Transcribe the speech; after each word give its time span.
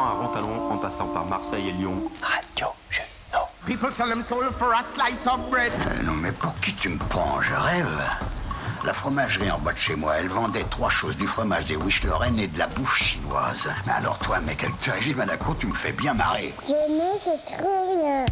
Lyon 0.00 0.06
à 0.06 0.22
Rontalon 0.22 0.72
en 0.72 0.78
passant 0.78 1.06
par 1.06 1.24
Marseille 1.26 1.68
et 1.68 1.72
Lyon. 1.72 2.10
Radio 2.22 2.68
Juno. 2.88 3.44
People 3.66 3.90
sell 3.90 4.08
them 4.08 4.22
soul 4.22 4.44
for 4.50 4.72
a 4.72 4.82
slice 4.82 5.26
of 5.26 5.50
bread. 5.50 5.70
Euh, 5.72 6.02
non 6.04 6.14
mais 6.14 6.32
pour 6.32 6.54
qui 6.56 6.74
tu 6.74 6.88
me 6.88 6.98
prends? 6.98 7.40
Je 7.40 7.54
rêve. 7.54 8.00
La 8.86 8.94
fromagerie 8.94 9.50
en 9.50 9.58
bas 9.58 9.72
de 9.74 9.78
chez 9.78 9.94
moi, 9.96 10.14
elle 10.18 10.28
vendait 10.28 10.64
trois 10.70 10.88
choses, 10.88 11.16
du 11.18 11.26
fromage, 11.26 11.66
des 11.66 11.76
wish 11.76 12.02
Lorraine 12.04 12.38
et 12.38 12.46
de 12.46 12.58
la 12.58 12.66
bouffe 12.66 12.96
chinoise. 12.96 13.68
Mais 13.86 13.92
alors 13.92 14.18
toi, 14.18 14.40
mec, 14.40 14.64
avec 14.64 14.78
tes 14.78 14.90
régimes 14.90 15.20
à 15.20 15.26
la 15.26 15.36
con, 15.36 15.54
tu 15.58 15.66
me 15.66 15.74
fais 15.74 15.92
bien 15.92 16.14
marrer. 16.14 16.54
Je 16.66 16.72
ne 16.72 17.18
sais 17.18 17.38
trop 17.58 17.68
rien. 18.00 18.24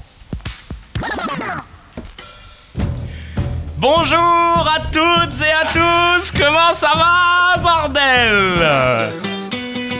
Bonjour 3.77 4.69
à 4.75 4.81
toutes 4.91 5.41
et 5.43 5.53
à 5.53 5.71
tous, 5.71 6.33
comment 6.33 6.75
ça 6.75 6.93
va, 6.95 7.61
bordel? 7.63 9.13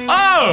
Oh 0.09 0.53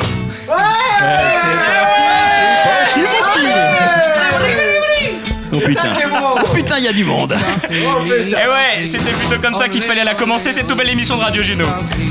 Oh 5.54 5.60
putain. 5.66 5.90
Oh 6.22 6.54
putain, 6.54 6.78
il 6.80 6.84
y 6.84 6.88
a 6.88 6.94
du 6.94 7.04
monde. 7.06 7.36
Et 7.70 8.34
ouais, 8.34 8.86
c'était 8.86 9.12
plutôt 9.12 9.42
comme 9.42 9.56
ça 9.56 9.70
qu'il 9.70 9.84
fallait 9.84 10.04
la 10.04 10.14
commencer 10.14 10.52
cette 10.52 10.70
nouvelle 10.70 10.90
émission 10.90 11.18
de 11.18 11.22
Radio 11.22 11.42
Juno. 11.42 11.66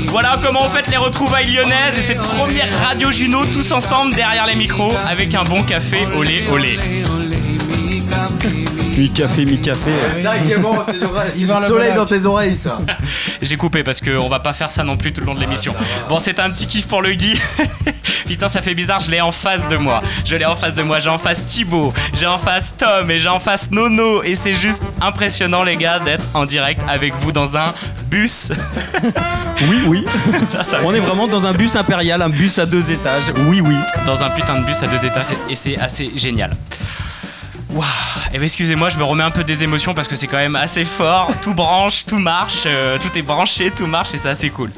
Voilà 0.07 0.39
comment 0.43 0.63
on 0.65 0.69
fait 0.69 0.89
les 0.89 0.97
retrouvailles 0.97 1.51
lyonnaises 1.51 1.97
et 1.97 2.01
cette 2.01 2.21
première 2.21 2.67
Radio 2.85 3.11
Juno 3.11 3.45
tous 3.45 3.71
ensemble 3.71 4.15
derrière 4.15 4.47
les 4.47 4.55
micros 4.55 4.91
avec 5.09 5.33
un 5.35 5.43
bon 5.43 5.63
café 5.63 5.99
olé 6.17 6.45
olé. 6.51 6.77
Mi 7.83 8.03
café, 8.05 8.65
mi 8.97 9.09
café. 9.11 9.45
C'est 10.15 10.23
ça 10.23 10.37
qui 10.39 10.51
est 10.51 10.57
bon, 10.57 10.77
c'est 10.85 10.93
du, 10.99 11.05
c'est 11.31 11.45
du 11.45 11.65
soleil 11.67 11.93
dans 11.95 12.05
tes 12.05 12.25
oreilles, 12.25 12.55
ça. 12.55 12.79
J'ai 13.41 13.57
coupé 13.57 13.83
parce 13.83 13.99
qu'on 14.01 14.29
va 14.29 14.39
pas 14.39 14.53
faire 14.53 14.71
ça 14.71 14.83
non 14.83 14.97
plus 14.97 15.11
tout 15.13 15.21
le 15.21 15.27
long 15.27 15.35
de 15.35 15.39
l'émission. 15.39 15.73
Bon, 16.09 16.19
c'est 16.19 16.39
un 16.39 16.49
petit 16.49 16.67
kiff 16.67 16.87
pour 16.87 17.01
le 17.01 17.13
Guy. 17.13 17.39
Putain, 18.25 18.47
ça 18.47 18.61
fait 18.61 18.73
bizarre, 18.73 18.99
je 18.99 19.11
l'ai 19.11 19.21
en 19.21 19.31
face 19.31 19.67
de 19.67 19.77
moi. 19.77 20.01
Je 20.25 20.35
l'ai 20.35 20.45
en 20.45 20.55
face 20.55 20.73
de 20.73 20.81
moi. 20.81 20.99
J'ai 20.99 21.09
en 21.09 21.19
face 21.19 21.45
Thibaut, 21.45 21.93
j'ai 22.13 22.25
en 22.25 22.37
face 22.37 22.73
Tom 22.77 23.09
et 23.11 23.19
j'ai 23.19 23.29
en 23.29 23.39
face 23.39 23.69
Nono. 23.71 24.23
Et 24.23 24.35
c'est 24.35 24.53
juste 24.53 24.81
impressionnant, 25.01 25.63
les 25.63 25.75
gars, 25.75 25.99
d'être 25.99 26.23
en 26.33 26.45
direct 26.45 26.81
avec 26.89 27.13
vous 27.19 27.31
dans 27.31 27.55
un 27.57 27.73
bus. 28.09 28.51
Oui, 29.69 29.77
oui. 29.87 30.05
Ça- 30.63 30.79
On 30.83 30.93
est 30.93 30.99
vraiment 30.99 31.27
dans 31.27 31.45
un 31.45 31.53
bus 31.53 31.75
impérial, 31.75 32.21
un 32.21 32.29
bus 32.29 32.57
à 32.59 32.65
deux 32.65 32.89
étages. 32.91 33.31
Oui, 33.47 33.61
oui. 33.61 33.75
dans 34.05 34.23
un 34.23 34.29
putain 34.29 34.59
de 34.59 34.65
bus 34.65 34.77
à 34.81 34.87
deux 34.87 35.05
étages 35.05 35.27
et 35.49 35.55
c'est 35.55 35.77
assez 35.77 36.11
génial. 36.15 36.51
Waouh 37.75 37.85
Et 38.33 38.37
ben 38.37 38.43
excusez-moi, 38.43 38.87
je 38.87 38.97
me 38.97 39.03
remets 39.03 39.25
un 39.25 39.31
peu 39.31 39.43
des 39.43 39.65
émotions 39.65 39.93
parce 39.93 40.07
que 40.07 40.15
c'est 40.15 40.27
quand 40.27 40.37
même 40.37 40.55
assez 40.55 40.85
fort. 40.85 41.29
Tout 41.41 41.53
branche, 41.53 42.05
tout 42.05 42.17
marche, 42.17 42.63
euh, 42.65 42.97
tout 42.97 43.17
est 43.17 43.21
branché, 43.21 43.69
tout 43.69 43.85
marche 43.85 44.13
et 44.13 44.17
c'est 44.17 44.29
assez 44.29 44.49
cool. 44.49 44.71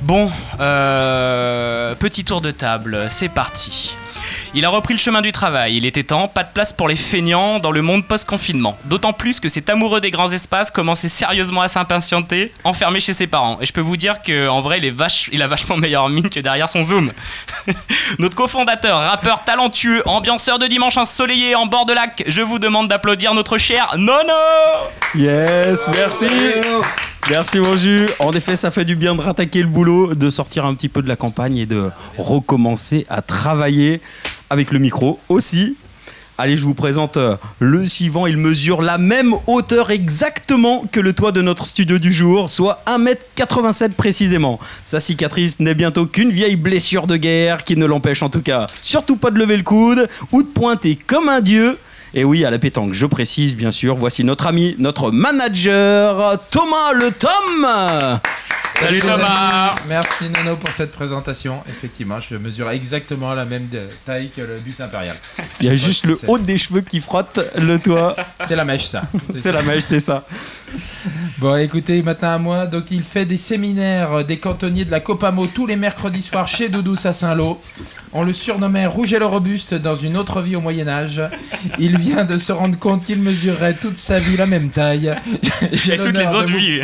Bon, 0.00 0.30
euh, 0.58 1.94
petit 1.94 2.24
tour 2.24 2.40
de 2.40 2.50
table, 2.50 3.06
c'est 3.10 3.28
parti. 3.28 3.94
Il 4.54 4.66
a 4.66 4.68
repris 4.68 4.92
le 4.92 4.98
chemin 4.98 5.22
du 5.22 5.32
travail, 5.32 5.78
il 5.78 5.86
était 5.86 6.04
temps, 6.04 6.28
pas 6.28 6.42
de 6.42 6.50
place 6.52 6.74
pour 6.74 6.86
les 6.86 6.94
feignants 6.96 7.58
dans 7.58 7.70
le 7.70 7.80
monde 7.80 8.04
post-confinement. 8.06 8.76
D'autant 8.84 9.14
plus 9.14 9.40
que 9.40 9.48
cet 9.48 9.70
amoureux 9.70 10.02
des 10.02 10.10
grands 10.10 10.30
espaces 10.30 10.70
commençait 10.70 11.08
sérieusement 11.08 11.62
à 11.62 11.68
s'impatienter, 11.68 12.52
enfermé 12.62 13.00
chez 13.00 13.14
ses 13.14 13.26
parents. 13.26 13.58
Et 13.62 13.66
je 13.66 13.72
peux 13.72 13.80
vous 13.80 13.96
dire 13.96 14.20
qu'en 14.20 14.60
vrai, 14.60 14.76
il, 14.76 14.84
est 14.84 15.42
a 15.42 15.46
vachement 15.46 15.78
meilleure 15.78 16.10
mine 16.10 16.28
que 16.28 16.40
derrière 16.40 16.68
son 16.68 16.82
zoom. 16.82 17.12
Notre 18.18 18.36
cofondateur, 18.36 18.98
rappeur 18.98 19.42
talentueux, 19.44 20.02
ambianceur 20.06 20.58
de 20.58 20.66
dimanche 20.66 20.98
ensoleillé 20.98 21.54
en 21.54 21.64
bord 21.64 21.86
de 21.86 21.94
lac, 21.94 22.22
je 22.26 22.42
vous 22.42 22.58
demande 22.58 22.88
d'applaudir 22.88 23.32
notre 23.32 23.56
cher 23.56 23.94
Nono 23.96 24.32
Yes, 25.14 25.88
merci. 25.88 26.26
Merci 27.30 27.58
mon. 27.60 27.76
En 28.18 28.32
effet, 28.32 28.56
ça 28.56 28.70
fait 28.70 28.84
du 28.84 28.96
bien 28.96 29.14
de 29.14 29.20
rattaquer 29.20 29.62
le 29.62 29.68
boulot, 29.68 30.14
de 30.14 30.28
sortir 30.28 30.64
un 30.66 30.74
petit 30.74 30.88
peu 30.88 31.02
de 31.02 31.08
la 31.08 31.16
campagne 31.16 31.56
et 31.56 31.66
de 31.66 31.90
recommencer 32.18 33.06
à 33.08 33.22
travailler 33.22 34.00
avec 34.50 34.72
le 34.72 34.80
micro 34.80 35.20
aussi. 35.28 35.76
Allez, 36.36 36.56
je 36.56 36.62
vous 36.62 36.74
présente 36.74 37.18
euh, 37.18 37.36
le 37.60 37.86
suivant. 37.86 38.26
Il 38.26 38.36
mesure 38.36 38.82
la 38.82 38.98
même 38.98 39.34
hauteur 39.46 39.90
exactement 39.90 40.84
que 40.90 40.98
le 40.98 41.12
toit 41.12 41.30
de 41.30 41.42
notre 41.42 41.66
studio 41.66 41.98
du 41.98 42.12
jour, 42.12 42.50
soit 42.50 42.82
1m87 42.86 43.92
précisément. 43.92 44.58
Sa 44.82 44.98
cicatrice 44.98 45.60
n'est 45.60 45.74
bientôt 45.74 46.06
qu'une 46.06 46.30
vieille 46.30 46.56
blessure 46.56 47.06
de 47.06 47.16
guerre 47.16 47.62
qui 47.62 47.76
ne 47.76 47.86
l'empêche 47.86 48.22
en 48.22 48.30
tout 48.30 48.42
cas 48.42 48.66
surtout 48.80 49.16
pas 49.16 49.30
de 49.30 49.38
lever 49.38 49.56
le 49.56 49.62
coude 49.62 50.08
ou 50.32 50.42
de 50.42 50.48
pointer 50.48 50.96
comme 50.96 51.28
un 51.28 51.40
dieu. 51.40 51.78
Et 52.14 52.24
oui, 52.24 52.44
à 52.44 52.50
la 52.50 52.58
pétanque, 52.58 52.92
je 52.92 53.06
précise 53.06 53.56
bien 53.56 53.72
sûr, 53.72 53.94
voici 53.94 54.22
notre 54.22 54.46
ami, 54.46 54.76
notre 54.78 55.10
manager, 55.10 56.38
Thomas 56.50 56.92
le 56.92 57.10
Tom 57.10 58.20
Salut 58.82 59.00
Thomas. 59.00 59.74
Merci 59.88 60.24
Nono 60.34 60.56
pour 60.56 60.70
cette 60.70 60.90
présentation. 60.92 61.60
Effectivement, 61.68 62.18
je 62.18 62.36
mesure 62.36 62.68
exactement 62.70 63.32
la 63.34 63.44
même 63.44 63.68
taille 64.04 64.30
que 64.30 64.40
le 64.42 64.58
bus 64.58 64.80
impérial. 64.80 65.16
Il 65.60 65.66
y 65.66 65.70
a 65.70 65.74
juste 65.74 66.04
le 66.04 66.18
haut 66.26 66.38
des 66.38 66.58
cheveux 66.58 66.80
qui 66.80 67.00
frotte 67.00 67.40
le 67.60 67.78
toit. 67.78 68.16
C'est 68.46 68.56
la 68.56 68.64
mèche, 68.64 68.86
ça. 68.86 69.02
C'est 69.38 69.52
la 69.52 69.62
mèche, 69.62 69.84
c'est 69.84 70.00
ça. 70.00 70.24
Bon, 71.38 71.56
écoutez, 71.56 72.02
maintenant 72.02 72.34
à 72.34 72.38
moi. 72.38 72.66
Donc, 72.66 72.90
il 72.90 73.02
fait 73.02 73.24
des 73.24 73.36
séminaires 73.36 74.24
des 74.24 74.38
cantonniers 74.38 74.84
de 74.84 74.90
la 74.90 75.00
Copamo 75.00 75.46
tous 75.46 75.66
les 75.66 75.76
mercredis 75.76 76.22
soirs 76.22 76.48
chez 76.48 76.68
Doudou 76.68 76.96
à 77.04 77.12
Saint-Lô. 77.12 77.60
On 78.12 78.24
le 78.24 78.32
surnommait 78.32 78.86
Rouge 78.86 79.12
et 79.14 79.18
le 79.18 79.26
Robuste 79.26 79.74
dans 79.74 79.96
une 79.96 80.16
autre 80.16 80.40
vie 80.42 80.54
au 80.56 80.60
Moyen-Âge. 80.60 81.22
Il 81.78 81.98
vient 81.98 82.24
de 82.24 82.36
se 82.38 82.52
rendre 82.52 82.78
compte 82.78 83.04
qu'il 83.04 83.20
mesurerait 83.22 83.74
toute 83.74 83.96
sa 83.96 84.18
vie 84.18 84.36
la 84.36 84.46
même 84.46 84.68
taille. 84.70 85.14
J'ai 85.72 85.94
Et 85.94 85.98
toutes 85.98 86.16
les 86.16 86.24
l'honneur 86.24 86.32
de 86.32 86.36
autres 86.38 86.52
vous- 86.52 86.58
vies 86.58 86.80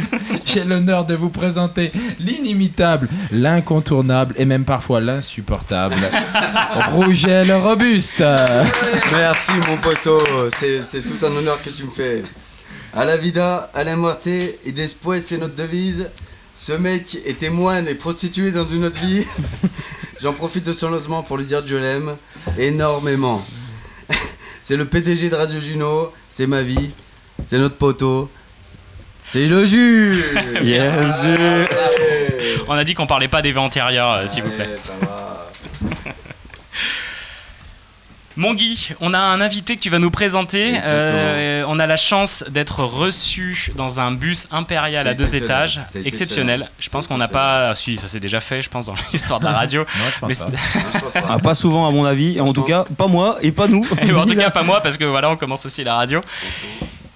J'ai 0.46 0.64
l'honneur 0.64 1.04
de 1.04 1.14
vous 1.14 1.28
présenter 1.28 1.87
l'inimitable, 2.20 3.08
l'incontournable 3.30 4.34
et 4.38 4.44
même 4.44 4.64
parfois 4.64 5.00
l'insupportable 5.00 5.96
Rouget 6.92 7.44
le 7.44 7.56
Robuste. 7.56 8.24
Merci, 9.12 9.52
mon 9.68 9.76
poteau. 9.76 10.20
C'est, 10.56 11.02
tout 11.02 11.24
un 11.26 11.36
honneur 11.36 11.62
que 11.62 11.70
tu 11.70 11.84
me 11.84 11.90
fais. 11.90 12.22
À 12.94 13.04
la 13.04 13.16
vida, 13.16 13.70
à 13.74 13.84
la 13.84 13.96
muerte 13.96 14.26
et 14.26 14.72
después, 14.74 15.20
c'est 15.20 15.38
notre 15.38 15.54
devise. 15.54 16.10
Ce 16.54 16.72
mec 16.72 17.18
était 17.24 17.50
moine 17.50 17.86
et 17.86 17.94
prostitué 17.94 18.50
dans 18.50 18.64
une 18.64 18.86
autre 18.86 19.00
vie. 19.00 19.24
J'en 20.20 20.32
profite 20.32 20.64
de 20.64 20.72
son 20.72 20.90
lancement 20.90 21.22
pour 21.22 21.36
lui 21.36 21.44
dire 21.44 21.62
que 21.62 21.68
je 21.68 21.76
l'aime 21.76 22.16
énormément. 22.58 23.44
C'est 24.60 24.76
le 24.76 24.84
PDG 24.84 25.30
de 25.30 25.36
Radio 25.36 25.60
Juno, 25.60 26.12
c'est 26.28 26.48
ma 26.48 26.62
vie, 26.62 26.90
c'est 27.46 27.58
notre 27.58 27.76
poteau. 27.76 28.28
C'est 29.28 29.46
le 29.46 29.64
jus 29.64 30.22
Yes, 30.62 31.22
jus. 31.22 31.66
On 32.66 32.72
a 32.72 32.84
dit 32.84 32.94
qu'on 32.94 33.06
parlait 33.06 33.28
pas 33.28 33.42
des 33.42 33.52
vents 33.52 33.64
antérieurs, 33.66 34.10
euh, 34.12 34.26
s'il 34.26 34.42
vous 34.42 34.50
plaît. 34.50 34.66
Ouais, 34.68 34.78
ça 34.82 34.92
va. 35.06 35.48
Mon 38.36 38.54
Guy, 38.54 38.90
on 39.00 39.14
a 39.14 39.18
un 39.18 39.40
invité 39.40 39.74
que 39.74 39.80
tu 39.80 39.90
vas 39.90 39.98
nous 39.98 40.12
présenter. 40.12 40.74
Euh, 40.84 41.64
on 41.66 41.80
a 41.80 41.86
la 41.86 41.96
chance 41.96 42.44
d'être 42.48 42.84
reçu 42.84 43.72
dans 43.74 43.98
un 43.98 44.12
bus 44.12 44.46
impérial 44.52 45.08
à 45.08 45.14
deux 45.14 45.24
exceptionnel. 45.24 45.44
étages. 45.44 45.80
C'est 45.88 46.06
exceptionnel. 46.06 46.06
exceptionnel. 46.06 46.66
Je 46.78 46.88
pense 46.88 47.08
qu'on 47.08 47.16
n'a 47.18 47.26
pas. 47.26 47.70
ah, 47.70 47.74
Si, 47.74 47.96
ça 47.96 48.06
s'est 48.06 48.20
déjà 48.20 48.40
fait, 48.40 48.62
je 48.62 48.70
pense, 48.70 48.86
dans 48.86 48.94
l'histoire 49.12 49.40
de 49.40 49.46
la 49.46 49.52
radio. 49.54 49.80
Non, 49.80 50.04
je 50.14 50.18
pense 50.20 50.28
Mais 50.28 50.34
pas. 50.36 50.58
c'est- 50.62 50.78
Non, 50.78 50.84
je 50.94 50.98
pense 51.00 51.12
pas. 51.14 51.28
Ah, 51.28 51.38
pas 51.40 51.54
souvent 51.56 51.88
à 51.88 51.90
mon 51.90 52.04
avis, 52.04 52.36
et 52.36 52.40
en 52.40 52.52
tout 52.52 52.62
cas, 52.62 52.84
pas 52.96 53.08
moi 53.08 53.38
et 53.42 53.50
pas 53.50 53.66
nous. 53.66 53.84
Et 54.02 54.12
bon, 54.12 54.20
en 54.20 54.26
tout 54.26 54.36
cas, 54.36 54.50
pas 54.50 54.62
moi, 54.62 54.80
parce 54.82 54.96
que 54.96 55.04
voilà, 55.04 55.30
on 55.30 55.36
commence 55.36 55.66
aussi 55.66 55.82
la 55.82 55.94
radio. 55.96 56.20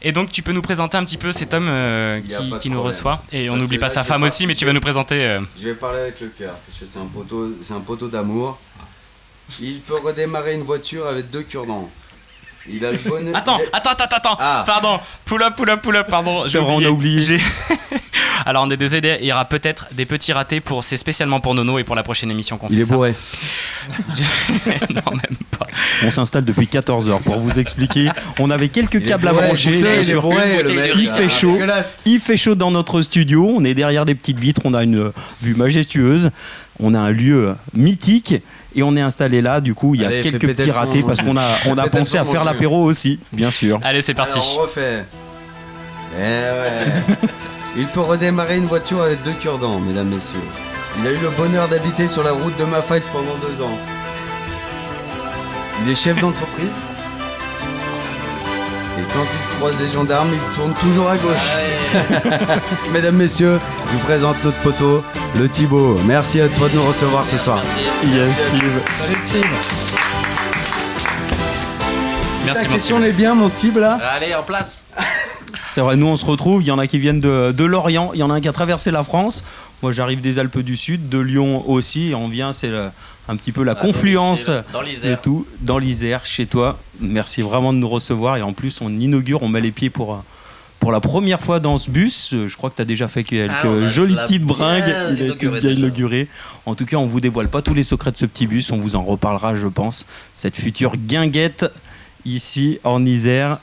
Et 0.05 0.11
donc, 0.13 0.33
tu 0.33 0.43
peux 0.43 0.53
nous 0.53 0.63
présenter 0.63 0.97
un 0.97 1.05
petit 1.05 1.17
peu 1.17 1.31
cet 1.33 1.55
homme 1.55 1.69
euh, 1.71 2.21
qui, 2.61 2.71
nous 2.71 2.83
reçoit. 2.83 3.23
Et 3.33 3.49
on 3.51 3.57
n'oublie 3.57 3.79
pas 3.79 3.87
là, 3.87 3.95
sa 3.95 4.05
femme 4.05 4.25
aussi, 4.25 4.47
mais 4.47 4.55
tu 4.55 4.65
vas 4.65 4.73
nous 4.73 4.81
présenter. 4.81 5.15
euh, 5.25 5.41
Je 5.59 5.69
vais 5.69 5.75
parler 5.75 6.01
avec 6.01 6.21
le 6.21 6.29
cœur, 6.29 6.55
parce 6.67 6.79
que 6.79 6.87
c'est 6.93 6.99
un 6.99 7.07
poteau, 7.07 7.53
c'est 7.63 7.75
un 7.75 7.81
poteau 7.81 8.09
d'amour. 8.09 8.59
Il 9.61 9.81
peut 9.81 9.99
redémarrer 10.03 10.55
une 10.55 10.63
voiture 10.63 11.07
avec 11.07 11.31
deux 11.31 11.43
cure-dents. 11.43 11.89
Il 12.69 12.85
a 12.85 12.93
le 12.93 12.99
bonnet. 12.99 13.33
Attends, 13.35 13.59
attends, 13.73 13.91
attends, 13.91 14.17
attends, 14.17 14.37
Ah. 14.39 14.63
pardon, 14.67 15.01
pull 15.25 15.43
up, 15.43 15.55
pull 15.57 15.69
up, 15.69 15.83
pull 15.83 15.97
up, 15.97 16.07
pardon. 16.09 16.43
C'est 16.47 16.53
j'ai 16.53 16.59
vrai, 16.61 16.75
on 16.77 16.85
a 16.85 16.91
oublié. 16.91 17.21
Alors 18.47 18.65
on 18.67 18.71
est 18.71 18.77
désolé, 18.77 19.19
il 19.21 19.27
y 19.27 19.33
aura 19.33 19.45
peut-être 19.45 19.89
des 19.93 20.07
petits 20.07 20.33
ratés 20.33 20.61
pour, 20.61 20.85
c'est 20.85 20.97
spécialement 20.97 21.41
pour 21.41 21.55
Nono 21.55 21.79
et 21.79 21.85
pour 21.85 21.95
la 21.95 22.03
prochaine 22.03 22.31
émission 22.31 22.59
qu'on 22.59 22.69
fait 22.69 22.75
Il 22.75 22.81
est 22.81 22.85
ça. 22.85 22.95
bourré. 22.95 23.15
non, 24.91 25.03
même 25.13 25.37
pas. 25.59 25.67
On 26.07 26.11
s'installe 26.11 26.45
depuis 26.45 26.67
14 26.67 27.09
heures 27.09 27.21
pour 27.21 27.39
vous 27.39 27.59
expliquer. 27.59 28.09
On 28.39 28.51
avait 28.51 28.69
quelques 28.69 29.05
câbles 29.05 29.29
à 29.29 29.33
brancher. 29.33 29.75
il 29.79 29.87
est 29.87 30.05
sûr. 30.05 30.23
bourré, 30.23 30.63
le 30.63 30.73
mec. 30.73 30.93
Il 30.97 31.09
fait 31.09 31.25
Ah, 31.27 31.29
chaud. 31.29 31.59
Il 32.05 32.21
fait 32.21 32.37
chaud 32.37 32.55
dans 32.55 32.71
notre 32.71 33.03
studio. 33.03 33.49
On 33.55 33.65
est 33.65 33.75
derrière 33.75 34.05
des 34.05 34.15
petites 34.15 34.39
vitres. 34.41 34.63
On 34.65 34.75
a 34.75 34.83
une 34.83 35.13
vue 35.43 35.55
majestueuse. 35.55 36.31
On 36.81 36.95
a 36.95 36.99
un 36.99 37.11
lieu 37.11 37.55
mythique. 37.75 38.35
Et 38.75 38.83
on 38.83 38.97
est 38.97 39.01
installé 39.01 39.41
là. 39.43 39.61
Du 39.61 39.75
coup, 39.75 39.95
il 39.95 40.01
y 40.01 40.05
a 40.05 40.09
Allez, 40.09 40.23
quelques 40.23 40.55
petits 40.55 40.71
son, 40.71 40.79
ratés 40.79 41.03
parce 41.03 41.21
qu'on 41.21 41.37
a, 41.37 41.49
on 41.67 41.77
a 41.77 41.89
pensé 41.89 42.17
à 42.19 42.25
faire 42.25 42.45
l'apéro 42.45 42.83
aussi, 42.85 43.21
bien 43.33 43.51
sûr. 43.51 43.79
Allez, 43.83 44.03
c'est 44.03 44.15
parti. 44.15 44.35
Alors, 44.39 44.57
on 44.59 44.63
refait. 44.63 45.05
Eh 46.17 46.21
ouais. 46.21 47.17
Il 47.77 47.87
peut 47.87 48.01
redémarrer 48.01 48.59
une 48.59 48.67
voiture 48.67 49.01
avec 49.01 49.23
deux 49.23 49.33
cure-dents, 49.33 49.81
mesdames, 49.81 50.09
messieurs. 50.09 50.39
Il 50.99 51.07
a 51.07 51.11
eu 51.13 51.17
le 51.17 51.31
bonheur 51.31 51.69
d'habiter 51.69 52.07
sur 52.07 52.23
la 52.23 52.33
route 52.33 52.57
de 52.59 52.65
Mafate 52.65 53.03
pendant 53.13 53.35
deux 53.37 53.63
ans. 53.63 53.79
Il 55.83 55.91
est 55.91 55.95
chef 55.95 56.21
d'entreprise. 56.21 56.69
Et 58.99 59.03
quand 59.15 59.25
il 59.25 59.57
croise 59.57 59.79
les 59.81 59.89
gendarmes, 59.89 60.29
il 60.33 60.55
tourne 60.55 60.75
toujours 60.75 61.09
à 61.09 61.17
gauche. 61.17 62.59
Mesdames, 62.93 63.17
messieurs, 63.17 63.59
je 63.87 63.93
vous 63.93 63.99
présente 64.01 64.37
notre 64.45 64.59
poteau, 64.59 65.03
le 65.39 65.49
Thibaut. 65.49 65.97
Merci 66.05 66.43
à 66.43 66.49
toi 66.49 66.69
de 66.69 66.75
nous 66.75 66.85
recevoir 66.85 67.25
ce 67.25 67.39
soir. 67.39 67.63
Merci. 68.05 68.15
Yes, 68.15 68.49
Steve. 68.49 68.83
Salut 69.01 69.19
Tim. 69.25 69.49
Merci, 72.45 72.63
Ta 72.65 72.69
mon 72.69 72.75
question 72.75 73.03
est 73.03 73.13
bien, 73.13 73.35
mon 73.35 73.49
Thib, 73.49 73.79
là 73.79 73.99
Allez, 74.15 74.35
en 74.35 74.43
place. 74.43 74.83
C'est 75.75 75.81
vrai, 75.81 75.97
nous 75.97 76.05
on 76.05 76.19
se 76.19 76.27
retrouve. 76.27 76.61
Il 76.61 76.67
y 76.67 76.71
en 76.71 76.79
a 76.79 76.87
qui 76.87 76.99
viennent 76.99 77.21
de, 77.21 77.51
de 77.51 77.65
Lorient, 77.65 78.11
il 78.13 78.21
y 78.21 78.23
en 78.23 78.29
a 78.29 78.35
un 78.35 78.43
qui 78.43 78.49
a 78.49 78.53
traversé 78.53 78.91
la 78.91 79.03
France. 79.03 79.43
Moi 79.81 79.91
j'arrive 79.91 80.21
des 80.21 80.39
Alpes 80.39 80.59
du 80.59 80.77
Sud, 80.77 81.09
de 81.09 81.19
Lyon 81.19 81.67
aussi. 81.67 82.11
Et 82.11 82.15
on 82.15 82.29
vient, 82.29 82.53
c'est 82.53 82.71
un 83.27 83.37
petit 83.37 83.53
peu 83.53 83.63
la 83.63 83.75
confluence 83.75 84.51
Dans 84.75 84.83
de 84.83 85.15
tout 85.15 85.47
dans 85.63 85.79
l'Isère, 85.79 86.27
chez 86.27 86.45
toi. 86.45 86.79
Merci 87.01 87.41
vraiment 87.41 87.73
de 87.73 87.79
nous 87.79 87.89
recevoir. 87.89 88.37
Et 88.37 88.43
en 88.43 88.53
plus, 88.53 88.83
on 88.83 88.91
inaugure, 88.91 89.43
on 89.43 89.49
met 89.49 89.63
les 89.63 89.73
pieds 89.73 89.89
pour. 89.89 90.23
Pour 90.79 90.93
la 90.93 91.01
première 91.01 91.41
fois 91.41 91.59
dans 91.59 91.79
ce 91.79 91.91
bus, 91.91 92.35
je 92.47 92.57
crois 92.57 92.69
que 92.69 92.75
tu 92.75 92.83
as 92.83 92.85
déjà 92.85 93.09
fait 93.09 93.23
quelques 93.23 93.53
Ah, 93.65 93.89
jolies 93.89 94.17
petites 94.17 94.43
bringues. 94.43 94.95
Il 95.17 95.23
a 95.23 95.27
été 95.29 95.49
bien 95.49 95.71
inauguré. 95.71 96.29
En 96.67 96.75
tout 96.75 96.85
cas, 96.85 96.97
on 96.97 97.07
vous 97.07 97.21
dévoile 97.21 97.49
pas 97.49 97.63
tous 97.63 97.73
les 97.73 97.85
secrets 97.85 98.13
de 98.13 98.19
ce 98.19 98.27
petit 98.27 98.47
bus. 98.47 98.73
On 98.73 98.77
vous 98.77 98.95
en 98.95 99.05
reparlera, 99.05 99.55
je 99.55 99.69
pense. 99.69 100.07
Cette 100.35 100.57
future 100.57 100.97
guinguette 100.99 101.65
ici 102.27 102.79
en 102.85 103.07
Isère. 103.07 103.59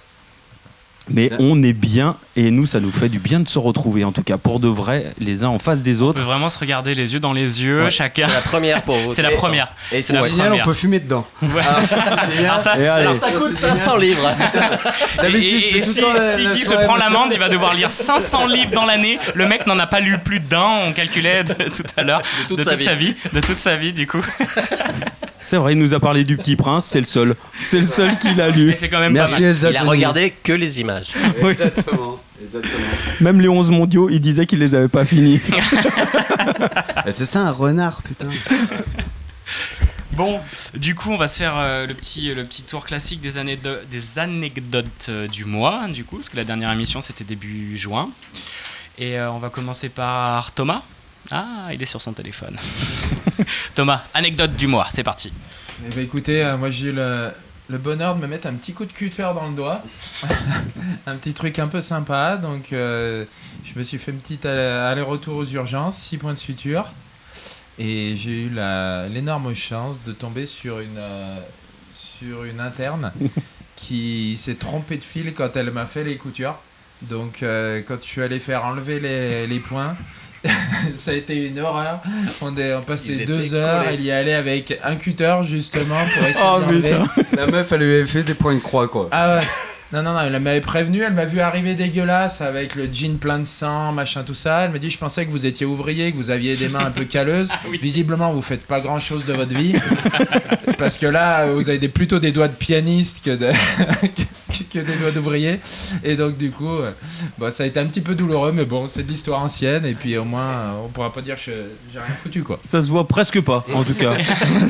Mais 1.11 1.31
on 1.39 1.61
est 1.63 1.73
bien 1.73 2.15
et 2.35 2.51
nous, 2.51 2.65
ça 2.65 2.79
nous 2.79 2.91
fait 2.91 3.09
du 3.09 3.19
bien 3.19 3.39
de 3.39 3.49
se 3.49 3.59
retrouver, 3.59 4.03
en 4.03 4.11
tout 4.11 4.23
cas 4.23 4.37
pour 4.37 4.59
de 4.59 4.67
vrai, 4.67 5.05
les 5.19 5.43
uns 5.43 5.47
en 5.49 5.59
face 5.59 5.81
des 5.81 6.01
On 6.01 6.05
autres. 6.05 6.19
peut 6.21 6.25
vraiment 6.25 6.49
se 6.49 6.57
regarder 6.59 6.95
les 6.95 7.13
yeux 7.13 7.19
dans 7.19 7.33
les 7.33 7.63
yeux, 7.63 7.83
Ouais. 7.83 7.91
chacun. 7.91 8.27
C'est 8.27 8.33
la 8.35 8.41
première 8.41 8.81
pour 8.83 8.95
vous. 8.97 9.11
C'est 9.15 9.21
la 9.21 9.31
Et- 9.31 9.35
première. 9.35 9.71
Et 9.91 10.01
C'est 10.01 10.13
la 10.13 10.27
génial, 10.27 10.45
on 10.45 10.49
première. 10.49 10.65
peut 10.65 10.73
fumer 10.73 10.99
dedans. 10.99 11.25
Ouais. 11.41 11.49
Bien. 12.39 12.49
Alors 12.49 12.59
ça, 12.59 12.77
Et 12.79 12.87
alors 12.87 13.15
Ça 13.15 13.31
coûte 13.31 13.51
c'est 13.55 13.61
génial. 13.61 13.75
500 13.77 13.97
livres. 13.97 14.29
Et, 15.17 15.21
D'habitude, 15.21 15.61
et- 15.73 15.77
et 15.77 15.81
tout 15.81 15.87
le 15.87 15.91
si, 15.91 16.37
si 16.41 16.45
la 16.45 16.53
Guy 16.53 16.61
se 16.63 16.73
prend 16.85 16.95
l'amende, 16.95 17.31
il 17.33 17.39
va 17.39 17.49
devoir 17.49 17.73
lire 17.73 17.91
500 17.91 18.47
livres 18.47 18.71
dans 18.71 18.85
l'année. 18.85 19.19
Le 19.35 19.45
mec 19.47 19.65
n'en 19.67 19.77
a 19.79 19.87
pas 19.87 19.99
lu 19.99 20.17
plus 20.19 20.39
d'un, 20.39 20.65
on 20.87 20.91
calculait 20.93 21.43
de- 21.43 21.53
tout 21.53 21.83
à 21.97 22.03
l'heure. 22.03 22.21
De 22.49 22.55
toute 22.55 22.81
sa 22.81 22.95
vie. 22.95 23.15
De 23.33 23.39
toute 23.41 23.59
sa 23.59 23.75
vie, 23.75 23.93
du 23.93 24.07
coup. 24.07 24.23
C'est 25.41 25.57
vrai, 25.57 25.73
il 25.73 25.79
nous 25.79 25.93
a 25.93 25.99
parlé 25.99 26.23
du 26.23 26.37
petit 26.37 26.55
prince, 26.55 26.85
c'est 26.85 26.99
le 26.99 27.05
seul. 27.05 27.35
C'est 27.61 27.77
le 27.77 27.83
seul 27.83 28.17
qui 28.17 28.33
l'a 28.35 28.49
lu. 28.49 28.67
Mais 28.67 28.75
c'est 28.75 28.89
quand 28.89 28.99
même 28.99 29.13
Merci 29.13 29.35
pas 29.35 29.39
mal. 29.41 29.49
Elsa. 29.49 29.69
Il 29.69 29.77
a 29.77 29.79
Tony. 29.79 29.89
regardé 29.91 30.33
que 30.43 30.53
les 30.53 30.81
images. 30.81 31.13
Exactement. 31.41 32.19
Exactement. 32.41 32.85
Même 33.21 33.41
les 33.41 33.49
11 33.49 33.71
mondiaux, 33.71 34.09
il 34.09 34.19
disait 34.19 34.45
qu'il 34.45 34.59
les 34.59 34.75
avait 34.75 34.87
pas 34.87 35.05
finis. 35.05 35.39
C'est 37.09 37.25
ça 37.25 37.41
un 37.41 37.51
renard, 37.51 38.01
putain. 38.01 38.27
Bon, 40.13 40.39
du 40.73 40.95
coup, 40.95 41.11
on 41.11 41.17
va 41.17 41.27
se 41.27 41.37
faire 41.37 41.53
euh, 41.55 41.87
le, 41.87 41.93
petit, 41.93 42.33
le 42.33 42.43
petit 42.43 42.63
tour 42.63 42.83
classique 42.83 43.21
des, 43.21 43.31
des 43.89 44.19
anecdotes 44.19 45.07
euh, 45.07 45.27
du 45.27 45.45
mois, 45.45 45.87
du 45.87 46.03
coup, 46.03 46.17
parce 46.17 46.29
que 46.29 46.37
la 46.37 46.43
dernière 46.43 46.71
émission, 46.71 47.01
c'était 47.01 47.23
début 47.23 47.77
juin. 47.77 48.09
Et 48.97 49.17
euh, 49.17 49.31
on 49.31 49.37
va 49.37 49.49
commencer 49.49 49.87
par 49.87 50.51
Thomas. 50.51 50.81
Ah, 51.31 51.69
il 51.73 51.81
est 51.81 51.85
sur 51.85 52.01
son 52.01 52.13
téléphone. 52.13 52.55
Thomas, 53.75 54.01
anecdote 54.13 54.55
du 54.55 54.67
mois, 54.67 54.87
c'est 54.89 55.03
parti. 55.03 55.31
Eh 55.85 55.95
ben, 55.95 56.03
écoutez, 56.03 56.43
euh, 56.43 56.57
moi 56.57 56.71
j'ai 56.71 56.87
eu 56.87 56.91
le, 56.91 57.31
le 57.69 57.77
bonheur 57.77 58.15
de 58.15 58.21
me 58.21 58.27
mettre 58.27 58.47
un 58.47 58.55
petit 58.55 58.73
coup 58.73 58.85
de 58.85 58.91
cutter 58.91 59.21
dans 59.35 59.47
le 59.47 59.55
doigt. 59.55 59.83
un 61.07 61.15
petit 61.17 61.33
truc 61.33 61.59
un 61.59 61.67
peu 61.67 61.81
sympa. 61.81 62.37
Donc 62.37 62.73
euh, 62.73 63.25
je 63.63 63.77
me 63.77 63.83
suis 63.83 63.97
fait 63.99 64.11
une 64.11 64.17
petite 64.17 64.45
aller- 64.45 64.59
aller-retour 64.61 65.35
aux 65.37 65.45
urgences, 65.45 65.97
6 65.97 66.17
points 66.17 66.33
de 66.33 66.39
suture. 66.39 66.85
Et 67.77 68.15
j'ai 68.17 68.43
eu 68.45 68.49
l'énorme 69.13 69.53
chance 69.55 69.99
de 70.05 70.11
tomber 70.11 70.45
sur 70.45 70.79
une, 70.79 70.97
euh, 70.97 71.39
sur 71.93 72.43
une 72.43 72.59
interne 72.59 73.13
qui 73.75 74.35
s'est 74.35 74.55
trompée 74.55 74.97
de 74.97 75.03
fil 75.03 75.33
quand 75.33 75.55
elle 75.55 75.71
m'a 75.71 75.85
fait 75.85 76.03
les 76.03 76.17
coutures. 76.17 76.57
Donc 77.03 77.37
quand 77.39 77.97
je 78.01 78.05
suis 78.05 78.21
allé 78.21 78.39
faire 78.41 78.65
enlever 78.65 78.99
les, 78.99 79.47
les 79.47 79.59
points, 79.61 79.95
ça 80.93 81.11
a 81.11 81.13
été 81.15 81.47
une 81.47 81.59
horreur. 81.59 82.01
On 82.41 82.55
est 82.57 82.73
on 82.73 82.79
Ils 82.79 82.85
passé 82.85 83.13
étaient 83.15 83.25
deux 83.25 83.53
heures, 83.53 83.83
collés. 83.83 83.95
elle 83.95 84.01
y 84.01 84.11
allait 84.11 84.33
avec 84.33 84.79
un 84.83 84.95
cutter 84.95 85.37
justement 85.45 85.95
pour 86.15 86.25
essayer 86.27 86.45
Oh. 86.45 87.21
La 87.35 87.47
meuf, 87.47 87.71
elle 87.71 87.79
lui 87.81 87.93
avait 87.95 88.05
fait 88.05 88.23
des 88.23 88.33
points 88.33 88.55
de 88.55 88.59
croix, 88.59 88.87
quoi. 88.87 89.09
Ah 89.11 89.35
ouais. 89.37 89.43
Non, 89.91 90.03
non, 90.03 90.13
non, 90.13 90.19
elle 90.21 90.39
m'avait 90.39 90.61
prévenu, 90.61 91.01
elle 91.01 91.13
m'a 91.13 91.25
vu 91.25 91.39
arriver 91.39 91.73
dégueulasse 91.73 92.41
avec 92.41 92.75
le 92.75 92.87
jean 92.93 93.17
plein 93.17 93.39
de 93.39 93.43
sang, 93.43 93.91
machin, 93.91 94.23
tout 94.23 94.35
ça. 94.35 94.61
Elle 94.65 94.71
m'a 94.71 94.77
dit, 94.77 94.91
je 94.91 94.99
pensais 94.99 95.25
que 95.25 95.31
vous 95.31 95.47
étiez 95.47 95.65
ouvrier, 95.65 96.11
que 96.11 96.17
vous 96.17 96.29
aviez 96.29 96.55
des 96.55 96.69
mains 96.69 96.85
un 96.85 96.91
peu 96.91 97.05
calleuses. 97.05 97.49
Visiblement, 97.81 98.31
vous 98.31 98.43
faites 98.43 98.65
pas 98.67 98.81
grand 98.81 98.99
chose 98.99 99.25
de 99.25 99.33
votre 99.33 99.51
vie. 99.51 99.73
Parce 100.77 100.99
que 100.99 101.07
là, 101.07 101.47
vous 101.47 101.69
avez 101.69 101.79
des, 101.79 101.89
plutôt 101.89 102.19
des 102.19 102.31
doigts 102.31 102.47
de 102.47 102.53
pianiste 102.53 103.23
que, 103.25 103.31
de- 103.31 103.51
que, 103.51 104.63
que 104.73 104.79
des 104.85 104.95
doigts 104.97 105.09
d'ouvrier. 105.09 105.59
Et 106.03 106.15
donc, 106.15 106.37
du 106.37 106.51
coup, 106.51 106.69
euh, 106.77 106.91
bon, 107.39 107.51
ça 107.51 107.63
a 107.63 107.65
été 107.65 107.79
un 107.79 107.87
petit 107.87 108.01
peu 108.01 108.13
douloureux, 108.13 108.51
mais 108.51 108.65
bon, 108.65 108.87
c'est 108.87 109.01
de 109.01 109.09
l'histoire 109.11 109.41
ancienne. 109.41 109.87
Et 109.87 109.95
puis, 109.95 110.15
au 110.19 110.23
moins, 110.23 110.49
euh, 110.51 110.71
on 110.85 110.89
pourra 110.89 111.11
pas 111.11 111.23
dire 111.23 111.35
que 111.35 111.41
j'ai 111.41 111.99
rien 111.99 112.13
foutu, 112.21 112.43
quoi. 112.43 112.59
Ça 112.61 112.83
se 112.83 112.91
voit 112.91 113.07
presque 113.07 113.41
pas, 113.41 113.65
en 113.73 113.83
tout 113.83 113.95
cas. 113.95 114.13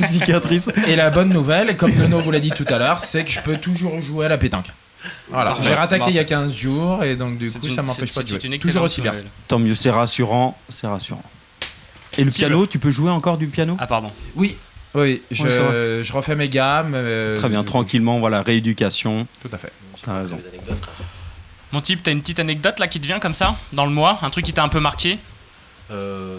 Cicatrice. 0.00 0.70
Et 0.88 0.96
la 0.96 1.10
bonne 1.10 1.28
nouvelle, 1.28 1.76
comme 1.76 1.92
Nono 1.94 2.20
vous 2.20 2.30
l'a 2.30 2.40
dit 2.40 2.50
tout 2.52 2.64
à 2.68 2.78
l'heure, 2.78 3.00
c'est 3.00 3.22
que 3.24 3.30
je 3.30 3.40
peux 3.40 3.58
toujours 3.58 4.00
jouer 4.00 4.24
à 4.24 4.28
la 4.30 4.38
pétanque. 4.38 4.66
Voilà, 5.28 5.56
j'ai 5.62 5.74
rattaqué 5.74 6.06
il 6.10 6.14
y 6.14 6.18
a 6.18 6.24
Parfait. 6.24 6.44
15 6.46 6.54
jours 6.54 7.04
et 7.04 7.16
donc 7.16 7.38
du 7.38 7.50
coup 7.50 7.58
une- 7.66 7.74
ça 7.74 7.82
m'empêche 7.82 8.14
pas 8.14 8.22
de 8.22 8.28
jouer. 8.28 8.38
C'est 8.40 8.48
une 8.48 8.58
toujours 8.58 8.82
aussi 8.82 9.00
bien. 9.00 9.14
Tant 9.48 9.58
mieux, 9.58 9.74
c'est 9.74 9.90
rassurant. 9.90 10.58
C'est 10.68 10.86
rassurant. 10.86 11.22
Et 12.18 12.24
le 12.24 12.30
piano, 12.30 12.66
tu 12.66 12.78
peux 12.78 12.90
jouer 12.90 13.10
encore 13.10 13.38
du 13.38 13.46
piano? 13.46 13.76
Ah, 13.78 13.86
pardon. 13.86 14.10
Oui, 14.34 14.56
oui, 14.94 15.22
je, 15.30 15.44
Ouais, 15.44 16.02
refais 16.12 16.34
mes 16.34 16.48
gammes. 16.48 16.92
euh, 16.94 17.36
Très 17.36 17.48
bien, 17.48 17.62
tranquillement, 17.64 18.18
voilà, 18.18 18.42
rééducation. 18.42 19.26
Tout 19.42 19.50
à 19.52 19.58
fait. 19.58 19.72
T'as 20.02 20.18
raison. 20.20 20.38
Mon 21.72 21.80
type, 21.80 22.02
t'as 22.02 22.10
une 22.10 22.20
petite 22.20 22.40
anecdote 22.40 22.78
là 22.80 22.88
qui 22.88 23.00
te 23.00 23.06
vient 23.06 23.20
comme 23.20 23.34
ça, 23.34 23.56
dans 23.72 23.84
le 23.86 23.92
mois? 23.92 24.18
Un 24.22 24.30
truc 24.30 24.44
qui 24.44 24.52
t'a 24.52 24.64
un 24.64 24.68
peu 24.68 24.80
marqué? 24.80 25.18
Euh, 25.92 26.36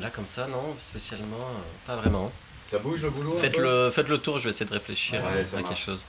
là, 0.00 0.10
comme 0.10 0.26
ça, 0.26 0.46
non, 0.46 0.74
spécialement, 0.78 1.36
euh, 1.40 1.86
pas 1.86 1.96
vraiment. 1.96 2.30
Ça 2.70 2.78
bouge 2.78 3.02
le 3.02 3.10
boulot 3.10 3.30
Faites 3.30 3.56
le, 3.56 3.90
faites 3.90 4.08
le 4.08 4.18
tour, 4.18 4.38
je 4.38 4.44
vais 4.44 4.50
essayer 4.50 4.66
de 4.68 4.74
réfléchir 4.74 5.22
Ouais, 5.22 5.58
à 5.58 5.62
quelque 5.62 5.78
chose. 5.78 6.00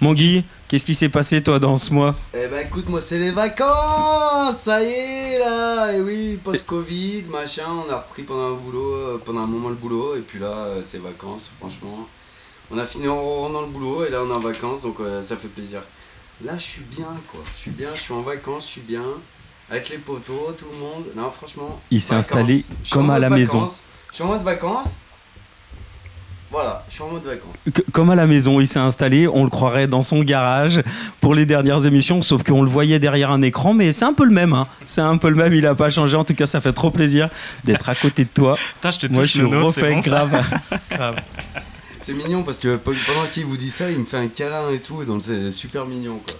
Mon 0.00 0.14
Guy, 0.14 0.44
qu'est-ce 0.68 0.86
qui 0.86 0.94
s'est 0.94 1.08
passé 1.08 1.42
toi 1.42 1.58
dans 1.58 1.76
ce 1.76 1.92
mois? 1.92 2.14
Eh 2.32 2.46
ben 2.46 2.64
écoute, 2.64 2.88
moi 2.88 3.00
c'est 3.00 3.18
les 3.18 3.32
vacances, 3.32 4.58
ça 4.60 4.80
y 4.80 4.86
est 4.86 5.38
là, 5.40 5.92
et 5.92 6.00
oui, 6.00 6.38
post-Covid, 6.44 7.24
machin, 7.28 7.66
on 7.84 7.92
a 7.92 7.96
repris 7.96 8.22
pendant 8.22 8.52
un 8.52 8.54
boulot, 8.54 8.94
euh, 8.94 9.22
pendant 9.24 9.40
un 9.40 9.46
moment 9.46 9.70
le 9.70 9.74
boulot, 9.74 10.14
et 10.14 10.20
puis 10.20 10.38
là 10.38 10.52
euh, 10.52 10.82
c'est 10.84 10.98
vacances, 10.98 11.50
franchement. 11.58 12.06
On 12.70 12.78
a 12.78 12.86
fini 12.86 13.08
en 13.08 13.16
rentrant 13.16 13.50
dans 13.50 13.60
le 13.62 13.66
boulot, 13.66 14.04
et 14.04 14.10
là 14.10 14.18
on 14.22 14.30
est 14.30 14.36
en 14.36 14.38
vacances, 14.38 14.82
donc 14.82 15.00
euh, 15.00 15.20
ça 15.20 15.36
fait 15.36 15.48
plaisir. 15.48 15.82
Là 16.44 16.52
je 16.56 16.62
suis 16.62 16.82
bien 16.82 17.16
quoi, 17.32 17.40
je 17.56 17.60
suis 17.62 17.72
bien, 17.72 17.88
je 17.92 17.98
suis 18.00 18.14
en 18.14 18.22
vacances, 18.22 18.66
je 18.66 18.68
suis 18.68 18.82
bien, 18.82 19.02
avec 19.68 19.88
les 19.88 19.98
poteaux, 19.98 20.54
tout 20.56 20.66
le 20.70 20.78
monde. 20.78 21.06
Non 21.16 21.28
franchement. 21.32 21.80
Il 21.90 22.00
s'est 22.00 22.14
installé 22.14 22.64
comme 22.92 23.10
à 23.10 23.18
la 23.18 23.30
maison. 23.30 23.66
Je 24.10 24.14
suis 24.14 24.22
en 24.22 24.28
mode 24.28 24.44
vacances. 24.44 24.98
Voilà, 26.50 26.82
je 26.88 26.94
suis 26.94 27.02
en 27.02 27.08
mode 27.10 27.24
vacances. 27.24 27.56
Que- 27.74 27.82
Comme 27.92 28.08
à 28.08 28.14
la 28.14 28.26
maison, 28.26 28.58
il 28.58 28.66
s'est 28.66 28.78
installé, 28.78 29.28
on 29.28 29.44
le 29.44 29.50
croirait 29.50 29.86
dans 29.86 30.02
son 30.02 30.22
garage 30.22 30.82
pour 31.20 31.34
les 31.34 31.44
dernières 31.44 31.84
émissions, 31.84 32.22
sauf 32.22 32.42
qu'on 32.42 32.62
le 32.62 32.70
voyait 32.70 32.98
derrière 32.98 33.30
un 33.30 33.42
écran, 33.42 33.74
mais 33.74 33.92
c'est 33.92 34.06
un 34.06 34.14
peu 34.14 34.24
le 34.24 34.30
même, 34.32 34.54
hein. 34.54 34.66
c'est 34.86 35.02
un 35.02 35.18
peu 35.18 35.28
le 35.28 35.34
même, 35.36 35.52
il 35.52 35.66
a 35.66 35.74
pas 35.74 35.90
changé, 35.90 36.16
en 36.16 36.24
tout 36.24 36.34
cas 36.34 36.46
ça 36.46 36.62
fait 36.62 36.72
trop 36.72 36.90
plaisir 36.90 37.28
d'être 37.64 37.88
à 37.90 37.94
côté 37.94 38.24
de 38.24 38.30
toi. 38.32 38.56
Putain, 38.76 38.90
je 38.92 38.98
te 38.98 39.06
touche 39.08 39.16
Moi 39.16 39.24
je 39.26 39.42
le 39.42 39.48
nôtre, 39.48 39.66
refais 39.66 39.80
c'est 39.82 39.94
bon, 39.94 40.00
grave. 40.00 40.44
grave. 40.90 41.16
C'est 42.00 42.14
mignon 42.14 42.42
parce 42.42 42.58
que 42.58 42.76
pe- 42.76 42.92
pendant 43.06 43.26
qu'il 43.30 43.44
vous 43.44 43.58
dit 43.58 43.70
ça, 43.70 43.90
il 43.90 43.98
me 43.98 44.04
fait 44.06 44.16
un 44.16 44.28
câlin 44.28 44.70
et 44.72 44.78
tout, 44.78 45.04
donc 45.04 45.20
c'est 45.22 45.50
super 45.50 45.84
mignon 45.84 46.18
quoi. 46.26 46.36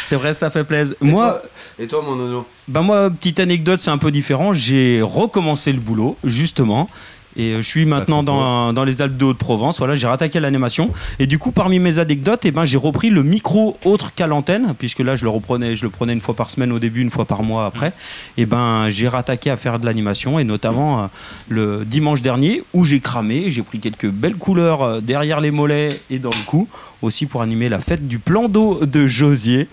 C'est 0.00 0.16
vrai, 0.16 0.32
ça 0.34 0.50
fait 0.50 0.64
plaisir. 0.64 0.94
Et 1.02 1.04
Moi, 1.04 1.30
toi, 1.30 1.42
et 1.78 1.86
toi 1.86 2.02
mon 2.02 2.16
nono? 2.16 2.46
Ben 2.68 2.82
moi, 2.82 3.10
petite 3.10 3.38
anecdote, 3.40 3.80
c'est 3.80 3.90
un 3.90 3.98
peu 3.98 4.10
différent. 4.10 4.54
J'ai 4.54 5.02
recommencé 5.02 5.72
le 5.72 5.78
boulot, 5.80 6.16
justement. 6.24 6.88
Et 7.36 7.52
euh, 7.52 7.62
je 7.62 7.68
suis 7.68 7.86
maintenant 7.86 8.22
dans, 8.22 8.72
dans 8.72 8.84
les 8.84 9.02
Alpes 9.02 9.16
de 9.16 9.24
Haute-Provence. 9.24 9.78
Voilà, 9.78 9.94
j'ai 9.94 10.06
rattaqué 10.06 10.40
l'animation. 10.40 10.92
Et 11.18 11.26
du 11.26 11.38
coup, 11.38 11.52
parmi 11.52 11.78
mes 11.78 11.98
anecdotes, 11.98 12.44
eh 12.44 12.50
ben, 12.50 12.64
j'ai 12.64 12.78
repris 12.78 13.10
le 13.10 13.22
micro 13.22 13.76
autre 13.84 14.14
qu'à 14.14 14.26
l'antenne, 14.26 14.74
puisque 14.78 15.00
là, 15.00 15.16
je 15.16 15.24
le 15.24 15.30
reprenais, 15.30 15.76
je 15.76 15.84
le 15.84 15.90
prenais 15.90 16.12
une 16.12 16.20
fois 16.20 16.34
par 16.34 16.50
semaine 16.50 16.72
au 16.72 16.78
début, 16.78 17.02
une 17.02 17.10
fois 17.10 17.24
par 17.24 17.42
mois 17.42 17.66
après. 17.66 17.92
Et 18.36 18.46
ben, 18.46 18.88
j'ai 18.88 19.08
rattaqué 19.08 19.50
à 19.50 19.56
faire 19.56 19.78
de 19.78 19.86
l'animation, 19.86 20.38
et 20.38 20.44
notamment 20.44 21.02
euh, 21.02 21.06
le 21.48 21.84
dimanche 21.84 22.22
dernier, 22.22 22.62
où 22.72 22.84
j'ai 22.84 23.00
cramé. 23.00 23.50
J'ai 23.50 23.62
pris 23.62 23.80
quelques 23.80 24.08
belles 24.08 24.36
couleurs 24.36 24.82
euh, 24.82 25.00
derrière 25.00 25.40
les 25.40 25.50
mollets 25.50 26.00
et 26.10 26.18
dans 26.18 26.30
le 26.30 26.46
cou, 26.46 26.68
aussi 27.02 27.26
pour 27.26 27.42
animer 27.42 27.68
la 27.68 27.80
fête 27.80 28.06
du 28.06 28.18
plan 28.18 28.48
d'eau 28.48 28.84
de 28.84 29.06
Josier. 29.06 29.68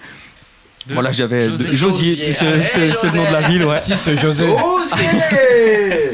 De- 0.87 0.93
voilà, 0.93 1.11
j'avais 1.11 1.47
José- 1.47 1.73
Josier, 1.73 2.31
c'est 2.31 2.45
le 2.45 3.15
nom 3.15 3.25
de 3.27 3.31
la 3.31 3.47
ville, 3.47 3.65
ouais. 3.65 3.79
Qui 3.83 3.95
ce 3.97 4.15
José 4.17 4.45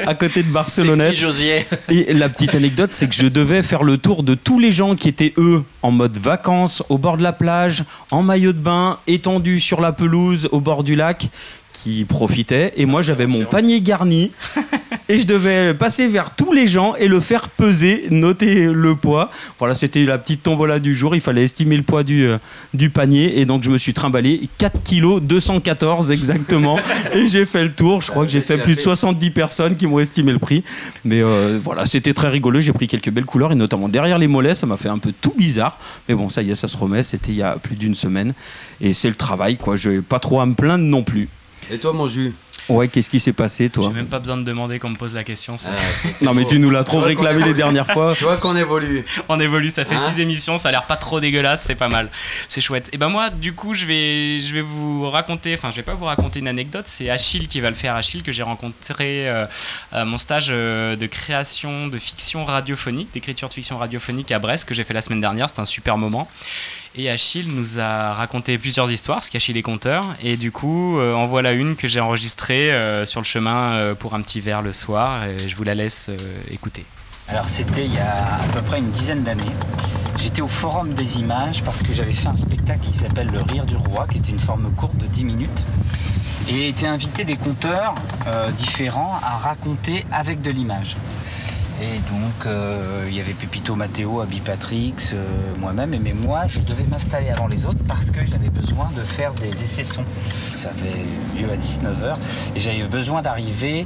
à 0.06 0.14
côté 0.16 0.42
de 0.44 0.52
Barcelonnette. 0.52 1.14
qui, 1.14 1.20
Josier? 1.20 1.66
Et 1.90 2.14
la 2.14 2.30
petite 2.30 2.56
anecdote, 2.56 2.90
c'est 2.94 3.08
que 3.08 3.16
je 3.16 3.28
devais 3.28 3.64
faire 3.64 3.84
le 3.84 3.98
tour 3.98 4.24
de 4.24 4.36
tous 4.36 4.60
les 4.60 4.72
gens 4.72 4.96
qui 4.96 5.10
étaient, 5.10 5.34
eux, 5.38 5.64
en 5.82 5.92
mode 5.92 6.18
vacances, 6.18 6.84
au 6.90 6.98
bord 6.98 7.18
de 7.18 7.24
la 7.24 7.34
plage, 7.34 7.84
en 8.12 8.24
maillot 8.24 8.54
de 8.54 8.60
bain, 8.60 9.00
étendus 9.08 9.60
sur 9.60 9.82
la 9.82 9.92
pelouse, 9.92 10.48
au 10.52 10.60
bord 10.62 10.84
du 10.84 10.96
lac, 10.96 11.28
qui 11.74 12.06
profitaient. 12.06 12.74
Et 12.78 12.86
moi, 12.86 13.02
j'avais 13.02 13.28
mon 13.28 13.46
panier 13.46 13.82
garni 13.82 14.32
et 15.10 15.20
je 15.20 15.26
devais 15.26 15.74
passer 15.74 16.08
vers 16.08 16.36
tous 16.36 16.52
les 16.52 16.68
gens 16.68 16.96
et 16.96 17.08
le 17.08 17.20
faire 17.20 17.50
peser, 17.50 18.08
noter 18.12 18.68
le 18.74 18.96
poids. 18.96 19.30
Voilà, 19.60 19.76
c'était 19.76 20.04
la 20.06 20.18
petite 20.18 20.44
tombola 20.44 20.80
du 20.80 20.96
jour. 20.96 21.16
Il 21.16 21.22
fallait 21.22 21.44
estimer 21.44 21.78
le 21.78 21.84
poids 21.84 22.04
du, 22.04 22.26
euh, 22.26 22.38
du 22.74 22.90
panier 22.90 23.40
et 23.40 23.46
donc 23.46 23.64
je 23.64 23.70
me 23.70 23.78
suis 23.78 23.94
trimballé 23.94 24.50
4 24.58 24.84
kg 24.84 25.20
214 25.22 26.12
exactement 26.12 26.78
et 27.14 27.28
j'ai 27.28 27.46
fait 27.46 27.64
le 27.64 27.72
tour. 27.72 28.02
Je 28.02 28.12
crois 28.12 28.26
que 28.26 28.32
j'ai 28.32 28.42
fait 28.42 28.58
plus 28.58 28.76
de 28.76 28.82
70 28.82 29.32
personnes 29.32 29.76
qui 29.78 29.88
m'ont 29.88 30.00
estimé 30.00 30.32
le 30.32 30.40
prix. 30.40 30.64
Mais 31.06 31.22
euh, 31.22 31.60
voilà, 31.64 31.86
c'était 31.86 32.14
très 32.14 32.30
rigolo. 32.30 32.60
J'ai 32.60 32.74
pris 32.74 32.88
quelques 32.88 33.10
belles 33.10 33.26
couleurs 33.26 33.52
et 33.52 33.56
notamment 33.56 33.90
derrière 33.90 34.18
les 34.18 34.28
mollets, 34.28 34.56
ça 34.56 34.68
m'a 34.68 34.78
fait 34.78 34.90
un 34.90 35.00
peu 35.00 35.14
tout 35.22 35.34
bizarre. 35.38 35.80
Mais 36.10 36.16
bon, 36.16 36.30
ça 36.30 36.42
y 36.42 36.52
est, 36.52 36.56
ça 36.56 36.68
se 36.68 36.78
remet. 36.78 37.04
C'était 37.04 37.32
il 37.32 37.38
y 37.38 37.44
a 37.44 37.58
plus 37.58 37.76
d'une 37.76 37.96
semaine 37.96 38.34
et 38.82 38.94
c'est 38.94 39.10
le 39.10 39.16
travail 39.16 39.58
quoi. 39.58 39.76
Je 39.76 39.90
n'ai 39.90 40.02
pas 40.02 40.20
trop 40.20 40.42
à 40.42 40.46
me 40.46 40.54
plaindre 40.54 40.84
non 40.84 41.04
plus. 41.04 41.30
Et 41.72 41.78
toi, 41.78 41.92
mon 41.94 42.08
jus? 42.08 42.34
Ouais, 42.70 42.88
qu'est-ce 42.88 43.10
qui 43.10 43.20
s'est 43.20 43.34
passé, 43.34 43.70
toi 43.70 43.86
J'ai 43.88 43.94
même 43.96 44.08
pas 44.08 44.20
besoin 44.20 44.38
de 44.38 44.44
demander 44.44 44.80
qu'on 44.80 44.90
me 44.90 44.96
pose 44.96 45.16
la 45.16 45.24
question. 45.24 45.56
Ah, 45.66 45.70
Non, 46.22 46.34
mais 46.34 46.44
tu 46.46 46.60
nous 46.60 46.70
l'as 46.70 46.84
trop 46.84 47.00
réclamé 47.00 47.44
les 47.44 47.54
dernières 47.54 47.88
fois. 47.88 48.14
Tu 48.18 48.24
vois 48.26 48.38
qu'on 48.38 48.56
évolue. 48.56 49.06
On 49.30 49.40
évolue, 49.40 49.70
ça 49.70 49.86
fait 49.86 49.96
Hein 49.96 50.10
6 50.10 50.20
émissions, 50.20 50.58
ça 50.58 50.70
a 50.70 50.72
l'air 50.72 50.86
pas 50.86 50.96
trop 50.96 51.20
dégueulasse, 51.20 51.64
c'est 51.64 51.76
pas 51.76 51.88
mal. 51.88 52.10
C'est 52.50 52.62
chouette. 52.62 52.90
Et 52.94 52.98
ben 52.98 53.10
moi, 53.10 53.30
du 53.30 53.54
coup, 53.54 53.74
je 53.74 53.86
vais, 53.86 54.40
je 54.42 54.54
vais 54.54 54.62
vous 54.62 55.10
raconter, 55.10 55.54
enfin, 55.54 55.72
je 55.72 55.78
vais 55.78 55.84
pas 55.84 55.94
vous 55.94 56.06
raconter 56.06 56.40
une 56.40 56.48
anecdote, 56.48 56.86
c'est 56.88 57.10
Achille 57.10 57.48
qui 57.48 57.62
va 57.62 57.70
le 57.70 57.76
faire. 57.76 57.96
Achille 57.96 58.22
que 58.24 58.32
j'ai 58.32 58.44
rencontré 58.44 59.28
euh, 59.30 59.46
à 59.92 60.06
mon 60.06 60.18
stage 60.18 60.48
euh, 60.50 60.96
de 60.96 61.06
création 61.06 61.88
de 61.88 61.98
fiction 61.98 62.46
radiophonique, 62.46 63.14
d'écriture 63.14 63.50
de 63.50 63.54
fiction 63.54 63.78
radiophonique 63.78 64.32
à 64.32 64.40
Brest, 64.40 64.68
que 64.68 64.74
j'ai 64.74 64.84
fait 64.84 64.94
la 64.94 65.02
semaine 65.02 65.22
dernière. 65.22 65.50
C'était 65.50 65.62
un 65.62 65.66
super 65.66 65.98
moment. 65.98 66.30
Et 66.96 67.10
Achille 67.10 67.48
nous 67.50 67.80
a 67.80 68.14
raconté 68.14 68.58
plusieurs 68.58 68.92
histoires, 68.92 69.18
parce 69.18 69.30
qu'Achille 69.30 69.58
est 69.58 69.64
conteur. 69.64 70.06
Et 70.24 70.38
du 70.38 70.52
coup, 70.52 70.98
euh, 71.00 71.14
en 71.14 71.28
voilà 71.28 71.52
une 71.52 71.76
que 71.76 71.88
j'ai 71.88 72.00
enregistrée 72.00 72.72
euh, 72.72 73.06
sur 73.06 73.22
le 73.22 73.26
chemin 73.26 73.74
euh, 73.74 73.96
pour 73.96 74.16
un 74.16 74.22
petit 74.22 74.42
verre 74.42 74.62
le 74.62 74.72
soir. 74.72 75.26
Et 75.26 75.48
je 75.48 75.56
vous 75.56 75.64
la 75.64 75.76
laisse 75.76 76.10
écouter. 76.50 76.86
Alors 77.30 77.50
c'était 77.50 77.86
il 77.86 77.94
y 77.94 77.98
a 77.98 78.36
à 78.36 78.48
peu 78.54 78.62
près 78.62 78.80
une 78.80 78.90
dizaine 78.90 79.24
d'années. 79.24 79.44
J'étais 80.18 80.42
au 80.42 80.48
Forum 80.48 80.94
des 80.94 81.20
images 81.20 81.62
parce 81.62 81.84
que 81.84 81.92
j'avais 81.92 82.14
fait 82.14 82.30
un 82.30 82.36
spectacle 82.36 82.80
qui 82.80 82.94
s'appelle 82.94 83.28
Le 83.28 83.42
Rire 83.42 83.66
du 83.66 83.76
Roi, 83.76 84.08
qui 84.10 84.20
était 84.20 84.32
une 84.32 84.40
forme 84.40 84.72
courte 84.74 84.98
de 84.98 85.08
10 85.08 85.26
minutes. 85.26 85.66
Et 86.50 86.70
étaient 86.70 86.88
invités 86.88 87.26
des 87.26 87.36
conteurs 87.36 87.96
différents 88.58 89.20
à 89.22 89.38
raconter 89.38 90.06
avec 90.14 90.42
de 90.42 90.50
l'image. 90.50 90.96
Et 91.80 92.00
donc 92.12 92.46
euh, 92.48 93.06
il 93.08 93.16
y 93.16 93.20
avait 93.20 93.34
Pépito 93.34 93.76
Matteo, 93.76 94.22
Abby 94.22 94.40
Patrix, 94.40 94.96
euh, 95.14 95.54
moi-même. 95.60 95.96
Mais 96.02 96.14
moi 96.14 96.48
je 96.48 96.60
devais 96.60 96.84
m'installer 96.86 97.30
avant 97.30 97.48
les 97.48 97.68
autres 97.68 97.84
parce 97.88 98.10
que 98.10 98.26
j'avais 98.26 98.50
besoin 98.50 98.90
de 98.96 99.02
faire 99.02 99.32
des 99.34 99.64
essais 99.64 99.84
sons. 99.84 100.06
Ça 100.56 100.70
avait 100.70 101.40
lieu 101.40 101.52
à 101.52 101.56
19h. 101.56 102.16
Et 102.56 102.60
j'avais 102.60 102.84
besoin 102.84 103.22
d'arriver 103.22 103.86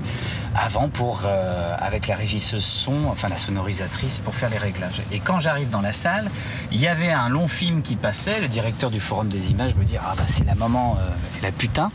avant 0.56 0.88
pour, 0.88 1.24
euh, 1.26 1.76
avec 1.80 2.08
la 2.08 2.16
régisseuse 2.16 2.64
son, 2.64 2.94
enfin 3.10 3.28
la 3.28 3.38
sonorisatrice, 3.38 4.20
pour 4.20 4.36
faire 4.36 4.50
les 4.50 4.58
réglages. 4.58 5.02
Et 5.12 5.20
quand 5.20 5.42
j'arrive 5.42 5.70
dans 5.70 5.82
la 5.82 5.94
salle, 5.94 6.30
il 6.72 6.80
y 6.80 6.88
avait 6.88 7.12
un 7.12 7.28
long 7.28 7.50
film 7.50 7.82
qui 7.82 7.98
passait. 7.98 8.40
Le 8.40 8.48
directeur 8.48 8.90
du 8.90 9.02
Forum 9.02 9.28
des 9.28 9.52
images 9.52 9.76
me 9.76 9.84
dit 9.84 9.98
Ah 9.98 10.14
bah 10.16 10.24
c'est 10.28 10.46
la 10.46 10.56
maman, 10.56 10.98
la 11.44 11.52
putain, 11.52 11.92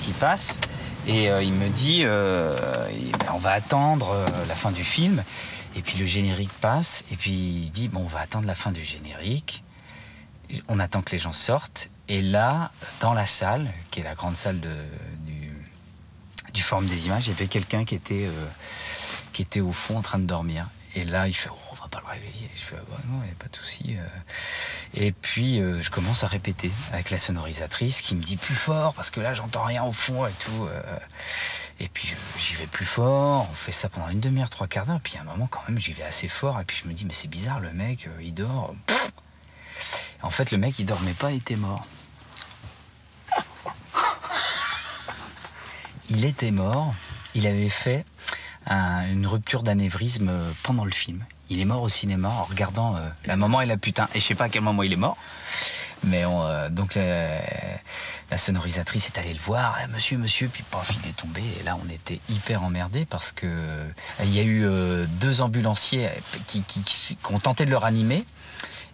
qui 0.00 0.12
passe. 0.12 0.58
Et 1.06 1.30
euh, 1.30 1.42
il 1.42 1.52
me 1.52 1.68
dit 1.68 2.02
euh, 2.04 2.58
ben, 3.20 3.32
On 3.34 3.38
va 3.38 3.52
attendre 3.52 4.10
euh, 4.10 4.26
la 4.48 4.54
fin 4.54 4.72
du 4.72 4.84
film. 4.84 5.22
Et 5.76 5.82
puis 5.82 5.98
le 5.98 6.06
générique 6.06 6.52
passe. 6.60 7.04
Et 7.12 7.16
puis 7.16 7.32
il 7.32 7.70
dit 7.70 7.88
Bon, 7.88 8.00
on 8.00 8.08
va 8.08 8.20
attendre 8.20 8.46
la 8.46 8.54
fin 8.54 8.72
du 8.72 8.82
générique. 8.82 9.62
On 10.68 10.80
attend 10.80 11.02
que 11.02 11.12
les 11.12 11.18
gens 11.18 11.32
sortent. 11.32 11.90
Et 12.08 12.22
là, 12.22 12.72
dans 13.00 13.14
la 13.14 13.26
salle, 13.26 13.66
qui 13.90 14.00
est 14.00 14.04
la 14.04 14.14
grande 14.14 14.36
salle 14.36 14.60
du, 14.60 15.52
du 16.52 16.62
Forum 16.62 16.86
des 16.86 17.06
images, 17.06 17.26
il 17.26 17.30
y 17.30 17.32
avait 17.32 17.48
quelqu'un 17.48 17.84
qui 17.84 17.96
était, 17.96 18.28
qui 19.32 19.42
était 19.42 19.60
au 19.60 19.72
fond 19.72 19.98
en 19.98 20.02
train 20.02 20.20
de 20.20 20.24
dormir. 20.24 20.66
Et 20.94 21.04
là, 21.04 21.26
il 21.26 21.34
fait 21.34 21.50
oh, 21.52 21.58
On 21.72 21.74
va 21.74 21.88
pas 21.88 22.00
le 22.00 22.06
réveiller. 22.12 22.48
Je 22.54 22.60
fais 22.60 22.76
bah 22.76 22.96
Non, 23.08 23.18
il 23.22 23.26
n'y 23.26 23.32
a 23.32 23.34
pas 23.38 23.48
de 23.48 23.56
souci. 23.56 23.96
Et 24.94 25.12
puis, 25.12 25.60
euh, 25.60 25.82
je 25.82 25.90
commence 25.90 26.24
à 26.24 26.26
répéter 26.28 26.70
avec 26.92 27.10
la 27.10 27.18
sonorisatrice 27.18 28.00
qui 28.00 28.14
me 28.14 28.22
dit 28.22 28.36
plus 28.36 28.54
fort 28.54 28.94
parce 28.94 29.10
que 29.10 29.20
là, 29.20 29.34
j'entends 29.34 29.64
rien 29.64 29.82
au 29.84 29.92
fond 29.92 30.26
et 30.26 30.32
tout. 30.32 30.66
euh. 30.70 30.98
Et 31.80 31.88
puis, 31.88 32.14
j'y 32.38 32.54
vais 32.54 32.66
plus 32.66 32.86
fort. 32.86 33.46
On 33.50 33.54
fait 33.54 33.72
ça 33.72 33.88
pendant 33.90 34.08
une 34.08 34.20
demi-heure, 34.20 34.48
trois 34.48 34.66
quarts 34.66 34.86
d'heure. 34.86 35.00
Puis, 35.02 35.18
à 35.18 35.20
un 35.20 35.24
moment, 35.24 35.46
quand 35.46 35.60
même, 35.68 35.78
j'y 35.78 35.92
vais 35.92 36.04
assez 36.04 36.28
fort. 36.28 36.58
Et 36.60 36.64
puis, 36.64 36.78
je 36.82 36.88
me 36.88 36.94
dis 36.94 37.04
Mais 37.04 37.12
c'est 37.12 37.28
bizarre, 37.28 37.60
le 37.60 37.72
mec, 37.72 38.06
euh, 38.06 38.22
il 38.22 38.32
dort. 38.32 38.74
En 40.22 40.30
fait, 40.30 40.50
le 40.52 40.58
mec, 40.58 40.78
il 40.78 40.86
dormait 40.86 41.12
pas, 41.12 41.30
il 41.32 41.36
était 41.38 41.56
mort. 41.56 41.86
Il 46.08 46.24
était 46.24 46.50
mort. 46.50 46.94
Il 47.34 47.46
avait 47.46 47.68
fait 47.68 48.04
un- 48.66 49.06
une 49.10 49.26
rupture 49.26 49.62
d'anévrisme 49.62 50.32
pendant 50.62 50.84
le 50.84 50.90
film. 50.92 51.24
Il 51.50 51.60
est 51.60 51.64
mort 51.64 51.82
au 51.82 51.88
cinéma 51.88 52.28
en 52.28 52.44
regardant 52.44 52.96
euh, 52.96 53.00
La 53.24 53.36
maman 53.36 53.60
et 53.60 53.66
la 53.66 53.76
putain. 53.76 54.08
Et 54.14 54.20
je 54.20 54.24
sais 54.24 54.34
pas 54.34 54.44
à 54.44 54.48
quel 54.48 54.62
moment 54.62 54.82
il 54.82 54.92
est 54.92 54.96
mort. 54.96 55.16
Mais 56.04 56.24
on, 56.24 56.44
euh, 56.44 56.68
donc 56.68 56.94
la, 56.94 57.40
la 58.30 58.38
sonorisatrice 58.38 59.06
est 59.08 59.18
allée 59.18 59.32
le 59.32 59.38
voir, 59.40 59.78
Eh, 59.82 59.86
monsieur, 59.88 60.18
monsieur, 60.18 60.48
puis 60.48 60.62
paf, 60.70 60.90
il 61.02 61.08
est 61.08 61.12
tombé. 61.16 61.42
Et 61.60 61.62
là, 61.62 61.76
on 61.84 61.88
était 61.90 62.20
hyper 62.28 62.62
emmerdés 62.62 63.06
parce 63.06 63.32
que 63.32 63.46
euh, 63.46 63.88
il 64.22 64.34
y 64.34 64.40
a 64.40 64.42
eu 64.42 64.64
euh, 64.66 65.06
deux 65.20 65.40
ambulanciers 65.42 66.08
qui, 66.46 66.62
qui- 66.62 66.82
qui- 66.82 67.16
ont 67.30 67.38
tenté 67.40 67.64
de 67.64 67.70
le 67.70 67.76
ranimer 67.78 68.24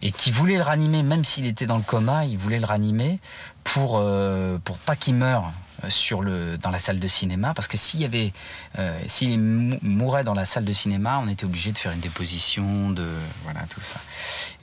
et 0.00 0.12
qui 0.12 0.30
voulaient 0.30 0.56
le 0.56 0.62
ranimer, 0.62 1.02
même 1.02 1.24
s'il 1.24 1.46
était 1.46 1.66
dans 1.66 1.76
le 1.76 1.82
coma, 1.82 2.24
ils 2.24 2.38
voulaient 2.38 2.60
le 2.60 2.66
ranimer 2.66 3.18
pour, 3.64 3.98
euh, 3.98 4.58
pour 4.64 4.76
pas 4.78 4.96
qu'il 4.96 5.14
meure 5.14 5.44
euh, 5.44 5.50
sur 5.88 6.22
le, 6.22 6.56
dans 6.58 6.70
la 6.70 6.78
salle 6.78 6.98
de 7.00 7.06
cinéma. 7.06 7.54
Parce 7.54 7.68
que 7.68 7.76
s'il 7.76 8.00
y 8.00 8.04
avait, 8.04 8.32
euh, 8.78 8.98
s'il 9.06 9.38
mou- 9.40 9.78
mourait 9.82 10.24
dans 10.24 10.34
la 10.34 10.44
salle 10.44 10.64
de 10.64 10.72
cinéma, 10.72 11.18
on 11.22 11.28
était 11.28 11.44
obligé 11.44 11.72
de 11.72 11.78
faire 11.78 11.92
une 11.92 12.00
déposition, 12.00 12.90
de 12.90 13.06
voilà 13.44 13.60
tout 13.70 13.80
ça. 13.80 14.00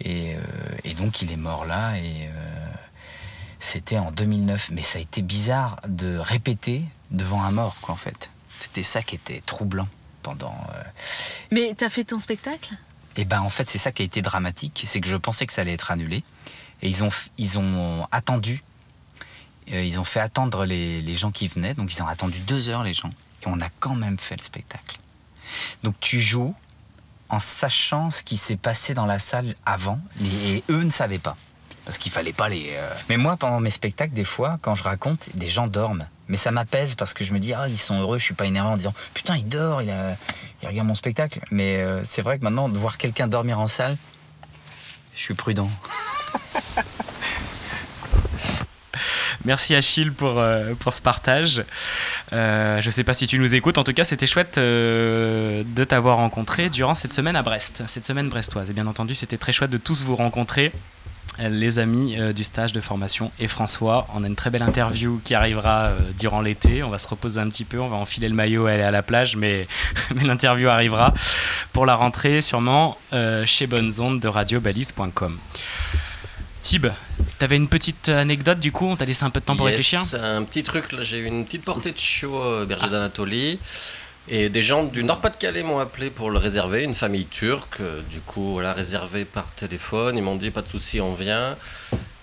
Et, 0.02 0.36
euh, 0.36 0.40
et 0.84 0.94
donc 0.94 1.22
il 1.22 1.32
est 1.32 1.38
mort 1.38 1.66
là 1.66 1.96
et 1.98 2.28
euh, 2.28 2.68
c'était 3.60 3.98
en 3.98 4.12
2009. 4.12 4.70
Mais 4.72 4.84
ça 4.84 5.00
a 5.00 5.02
été 5.02 5.22
bizarre 5.22 5.80
de 5.88 6.18
répéter 6.18 6.84
devant 7.12 7.44
un 7.44 7.52
mort, 7.52 7.76
quoi, 7.82 7.94
en 7.94 7.98
fait. 7.98 8.30
C'était 8.60 8.84
ça 8.84 9.02
qui 9.02 9.16
était 9.16 9.42
troublant 9.46 9.88
pendant. 10.24 10.56
euh, 10.76 10.82
Mais 11.52 11.74
t'as 11.78 11.90
fait 11.90 12.04
ton 12.04 12.20
spectacle? 12.20 12.74
Et 13.16 13.26
ben 13.26 13.42
en 13.42 13.50
fait 13.50 13.70
c'est 13.70 13.80
ça 13.80 13.92
qui 13.92 14.02
a 14.04 14.06
été 14.06 14.22
dramatique, 14.22 14.84
c'est 14.86 15.02
que 15.02 15.08
je 15.08 15.16
pensais 15.18 15.46
que 15.46 15.52
ça 15.52 15.62
allait 15.62 15.74
être 15.74 15.92
annulé 15.92 16.24
et 16.82 16.88
ils 16.88 17.04
ont 17.04 17.10
ils 17.38 17.58
ont 17.60 18.08
attendu, 18.12 18.62
Euh, 18.62 18.79
ils 19.72 20.00
ont 20.00 20.04
fait 20.04 20.20
attendre 20.20 20.66
les, 20.66 21.16
gens 21.16 21.32
qui 21.32 21.48
venaient, 21.48 21.74
donc 21.74 21.94
ils 21.94 22.02
ont 22.02 22.08
attendu 22.08 22.40
deux 22.40 22.70
heures 22.70 22.84
les 22.84 22.94
gens 22.94 23.10
et 23.44 23.48
on 23.48 23.60
a 23.60 23.70
quand 23.80 23.96
même 23.96 24.18
fait 24.18 24.36
le 24.38 24.44
spectacle. 24.44 24.98
Donc 25.84 25.96
tu 26.00 26.20
joues 26.20 26.56
en 27.30 27.40
sachant 27.40 28.12
ce 28.12 28.24
qui 28.24 28.38
s'est 28.38 28.58
passé 28.58 28.94
dans 28.94 29.06
la 29.06 29.20
salle 29.20 29.56
avant 29.66 30.00
et, 30.46 30.64
eux 30.70 30.84
ne 30.84 30.92
savaient 30.92 31.20
pas 31.20 31.38
parce 31.86 31.98
qu'il 31.98 32.12
fallait 32.12 32.34
pas 32.34 32.50
les. 32.50 32.72
euh, 32.72 32.94
Mais 33.10 33.18
moi 33.18 33.38
pendant 33.38 33.60
mes 33.60 33.72
spectacles 33.72 34.14
des 34.14 34.24
fois 34.24 34.60
quand 34.62 34.76
je 34.76 34.84
raconte 34.84 35.36
des 35.36 35.48
gens 35.48 35.68
dorment. 35.68 36.08
Mais 36.28 36.38
ça 36.38 36.52
m'apaise 36.52 36.94
parce 36.94 37.16
que 37.16 37.24
je 37.24 37.34
me 37.34 37.40
dis 37.40 37.54
ah 37.54 37.68
ils 37.68 37.78
sont 37.78 38.00
heureux, 38.00 38.18
je 38.18 38.24
suis 38.24 38.36
pas 38.36 38.46
énervé 38.46 38.70
en 38.72 38.78
disant 38.78 38.94
putain 39.14 39.38
il 39.38 39.48
dort, 39.48 39.82
il 39.82 39.90
a 39.90 40.16
regarde 40.68 40.88
mon 40.88 40.96
spectacle. 40.96 41.42
Mais 41.52 41.78
euh, 41.78 42.04
c'est 42.06 42.22
vrai 42.22 42.40
que 42.40 42.44
maintenant, 42.44 42.70
de 42.70 42.78
voir 42.78 42.98
quelqu'un 42.98 43.28
dormir 43.28 43.60
en 43.60 43.68
salle, 43.68 43.98
je 45.16 45.22
suis 45.22 45.34
prudent. 45.34 45.70
Merci 49.46 49.76
Achille 49.76 50.12
pour, 50.12 50.38
euh, 50.38 50.74
pour 50.76 50.94
ce 50.94 51.02
partage. 51.02 51.64
Euh, 52.34 52.82
je 52.82 52.90
sais 52.90 53.04
pas 53.04 53.14
si 53.14 53.26
tu 53.26 53.40
nous 53.40 53.56
écoutes. 53.56 53.78
En 53.78 53.84
tout 53.84 53.94
cas, 53.94 54.04
c'était 54.04 54.28
chouette 54.28 54.58
euh, 54.58 55.64
de 55.66 55.84
t'avoir 55.84 56.18
rencontré 56.18 56.70
durant 56.70 56.96
cette 56.96 57.14
semaine 57.14 57.36
à 57.36 57.42
Brest, 57.42 57.84
cette 57.88 58.06
semaine 58.06 58.30
brestoise. 58.30 58.70
Et 58.70 58.74
bien 58.74 58.88
entendu, 58.88 59.16
c'était 59.16 59.38
très 59.38 59.54
chouette 59.54 59.72
de 59.72 59.78
tous 59.78 60.04
vous 60.04 60.16
rencontrer. 60.16 60.74
Les 61.38 61.80
amis 61.80 62.18
du 62.36 62.44
stage 62.44 62.74
de 62.74 62.82
formation 62.82 63.32
et 63.40 63.48
François, 63.48 64.08
on 64.14 64.26
a 64.26 64.28
une 64.28 64.36
très 64.36 64.50
belle 64.50 64.64
interview 64.64 65.22
qui 65.24 65.36
arrivera 65.36 65.94
durant 66.18 66.42
l'été. 66.42 66.84
On 66.84 66.90
va 66.90 66.98
se 66.98 67.08
reposer 67.08 67.40
un 67.40 67.48
petit 67.48 67.64
peu, 67.64 67.80
on 67.80 67.88
va 67.88 67.96
enfiler 67.96 68.28
le 68.28 68.36
maillot 68.36 68.68
et 68.68 68.74
aller 68.74 68.84
à 68.84 68.92
la 68.92 69.04
plage, 69.04 69.38
mais, 69.38 69.66
mais 70.16 70.26
l'interview 70.26 70.68
arrivera 70.68 71.14
pour 71.72 71.86
la 71.86 71.96
rentrée 71.96 72.42
sûrement 72.42 72.98
chez 73.46 73.68
Bonnes 73.68 74.02
Ondes 74.02 74.20
de 74.20 74.28
radiobalise.com. 74.28 75.38
Tib, 76.62 76.88
t'avais 77.40 77.56
une 77.56 77.68
petite 77.70 78.10
anecdote 78.10 78.60
du 78.60 78.72
coup, 78.72 78.86
on 78.88 78.96
t'a 78.96 79.06
laissé 79.06 79.24
un 79.24 79.30
peu 79.32 79.40
de 79.40 79.46
temps 79.46 79.56
pour 79.56 79.68
Yes, 79.70 79.78
réfléchir 79.78 80.02
un 80.22 80.44
petit 80.44 80.64
truc, 80.64 80.92
là, 80.92 81.02
j'ai 81.02 81.18
eu 81.18 81.26
une 81.26 81.46
petite 81.46 81.64
portée 81.64 81.92
de 81.92 81.98
chiot 81.98 82.42
euh, 82.44 82.66
berger 82.66 82.90
d'Anatolie. 82.90 83.60
Et 84.32 84.50
des 84.50 84.62
gens 84.62 84.84
du 84.84 85.04
Nord-Pas-de-Calais 85.04 85.64
m'ont 85.64 85.80
appelé 85.80 86.12
pour 86.12 86.30
le 86.30 86.38
réserver, 86.38 86.84
une 86.84 86.94
famille 86.94 87.26
turque. 87.26 87.80
euh, 87.82 88.02
Du 88.12 88.20
coup, 88.20 88.52
voilà, 88.54 88.74
réservé 88.74 89.26
par 89.26 89.46
téléphone. 89.56 90.18
Ils 90.18 90.22
m'ont 90.24 90.36
dit 90.36 90.52
pas 90.52 90.62
de 90.62 90.68
souci, 90.68 91.02
on 91.02 91.14
vient. 91.14 91.56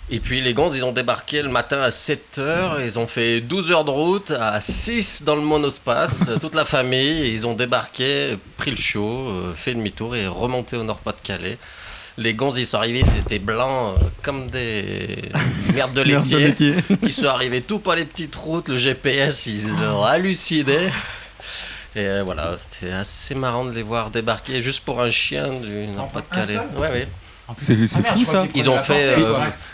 Et 0.08 0.20
puis 0.20 0.40
les 0.40 0.54
gonzes, 0.54 0.76
ils 0.76 0.84
ont 0.84 0.92
débarqué 0.92 1.42
le 1.42 1.48
matin 1.48 1.80
à 1.82 1.88
7h. 1.88 2.80
Ils 2.84 2.96
ont 3.00 3.08
fait 3.08 3.40
12 3.40 3.72
heures 3.72 3.84
de 3.84 3.90
route 3.90 4.30
à 4.30 4.60
6 4.60 5.24
dans 5.24 5.34
le 5.34 5.42
monospace, 5.42 6.26
toute 6.40 6.54
la 6.54 6.64
famille. 6.64 7.28
Ils 7.32 7.44
ont 7.44 7.54
débarqué, 7.54 8.38
pris 8.56 8.70
le 8.70 8.76
chiot, 8.76 9.28
euh, 9.30 9.52
fait 9.52 9.74
demi-tour 9.74 10.14
et 10.14 10.28
remonté 10.28 10.76
au 10.76 10.84
Nord-Pas-de-Calais. 10.84 11.58
Les 12.18 12.32
gonzes, 12.34 12.58
ils 12.58 12.66
sont 12.66 12.78
arrivés, 12.78 13.02
ils 13.14 13.20
étaient 13.20 13.38
blancs 13.38 13.94
euh, 14.00 14.04
comme 14.22 14.48
des 14.48 15.18
merdes 15.74 15.92
de 15.92 16.02
Merde 16.04 16.28
de 16.28 16.36
laitier. 16.38 16.72
laitier. 16.72 16.74
Ils 17.02 17.12
sont 17.12 17.26
arrivés 17.26 17.60
tout 17.60 17.78
par 17.78 17.94
les 17.96 18.06
petites 18.06 18.34
routes, 18.36 18.70
le 18.70 18.76
GPS, 18.76 19.46
ils 19.46 19.68
leur 19.80 20.04
hallucinaient. 20.04 20.88
Et 21.94 22.00
euh, 22.06 22.22
voilà, 22.24 22.56
c'était 22.58 22.92
assez 22.92 23.34
marrant 23.34 23.64
de 23.64 23.72
les 23.72 23.82
voir 23.82 24.10
débarquer 24.10 24.60
juste 24.62 24.80
pour 24.84 25.00
un 25.00 25.10
chien 25.10 25.48
du 25.48 25.86
Nord-Pas-de-Calais. 25.94 26.58
Ouais, 26.76 26.88
ouais. 26.90 27.08
C'est 27.58 27.76
Ah 27.96 28.02
fou 28.02 28.24
ça. 28.24 28.46
Ils 28.56 28.68
ont 28.68 28.78
fait, 28.78 29.14
portée, 29.14 29.24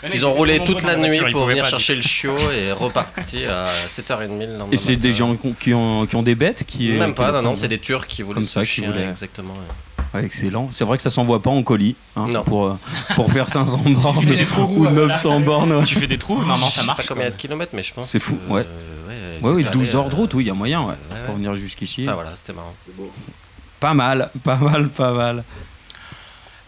euh, 0.05 0.09
ils 0.13 0.25
ont 0.25 0.31
roulé 0.33 0.63
toute 0.63 0.83
la 0.83 0.95
nuit 0.95 1.19
pour 1.31 1.45
venir 1.47 1.63
pas, 1.63 1.69
chercher 1.69 1.95
le 1.95 2.01
chiot 2.03 2.35
et 2.51 2.71
reparti 2.71 3.45
à 3.45 3.69
7h30 3.89 4.37
le 4.39 4.45
lendemain. 4.45 4.67
Et 4.71 4.77
c'est 4.77 4.95
des 4.95 5.11
gens 5.13 5.35
qui 5.35 5.73
ont, 5.73 6.05
qui 6.05 6.15
ont, 6.15 6.21
des 6.23 6.35
bêtes 6.35 6.65
qui 6.65 6.91
Même 6.91 7.11
qui 7.11 7.15
pas, 7.15 7.31
non, 7.31 7.41
non, 7.41 7.55
c'est 7.55 7.67
des 7.69 7.79
Turcs 7.79 8.05
qui 8.07 8.21
voulaient 8.21 8.35
Comme 8.35 8.43
ce 8.43 8.51
ça, 8.53 8.59
qui 8.61 8.67
chien, 8.67 8.91
voulaient- 8.91 9.09
exactement. 9.09 9.53
ouais. 9.53 9.59
Ouais, 10.13 10.23
excellent. 10.25 10.69
C'est 10.71 10.83
vrai 10.85 10.97
que 10.97 11.03
ça 11.03 11.09
s'envoie 11.09 11.41
pas 11.41 11.49
en 11.49 11.63
colis 11.63 11.95
hein, 12.15 12.27
Non. 12.31 12.43
pour, 12.43 12.65
euh, 12.67 12.77
pour 13.15 13.31
faire 13.31 13.49
500 13.49 13.79
bornes 13.85 14.21
fais 14.23 14.35
des 14.35 14.45
trous, 14.45 14.71
ou 14.77 14.85
euh, 14.85 14.91
900 14.91 15.39
bornes. 15.39 15.83
Tu 15.85 15.95
fais 15.95 16.05
des 16.07 16.17
trous, 16.19 16.35
normalement 16.39 16.67
ça 16.67 16.69
Je 16.69 16.79
sais 16.81 16.85
marche. 16.85 17.07
pas 17.07 17.13
combien 17.15 17.29
de 17.31 17.35
kilomètres, 17.35 17.71
mais 17.75 17.81
je 17.83 17.93
pense. 17.93 18.07
C'est 18.09 18.19
fou, 18.19 18.35
que, 18.47 18.51
ouais. 18.51 18.65
euh, 18.67 19.39
ouais, 19.41 19.47
Ouais, 19.49 19.55
oui, 19.55 19.61
étaient 19.61 19.71
12 19.71 19.81
allés, 19.89 19.95
heures 19.95 20.09
de 20.09 20.13
euh, 20.13 20.17
route, 20.17 20.33
oui, 20.35 20.43
il 20.43 20.47
y 20.47 20.51
a 20.51 20.53
moyen 20.53 20.81
ouais, 20.81 20.87
ouais, 20.89 20.95
pour 21.25 21.33
ouais. 21.33 21.39
venir 21.41 21.55
jusqu'ici. 21.55 22.03
Enfin 22.03 22.13
voilà, 22.13 22.35
c'était 22.35 22.53
marrant. 22.53 22.73
Pas 23.79 23.93
mal, 23.93 24.29
pas 24.43 24.55
mal, 24.57 24.87
pas 24.89 25.13
mal. 25.13 25.43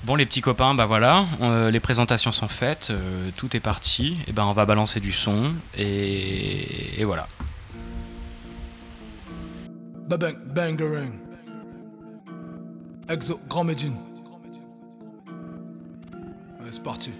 Bon 0.03 0.15
les 0.15 0.25
petits 0.27 0.41
copains, 0.41 0.75
bah 0.75 0.85
voilà, 0.85 1.25
euh, 1.41 1.71
les 1.71 1.79
présentations 1.79 2.31
sont 2.31 2.47
faites, 2.47 2.89
euh, 2.91 3.29
tout 3.37 3.55
est 3.55 3.59
parti, 3.59 4.15
et 4.27 4.33
ben 4.33 4.43
on 4.45 4.53
va 4.53 4.65
balancer 4.65 4.99
du 4.99 5.11
son 5.11 5.51
et, 5.77 6.99
et 7.01 7.03
voilà. 7.05 7.27
Babang, 10.07 10.35
bangerang. 10.53 11.11
Exo, 13.07 13.39
Grand 13.47 13.63
Medine. 13.63 13.93
Ouais, 16.59 16.71
c'est 16.71 16.81
parti. 16.81 17.11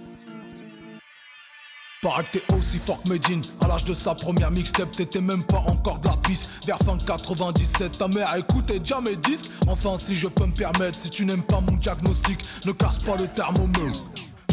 Paraît 2.01 2.23
que 2.23 2.39
t'es 2.39 2.53
aussi 2.55 2.79
fort 2.79 3.01
que 3.03 3.09
Medine 3.09 3.41
À 3.61 3.67
l'âge 3.67 3.85
de 3.85 3.93
sa 3.93 4.13
première 4.13 4.51
mixtape 4.51 4.91
t'étais 4.91 5.21
même 5.21 5.43
pas 5.43 5.63
encore 5.67 5.97
de 5.99 6.07
la 6.07 6.15
piste 6.17 6.51
Vers 6.67 6.77
fin 6.77 6.97
97 6.97 7.97
ta 7.97 8.07
mère 8.07 8.29
écoutait 8.35 8.77
déjà 8.77 9.01
mes 9.01 9.15
disques 9.15 9.51
Enfin 9.67 9.97
si 9.97 10.15
je 10.15 10.27
peux 10.27 10.45
me 10.45 10.53
permettre 10.53 10.93
Si 10.93 11.09
tu 11.09 11.25
n'aimes 11.25 11.41
pas 11.41 11.61
mon 11.61 11.75
diagnostic 11.77 12.39
Ne 12.67 12.73
casse 12.73 12.99
pas 12.99 13.15
le 13.15 13.27
thermomètre 13.27 14.03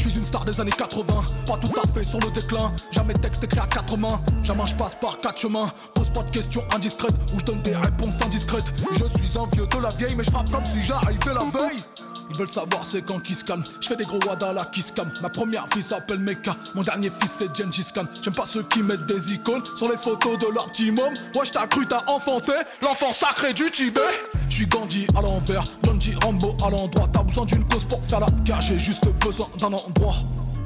je 0.02 0.09
suis 0.09 0.18
une 0.18 0.25
star 0.25 0.44
des 0.44 0.61
années 0.61 0.73
80, 0.73 1.04
pas 1.47 1.56
tout 1.59 1.73
à 1.80 1.92
fait 1.92 2.02
sur 2.02 2.18
le 2.18 2.30
déclin. 2.32 2.73
Jamais 2.90 3.14
texte 3.14 3.44
écrit 3.44 3.61
à 3.61 3.66
quatre 3.66 3.97
mains, 3.97 4.21
jamais 4.42 4.66
je 4.66 4.75
passe 4.75 4.97
par 4.97 5.21
quatre 5.21 5.38
chemins. 5.38 5.71
Pose 5.94 6.09
pas 6.11 6.23
de 6.25 6.30
questions 6.30 6.62
indiscrètes 6.75 7.14
ou 7.35 7.38
je 7.38 7.44
donne 7.44 7.62
des 7.62 7.76
réponses 7.76 8.21
indiscrètes. 8.21 8.73
Je 8.92 9.04
suis 9.21 9.38
un 9.38 9.47
vieux 9.54 9.66
de 9.66 9.78
la 9.82 9.90
vieille, 9.90 10.14
mais 10.16 10.25
je 10.25 10.30
frappe 10.30 10.50
comme 10.50 10.64
si 10.64 10.82
j'arrivais 10.82 11.35
la 11.35 11.40
veille. 11.40 12.12
Ils 12.30 12.36
veulent 12.36 12.48
savoir 12.48 12.84
c'est 12.84 13.02
quand 13.02 13.20
qui 13.20 13.34
se 13.34 13.44
calme. 13.44 13.62
Je 13.80 13.88
fais 13.88 13.96
des 13.96 14.04
gros 14.04 14.20
wadas 14.26 14.52
là 14.52 14.64
qui 14.72 14.82
se. 14.82 14.92
Ma 15.22 15.30
première 15.30 15.66
fille 15.72 15.82
s'appelle 15.82 16.20
Meka, 16.20 16.54
mon 16.74 16.82
dernier 16.82 17.10
fils 17.10 17.32
c'est 17.38 17.56
Gengis 17.56 17.86
Khan. 17.94 18.04
J'aime 18.22 18.34
pas 18.34 18.46
ceux 18.46 18.62
qui 18.64 18.82
mettent 18.82 19.06
des 19.06 19.32
icônes 19.32 19.64
sur 19.76 19.90
les 19.90 19.96
photos 19.96 20.38
de 20.38 20.46
leur 20.52 20.70
petit 20.70 20.90
môme. 20.90 21.14
Ouais, 21.34 21.46
t'as 21.50 21.66
cru, 21.66 21.86
t'as 21.86 22.04
enfanté 22.08 22.52
l'enfant 22.82 23.12
sacré 23.12 23.54
du 23.54 23.70
Tibet. 23.70 24.00
Je 24.48 24.56
suis 24.56 24.66
Gandhi 24.66 25.06
à 25.16 25.22
l'envers, 25.22 25.64
John. 25.84 25.98
Rambo 26.22 26.56
à 26.64 26.70
l'endroit. 26.70 27.08
T'as 27.12 27.22
besoin 27.22 27.44
d'une 27.46 27.64
cause 27.68 27.84
pour 27.84 28.02
faire 28.04 28.20
la 28.20 28.30
guerre, 28.44 28.60
j'ai 28.60 28.78
juste 28.78 29.06
besoin 29.20 29.46
d'un 29.58 29.72
endroit. 29.72 30.14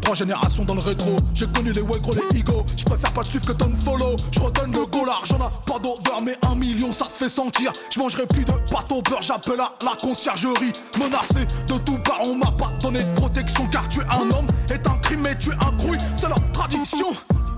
Trois 0.01 0.15
générations 0.15 0.65
dans 0.65 0.75
le 0.75 0.81
rétro, 0.81 1.17
j'ai 1.35 1.47
connu 1.47 1.73
les 1.73 1.81
Wegro, 1.81 2.13
les 2.13 2.39
Ego. 2.39 2.65
Je 2.77 2.85
préfère 2.85 3.13
pas 3.13 3.23
te 3.23 3.29
suivre 3.29 3.47
que 3.47 3.53
ton 3.53 3.75
follow. 3.75 4.17
Je 4.31 4.41
redonne 4.41 4.73
le 4.73 4.87
go, 4.87 5.05
l'argent 5.05 5.39
n'a 5.39 5.51
pas 5.67 5.79
d'odeur, 5.79 6.23
mais 6.23 6.37
un 6.49 6.55
million 6.55 6.93
ça 6.93 7.07
se 7.07 7.19
fait 7.19 7.29
sentir. 7.29 7.73
Je 7.91 7.99
mangerai 7.99 8.27
plus 8.27 8.45
de 8.45 8.53
pâte 8.53 8.91
au 8.91 9.03
beurre, 9.03 9.23
j'appelle 9.23 9.61
à 9.61 9.73
la 9.85 9.97
conciergerie. 10.01 10.73
Menacé 10.99 11.47
de 11.67 11.79
tout 11.79 11.99
part, 12.05 12.21
on 12.25 12.37
m'a 12.37 12.53
pas 12.53 12.73
donné 12.81 13.03
de 13.03 13.13
protection. 13.15 13.67
Car 13.69 13.89
tuer 13.89 14.03
un 14.11 14.31
homme 14.37 14.47
est 14.71 14.87
un 14.87 14.97
crime, 14.99 15.27
et 15.27 15.37
tuer 15.39 15.55
un 15.55 15.77
crouille, 15.77 15.99
c'est 16.15 16.29
leur 16.29 16.41
tradition. 16.53 17.07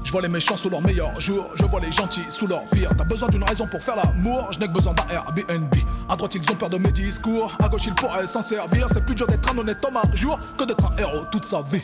Je 0.08 0.12
vois 0.12 0.22
les 0.22 0.28
méchants 0.28 0.56
sous 0.56 0.70
leur 0.70 0.80
meilleur 0.80 1.20
jour, 1.20 1.44
je 1.54 1.66
vois 1.66 1.80
les 1.80 1.92
gentils 1.92 2.24
sous 2.30 2.46
leur 2.46 2.64
pire. 2.68 2.88
T'as 2.96 3.04
besoin 3.04 3.28
d'une 3.28 3.44
raison 3.44 3.66
pour 3.66 3.82
faire 3.82 3.94
l'amour, 3.94 4.50
je 4.52 4.58
n'ai 4.58 4.66
que 4.66 4.72
besoin 4.72 4.94
d'un 4.94 5.06
Airbnb. 5.10 5.74
À 6.08 6.16
droite, 6.16 6.34
ils 6.34 6.50
ont 6.50 6.54
peur 6.54 6.70
de 6.70 6.78
mes 6.78 6.92
discours, 6.92 7.52
à 7.62 7.68
gauche, 7.68 7.84
ils 7.84 7.94
pourraient 7.94 8.26
s'en 8.26 8.40
servir. 8.40 8.86
C'est 8.90 9.04
plus 9.04 9.14
dur 9.14 9.26
d'être 9.26 9.46
un 9.52 9.58
honnête 9.58 9.76
homme 9.84 9.98
un 9.98 10.16
jour 10.16 10.38
que 10.56 10.64
d'être 10.64 10.82
un 10.82 10.96
héros 10.96 11.26
toute 11.30 11.44
sa 11.44 11.60
vie. 11.60 11.82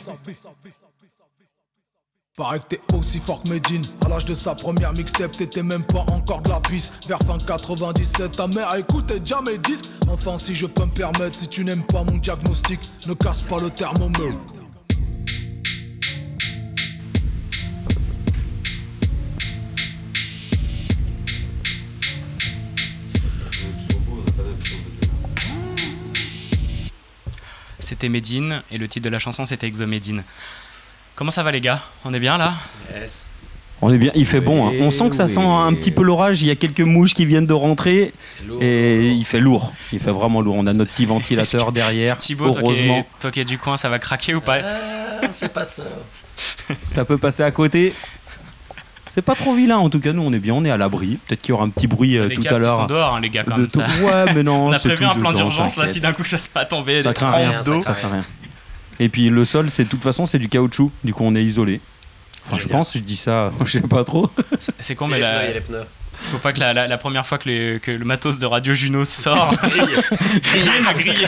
Paraît 2.35 2.57
que 2.57 2.65
t'es 2.65 2.81
aussi 2.95 3.19
fort 3.19 3.43
que 3.43 3.49
Medine 3.49 3.83
À 4.03 4.09
l'âge 4.09 4.25
de 4.25 4.33
sa 4.33 4.55
première 4.55 4.93
mixtape 4.93 5.31
t'étais 5.31 5.61
même 5.61 5.83
pas 5.83 6.03
encore 6.11 6.41
de 6.41 6.49
la 6.49 6.59
piste 6.59 7.07
Vers 7.07 7.19
fin 7.19 7.37
97 7.37 8.35
ta 8.35 8.47
mère 8.47 8.75
écoutait 8.75 9.21
déjà 9.21 9.41
mes 9.41 9.57
disques 9.59 9.93
Enfin 10.09 10.37
si 10.37 10.53
je 10.53 10.65
peux 10.65 10.83
me 10.83 10.91
permettre 10.91 11.33
Si 11.33 11.47
tu 11.47 11.63
n'aimes 11.63 11.85
pas 11.85 12.03
mon 12.03 12.17
diagnostic 12.17 12.81
Ne 13.07 13.13
casse 13.13 13.43
pas 13.43 13.59
le 13.61 13.69
thermomètre 13.69 14.54
C'était 27.85 28.09
Medine 28.09 28.61
et 28.71 28.77
le 28.77 28.87
titre 28.87 29.05
de 29.05 29.09
la 29.09 29.19
chanson 29.19 29.45
c'était 29.45 29.67
Exomedine. 29.67 30.23
Comment 31.15 31.31
ça 31.31 31.43
va 31.43 31.51
les 31.51 31.61
gars? 31.61 31.81
On 32.03 32.13
est 32.13 32.19
bien 32.19 32.37
là? 32.37 32.53
Yes. 32.93 33.27
On 33.81 33.93
est 33.93 33.97
bien, 33.97 34.11
il 34.15 34.25
fait 34.25 34.39
bon. 34.41 34.67
hein. 34.67 34.71
On 34.81 34.89
sent 34.89 35.09
que 35.09 35.15
ça 35.15 35.27
sent 35.27 35.39
un 35.45 35.73
petit 35.73 35.91
peu 35.91 36.01
l'orage. 36.01 36.41
Il 36.41 36.47
y 36.47 36.51
a 36.51 36.55
quelques 36.55 36.81
mouches 36.81 37.13
qui 37.13 37.25
viennent 37.25 37.45
de 37.45 37.53
rentrer 37.53 38.13
lourd. 38.47 38.57
et 38.63 39.09
il 39.09 39.25
fait 39.25 39.39
lourd. 39.39 39.71
Il 39.93 39.99
fait 39.99 40.11
vraiment 40.11 40.41
lourd. 40.41 40.55
On 40.57 40.65
a 40.65 40.73
notre 40.73 40.91
petit 40.93 41.05
ventilateur 41.05 41.71
derrière. 41.73 42.17
Thibaut, 42.17 42.49
toi 42.51 42.61
qui, 42.61 42.67
Heureusement, 42.69 43.05
toi 43.19 43.31
qui 43.31 43.41
es 43.41 43.45
du 43.45 43.57
coin, 43.57 43.77
ça 43.77 43.89
va 43.89 43.99
craquer 43.99 44.33
ou 44.33 44.41
pas? 44.41 44.59
C'est 45.33 45.53
pas 45.53 45.63
ça. 45.65 45.83
ça 46.79 47.05
peut 47.05 47.17
passer 47.17 47.43
à 47.43 47.51
côté. 47.51 47.93
C'est 49.07 49.21
pas 49.21 49.35
trop 49.35 49.53
vilain 49.53 49.77
en 49.77 49.89
tout 49.89 49.99
cas. 49.99 50.13
Nous, 50.13 50.21
on 50.23 50.33
est 50.33 50.39
bien, 50.39 50.53
on 50.53 50.65
est 50.65 50.71
à 50.71 50.77
l'abri. 50.77 51.19
Peut-être 51.27 51.41
qu'il 51.41 51.49
y 51.51 51.53
aura 51.53 51.63
un 51.65 51.69
petit 51.69 51.87
bruit 51.87 52.17
euh, 52.17 52.27
Les 52.27 52.35
tout 52.35 52.41
à 52.41 52.43
qui 52.45 52.49
sont 52.53 52.59
l'heure. 52.59 52.87
dehors, 52.87 53.15
hein, 53.15 53.19
les 53.21 53.29
gars, 53.29 53.43
quand 53.43 53.55
de 53.55 53.61
même. 53.61 53.69
tout- 53.69 53.79
ça. 53.79 53.85
Ouais, 54.03 54.33
mais 54.33 54.43
non. 54.43 54.67
On 54.67 54.71
a 54.71 54.79
c'est 54.79 54.89
prévu 54.89 55.05
un 55.05 55.15
plan 55.15 55.31
d'urgence 55.33 55.77
là, 55.77 55.87
si 55.87 55.99
d'un 55.99 56.13
coup 56.13 56.23
ça 56.23 56.37
se 56.37 56.49
va 56.53 56.65
tomber, 56.65 57.01
Ça 57.01 57.13
craint 57.13 57.31
rien, 57.31 57.61
ça 57.61 57.93
craint 57.93 58.09
rien. 58.11 58.25
Et 58.99 59.09
puis 59.09 59.29
le 59.29 59.43
sol, 59.45 59.69
c'est 59.69 59.83
de 59.83 59.89
toute 59.89 60.01
façon, 60.03 60.25
c'est 60.25 60.39
du 60.39 60.47
caoutchouc. 60.47 60.91
Du 61.03 61.13
coup, 61.13 61.23
on 61.25 61.35
est 61.35 61.43
isolé. 61.43 61.81
Enfin, 62.47 62.57
je 62.59 62.67
pense, 62.67 62.93
je 62.93 62.99
dis 62.99 63.17
ça, 63.17 63.51
je 63.65 63.71
sais 63.71 63.81
pas 63.81 64.03
trop. 64.03 64.29
C'est 64.79 64.95
con, 64.95 65.07
mais 65.07 65.17
il 65.17 65.21
y 65.21 65.23
a 65.25 65.51
les 65.51 65.61
pneus. 65.61 65.83
Faut 66.17 66.37
pas 66.37 66.53
que 66.53 66.59
la, 66.59 66.73
la- 66.73 66.87
la 66.87 66.97
première 66.97 67.25
fois 67.25 67.37
que, 67.37 67.47
les- 67.49 67.79
que 67.79 67.91
le 67.91 68.05
matos 68.05 68.37
de 68.39 68.45
Radio 68.45 68.73
Juno 68.73 69.05
sort, 69.05 69.53
griller 69.63 70.79
ma 70.83 70.93
grille. 70.93 71.27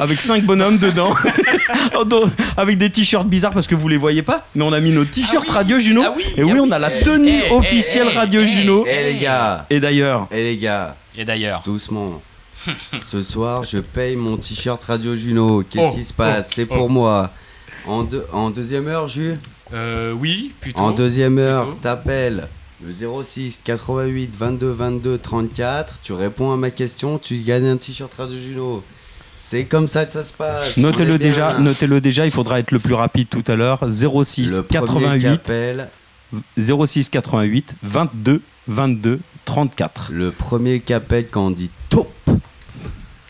Avec 0.00 0.20
cinq 0.20 0.44
bonhommes 0.44 0.78
dedans. 0.78 1.12
Avec 2.56 2.78
des 2.78 2.90
t-shirts 2.90 3.26
bizarres 3.28 3.52
parce 3.52 3.66
que 3.66 3.74
vous 3.74 3.88
les 3.88 3.96
voyez 3.96 4.22
pas. 4.22 4.46
Mais 4.54 4.62
on 4.64 4.72
a 4.72 4.80
mis 4.80 4.92
nos 4.92 5.04
t-shirts 5.04 5.48
Radio 5.48 5.78
Juno. 5.78 6.02
Ah 6.04 6.14
oui, 6.16 6.24
Et 6.36 6.44
oui, 6.44 6.52
ah 6.56 6.60
on 6.62 6.70
a 6.70 6.78
la 6.78 6.90
tenue 6.90 7.30
Eh, 7.30 7.48
eh, 7.50 7.52
officielle 7.54 8.08
eh, 8.12 8.16
Radio 8.16 8.42
eh, 8.42 8.46
Juno. 8.46 8.84
Eh 8.88 9.12
les 9.12 9.18
gars, 9.18 9.66
Et 9.70 9.80
d'ailleurs, 9.80 10.26
eh 10.30 10.42
les 10.42 10.56
gars, 10.56 10.96
Et 11.16 11.24
d'ailleurs, 11.24 11.62
doucement. 11.64 12.20
Ce 13.02 13.22
soir, 13.22 13.64
je 13.64 13.78
paye 13.78 14.16
mon 14.16 14.36
t-shirt 14.36 14.82
Radio 14.84 15.16
Juno. 15.16 15.62
Qu'est-ce 15.68 15.84
Oh, 15.84 15.94
qui 15.96 16.04
se 16.04 16.12
passe? 16.12 16.48
oh, 16.50 16.52
C'est 16.54 16.66
oh. 16.70 16.74
pour 16.74 16.90
moi. 16.90 17.30
En, 17.86 18.02
deux- 18.02 18.26
en 18.32 18.50
deuxième 18.50 18.88
heure, 18.88 19.08
Jus 19.08 19.34
euh, 19.72 20.12
oui, 20.12 20.52
plutôt. 20.60 20.82
En 20.82 20.90
deuxième 20.90 21.38
heure, 21.38 21.76
t'appelles 21.80 22.48
le 22.84 23.22
06 23.22 23.60
88 23.64 24.30
22 24.36 24.70
22 24.70 25.18
34. 25.18 26.00
Tu 26.02 26.12
réponds 26.12 26.52
à 26.52 26.56
ma 26.56 26.70
question, 26.70 27.18
tu 27.18 27.36
gagnes 27.38 27.66
un 27.66 27.76
t-shirt 27.76 28.12
Radio 28.14 28.38
Juno. 28.38 28.82
C'est 29.36 29.64
comme 29.64 29.88
ça 29.88 30.04
que 30.04 30.12
ça 30.12 30.22
se 30.22 30.32
passe. 30.32 30.76
Notez-le 30.76 31.18
déjà, 31.18 31.58
notez-le 31.58 32.00
déjà, 32.00 32.26
il 32.26 32.32
faudra 32.32 32.58
être 32.60 32.72
le 32.72 32.78
plus 32.78 32.94
rapide 32.94 33.28
tout 33.28 33.44
à 33.46 33.56
l'heure. 33.56 33.80
06 33.90 34.56
Le 34.56 34.62
premier 34.62 35.18
qui 35.18 35.24
88 35.24 35.28
appelle, 35.28 35.88
06 36.58 37.08
88 37.08 37.74
22 37.82 38.42
22 38.68 39.20
34. 39.46 40.10
le 40.12 40.30
premier 40.30 40.80
qui 40.80 40.92
appelle 40.92 41.26
quand 41.28 41.46
on 41.46 41.50
dit 41.50 41.70
top, 41.88 42.12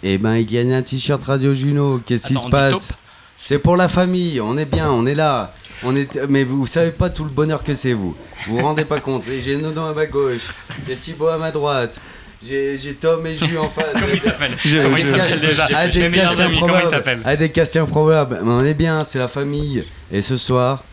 et 0.02 0.18
ben 0.18 0.36
il 0.36 0.46
gagne 0.46 0.72
un 0.72 0.82
t-shirt 0.82 1.22
Radio 1.24 1.54
Juno. 1.54 2.00
Qu'est-ce 2.04 2.26
qui 2.26 2.34
se 2.34 2.48
passe 2.48 2.88
top? 2.88 2.96
C'est 3.42 3.59
pour 3.59 3.74
la 3.74 3.88
famille, 3.88 4.38
on 4.38 4.59
est 4.59 4.66
bien, 4.66 4.90
on 4.90 5.07
est 5.07 5.14
là. 5.14 5.55
On 5.83 5.96
est... 5.96 6.29
Mais 6.29 6.44
vous 6.44 6.66
savez 6.66 6.90
pas 6.90 7.09
tout 7.09 7.24
le 7.24 7.31
bonheur 7.31 7.64
que 7.64 7.72
c'est 7.72 7.94
vous. 7.94 8.14
Vous 8.46 8.59
vous 8.59 8.62
rendez 8.62 8.85
pas 8.85 9.00
compte. 9.00 9.24
J'ai 9.42 9.57
Nono 9.57 9.81
à 9.81 9.94
ma 9.94 10.05
gauche, 10.05 10.42
j'ai 10.87 10.94
Thibaut 10.94 11.29
à 11.29 11.38
ma 11.38 11.50
droite, 11.50 11.98
j'ai 12.42 12.76
Tom 13.00 13.26
et 13.26 13.35
Jus 13.35 13.57
en 13.57 13.64
face. 13.64 13.94
Comment 13.94 14.12
il 14.12 14.20
s'appelle 14.20 14.53
Comment 14.83 14.96
il 14.98 15.03
s'appelle 15.03 15.40
déjà 15.40 15.64
à 15.74 15.88
des 15.88 16.05
amis, 16.05 16.18
comment 16.18 16.42
il 16.42 16.55
improbables. 16.55 16.87
s'appelle 16.87 17.20
À 17.24 17.35
des 17.35 17.48
questions 17.48 17.85
improbables. 17.85 18.40
Mais 18.44 18.50
on 18.50 18.62
est 18.62 18.74
bien, 18.74 19.05
c'est 19.05 19.18
la 19.18 19.29
famille. 19.29 19.87
Et 20.12 20.20
ce 20.20 20.37
soir, 20.37 20.85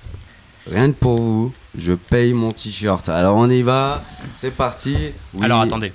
rien 0.71 0.87
que 0.87 0.97
pour 0.97 1.19
vous, 1.19 1.53
je 1.77 1.91
paye 1.91 2.31
mon 2.31 2.53
t-shirt. 2.53 3.09
Alors 3.09 3.35
on 3.35 3.49
y 3.49 3.61
va, 3.61 4.05
c'est 4.33 4.55
parti. 4.55 4.95
Oui. 5.33 5.43
Alors 5.43 5.59
attendez. 5.59 5.91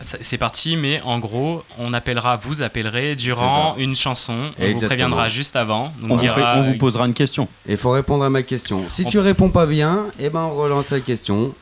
C'est 0.00 0.38
parti, 0.38 0.76
mais 0.76 1.00
en 1.02 1.18
gros, 1.18 1.64
on 1.78 1.92
appellera, 1.92 2.36
vous 2.36 2.62
appellerez 2.62 3.16
durant 3.16 3.74
une 3.76 3.96
chanson. 3.96 4.36
On 4.58 4.72
vous 4.72 4.86
préviendra 4.86 5.28
juste 5.28 5.56
avant. 5.56 5.92
On, 6.02 6.10
On, 6.10 6.16
vous- 6.16 6.22
dira. 6.22 6.54
on 6.58 6.62
vous 6.62 6.78
posera 6.78 7.06
une 7.06 7.14
question. 7.14 7.48
Il 7.68 7.76
faut 7.76 7.90
répondre 7.90 8.24
à 8.24 8.30
ma 8.30 8.42
question. 8.42 8.84
Si 8.88 9.04
On- 9.06 9.08
tu 9.10 9.18
réponds 9.18 9.50
pas 9.50 9.66
bien, 9.66 10.06
eh 10.20 10.30
ben 10.30 10.40
on 10.40 10.54
relance 10.54 10.90
la 10.90 11.00
question. 11.00 11.52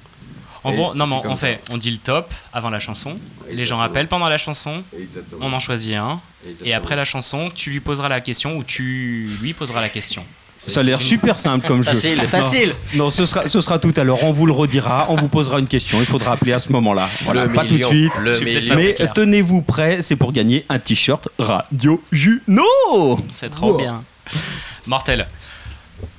En 0.64 0.72
gros, 0.72 0.94
non, 0.94 1.06
mais 1.06 1.14
on 1.24 1.36
ça. 1.36 1.46
fait, 1.46 1.60
on 1.70 1.78
dit 1.78 1.92
le 1.92 1.98
top 1.98 2.34
avant 2.52 2.70
la 2.70 2.80
chanson. 2.80 3.18
Les 3.50 3.64
gens 3.66 3.78
appellent 3.78 4.08
pendant 4.08 4.28
la 4.28 4.36
chanson. 4.38 4.82
Exactement. 4.98 5.46
On 5.46 5.52
en 5.52 5.60
choisit 5.60 5.94
un. 5.94 6.20
Et 6.64 6.74
après 6.74 6.96
la 6.96 7.04
chanson, 7.04 7.50
tu 7.54 7.70
lui 7.70 7.80
poseras 7.80 8.08
la 8.08 8.20
question 8.20 8.56
ou 8.56 8.64
tu 8.64 9.30
lui 9.40 9.52
poseras 9.52 9.80
la 9.80 9.88
question. 9.88 10.24
Ça 10.58 10.80
a 10.80 10.82
l'air 10.82 11.00
super 11.02 11.38
simple 11.38 11.66
comme 11.66 11.82
jeu. 11.84 11.92
Facile, 11.92 12.16
Non. 12.18 12.28
facile. 12.28 12.74
Non, 12.94 13.10
ce, 13.10 13.26
sera, 13.26 13.46
ce 13.46 13.60
sera 13.60 13.78
tout 13.78 13.92
à 13.96 14.04
l'heure. 14.04 14.24
On 14.24 14.32
vous 14.32 14.46
le 14.46 14.52
redira. 14.52 15.06
On 15.10 15.16
vous 15.16 15.28
posera 15.28 15.58
une 15.60 15.68
question. 15.68 15.98
Il 16.00 16.06
faudra 16.06 16.32
appeler 16.32 16.52
à 16.54 16.58
ce 16.58 16.72
moment-là. 16.72 17.08
Voilà, 17.24 17.46
Le 17.46 17.52
pas 17.52 17.64
tout 17.64 17.76
de 17.76 17.82
suite. 17.84 18.12
Mais 18.74 18.94
tenez-vous 19.14 19.62
prêts. 19.62 20.00
C'est 20.02 20.16
pour 20.16 20.32
gagner 20.32 20.64
un 20.68 20.78
t-shirt 20.78 21.28
Radio 21.38 22.02
Juno. 22.10 22.64
C'est 23.30 23.50
trop 23.50 23.72
Wow. 23.72 23.78
bien. 23.78 24.02
Mortel. 24.86 25.26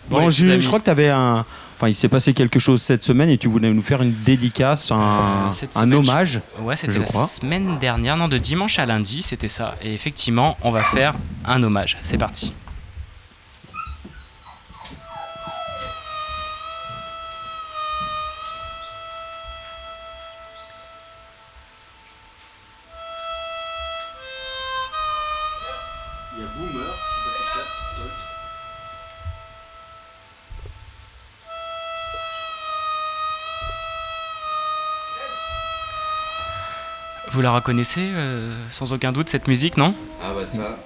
Bon, 0.10 0.20
amis. 0.20 0.32
je 0.32 0.68
crois 0.68 0.80
que 0.80 0.86
tu 0.86 0.92
avais 0.92 1.10
un. 1.10 1.46
Enfin, 1.76 1.90
il 1.90 1.96
s'est 1.96 2.10
passé 2.10 2.34
quelque 2.34 2.58
chose 2.60 2.82
cette 2.82 3.04
semaine 3.04 3.30
et 3.30 3.38
tu 3.38 3.48
voulais 3.48 3.72
nous 3.72 3.84
faire 3.84 4.02
une 4.02 4.12
dédicace, 4.14 4.90
un, 4.92 5.52
Cette 5.52 5.78
un 5.78 5.92
hommage. 5.92 6.42
je- 6.58 6.64
Ouais, 6.64 6.76
c'était 6.76 6.98
la 6.98 7.06
crois. 7.06 7.28
semaine 7.28 7.78
dernière, 7.80 8.18
non, 8.18 8.28
de 8.28 8.40
dimanche 8.40 8.80
à 8.80 8.86
lundi, 8.88 9.22
c'était 9.22 9.48
ça. 9.48 9.76
Et 9.84 9.94
effectivement, 9.94 10.58
on 10.64 10.72
va 10.72 10.82
faire 10.84 11.14
un 11.46 11.62
hommage. 11.62 11.98
C'est 12.02 12.18
parti. 12.18 12.52
Vous 37.38 37.44
la 37.44 37.52
reconnaissez 37.52 38.02
euh, 38.02 38.52
sans 38.68 38.94
aucun 38.94 39.12
doute 39.12 39.30
cette 39.30 39.48
musique, 39.48 39.78
non? 39.78 39.94
Ah 40.24 40.32
bah 40.36 40.44
ça. 40.48 40.80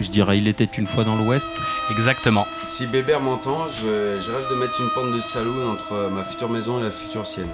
Je 0.00 0.08
dirais, 0.08 0.38
il 0.38 0.46
était 0.46 0.68
une 0.78 0.86
fois 0.86 1.02
dans 1.02 1.16
l'Ouest. 1.16 1.54
Exactement. 1.90 2.46
Si 2.62 2.86
Bébert 2.86 3.20
m'entend, 3.20 3.66
je, 3.66 4.20
je 4.24 4.30
rêve 4.30 4.48
de 4.48 4.54
mettre 4.54 4.80
une 4.80 4.90
pente 4.90 5.12
de 5.12 5.20
saloon 5.20 5.72
entre 5.72 6.08
ma 6.12 6.22
future 6.22 6.48
maison 6.50 6.78
et 6.78 6.84
la 6.84 6.92
future 6.92 7.26
sienne. 7.26 7.48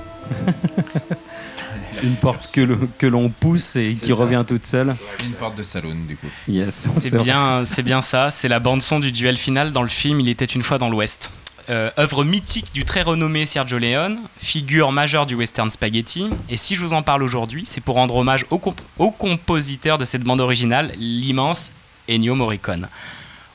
Une 2.03 2.17
porte 2.17 2.51
que 2.53 2.61
le- 2.61 2.79
que 2.99 3.07
l'on 3.07 3.31
pousse 3.31 3.77
et 3.77 3.95
qui 3.95 4.09
ça. 4.09 4.15
revient 4.15 4.45
toute 4.47 4.67
seule. 4.67 4.95
Une 5.25 5.33
porte 5.33 5.57
de 5.57 5.63
saloon, 5.63 5.97
du 6.07 6.19
coup. 6.19 6.27
Yes. 6.47 6.69
C'est 7.01 7.17
bien, 7.23 7.63
c'est 7.65 7.83
bien 7.83 8.03
ça. 8.03 8.29
C'est 8.29 8.49
la 8.49 8.61
bande 8.61 8.83
son 8.83 9.01
du 9.01 9.11
duel 9.11 9.39
final 9.39 9.73
dans 9.73 9.81
le 9.83 9.89
film 9.89 10.21
Il 10.21 10.29
était 10.29 10.45
une 10.45 10.63
fois 10.63 10.77
dans 10.77 10.91
l'Ouest. 10.91 11.31
Euh, 11.71 11.91
œuvre 11.99 12.25
mythique 12.25 12.73
du 12.75 12.85
très 12.85 13.01
renommé 13.03 13.47
Sergio 13.47 13.79
Leone, 13.79 14.19
figure 14.39 14.93
majeure 14.93 15.25
du 15.25 15.35
western 15.35 15.71
spaghetti. 15.71 16.29
Et 16.51 16.59
si 16.59 16.75
je 16.75 16.83
vous 16.83 16.93
en 16.93 17.03
parle 17.03 17.23
aujourd'hui, 17.23 17.63
c'est 17.65 17.81
pour 17.81 17.95
rendre 17.95 18.17
hommage 18.17 18.45
au, 18.51 18.59
comp- 18.59 18.81
au 18.99 19.11
compositeur 19.11 19.97
de 19.97 20.05
cette 20.05 20.23
bande 20.23 20.43
originale, 20.43 20.93
l'immense 20.99 21.73
Ennio 22.07 22.35
Morricone. 22.35 22.89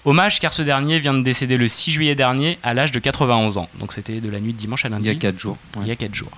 Hommage 0.06 0.40
car 0.40 0.54
ce 0.54 0.64
dernier 0.64 0.98
vient 1.00 1.14
de 1.14 1.22
décéder 1.22 1.58
le 1.58 1.68
6 1.68 1.92
juillet 1.92 2.16
dernier 2.16 2.58
à 2.64 2.74
l'âge 2.74 2.92
de 2.92 2.98
91 3.00 3.58
ans. 3.58 3.68
Donc 3.80 3.94
c'était 3.94 4.22
de 4.22 4.30
la 4.30 4.40
nuit 4.40 4.54
de 4.54 4.58
dimanche 4.58 4.86
à 4.86 4.90
lundi. 4.90 5.08
Il 5.08 5.14
y 5.14 5.16
a 5.16 5.20
4 5.20 5.38
jours. 5.38 5.58
Il 5.82 5.88
y 5.88 5.92
a 5.92 5.96
4 5.96 6.16
jours. 6.16 6.32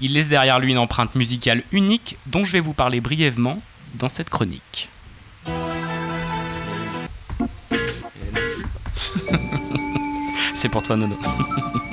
Il 0.00 0.12
laisse 0.12 0.28
derrière 0.28 0.58
lui 0.58 0.72
une 0.72 0.78
empreinte 0.78 1.14
musicale 1.14 1.62
unique 1.72 2.16
dont 2.26 2.44
je 2.44 2.52
vais 2.52 2.60
vous 2.60 2.74
parler 2.74 3.00
brièvement 3.00 3.56
dans 3.94 4.10
cette 4.10 4.28
chronique. 4.28 4.90
C'est 10.62 10.68
pour 10.68 10.84
toi, 10.84 10.96
Nono. 10.96 11.16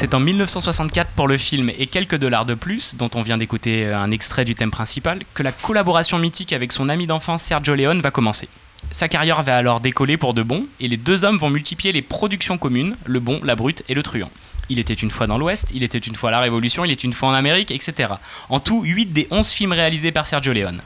C'est 0.00 0.14
en 0.14 0.20
1964 0.20 1.10
pour 1.10 1.28
le 1.28 1.36
film 1.36 1.70
et 1.78 1.86
quelques 1.86 2.16
dollars 2.16 2.46
de 2.46 2.54
plus, 2.54 2.94
dont 2.96 3.10
on 3.12 3.20
vient 3.20 3.36
d'écouter 3.36 3.84
un 3.92 4.10
extrait 4.10 4.46
du 4.46 4.54
thème 4.54 4.70
principal, 4.70 5.20
que 5.34 5.42
la 5.42 5.52
collaboration 5.52 6.18
mythique 6.18 6.54
avec 6.54 6.72
son 6.72 6.88
ami 6.88 7.06
d'enfance 7.06 7.42
Sergio 7.42 7.74
Leone 7.74 8.00
va 8.00 8.10
commencer. 8.10 8.48
Sa 8.92 9.08
carrière 9.08 9.42
va 9.42 9.58
alors 9.58 9.80
décoller 9.80 10.16
pour 10.16 10.32
de 10.32 10.42
bon, 10.42 10.64
et 10.80 10.88
les 10.88 10.96
deux 10.96 11.24
hommes 11.24 11.36
vont 11.36 11.50
multiplier 11.50 11.92
les 11.92 12.00
productions 12.00 12.56
communes, 12.56 12.96
le 13.04 13.20
bon, 13.20 13.42
la 13.44 13.56
brute 13.56 13.84
et 13.90 13.94
le 13.94 14.02
truand. 14.02 14.30
Il 14.70 14.78
était 14.78 14.94
une 14.94 15.10
fois 15.10 15.26
dans 15.26 15.36
l'Ouest, 15.36 15.70
il 15.74 15.82
était 15.82 15.98
une 15.98 16.14
fois 16.14 16.30
la 16.30 16.40
Révolution, 16.40 16.82
il 16.86 16.92
était 16.92 17.02
une 17.02 17.12
fois 17.12 17.28
en 17.28 17.34
Amérique, 17.34 17.70
etc. 17.70 18.14
En 18.48 18.58
tout, 18.58 18.82
8 18.82 19.12
des 19.12 19.28
11 19.30 19.50
films 19.50 19.72
réalisés 19.72 20.12
par 20.12 20.26
Sergio 20.26 20.54
Leone. 20.54 20.80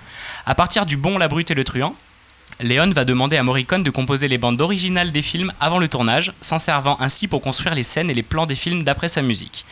À 0.44 0.56
partir 0.56 0.86
du 0.86 0.96
bon, 0.96 1.18
la 1.18 1.28
brute 1.28 1.52
et 1.52 1.54
le 1.54 1.62
truand, 1.62 1.94
Léon 2.60 2.90
va 2.92 3.04
demander 3.04 3.36
à 3.36 3.42
Morricone 3.42 3.82
de 3.82 3.90
composer 3.90 4.28
les 4.28 4.38
bandes 4.38 4.60
originales 4.60 5.10
des 5.10 5.22
films 5.22 5.52
avant 5.60 5.78
le 5.78 5.88
tournage, 5.88 6.32
s'en 6.40 6.60
servant 6.60 6.96
ainsi 7.00 7.26
pour 7.26 7.40
construire 7.40 7.74
les 7.74 7.82
scènes 7.82 8.10
et 8.10 8.14
les 8.14 8.22
plans 8.22 8.46
des 8.46 8.54
films 8.54 8.84
d'après 8.84 9.08
sa 9.08 9.22
musique. 9.22 9.64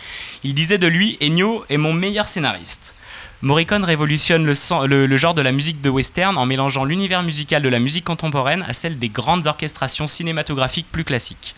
Il 0.42 0.52
disait 0.52 0.78
de 0.78 0.88
lui 0.88 1.16
Ennio 1.22 1.64
est 1.68 1.76
mon 1.76 1.92
meilleur 1.92 2.26
scénariste. 2.26 2.94
Morricone 3.40 3.84
révolutionne 3.84 4.44
le, 4.44 5.16
genre 5.16 5.34
de 5.34 5.42
la 5.42 5.52
musique 5.52 5.80
de 5.80 5.90
western 5.90 6.36
en 6.38 6.46
mélangeant 6.46 6.84
l'univers 6.84 7.22
musical 7.22 7.62
de 7.62 7.68
la 7.68 7.78
musique 7.78 8.04
contemporaine 8.04 8.64
à 8.68 8.72
celle 8.72 8.98
des 8.98 9.08
grandes 9.08 9.46
orchestrations 9.46 10.06
cinématographiques 10.06 10.90
plus 10.90 11.04
classiques. 11.04 11.54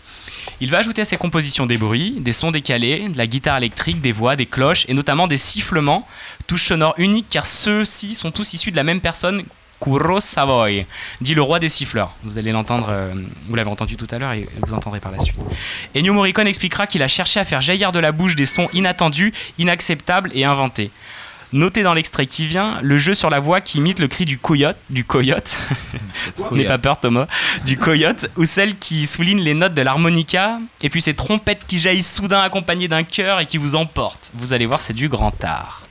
Il 0.61 0.69
va 0.71 0.79
ajouter 0.79 1.01
à 1.01 1.05
ses 1.05 1.17
compositions 1.17 1.65
des 1.65 1.77
bruits, 1.77 2.15
des 2.19 2.33
sons 2.33 2.51
décalés, 2.51 3.09
de 3.09 3.17
la 3.17 3.27
guitare 3.27 3.57
électrique, 3.57 4.01
des 4.01 4.11
voix, 4.11 4.35
des 4.35 4.45
cloches 4.45 4.85
et 4.87 4.93
notamment 4.93 5.27
des 5.27 5.37
sifflements, 5.37 6.07
touches 6.47 6.65
sonores 6.65 6.95
uniques 6.97 7.29
car 7.29 7.45
ceux-ci 7.45 8.15
sont 8.15 8.31
tous 8.31 8.53
issus 8.53 8.71
de 8.71 8.77
la 8.77 8.83
même 8.83 9.01
personne, 9.01 9.43
Kuro 9.85 10.19
Savoy, 10.19 10.87
dit 11.21 11.35
le 11.35 11.43
roi 11.43 11.59
des 11.59 11.69
siffleurs. 11.69 12.11
Vous 12.23 12.39
allez 12.39 12.51
l'entendre, 12.51 12.87
euh, 12.89 13.13
vous 13.47 13.55
l'avez 13.55 13.69
entendu 13.69 13.97
tout 13.97 14.07
à 14.09 14.17
l'heure 14.17 14.31
et 14.31 14.49
vous 14.65 14.73
entendrez 14.73 14.99
par 14.99 15.11
la 15.11 15.19
suite. 15.19 15.37
Ennio 15.95 16.11
Morricone 16.11 16.47
expliquera 16.47 16.87
qu'il 16.87 17.03
a 17.03 17.07
cherché 17.07 17.39
à 17.39 17.45
faire 17.45 17.61
jaillir 17.61 17.91
de 17.91 17.99
la 17.99 18.11
bouche 18.11 18.35
des 18.35 18.47
sons 18.47 18.67
inattendus, 18.73 19.31
inacceptables 19.59 20.31
et 20.33 20.43
inventés. 20.43 20.89
Notez 21.53 21.83
dans 21.83 21.93
l'extrait 21.93 22.25
qui 22.25 22.47
vient 22.47 22.79
le 22.81 22.97
jeu 22.97 23.13
sur 23.13 23.29
la 23.29 23.39
voix 23.39 23.61
qui 23.61 23.77
imite 23.77 23.99
le 23.99 24.07
cri 24.07 24.25
du 24.25 24.39
coyote, 24.39 24.77
du 24.89 25.03
coyote, 25.03 25.55
n'aie 26.51 26.65
pas 26.65 26.79
peur 26.79 26.99
Thomas, 26.99 27.27
du 27.63 27.77
coyote, 27.77 28.31
ou 28.37 28.43
celle 28.43 28.75
qui 28.75 29.05
souligne 29.05 29.41
les 29.41 29.53
notes 29.53 29.75
de 29.75 29.83
l'harmonica, 29.83 30.57
et 30.81 30.89
puis 30.89 31.01
ces 31.01 31.13
trompettes 31.13 31.67
qui 31.67 31.77
jaillissent 31.77 32.15
soudain 32.15 32.41
accompagnées 32.41 32.87
d'un 32.87 33.03
chœur 33.03 33.39
et 33.39 33.45
qui 33.45 33.59
vous 33.59 33.75
emportent. 33.75 34.31
Vous 34.33 34.51
allez 34.51 34.65
voir, 34.65 34.81
c'est 34.81 34.93
du 34.93 35.09
grand 35.09 35.43
art. 35.43 35.84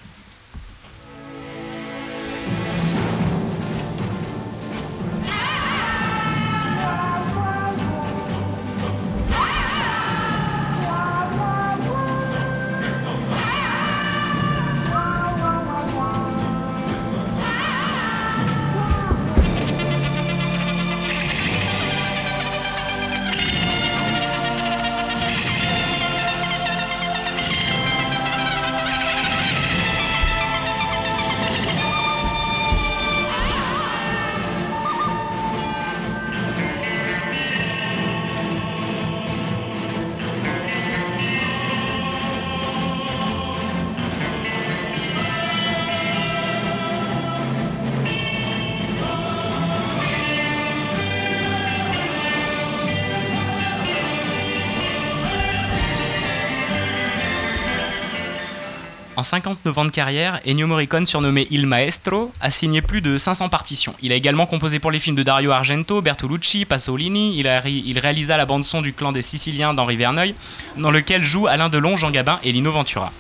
59 59.24 59.78
ans 59.78 59.84
de 59.84 59.90
carrière, 59.90 60.40
Ennio 60.46 60.66
Morricone, 60.66 61.06
surnommé 61.06 61.46
Il 61.50 61.66
Maestro, 61.66 62.32
a 62.40 62.50
signé 62.50 62.82
plus 62.82 63.00
de 63.00 63.18
500 63.18 63.48
partitions. 63.48 63.94
Il 64.02 64.12
a 64.12 64.14
également 64.14 64.46
composé 64.46 64.78
pour 64.78 64.90
les 64.90 64.98
films 64.98 65.16
de 65.16 65.22
Dario 65.22 65.50
Argento, 65.50 66.02
Bertolucci, 66.02 66.64
Pasolini. 66.64 67.38
Il, 67.38 67.48
a 67.48 67.60
réalisa 67.60 68.36
la 68.36 68.46
bande-son 68.46 68.82
du 68.82 68.92
clan 68.92 69.12
des 69.12 69.22
Siciliens 69.22 69.74
d'Henri 69.74 69.96
Verneuil, 69.96 70.34
dans 70.76 70.90
lequel 70.90 71.24
jouent 71.24 71.46
Alain 71.46 71.68
Delon, 71.68 71.96
Jean 71.96 72.10
Gabin 72.10 72.38
et 72.44 72.52
Lino 72.52 72.70
Ventura. 72.70 73.12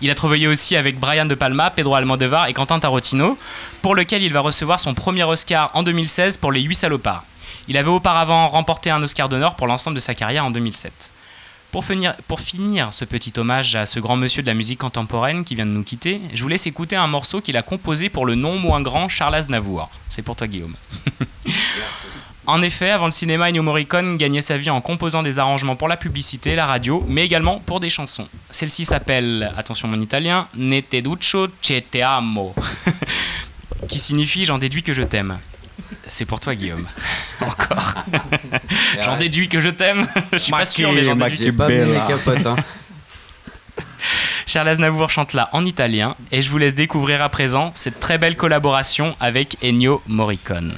Il 0.00 0.10
a 0.10 0.14
travaillé 0.14 0.48
aussi 0.48 0.76
avec 0.76 0.98
Brian 0.98 1.26
De 1.26 1.34
Palma, 1.34 1.70
Pedro 1.70 1.94
Almodovar 1.94 2.48
et 2.48 2.54
Quentin 2.54 2.80
Tarantino, 2.80 3.36
pour 3.82 3.94
lequel 3.94 4.22
il 4.22 4.32
va 4.32 4.40
recevoir 4.40 4.80
son 4.80 4.94
premier 4.94 5.24
Oscar 5.24 5.70
en 5.74 5.82
2016 5.82 6.38
pour 6.38 6.52
Les 6.52 6.62
8 6.62 6.74
salopards. 6.74 7.24
Il 7.68 7.76
avait 7.76 7.90
auparavant 7.90 8.48
remporté 8.48 8.90
un 8.90 9.02
Oscar 9.02 9.28
d'honneur 9.28 9.54
pour 9.54 9.66
l'ensemble 9.66 9.94
de 9.94 10.00
sa 10.00 10.14
carrière 10.14 10.44
en 10.44 10.50
2007. 10.50 11.12
Pour 11.70 11.84
finir, 11.84 12.94
ce 12.94 13.04
petit 13.04 13.32
hommage 13.36 13.76
à 13.76 13.84
ce 13.84 14.00
grand 14.00 14.16
monsieur 14.16 14.42
de 14.42 14.46
la 14.46 14.54
musique 14.54 14.78
contemporaine 14.78 15.44
qui 15.44 15.54
vient 15.54 15.66
de 15.66 15.70
nous 15.70 15.82
quitter, 15.82 16.20
je 16.32 16.42
vous 16.42 16.48
laisse 16.48 16.66
écouter 16.66 16.96
un 16.96 17.06
morceau 17.06 17.42
qu'il 17.42 17.56
a 17.58 17.62
composé 17.62 18.08
pour 18.08 18.24
le 18.24 18.34
non 18.34 18.58
moins 18.58 18.80
grand 18.80 19.08
Charles 19.08 19.34
Aznavour. 19.34 19.90
C'est 20.08 20.22
pour 20.22 20.34
toi 20.36 20.46
Guillaume. 20.46 20.74
En 22.46 22.62
effet, 22.62 22.88
avant 22.88 23.04
le 23.04 23.12
cinéma, 23.12 23.50
Ennio 23.50 23.62
Morricone 23.62 24.16
gagnait 24.16 24.40
sa 24.40 24.56
vie 24.56 24.70
en 24.70 24.80
composant 24.80 25.22
des 25.22 25.38
arrangements 25.38 25.76
pour 25.76 25.86
la 25.86 25.98
publicité, 25.98 26.54
la 26.54 26.64
radio, 26.64 27.04
mais 27.06 27.22
également 27.26 27.58
pour 27.58 27.78
des 27.78 27.90
chansons. 27.90 28.26
Celle-ci 28.50 28.86
s'appelle, 28.86 29.52
attention 29.58 29.86
mon 29.86 30.00
italien, 30.00 30.48
Ne 30.56 30.80
te 30.80 31.02
duccio 31.02 31.48
che 31.60 31.84
te 31.90 32.02
amo, 32.02 32.54
qui 33.86 33.98
signifie 33.98 34.46
j'en 34.46 34.56
déduis 34.56 34.82
que 34.82 34.94
je 34.94 35.02
t'aime. 35.02 35.38
C'est 36.06 36.24
pour 36.24 36.40
toi 36.40 36.54
Guillaume. 36.54 36.86
Encore. 37.40 37.94
j'en 39.02 39.16
déduis 39.16 39.48
que 39.48 39.60
je 39.60 39.68
t'aime. 39.68 40.06
je 40.32 40.38
suis 40.38 40.50
pas 40.52 40.64
sûr, 40.64 40.92
mais 40.92 41.04
j'en 41.04 41.16
déduis. 41.16 41.36
J'ai 41.36 41.52
pas 41.52 41.68
capotes, 42.08 42.46
hein. 42.46 42.56
Charles 44.46 44.68
Aznavour 44.68 45.10
chante 45.10 45.34
là 45.34 45.50
en 45.52 45.66
italien 45.66 46.16
et 46.32 46.40
je 46.40 46.48
vous 46.48 46.56
laisse 46.56 46.74
découvrir 46.74 47.22
à 47.22 47.28
présent 47.28 47.70
cette 47.74 48.00
très 48.00 48.16
belle 48.16 48.36
collaboration 48.36 49.14
avec 49.20 49.56
Ennio 49.62 50.02
Morricone. 50.06 50.74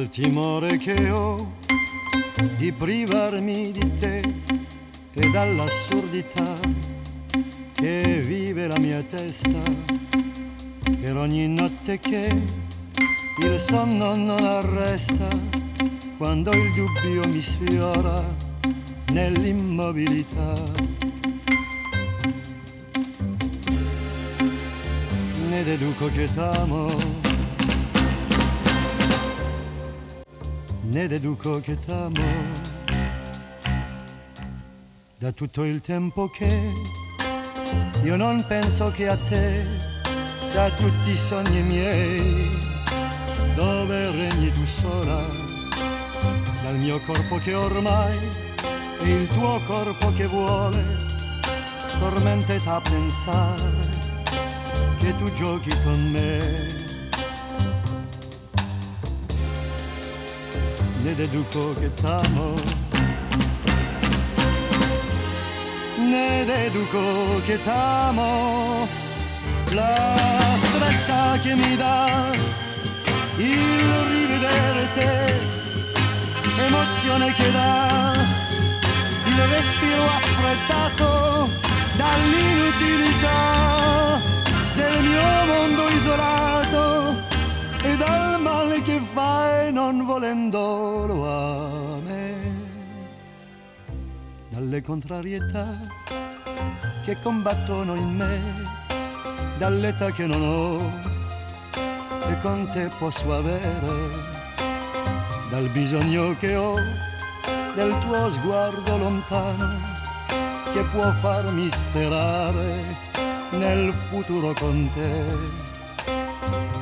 dal 0.00 0.08
timore 0.08 0.76
che 0.76 1.10
ho 1.10 1.59
di 2.56 2.72
privarmi 2.72 3.70
di 3.70 3.96
te 3.96 4.22
e 5.12 5.30
dall'assurdità 5.30 6.54
che 7.72 8.22
vive 8.24 8.66
la 8.66 8.78
mia 8.78 9.02
testa 9.02 9.60
per 11.00 11.16
ogni 11.16 11.48
notte 11.48 11.98
che 11.98 12.34
il 13.42 13.58
sonno 13.58 14.14
non 14.14 14.44
arresta 14.44 15.28
quando 16.16 16.52
il 16.52 16.70
dubbio 16.72 17.26
mi 17.28 17.40
sfiora 17.40 18.22
nell'immobilità. 19.12 20.52
Ne 25.48 25.64
deduco 25.64 26.08
che 26.10 26.28
t'amo 26.32 27.29
ne 30.90 31.06
deduco 31.06 31.60
che 31.60 31.78
t'amo 31.78 32.24
da 35.18 35.30
tutto 35.30 35.62
il 35.64 35.80
tempo 35.80 36.28
che 36.28 36.72
io 38.02 38.16
non 38.16 38.44
penso 38.48 38.90
che 38.90 39.08
a 39.08 39.16
te, 39.16 39.64
da 40.52 40.68
tutti 40.70 41.10
i 41.10 41.16
sogni 41.16 41.62
miei, 41.62 42.48
dove 43.54 44.10
regni 44.10 44.50
tu 44.50 44.64
sola, 44.64 45.26
dal 46.62 46.76
mio 46.78 46.98
corpo 47.02 47.36
che 47.36 47.54
ormai 47.54 48.18
è 49.02 49.08
il 49.08 49.28
tuo 49.28 49.60
corpo 49.66 50.12
che 50.14 50.26
vuole, 50.26 50.82
tormenta 52.00 52.54
a 52.74 52.80
pensare 52.80 53.88
che 54.98 55.16
tu 55.18 55.30
giochi 55.32 55.70
con 55.84 56.10
me. 56.10 56.79
Ne 61.02 61.14
deduco 61.14 61.74
che 61.78 61.92
t'amo. 61.94 62.54
Ne 65.96 66.44
deduco 66.44 67.40
che 67.44 67.62
t'amo, 67.62 68.86
la 69.70 70.14
stretta 70.56 71.38
che 71.42 71.54
mi 71.54 71.76
dà 71.76 72.30
il 73.36 73.80
rivedere 74.10 74.88
te, 74.94 75.32
emozione 76.66 77.32
che 77.32 77.52
dà 77.52 78.14
il 79.26 79.40
respiro 79.54 80.04
affrettato 80.04 81.48
dall'inutilità 81.96 84.18
del 84.74 85.02
mio 85.02 85.44
mondo 85.46 85.88
isolato 85.88 86.69
non 89.92 90.04
volendolo 90.04 91.26
a 91.28 91.98
me, 92.04 92.34
dalle 94.48 94.80
contrarietà 94.82 95.78
che 97.02 97.16
combattono 97.20 97.96
in 97.96 98.14
me, 98.14 98.40
dall'età 99.58 100.12
che 100.12 100.26
non 100.26 100.40
ho 100.40 100.92
e 102.28 102.38
con 102.38 102.68
te 102.70 102.88
posso 102.98 103.34
avere, 103.34 104.10
dal 105.50 105.68
bisogno 105.70 106.36
che 106.38 106.54
ho 106.54 106.74
del 107.74 107.98
tuo 107.98 108.30
sguardo 108.30 108.96
lontano 108.96 109.76
che 110.70 110.84
può 110.84 111.10
farmi 111.10 111.68
sperare 111.68 112.96
nel 113.58 113.92
futuro 113.92 114.52
con 114.52 114.88
te. 114.94 116.79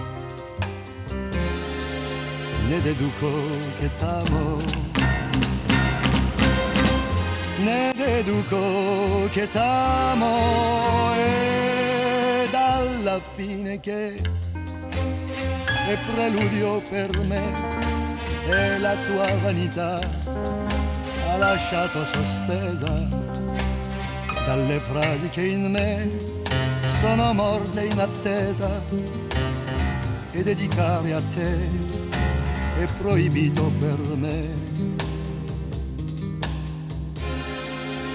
Ne 2.69 2.81
deduco 2.83 3.31
che 3.79 3.91
t'amo. 3.97 4.57
Ne 7.59 7.93
deduco 7.97 9.29
che 9.31 9.49
t'amo 9.49 11.15
e 11.15 12.49
dalla 12.51 13.19
fine 13.21 13.81
che 13.81 14.15
è 15.89 15.99
preludio 16.13 16.81
per 16.83 17.19
me 17.25 17.53
e 18.49 18.79
la 18.79 18.95
tua 18.95 19.35
vanità 19.43 19.99
ha 21.27 21.37
lasciato 21.37 22.05
sospesa 22.05 23.09
dalle 24.47 24.79
frasi 24.79 25.29
che 25.29 25.43
in 25.43 25.71
me 25.71 26.09
sono 26.83 27.33
morte 27.33 27.85
in 27.85 27.99
attesa 27.99 28.83
e 30.33 30.43
dedicare 30.43 31.13
a 31.15 31.23
te 31.35 31.88
è 32.79 32.87
proibito 32.99 33.73
per 33.81 33.99
me. 34.17 34.47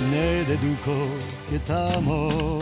Ne 0.10 0.44
deduco 0.46 1.18
che 1.50 1.62
t'amo 1.62 2.60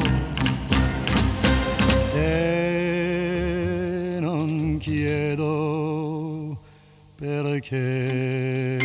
e 2.16 4.18
non 4.20 4.78
chiedo 4.80 6.58
perché. 7.18 8.80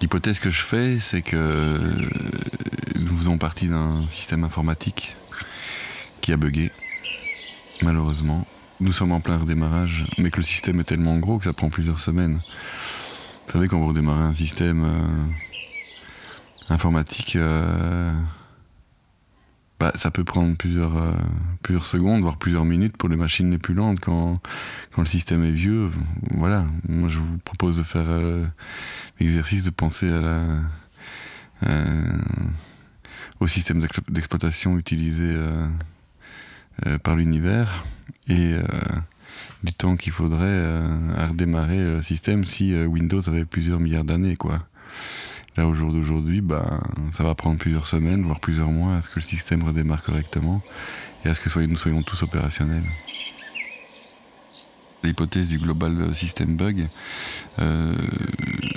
L'hypothèse 0.00 0.38
que 0.40 0.50
je 0.50 0.62
fais, 0.62 0.98
c'est 1.00 1.22
que 1.22 1.36
nous 3.00 3.16
faisons 3.16 3.38
partie 3.38 3.68
d'un 3.68 4.06
système 4.08 4.44
informatique 4.44 5.16
qui 6.20 6.32
a 6.32 6.36
bugué, 6.36 6.70
malheureusement. 7.82 8.46
Nous 8.80 8.92
sommes 8.92 9.12
en 9.12 9.20
plein 9.20 9.36
redémarrage, 9.36 10.06
mais 10.18 10.30
que 10.30 10.38
le 10.38 10.42
système 10.42 10.80
est 10.80 10.84
tellement 10.84 11.18
gros 11.18 11.38
que 11.38 11.44
ça 11.44 11.52
prend 11.52 11.68
plusieurs 11.68 12.00
semaines. 12.00 12.40
Vous 13.46 13.52
savez, 13.52 13.68
quand 13.68 13.78
vous 13.78 13.88
redémarrez 13.88 14.22
un 14.24 14.32
système 14.32 14.84
euh, 14.84 15.26
informatique, 16.70 17.36
euh, 17.36 18.10
bah, 19.78 19.92
ça 19.94 20.10
peut 20.10 20.24
prendre 20.24 20.56
plusieurs, 20.56 20.96
euh, 20.96 21.12
plusieurs 21.62 21.84
secondes, 21.84 22.22
voire 22.22 22.38
plusieurs 22.38 22.64
minutes 22.64 22.96
pour 22.96 23.08
les 23.08 23.16
machines 23.16 23.50
les 23.50 23.58
plus 23.58 23.74
lentes. 23.74 24.00
Quand, 24.00 24.40
quand 24.92 25.02
le 25.02 25.08
système 25.08 25.44
est 25.44 25.50
vieux, 25.50 25.90
voilà. 26.30 26.64
Moi, 26.88 27.08
je 27.08 27.18
vous 27.18 27.38
propose 27.38 27.76
de 27.78 27.82
faire 27.82 28.06
l'exercice 29.18 29.64
de 29.64 29.70
penser 29.70 30.10
à 30.10 30.20
la, 30.20 30.42
au 33.40 33.46
système 33.46 33.80
d'explo- 33.80 34.10
d'exploitation 34.10 34.78
utilisé 34.78 35.34
par 37.02 37.16
l'univers 37.16 37.84
et 38.28 38.54
euh, 38.54 38.62
du 39.62 39.72
temps 39.72 39.96
qu'il 39.96 40.12
faudrait 40.12 40.46
euh, 40.46 41.14
à 41.16 41.26
redémarrer 41.26 41.78
le 41.78 42.02
système 42.02 42.44
si 42.44 42.74
euh, 42.74 42.86
Windows 42.86 43.26
avait 43.28 43.44
plusieurs 43.44 43.80
milliards 43.80 44.04
d'années, 44.04 44.36
quoi. 44.36 44.58
Là, 45.56 45.66
au 45.66 45.74
jour 45.74 45.92
d'aujourd'hui, 45.92 46.40
ben, 46.40 46.80
ça 47.10 47.24
va 47.24 47.34
prendre 47.34 47.58
plusieurs 47.58 47.86
semaines, 47.86 48.22
voire 48.22 48.38
plusieurs 48.38 48.70
mois 48.70 48.94
à 48.94 49.02
ce 49.02 49.08
que 49.08 49.16
le 49.16 49.24
système 49.24 49.64
redémarre 49.64 50.02
correctement 50.02 50.62
et 51.24 51.28
à 51.28 51.34
ce 51.34 51.40
que 51.40 51.66
nous 51.66 51.76
soyons 51.76 52.02
tous 52.02 52.22
opérationnels. 52.22 52.84
L'hypothèse 55.02 55.48
du 55.48 55.58
global 55.58 56.14
system 56.14 56.56
bug 56.56 56.88
euh, 57.58 57.94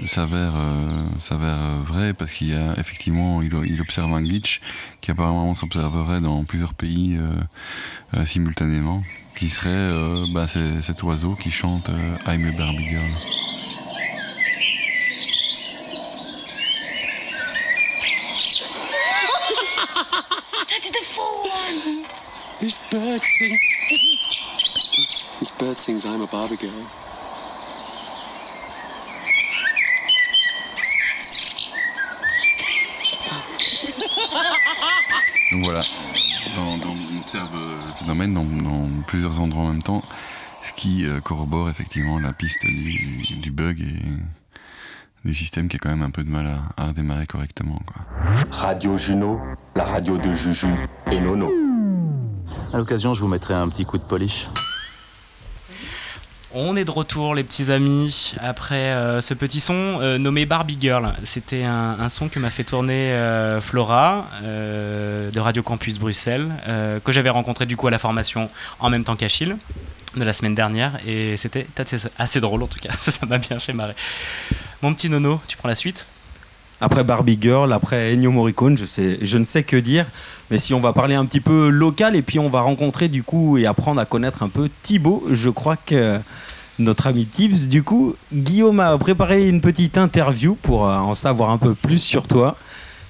s'avère 0.07 0.53
euh, 0.55 1.03
s'avère 1.19 1.57
vrai 1.85 2.13
parce 2.13 2.31
qu'il 2.33 2.49
y 2.49 2.53
a 2.53 2.73
effectivement 2.79 3.41
il, 3.41 3.51
il 3.65 3.81
observe 3.81 4.13
un 4.13 4.21
glitch 4.21 4.61
qui 5.01 5.11
apparemment 5.11 5.53
s'observerait 5.53 6.21
dans 6.21 6.43
plusieurs 6.45 6.73
pays 6.73 7.17
euh, 7.17 7.33
euh, 8.15 8.25
simultanément 8.25 9.03
qui 9.35 9.49
serait 9.49 9.69
euh, 9.71 10.25
bah, 10.31 10.47
cet 10.47 11.03
oiseau 11.03 11.35
qui 11.35 11.51
chante 11.51 11.89
euh, 11.89 12.17
I'm 12.27 12.45
a 12.47 12.51
Barbie 12.51 12.87
Girl. 12.87 13.11
That's 20.69 20.89
the 20.89 21.03
full 21.03 21.43
one. 21.49 22.05
This 22.59 22.77
bird 22.89 23.21
sings. 23.21 23.59
This 25.39 25.51
bird 25.51 25.77
sings 25.77 26.05
I'm 26.05 26.21
a 26.21 26.27
Barbie 26.27 26.57
girl. 26.57 26.85
Donc 35.51 35.63
voilà, 35.63 35.81
Dans- 36.55 36.77
dans- 36.77 36.93
on 37.15 37.19
observe 37.21 37.49
euh, 37.55 37.75
le 37.87 37.93
phénomène 37.93 38.33
dans, 38.33 38.43
dans 38.43 38.87
plusieurs 39.07 39.39
endroits 39.39 39.63
en 39.65 39.69
même 39.69 39.83
temps, 39.83 40.01
ce 40.61 40.73
qui 40.73 41.05
euh, 41.05 41.19
corrobore 41.19 41.69
effectivement 41.69 42.19
la 42.19 42.33
piste 42.33 42.65
du, 42.65 43.35
du 43.37 43.51
bug 43.51 43.79
et 43.81 45.27
du 45.27 45.33
système 45.35 45.67
qui 45.67 45.75
a 45.77 45.79
quand 45.79 45.89
même 45.89 46.01
un 46.01 46.09
peu 46.09 46.23
de 46.23 46.29
mal 46.29 46.47
à, 46.47 46.81
à 46.83 46.87
redémarrer 46.87 47.27
correctement. 47.27 47.79
Quoi. 47.85 48.05
Radio 48.51 48.97
Juno, 48.97 49.39
la 49.75 49.85
radio 49.85 50.17
de 50.17 50.33
Juju 50.33 50.67
et 51.11 51.19
Nono. 51.19 51.51
À 52.73 52.77
l'occasion, 52.77 53.13
je 53.13 53.21
vous 53.21 53.27
mettrai 53.27 53.53
un 53.53 53.67
petit 53.69 53.85
coup 53.85 53.97
de 53.97 54.03
polish. 54.03 54.47
On 56.55 56.75
est 56.75 56.85
de 56.85 56.91
retour, 56.91 57.33
les 57.33 57.43
petits 57.43 57.71
amis, 57.71 58.35
après 58.39 58.75
euh, 58.75 59.21
ce 59.21 59.33
petit 59.33 59.59
son 59.59 59.73
euh, 59.73 60.19
nommé 60.19 60.45
Barbie 60.45 60.77
Girl. 60.79 61.15
C'était 61.23 61.63
un, 61.63 62.09
son 62.09 62.29
que 62.29 62.37
m'a 62.37 62.51
fait 62.51 62.63
tourner 62.63 63.11
euh, 63.11 63.59
Flora 63.59 64.27
de 64.43 65.39
Radio 65.39 65.63
Campus 65.63 65.97
Bruxelles, 65.97 66.51
que 67.03 67.11
j'avais 67.11 67.31
rencontré 67.31 67.65
du 67.65 67.75
coup 67.75 67.87
à 67.87 67.91
la 67.91 67.97
formation 67.97 68.51
en 68.79 68.91
même 68.91 69.03
temps 69.03 69.15
qu'Achille 69.15 69.55
de 70.15 70.23
la 70.23 70.31
semaine 70.31 70.53
dernière, 70.53 70.99
et 71.07 71.37
c'était 71.37 71.65
assez, 71.75 71.97
assez 72.19 72.39
drôle 72.39 72.61
en 72.61 72.67
tout 72.67 72.79
cas. 72.79 72.91
Ça 72.99 73.25
m'a 73.25 73.39
bien 73.39 73.57
fait 73.57 73.73
marrer. 73.73 73.95
Mon 74.83 74.93
petit 74.93 75.09
Nono, 75.09 75.41
tu 75.47 75.57
prends 75.57 75.69
la 75.69 75.75
suite? 75.75 76.05
Après 76.83 77.05
Barbie 77.05 77.37
Girl, 77.39 77.71
après 77.71 78.13
Ennio 78.13 78.29
Morricone, 78.29 78.77
je, 78.77 79.37
ne 79.37 79.45
sais 79.45 79.63
que 79.63 79.77
dire. 79.77 80.05
Mais 80.51 80.59
si 80.59 80.73
on 80.73 80.81
va 80.81 80.91
parler 80.91 81.15
un 81.15 81.23
petit 81.23 81.39
peu 81.39 81.69
local 81.69 82.13
et 82.13 82.21
puis 82.21 82.39
on 82.39 82.49
va 82.49 82.59
rencontrer 82.59 83.07
du 83.07 83.23
coup 83.23 83.57
et 83.57 83.65
apprendre 83.65 84.01
à 84.01 84.05
connaître 84.05 84.43
un 84.43 84.49
peu 84.49 84.69
Thibaut, 84.81 85.23
je 85.31 85.49
crois 85.49 85.77
que 85.77 86.19
notre 86.79 87.07
ami 87.07 87.25
Tibbs, 87.25 87.69
du 87.69 87.83
coup, 87.83 88.15
Guillaume 88.33 88.81
a 88.81 88.97
préparé 88.97 89.47
une 89.47 89.61
petite 89.61 89.97
interview 89.97 90.55
pour 90.61 90.85
euh, 90.85 90.97
en 90.97 91.15
savoir 91.15 91.51
un 91.51 91.57
peu 91.57 91.73
plus 91.73 91.99
sur 91.99 92.27
toi. 92.27 92.57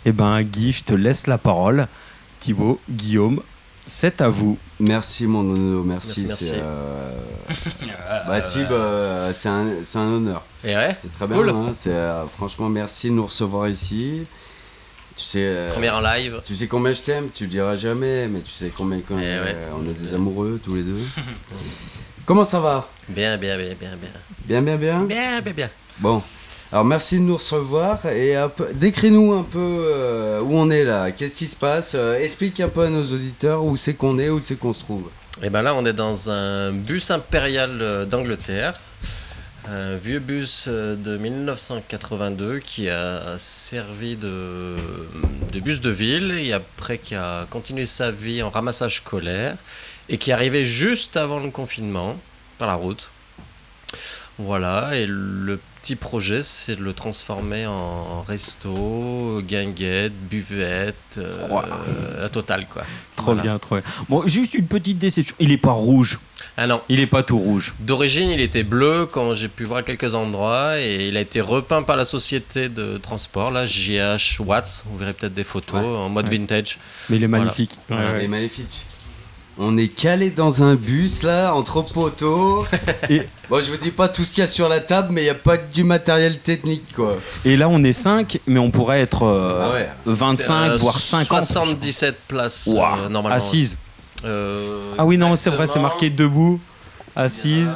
Eh 0.05 0.11
ben 0.11 0.43
Guy, 0.43 0.71
je 0.71 0.83
te 0.83 0.93
laisse 0.93 1.25
la 1.25 1.39
parole. 1.39 1.87
Thibaut, 2.39 2.79
Guillaume, 2.91 3.41
c'est 3.85 4.21
à 4.21 4.29
vous. 4.29 4.57
Merci 4.79 5.27
mon 5.27 5.43
nono, 5.43 5.83
merci. 5.83 6.25
Merci, 6.25 6.45
c'est, 6.45 6.51
merci. 6.57 6.63
euh, 6.63 7.19
Bah 8.27 8.41
Thib, 8.41 8.71
euh, 8.71 9.31
c'est 9.33 9.49
un, 9.49 9.65
c'est 9.83 9.97
un 9.97 10.07
honneur. 10.11 10.43
Et 10.63 10.75
ouais, 10.75 10.93
C'est 10.95 11.11
très 11.11 11.27
bien. 11.27 11.37
cool. 11.37 11.49
hein, 11.49 11.71
c'est, 11.73 11.91
euh, 11.91 12.25
franchement, 12.27 12.69
merci 12.69 13.09
de 13.09 13.13
nous 13.15 13.25
recevoir 13.25 13.67
ici. 13.69 14.23
Tu 15.15 15.23
sais, 15.23 15.39
euh, 15.43 15.71
Première 15.71 15.97
en 15.97 16.01
live. 16.01 16.41
Tu 16.43 16.55
sais 16.55 16.67
combien 16.67 16.91
je 16.93 17.01
t'aime, 17.01 17.29
tu 17.33 17.43
le 17.43 17.49
diras 17.49 17.75
jamais, 17.75 18.27
mais 18.27 18.39
tu 18.39 18.51
sais 18.51 18.71
combien 18.75 18.99
quand 19.07 19.17
Eh 19.19 19.21
ouais. 19.39 19.55
on 19.73 19.87
est 19.89 19.93
des 19.93 20.13
amoureux 20.15 20.59
tous 20.63 20.75
les 20.75 20.83
deux. 20.83 20.97
Comment 22.25 22.45
ça 22.45 22.59
va? 22.59 22.89
Bien, 23.09 23.37
bien, 23.37 23.57
bien, 23.57 23.75
bien, 23.79 23.95
bien. 23.97 24.09
Bien, 24.45 24.61
bien, 24.61 24.77
bien? 24.77 25.03
Bien, 25.03 25.41
bien, 25.41 25.53
bien. 25.53 25.69
Bon, 25.99 26.21
alors 26.73 26.85
merci 26.85 27.19
de 27.19 27.23
nous 27.25 27.35
recevoir 27.35 28.03
et 28.07 28.33
décris-nous 28.73 29.31
un 29.31 29.43
peu 29.43 29.59
euh, 29.59 30.41
où 30.41 30.55
on 30.55 30.71
est 30.71 30.83
là, 30.83 31.11
qu'est-ce 31.11 31.35
qui 31.35 31.45
se 31.45 31.55
passe, 31.55 31.91
euh, 31.93 32.17
explique 32.17 32.59
un 32.61 32.67
peu 32.67 32.81
à 32.81 32.89
nos 32.89 33.03
auditeurs 33.03 33.63
où 33.63 33.75
c'est 33.75 33.93
qu'on 33.93 34.17
est, 34.17 34.29
où 34.29 34.39
c'est 34.39 34.55
qu'on 34.55 34.73
se 34.73 34.79
trouve. 34.79 35.07
Et 35.43 35.51
ben 35.51 35.61
là, 35.61 35.75
on 35.75 35.85
est 35.85 35.93
dans 35.93 36.31
un 36.31 36.71
bus 36.71 37.11
impérial 37.11 37.77
euh, 37.79 38.05
d'Angleterre. 38.05 38.73
Un 39.69 39.97
vieux 39.97 40.17
bus 40.17 40.67
de 40.67 41.15
1982 41.15 42.57
qui 42.57 42.89
a 42.89 43.37
servi 43.37 44.15
de, 44.15 44.75
de 45.51 45.59
bus 45.59 45.79
de 45.79 45.91
ville 45.91 46.31
et 46.31 46.53
après 46.53 46.97
qui 46.97 47.13
a 47.13 47.45
continué 47.51 47.85
sa 47.85 48.09
vie 48.09 48.41
en 48.41 48.49
ramassage 48.49 48.97
scolaire 48.97 49.57
et 50.09 50.17
qui 50.17 50.31
est 50.31 50.33
arrivé 50.33 50.65
juste 50.65 51.17
avant 51.17 51.39
le 51.39 51.51
confinement 51.51 52.17
par 52.57 52.67
la 52.67 52.73
route. 52.73 53.11
Voilà, 54.39 54.95
et 54.95 55.05
le 55.05 55.59
petit 55.83 55.95
projet, 55.97 56.41
c'est 56.41 56.77
de 56.77 56.81
le 56.81 56.93
transformer 56.93 57.65
en 57.67 58.21
resto, 58.21 59.41
guinguette, 59.45 60.13
buvette, 60.29 60.95
euh, 61.17 62.21
la 62.21 62.29
totale 62.29 62.65
quoi. 62.71 62.83
Trop 63.17 63.25
Voilà. 63.27 63.41
bien, 63.41 63.59
trop 63.59 63.75
bien. 63.75 63.83
Bon, 64.07 64.25
juste 64.25 64.53
une 64.53 64.65
petite 64.67 64.97
déception. 64.97 65.35
Il 65.39 65.51
est 65.51 65.57
pas 65.57 65.71
rouge. 65.71 66.19
Ah 66.55 66.67
non. 66.67 66.81
Il 66.87 67.01
est 67.01 67.07
pas 67.07 67.21
tout 67.21 67.37
rouge. 67.37 67.73
D'origine, 67.79 68.29
il 68.29 68.39
était 68.39 68.63
bleu 68.63 69.07
quand 69.11 69.33
j'ai 69.33 69.49
pu 69.49 69.65
voir 69.65 69.79
à 69.79 69.83
quelques 69.83 70.15
endroits 70.15 70.79
et 70.79 71.09
il 71.09 71.17
a 71.17 71.21
été 71.21 71.41
repeint 71.41 71.83
par 71.83 71.97
la 71.97 72.05
société 72.05 72.69
de 72.69 72.97
transport, 72.97 73.51
là, 73.51 73.65
JH 73.65 74.39
Watts. 74.39 74.85
Vous 74.89 74.97
verrez 74.97 75.13
peut-être 75.13 75.33
des 75.33 75.43
photos 75.43 75.81
Ouais. 75.81 75.85
en 75.97 76.07
mode 76.09 76.29
Ouais. 76.29 76.37
vintage. 76.37 76.79
Mais 77.09 77.17
il 77.17 77.23
est 77.23 77.27
Voilà. 77.27 77.43
magnifique. 77.45 77.71
Voilà. 77.89 78.19
Il 78.19 78.23
est 78.25 78.27
magnifique. 78.29 78.85
On 79.57 79.77
est 79.77 79.87
calé 79.87 80.31
dans 80.31 80.63
un 80.63 80.73
bus 80.75 81.21
là, 81.23 81.53
entre 81.53 81.81
poteaux. 81.83 82.65
Et- 83.09 83.21
Bon, 83.49 83.61
je 83.61 83.69
vous 83.69 83.77
dis 83.77 83.91
pas 83.91 84.07
tout 84.07 84.23
ce 84.23 84.33
qu'il 84.33 84.41
y 84.41 84.45
a 84.45 84.49
sur 84.49 84.67
la 84.67 84.79
table, 84.79 85.09
mais 85.11 85.21
il 85.21 85.25
n'y 85.25 85.29
a 85.29 85.35
pas 85.35 85.57
que 85.57 85.71
du 85.71 85.83
matériel 85.83 86.39
technique 86.39 86.95
quoi. 86.95 87.17
Et 87.45 87.55
là, 87.55 87.69
on 87.69 87.83
est 87.83 87.93
5, 87.93 88.39
mais 88.47 88.57
on 88.59 88.71
pourrait 88.71 89.01
être 89.01 89.23
euh, 89.27 89.61
Ah 89.69 89.73
ouais. 89.73 89.89
25, 90.05 90.69
Euh, 90.71 90.77
voire 90.77 90.97
50. 90.97 91.43
77 91.43 92.17
places 92.27 92.67
euh, 92.69 93.09
normalement. 93.09 93.35
assises. 93.37 93.77
Euh, 94.25 94.95
Ah 94.97 95.05
oui, 95.05 95.17
non, 95.17 95.35
c'est 95.35 95.51
vrai, 95.51 95.67
c'est 95.67 95.79
marqué 95.81 96.09
debout, 96.09 96.59
assise. 97.15 97.69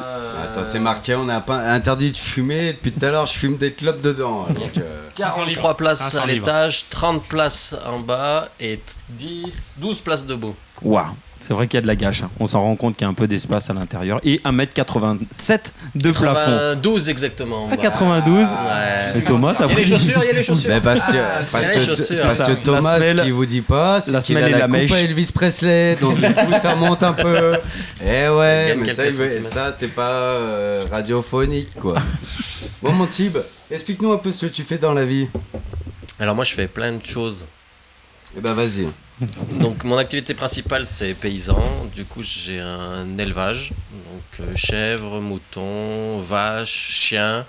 Attends, 0.44 0.64
c'est 0.64 0.80
marqué, 0.80 1.14
on 1.16 1.26
n'a 1.26 1.42
pas 1.42 1.58
interdit 1.58 2.12
de 2.12 2.18
fumer. 2.18 2.74
Depuis 2.74 2.92
tout 2.94 3.06
à 3.06 3.10
l'heure, 3.10 3.26
je 3.28 3.34
fume 3.34 3.58
des 3.58 3.74
clopes 3.74 4.02
dedans. 4.02 4.48
Donc, 4.50 4.78
euh, 4.78 5.04
43 5.16 5.76
places 5.78 6.00
500 6.00 6.22
à 6.22 6.26
l'étage, 6.26 6.86
30 6.90 7.24
places 7.24 7.76
en 7.86 8.00
bas 8.00 8.48
et 8.60 8.80
10, 9.10 9.76
12 9.78 10.00
places 10.02 10.26
debout. 10.26 10.56
Waouh, 10.82 11.06
c'est 11.40 11.54
vrai 11.54 11.68
qu'il 11.68 11.78
y 11.78 11.80
a 11.80 11.82
de 11.82 11.88
la 11.88 11.96
gâche. 11.96 12.24
hein. 12.24 12.30
On 12.40 12.48
s'en 12.48 12.62
rend 12.62 12.76
compte 12.76 12.96
qu'il 12.96 13.06
y 13.06 13.08
a 13.08 13.10
un 13.10 13.14
peu 13.14 13.28
d'espace 13.28 13.70
à 13.70 13.74
l'intérieur. 13.74 14.20
Et 14.24 14.40
1m87 14.44 15.60
de 15.96 16.12
plafond. 16.12 16.80
12 16.82 17.10
exactement. 17.10 17.68
bas. 17.68 17.78
92. 17.78 18.50
Ouais. 18.50 19.20
Et 19.20 19.24
Thomas, 19.24 19.54
t'as 19.58 19.66
Il 19.66 19.70
y 19.70 19.74
a 19.74 19.76
les 19.76 19.82
pris- 19.84 19.86
chaussures, 19.92 20.24
il 20.24 20.28
y 20.28 20.30
a 20.30 20.34
les 20.34 20.44
chaussures. 20.44 20.70
Mais 20.70 20.82
parce 20.82 21.06
que, 21.06 21.18
Ah, 21.18 21.40
parce 21.52 21.66
il 21.66 21.68
y 21.68 21.70
a 21.70 21.74
les 21.74 21.80
que, 21.80 21.86
chaussures. 21.86 22.18
parce 22.24 22.44
que. 22.44 22.54
Thomas, 22.64 22.82
La 22.82 22.96
semelle- 22.96 23.18
ce 23.20 23.24
qu'il 23.24 23.34
vous 23.34 23.46
dit 23.46 23.62
pas, 23.62 24.02
c'est 24.02 24.12
la 24.12 24.22
qu'il 24.22 24.36
a 24.38 24.40
semelle 24.40 24.50
et 24.50 24.52
la, 24.54 24.58
la 24.60 24.66
coupe 24.68 24.74
mèche. 24.78 24.92
à 24.94 25.00
Elvis 25.02 25.32
Presley, 25.34 25.96
donc 26.02 26.18
du 26.18 26.34
coup 26.34 26.54
ça 26.60 26.76
monte 26.76 27.04
un 27.04 27.14
peu. 27.14 27.54
Eh 28.02 28.30
ouais, 28.30 28.76
mais 28.76 28.94
ça, 28.94 29.10
ça 29.12 29.72
c'est 29.72 29.88
pas 29.90 30.10
euh, 30.12 30.86
radiophonique 30.90 31.74
quoi. 31.80 31.96
bon 32.82 32.92
mon 32.92 33.06
Tib, 33.08 33.38
explique-nous 33.72 34.12
un 34.12 34.18
peu 34.18 34.32
ce 34.32 34.46
que 34.46 34.52
tu 34.52 34.64
fais 34.64 34.78
dans 34.78 34.94
la 34.94 35.06
vie. 35.06 35.28
Alors 36.20 36.36
moi 36.36 36.44
je 36.44 36.54
fais 36.54 36.68
plein 36.68 36.92
de 36.94 37.04
choses. 37.06 37.46
Eh 38.38 38.42
ben 38.42 38.54
vas-y. 38.54 38.88
Donc 39.60 39.84
mon 39.84 39.98
activité 39.98 40.34
principale 40.34 40.86
c'est 40.86 41.14
paysan. 41.14 41.62
Du 41.94 42.06
coup 42.06 42.22
j'ai 42.22 42.60
un 42.60 43.18
élevage, 43.18 43.72
donc 43.92 44.48
euh, 44.48 44.56
chèvres, 44.56 45.20
moutons, 45.20 46.20
vaches, 46.20 46.90
chiens. 46.92 47.46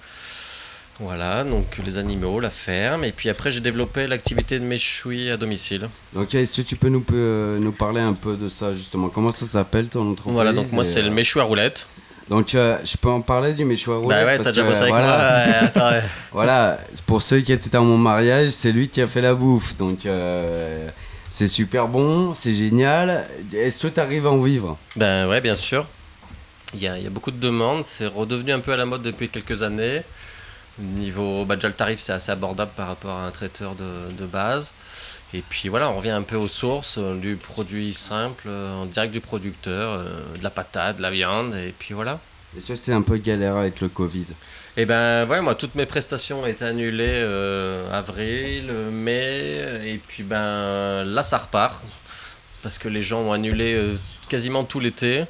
Voilà, 1.01 1.45
donc 1.45 1.81
les 1.85 1.99
animaux, 1.99 2.41
la 2.41 2.51
ferme. 2.51 3.05
Et 3.05 3.13
puis 3.13 3.29
après 3.29 3.51
j'ai 3.51 3.61
développé 3.61 4.07
l'activité 4.07 4.59
de 4.59 4.65
méchoui 4.65 5.31
à 5.31 5.37
domicile. 5.37 5.89
Donc 6.13 6.35
est-ce 6.35 6.63
que 6.63 6.67
tu 6.67 6.75
peux 6.77 6.89
nous, 6.89 7.05
euh, 7.13 7.59
nous 7.59 7.73
parler 7.73 8.01
un 8.01 8.15
peu 8.15 8.37
de 8.37 8.49
ça 8.49 8.73
justement? 8.73 9.09
Comment 9.09 9.31
ça 9.31 9.47
s'appelle 9.47 9.89
ton 9.89 10.11
entreprise? 10.11 10.35
Voilà, 10.35 10.53
donc 10.53 10.73
moi 10.73 10.85
c'est 10.85 11.03
le 11.03 11.09
euh, 11.09 11.13
méchoui 11.13 11.41
à 11.41 11.45
roulette. 11.45 11.87
Donc 12.29 12.55
euh, 12.55 12.79
je 12.85 12.97
peux 12.97 13.09
en 13.09 13.21
parler 13.21 13.53
du 13.53 13.65
méchoui 13.65 13.95
à 13.95 13.99
roulette? 13.99 14.19
Bah 14.19 14.33
ouais, 14.33 14.39
t'as 14.39 14.51
déjà 14.51 14.65
bossé 14.65 14.83
avec 14.83 14.93
voilà. 14.93 15.07
moi. 15.07 15.53
ouais, 15.53 15.67
attends, 15.67 15.91
ouais. 15.91 16.03
Voilà, 16.33 16.81
pour 17.07 17.23
ceux 17.23 17.41
qui 17.41 17.53
étaient 17.53 17.77
à 17.77 17.81
mon 17.81 17.97
mariage, 17.97 18.49
c'est 18.49 18.73
lui 18.73 18.89
qui 18.89 19.01
a 19.01 19.07
fait 19.07 19.23
la 19.23 19.35
bouffe. 19.35 19.77
Donc 19.77 20.05
euh, 20.05 20.89
c'est 21.31 21.49
super 21.49 21.89
bon, 21.89 22.35
c'est 22.35 22.55
génial. 22.55 23.29
Est-ce 23.53 23.87
que 23.87 23.93
tu 23.93 24.01
arrives 24.01 24.27
à 24.27 24.31
en 24.31 24.39
vivre? 24.39 24.79
Ben 24.97 25.29
ouais, 25.29 25.41
bien 25.41 25.55
sûr. 25.55 25.87
Il 26.75 26.81
y 26.81 26.89
a, 26.89 26.99
il 26.99 27.05
y 27.05 27.07
a 27.07 27.11
beaucoup 27.11 27.31
de 27.31 27.41
demandes. 27.41 27.85
C'est 27.85 28.07
redevenu 28.07 28.53
un 28.53 28.61
peu 28.61 28.73
à 28.73 28.77
la 28.77 28.87
mode 28.87 29.03
depuis 29.03 29.29
quelques 29.29 29.63
années. 29.63 30.03
Niveau, 30.79 31.45
bah 31.45 31.57
déjà 31.57 31.67
le 31.67 31.75
tarif 31.75 31.99
c'est 31.99 32.13
assez 32.13 32.31
abordable 32.31 32.71
par 32.77 32.87
rapport 32.87 33.17
à 33.17 33.27
un 33.27 33.31
traiteur 33.33 33.75
de, 33.75 34.13
de 34.17 34.27
base. 34.27 34.75
Et 35.35 35.43
puis 35.43 35.69
voilà, 35.69 35.91
on 35.91 35.97
revient 35.97 36.11
un 36.11 36.23
peu 36.23 36.37
aux 36.37 36.49
sources 36.49 36.97
euh, 36.99 37.19
du 37.19 37.37
produit 37.37 37.93
simple, 37.93 38.45
euh, 38.47 38.75
en 38.77 38.87
direct 38.87 39.13
du 39.13 39.21
producteur, 39.21 39.93
euh, 39.93 40.37
de 40.39 40.43
la 40.43 40.51
patate, 40.51 40.99
de 40.99 41.03
la 41.03 41.11
viande, 41.11 41.55
et 41.55 41.75
puis 41.79 41.95
voilà. 41.95 42.21
Est-ce 42.57 42.67
que 42.67 42.75
c'était 42.75 42.93
un 42.93 43.03
peu 43.03 43.19
galère 43.19 43.57
avec 43.57 43.81
le 43.83 43.89
Covid? 43.89 44.25
Et 44.79 44.87
ben 44.87 45.27
ouais, 45.27 45.41
moi 45.41 45.57
toutes 45.57 45.75
mes 45.75 45.87
prestations 45.87 46.43
ont 46.43 46.47
été 46.47 46.65
annulées 46.65 47.11
euh, 47.11 47.91
avril, 47.93 48.71
mai, 48.93 49.81
et 49.85 49.99
puis 49.99 50.23
ben 50.23 51.03
là 51.03 51.25
ça 51.25 51.39
repart 51.39 51.83
parce 52.63 52.79
que 52.79 52.89
les 52.89 53.03
gens 53.03 53.23
ont 53.23 53.33
annulé 53.33 53.75
euh, 53.75 53.97
quasiment 54.29 54.63
tout 54.63 54.79
l'été. 54.79 55.25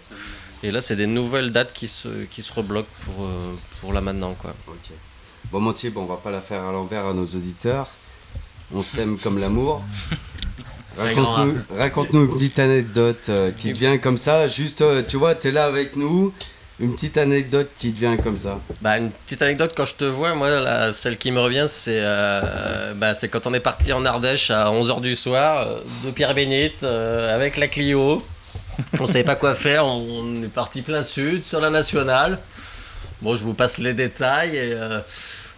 Et 0.63 0.71
là, 0.71 0.81
c'est 0.81 0.97
des 0.97 1.07
nouvelles 1.07 1.53
dates 1.53 1.73
qui 1.73 1.87
se, 1.87 2.25
qui 2.25 2.43
se 2.43 2.53
rebloquent 2.53 2.89
pour, 3.05 3.25
euh, 3.25 3.55
pour 3.81 3.93
là 3.93 4.01
maintenant. 4.01 4.35
Quoi. 4.35 4.55
Bon, 5.53 5.61
mon 5.61 5.73
type, 5.73 5.97
on 5.97 6.05
va 6.05 6.17
pas 6.17 6.33
la 6.33 6.41
faire 6.41 6.65
à 6.65 6.73
l'envers 6.73 7.07
à 7.07 7.15
nos 7.15 7.27
auditeurs. 7.27 7.89
On 8.75 8.83
s'aime 8.83 9.19
comme 9.19 9.39
l'amour. 9.39 9.83
Raconte-nous 10.99 11.77
raconte-nous 11.79 12.25
une 12.25 12.31
petite 12.33 12.59
anecdote 12.59 13.31
qui 13.57 13.73
te 13.73 13.79
vient 13.79 13.99
comme 13.99 14.19
ça. 14.19 14.49
Juste, 14.49 14.83
tu 15.07 15.17
vois, 15.17 15.37
t'es 15.37 15.53
là 15.53 15.67
avec 15.67 15.95
nous. 15.95 16.35
Une 16.81 16.95
petite 16.95 17.17
anecdote 17.17 17.71
qui 17.77 17.93
te 17.93 17.99
vient 17.99 18.17
comme 18.17 18.37
ça. 18.37 18.61
Bah, 18.81 18.99
une 18.99 19.11
petite 19.11 19.43
anecdote, 19.43 19.73
quand 19.77 19.87
je 19.87 19.97
te 19.97 20.05
vois, 20.05 20.35
moi, 20.35 20.93
celle 20.93 21.19
qui 21.19 21.33
me 21.33 21.41
revient, 21.41 21.65
c'est 21.67 21.99
euh, 22.01 22.95
bah, 22.95 23.15
c'est 23.15 23.29
quand 23.29 23.49
on 23.49 23.55
est 23.55 23.61
parti 23.61 23.93
en 23.93 24.05
Ardèche 24.05 24.53
à 24.53 24.71
11h 24.71 25.01
du 25.01 25.17
soir, 25.17 25.67
euh, 25.67 25.81
de 26.05 26.13
Pierre 26.13 26.35
Bénite, 26.35 26.85
euh, 26.85 27.35
avec 27.35 27.57
la 27.57 27.67
Clio. 27.67 28.25
On 29.01 29.07
savait 29.07 29.25
pas 29.25 29.35
quoi 29.35 29.57
faire, 29.57 29.87
on, 29.87 30.45
est 30.45 30.49
parti 30.49 30.83
plein 30.83 31.03
sud, 31.03 31.43
sur 31.43 31.61
la 31.61 31.71
nationale. 31.71 32.39
Bon, 33.23 33.35
je 33.35 33.43
vous 33.43 33.55
passe 33.55 33.79
les 33.79 33.93
détails. 33.93 34.57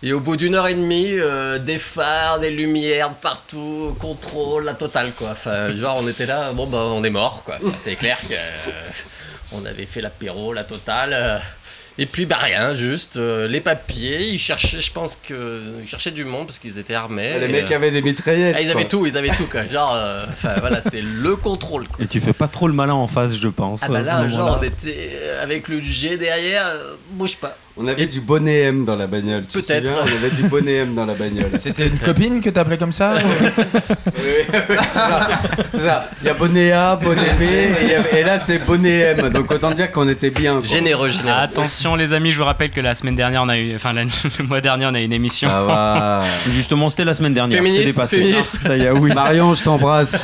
Et, 0.03 0.15
au 0.15 0.21
bout 0.21 0.39
d'une 0.39 0.55
heure 0.55 0.69
et 0.69 0.75
demie, 0.75 1.17
des 1.61 1.79
phares, 1.79 2.41
des 2.41 2.49
lumières 2.49 3.13
partout, 3.13 3.95
contrôle, 3.99 4.65
la 4.65 4.73
totale, 4.73 5.13
quoi. 5.13 5.35
Genre, 5.75 5.99
on 6.03 6.09
était 6.09 6.25
là, 6.25 6.55
bon, 6.55 6.67
bah, 6.67 6.79
on 6.79 7.05
est 7.05 7.11
mort, 7.11 7.45
quoi. 7.45 7.57
C'est 7.77 7.97
clair 7.97 8.19
que. 8.27 8.35
On 9.53 9.65
avait 9.65 9.87
fait 9.87 10.01
l'apéro, 10.01 10.53
la 10.53 10.65
totale. 10.65 11.11
euh, 11.13 11.39
et 11.99 12.07
puis, 12.07 12.25
bah 12.25 12.39
rien, 12.41 12.73
juste 12.73 13.17
euh, 13.19 13.47
les 13.47 13.61
papiers. 13.61 14.29
Ils 14.29 14.39
cherchaient, 14.39 14.81
je 14.81 14.91
pense 14.91 15.19
que. 15.23 15.61
Ils 15.83 15.87
cherchaient 15.89 16.13
du 16.13 16.25
monde 16.25 16.47
parce 16.47 16.59
qu'ils 16.59 16.79
étaient 16.79 16.95
armés. 16.95 17.39
les 17.39 17.45
et, 17.45 17.49
mecs 17.49 17.71
euh, 17.71 17.77
avaient 17.77 17.91
des 17.91 18.01
mitraillettes. 18.01 18.55
ah, 18.59 18.63
ils 18.63 18.71
avaient 18.71 18.89
tout, 18.89 19.05
ils 19.05 19.19
avaient 19.19 19.35
tout, 19.35 19.47
quoi. 19.47 19.67
Genre, 19.67 19.93
euh, 19.95 20.25
enfin 20.29 20.55
voilà, 20.61 20.81
c'était 20.81 21.03
le 21.03 21.37
contrôle, 21.37 21.89
quoi. 21.89 22.03
Et 22.03 22.07
tu 22.09 22.21
fais 22.21 22.33
pas 22.33 22.49
trop 22.49 22.69
le 22.69 22.75
malin 22.75 22.95
en 22.95 23.07
face, 23.07 23.37
je 23.37 23.49
pense. 23.49 23.83
Ah 23.83 23.89
bah 23.89 23.99
à 23.99 24.03
ce 24.05 24.09
là, 24.09 24.29
genre, 24.29 24.39
moment-là. 24.39 24.59
on 24.61 24.63
était 24.63 25.21
avec 25.43 25.69
le 25.69 25.81
G 25.81 26.17
derrière, 26.17 26.69
euh, 26.69 26.95
bouge 27.11 27.37
pas. 27.37 27.55
On 27.83 27.89
avait 27.89 28.07
du 28.07 28.21
bonnet 28.21 28.61
M 28.61 28.85
dans 28.85 28.95
la 28.97 29.07
bagnole. 29.07 29.45
Peut-être. 29.45 29.91
On 30.03 30.03
avait 30.03 30.29
du 30.31 30.43
bonnet 30.49 30.75
M 30.75 30.95
dans 30.95 31.07
la 31.07 31.15
bagnole. 31.15 31.51
C'était 31.59 31.87
une 31.87 31.99
copine 31.99 32.43
que 32.43 32.51
t'appelais 32.51 32.77
comme 32.77 32.93
ça 32.93 33.15
ça. 34.93 35.29
C'est 35.73 35.81
ça. 35.87 36.11
Il 36.21 36.27
y 36.27 36.31
a 36.31 36.35
bonnet 36.35 36.73
A, 36.73 36.97
bonnet 36.97 37.33
B, 37.39 37.43
et, 38.13 38.23
là 38.23 38.39
c'est 38.39 38.59
bonnet 38.67 39.17
M. 39.19 39.31
Donc 39.31 39.51
autant 39.51 39.71
dire 39.71 39.91
qu'on 39.91 40.09
était 40.11 40.29
bien. 40.31 40.61
quoi. 40.61 40.63
Généreux, 40.69 41.09
généreux. 41.09 41.39
Attention 41.39 41.97
les 41.97 42.13
amis, 42.13 42.33
je 42.33 42.39
vous 42.39 42.45
rappelle 42.45 42.71
que 42.71 42.83
la 42.83 42.95
semaine 42.95 43.17
dernière, 43.17 43.43
on 43.43 43.49
a 43.49 43.57
eu, 43.57 43.75
enfin 43.77 43.95
la- 43.95 44.05
le 44.39 44.45
mois 44.45 44.61
dernier, 44.61 44.85
on 44.87 44.95
a 44.95 45.01
eu 45.01 45.05
une 45.05 45.13
émission. 45.15 45.49
Ça 45.49 45.63
va. 45.63 46.25
Justement, 46.51 46.91
c'était 46.91 47.07
la 47.07 47.15
semaine 47.15 47.33
dernière. 47.33 47.63
C'est 47.67 47.85
dépassé. 47.85 48.19
féministe. 48.19 48.59
Ça 48.63 48.77
y 48.77 48.83
est, 48.83 48.91
oui. 48.91 49.11
Marion, 49.15 49.55
je 49.55 49.63
t'embrasse. 49.63 50.17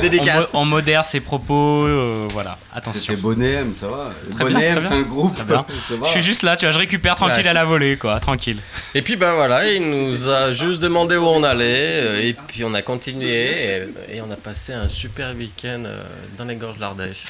Dédicace. 0.00 0.50
On, 0.54 0.62
on 0.62 0.64
modère 0.64 1.04
ses 1.04 1.20
propos, 1.20 1.84
euh, 1.86 2.26
voilà. 2.32 2.58
Attention. 2.74 3.00
C'était 3.00 3.16
bonnet 3.16 3.52
M, 3.52 3.72
ça 3.74 3.86
va. 3.86 4.10
Très 4.34 4.44
bonnet 4.44 4.58
bien, 4.58 4.76
M, 4.76 4.82
c'est 4.82 4.94
un 4.94 5.02
groupe. 5.02 5.34
Très 5.36 5.44
bien. 5.44 5.64
Ça 5.88 5.94
va. 5.94 6.06
Je 6.06 6.10
suis 6.10 6.22
juste 6.22 6.42
là, 6.42 6.56
tu 6.56 6.64
vois, 6.66 6.72
je 6.72 6.79
récupère 6.80 7.14
tranquille 7.14 7.44
Ouais. 7.44 7.48
à 7.48 7.52
la 7.52 7.64
volée, 7.64 7.96
quoi, 7.96 8.18
tranquille. 8.18 8.58
Et 8.94 9.02
puis 9.02 9.16
ben 9.16 9.34
voilà, 9.34 9.70
il 9.72 9.82
nous 9.86 10.28
a 10.28 10.50
juste 10.52 10.82
demandé 10.82 11.16
où 11.16 11.24
on 11.24 11.42
allait, 11.44 12.00
euh, 12.02 12.22
et 12.28 12.34
puis 12.34 12.64
on 12.64 12.74
a 12.74 12.82
continué, 12.82 13.84
et, 14.08 14.16
et 14.16 14.20
on 14.20 14.30
a 14.30 14.36
passé 14.36 14.72
un 14.72 14.88
super 14.88 15.34
week-end 15.36 15.82
euh, 15.86 16.02
dans 16.36 16.44
les 16.44 16.56
gorges 16.56 16.76
de 16.76 16.80
l'Ardèche. 16.80 17.26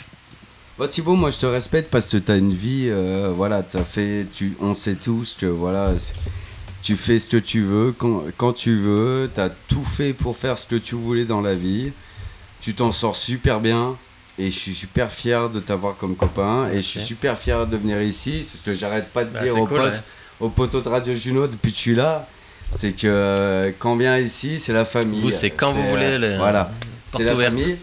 Bah, 0.79 0.89
Thibaut, 0.89 1.15
moi 1.15 1.31
je 1.31 1.39
te 1.39 1.47
respecte 1.47 1.91
parce 1.91 2.09
que 2.09 2.17
tu 2.17 2.33
as 2.33 2.37
une 2.37 2.55
vie, 2.55 2.87
euh, 2.89 3.31
voilà, 3.35 3.63
t'as 3.63 3.85
fait, 3.85 4.27
tu, 4.33 4.57
on 4.61 4.73
sait 4.75 4.95
tous 4.95 5.37
que 5.39 5.45
voilà, 5.47 5.93
tu 6.83 6.97
fais 6.97 7.19
ce 7.19 7.29
que 7.29 7.37
tu 7.37 7.63
veux, 7.63 7.93
quand, 7.93 8.23
quand 8.39 8.55
tu 8.55 8.79
veux, 8.79 9.31
tu 9.35 9.41
as 9.43 9.51
tout 9.69 9.85
fait 9.85 10.15
pour 10.15 10.35
faire 10.37 10.57
ce 10.57 10.67
que 10.67 10.77
tu 10.77 10.95
voulais 10.95 11.27
dans 11.27 11.43
la 11.43 11.55
vie, 11.55 11.93
tu 12.63 12.73
t'en 12.75 12.93
sors 12.93 13.15
super 13.17 13.61
bien 13.61 13.97
et 14.41 14.51
je 14.51 14.59
suis 14.59 14.75
super 14.75 15.13
fier 15.13 15.49
de 15.51 15.61
t'avoir 15.61 15.97
comme 15.97 16.17
copain 16.17 16.69
et 16.73 16.77
je 16.77 16.81
suis 16.93 17.01
super 17.01 17.37
fier 17.39 17.67
de 17.67 17.77
venir 17.77 18.01
ici, 18.03 18.43
c'est 18.43 18.59
ce 18.59 18.63
que 18.63 18.75
j'arrête 18.75 19.09
pas 19.13 19.25
de 19.25 19.31
Bah, 19.31 19.43
dire 19.43 19.55
aux, 19.57 19.67
cool, 19.67 19.79
potes, 19.79 19.93
ouais. 19.93 20.01
aux 20.41 20.49
poteaux 20.49 20.81
de 20.81 20.89
Radio 20.89 21.15
Juno 21.15 21.47
depuis 21.47 21.71
que 21.71 21.77
je 21.77 21.81
suis 21.83 21.95
là, 21.95 22.27
c'est 22.73 22.93
que 22.93 23.07
euh, 23.07 23.73
quand 23.79 23.93
on 23.93 23.97
vient 23.97 24.19
ici, 24.19 24.59
c'est 24.59 24.73
la 24.73 24.85
famille. 24.85 25.21
Vous, 25.21 25.31
c'est 25.31 25.51
quand 25.51 25.73
vous 25.73 25.81
euh, 25.83 25.91
voulez, 25.91 26.19
les- 26.19 26.37
voilà, 26.39 26.71
c'est 27.07 27.25
la 27.25 27.35
famille. 27.37 27.77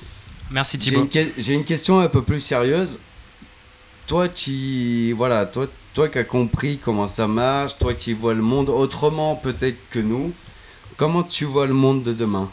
Merci 0.50 0.78
J'ai 0.80 0.92
Thibaut. 0.92 1.02
une, 1.02 1.10
que- 1.10 1.34
j'ai 1.38 1.54
une 1.54 1.66
question 1.66 2.00
un 2.00 2.08
peu 2.08 2.22
plus 2.22 2.40
sérieuse. 2.40 3.00
Toi 4.08 4.30
qui 4.30 5.12
voilà, 5.12 5.46
toi 5.46 5.68
toi 5.94 6.08
qui 6.08 6.18
as 6.20 6.24
compris 6.24 6.78
comment 6.78 7.08
ça 7.08 7.28
marche, 7.28 7.78
toi 7.78 7.94
qui 7.94 8.14
vois 8.14 8.34
le 8.34 8.42
monde 8.42 8.70
autrement 8.70 9.36
peut-être 9.36 9.78
que 9.90 10.00
nous, 10.00 10.32
comment 10.96 11.24
tu 11.24 11.44
vois 11.46 11.68
le 11.68 11.74
monde 11.74 12.04
de 12.04 12.14
demain? 12.14 12.50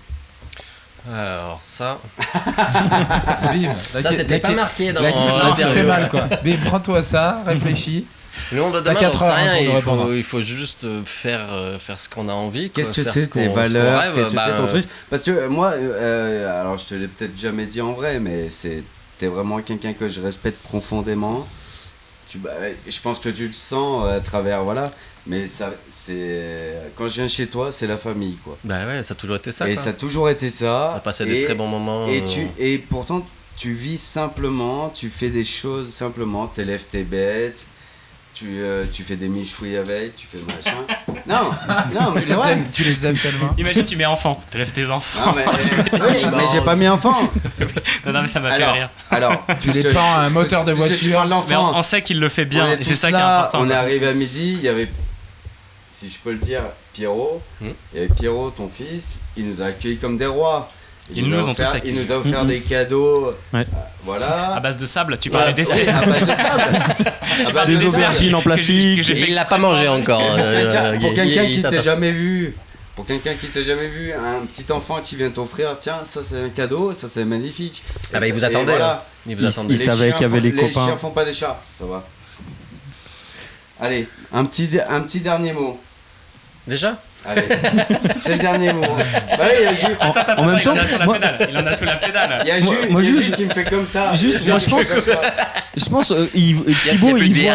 Alors 1.13 1.61
ça, 1.61 1.99
Bim. 3.53 3.75
Ça, 3.77 4.13
c'était 4.13 4.39
pas 4.39 4.53
marqué 4.53 4.93
dans 4.93 5.03
question, 5.03 5.55
ça 5.55 5.71
fait 5.71 5.83
mal 5.83 6.09
quoi. 6.09 6.23
Bim, 6.43 6.57
prends-toi 6.65 7.03
ça, 7.03 7.43
réfléchis. 7.47 8.07
le 8.53 8.61
monde 8.61 8.77
de 8.77 8.81
demain, 8.81 8.95
hein, 9.03 9.35
rien, 9.35 9.57
il, 9.59 9.83
faut, 9.83 10.13
il 10.13 10.23
faut 10.23 10.41
juste 10.41 10.85
euh, 10.85 11.03
faire, 11.05 11.53
euh, 11.53 11.79
faire 11.79 11.99
ce 11.99 12.09
qu'on 12.09 12.29
a 12.29 12.33
envie. 12.33 12.71
Qu'est-ce 12.71 12.93
que 12.93 13.05
c'est 13.05 13.25
ce 13.25 13.27
tes 13.27 13.49
valeurs 13.49 14.15
Qu'est-ce 14.15 14.31
que 14.31 14.37
bah, 14.37 14.47
c'est 14.49 14.57
ton 14.57 14.67
truc 14.67 14.87
Parce 15.11 15.23
que 15.23 15.31
euh, 15.31 15.49
moi, 15.49 15.73
euh, 15.73 16.61
alors 16.61 16.79
je 16.79 16.87
te 16.87 16.95
l'ai 16.95 17.07
peut-être 17.09 17.39
jamais 17.39 17.67
dit 17.67 17.83
en 17.83 17.93
vrai, 17.93 18.19
mais 18.19 18.49
c'est 18.49 18.83
t'es 19.19 19.27
vraiment 19.27 19.61
quelqu'un 19.61 19.93
que 19.93 20.09
je 20.09 20.21
respecte 20.21 20.63
profondément. 20.63 21.47
Tu, 22.27 22.39
bah, 22.39 22.51
je 22.89 23.01
pense 23.01 23.19
que 23.19 23.29
tu 23.29 23.47
le 23.47 23.53
sens 23.53 24.05
euh, 24.07 24.17
à 24.17 24.21
travers 24.21 24.65
voilà, 24.65 24.91
mais 25.27 25.47
ça 25.47 25.73
c'est 25.89 26.75
quand 26.97 27.09
je 27.09 27.15
viens 27.15 27.29
chez 27.29 27.47
toi, 27.47 27.73
c'est 27.73 27.87
la 27.87 27.97
famille 27.97 28.37
quoi. 28.45 28.57
Bah 28.65 28.87
ouais, 28.87 29.03
ça 29.03 29.13
a 29.13 29.17
toujours 29.17 29.37
été 29.37 29.53
ça. 29.53 29.69
et 29.69 29.75
quoi. 29.75 29.83
ça 29.83 29.91
a 29.91 29.95
toujours 29.95 30.29
été 30.29 30.51
ça. 30.51 30.91
On 30.95 30.97
a 30.97 31.01
passé 31.01 31.25
des 31.25 31.45
très 31.45 31.55
bons 31.55 31.69
moments. 31.69 32.07
Et, 32.07 32.21
euh, 32.23 32.27
tu, 32.27 32.47
et 32.59 32.79
pourtant, 32.79 33.25
tu 33.57 33.73
vis 33.73 33.99
simplement, 33.99 34.91
tu 34.91 35.09
fais 35.09 35.31
des 35.31 35.45
choses 35.45 35.89
simplement, 35.89 36.47
t'élèves 36.47 36.85
tes 36.91 37.05
bêtes, 37.05 37.67
tu, 38.35 38.47
euh, 38.61 38.85
tu 38.93 39.05
fais 39.05 39.15
des 39.15 39.29
michouilles 39.29 39.77
avec, 39.77 40.17
tu 40.17 40.27
fais 40.27 40.39
machin. 40.43 40.77
non, 41.27 41.51
non, 41.95 42.11
mais 42.13 42.21
Tu 42.21 42.27
c'est 42.27 42.33
les 42.33 42.37
vrai. 42.37 42.53
aimes- 42.55 42.67
Tu 42.73 42.83
les 42.83 43.07
aimes 43.07 43.17
tellement. 43.17 43.55
Imagine, 43.57 43.85
tu 43.85 43.97
mets 43.97 44.07
enfant, 44.07 44.41
tu 44.51 44.59
lèves 44.59 44.73
tes 44.73 44.91
enfants. 44.91 45.27
Non, 45.27 45.35
mais, 45.37 45.45
oui, 45.93 46.27
mais 46.37 46.45
j'ai 46.53 46.61
pas 46.61 46.75
mis 46.75 46.89
enfant. 46.89 47.17
non, 48.07 48.13
non, 48.13 48.23
mais 48.23 48.27
ça 48.29 48.41
m'a 48.41 48.51
fait 48.51 48.63
Alors, 48.65 48.75
rire. 48.75 48.91
alors, 49.11 49.47
Tu 49.63 49.71
les 49.71 49.93
pends 49.93 50.15
à 50.17 50.19
un 50.23 50.31
moteur 50.31 50.65
de 50.65 50.73
voiture. 50.73 51.25
Mais 51.49 51.55
on, 51.57 51.83
sait 51.85 52.03
qu'il 52.03 52.19
le 52.19 52.29
fait 52.29 52.45
bien, 52.45 52.77
et 52.77 52.83
c'est 52.83 52.97
ça 52.97 53.09
qui 53.11 53.15
est 53.15 53.19
là, 53.19 53.39
important. 53.39 53.61
On 53.63 53.71
est 53.71 53.75
arrivé 53.75 54.09
à 54.09 54.15
midi, 54.15 54.55
il 54.59 54.63
y 54.65 54.69
avait, 54.69 54.89
si 56.09 56.15
je 56.15 56.19
peux 56.23 56.33
le 56.33 56.39
dire, 56.39 56.63
Pierrot. 56.93 57.41
Hmm. 57.61 57.71
Il 57.95 57.99
avait 57.99 58.09
Pierrot, 58.09 58.51
ton 58.51 58.69
fils, 58.69 59.21
il 59.37 59.49
nous 59.49 59.63
a 59.63 59.67
accueillis 59.67 59.97
comme 59.99 60.17
des 60.19 60.27
rois. 60.27 60.71
Ils 61.15 61.29
nous 61.29 61.37
a 61.39 61.49
ont 61.49 61.51
offert, 61.51 61.81
Il 61.85 61.95
nous 61.95 62.11
a 62.13 62.17
offert 62.17 62.45
Mhm. 62.45 62.49
des 62.49 62.61
cadeaux. 62.61 63.35
Ouais. 63.53 63.61
euh, 63.61 63.65
voilà. 64.05 64.55
À 64.55 64.61
base 64.61 64.79
de 64.79 64.87
sable, 64.87 65.19
tu 65.19 65.29
Ouais, 65.29 65.37
parlais 65.37 65.53
des 65.53 65.63
oui, 65.71 65.87
à 65.87 66.01
base 66.05 66.21
de 66.21 66.27
sable. 66.35 66.79
À 67.49 67.51
base 67.53 67.67
Des 67.69 67.73
de 67.75 67.79
sable. 67.79 67.89
aubergines 67.95 68.35
en 68.35 68.41
plastique. 68.41 69.11
Et 69.11 69.29
il 69.29 69.35
l'a 69.35 69.45
pas 69.45 69.59
mangé 69.59 69.87
encore. 69.89 70.21
Pour 70.21 70.31
euh, 70.39 70.63
quelqu'un- 70.63 70.99
pour 71.01 71.09
il- 71.11 71.15
quelqu'un 71.15 71.43
il- 71.45 71.51
qui 71.53 71.57
il 71.59 71.63
t'a 71.63 71.81
jamais 71.81 72.11
vu, 72.11 72.57
pour 72.97 73.05
quelqu'un 73.05 73.35
qui 73.35 73.49
t'a 73.49 73.61
jamais 73.61 73.89
vu, 73.89 74.13
un 74.15 74.47
petit 74.47 74.71
enfant 74.73 75.01
qui 75.05 75.17
vient 75.17 75.29
t'offrir, 75.29 75.77
tiens, 75.79 76.01
ça 76.05 76.23
c'est 76.23 76.41
un 76.41 76.49
cadeau, 76.49 76.95
ça 76.95 77.07
c'est 77.09 77.25
magnifique. 77.27 77.83
Ah 78.15 78.21
bah, 78.21 78.27
Et 78.27 78.31
il 78.31 78.33
vous 78.35 78.41
et 78.43 78.45
attendait, 78.49 78.65
voilà. 78.73 78.93
hein. 78.95 79.01
Il 79.27 79.37
vous 79.37 79.43
Il- 79.43 79.49
attendait. 79.49 79.75
il 79.75 79.79
Les 79.79 79.85
savait 79.85 80.13
qu'il 80.13 80.23
y 80.23 80.25
avait 80.25 80.39
font- 80.39 80.43
les 80.43 80.53
Les 80.53 80.57
copains. 80.69 80.87
chiens 80.87 80.97
font 80.97 81.11
pas 81.11 81.25
des 81.27 81.35
chats, 81.35 81.61
ça 81.71 81.85
va. 81.85 82.07
Allez, 83.81 84.09
un 84.33 84.45
petit, 84.47 84.71
un 84.89 85.01
petit 85.03 85.21
dernier 85.21 85.53
mot. 85.53 85.79
Déjà 86.67 86.97
Allez, 87.27 87.43
c'est 88.21 88.33
le 88.35 88.39
dernier 88.39 88.71
mot. 88.75 88.83
Bah 88.83 88.97
oui, 89.41 89.47
il 89.61 89.65
y 89.65 89.67
a 89.67 89.75
Jules, 89.75 89.97
Attends, 89.99 90.21
attends, 90.21 90.43
En 90.43 90.45
même 90.47 90.57
attends, 90.57 90.73
il 90.73 90.73
en 90.73 90.75
temps, 90.75 90.81
a 90.83 90.85
sur 90.85 90.99
la 90.99 91.05
moi- 91.07 91.15
pédale. 91.15 91.49
Il 91.51 91.57
en 91.59 91.67
a 91.67 91.75
sous 91.75 91.85
la 91.87 91.97
pédale. 91.97 92.39
il 92.43 92.49
y 92.49 92.51
a 92.51 92.61
Moi- 92.61 92.75
Jules, 92.83 92.91
moi, 92.91 93.03
il 93.03 93.07
y 93.07 93.09
a 93.09 93.13
Jules, 93.15 93.25
Jules 93.25 93.35
qui 93.35 93.45
me 93.47 93.55
fait 93.55 93.65
comme 93.65 93.87
ça. 93.87 94.13
Juste, 94.13 94.39
Jules 94.43 94.51
moi, 94.51 94.59
qui 94.61 94.69
je 94.71 94.75
me 94.75 94.79
pense- 94.81 94.87
fait 94.89 94.95
comme 94.95 95.15
ça. 95.15 95.21
Je 95.75 95.85
pense 95.89 96.11
euh, 96.13 96.31
il, 96.35 96.51
y 96.51 96.61
a- 96.71 96.93
Thibaut, 96.93 97.17
il 97.17 97.35
voit, 97.35 97.55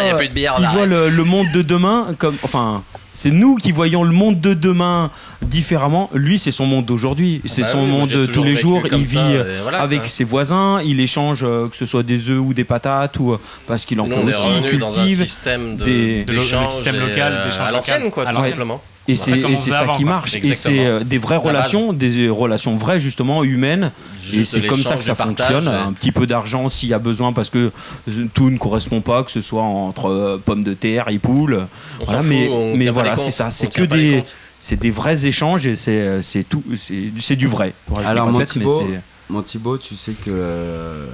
il 0.57 0.65
le 1.09 1.23
monde 1.23 1.51
de 1.51 1.61
demain 1.61 2.07
comme, 2.17 2.35
enfin, 2.41 2.83
c'est 3.11 3.31
nous 3.31 3.55
qui 3.55 3.71
voyons 3.71 4.03
le 4.03 4.11
monde 4.11 4.39
de 4.39 4.53
demain 4.53 5.09
différemment. 5.41 6.09
Lui, 6.13 6.37
c'est 6.39 6.51
son 6.51 6.65
monde 6.65 6.85
d'aujourd'hui, 6.85 7.41
c'est 7.45 7.61
bah 7.63 7.67
son 7.69 7.83
oui, 7.85 7.87
monde 7.91 8.09
de 8.09 8.25
tous 8.25 8.43
les 8.43 8.55
jours. 8.55 8.81
Il 8.91 8.97
vit 8.99 9.17
euh, 9.17 9.59
voilà, 9.63 9.81
avec 9.81 10.05
ses 10.05 10.23
voisins, 10.23 10.81
il 10.85 10.99
échange 10.99 11.39
euh, 11.43 11.67
que 11.67 11.75
ce 11.75 11.85
soit 11.85 12.03
des 12.03 12.29
œufs 12.29 12.39
ou 12.39 12.53
des 12.53 12.63
patates 12.63 13.17
ou 13.19 13.33
euh, 13.33 13.39
parce 13.67 13.85
qu'il 13.85 13.99
en 14.01 14.05
faut 14.05 14.11
aussi, 14.27 14.39
il 14.47 14.63
revenu 14.63 14.77
dans 14.77 14.91
un 14.99 15.05
cultive. 15.05 15.23
système 15.23 15.77
de, 15.77 15.85
des- 15.85 16.25
De 16.25 16.33
le 16.33 16.41
système 16.41 16.97
local, 16.97 17.33
euh, 17.33 17.45
d'échange 17.45 17.67
à 17.67 17.71
l'ancienne, 17.71 18.11
quoi, 18.11 18.25
tout 18.25 18.35
simplement. 18.43 18.81
Et 19.07 19.13
En 19.13 19.15
c'est 19.15 19.31
fait, 19.39 19.57
ça 19.71 19.79
avant, 19.79 19.93
qui 19.95 20.03
quoi. 20.03 20.11
marche. 20.13 20.35
Et 20.35 20.53
c'est 20.53 20.85
euh, 20.85 21.03
des 21.03 21.17
vraies 21.17 21.37
La 21.37 21.41
base. 21.41 21.47
relations, 21.51 21.93
des 21.93 22.29
relations 22.29 22.75
vraies 22.75 22.99
justement 22.99 23.43
humaines. 23.43 23.91
Et 24.31 24.45
c'est 24.45 24.61
comme 24.67 24.83
ça 24.83 24.97
que 24.97 25.03
ça 25.03 25.15
partage, 25.15 25.51
fonctionne. 25.53 25.73
ouais. 25.73 25.81
Un 25.81 25.93
petit 25.93 26.11
peu 26.11 26.27
d'argent 26.27 26.69
s'il 26.69 26.89
y 26.89 26.93
a 26.93 26.99
besoin 26.99 27.33
parce 27.33 27.49
que 27.49 27.71
euh, 28.07 28.25
tout 28.35 28.51
ne 28.51 28.57
correspond 28.59 29.01
pas, 29.01 29.23
que 29.23 29.31
ce 29.31 29.41
soit 29.41 29.63
entre 29.63 30.11
euh, 30.11 30.37
pommes 30.43 30.63
de 30.63 30.75
terre 30.75 31.05
et 31.09 31.17
poules. 31.17 31.65
On 31.99 32.05
Voilà, 32.05 32.21
mais 32.21 32.45
fout, 32.45 32.55
mais 32.75 32.85
voilà, 33.01 33.17
c'est 33.17 33.31
ça. 33.31 33.51
C'est 33.51 33.67
que 33.73 33.83
des 33.83 34.23
c'est 34.59 34.75
des 34.77 34.91
vrais 34.91 35.25
échanges 35.25 35.65
et 35.67 35.75
c'est 35.75 35.91
euh, 35.91 36.21
c'est 36.21 36.43
tout 36.43 36.63
c'est 36.77 37.11
c'est 37.19 37.35
du 37.35 37.47
vrai. 37.47 37.73
Alors 38.05 38.27
mon 38.27 38.43
Thibaut, 38.45 38.79
c'est- 38.91 39.01
mon 39.29 39.41
Thibaut, 39.41 39.77
tu 39.77 39.95
sais 39.95 40.11
que 40.13 40.29
euh, 40.29 41.05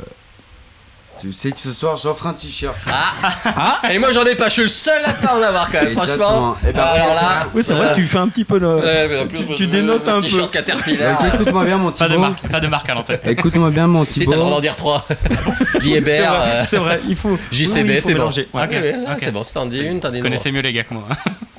Tu 1.21 1.31
sais 1.31 1.51
que 1.51 1.61
ce 1.61 1.71
soir 1.71 1.95
j'offre 1.95 2.27
un 2.27 2.33
t-shirt. 2.33 2.75
Ah. 2.87 3.81
Et 3.91 3.99
moi 3.99 4.11
j'en 4.11 4.25
ai 4.25 4.35
pas, 4.35 4.47
je 4.49 4.53
suis 4.53 4.61
le 4.63 4.67
seul 4.67 5.01
à 5.05 5.13
pas 5.13 5.35
en 5.37 5.41
avoir 5.41 5.71
quand 5.71 5.81
même, 5.81 5.93
franchement. 5.93 6.03
Exactement. 6.03 6.57
Eh 6.67 6.73
ben, 6.73 6.81
Alors 6.83 7.13
là. 7.15 7.47
Oui, 7.53 7.63
c'est 7.63 7.73
vrai, 7.73 7.87
euh, 7.87 7.93
tu 7.95 8.01
fais 8.07 8.17
un 8.17 8.27
petit 8.27 8.43
peu 8.45 8.57
le. 8.59 8.67
ouais, 8.79 9.07
mais 9.07 9.19
en 9.21 9.27
plus, 9.27 9.37
tu, 9.39 9.45
moi, 9.45 9.55
tu 9.55 9.67
dénotes 9.67 10.07
un 10.09 10.21
peu. 10.21 10.47
Caterpillar. 10.51 11.17
Ok, 11.21 11.33
Écoute-moi 11.35 11.63
bien 11.65 11.77
mon 11.77 11.91
Pas 11.91 12.05
de 12.07 12.13
Thibaut. 12.13 12.21
marque, 12.21 12.47
pas 12.49 12.59
de 12.59 12.67
marque 12.67 12.89
à 12.89 12.93
l'antenne. 12.95 13.19
Écoute-moi 13.25 13.69
bien 13.69 13.87
mon 13.87 14.03
Si 14.05 14.25
t'as 14.25 14.31
le 14.31 14.37
droit 14.37 14.49
d'en 14.49 14.55
Thibaut. 14.55 14.61
dire 14.61 14.75
trois. 14.75 15.07
C'est 15.71 15.79
Liébert, 15.83 16.33
vrai, 16.33 16.49
euh, 16.49 16.63
c'est 16.65 16.77
vrai, 16.77 16.99
il 17.07 17.15
faut. 17.15 17.37
JCB, 17.51 17.75
oui, 17.89 17.93
il 17.95 18.01
faut 18.01 18.07
c'est 18.07 18.13
bon. 18.13 18.19
mélanger. 18.19 18.47
Ouais. 18.53 18.63
Ok, 18.63 18.71
ouais, 18.71 18.95
ok. 19.07 19.17
c'est 19.19 19.31
bon, 19.31 19.43
si 19.43 19.53
t'en 19.53 19.65
dis 19.67 19.79
une, 19.79 19.99
t'en 19.99 20.09
dis 20.09 20.13
Vous 20.13 20.17
une. 20.17 20.23
connaissez 20.23 20.51
mieux 20.51 20.61
les 20.61 20.73
gars 20.73 20.83
que 20.83 20.93
moi. 20.95 21.07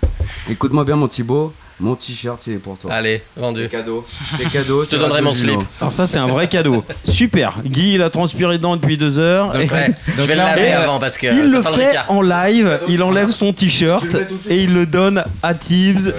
Écoute-moi 0.51 0.85
bien 0.85 0.97
mon 0.97 1.09
Thibaut. 1.09 1.53
Mon 1.79 1.95
t-shirt 1.95 2.47
il 2.47 2.55
est 2.55 2.59
pour 2.59 2.79
toi. 2.79 2.91
Allez, 2.91 3.23
C'est 3.35 3.41
vendu. 3.41 3.69
cadeau. 3.69 4.03
C'est 4.35 4.49
cadeau. 4.51 4.83
Je 4.85 4.91
te 4.91 4.97
donnerai 4.97 5.21
mon 5.21 5.35
slip. 5.35 5.61
Alors 5.81 5.93
ça 5.93 6.07
c'est 6.07 6.19
un 6.19 6.27
vrai 6.27 6.49
cadeau. 6.49 6.83
Super. 7.05 7.59
Guy 7.65 7.95
il 7.95 8.03
a 8.03 8.09
transpiré 8.09 8.57
dedans 8.57 8.77
depuis 8.77 8.97
deux 8.97 9.19
heures. 9.19 9.53
Donc, 9.53 9.63
Et- 9.63 9.71
Ouais, 9.71 9.89
je 10.07 10.23
vais 10.23 10.27
le 10.29 10.35
laver 10.37 10.73
euh, 10.73 10.83
avant 10.85 10.99
parce 10.99 11.19
que 11.19 11.27
il 11.27 11.35
ça 11.35 11.43
le 11.43 11.63
sent 11.63 11.69
le 11.77 11.83
fait 11.83 11.99
en 12.09 12.23
live, 12.23 12.81
il 12.89 13.03
enlève 13.03 13.31
son 13.31 13.53
t-shirt 13.53 14.05
le 14.05 14.27
et 14.49 14.63
il 14.63 14.73
le 14.73 14.87
donne 14.87 15.23
à 15.43 15.53
Tibbs. 15.55 16.15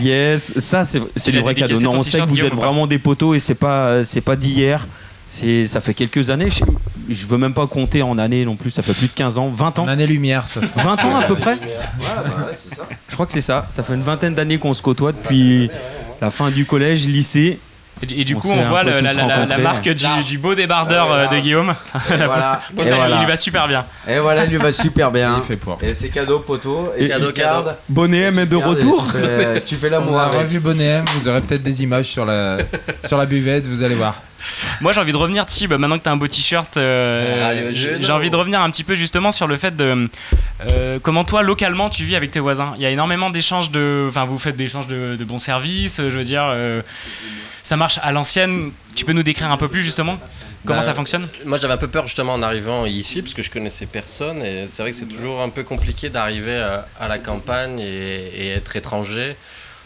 Yes, 0.00 0.54
ça 0.58 0.84
c'est 0.84 1.00
c'est 1.14 1.30
l'as 1.30 1.40
vrai 1.42 1.54
cadeau. 1.54 1.80
Non, 1.80 1.92
on 1.98 2.02
sait 2.02 2.18
que 2.20 2.26
vous 2.26 2.42
êtes 2.44 2.54
vraiment 2.54 2.88
des 2.88 2.98
poteaux 2.98 3.34
et 3.34 3.38
c'est 3.38 3.54
pas 3.54 4.04
c'est 4.04 4.20
pas 4.22 4.34
d'hier. 4.34 4.88
C'est 5.34 5.66
ça 5.66 5.80
fait 5.80 5.94
quelques 5.94 6.30
années. 6.30 6.48
Je, 6.50 6.64
je 7.12 7.26
veux 7.26 7.38
même 7.38 7.54
pas 7.54 7.66
compter 7.66 8.02
en 8.02 8.18
années 8.18 8.44
non 8.44 8.54
plus. 8.56 8.70
Ça 8.70 8.82
fait 8.82 8.92
plus 8.94 9.08
de 9.08 9.12
15 9.12 9.38
ans, 9.38 9.48
20 9.48 9.78
ans. 9.80 9.84
En 9.84 9.88
année 9.88 10.06
lumière, 10.06 10.46
ça 10.46 10.60
se 10.60 10.66
20 10.76 11.04
ans 11.04 11.16
à 11.16 11.22
peu 11.24 11.34
près. 11.34 11.54
Ouais, 11.54 11.58
bah 11.98 12.22
ouais, 12.46 12.52
c'est 12.52 12.72
ça. 12.74 12.86
Je 13.08 13.14
crois 13.14 13.26
que 13.26 13.32
c'est 13.32 13.40
ça. 13.40 13.66
Ça 13.68 13.82
fait 13.82 13.94
une 13.94 14.02
vingtaine 14.02 14.34
d'années 14.34 14.58
qu'on 14.58 14.74
se 14.74 14.82
côtoie 14.82 15.10
depuis 15.12 15.70
la 16.20 16.30
fin 16.30 16.50
du 16.50 16.64
collège, 16.66 17.06
lycée. 17.08 17.58
Et, 18.02 18.06
du- 18.06 18.14
et 18.20 18.24
du 18.24 18.34
On 18.34 18.38
coup, 18.38 18.50
on 18.50 18.62
voit 18.62 18.82
le- 18.82 19.00
la, 19.00 19.10
tous 19.10 19.16
la- 19.18 19.22
la- 19.22 19.26
la 19.28 19.34
rencontrés. 19.36 19.62
marque 19.62 19.88
du, 19.88 20.24
du 20.26 20.38
beau 20.38 20.54
débardeur 20.56 21.04
euh, 21.06 21.08
voilà. 21.24 21.26
de 21.28 21.38
Guillaume. 21.40 21.70
Et 22.10 22.16
voilà. 22.16 22.60
Et 22.76 22.80
il- 22.82 22.88
voilà. 22.92 23.16
Il 23.16 23.20
lui 23.20 23.26
va 23.26 23.36
super 23.36 23.68
bien. 23.68 23.86
Et 24.08 24.18
voilà, 24.18 24.44
il 24.44 24.50
lui 24.50 24.56
va 24.58 24.72
super 24.72 25.10
bien. 25.12 25.36
Il 25.36 25.42
fait 25.42 25.56
pour. 25.56 25.78
Et 25.82 25.94
c'est 25.94 26.08
cadeau 26.10 26.40
poteau. 26.40 26.92
Et, 26.96 27.08
Cadeau, 27.08 27.30
cadeau. 27.32 27.70
Bonnet 27.88 28.18
M 28.22 28.38
est 28.40 28.46
de 28.46 28.56
retour. 28.56 29.04
Tu 29.12 29.18
fais, 29.18 29.60
tu 29.62 29.74
fais 29.76 29.88
On 29.88 29.90
l'amour 29.92 30.18
a 30.18 30.24
avec. 30.26 30.40
revu 30.42 30.58
Bonnet, 30.60 31.02
vous 31.20 31.28
aurez 31.28 31.40
peut-être 31.40 31.62
des 31.62 31.82
images 31.82 32.06
sur 32.06 32.24
la, 32.24 32.58
sur 33.06 33.16
la 33.16 33.26
buvette, 33.26 33.66
vous 33.66 33.82
allez 33.82 33.94
voir. 33.96 34.20
Moi 34.80 34.92
j'ai 34.92 35.00
envie 35.00 35.12
de 35.12 35.16
revenir 35.16 35.46
Thib, 35.46 35.72
maintenant 35.72 35.98
que 35.98 36.04
t'as 36.04 36.10
un 36.10 36.16
beau 36.16 36.28
t-shirt, 36.28 36.76
euh, 36.76 37.70
j'ai 37.72 38.12
envie 38.12 38.30
de 38.30 38.36
revenir 38.36 38.60
un 38.60 38.70
petit 38.70 38.84
peu 38.84 38.94
justement 38.94 39.32
sur 39.32 39.46
le 39.46 39.56
fait 39.56 39.74
de 39.76 40.08
euh, 40.70 40.98
comment 41.00 41.24
toi 41.24 41.42
localement 41.42 41.88
tu 41.88 42.04
vis 42.04 42.16
avec 42.16 42.30
tes 42.30 42.40
voisins. 42.40 42.74
Il 42.76 42.82
y 42.82 42.86
a 42.86 42.90
énormément 42.90 43.30
d'échanges 43.30 43.70
de, 43.70 44.06
enfin 44.08 44.24
vous 44.24 44.38
faites 44.38 44.56
des 44.56 44.64
échanges 44.64 44.86
de, 44.86 45.16
de 45.16 45.24
bons 45.24 45.38
services, 45.38 45.96
je 45.98 46.18
veux 46.18 46.24
dire, 46.24 46.42
euh, 46.44 46.82
ça 47.62 47.76
marche 47.76 47.98
à 48.02 48.12
l'ancienne. 48.12 48.72
Tu 48.94 49.04
peux 49.04 49.12
nous 49.12 49.22
décrire 49.22 49.50
un 49.50 49.56
peu 49.56 49.68
plus 49.68 49.82
justement 49.82 50.18
comment 50.66 50.80
Bah, 50.80 50.84
ça 50.84 50.94
fonctionne? 50.94 51.26
Moi 51.46 51.56
j'avais 51.56 51.74
un 51.74 51.78
peu 51.78 51.88
peur 51.88 52.06
justement 52.06 52.34
en 52.34 52.42
arrivant 52.42 52.84
ici 52.86 53.22
parce 53.22 53.34
que 53.34 53.42
je 53.42 53.50
connaissais 53.50 53.86
personne 53.86 54.42
et 54.44 54.66
c'est 54.68 54.82
vrai 54.82 54.90
que 54.90 54.96
c'est 54.96 55.06
toujours 55.06 55.40
un 55.40 55.48
peu 55.48 55.62
compliqué 55.64 56.10
d'arriver 56.10 56.58
à, 56.58 56.86
à 57.00 57.08
la 57.08 57.18
campagne 57.18 57.80
et, 57.80 58.46
et 58.46 58.48
être 58.50 58.76
étranger. 58.76 59.36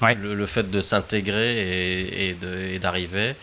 Ouais. 0.02 0.14
Le, 0.14 0.34
le 0.34 0.46
fait 0.46 0.70
de 0.70 0.80
s'intégrer 0.80 1.56
et 2.30 2.78
d'arriver. 2.78 3.34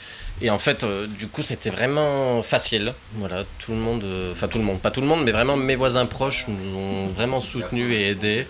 Et 0.42 0.50
en 0.50 0.60
fait, 0.60 0.84
euh, 0.84 1.08
du 1.08 1.28
coup, 1.28 1.42
c'était 1.42 1.70
vraiment 1.70 2.42
facile. 2.42 2.94
Voilà, 3.16 3.44
tout 3.60 3.72
le 3.72 3.78
monde, 3.78 4.04
euh, 4.04 4.34
enfin 4.34 4.48
tout 4.48 4.58
le 4.58 4.64
monde, 4.66 4.80
pas 4.82 4.92
tout 4.92 5.02
le 5.02 5.08
monde, 5.08 5.24
mais 5.24 5.32
vraiment 5.32 5.56
mes 5.56 5.76
voisins 5.76 6.06
proches 6.06 6.46
nous 6.48 6.78
ont 6.78 7.08
vraiment 7.08 7.40
soutenus 7.42 7.94
et 7.94 8.10
aidés. 8.10 8.48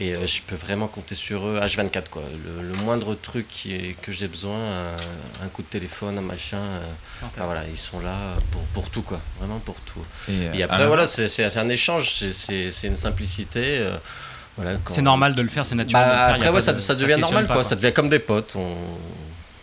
Et 0.00 0.14
euh, 0.14 0.26
je 0.26 0.40
peux 0.40 0.56
vraiment 0.56 0.88
compter 0.88 1.14
sur 1.14 1.46
eux 1.46 1.60
H24 1.62 2.08
quoi. 2.10 2.22
Le, 2.46 2.66
le 2.66 2.74
moindre 2.82 3.14
truc 3.14 3.46
qui 3.48 3.74
est- 3.74 4.00
que 4.00 4.10
j'ai 4.10 4.26
besoin, 4.26 4.56
un 5.42 5.48
coup 5.48 5.60
de 5.60 5.66
téléphone, 5.68 6.16
un 6.16 6.22
machin, 6.22 6.56
euh, 6.58 6.82
enfin, 7.22 7.44
voilà, 7.44 7.64
ils 7.70 7.76
sont 7.76 8.00
là 8.00 8.36
pour, 8.50 8.62
pour 8.72 8.88
tout 8.90 9.02
quoi, 9.02 9.20
vraiment 9.38 9.58
pour 9.58 9.76
tout. 9.82 10.00
Et, 10.30 10.58
Et 10.60 10.62
après 10.62 10.86
voilà, 10.86 11.06
c'est 11.06 11.56
un 11.58 11.68
échange, 11.68 12.08
c'est- 12.10 12.86
une 12.86 12.96
simplicité. 12.96 13.60
euh, 13.78 13.96
voilà, 14.56 14.78
quand- 14.82 14.94
C'est 14.94 15.02
normal 15.02 15.34
de 15.34 15.42
le 15.42 15.48
faire, 15.48 15.66
c'est 15.66 15.74
naturel 15.74 16.04
Bah, 16.06 16.08
de 16.08 16.12
le 16.14 16.18
faire. 16.18 16.28
y 16.28 16.30
a 16.30 16.34
après 16.46 16.54
ouais, 16.54 16.60
ça, 16.62 16.72
de- 16.72 16.78
ça 16.78 16.94
se 16.96 17.00
devient 17.04 17.20
normal 17.20 17.46
pas, 17.46 17.54
quoi. 17.54 17.64
ça 17.64 17.76
devient 17.76 17.92
comme 17.92 18.08
des 18.08 18.18
potes. 18.18 18.54
On, 18.56 18.74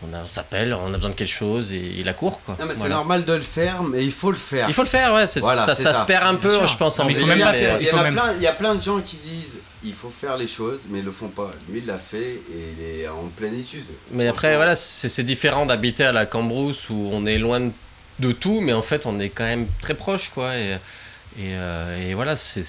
on, 0.03 0.13
a- 0.13 0.23
on 0.23 0.27
s'appelle, 0.27 0.73
on 0.73 0.93
a 0.93 0.97
besoin 0.97 1.09
de 1.11 1.15
quelque 1.15 1.27
chose 1.27 1.71
et 1.73 1.95
il 1.97 2.07
a 2.07 2.13
court 2.13 2.41
quoi. 2.43 2.55
Non, 2.59 2.65
mais 2.65 2.73
c'est 2.73 2.89
normal 2.89 3.25
de 3.25 3.33
le 3.33 3.41
faire, 3.41 3.83
mais 3.83 4.03
il 4.03 4.11
faut 4.11 4.31
le 4.31 4.37
faire. 4.37 4.65
Il 4.67 4.73
faut 4.73 4.83
le 4.83 4.87
faire, 4.87 5.13
ouais. 5.13 5.27
c'est- 5.27 5.39
Voilà, 5.41 5.65
ça, 5.65 5.75
c'est 5.75 5.83
ça 5.83 5.93
ça. 5.93 6.01
se 6.01 6.05
perd 6.05 6.25
un 6.25 6.35
peu, 6.35 6.49
je 6.67 6.75
pense, 6.77 6.99
Mais 6.99 7.05
il 7.09 7.13
faut 7.15 7.19
ville, 7.25 7.27
même 7.27 7.39
pas 7.41 7.57
il 7.57 7.63
y 7.85 7.89
a, 7.89 7.95
en 7.99 8.03
même- 8.03 8.13
plein, 8.13 8.33
il 8.37 8.41
y 8.41 8.47
a 8.47 8.53
plein 8.53 8.75
de 8.75 8.81
gens 8.81 8.99
qui 9.01 9.17
disent 9.17 9.59
il 9.83 9.93
faut 9.93 10.09
faire 10.09 10.35
les 10.37 10.47
choses, 10.47 10.87
mais 10.89 10.99
ils 10.99 11.05
le 11.05 11.11
font 11.11 11.29
pas. 11.29 11.51
Lui, 11.69 11.79
il 11.79 11.85
l'a 11.85 11.97
fait 11.97 12.41
et 12.53 12.75
il 12.77 13.01
est 13.01 13.07
en 13.07 13.29
plénitude. 13.35 13.85
Mais 14.11 14.27
après, 14.27 14.55
voilà, 14.55 14.75
c'est 14.75 15.09
c'est 15.09 15.23
différent 15.23 15.65
d'habiter 15.65 16.03
à 16.05 16.11
la 16.11 16.25
Cambrousse 16.25 16.89
où 16.89 17.09
on 17.11 17.25
est 17.25 17.37
loin 17.37 17.59
de- 17.61 17.71
de 18.19 18.31
tout, 18.33 18.59
mais 18.61 18.73
en 18.73 18.81
fait, 18.81 19.05
on 19.05 19.19
est 19.19 19.29
quand 19.29 19.45
même 19.45 19.67
très 19.81 19.93
proche, 19.95 20.29
quoi. 20.33 20.55
Et, 20.55 20.77
et, 21.37 21.53
euh, 21.53 22.09
et 22.09 22.13
voilà, 22.15 22.35
c'est- 22.35 22.63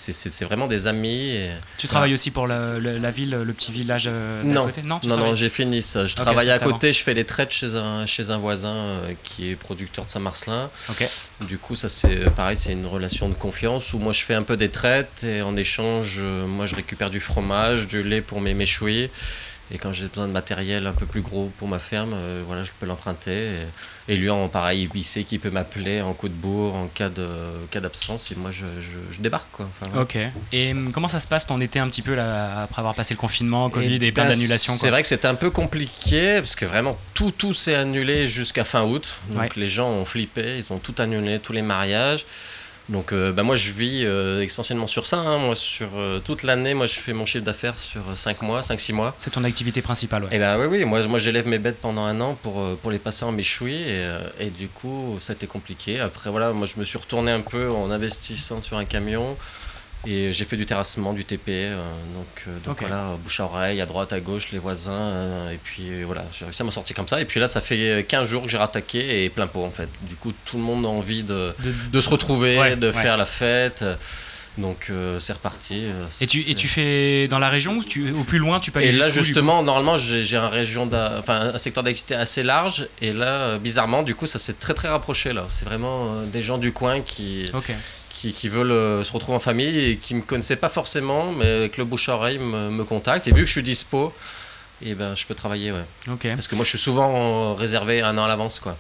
vraiment 0.45 0.67
des 0.67 0.87
amis. 0.87 1.31
et- 1.31 1.51
Tu 1.79 1.87
travailles 1.87 2.13
aussi 2.15 2.31
pour 2.31 2.47
la, 2.47 2.79
la- 2.79 2.99
la 2.99 3.11
ville, 3.11 3.31
le 3.31 3.53
petit 3.53 3.73
village 3.73 4.05
euh, 4.07 4.43
d'à 4.43 4.49
Non, 4.49 4.67
côté 4.67 4.83
Non, 4.83 5.01
non, 5.05 5.17
non, 5.17 5.35
j'ai 5.35 5.49
fini 5.49 5.83
ça. 5.83 6.07
Je 6.07 6.15
travaille 6.15 6.51
à 6.51 6.55
avant. 6.55 6.67
côté, 6.73 6.93
je 6.93 7.03
fais 7.03 7.15
les 7.15 7.25
traites 7.25 7.51
chez 7.53 7.75
un, 7.77 8.07
chez 8.07 8.31
un 8.31 8.39
voisin 8.39 8.75
euh, 8.75 9.15
qui 9.25 9.51
est 9.51 9.57
producteur 9.57 10.05
de 10.05 10.11
Saint-Marcelin. 10.11 10.71
Du 11.49 11.57
coup, 11.59 11.75
ça 11.75 11.89
c'est 11.89 12.29
pareil, 12.31 12.57
c'est 12.57 12.73
une 12.73 12.87
relation 12.87 13.29
de 13.29 13.35
confiance 13.35 13.93
où 13.95 13.99
moi 13.99 14.13
je 14.13 14.23
fais 14.23 14.35
un 14.35 14.43
peu 14.43 14.57
des 14.57 14.69
traites 14.69 15.25
et 15.25 15.41
en 15.43 15.57
échange, 15.57 16.21
moi 16.21 16.67
je 16.67 16.75
récupère 16.77 17.09
du 17.11 17.21
fromage, 17.21 17.87
du 17.89 18.03
lait 18.03 18.21
pour 18.21 18.41
mes 18.41 18.53
méchouis. 18.55 19.11
Et 19.73 19.79
quand 19.79 19.93
j'ai 19.93 20.09
besoin 20.09 20.27
de 20.27 20.33
matériel 20.33 20.87
un 20.89 20.93
peu 20.93 21.07
plus 21.07 21.21
gros 21.23 21.51
pour 21.57 21.69
ma 21.69 21.79
ferme, 21.79 22.13
euh, 22.15 22.43
voilà, 22.45 22.65
je 22.65 22.73
peux 22.79 22.87
l'emprunter. 22.87 23.53
Et, 24.09 24.13
et 24.13 24.17
lui, 24.17 24.29
en 24.29 24.49
pareil, 24.49 24.89
il 24.95 25.05
sait 25.05 25.23
qu'il 25.23 25.39
peut 25.39 25.51
m'appeler 25.51 26.01
en 26.03 26.13
coup 26.13 26.29
de 26.29 26.35
bourre, 26.35 26.75
en 26.75 26.89
cas 26.89 27.09
d'absence, 27.09 28.33
et 28.33 28.35
moi 28.35 28.51
je, 28.51 28.67
je- 28.81 28.99
je 29.15 29.21
débarque 29.21 29.49
quoi. 29.53 29.69
Enfin. 29.81 30.01
Ok. 30.01 30.17
Et 30.53 30.73
hum, 30.73 30.91
comment 30.93 31.09
ça 31.09 31.21
se 31.21 31.27
passe 31.29 31.47
ton 31.47 31.61
été 31.61 31.79
un 31.79 31.89
petit 31.89 32.03
peu 32.03 32.15
là, 32.15 32.63
après 32.63 32.81
avoir 32.81 32.95
passé 32.95 33.15
le 33.15 33.21
confinement, 33.21 33.71
Covid 33.71 33.95
et, 33.95 33.99
Eh 34.07 34.13
plein 34.13 34.25
ben, 34.25 34.31
d'annulations 34.31 34.73
C'est 34.73 34.91
vrai 34.91 35.03
que 35.03 35.09
c'était 35.09 35.29
un 35.29 35.35
peu 35.37 35.51
compliqué 35.51 36.41
parce 36.41 36.57
que 36.57 36.65
vraiment 36.65 36.99
tout 37.15 37.31
tout 37.31 37.53
s'est 37.53 37.75
annulé 37.77 38.27
jusqu'à 38.27 38.65
fin 38.65 38.83
août. 38.83 39.21
Donc 39.31 39.41
Ouais. 39.41 39.49
les 39.57 39.69
gens 39.69 39.89
ont 39.89 40.05
flippé, 40.05 40.59
ils 40.59 40.73
ont 40.73 40.79
tout 40.79 40.95
annulé, 40.99 41.39
tous 41.39 41.53
les 41.53 41.63
mariages. 41.63 42.27
Donc 42.91 43.13
euh, 43.13 43.33
bah, 43.33 43.45
moi 43.45 43.55
je 43.55 43.71
vis 43.71 44.03
euh, 44.05 44.43
essentiellement 44.43 44.87
sur 44.89 45.07
ça. 45.07 45.19
hein. 45.19 45.39
Moi 45.39 45.55
sur 45.55 45.89
euh, 45.97 46.19
toute 46.19 46.43
l'année, 46.43 46.75
moi 46.75 46.87
je 46.87 46.95
fais 46.95 47.13
mon 47.13 47.25
chiffre 47.25 47.45
d'affaires 47.45 47.79
sur 47.79 48.03
5 48.15 48.43
mois, 48.43 48.61
5-6 48.63 48.93
mois. 48.93 49.15
C'est 49.17 49.31
ton 49.31 49.45
activité 49.45 49.81
principale, 49.81 50.25
ouais. 50.25 50.35
Et 50.35 50.39
ben 50.39 50.59
oui, 50.59 50.67
oui, 50.67 50.85
moi, 50.85 51.07
moi 51.07 51.19
j'élève 51.19 51.47
mes 51.47 51.59
bêtes 51.61 51.79
pendant 51.81 52.05
un 52.05 52.21
an 52.21 52.37
pour, 52.43 52.61
euh, 52.61 52.77
pour 52.83 52.91
les 52.91 52.99
passer 52.99 53.25
en 53.25 53.31
méchoui 53.33 53.75
et, 53.75 53.85
euh, 54.05 54.19
et 54.41 54.51
du 54.51 54.69
coup 54.69 55.17
ça 55.21 55.33
a 55.33 55.37
été 55.37 55.47
compliqué. 55.47 56.01
Après 56.01 56.31
voilà, 56.31 56.53
moi 56.53 56.67
je 56.67 56.81
me 56.81 56.85
suis 56.85 56.99
retourné 56.99 57.31
un 57.31 57.43
peu 57.43 57.71
en 57.71 57.91
investissant 57.93 58.61
sur 58.61 58.77
un 58.77 58.85
camion 58.85 59.37
et 60.07 60.33
j'ai 60.33 60.45
fait 60.45 60.57
du 60.57 60.65
terrassement, 60.67 61.13
du 61.13 61.25
TP. 61.25 61.49
euh, 61.49 61.93
donc 62.15 62.27
euh, 62.49 62.59
donc 62.65 62.81
voilà, 62.81 63.17
bouche 63.23 63.41
à 63.41 63.45
oreille, 63.45 63.81
à 63.81 63.87
droite, 63.87 64.13
à 64.13 64.21
gauche, 64.21 64.51
les 64.53 64.59
voisins. 64.59 64.93
euh, 64.93 65.51
et 65.53 65.59
puis 65.63 66.03
voilà, 66.05 66.25
j'ai 66.37 66.45
réussi 66.47 66.63
à 66.63 66.65
m'en 66.65 66.71
sortir 66.71 66.97
comme 66.97 67.09
ça. 67.09 67.21
Et 67.21 67.25
puis 67.25 67.39
là, 67.41 67.47
ça 67.47 67.61
fait 67.61 68.05
15 68.09 68.27
jours 68.27 68.43
que 68.45 68.49
j'ai 68.49 68.59
rattaqué 68.59 69.25
et 69.25 69.31
plein 69.31 69.47
pot 69.47 69.65
en 69.65 69.71
fait. 69.71 69.89
Du 70.03 70.15
coup, 70.17 70.33
tout 70.45 70.57
le 70.57 70.63
monde 70.63 70.87
a 70.87 70.89
envie 70.89 71.23
de, 71.23 71.55
De- 71.59 71.75
de 71.93 72.01
se 72.01 72.09
retrouver, 72.09 72.59
Ouais, 72.59 72.77
de 72.77 72.87
ouais. 72.87 72.93
faire 72.93 73.17
la 73.17 73.27
fête. 73.27 73.85
Donc 74.59 74.91
c'est 75.21 75.33
reparti. 75.33 75.85
Et 76.21 76.27
tu, 76.27 76.41
et 76.51 76.55
tu 76.55 76.67
fais 76.69 77.29
dans 77.29 77.39
la 77.39 77.49
région 77.49 77.77
ou 77.77 77.85
tu, 77.85 78.11
au 78.11 78.25
plus 78.25 78.39
loin 78.39 78.59
tu 78.59 78.71
peux 78.73 78.81
aller 78.81 78.89
et 78.89 78.93
là 78.99 79.09
justement, 79.09 79.63
normalement, 79.63 79.97
j'ai 79.97 80.37
un 80.37 80.49
région, 80.49 80.91
enfin 81.19 81.53
un 81.55 81.59
secteur 81.59 81.85
d'activité 81.85 82.15
assez 82.17 82.43
large. 82.43 82.89
Et 83.01 83.13
là, 83.13 83.59
bizarrement, 83.59 84.03
du 84.03 84.15
coup, 84.15 84.27
ça 84.27 84.39
s'est 84.39 84.55
très 84.55 84.75
très 84.75 84.89
rapproché 84.89 85.33
là. 85.33 85.47
C'est 85.51 85.65
vraiment 85.65 86.23
des 86.25 86.43
gens 86.43 86.59
du 86.59 86.73
coin 86.73 87.01
qui. 87.01 87.51
Qui, 88.21 88.35
qui 88.35 88.49
veulent 88.49 88.73
euh, 88.73 89.03
se 89.03 89.13
retrouver 89.13 89.37
en 89.37 89.41
famille 89.41 89.79
et 89.79 89.97
qui 89.97 90.15
me 90.15 90.21
connaissaient 90.21 90.57
pas 90.57 90.69
forcément, 90.69 91.33
mais 91.33 91.47
avec 91.47 91.79
le 91.79 91.85
bouche 91.87 92.11
à 92.11 92.17
oreille 92.17 92.39
me, 92.39 92.69
me 92.69 92.85
contactent. 92.85 93.27
Et 93.29 93.33
vu 93.33 93.41
que 93.41 93.47
je 93.47 93.53
suis 93.53 93.63
dispo, 93.63 94.13
et 94.83 94.95
ben 94.95 95.15
je 95.15 95.25
peux 95.25 95.35
travailler, 95.35 95.73
ouais. 95.73 95.85
Parce 96.35 96.47
que 96.47 96.55
moi, 96.55 96.65
je 96.65 96.71
suis 96.71 96.79
souvent 96.79 97.55
réservé 97.55 98.03
un 98.03 98.19
an 98.19 98.25
à 98.25 98.29
l'avance, 98.29 98.61
quoi. 98.61 98.77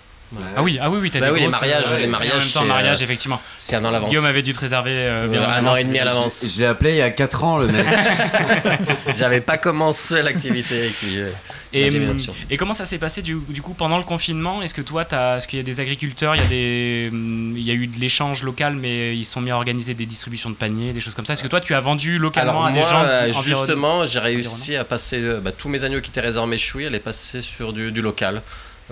Ah 0.56 0.62
oui, 0.62 0.78
ah 0.80 0.88
oui, 0.90 0.98
oui, 1.02 1.10
t'as 1.10 1.18
Bah 1.18 1.26
des 1.26 1.32
oui, 1.32 1.40
les 1.40 1.48
mariages, 1.48 1.84
euh, 1.90 1.98
les 1.98 2.06
mariages, 2.06 2.32
En 2.32 2.36
même 2.36 2.52
temps, 2.52 2.60
c'est, 2.60 2.66
mariage, 2.68 3.00
euh, 3.00 3.04
effectivement. 3.04 3.40
c'est 3.58 3.74
un 3.76 3.84
an 3.84 3.88
à 3.88 3.90
l'avance. 3.92 4.10
Guillaume 4.10 4.26
avait 4.26 4.42
dû 4.42 4.52
te 4.52 4.60
réserver 4.60 4.92
euh, 4.94 5.26
bien 5.26 5.40
Ouais, 5.40 5.46
en 5.46 5.50
un 5.50 5.66
an 5.66 5.74
et 5.74 5.82
demi 5.84 5.98
à 5.98 6.04
l'avance. 6.04 6.44
Je 6.46 6.60
l'ai 6.60 6.66
appelé 6.66 6.90
il 6.92 6.96
y 6.98 7.02
a 7.02 7.10
4 7.10 7.44
ans, 7.44 7.58
le 7.58 7.66
mec. 7.66 7.84
J'avais 9.14 9.40
pas 9.40 9.58
commencé 9.58 10.22
l'activité 10.22 10.86
et 10.86 10.90
puis. 10.90 11.18
euh, 11.18 11.30
Et, 11.72 11.88
hum, 11.88 12.16
et 12.48 12.56
comment 12.56 12.74
ça 12.74 12.84
s'est 12.84 12.98
passé 12.98 13.22
du, 13.22 13.38
du 13.48 13.62
coup 13.62 13.74
pendant 13.74 13.98
le 13.98 14.04
confinement? 14.04 14.62
Est-ce 14.62 14.74
que 14.74 14.82
toi, 14.82 15.02
est-ce 15.36 15.48
qu'il 15.48 15.58
y 15.58 15.60
a 15.60 15.64
des 15.64 15.80
agriculteurs, 15.80 16.36
il 16.36 16.42
y 16.42 16.44
a 16.44 16.48
des, 16.48 17.08
hum, 17.12 17.52
il 17.56 17.62
y 17.62 17.70
a 17.70 17.74
eu 17.74 17.86
de 17.86 17.96
l'échange 17.98 18.42
local, 18.42 18.76
mais 18.76 19.16
ils 19.16 19.24
se 19.24 19.32
sont 19.32 19.40
mis 19.40 19.50
à 19.50 19.56
organiser 19.56 19.94
des 19.94 20.06
distributions 20.06 20.50
de 20.50 20.54
paniers, 20.56 20.92
des 20.92 21.00
choses 21.00 21.14
comme 21.14 21.26
ça? 21.26 21.32
Est-ce 21.32 21.42
que 21.42 21.48
toi, 21.48 21.60
tu 21.60 21.74
as 21.74 21.80
vendu 21.80 22.18
localement 22.18 22.50
Alors 22.64 22.66
à 22.66 22.72
des 22.72 22.82
gens 22.82 23.02
euh, 23.02 23.32
justement, 23.42 24.04
j'ai 24.04 24.20
réussi 24.20 24.76
à 24.76 24.84
passer 24.84 25.20
bah, 25.42 25.50
tous 25.52 25.68
mes 25.68 25.82
agneaux 25.84 26.00
qui 26.00 26.10
étaient 26.10 26.20
réservés 26.20 26.44
en 26.44 26.46
méchoui, 26.48 26.86
à 26.86 26.90
les 26.90 27.00
passer 27.00 27.40
sur 27.40 27.72
du, 27.72 27.90
du 27.92 28.00
local. 28.00 28.42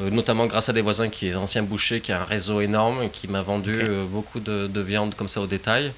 Euh, 0.01 0.11
notamment 0.11 0.46
grâce 0.46 0.68
à 0.68 0.72
des 0.72 0.80
voisins 0.82 1.09
qui 1.09 1.28
est 1.28 1.34
ancien 1.34 1.62
boucher, 1.62 2.01
qui 2.01 2.12
a 2.12 2.20
un 2.20 2.24
réseau 2.24 2.61
énorme, 2.61 3.03
et 3.05 3.11
qui 3.11 3.26
m'a 3.26 3.42
vendu 3.42 3.74
euh, 3.76 4.05
beaucoup 4.07 4.38
de, 4.40 4.66
de 4.68 4.80
viande 4.80 5.14
comme 5.14 5.28
ça 5.28 5.40
au 5.40 5.46
détail. 5.46 5.92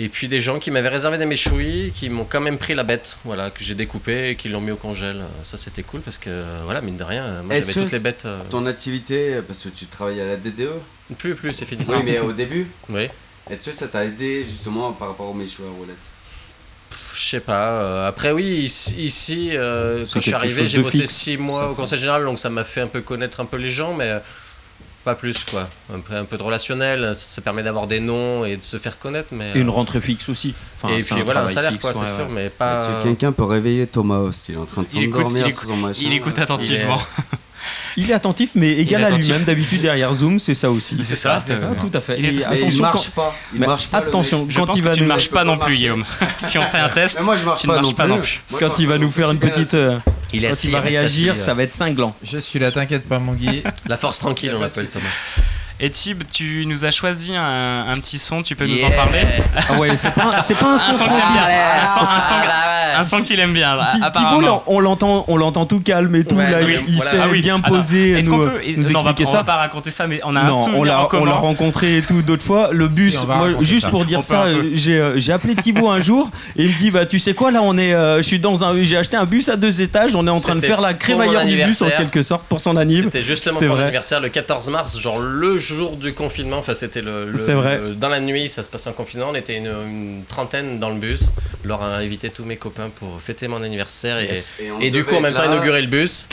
Et 0.00 0.08
puis 0.08 0.28
des 0.28 0.38
gens 0.38 0.60
qui 0.60 0.70
m'avaient 0.70 0.88
réservé 0.88 1.18
des 1.18 1.26
méchouis, 1.26 1.92
qui 1.94 2.08
m'ont 2.08 2.24
quand 2.24 2.40
même 2.40 2.56
pris 2.56 2.74
la 2.74 2.84
bête, 2.84 3.18
voilà, 3.24 3.50
que 3.50 3.64
j'ai 3.64 3.74
découpé 3.74 4.30
et 4.30 4.36
qui 4.36 4.48
l'ont 4.48 4.60
mis 4.60 4.70
au 4.70 4.76
congèle. 4.76 5.24
Ça 5.42 5.56
c'était 5.56 5.82
cool 5.82 6.00
parce 6.02 6.18
que 6.18 6.30
euh, 6.30 6.60
voilà, 6.64 6.80
mine 6.80 6.96
de 6.96 7.02
rien, 7.04 7.24
euh, 7.24 7.42
moi 7.42 7.56
j'avais 7.58 7.72
toutes 7.72 7.90
les 7.90 7.98
bêtes. 7.98 8.24
euh, 8.24 8.38
Ton 8.48 8.64
activité, 8.66 9.40
parce 9.46 9.58
que 9.58 9.68
tu 9.70 9.86
travailles 9.86 10.20
à 10.20 10.26
la 10.26 10.36
DDE 10.36 10.68
Plus, 11.18 11.34
plus, 11.34 11.52
c'est 11.52 11.64
fini. 11.64 11.80
Oui, 11.80 11.94
ça. 11.94 12.02
mais 12.04 12.20
au 12.20 12.32
début 12.32 12.68
Oui. 12.88 13.08
Est-ce 13.50 13.62
que 13.64 13.72
ça 13.72 13.88
t'a 13.88 14.04
aidé 14.04 14.44
justement 14.48 14.92
par 14.92 15.08
rapport 15.08 15.26
aux 15.28 15.34
méchouis 15.34 15.64
à 15.64 15.70
roulettes? 15.70 15.96
Je 17.14 17.28
sais 17.28 17.40
pas. 17.40 17.70
euh, 17.70 18.08
après, 18.08 18.32
oui, 18.32 18.44
ici, 18.98 19.50
euh, 19.52 20.04
quand 20.12 20.20
je 20.20 20.26
suis 20.26 20.34
arrivé, 20.34 20.66
j'ai 20.66 20.82
bossé 20.82 20.98
fixe, 21.00 21.10
6 21.12 21.36
mois 21.38 21.70
au 21.70 21.74
conseil 21.74 21.98
général, 21.98 22.24
donc 22.24 22.38
ça 22.38 22.50
m'a 22.50 22.64
fait 22.64 22.80
un 22.82 22.86
peu 22.88 23.00
connaître 23.00 23.40
un 23.40 23.44
peu 23.44 23.56
les 23.56 23.70
gens, 23.70 23.94
mais 23.94 24.20
pas 25.04 25.14
plus, 25.14 25.44
quoi. 25.50 25.68
Un 25.94 26.00
peu, 26.00 26.14
un 26.14 26.24
peu 26.24 26.36
de 26.36 26.42
relationnel, 26.42 27.12
ça 27.14 27.40
permet 27.40 27.62
d'avoir 27.62 27.86
des 27.86 28.00
noms 28.00 28.44
et 28.44 28.56
de 28.58 28.62
se 28.62 28.76
faire 28.76 28.98
connaître, 28.98 29.28
mais. 29.32 29.52
Et 29.54 29.60
une 29.60 29.68
euh, 29.68 29.72
rentrée 29.72 30.00
fixe 30.00 30.28
aussi. 30.28 30.54
Enfin, 30.76 30.94
et 30.94 31.02
puis 31.02 31.14
un 31.14 31.24
voilà, 31.24 31.42
un 31.44 31.48
salaire, 31.48 31.72
fixe, 31.72 31.82
quoi, 31.82 31.94
c'est 31.94 32.00
ouais, 32.00 32.06
sûr, 32.16 32.26
ouais. 32.26 32.32
mais 32.32 32.44
Est-ce 32.46 32.54
pas. 32.56 32.98
que 32.98 33.02
quelqu'un 33.04 33.32
peut 33.32 33.44
réveiller 33.44 33.86
Thomas 33.86 34.18
Host? 34.18 34.48
Il 34.50 34.56
est 34.56 34.58
en 34.58 34.66
train 34.66 34.82
de 34.82 34.88
s'endormir 34.88 35.26
il 35.26 35.28
sur 35.30 35.46
écoute- 35.64 35.68
son 35.68 35.76
machin. 35.76 36.00
il 36.04 36.12
écoute 36.12 36.38
attentivement. 36.38 36.98
Il 36.98 37.34
est 37.34 37.38
attentif, 38.12 38.50
mais 38.54 38.72
égal 38.72 39.02
est 39.02 39.04
à 39.06 39.10
lui-même. 39.10 39.44
D'habitude, 39.44 39.80
derrière 39.82 40.12
Zoom, 40.14 40.38
c'est 40.38 40.54
ça 40.54 40.70
aussi. 40.70 40.96
C'est 41.02 41.16
ça, 41.16 41.42
Ah, 41.48 41.74
tout 41.78 41.90
à 41.92 42.00
fait. 42.00 42.16
Il 42.18 42.26
est 42.26 42.32
il 42.34 42.44
attention 42.44 42.82
marche 42.82 43.06
quand- 43.14 43.22
pas. 43.22 43.34
Il 43.54 43.60
Mais 43.60 43.66
marche 43.66 43.86
pas. 43.88 43.98
attention, 43.98 44.46
quand 44.54 44.66
pense 44.66 44.76
il 44.76 44.82
que 44.82 44.88
va 44.88 44.94
tu 44.94 45.02
ne 45.02 45.06
marches 45.08 45.28
pas 45.30 45.44
non 45.44 45.58
plus, 45.58 45.74
Guillaume. 45.74 46.04
si 46.44 46.58
on 46.58 46.62
fait 46.62 46.78
un 46.78 46.88
test, 46.88 47.22
moi, 47.22 47.36
je 47.36 47.44
marche 47.44 47.60
tu 47.62 47.66
ne 47.66 47.72
pas 47.72 47.76
marches 47.80 47.88
non 47.90 47.94
pas 47.96 48.04
plus. 48.04 48.12
non 48.14 48.20
plus. 48.20 48.40
Moi, 48.50 48.60
Quand 48.60 48.78
il 48.78 48.86
va 48.86 48.98
nous 48.98 49.10
faire 49.10 49.30
une 49.30 49.38
petite. 49.38 49.74
euh, 49.74 49.98
Il 50.32 50.44
est 50.44 50.50
Quand 50.50 50.64
il 50.64 50.70
va 50.72 50.80
réagir, 50.80 51.32
assis, 51.34 51.42
ça 51.44 51.50
euh. 51.50 51.54
va 51.54 51.62
être 51.62 51.72
cinglant. 51.74 52.14
Je 52.22 52.38
suis 52.38 52.58
là, 52.58 52.70
t'inquiète 52.70 53.08
pas, 53.08 53.18
mon 53.18 53.32
Guy. 53.32 53.62
La 53.86 53.96
force 53.96 54.18
tranquille, 54.18 54.52
on 54.54 54.60
l'appelle 54.60 54.88
souci. 54.88 55.04
Et 55.80 55.90
Tib, 55.90 56.24
tu 56.32 56.64
nous 56.66 56.84
as 56.84 56.90
choisi 56.90 57.36
un, 57.36 57.86
un 57.88 57.92
petit 57.94 58.18
son, 58.18 58.42
tu 58.42 58.56
peux 58.56 58.66
nous 58.66 58.82
en 58.82 58.90
parler 58.90 59.20
Ah 59.70 59.78
ouais, 59.78 59.94
c'est 59.96 60.10
pas, 60.12 60.40
c'est 60.40 60.56
pas 60.58 60.72
un 60.74 60.78
son 60.78 60.90
Un 60.90 60.92
son 60.92 61.04
qu'il 61.04 61.12
aime 61.12 61.32
bien. 61.32 61.42
Un 61.82 61.86
son- 61.86 62.00
un 62.02 62.20
son- 62.20 62.34
Ah, 62.50 62.98
un 62.98 63.02
son 63.04 63.22
qu'il 63.22 63.38
aime 63.38 63.52
bien, 63.52 63.76
là, 63.76 63.88
apparemment. 64.02 64.64
on 64.66 64.80
l'entend, 64.80 65.24
on 65.28 65.36
l'entend 65.36 65.66
tout 65.66 65.78
calme 65.78 66.16
et 66.16 66.24
tout. 66.24 66.34
Ouais, 66.34 66.50
là, 66.50 66.58
oui, 66.64 66.78
il, 66.88 66.94
il 66.94 66.96
voilà. 66.96 67.10
s'est 67.12 67.18
Ah 67.22 67.28
oui, 67.30 67.42
bien 67.42 67.60
posé, 67.60 68.10
Est-ce 68.10 68.28
nous, 68.28 68.36
qu'on 68.38 68.42
euh, 68.42 68.48
peut 68.48 68.60
nous 68.76 68.90
non, 68.90 68.98
on 69.00 69.02
va, 69.04 69.10
expliquer 69.10 69.28
on 69.28 69.32
va 69.32 69.38
ça. 69.38 69.44
pas 69.44 69.54
raconter 69.56 69.92
ça, 69.92 70.08
mais 70.08 70.20
on 70.24 70.34
a 70.34 70.40
un 70.40 70.44
Non, 70.48 70.56
on 70.58 70.64
souvenir 70.64 70.84
l'a, 70.84 71.02
en 71.04 71.08
on 71.12 71.24
l'a 71.24 71.34
rencontré 71.34 71.98
et 71.98 72.02
tout 72.02 72.22
d'autres 72.22 72.42
fois. 72.42 72.70
Le 72.72 72.88
bus, 72.88 73.16
Si, 73.20 73.24
va 73.26 73.36
moi, 73.36 73.48
juste 73.60 73.82
ça. 73.82 73.90
pour 73.90 74.04
dire 74.04 74.18
On 74.18 74.22
ça, 74.22 74.44
euh, 74.46 74.70
j'ai, 74.74 75.12
j'ai 75.14 75.32
appelé 75.32 75.54
Thibaut 75.54 75.90
un 75.90 76.00
jour 76.00 76.28
et 76.56 76.64
il 76.64 76.70
me 76.70 76.78
dit 76.78 76.90
bah 76.90 77.06
tu 77.06 77.20
sais 77.20 77.34
quoi 77.34 77.52
là 77.52 77.60
on 77.62 77.78
est, 77.78 77.94
euh, 77.94 78.16
je 78.16 78.22
suis 78.22 78.40
dans 78.40 78.64
un, 78.64 78.74
j'ai 78.82 78.96
acheté 78.96 79.16
un 79.16 79.26
bus 79.26 79.48
à 79.48 79.54
deux 79.56 79.80
étages, 79.80 80.16
on 80.16 80.26
est 80.26 80.30
en 80.30 80.40
train 80.40 80.56
de 80.56 80.60
faire 80.60 80.80
la 80.80 80.94
crémaillère 80.94 81.46
du 81.46 81.54
bus 81.54 81.82
en 81.82 81.84
anniversaire. 81.86 81.96
quelque 81.98 82.22
sorte 82.24 82.42
pour 82.48 82.60
son 82.60 82.76
anniv. 82.76 83.04
C'était 83.04 83.22
justement 83.22 83.60
C'est 83.60 83.68
pour 83.68 83.76
l'anniversaire 83.76 84.20
le 84.20 84.28
14 84.28 84.70
mars, 84.70 84.98
genre 84.98 85.20
le 85.20 85.56
jour 85.74 85.96
du 85.96 86.12
confinement. 86.14 86.58
Enfin, 86.58 86.74
c'était 86.74 87.02
le, 87.02 87.30
le- 87.30 87.36
C'est 87.36 87.54
vrai. 87.54 87.78
le- 87.80 87.94
dans 87.94 88.08
la 88.08 88.20
nuit, 88.20 88.48
ça 88.48 88.62
se 88.62 88.68
passait 88.70 88.90
en 88.90 88.92
confinement. 88.92 89.28
On 89.30 89.34
était 89.34 89.56
une, 89.56 89.66
une 89.66 90.22
trentaine 90.28 90.78
dans 90.80 90.90
le 90.90 90.96
bus. 90.96 91.32
Laure 91.64 91.82
a 91.82 91.96
invité 91.96 92.30
tous 92.30 92.44
mes 92.44 92.56
copains 92.56 92.90
pour 92.94 93.20
fêter 93.20 93.48
mon 93.48 93.62
anniversaire 93.62 94.18
et, 94.18 94.26
Yes. 94.28 94.54
Et 94.80 94.90
du 94.90 95.04
coup 95.04 95.14
en 95.16 95.20
même 95.20 95.34
temps 95.34 95.42
là. 95.48 95.54
inaugurer 95.54 95.80
le 95.82 95.88
bus. 95.88 96.28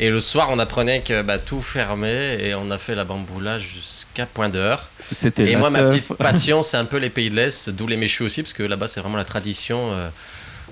Et 0.00 0.10
le 0.10 0.20
soir, 0.20 0.48
on 0.52 0.60
apprenait 0.60 1.00
que 1.00 1.22
bah, 1.22 1.38
tout 1.38 1.60
fermait 1.60 2.40
et 2.40 2.54
on 2.54 2.70
a 2.70 2.78
fait 2.78 2.94
la 2.94 3.04
bamboula 3.04 3.58
jusqu'à 3.58 4.26
point 4.26 4.48
d'heure. 4.48 4.90
C'était 5.10 5.50
Et 5.50 5.56
moi, 5.56 5.70
ma 5.70 5.82
petite 5.84 6.12
passion, 6.18 6.62
c'est 6.62 6.76
un 6.76 6.84
peu 6.84 6.98
les 6.98 7.10
pays 7.10 7.30
de 7.30 7.34
l'Est, 7.34 7.70
d'où 7.70 7.88
les 7.88 7.96
méchus 7.96 8.22
aussi, 8.22 8.42
parce 8.42 8.52
que 8.52 8.62
là-bas, 8.62 8.86
c'est 8.86 9.00
vraiment 9.00 9.16
la 9.16 9.24
tradition. 9.24 9.90
euh, 9.92 10.08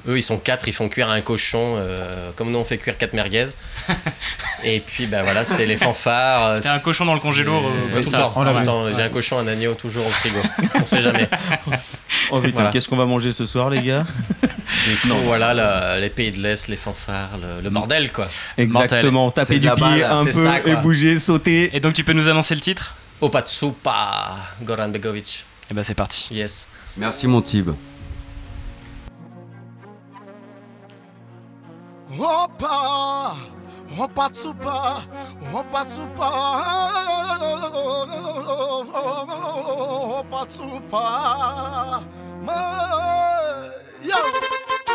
eux, 0.09 0.16
ils 0.18 0.22
sont 0.22 0.38
quatre, 0.38 0.68
ils 0.68 0.72
font 0.72 0.88
cuire 0.88 1.11
un 1.11 1.20
cochon, 1.20 1.76
euh, 1.76 2.30
comme 2.36 2.50
nous, 2.50 2.59
on 2.59 2.64
fait 2.64 2.78
cuire 2.78 2.96
quatre 2.96 3.12
merguez. 3.12 3.46
Et 4.64 4.80
puis, 4.80 5.07
ben 5.07 5.22
voilà, 5.22 5.44
c'est 5.44 5.66
les 5.66 5.76
fanfares. 5.76 6.61
T'as 6.61 6.74
un 6.74 6.78
cochon 6.78 7.04
dans 7.04 7.14
le 7.14 7.20
congélo, 7.20 7.52
euh, 7.52 7.61
tout 7.61 7.88
comme 7.94 8.02
le 8.02 8.09
ça. 8.09 8.18
temps, 8.64 8.84
le. 8.84 8.92
J'ai 8.92 9.02
un 9.02 9.09
cochon, 9.09 9.38
un 9.38 9.46
agneau, 9.46 9.74
toujours 9.74 10.07
au 10.07 10.11
frigo. 10.11 10.38
on 10.74 10.86
sait 10.86 11.02
jamais. 11.02 11.28
Oh 12.32 12.40
putain, 12.40 12.54
Voilà. 12.54 12.70
qu'est-ce 12.70 12.88
qu'on 12.88 12.96
va 12.96 13.04
manger 13.07 13.32
ce 13.32 13.46
soir 13.46 13.70
les 13.70 13.80
gars? 13.80 14.04
Du 14.88 14.96
coup, 15.09 15.14
voilà, 15.26 15.54
la- 15.54 16.00
les 16.00 16.11
pays 16.11 16.32
de 16.32 16.42
l'Est, 16.42 16.66
les 16.66 16.74
fanfares, 16.76 17.38
le, 17.40 17.61
le 17.62 17.70
bordel, 17.70 18.11
quoi. 18.11 18.26
Exactement, 18.59 19.30
taper 19.30 19.61
du 19.61 19.66
la 19.66 19.76
pied 19.76 19.84
balle, 19.84 20.02
un 20.11 20.24
peu 20.24 20.32
ça, 20.32 20.59
et 20.64 20.74
bouger, 20.76 21.20
sauter. 21.20 21.70
Et 21.76 21.78
donc 21.78 21.94
tu 21.94 22.02
peux 22.02 22.14
nous 22.14 22.26
annoncer 22.26 22.54
le 22.57 22.61
titre? 22.61 22.96
Opatsupa, 23.20 24.36
Goran 24.62 24.88
Begovic. 24.88 25.46
Et 25.70 25.74
bah 25.74 25.84
c'est 25.84 25.94
parti. 25.94 26.26
Yes. 26.32 26.66
Merci 26.96 27.28
mon 27.28 27.40
Tib. 27.42 27.70
Opa, 32.18 33.36
opa 34.00 34.30
tsupa, 34.30 35.04
opa 35.52 35.84
tsupa, 35.84 36.30
opa 40.16 40.46
tsupa, 40.48 41.04
yo. 44.00 44.86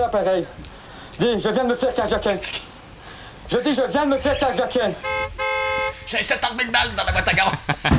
L'appareil. 0.00 0.44
Dis, 1.18 1.26
je 1.38 1.48
viens 1.50 1.64
de 1.64 1.68
me 1.70 1.74
faire 1.74 1.94
carjacker. 1.94 2.36
Je 3.50 3.58
dis, 3.58 3.74
je 3.74 3.90
viens 3.90 4.06
de 4.06 4.10
me 4.12 4.16
faire 4.16 4.36
carjacker. 4.36 4.80
J'ai 6.06 6.22
70 6.22 6.58
000 6.58 6.70
balles 6.72 6.90
dans 6.96 7.04
la 7.04 7.12
boîte 7.12 7.28
à 7.28 7.32
gants. 7.32 7.52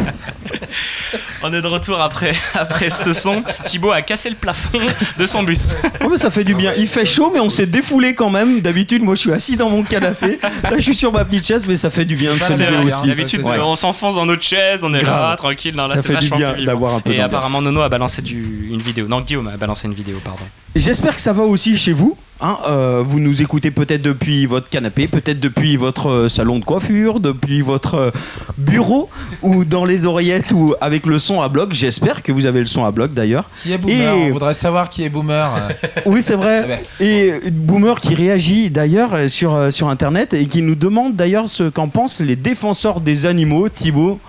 On 1.44 1.54
est 1.54 1.62
de 1.62 1.68
retour 1.68 2.00
après, 2.02 2.34
après 2.56 2.90
ce 2.90 3.14
son. 3.14 3.44
Thibaut 3.66 3.92
a 3.92 4.02
cassé 4.02 4.30
le 4.30 4.36
plafond 4.36 4.80
de 5.18 5.26
son 5.26 5.44
bus. 5.44 5.76
Oh, 6.04 6.08
mais 6.10 6.18
ça 6.18 6.30
fait 6.32 6.44
du 6.44 6.54
bien. 6.56 6.74
Il 6.78 6.88
fait 6.88 7.06
chaud, 7.06 7.32
mais 7.34 7.40
on 7.40 7.50
s'est 7.50 7.66
défoulé 7.68 8.14
quand 8.16 8.30
même. 8.30 8.62
D'habitude, 8.62 9.02
moi, 9.04 9.16
je 9.16 9.22
suis 9.22 9.32
assis 9.32 9.56
dans 9.56 9.70
mon 9.70 9.84
canapé. 9.84 10.40
Là, 10.64 10.72
je 10.78 10.82
suis 10.84 10.96
sur 10.96 11.12
ma 11.12 11.24
petite 11.26 11.46
chaise, 11.48 11.66
mais 11.68 11.76
ça 11.76 11.90
fait 11.90 12.06
du 12.06 12.16
bien 12.16 12.34
de 12.36 12.40
se 12.40 12.54
C'est 12.54 12.66
lever 12.66 12.78
vrai, 12.78 12.86
aussi. 12.86 13.08
D'habitude, 13.08 13.44
Ouais. 13.44 13.60
on 13.60 13.76
s'enfonce 13.76 14.16
dans 14.16 14.26
notre 14.26 14.44
chaise, 14.44 14.84
on 14.84 14.94
est 14.94 15.02
là, 15.02 15.04
Grave. 15.04 15.38
tranquille. 15.38 15.76
Non, 15.76 15.84
là, 15.84 15.90
Ça 15.96 16.02
c'est 16.02 16.14
fait 16.14 16.20
du 16.20 16.30
bien 16.32 16.54
d'avoir 16.64 16.96
un 16.96 17.00
peu 17.00 17.12
Et 17.12 17.22
apparemment, 17.22 17.62
Nono 17.62 17.82
a 17.82 17.90
balancé 17.90 18.22
du- 18.22 18.68
une 18.72 18.82
vidéo. 18.82 19.08
Non, 19.08 19.22
Guillaume 19.22 19.48
a 19.48 19.58
balancé 19.58 19.88
une 19.88 19.94
vidéo, 19.94 20.20
pardon. 20.24 20.46
J'espère 20.76 21.16
que 21.16 21.22
ça 21.22 21.32
va 21.34 21.44
aussi 21.44 21.78
chez 21.78 21.94
vous. 21.94 22.18
hein. 22.42 22.58
Euh, 22.68 23.02
vous 23.06 23.22
nous 23.22 23.42
écoutez 23.42 23.72
peut-être 23.72 24.02
depuis 24.02 24.46
votre 24.46 24.70
canapé, 24.70 25.08
peut-être 25.08 25.40
depuis 25.40 25.78
votre 25.78 26.10
euh, 26.10 26.30
salon 26.30 26.60
de 26.60 26.66
coiffure, 26.66 27.22
depuis 27.22 27.62
votre 27.62 27.96
euh, 27.96 28.12
bureau 28.58 29.10
ou 29.42 29.64
dans 29.64 29.86
les 29.86 30.06
oreillettes 30.06 30.52
ou 30.52 30.76
avec 30.82 31.06
le 31.06 31.18
son 31.18 31.42
à 31.42 31.48
bloc. 31.48 31.72
J'espère 31.72 32.24
que 32.24 32.34
vous 32.34 32.46
avez 32.46 32.60
le 32.60 32.66
son 32.66 32.84
à 32.84 32.92
bloc 32.92 33.14
d'ailleurs. 33.14 33.50
Qui 33.64 33.72
est 33.72 33.78
boomer 33.78 34.14
Et- 34.16 34.28
On 34.28 34.32
voudrait 34.34 34.54
savoir 34.54 34.90
qui 34.90 35.04
est 35.06 35.10
boomer. 35.10 35.50
Oui, 36.06 36.22
c'est 36.22 36.36
vrai. 36.36 36.84
Et 37.00 37.32
Boomer 37.52 38.00
qui 38.02 38.14
réagit 38.14 38.70
d'ailleurs 38.70 39.30
sur, 39.30 39.72
sur 39.72 39.88
Internet 39.90 40.34
et 40.34 40.46
qui 40.48 40.62
nous 40.62 40.76
demande 40.76 41.16
d'ailleurs 41.16 41.48
ce 41.48 41.70
qu'en 41.70 41.88
pensent 41.88 42.20
les 42.20 42.36
défenseurs 42.36 43.00
des 43.00 43.26
animaux, 43.26 43.70
Thibaut. 43.70 44.20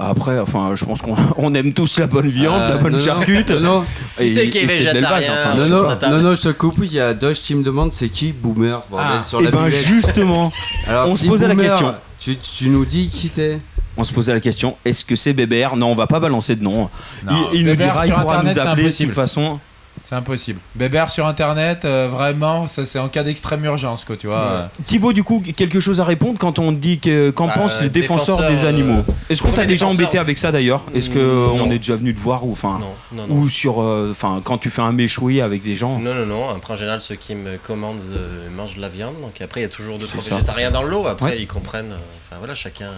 Après, 0.00 0.38
enfin, 0.38 0.70
je 0.76 0.84
pense 0.84 1.02
qu'on 1.02 1.16
on 1.36 1.52
aime 1.54 1.72
tous 1.72 1.98
la 1.98 2.06
bonne 2.06 2.28
viande, 2.28 2.60
Euh, 2.62 2.68
la 2.70 2.76
bonne 2.76 2.92
non, 2.92 2.98
non, 2.98 3.04
charcute. 3.04 3.50
non, 3.50 3.84
non. 4.18 4.24
Et- 4.24 4.26
et 4.26 4.68
c'est 4.68 4.84
de 4.84 4.90
l'élevage, 4.92 5.24
enfin, 5.28 5.56
je 5.56 5.70
non, 5.72 5.82
non, 5.82 6.10
non, 6.10 6.20
non, 6.22 6.34
je 6.34 6.42
te 6.42 6.48
coupe. 6.48 6.78
Il 6.82 6.92
y 6.92 7.00
a 7.00 7.14
Doge 7.14 7.40
qui 7.40 7.54
me 7.54 7.62
demande 7.62 7.92
c'est 7.92 8.08
qui 8.08 8.32
Boomer 8.32 8.82
bordel, 8.90 9.18
Ah. 9.20 9.24
sur 9.24 9.40
Eh 9.40 9.44
la 9.44 9.50
ben, 9.50 9.64
buvette. 9.64 9.86
justement, 9.86 10.52
Alors, 10.88 11.08
on 11.08 11.16
si 11.16 11.24
se 11.24 11.28
posait 11.28 11.48
la 11.48 11.56
question. 11.56 11.94
Tu, 12.20 12.36
tu 12.36 12.68
nous 12.70 12.84
dis 12.84 13.08
qui 13.08 13.30
t'es 13.30 13.58
On 13.96 14.04
se 14.04 14.12
posait 14.12 14.32
la 14.32 14.40
question 14.40 14.76
est-ce 14.84 15.04
que 15.04 15.16
c'est 15.16 15.32
Bébert? 15.32 15.76
Non, 15.76 15.88
on 15.90 15.94
va 15.94 16.06
pas 16.06 16.20
balancer 16.20 16.54
de 16.56 16.62
nom. 16.62 16.88
Non, 17.24 17.48
il 17.52 17.60
il 17.60 17.66
nous 17.66 17.74
dira, 17.76 18.06
il 18.06 18.12
pourra 18.12 18.38
Internet, 18.38 18.54
nous 18.56 18.60
appeler 18.60 18.90
de 18.90 18.96
toute 18.96 19.12
façon. 19.12 19.58
C'est 20.02 20.14
impossible. 20.14 20.60
Bébert 20.74 21.10
sur 21.10 21.26
internet, 21.26 21.84
euh, 21.84 22.08
vraiment, 22.10 22.66
ça 22.66 22.84
c'est 22.86 22.98
en 22.98 23.08
cas 23.08 23.22
d'extrême 23.22 23.64
urgence, 23.64 24.04
quoi, 24.04 24.16
tu 24.16 24.26
vois. 24.26 24.36
euh. 24.36 24.64
Thibaut, 24.86 25.12
du 25.12 25.24
coup, 25.24 25.42
quelque 25.56 25.80
chose 25.80 26.00
à 26.00 26.04
répondre 26.04 26.38
quand 26.38 26.58
on 26.58 26.72
dit 26.72 26.98
que 26.98 27.30
qu'en 27.30 27.46
Bah, 27.48 27.54
pensent 27.56 27.80
les 27.82 27.90
défenseurs, 27.90 28.38
défenseur, 28.38 28.50
des 28.62 28.66
animaux? 28.66 29.02
Euh, 29.08 29.12
Est-ce 29.30 29.42
qu'on 29.42 29.52
t'a 29.52 29.64
déjà 29.66 29.86
embêté 29.86 30.18
avec 30.18 30.38
ça 30.38 30.50
d'ailleurs? 30.52 30.82
Est-ce 30.94 31.10
que 31.10 31.18
Mm, 31.18 31.52
on 31.52 31.56
non. 31.66 31.70
est 31.70 31.78
déjà 31.78 31.96
venu 31.96 32.14
te 32.14 32.20
voir 32.20 32.46
ou 32.46 32.52
enfin 32.52 32.78
non, 33.12 33.26
non. 33.26 33.34
ou 33.34 33.48
sur 33.48 33.82
euh, 33.82 34.08
enfin 34.10 34.40
quand 34.42 34.58
tu 34.58 34.70
fais 34.70 34.82
un 34.82 34.92
méchoui 34.92 35.40
avec 35.40 35.62
des 35.62 35.74
gens? 35.74 35.98
Non, 35.98 36.14
non, 36.14 36.26
non. 36.26 36.48
Après, 36.48 36.72
en 36.72 36.76
général, 36.76 37.00
ceux 37.00 37.16
qui 37.16 37.34
me 37.34 37.56
commandent 37.58 38.00
euh, 38.12 38.48
mangent 38.50 38.76
de 38.76 38.80
la 38.80 38.88
viande. 38.88 39.20
Donc 39.20 39.40
après, 39.40 39.60
il 39.60 39.62
y 39.64 39.66
a 39.66 39.70
toujours 39.70 39.98
deux, 39.98 40.06
C'est 40.06 40.18
trois 40.18 40.36
végétariens 40.38 40.70
dans 40.70 40.82
le 40.82 40.90
lot. 40.90 41.06
Après, 41.06 41.30
Ouais. 41.30 41.40
ils 41.42 41.46
comprennent. 41.46 41.92
euh, 41.92 41.98
Enfin, 42.30 42.38
voilà, 42.38 42.54
chacun. 42.54 42.90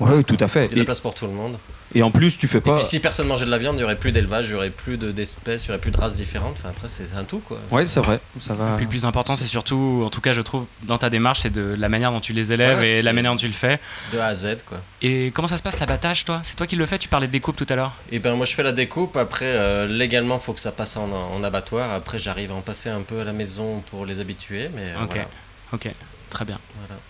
Ouais, 0.00 0.22
tout 0.22 0.36
à 0.40 0.48
fait. 0.48 0.66
Il 0.66 0.70
y 0.70 0.72
a 0.72 0.74
de 0.74 0.78
la 0.80 0.84
place 0.84 1.00
pour 1.00 1.14
tout 1.14 1.26
le 1.26 1.32
monde. 1.32 1.58
Et 1.94 2.02
en 2.02 2.10
plus, 2.10 2.36
tu 2.38 2.48
fais 2.48 2.58
Et 2.58 2.60
pas. 2.60 2.76
puis, 2.76 2.84
si 2.84 3.00
personne 3.00 3.26
mangeait 3.28 3.46
de 3.46 3.50
la 3.50 3.58
viande, 3.58 3.74
il 3.76 3.78
n'y 3.78 3.84
aurait 3.84 3.98
plus 3.98 4.12
d'élevage, 4.12 4.46
il 4.46 4.50
n'y 4.50 4.54
aurait 4.56 4.70
plus 4.70 4.96
de- 4.96 5.10
d'espèces, 5.12 5.64
il 5.64 5.68
n'y 5.68 5.70
aurait 5.70 5.80
plus 5.80 5.90
de 5.90 5.96
races 5.96 6.14
différentes. 6.16 6.56
Enfin, 6.58 6.68
après, 6.70 6.88
c'est 6.88 7.12
un 7.16 7.24
tout, 7.24 7.40
quoi. 7.40 7.58
Ouais, 7.70 7.86
c'est 7.86 8.00
vrai. 8.00 8.20
Ça 8.40 8.54
va. 8.54 8.74
Puis 8.76 8.84
le 8.84 8.90
plus 8.90 9.04
important, 9.04 9.36
c'est 9.36 9.46
surtout, 9.46 10.02
en 10.04 10.10
tout 10.10 10.20
cas, 10.20 10.32
je 10.32 10.40
trouve, 10.40 10.66
dans 10.84 10.98
ta 10.98 11.10
démarche, 11.10 11.40
c'est 11.40 11.50
de 11.52 11.74
la 11.78 11.88
manière 11.88 12.12
dont 12.12 12.20
tu 12.20 12.32
les 12.32 12.52
élèves 12.52 12.78
Voilà, 12.78 12.86
et 12.88 13.02
la 13.02 13.12
manière 13.12 13.32
dont 13.32 13.38
tu 13.38 13.46
le 13.46 13.52
fais. 13.52 13.80
De 14.12 14.18
A 14.18 14.26
à 14.26 14.34
Z, 14.34 14.58
quoi. 14.66 14.78
Et 15.02 15.30
comment 15.34 15.48
ça 15.48 15.56
se 15.56 15.62
passe 15.62 15.78
l'abattage, 15.80 16.24
toi? 16.24 16.40
C'est 16.42 16.56
toi 16.56 16.66
qui 16.66 16.76
le 16.76 16.84
fais? 16.86 16.98
Tu 16.98 17.08
parlais 17.08 17.26
de 17.26 17.32
découpe 17.32 17.56
tout 17.56 17.66
à 17.68 17.76
l'heure. 17.76 17.92
Et 18.10 18.18
ben 18.18 18.34
moi 18.34 18.44
je 18.44 18.52
fais 18.54 18.62
la 18.64 18.72
découpe, 18.72 19.16
après 19.16 19.46
euh, 19.46 19.86
légalement 19.86 20.38
faut 20.38 20.52
que 20.52 20.60
ça 20.60 20.72
passe 20.72 20.96
en, 20.96 21.08
en 21.10 21.44
abattoir, 21.44 21.92
après 21.92 22.18
j'arrive 22.18 22.50
à 22.50 22.54
en 22.54 22.60
passer 22.62 22.88
un 22.88 23.02
peu 23.02 23.20
à 23.20 23.24
la 23.24 23.32
maison 23.32 23.80
pour 23.90 24.04
les 24.06 24.18
habituer, 24.20 24.68
mais 24.74 24.82
euh, 24.96 25.04
Ok. 25.04 25.10
voilà. 25.12 25.28
Ok, 25.72 25.88
très 26.30 26.44
bien. 26.44 26.58
Voilà. 26.80 27.00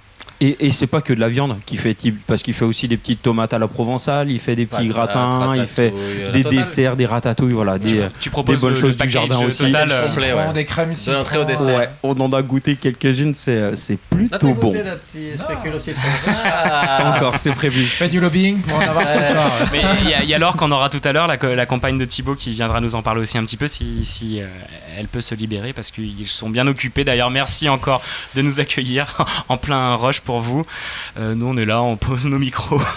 Et, 0.41 0.68
et 0.68 0.70
c'est 0.72 0.86
pas 0.86 1.01
que 1.01 1.12
de 1.12 1.18
la 1.18 1.28
viande 1.28 1.57
qui 1.66 1.76
fait 1.76 1.97
parce 2.28 2.43
qu'il 2.43 2.55
fait 2.55 2.64
aussi 2.64 2.86
des 2.86 2.97
petites 2.97 3.22
tomates 3.22 3.53
à 3.55 3.59
la 3.59 3.66
provençale, 3.66 4.30
il 4.30 4.39
fait 4.39 4.55
des 4.55 4.66
petits 4.66 4.89
Patate, 4.89 5.12
gratins, 5.12 5.57
il 5.57 5.66
fait 5.66 5.93
la 6.22 6.30
des 6.30 6.45
desserts, 6.45 6.95
des 6.95 7.07
ratatouilles, 7.07 7.53
voilà, 7.55 7.76
des, 7.78 8.05
tu 8.20 8.30
proposes 8.30 8.55
des 8.55 8.61
bonnes 8.61 8.70
le- 8.70 8.76
le 8.76 8.80
choses 8.80 8.97
du 8.97 9.09
jardin 9.09 9.45
aussi. 9.45 9.64
total, 9.64 9.89
euh, 9.91 10.07
Complet, 10.07 10.26
Citron, 10.28 10.47
ouais. 10.47 10.53
des 10.53 10.64
crèmes 10.64 10.93
De 11.07 11.12
l'entrée 11.12 11.39
au 11.39 11.45
dessert. 11.45 11.76
Ouais, 11.78 11.89
on 12.05 12.12
en 12.20 12.28
a 12.30 12.43
goûté 12.43 12.76
quelques-unes, 12.76 13.34
c'est 13.34 13.74
c'est 13.74 13.99
T'as 14.11 14.16
plutôt 14.16 14.55
bon. 14.55 14.68
goûté 14.68 14.82
Pas 16.43 17.14
encore, 17.16 17.36
c'est 17.39 17.53
prévu. 17.53 17.82
Fais 17.82 18.09
du 18.09 18.20
lobbying 18.20 18.61
pour 18.61 18.78
en 18.78 18.82
avoir 18.82 19.09
ce 19.09 19.24
soir. 19.24 19.51
Mais 19.72 19.80
il 20.05 20.28
y, 20.28 20.32
a- 20.34 20.36
a 20.36 20.39
Laure 20.39 20.57
qu'on 20.57 20.70
aura 20.70 20.89
tout 20.89 21.01
à 21.05 21.12
l'heure, 21.12 21.26
la, 21.26 21.36
la 21.36 21.66
compagne 21.66 21.99
de 21.99 22.05
Thibaut, 22.05 22.34
qui 22.36 22.53
viendra 22.55 22.80
nous 22.80 22.95
en 22.95 23.03
parler 23.03 23.20
aussi 23.22 23.39
un 23.39 23.45
petit 23.45 23.57
peu 23.57 23.66
si, 23.66 24.05
si, 24.05 24.41
euh, 24.41 24.47
elle 24.99 25.09
peut 25.09 25.20
se 25.20 25.34
libérer 25.34 25.72
parce 25.72 25.90
qu'ils 25.90 26.26
sont 26.26 26.51
bien 26.51 26.66
occupés. 26.66 27.05
D'ailleurs, 27.05 27.30
merci 27.30 27.68
encore 27.68 28.03
de 28.34 28.42
nous 28.42 28.59
accueillir 28.61 29.24
en 29.49 29.57
plein 29.57 29.94
rush 29.94 30.20
pour 30.20 30.40
vous. 30.40 30.62
Euh, 31.18 31.34
nous, 31.34 31.46
on 31.46 31.57
est 31.57 31.64
là, 31.64 31.82
on 31.82 31.96
pose 31.96 32.26
nos 32.26 32.38
micros. 32.38 32.80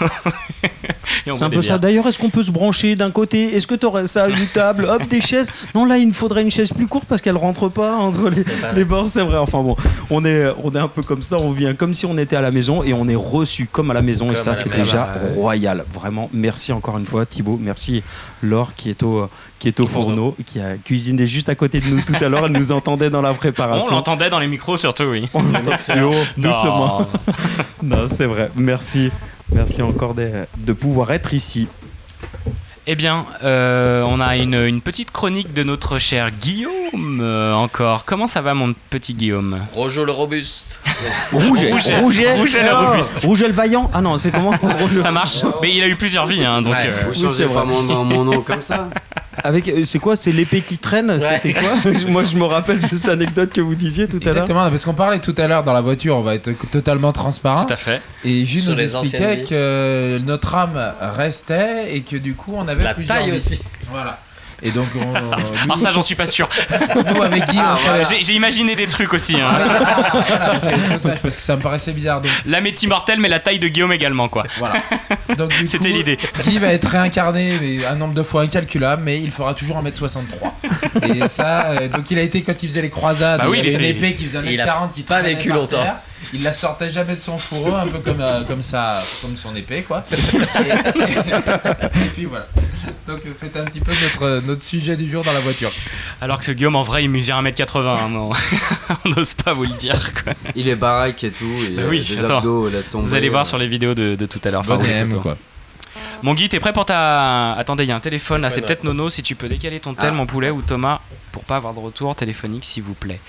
C'est 1.26 1.42
un 1.42 1.50
peu 1.50 1.62
ça. 1.62 1.78
D'ailleurs, 1.78 2.06
est-ce 2.06 2.18
qu'on 2.18 2.30
peut 2.30 2.42
se 2.42 2.50
brancher 2.50 2.96
d'un 2.96 3.10
côté? 3.10 3.54
Est-ce 3.54 3.66
que 3.66 3.74
tu 3.74 3.86
aurais 3.86 4.06
ça, 4.06 4.28
une 4.28 4.46
table? 4.48 4.86
Hop, 4.88 5.06
des 5.08 5.20
chaises? 5.20 5.50
Non, 5.74 5.84
là, 5.84 5.98
il 5.98 6.08
nous 6.08 6.14
faudrait 6.14 6.42
une 6.42 6.50
chaise 6.50 6.72
plus 6.72 6.86
courte 6.86 7.04
parce 7.08 7.22
qu'elle 7.22 7.36
rentre 7.36 7.68
pas 7.68 7.96
entre 7.96 8.28
les, 8.30 8.44
les 8.74 8.84
bords. 8.84 9.08
C'est 9.08 9.22
vrai. 9.22 9.36
Enfin 9.38 9.62
bon, 9.62 9.76
on 10.10 10.24
est, 10.24 10.46
on 10.62 10.70
est 10.72 10.78
un 10.78 10.88
peu 10.88 11.02
comme 11.02 11.22
ça. 11.22 11.38
On 11.38 11.50
vient 11.50 11.74
comme 11.74 11.94
si 11.94 12.06
on 12.06 12.16
était 12.18 12.36
à 12.36 12.40
la 12.40 12.50
maison 12.50 12.82
et 12.82 12.92
on 12.92 13.06
est 13.08 13.14
reçu 13.16 13.66
comme 13.70 13.90
à 13.90 13.94
la 13.94 14.02
maison. 14.02 14.30
et 14.32 14.36
ça, 14.36 14.54
c'est 14.54 14.68
déjà 14.74 15.02
Ouais. 15.02 15.34
royal. 15.34 15.84
Vraiment, 15.92 16.30
merci 16.32 16.72
encore 16.72 16.98
une 16.98 17.06
fois, 17.06 17.26
Thibaut. 17.26 17.58
Merci 17.60 18.02
Laure 18.42 18.74
qui 18.74 18.90
est 18.90 19.02
au, 19.02 19.28
qui 19.62 19.68
est 19.68 19.78
au 19.78 19.86
fourneau, 19.86 20.34
qui 20.44 20.58
a 20.58 20.74
cuisiné 20.76 21.24
juste 21.24 21.48
à 21.48 21.54
côté 21.54 21.78
de 21.78 21.86
nous 21.86 22.00
tout 22.00 22.16
à 22.20 22.28
l'heure. 22.28 22.46
Elle 22.46 22.52
nous 22.52 22.72
entendait 22.72 23.10
dans 23.10 23.22
la 23.22 23.30
On 23.30 23.34
préparation. 23.34 23.94
l'entendait 23.94 24.28
dans 24.28 24.40
les 24.40 24.48
micros 24.48 24.76
surtout, 24.76 25.04
oui. 25.04 25.22
Et 25.32 26.00
oh, 26.02 26.12
doucement. 26.36 27.06
non, 27.84 28.08
c'est 28.08 28.26
vrai. 28.26 28.48
Merci. 28.56 29.12
Merci 29.52 29.80
encore 29.80 30.14
de, 30.14 30.28
de 30.58 30.72
pouvoir 30.72 31.12
être 31.12 31.32
ici. 31.32 31.68
Eh 32.88 32.96
bien, 32.96 33.24
euh, 33.44 34.02
on 34.08 34.18
a 34.20 34.36
une, 34.36 34.54
une 34.56 34.80
petite 34.80 35.12
chronique 35.12 35.52
de 35.52 35.62
notre 35.62 36.00
cher 36.00 36.32
Guillaume 36.32 37.20
euh, 37.20 37.54
encore. 37.54 38.04
Comment 38.04 38.26
ça 38.26 38.40
va, 38.40 38.54
mon 38.54 38.74
petit 38.90 39.14
Guillaume? 39.14 39.60
Rojo 39.74 40.04
le 40.04 40.10
robuste? 40.10 40.80
Rouget, 41.32 41.70
Rouget. 41.70 41.96
Rouget, 42.00 42.34
Rouget 42.34 42.62
le 42.64 42.68
Oh, 42.72 42.88
robuste. 42.90 43.18
Rouget 43.22 43.46
le 43.46 43.54
vaillant. 43.54 43.88
Ah 43.94 44.00
non, 44.00 44.18
c'est 44.18 44.32
comment? 44.32 44.50
Rouget- 44.80 45.00
Ça 45.02 45.12
marche 45.12 45.42
Mais 45.62 45.72
il 45.72 45.80
a 45.84 45.86
eu 45.86 45.94
plusieurs 45.94 46.26
vies, 46.26 46.44
hein, 46.44 46.62
donc. 46.62 46.72
Ouais. 46.74 46.88
euh, 46.88 47.02
Vous 47.04 47.10
Oui, 47.14 47.22
changez 47.22 47.44
c'est 47.44 47.54
pas 47.54 47.64
mon 47.64 48.24
nom 48.24 48.40
comme 48.40 48.62
ça 48.62 48.88
Avec, 49.44 49.68
euh, 49.68 49.84
c'est 49.84 49.98
quoi? 49.98 50.16
C'est 50.16 50.32
l'épée 50.32 50.60
qui 50.60 50.78
traîne? 50.78 51.18
C'était 51.20 51.54
quoi? 51.54 51.70
Moi, 52.08 52.24
je 52.24 52.36
me 52.36 52.44
rappelle 52.44 52.80
de 52.80 52.86
cette 52.86 53.08
anecdote 53.08 53.50
que 53.52 53.60
vous 53.60 53.74
disiez 53.74 54.08
tout 54.08 54.18
à 54.22 54.26
l'heure. 54.26 54.32
Exactement, 54.44 54.68
parce 54.70 54.84
qu'on 54.84 54.94
parlait 54.94 55.18
tout 55.20 55.34
à 55.38 55.46
l'heure 55.48 55.64
dans 55.64 55.72
la 55.72 55.80
voiture, 55.80 56.16
on 56.16 56.20
va 56.20 56.34
être 56.34 56.50
totalement 56.70 57.12
transparent. 57.12 57.64
Tout 57.64 57.72
à 57.72 57.76
fait. 57.76 58.02
Et 58.24 58.44
Jules 58.44 58.62
Sur 58.62 58.72
nous 58.74 58.80
expliquait 58.80 59.44
que 59.48 60.20
notre 60.24 60.54
âme 60.54 60.78
restait 61.16 61.94
et 61.96 62.02
que 62.02 62.16
du 62.16 62.34
coup 62.34 62.52
on 62.56 62.68
avait 62.68 62.84
La 62.84 62.94
plusieurs 62.94 63.16
taille 63.18 63.30
vies. 63.30 63.36
aussi. 63.36 63.60
Voilà. 63.90 64.18
Et 64.62 64.70
donc 64.70 64.86
on, 64.96 65.14
Alors 65.64 65.78
ça, 65.78 65.90
j'en 65.90 66.02
suis 66.02 66.14
pas 66.14 66.26
sûr. 66.26 66.48
nous 67.14 67.22
avec 67.22 67.44
Guy, 67.46 67.58
on 67.58 67.76
savait- 67.76 68.04
J'ai 68.08 68.22
j'ai 68.22 68.34
imaginé 68.34 68.74
des 68.76 68.86
trucs 68.86 69.12
aussi. 69.12 69.36
hein. 69.40 69.48
Ah, 69.50 69.58
voilà, 69.64 70.38
parce, 70.60 70.66
que, 70.66 70.98
ça, 70.98 71.08
parce 71.22 71.36
que 71.36 71.42
ça 71.42 71.56
me 71.56 71.62
paraissait 71.62 71.92
bizarre. 71.92 72.20
Donc, 72.20 72.30
La 72.46 72.60
métier 72.60 72.88
mortelle, 72.88 73.18
mais 73.20 73.28
la 73.28 73.38
taille 73.40 73.58
de 73.58 73.68
Guillaume 73.68 73.92
également, 73.92 74.28
quoi. 74.28 74.44
voilà. 74.58 74.74
Donc, 75.36 75.50
du 75.50 75.66
C'était 75.66 75.90
coup, 75.90 75.96
l'idée. 75.96 76.18
Guy 76.44 76.58
va 76.58 76.68
être 76.68 76.88
réincarné 76.88 77.58
mais 77.60 77.84
un 77.86 77.96
nombre 77.96 78.14
de 78.14 78.22
fois 78.22 78.42
incalculable, 78.42 79.02
mais 79.04 79.20
il 79.20 79.30
fera 79.30 79.54
toujours 79.54 79.82
1m63. 79.82 80.52
Et 81.14 81.28
ça, 81.28 81.66
euh, 81.70 81.88
donc 81.88 82.10
il 82.10 82.18
a 82.18 82.22
été 82.22 82.42
quand 82.42 82.62
il 82.62 82.68
faisait 82.68 82.82
les 82.82 82.90
croisades, 82.90 83.40
Bah 83.40 83.46
oui, 83.48 83.58
il 83.58 83.64
y 83.64 83.68
il 83.70 83.74
avait 83.76 83.84
une 83.84 83.90
était- 83.96 84.06
épée 84.06 84.14
qui 84.14 84.24
faisait 84.26 84.38
1m40 84.38 84.46
il 84.52 84.60
a 84.60 84.88
qui 84.94 85.02
pas 85.02 85.22
vécu 85.22 85.48
longtemps. 85.48 85.82
terre. 85.82 85.96
Il 86.32 86.42
la 86.42 86.52
sortait 86.52 86.90
jamais 86.90 87.14
de 87.16 87.20
son 87.20 87.36
fourreau, 87.38 87.74
un 87.74 87.86
peu 87.88 87.98
comme, 87.98 88.20
euh, 88.20 88.42
comme 88.44 88.62
ça, 88.62 89.02
comme 89.20 89.36
son 89.36 89.54
épée, 89.56 89.82
quoi. 89.82 90.04
Et, 90.12 90.16
et 92.00 92.08
puis 92.14 92.24
voilà. 92.24 92.46
Donc 93.06 93.20
c'est 93.34 93.56
un 93.56 93.64
petit 93.64 93.80
peu 93.80 93.92
notre, 93.92 94.46
notre 94.46 94.62
sujet 94.62 94.96
du 94.96 95.08
jour 95.10 95.24
dans 95.24 95.32
la 95.32 95.40
voiture. 95.40 95.70
Alors 96.20 96.38
que 96.38 96.44
ce 96.44 96.52
Guillaume, 96.52 96.76
en 96.76 96.82
vrai, 96.82 97.04
il 97.04 97.10
mesure 97.10 97.36
1m80. 97.36 97.86
hein, 97.86 98.08
non. 98.08 98.30
on 99.04 99.08
n'ose 99.10 99.34
pas 99.34 99.52
vous 99.52 99.64
le 99.64 99.76
dire, 99.76 100.12
quoi. 100.22 100.32
Il 100.54 100.68
est 100.68 100.76
baraque 100.76 101.22
et 101.24 101.30
tout. 101.30 101.44
Et, 101.44 101.70
Bah 101.70 101.82
euh, 101.82 101.88
oui, 101.90 102.18
attends. 102.22 102.38
abdos, 102.38 102.68
laisse 102.68 102.88
tomber. 102.90 103.06
Vous 103.06 103.14
allez 103.14 103.28
voir 103.28 103.46
sur 103.46 103.58
les 103.58 103.68
vidéos 103.68 103.94
de, 103.94 104.14
de 104.14 104.26
tout 104.26 104.40
à 104.44 104.50
l'heure. 104.50 104.60
enfin, 104.60 104.78
les 104.82 105.00
photos. 105.04 105.22
quoi. 105.22 105.36
Mon 106.22 106.34
Guy, 106.34 106.48
t'es 106.48 106.60
prêt 106.60 106.72
pour 106.72 106.84
ta. 106.84 107.52
Attendez, 107.54 107.82
il 107.84 107.88
y 107.88 107.92
a 107.92 107.96
un 107.96 108.00
téléphone 108.00 108.42
là, 108.42 108.50
c'est 108.50 108.62
peut-être 108.62 108.84
Nono. 108.84 109.10
Si 109.10 109.22
tu 109.22 109.34
peux 109.34 109.48
décaler 109.48 109.80
ton 109.80 109.94
tel, 109.94 110.10
Ah. 110.10 110.12
mon 110.12 110.26
poulet, 110.26 110.50
ou 110.50 110.62
Thomas, 110.62 111.00
pour 111.32 111.44
pas 111.44 111.56
avoir 111.56 111.74
de 111.74 111.80
retour 111.80 112.14
téléphonique, 112.14 112.64
s'il 112.64 112.82
vous 112.84 112.94
plaît. 112.94 113.20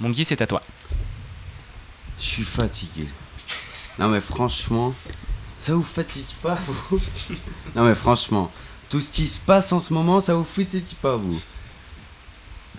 Mon 0.00 0.10
Guy, 0.10 0.24
c'est 0.24 0.40
à 0.40 0.46
toi. 0.46 0.62
Je 2.20 2.26
suis 2.26 2.44
fatigué. 2.44 3.08
Non 3.98 4.08
mais 4.08 4.20
franchement, 4.20 4.94
ça 5.58 5.74
vous 5.74 5.82
fatigue 5.82 6.24
pas 6.42 6.58
vous? 6.66 7.00
Non 7.74 7.84
mais 7.84 7.94
franchement, 7.94 8.50
tout 8.88 9.00
ce 9.00 9.10
qui 9.10 9.26
se 9.26 9.40
passe 9.40 9.72
en 9.72 9.80
ce 9.80 9.92
moment, 9.92 10.20
ça 10.20 10.34
vous 10.34 10.44
fatigue 10.44 10.84
pas 11.02 11.16
vous? 11.16 11.40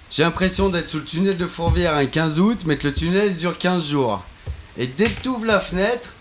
J'ai 0.10 0.24
l'impression 0.24 0.70
d'être 0.70 0.89
sous 0.89 1.00
le 1.00 1.06
tunnel 1.06 1.38
de 1.38 1.46
Fourvière 1.46 1.96
un 1.96 2.06
15 2.06 2.39
août, 2.39 2.64
mais 2.66 2.78
que 2.78 2.88
le 2.88 2.94
tunnel 2.94 3.36
dure 3.36 3.58
15 3.58 3.89
jours. 3.89 4.24
Et 4.78 4.88
dès 4.88 5.10
que 5.10 5.22
tu 5.22 5.30
ouvres 5.30 5.46
la 5.46 5.60
fenêtre, 5.60 6.16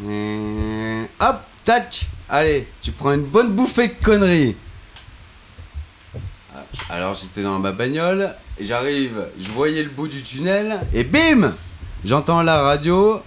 Mmh, 0.00 1.04
Hop, 1.20 1.42
tac 1.64 2.06
Allez, 2.28 2.66
tu 2.80 2.92
prends 2.92 3.12
une 3.12 3.24
bonne 3.24 3.52
bouffée 3.52 3.88
de 3.88 4.04
conneries. 4.04 4.56
Alors 6.88 7.14
j'étais 7.14 7.42
dans 7.42 7.58
ma 7.58 7.72
bagnole, 7.72 8.34
j'arrive, 8.58 9.28
je 9.38 9.50
voyais 9.50 9.82
le 9.82 9.90
bout 9.90 10.08
du 10.08 10.22
tunnel, 10.22 10.80
et 10.94 11.04
bim 11.04 11.54
J'entends 12.04 12.42
la 12.42 12.60
radio, 12.60 13.22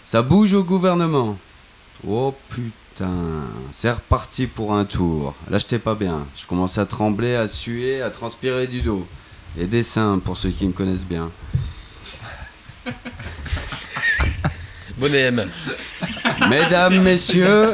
ça 0.00 0.20
bouge 0.22 0.52
au 0.54 0.64
gouvernement. 0.64 1.38
Oh 2.04 2.34
putain, 2.48 3.44
c'est 3.70 3.92
reparti 3.92 4.48
pour 4.48 4.74
un 4.74 4.84
tour. 4.84 5.32
Là 5.48 5.58
j'étais 5.58 5.78
pas 5.78 5.94
bien, 5.94 6.26
je 6.34 6.44
commençais 6.44 6.80
à 6.80 6.86
trembler, 6.86 7.36
à 7.36 7.46
suer, 7.46 8.02
à 8.02 8.10
transpirer 8.10 8.66
du 8.66 8.82
dos. 8.82 9.06
Et 9.56 9.66
des 9.66 9.84
seins 9.84 10.18
pour 10.18 10.36
ceux 10.36 10.50
qui 10.50 10.66
me 10.66 10.72
connaissent 10.72 11.06
bien. 11.06 11.30
Bonnet 14.98 15.26
M. 15.26 15.48
Mesdames, 16.50 17.00
messieurs, 17.00 17.66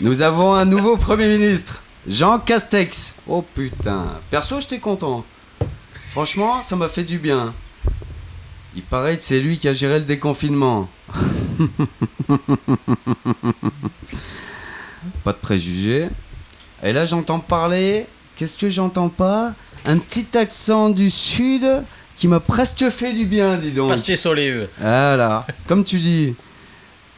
nous 0.00 0.22
avons 0.22 0.54
un 0.54 0.64
nouveau 0.64 0.96
Premier 0.96 1.26
ministre, 1.26 1.82
Jean 2.06 2.38
Castex. 2.38 3.16
Oh 3.26 3.42
putain, 3.42 4.20
perso 4.30 4.60
j'étais 4.60 4.78
content. 4.78 5.24
Franchement, 6.10 6.62
ça 6.62 6.76
m'a 6.76 6.88
fait 6.88 7.02
du 7.04 7.18
bien. 7.18 7.52
Il 8.74 8.82
paraît 8.82 9.16
que 9.16 9.22
c'est 9.22 9.40
lui 9.40 9.58
qui 9.58 9.68
a 9.68 9.72
géré 9.72 9.98
le 9.98 10.04
déconfinement. 10.04 10.88
pas 15.24 15.32
de 15.32 15.38
préjugés. 15.38 16.08
Et 16.82 16.92
là 16.92 17.04
j'entends 17.04 17.38
parler, 17.38 18.06
qu'est-ce 18.36 18.56
que 18.56 18.70
j'entends 18.70 19.08
pas? 19.08 19.54
Un 19.84 19.98
petit 19.98 20.38
accent 20.38 20.90
du 20.90 21.10
sud 21.10 21.66
qui 22.16 22.28
m'a 22.28 22.40
presque 22.40 22.88
fait 22.88 23.12
du 23.12 23.26
bien, 23.26 23.56
dis 23.56 23.72
donc. 23.72 23.90
Pastis 23.90 24.20
soleil. 24.20 24.68
Voilà, 24.78 25.46
comme 25.66 25.84
tu 25.84 25.98
dis. 25.98 26.34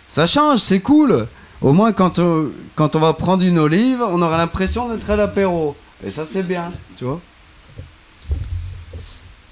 Ça 0.09 0.27
change, 0.27 0.61
c'est 0.61 0.81
cool. 0.81 1.27
Au 1.61 1.73
moins, 1.73 1.93
quand 1.93 2.19
on, 2.19 2.51
quand 2.75 2.95
on 2.97 3.01
va 3.01 3.13
prendre 3.13 3.43
une 3.43 3.59
olive, 3.59 4.03
on 4.03 4.21
aura 4.23 4.37
l'impression 4.37 4.89
d'être 4.89 5.09
à 5.11 5.17
l'apéro. 5.17 5.77
Et 6.05 6.11
ça, 6.11 6.27
c'est 6.27 6.43
bien, 6.43 6.73
tu 6.97 7.05
vois. 7.05 7.21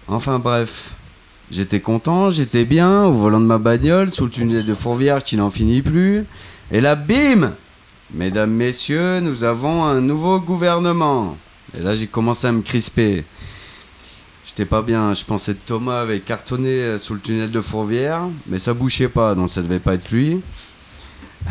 Enfin, 0.09 0.39
bref. 0.39 0.95
J'étais 1.53 1.81
content, 1.81 2.31
j'étais 2.31 2.65
bien, 2.65 3.05
au 3.05 3.13
volant 3.13 3.39
de 3.39 3.45
ma 3.45 3.59
bagnole, 3.59 4.09
sous 4.09 4.25
le 4.25 4.31
tunnel 4.31 4.65
de 4.65 4.73
Fourvière 4.73 5.23
qui 5.23 5.37
n'en 5.37 5.51
finit 5.51 5.83
plus. 5.83 6.25
Et 6.71 6.81
là, 6.81 6.95
bim 6.95 7.55
Mesdames, 8.11 8.51
messieurs, 8.51 9.21
nous 9.21 9.45
avons 9.45 9.85
un 9.85 10.01
nouveau 10.01 10.41
gouvernement. 10.41 11.37
Et 11.77 11.83
là, 11.83 11.95
j'ai 11.95 12.07
commencé 12.07 12.47
à 12.47 12.53
me 12.53 12.63
crisper. 12.63 13.27
J'étais 14.47 14.65
pas 14.65 14.81
bien, 14.81 15.13
je 15.13 15.27
pensais 15.27 15.53
que 15.53 15.61
Thomas 15.67 16.01
avait 16.01 16.21
cartonné 16.21 16.71
euh, 16.71 16.97
sous 16.97 17.13
le 17.13 17.21
tunnel 17.21 17.51
de 17.51 17.61
Fourvière, 17.61 18.23
mais 18.47 18.59
ça 18.59 18.73
bouchait 18.73 19.11
pas, 19.11 19.35
donc 19.35 19.51
ça 19.51 19.61
devait 19.61 19.79
pas 19.79 19.93
être 19.93 20.11
lui. 20.11 20.41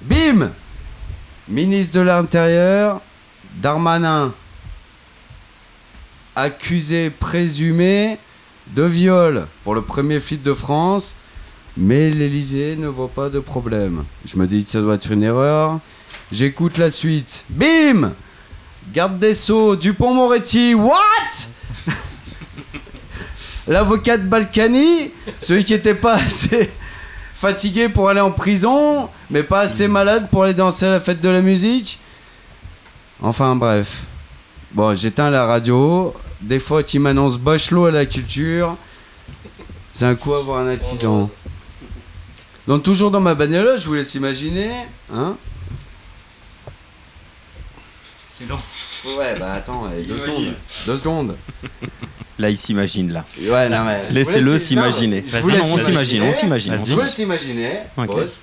Bim 0.00 0.52
Ministre 1.48 1.98
de 1.98 2.00
l'Intérieur, 2.00 3.02
Darmanin, 3.60 4.32
accusé 6.34 7.10
présumé 7.10 8.18
de 8.68 8.82
viol 8.82 9.46
pour 9.64 9.74
le 9.74 9.82
premier 9.82 10.20
flic 10.20 10.42
de 10.42 10.54
France, 10.54 11.16
mais 11.76 12.10
l'Elysée 12.10 12.76
ne 12.76 12.88
voit 12.88 13.08
pas 13.08 13.28
de 13.28 13.40
problème. 13.40 14.04
Je 14.24 14.36
me 14.36 14.46
dis 14.46 14.64
que 14.64 14.70
ça 14.70 14.80
doit 14.80 14.94
être 14.94 15.10
une 15.10 15.22
erreur. 15.22 15.78
J'écoute 16.30 16.78
la 16.78 16.90
suite. 16.90 17.44
Bim 17.50 18.12
Garde 18.92 19.18
des 19.18 19.34
Sceaux, 19.34 19.76
Dupont-Moretti, 19.76 20.74
what? 20.74 20.92
L'avocat 23.68 24.18
de 24.18 24.24
Balkany, 24.24 25.12
celui 25.38 25.64
qui 25.64 25.72
était 25.72 25.94
pas 25.94 26.14
assez 26.14 26.70
fatigué 27.34 27.88
pour 27.88 28.08
aller 28.08 28.20
en 28.20 28.32
prison, 28.32 29.08
mais 29.30 29.42
pas 29.42 29.60
assez 29.60 29.88
malade 29.88 30.28
pour 30.30 30.44
aller 30.44 30.54
danser 30.54 30.86
à 30.86 30.90
la 30.90 31.00
fête 31.00 31.20
de 31.20 31.28
la 31.28 31.42
musique. 31.42 32.00
Enfin 33.20 33.54
bref. 33.56 34.02
Bon, 34.72 34.94
j'éteins 34.94 35.30
la 35.30 35.46
radio. 35.46 36.14
Des 36.42 36.58
fois, 36.58 36.82
qui 36.82 36.98
m'annonce 36.98 37.38
Bachelot 37.38 37.86
à 37.86 37.90
la 37.90 38.06
culture. 38.06 38.76
C'est 39.92 40.06
un 40.06 40.14
coup 40.14 40.34
avoir 40.34 40.58
un 40.58 40.68
accident. 40.68 41.30
Donc 42.66 42.82
toujours 42.82 43.10
dans 43.10 43.20
ma 43.20 43.34
bagnole, 43.34 43.78
je 43.78 43.86
vous 43.86 43.94
laisse 43.94 44.14
imaginer, 44.14 44.70
hein 45.12 45.36
C'est 48.28 48.48
long. 48.48 48.58
Ouais, 49.18 49.36
bah 49.38 49.54
attends, 49.54 49.84
allez, 49.86 50.04
deux 50.04 50.16
Imagine. 50.16 50.34
secondes. 50.34 50.54
Deux 50.86 50.96
secondes. 50.96 51.36
Là, 52.38 52.50
il 52.50 52.56
s'imagine, 52.56 53.12
là. 53.12 53.24
Ouais, 53.40 53.68
non, 53.68 53.84
mais. 53.84 54.10
Laissez-le 54.10 54.58
s'imaginer. 54.58 55.20
laisse 55.22 55.44
on 55.44 55.76
s'imagine, 55.78 56.22
on 56.22 56.32
s'imagine. 56.32 56.72
Je 56.74 56.94
vous 56.94 57.00
laisse 57.02 57.18
imaginer. 57.18 57.72
Boss. 57.96 58.40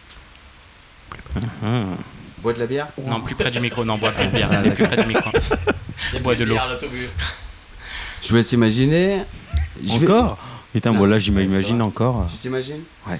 Ah. 1.64 1.84
Bois 2.40 2.54
de 2.54 2.60
la 2.60 2.68
bière 2.68 2.88
Non, 3.06 3.20
plus 3.22 3.36
près 3.36 3.52
du 3.52 3.60
micro, 3.60 3.84
non, 3.84 3.98
bois 3.98 4.12
plus 4.12 4.26
de 4.28 4.32
bière. 4.32 4.50
Plus 4.74 4.86
près 4.86 4.98
du 4.98 5.08
micro. 5.08 5.32
Bois 6.24 6.36
de 6.36 6.46
l'eau. 6.46 6.56
Je 8.22 8.30
vous 8.30 8.36
laisse 8.36 8.52
imaginer. 8.52 9.20
Je 9.84 9.98
vais- 9.98 10.08
Encore 10.10 10.38
Putain, 10.74 10.94
bon, 10.94 11.06
là, 11.06 11.18
j'imagine 11.18 11.82
encore. 11.82 12.28
Tu 12.32 12.38
t'imagines 12.38 12.82
Ouais. 13.08 13.20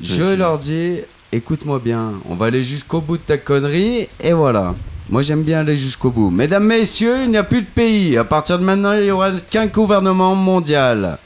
Je 0.00 0.34
leur 0.34 0.58
dis, 0.58 1.00
écoute-moi 1.32 1.78
bien, 1.78 2.12
on 2.28 2.34
va 2.34 2.46
aller 2.46 2.62
jusqu'au 2.64 3.00
bout 3.00 3.16
de 3.16 3.22
ta 3.22 3.38
connerie, 3.38 4.08
et 4.20 4.32
voilà. 4.32 4.74
Moi 5.08 5.22
j'aime 5.22 5.42
bien 5.42 5.60
aller 5.60 5.76
jusqu'au 5.76 6.10
bout. 6.10 6.30
Mesdames, 6.30 6.64
messieurs, 6.64 7.22
il 7.24 7.30
n'y 7.30 7.36
a 7.36 7.44
plus 7.44 7.60
de 7.62 7.66
pays. 7.66 8.16
À 8.18 8.24
partir 8.24 8.58
de 8.58 8.64
maintenant, 8.64 8.92
il 8.94 9.04
n'y 9.04 9.10
aura 9.10 9.30
qu'un 9.50 9.66
gouvernement 9.66 10.34
mondial. 10.34 11.18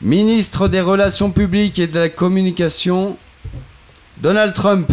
Ministre 0.00 0.66
des 0.68 0.80
Relations 0.80 1.30
publiques 1.30 1.78
et 1.78 1.86
de 1.86 1.98
la 1.98 2.08
Communication, 2.08 3.16
Donald 4.22 4.54
Trump. 4.54 4.90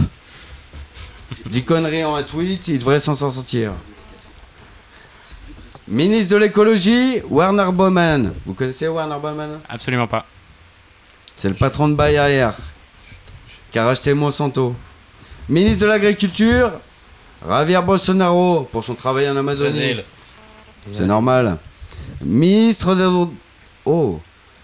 Dit 1.45 1.63
connerie 1.63 2.03
en 2.03 2.15
un 2.15 2.23
tweet, 2.23 2.67
il 2.67 2.79
devrait 2.79 2.99
s'en 2.99 3.15
sortir. 3.15 3.71
Ministre 5.87 6.33
de 6.33 6.37
l'écologie, 6.39 7.21
Werner 7.29 7.71
Baumann. 7.71 8.33
Vous 8.45 8.53
connaissez 8.53 8.89
Werner 8.89 9.15
Baumann 9.21 9.59
Absolument 9.69 10.07
pas. 10.07 10.25
C'est 11.35 11.47
le 11.47 11.55
patron 11.55 11.87
de 11.87 11.95
Bayer 11.95 12.29
hier, 12.29 12.53
qui 13.71 13.79
a 13.79 13.85
racheté 13.85 14.13
Monsanto. 14.13 14.75
Ministre 15.47 15.83
de 15.83 15.87
l'Agriculture, 15.87 16.71
Javier 17.47 17.79
Bolsonaro, 17.81 18.67
pour 18.69 18.83
son 18.83 18.95
travail 18.95 19.29
en 19.29 19.37
Amazonie. 19.37 20.01
C'est 20.91 21.05
normal. 21.05 21.57
Ministre 22.21 22.93
de... 22.93 23.27
Oh 23.85 24.19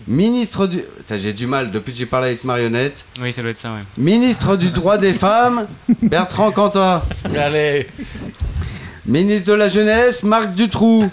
Ministre 0.05 0.67
du... 0.67 0.83
J'ai 1.09 1.31
du 1.31 1.47
mal, 1.47 1.71
depuis 1.71 1.93
que 1.93 1.97
j'ai 1.99 2.05
parlé 2.05 2.27
avec 2.27 2.43
Marionnette. 2.43 3.05
Oui, 3.21 3.31
ça 3.31 3.41
doit 3.41 3.51
être 3.51 3.57
ça, 3.57 3.71
ouais. 3.71 3.83
Ministre 3.97 4.57
du 4.57 4.71
droit 4.71 4.97
des 4.97 5.13
femmes, 5.13 5.67
Bertrand 6.01 6.51
Cantat. 6.51 7.05
Allez 7.33 7.87
Ministre 9.05 9.49
de 9.51 9.55
la 9.55 9.67
Jeunesse, 9.67 10.23
Marc 10.23 10.53
Dutroux. 10.53 11.09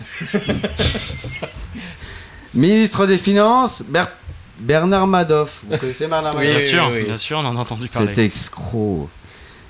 Ministre 2.55 3.07
des 3.07 3.19
Finances, 3.19 3.83
Ber- 3.89 4.11
Bernard 4.59 5.07
Madoff. 5.07 5.63
Vous 5.69 5.77
connaissez 5.79 6.07
Bernard 6.07 6.35
Madoff 6.35 6.51
bien 6.51 6.59
sûr, 6.61 6.91
bien 6.91 7.17
sûr, 7.17 7.39
on 7.39 7.45
en 7.47 7.57
a 7.57 7.61
entendu 7.61 7.87
parler. 7.89 8.09
Cet 8.09 8.19
escroc. 8.19 9.09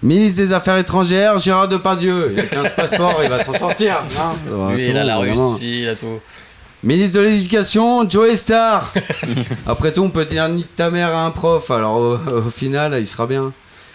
Ministre 0.02 0.38
des 0.38 0.52
Affaires 0.54 0.78
étrangères, 0.78 1.38
Gérard 1.38 1.68
Depardieu. 1.68 2.30
Il 2.32 2.40
a 2.40 2.44
15 2.44 2.72
passeports, 2.74 3.20
il 3.22 3.28
va 3.28 3.44
s'en 3.44 3.52
sortir. 3.52 4.02
Il 4.78 4.96
a 4.96 5.04
la 5.04 5.16
vraiment. 5.18 5.52
Russie, 5.52 5.80
il 5.82 5.88
a 5.88 5.94
tout. 5.94 6.20
Ministre 6.82 7.18
de 7.18 7.24
l'Éducation, 7.24 8.08
Joe 8.08 8.34
Star. 8.34 8.92
Après 9.66 9.92
tout, 9.92 10.00
on 10.02 10.08
peut 10.08 10.24
dire 10.24 10.48
ni 10.48 10.64
ta 10.64 10.88
mère 10.90 11.08
à 11.14 11.26
un 11.26 11.30
prof, 11.30 11.70
alors 11.70 11.96
au, 11.96 12.14
au 12.16 12.50
final, 12.50 12.96
il 12.98 13.06
sera 13.06 13.26
bien. 13.26 13.52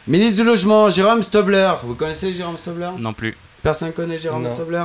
Ministre 0.07 0.41
du 0.43 0.47
Logement, 0.47 0.91
Jérôme 0.91 1.23
Stobler. 1.23 1.71
Vous 1.83 1.95
connaissez 1.95 2.31
Jérôme 2.35 2.57
Stobler? 2.57 2.89
Non 2.99 3.13
plus. 3.13 3.35
Personne 3.65 3.93
connaît 3.93 4.19
Jérôme 4.19 4.43
Non. 4.43 4.53
Stobler? 4.53 4.83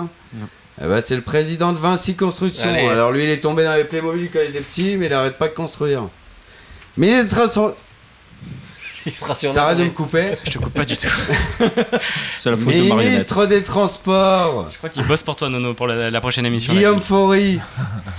Eh 0.83 0.87
ben, 0.87 1.03
c'est 1.03 1.15
le 1.15 1.21
président 1.21 1.75
de 1.75 1.79
Vinci 1.79 2.17
Construction. 2.17 2.71
Allez. 2.71 2.89
Alors 2.89 3.13
lui, 3.13 3.25
il 3.25 3.29
est 3.29 3.41
tombé 3.41 3.63
dans 3.63 3.75
les 3.75 3.85
Playmobil 3.85 4.31
quand 4.33 4.39
il 4.43 4.49
était 4.49 4.61
petit, 4.61 4.97
mais 4.97 5.05
il 5.05 5.13
arrête 5.13 5.37
pas 5.37 5.49
de 5.49 5.53
construire. 5.53 6.09
Ministre... 6.97 7.75
T'arrêtes 9.53 9.77
de 9.77 9.85
me 9.85 9.91
couper 9.91 10.39
Je 10.45 10.53
te 10.53 10.59
coupe 10.59 10.73
pas 10.73 10.87
du 10.87 10.97
tout. 10.97 11.09
C'est 12.41 12.51
la 12.51 12.57
faute 12.57 12.67
de 12.69 12.89
Marionnette. 12.89 13.05
Ministre 13.05 13.45
des 13.45 13.63
Transports, 13.63 14.71
Je 14.71 14.79
crois 14.79 14.89
qu'il 14.89 15.07
bosse 15.07 15.25
pour 15.25 15.37
toi, 15.37 15.51
Nono, 15.51 15.75
pour 15.75 15.87
la, 15.87 16.11
la 16.11 16.21
prochaine 16.23 16.47
émission. 16.47 16.73
Guillaume 16.73 17.03
Faury, 17.03 17.61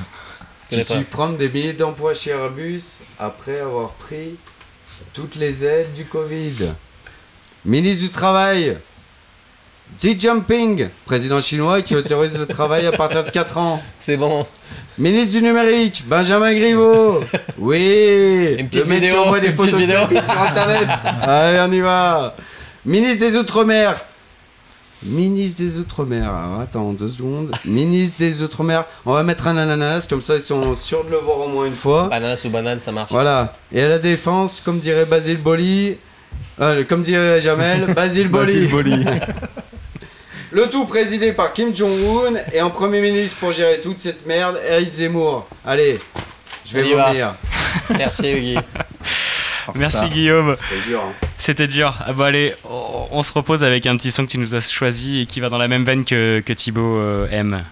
qui 0.70 0.84
suit 0.84 1.06
prendre 1.06 1.38
des 1.38 1.50
milliers 1.50 1.74
d'emplois 1.74 2.14
chez 2.14 2.32
Airbus 2.32 2.84
après 3.18 3.62
avoir 3.62 3.90
pris 3.94 4.36
toutes 5.14 5.38
les 5.38 5.64
aides 5.64 5.94
du 5.94 6.06
Covid. 6.06 6.74
Ministre 7.66 8.04
du 8.04 8.10
Travail, 8.10 8.78
Xi 10.00 10.20
Jinping, 10.20 10.90
président 11.06 11.40
chinois 11.42 11.82
qui 11.82 11.96
autorise 11.96 12.38
le 12.40 12.46
travail 12.46 12.86
à 12.88 12.92
partir 12.92 13.24
de 13.24 13.30
4 13.30 13.58
ans. 13.58 13.82
C'est 14.00 14.18
bon. 14.18 14.46
Ministre 14.98 15.40
du 15.40 15.44
numérique, 15.44 16.04
Benjamin 16.08 16.54
Griveaux. 16.54 17.22
Oui. 17.58 18.56
Une 18.58 18.68
petite 18.68 18.86
le 18.86 18.96
vidéo, 18.96 19.22
envoie 19.22 19.40
des 19.40 19.52
photos 19.52 19.80
de 19.80 19.86
sur 19.86 20.42
Internet. 20.42 20.88
Allez, 21.22 21.66
on 21.68 21.72
y 21.72 21.80
va. 21.80 22.36
Ministre 22.86 23.26
des 23.26 23.38
Outre-mer. 23.38 23.96
Ministre 25.04 25.64
des 25.64 25.80
Outre-mer. 25.80 26.32
Attends, 26.60 26.94
deux 26.94 27.08
secondes. 27.08 27.52
Ministre 27.66 28.18
des 28.20 28.44
Outre-mer. 28.44 28.86
On 29.06 29.14
va 29.14 29.24
mettre 29.24 29.48
un 29.48 29.58
ananas, 29.58 30.08
comme 30.10 30.22
ça 30.22 30.36
ils 30.36 30.42
sont 30.42 30.76
sûrs 30.76 31.06
de 31.06 31.12
le 31.12 31.18
voir 31.18 31.40
au 31.40 31.48
moins 31.48 31.66
une 31.66 31.76
fois. 31.76 32.10
Ananas 32.12 32.44
ou 32.46 32.50
banane, 32.50 32.80
ça 32.80 32.92
marche. 32.92 33.12
Voilà. 33.12 33.56
Et 33.72 33.82
à 33.82 33.88
la 33.88 34.00
défense, 34.00 34.62
comme 34.64 34.80
dirait 34.80 35.06
Basile 35.06 35.42
Boli. 35.42 35.98
Euh, 36.60 36.84
comme 36.88 37.02
dirait 37.02 37.40
Jamel, 37.42 37.94
Basile 37.96 38.28
Boli. 38.28 38.68
Basile 38.68 38.70
Boli. 38.70 39.06
Le 40.52 40.70
tout 40.70 40.86
présidé 40.86 41.32
par 41.32 41.54
Kim 41.54 41.74
Jong-un 41.74 42.42
et 42.52 42.62
en 42.62 42.70
premier 42.70 43.00
ministre 43.00 43.38
pour 43.38 43.54
gérer 43.54 43.80
toute 43.80 44.02
cette 44.02 44.26
merde, 44.26 44.60
Eric 44.68 44.92
Zemmour. 44.92 45.48
Allez, 45.66 45.98
je 46.66 46.74
vais 46.74 46.84
vomir. 46.84 47.36
Merci 47.98 48.34
Guy. 48.34 48.58
Merci. 49.76 50.08
Guillaume. 50.10 50.58
C'était 50.58 50.90
dur. 50.90 51.02
Hein. 51.02 51.28
C'était 51.38 51.68
dur. 51.68 51.96
Ah 52.06 52.12
bon 52.12 52.24
allez, 52.24 52.54
on, 52.66 53.24
se 53.24 53.32
repose 53.32 53.64
avec 53.64 53.86
un 53.86 53.96
petit 53.96 54.12
son 54.12 54.26
que 54.26 54.32
tu 54.32 54.38
nous 54.40 54.54
as 54.54 54.70
choisi 54.70 55.22
et 55.22 55.26
qui 55.26 55.40
va 55.40 55.48
dans 55.48 55.58
la 55.58 55.70
même 55.70 55.86
veine 55.86 56.04
que, 56.04 56.42
que 56.42 56.52
Thibaut 56.52 56.98
euh, 56.98 57.30
aime. 57.32 57.64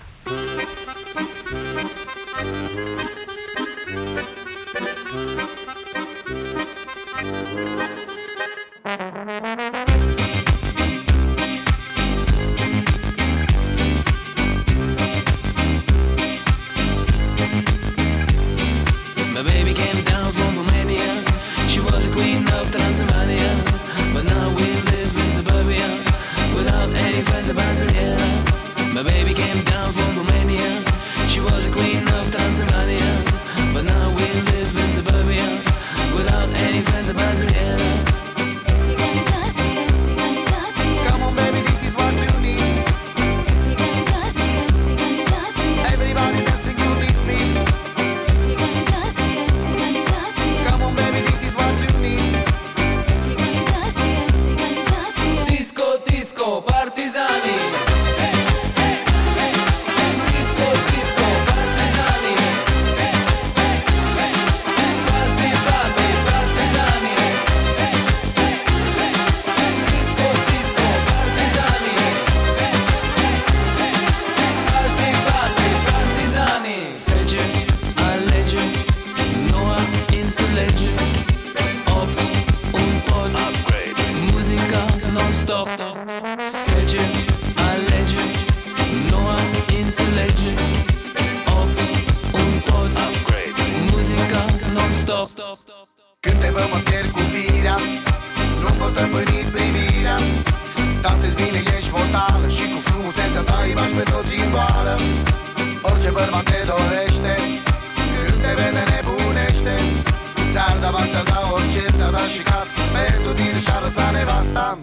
casc 112.49 112.75
Pentru 112.97 113.33
tine 113.33 113.59
și-a 113.59 113.79
răsat 113.83 114.11
nevasta 114.13 114.77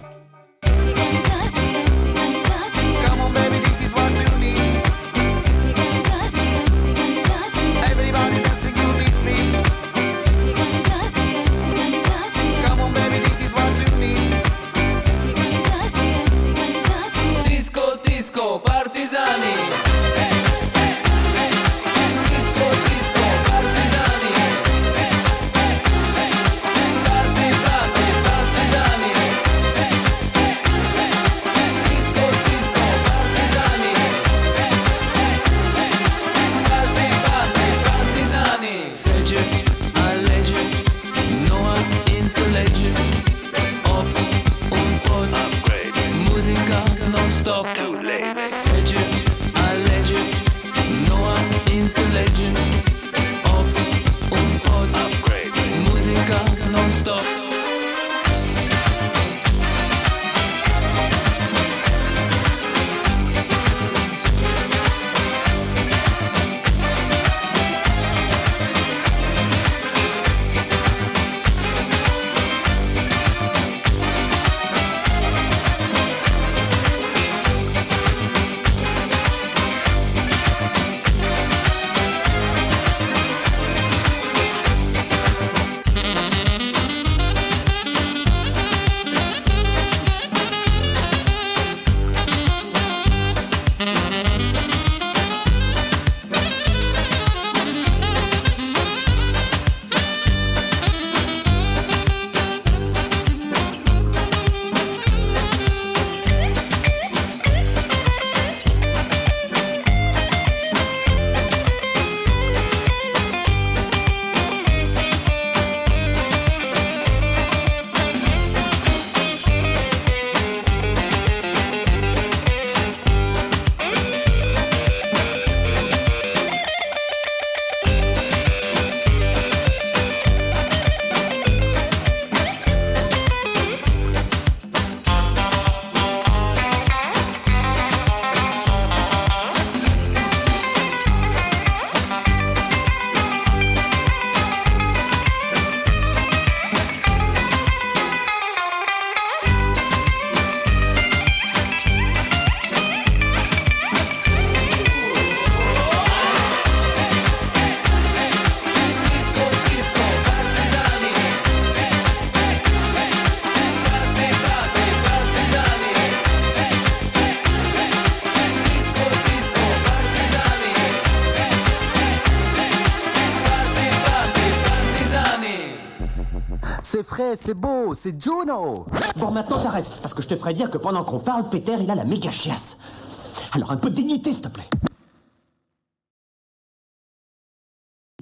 c'est 177.97 178.21
Juno 178.21 178.85
Bon, 179.17 179.31
maintenant 179.31 179.59
t'arrêtes, 179.59 179.89
parce 180.01 180.13
que 180.13 180.21
je 180.21 180.27
te 180.27 180.35
ferai 180.35 180.53
dire 180.53 180.69
que 180.69 180.77
pendant 180.77 181.03
qu'on 181.03 181.19
parle, 181.19 181.49
Peter, 181.49 181.73
il 181.79 181.89
a 181.89 181.95
la 181.95 182.05
méga 182.05 182.29
chiasse. 182.29 183.51
Alors 183.55 183.71
un 183.71 183.77
peu 183.77 183.89
de 183.89 183.95
dignité, 183.95 184.31
s'il 184.31 184.43
te 184.43 184.53
plaît. 184.53 184.69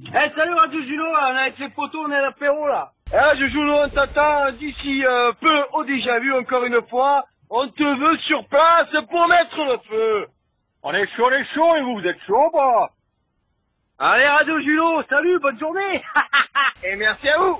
Eh 0.07 0.31
salut 0.37 0.53
Radio 0.53 0.81
Juno, 0.81 1.03
là, 1.11 1.29
on 1.31 1.35
est 1.35 1.39
avec 1.39 1.59
les 1.59 1.69
potos, 1.69 2.05
on 2.07 2.11
est 2.11 2.15
à 2.15 2.21
l'apéro 2.21 2.67
là. 2.67 2.93
Eh 3.11 3.17
là, 3.17 3.35
je 3.35 3.49
joue 3.49 3.63
le 3.63 3.89
t'attend 3.89 4.51
d'ici 4.53 5.05
euh, 5.05 5.33
peu 5.41 5.63
au 5.73 5.83
déjà 5.83 6.19
vu 6.19 6.33
encore 6.33 6.63
une 6.63 6.79
fois. 6.89 7.25
On 7.49 7.67
te 7.67 7.83
veut 7.83 8.17
sur 8.19 8.47
place 8.47 8.87
pour 9.09 9.27
mettre 9.27 9.57
le 9.57 9.77
feu. 9.89 10.27
On 10.83 10.93
est 10.93 11.07
chaud, 11.15 11.25
on 11.27 11.31
est 11.31 11.53
chaud 11.53 11.75
et 11.75 11.81
vous, 11.81 11.99
vous 11.99 12.07
êtes 12.07 12.21
chaud 12.25 12.49
pas? 12.53 12.91
Allez 13.99 14.25
Radio 14.25 14.59
Juno, 14.61 15.03
salut, 15.09 15.39
bonne 15.39 15.59
journée 15.59 16.01
Et 16.83 16.95
merci 16.95 17.27
à 17.29 17.39
vous 17.39 17.59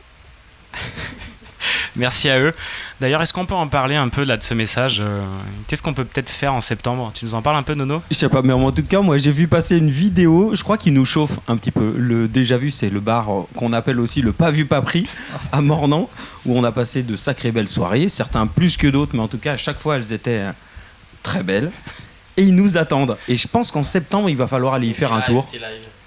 Merci 1.95 2.29
à 2.29 2.39
eux. 2.39 2.51
D'ailleurs, 2.99 3.21
est-ce 3.21 3.33
qu'on 3.33 3.45
peut 3.45 3.55
en 3.55 3.67
parler 3.67 3.95
un 3.95 4.09
peu 4.09 4.23
là 4.23 4.37
de 4.37 4.43
ce 4.43 4.53
message 4.53 4.97
euh, 4.99 5.25
Qu'est-ce 5.67 5.81
qu'on 5.81 5.93
peut 5.93 6.05
peut-être 6.05 6.29
faire 6.29 6.53
en 6.53 6.61
septembre? 6.61 7.11
Tu 7.13 7.25
nous 7.25 7.35
en 7.35 7.41
parles 7.41 7.57
un 7.57 7.63
peu, 7.63 7.73
Nono? 7.73 8.01
Je 8.09 8.15
sais 8.15 8.29
pas, 8.29 8.41
mais 8.41 8.53
en 8.53 8.71
tout 8.71 8.83
cas, 8.83 9.01
moi 9.01 9.17
j'ai 9.17 9.31
vu 9.31 9.47
passer 9.47 9.77
une 9.77 9.89
vidéo, 9.89 10.53
je 10.53 10.63
crois 10.63 10.77
qu'il 10.77 10.93
nous 10.93 11.05
chauffe 11.05 11.39
un 11.47 11.57
petit 11.57 11.71
peu. 11.71 11.95
Le 11.97 12.27
déjà 12.27 12.57
vu, 12.57 12.71
c'est 12.71 12.89
le 12.89 12.99
bar 12.99 13.29
euh, 13.29 13.43
qu'on 13.55 13.73
appelle 13.73 13.99
aussi 13.99 14.21
le 14.21 14.33
pas 14.33 14.51
vu 14.51 14.65
pas 14.65 14.81
pris 14.81 15.07
à 15.51 15.61
Mornan, 15.61 16.09
où 16.45 16.57
on 16.57 16.63
a 16.63 16.71
passé 16.71 17.03
de 17.03 17.15
sacrées 17.15 17.51
belles 17.51 17.69
soirées, 17.69 18.09
certains 18.09 18.47
plus 18.47 18.77
que 18.77 18.87
d'autres, 18.87 19.11
mais 19.15 19.21
en 19.21 19.27
tout 19.27 19.37
cas, 19.37 19.53
à 19.53 19.57
chaque 19.57 19.79
fois, 19.79 19.95
elles 19.95 20.13
étaient 20.13 20.39
euh, 20.39 20.51
très 21.23 21.43
belles. 21.43 21.71
Et 22.37 22.43
ils 22.43 22.55
nous 22.55 22.77
attendent. 22.77 23.17
Et 23.29 23.37
je 23.37 23.47
pense 23.47 23.71
qu'en 23.71 23.83
septembre, 23.83 24.29
il 24.29 24.35
va 24.35 24.45
falloir 24.45 24.73
aller 24.73 24.87
y 24.87 24.93
faire 24.93 25.13
un 25.13 25.21
tour. 25.21 25.47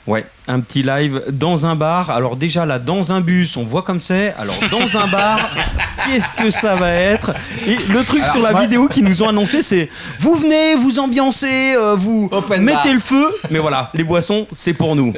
Ouais, 0.07 0.27
un 0.49 0.61
petit 0.61 0.83
live 0.83 1.23
dans 1.31 1.67
un 1.67 1.77
bar. 1.77 2.11
Alors 2.11 2.35
déjà 2.37 2.67
là, 2.67 2.79
dans 2.79 3.13
un 3.13 3.21
bus, 3.21 3.57
on 3.57 3.65
voit 3.65 3.83
comme 3.83 4.01
c'est. 4.01 4.35
Alors 4.39 4.55
dans 4.71 4.97
un 4.99 5.07
bar, 5.07 5.39
qu'est-ce 6.07 6.33
que 6.33 6.51
ça 6.51 6.75
va 6.75 6.91
être? 6.91 7.33
Et 7.67 7.77
le 7.91 8.03
truc 8.03 8.23
Alors, 8.23 8.33
sur 8.33 8.43
la 8.43 8.53
moi- 8.53 8.63
vidéo 8.63 8.89
qu'ils 8.89 9.05
nous 9.05 9.23
ont 9.23 9.29
annoncé, 9.29 9.63
c'est 9.63 9.91
vous 10.19 10.35
venez, 10.35 10.75
vous 10.75 10.99
ambiancez, 10.99 11.75
euh, 11.77 11.95
vous 11.97 12.31
mettez 12.59 12.73
bar. 12.75 12.87
le 12.95 12.99
feu. 13.01 13.27
Mais 13.51 13.59
voilà, 13.59 13.91
les 13.95 14.05
boissons, 14.05 14.47
c'est 14.53 14.73
pour 14.73 14.97
nous. 14.97 15.13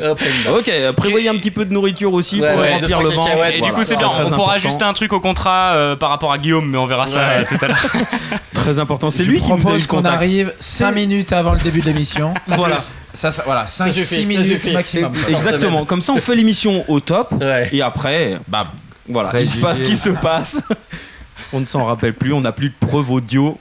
Ok, 0.53 0.69
euh, 0.69 0.93
prévoyez 0.93 1.29
un 1.29 1.37
petit 1.37 1.51
peu 1.53 1.65
de 1.65 1.73
nourriture 1.73 2.13
aussi 2.13 2.41
Ouais, 2.41 2.53
pour 2.53 2.61
ouais, 2.63 2.73
remplir 2.75 3.01
le 3.03 3.11
ventre. 3.11 3.31
Et 3.55 3.61
du 3.61 3.71
coup, 3.71 3.85
c'est 3.85 3.97
bien. 3.97 4.09
On 4.09 4.11
pourra 4.11 4.25
important. 4.27 4.49
ajuster 4.51 4.85
un 4.85 4.93
truc 4.93 5.13
au 5.13 5.21
contrat 5.21 5.73
euh, 5.75 5.97
par 5.97 6.11
rapport 6.11 6.33
à 6.33 6.39
Guillaume, 6.39 6.69
mais 6.69 6.79
on 6.79 6.87
verra 6.87 7.07
ça 7.07 7.21
Ouais. 7.21 7.45
tout 7.45 7.59
à 7.65 7.69
l'heure. 7.69 7.87
Très 8.55 8.79
important. 8.79 9.11
C'est 9.11 9.23
lui 9.23 9.41
qui 9.41 9.49
nous 9.49 9.55
a 9.55 9.59
eu 9.59 9.61
propose 9.61 9.87
qu'on 9.87 10.05
arrive 10.05 10.53
5 10.59 10.93
minutes 10.93 11.33
avant 11.33 11.53
le 11.53 11.61
début 11.61 11.81
de 11.81 11.87
l'émission. 11.87 12.35
Voilà. 12.49 12.77
Ça, 13.13 13.33
ça- 13.33 13.43
voilà, 13.45 13.67
5 13.67 13.93
suffit, 13.93 14.07
6 14.07 14.21
ça 14.23 14.27
minutes 14.27 14.45
suffit. 14.61 14.73
maximum. 14.73 15.13
Exactement. 15.29 15.85
Comme 15.85 16.01
ça, 16.01 16.13
on 16.13 16.19
fait 16.19 16.35
l'émission 16.35 16.85
au 16.89 17.01
top. 17.01 17.35
Et 17.73 17.83
après, 17.83 18.39
bam. 18.49 18.69
Voilà. 19.09 19.41
Il 19.41 19.49
se 19.49 19.59
passe 19.59 19.79
ce 19.81 19.85
qui 19.85 19.97
se 19.97 20.11
passe. 20.11 20.63
on 21.53 21.61
ne 21.61 21.65
s'en 21.65 21.85
rappelle 21.85 22.15
plus. 22.15 22.33
On 22.33 22.41
n'a 22.41 22.53
plus 22.53 22.71
de 22.71 22.87
preuves 22.87 23.11
audio. 23.11 23.59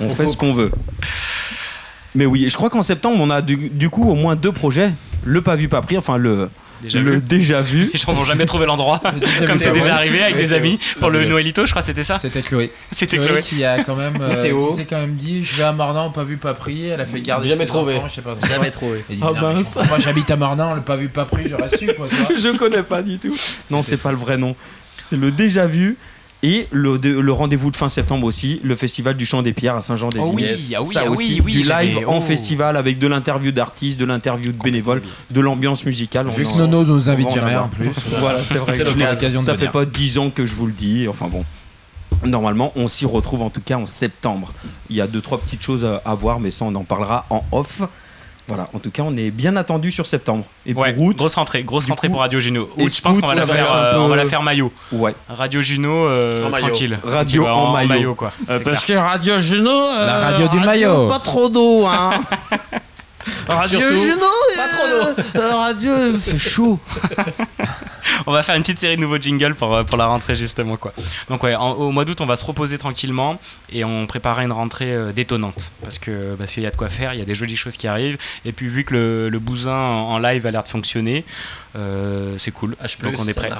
On 0.00 0.10
fait 0.10 0.26
ce 0.26 0.36
qu'on 0.36 0.52
veut. 0.52 0.72
Mais 2.14 2.26
oui, 2.26 2.46
je 2.48 2.56
crois 2.56 2.70
qu'en 2.70 2.82
septembre, 2.82 3.18
on 3.20 3.30
a 3.30 3.40
du, 3.40 3.56
du 3.68 3.88
coup 3.88 4.10
au 4.10 4.14
moins 4.14 4.34
deux 4.34 4.50
projets. 4.52 4.90
Le 5.24 5.42
pas 5.42 5.54
vu, 5.54 5.68
pas 5.68 5.82
pris. 5.82 5.96
Enfin, 5.96 6.16
le 6.16 6.50
Déjà 6.82 6.98
le 7.00 7.12
vu. 7.12 7.20
déjà 7.20 7.60
vu. 7.60 7.90
Les 7.92 7.98
gens 7.98 8.12
vont 8.12 8.24
jamais 8.24 8.46
trouver 8.46 8.66
l'endroit, 8.66 9.00
comme 9.46 9.58
c'est 9.58 9.72
déjà 9.72 9.96
arrivé 9.96 10.22
avec 10.22 10.36
des 10.36 10.54
amis 10.54 10.76
vrai. 10.76 11.00
pour 11.00 11.10
le. 11.10 11.26
Noëlito, 11.26 11.66
je 11.66 11.70
crois, 11.70 11.82
c'était 11.82 12.02
ça 12.02 12.18
C'était 12.18 12.40
Chloé. 12.40 12.72
C'était 12.90 13.18
Chloé. 13.18 13.42
qui 13.42 13.64
a 13.64 13.84
quand 13.84 13.96
même, 13.96 14.20
euh, 14.20 14.34
C'est 14.34 14.48
qui 14.48 14.52
haut. 14.54 14.74
s'est 14.74 14.84
quand 14.86 14.98
même 14.98 15.14
dit, 15.16 15.44
je 15.44 15.56
vais 15.56 15.62
à 15.64 15.72
Mornan, 15.72 16.10
pas 16.10 16.24
vu, 16.24 16.36
pas 16.38 16.54
pris. 16.54 16.88
Elle 16.88 17.00
a 17.00 17.06
fait 17.06 17.20
garder 17.20 17.48
Jamais 17.48 17.60
ses 17.64 17.66
trouvé. 17.66 17.96
enfants, 17.96 18.08
je 18.08 18.14
sais 18.14 18.22
pas. 18.22 18.36
Jamais 18.48 18.70
trouvé. 18.70 19.04
Ah 19.22 19.32
mince. 19.32 19.76
Moi 19.88 19.98
j'habite 20.00 20.30
à 20.30 20.36
Mornan, 20.36 20.74
le 20.74 20.80
pas 20.80 20.96
vu, 20.96 21.08
pas 21.08 21.24
pris, 21.26 21.44
j'aurais 21.48 21.76
su 21.76 21.86
quoi. 21.94 22.06
je 22.36 22.56
connais 22.56 22.82
pas 22.82 23.02
du 23.02 23.18
tout. 23.18 23.34
Non, 23.70 23.82
c'est 23.82 23.96
pas 23.98 24.10
le 24.10 24.18
vrai 24.18 24.36
nom. 24.38 24.56
C'est 24.98 25.16
le 25.16 25.30
déjà 25.30 25.66
vu. 25.66 25.96
Et 26.42 26.68
le, 26.70 26.98
de- 26.98 27.10
le 27.20 27.32
rendez-vous 27.32 27.70
de 27.70 27.76
fin 27.76 27.90
septembre 27.90 28.26
aussi, 28.26 28.60
le 28.64 28.74
festival 28.74 29.14
du 29.14 29.26
Chant 29.26 29.42
des 29.42 29.52
Pierres 29.52 29.76
à 29.76 29.82
Saint-Jean-des-Vignes. 29.82 30.26
Oh 30.30 30.34
oui, 30.34 30.46
ah 30.74 30.78
oui, 30.80 30.86
Ça 30.86 31.00
ah 31.04 31.10
oui, 31.10 31.14
aussi, 31.14 31.40
oui, 31.44 31.52
du 31.52 31.62
live 31.62 32.08
en 32.08 32.16
oh. 32.18 32.20
festival 32.22 32.78
avec 32.78 32.98
de 32.98 33.06
l'interview 33.06 33.52
d'artistes, 33.52 33.98
de 34.00 34.06
l'interview 34.06 34.50
de 34.52 34.56
bénévoles, 34.62 35.02
de 35.30 35.40
l'ambiance 35.40 35.84
musicale. 35.84 36.28
Vu 36.30 36.46
On 36.46 36.52
que 36.52 36.58
Nono 36.58 36.84
nous 36.84 37.10
invite 37.10 37.30
jamais, 37.30 37.56
en 37.56 37.68
plus. 37.68 37.90
Voilà, 38.20 38.42
c'est 38.42 38.56
vrai. 38.58 38.72
C'est 38.72 38.84
que 38.84 38.90
je- 38.90 38.98
l'occasion 38.98 39.40
de 39.40 39.44
Ça 39.44 39.54
fait 39.56 39.68
pas 39.68 39.84
10 39.84 40.16
ans 40.18 40.30
que 40.30 40.46
je 40.46 40.54
vous 40.54 40.66
le 40.66 40.72
dis. 40.72 41.06
Enfin 41.08 41.28
bon. 41.28 41.40
Normalement, 42.24 42.72
on 42.74 42.88
s'y 42.88 43.04
retrouve 43.06 43.42
en 43.42 43.50
tout 43.50 43.60
cas 43.62 43.76
en 43.76 43.86
septembre. 43.86 44.52
Il 44.88 44.96
y 44.96 45.00
a 45.00 45.06
deux 45.06 45.20
trois 45.20 45.38
petites 45.38 45.62
choses 45.62 45.84
à, 45.84 45.96
à 46.04 46.14
voir, 46.14 46.40
mais 46.40 46.50
ça 46.50 46.64
on 46.64 46.74
en 46.74 46.84
parlera 46.84 47.26
en 47.30 47.44
off. 47.52 47.82
Voilà, 48.50 48.66
en 48.74 48.78
tout 48.80 48.90
cas, 48.90 49.02
on 49.06 49.16
est 49.16 49.30
bien 49.30 49.54
attendu 49.56 49.90
sur 49.92 50.06
septembre. 50.06 50.44
Et 50.66 50.74
pour 50.74 50.84
août, 50.98 51.16
grosse 51.16 51.36
rentrée, 51.36 51.62
grosse 51.62 51.86
rentrée 51.86 52.08
coup, 52.08 52.12
pour 52.14 52.20
Radio 52.20 52.40
Juno. 52.40 52.68
Août, 52.76 52.92
je 52.94 53.00
pense 53.00 53.18
qu'on 53.18 53.26
va 53.28 53.34
la 53.36 53.46
faire, 53.46 53.72
euh, 53.72 53.94
un 53.94 53.98
on 54.00 54.08
va 54.08 54.16
peu- 54.16 54.22
la 54.22 54.26
faire 54.28 54.42
maillot. 54.42 54.72
Ouais. 54.90 55.14
Radio 55.28 55.62
Juno, 55.62 56.06
euh, 56.08 56.44
En 56.46 56.50
maillot. 56.50 56.66
tranquille. 56.66 56.98
Radio 57.04 57.46
en 57.46 57.74
ouais, 57.76 57.86
maillot. 57.86 58.14
quoi. 58.16 58.32
Euh, 58.48 58.58
C'est 58.58 58.64
parce 58.64 58.84
clair. 58.84 59.02
que 59.04 59.08
Radio 59.08 59.38
Juno, 59.38 59.70
euh, 59.70 60.06
La 60.06 60.18
radio 60.30 60.48
du 60.48 60.58
maillot. 60.60 61.06
Pas 61.08 61.20
trop 61.20 61.48
d'eau, 61.48 61.86
hein. 61.86 62.10
Radio 63.48 63.78
Surtout, 63.78 63.94
Juno, 64.02 64.26
pas 64.56 64.68
trop 64.68 65.14
d'eau. 65.14 65.40
euh, 65.40 65.54
Radio, 65.54 65.92
fait 66.18 66.38
chaud. 66.38 66.78
On 68.26 68.32
va 68.32 68.42
faire 68.42 68.54
une 68.54 68.62
petite 68.62 68.78
série 68.78 68.96
de 68.96 69.00
nouveaux 69.00 69.18
jingles 69.18 69.54
pour, 69.54 69.74
euh, 69.74 69.84
la 69.96 70.06
rentrée 70.06 70.34
justement 70.34 70.76
quoi. 70.76 70.92
Donc 71.28 71.42
ouais, 71.42 71.54
au 71.54 71.90
mois 71.90 72.04
d'août 72.04 72.20
on 72.20 72.26
va 72.26 72.36
se 72.36 72.44
reposer 72.44 72.78
tranquillement 72.78 73.38
et 73.70 73.84
on 73.84 74.06
préparera 74.06 74.42
une 74.44 74.52
rentrée 74.52 74.92
euh, 74.94 75.12
détonnante 75.12 75.72
parce 75.82 75.98
que 75.98 76.34
parce 76.36 76.52
qu'il 76.54 76.62
y 76.62 76.66
a 76.66 76.70
de 76.70 76.76
quoi 76.76 76.88
faire, 76.88 77.12
il 77.12 77.18
y 77.18 77.22
a 77.22 77.26
des 77.26 77.34
jolies 77.34 77.56
choses 77.56 77.76
qui 77.76 77.86
arrivent 77.86 78.16
et 78.44 78.52
puis 78.52 78.68
vu 78.68 78.84
que 78.84 78.94
le, 78.94 79.28
le 79.28 79.38
bousin 79.38 79.74
en 79.74 80.18
live 80.18 80.46
a 80.46 80.50
l'air 80.50 80.62
de 80.62 80.68
fonctionner, 80.68 81.24
euh, 81.76 82.34
c'est 82.38 82.50
cool. 82.50 82.76
H+, 82.82 83.00
Donc 83.02 83.14
on 83.18 83.26
est 83.28 83.34
prêt. 83.36 83.50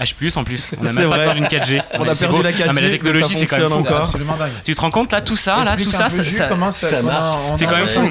H+ 0.00 0.38
en 0.38 0.44
plus, 0.44 0.72
on 0.80 0.84
a 0.86 0.92
même 0.92 1.08
pas 1.10 1.16
vrai. 1.16 1.24
perdu 1.26 1.38
une 1.40 1.46
4G. 1.46 1.82
On 1.92 2.02
a 2.02 2.04
Mais 2.04 2.14
c'est 2.14 2.20
perdu 2.26 2.36
beau. 2.36 2.42
la 2.42 2.52
4G, 2.52 2.66
Non, 2.66 2.72
mais 2.74 2.80
la 2.82 2.90
technologie 2.90 3.34
c'est 3.34 3.46
quand 3.46 3.58
même 3.58 3.68
fou. 3.68 3.82
dingue. 3.82 4.50
Tu 4.64 4.74
te 4.74 4.80
rends 4.80 4.90
compte 4.90 5.12
là 5.12 5.20
tout 5.20 5.36
ça 5.36 5.62
là 5.64 5.76
tout 5.76 5.90
ça 5.90 6.08
ça- 6.10 6.24
ça- 6.24 6.48
ça, 6.48 6.54
marche. 6.56 6.76
on 7.48 7.54
C'est 7.54 7.66
a 7.66 7.68
quand 7.68 7.76
même 7.76 7.86
fou. 7.86 8.08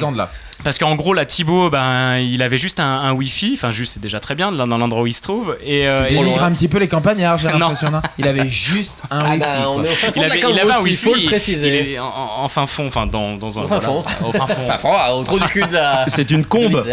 Parce 0.61 0.77
qu'en 0.77 0.93
gros, 0.95 1.13
là, 1.13 1.23
Thibaut, 1.25 1.69
ben, 1.69 2.17
il 2.17 2.41
avait 2.41 2.57
juste 2.57 2.81
un, 2.81 2.83
un 2.99 3.13
Wi-Fi, 3.13 3.53
enfin, 3.55 3.71
juste, 3.71 3.93
c'est 3.93 4.01
déjà 4.01 4.19
très 4.19 4.35
bien 4.35 4.51
dans 4.51 4.77
l'endroit 4.77 5.03
où 5.03 5.07
il 5.07 5.13
se 5.13 5.21
trouve. 5.21 5.55
Et, 5.63 5.87
euh, 5.87 6.05
et- 6.09 6.15
dénigre 6.15 6.43
un 6.43 6.51
petit 6.51 6.67
peu 6.67 6.79
les 6.79 6.89
campagnards, 6.89 7.37
j'ai 7.37 7.47
l'impression. 7.57 7.89
Il 8.17 8.27
avait 8.27 8.49
juste 8.49 8.95
un 9.09 9.19
Ah 9.21 9.27
wifi. 9.29 9.39
bah, 9.39 9.47
on 9.69 9.75
quoi. 9.75 9.85
est 9.85 9.89
au 9.89 9.93
fin 9.95 10.07
fond 10.07 10.13
il 10.17 10.19
de 10.19 10.19
la 10.19 10.25
avait, 10.33 10.39
il 10.39 10.59
avait 10.59 10.71
un 10.73 10.79
il 10.79 10.83
Wi-Fi. 10.83 10.95
faut 10.97 11.15
le 11.15 11.25
préciser. 11.27 11.79
il 11.87 11.93
est 11.93 11.99
en, 11.99 12.13
en- 12.43 12.47
fin 12.49 12.67
fond, 12.67 12.87
enfin, 12.87 13.07
dans, 13.07 13.35
dans 13.37 13.57
un. 13.57 13.61
Au 13.63 13.67
fin 13.69 13.79
voilà, 13.79 13.81
fond. 13.87 14.03
Au 14.25 14.31
fin 14.33 14.47
fond. 14.47 14.91
Au 15.17 15.23
trou 15.23 15.39
du 15.39 15.45
cul 15.47 15.61
de 15.65 15.71
la. 15.73 16.03
C'est 16.09 16.29
une 16.29 16.43
combe. 16.45 16.83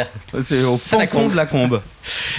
C'est 0.40 0.62
au 0.62 0.78
fond, 0.78 0.98
la 1.01 1.09
fond 1.09 1.26
de 1.28 1.34
la 1.36 1.47
combe. 1.47 1.82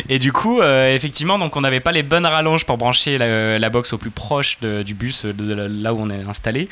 Et 0.10 0.20
du 0.20 0.32
coup, 0.32 0.62
euh, 0.62 0.94
effectivement, 0.96 1.38
donc 1.40 1.56
on 1.56 1.62
n'avait 1.62 1.80
pas 1.80 1.92
les 1.92 2.04
bonnes 2.04 2.26
rallonges 2.26 2.66
pour 2.66 2.78
brancher 2.78 3.18
la, 3.18 3.60
la 3.60 3.70
box 3.70 3.94
au 3.94 3.98
plus 3.98 4.10
proche 4.12 4.58
de- 4.62 4.84
du 4.84 4.94
bus, 4.94 5.26
de, 5.26 5.32
de 5.32 5.54
là 5.54 5.94
où 5.94 6.00
on 6.02 6.10
est 6.10 6.24
installé. 6.28 6.70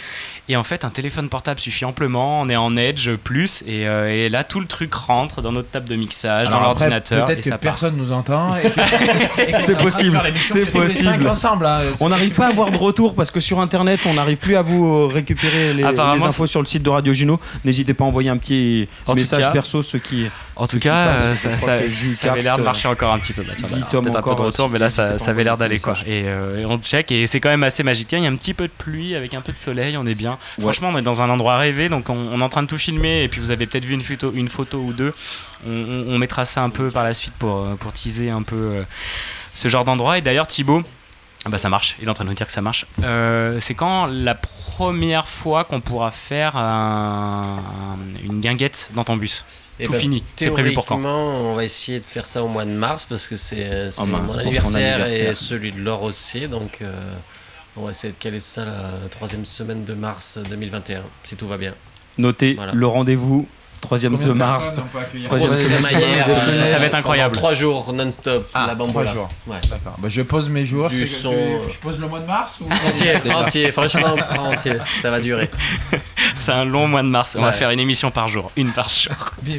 Et 0.49 0.55
en 0.55 0.63
fait, 0.63 0.85
un 0.85 0.89
téléphone 0.89 1.29
portable 1.29 1.59
suffit 1.59 1.85
amplement. 1.85 2.41
On 2.41 2.49
est 2.49 2.55
en 2.55 2.75
Edge 2.77 3.09
plus, 3.23 3.63
et, 3.67 3.87
euh, 3.87 4.09
et 4.09 4.29
là, 4.29 4.43
tout 4.43 4.59
le 4.59 4.67
truc 4.67 4.93
rentre 4.93 5.41
dans 5.41 5.51
notre 5.51 5.69
table 5.69 5.87
de 5.89 5.95
mixage, 5.95 6.47
Alors 6.47 6.59
dans 6.61 6.65
l'ordinateur, 6.67 7.23
et 7.23 7.25
Peut-être 7.25 7.37
que 7.43 7.49
ça 7.49 7.57
personne 7.57 7.95
nous 7.97 8.11
entend. 8.11 8.51
C'est 9.57 9.77
possible, 9.77 10.21
c'est 10.35 10.71
possible. 10.71 11.27
ensemble. 11.27 11.63
là. 11.63 11.81
On 12.01 12.09
n'arrive 12.09 12.33
pas 12.33 12.45
à 12.47 12.49
avoir 12.49 12.71
de 12.71 12.77
retour 12.77 13.15
parce 13.15 13.31
que 13.31 13.39
sur 13.39 13.59
internet, 13.59 13.99
on 14.05 14.13
n'arrive 14.13 14.37
plus 14.37 14.55
à 14.55 14.61
vous 14.61 14.85
euh, 14.85 15.05
récupérer 15.07 15.73
les, 15.73 15.83
les 16.13 16.19
infos 16.29 16.47
sur 16.47 16.59
le 16.61 16.65
site 16.65 16.83
de 16.83 16.89
Radio 16.89 17.13
Juno. 17.13 17.39
N'hésitez 17.63 17.93
pas 17.93 18.03
à 18.03 18.07
envoyer 18.07 18.29
un 18.29 18.37
petit 18.37 18.87
En 19.07 19.13
message 19.13 19.45
cas- 19.45 19.51
perso, 19.51 19.81
ceux 19.81 19.99
qui. 19.99 20.27
En 20.57 20.67
tout 20.67 20.79
cas, 20.79 20.95
euh, 21.07 21.35
ça, 21.35 21.73
avait 22.31 22.41
l'air 22.41 22.57
de 22.57 22.63
marcher 22.63 22.87
encore 22.87 23.11
un 23.13 23.19
petit 23.19 23.33
peu. 23.33 23.43
Bah, 23.43 23.53
peut-être 24.01 24.17
un 24.17 24.21
peu 24.21 24.29
de 24.35 24.41
retour, 24.45 24.69
mais 24.69 24.79
là, 24.79 24.89
ça, 24.89 25.15
avait 25.27 25.43
l'air 25.43 25.57
d'aller 25.57 25.79
quoi. 25.79 25.93
Et, 26.07 26.23
euh, 26.27 26.61
et 26.61 26.65
on 26.65 26.77
check, 26.79 27.11
et 27.11 27.27
c'est 27.27 27.39
quand 27.41 27.49
même 27.49 27.63
assez 27.63 27.83
magique. 27.83 28.07
Tiens, 28.07 28.19
Il 28.19 28.23
y 28.23 28.27
a 28.27 28.29
un 28.29 28.35
petit 28.35 28.53
peu 28.53 28.67
de 28.67 28.73
pluie 28.77 29.15
avec 29.15 29.33
un 29.33 29.41
peu 29.41 29.51
de 29.51 29.57
soleil, 29.57 29.97
on 29.97 30.05
est 30.05 30.15
bien. 30.15 30.37
Franchement, 30.59 30.89
on 30.93 30.97
est 30.97 31.01
dans 31.01 31.21
un 31.21 31.29
endroit 31.29 31.57
rêvé, 31.57 31.89
donc 31.89 32.09
on, 32.09 32.15
on 32.31 32.39
est 32.39 32.43
en 32.43 32.49
train 32.49 32.63
de 32.63 32.67
tout 32.67 32.77
filmer. 32.77 33.23
Et 33.23 33.27
puis 33.27 33.41
vous 33.41 33.51
avez 33.51 33.67
peut-être 33.67 33.83
vu 33.85 33.93
une 33.93 34.01
photo, 34.01 34.31
une 34.33 34.47
photo 34.47 34.79
ou 34.79 34.93
deux. 34.93 35.11
On, 35.67 35.71
on- 35.71 36.05
on 36.15 36.17
mettra 36.17 36.45
ça 36.45 36.61
un 36.63 36.69
peu 36.69 36.89
par 36.89 37.03
la 37.03 37.13
suite 37.13 37.33
pour, 37.37 37.61
euh, 37.63 37.75
pour 37.75 37.91
teaser 37.91 38.29
un 38.29 38.43
peu 38.43 38.55
euh, 38.55 38.83
ce 39.53 39.67
genre 39.67 39.83
d'endroit. 39.83 40.17
Et 40.17 40.21
d'ailleurs, 40.21 40.47
Thibaut. 40.47 40.81
ah 41.45 41.49
Bah 41.49 41.57
ça 41.57 41.67
marche, 41.69 41.97
il 42.01 42.07
est 42.07 42.09
en 42.09 42.13
train 42.13 42.23
de 42.23 42.29
nous 42.29 42.35
dire 42.35 42.45
que 42.45 42.51
ça 42.53 42.61
marche. 42.61 42.85
Euh, 43.03 43.57
c'est 43.59 43.73
quand 43.75 44.05
la 44.05 44.35
première 44.35 45.27
fois 45.27 45.65
qu'on 45.65 45.81
pourra 45.81 46.11
faire 46.11 46.55
un- 46.55 47.59
une 48.23 48.39
guinguette 48.39 48.89
dans 48.95 49.03
ton 49.03 49.17
bus? 49.17 49.43
Eh 49.79 49.85
Tout 49.85 49.91
ben, 49.91 49.99
fini, 49.99 50.23
c'est 50.37 50.51
prévu 50.51 50.73
pour 50.73 50.85
quand 50.85 51.03
On 51.03 51.53
va 51.55 51.63
essayer 51.63 51.99
de 51.99 52.05
faire 52.05 52.25
ça 52.27 52.41
au 52.43 52.47
mois 52.47 52.63
de 52.65 52.71
mars 52.71 53.05
parce 53.05 53.27
que 53.27 53.35
c'est 53.35 53.89
Oh 53.99 54.05
mince, 54.05 54.33
mon 54.35 54.39
anniversaire, 54.39 54.95
anniversaire. 54.95 55.31
et 55.31 55.33
celui 55.35 55.71
de 55.71 55.79
Laure 55.81 56.03
aussi. 56.03 56.47
Donc 56.47 56.79
euh, 56.81 56.93
on 57.75 57.81
va 57.83 57.91
essayer 57.91 58.13
de 58.13 58.17
caler 58.17 58.39
ça 58.39 58.63
la 58.63 58.93
troisième 59.11 59.43
semaine 59.45 59.83
de 59.83 59.93
mars 59.93 60.37
2021, 60.49 61.01
si 61.23 61.35
tout 61.35 61.47
va 61.47 61.57
bien. 61.57 61.73
Notez 62.17 62.53
Voilà. 62.53 62.71
le 62.73 62.87
rendez-vous, 62.87 63.47
3 63.85 63.97
Combien 63.97 64.33
de 64.33 64.33
de 64.33 64.37
mars. 64.39 64.79
Troisième 65.25 65.51
euh, 65.51 66.71
Ça 66.71 66.77
va 66.77 66.85
être 66.85 66.91
pendant 66.91 66.97
incroyable. 66.97 67.35
Trois 67.35 67.53
jours 67.53 67.93
non-stop, 67.93 68.47
Ah, 68.53 68.67
la 68.67 68.75
trois 68.75 68.87
bamboula. 68.87 69.13
jours. 69.13 69.29
Ouais. 69.47 69.57
D'accord. 69.69 69.95
Bah, 69.97 70.07
je 70.09 70.21
pose 70.21 70.49
mes 70.49 70.65
jours. 70.65 70.89
Du 70.89 71.05
son, 71.05 71.31
que- 71.31 71.35
euh, 71.35 71.69
Je 71.69 71.79
pose 71.79 71.99
le 71.99 72.07
mois 72.07 72.19
de 72.19 72.25
mars 72.25 72.59
ou 72.61 72.65
Entier, 72.87 73.15
entier, 73.33 73.71
franchement, 73.71 74.15
entier, 74.39 74.73
ça 75.01 75.09
va 75.11 75.19
durer. 75.19 75.49
C'est 76.39 76.51
un 76.51 76.65
long 76.65 76.87
mois 76.87 77.03
de 77.03 77.07
mars. 77.07 77.35
On 77.39 77.41
va 77.43 77.51
faire 77.51 77.69
une 77.71 77.79
émission 77.79 78.11
par 78.11 78.27
jour, 78.27 78.51
une 78.55 78.71
par 78.71 78.89
jour. 78.89 79.13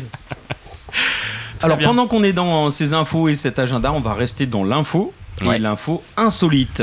Alors 1.62 1.78
bien. 1.78 1.88
pendant 1.88 2.06
qu'on 2.06 2.22
est 2.22 2.32
dans 2.32 2.70
ces 2.70 2.92
infos 2.92 3.28
et 3.28 3.34
cet 3.34 3.58
agenda, 3.58 3.92
on 3.92 4.00
va 4.00 4.14
rester 4.14 4.46
dans 4.46 4.64
l'info 4.64 5.12
et 5.42 5.58
l'info 5.58 6.02
insolite. 6.16 6.82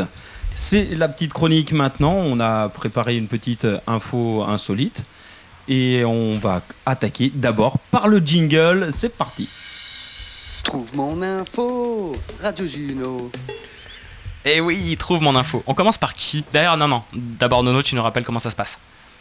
C'est 0.55 0.89
la 0.95 1.07
petite 1.07 1.33
chronique 1.33 1.71
maintenant. 1.73 2.13
On 2.13 2.39
a 2.39 2.69
préparé 2.69 3.15
une 3.15 3.27
petite 3.27 3.65
info 3.87 4.43
insolite. 4.47 5.03
Et 5.67 6.03
on 6.03 6.37
va 6.37 6.61
attaquer 6.85 7.31
d'abord 7.33 7.79
par 7.91 8.07
le 8.07 8.19
jingle. 8.19 8.89
C'est 8.91 9.15
parti. 9.15 9.47
Trouve 10.63 10.95
mon 10.95 11.21
info, 11.21 12.15
Radio 12.41 12.65
Juno. 12.67 13.31
Eh 14.45 14.59
oui, 14.59 14.95
trouve 14.97 15.21
mon 15.21 15.35
info. 15.35 15.63
On 15.67 15.73
commence 15.73 15.97
par 15.97 16.13
qui? 16.15 16.43
D'ailleurs, 16.51 16.75
non, 16.77 16.87
non. 16.87 17.03
D'abord, 17.13 17.63
Nono, 17.63 17.81
tu 17.81 17.95
nous 17.95 18.03
rappelles 18.03 18.25
comment 18.25 18.39
ça 18.39 18.49
se 18.49 18.55
passe. 18.55 18.79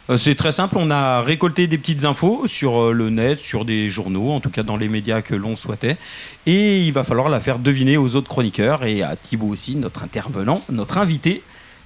Euh, 0.09 0.17
C'est 0.17 0.35
très 0.35 0.51
simple, 0.51 0.75
on 0.77 0.91
a 0.91 1.21
récolté 1.21 1.67
des 1.67 1.77
petites 1.77 2.03
infos 2.03 2.45
sur 2.47 2.81
euh, 2.81 2.91
le 2.91 3.09
net, 3.09 3.39
sur 3.39 3.63
des 3.63 3.89
journaux, 3.89 4.31
en 4.31 4.41
tout 4.41 4.49
cas 4.49 4.63
dans 4.63 4.75
les 4.75 4.89
médias 4.89 5.21
que 5.21 5.33
l'on 5.33 5.55
souhaitait. 5.55 5.97
Et 6.45 6.81
il 6.81 6.91
va 6.91 7.05
falloir 7.05 7.29
la 7.29 7.39
faire 7.39 7.59
deviner 7.59 7.95
aux 7.95 8.15
autres 8.15 8.27
chroniqueurs 8.27 8.83
et 8.83 9.01
à 9.01 9.15
Thibaut 9.15 9.47
aussi, 9.47 9.75
notre 9.75 10.03
intervenant, 10.03 10.61
notre 10.69 10.97
invité 10.97 11.41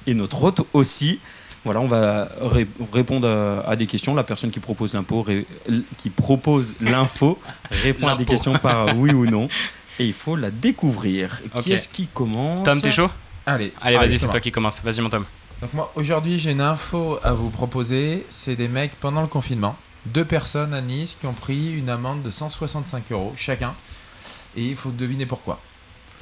et 0.08 0.16
notre 0.16 0.44
hôte 0.44 0.62
aussi. 0.74 1.20
Voilà, 1.68 1.82
on 1.82 1.88
va 1.88 2.28
ré- 2.42 2.68
répondre 2.92 3.28
à, 3.28 3.70
à 3.70 3.76
des 3.76 3.86
questions. 3.86 4.16
La 4.16 4.24
personne 4.24 4.50
qui 4.52 4.60
propose 4.60 4.94
l'info, 4.94 5.22
ré- 5.22 5.46
qui 5.98 6.10
propose 6.10 6.74
l'info 6.82 7.38
répond 7.72 8.08
à 8.08 8.14
des 8.16 8.20
L'impôt. 8.24 8.32
questions 8.32 8.54
par 8.54 8.98
oui 8.98 9.12
ou 9.12 9.26
non. 9.26 9.48
Et 10.00 10.06
il 10.06 10.14
faut 10.14 10.36
la 10.36 10.50
découvrir. 10.52 11.40
Ok. 11.56 11.64
Qui 11.64 11.74
est-ce 11.74 11.88
qui 11.88 12.08
commence 12.08 12.64
Tom, 12.64 12.82
t'es 12.82 12.92
chaud? 12.92 13.08
Allez. 13.46 13.74
Allez, 13.82 13.96
Allez, 13.98 14.08
vas-y, 14.08 14.20
c'est 14.20 14.28
toi 14.28 14.40
qui 14.40 14.52
commence. 14.52 14.82
Vas-y, 14.84 15.02
mon 15.02 15.10
Tom. 15.10 15.26
Donc 15.62 15.74
moi 15.74 15.92
aujourd'hui 15.96 16.38
j'ai 16.40 16.52
une 16.52 16.62
info 16.62 17.18
à 17.24 17.34
vous 17.34 17.50
proposer. 17.50 18.26
C'est 18.30 18.56
des 18.56 18.68
mecs 18.68 18.96
pendant 19.00 19.22
le 19.22 19.28
confinement, 19.28 19.76
deux 20.06 20.26
personnes 20.26 20.74
à 20.74 20.82
Nice 20.82 21.18
qui 21.20 21.26
ont 21.26 21.34
pris 21.34 21.74
une 21.74 21.90
amende 21.90 22.22
de 22.24 22.30
165 22.30 23.12
euros 23.12 23.34
chacun. 23.36 23.74
Et 24.56 24.64
il 24.64 24.76
faut 24.76 24.92
deviner 24.92 25.26
pourquoi. 25.26 25.60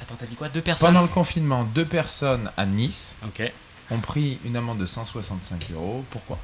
Attends, 0.00 0.14
t'as 0.18 0.26
dit 0.26 0.36
quoi? 0.36 0.48
Deux 0.48 0.60
personnes? 0.62 0.88
Pendant 0.88 1.02
le 1.02 1.08
confinement, 1.08 1.64
deux 1.64 1.84
personnes 1.84 2.50
à 2.56 2.64
Nice 2.66 3.16
Ok. 3.26 3.50
Ont 3.90 3.98
pris 4.00 4.38
une 4.44 4.56
amende 4.56 4.78
de 4.78 4.86
165 4.86 5.70
euros. 5.74 6.04
Pourquoi? 6.10 6.38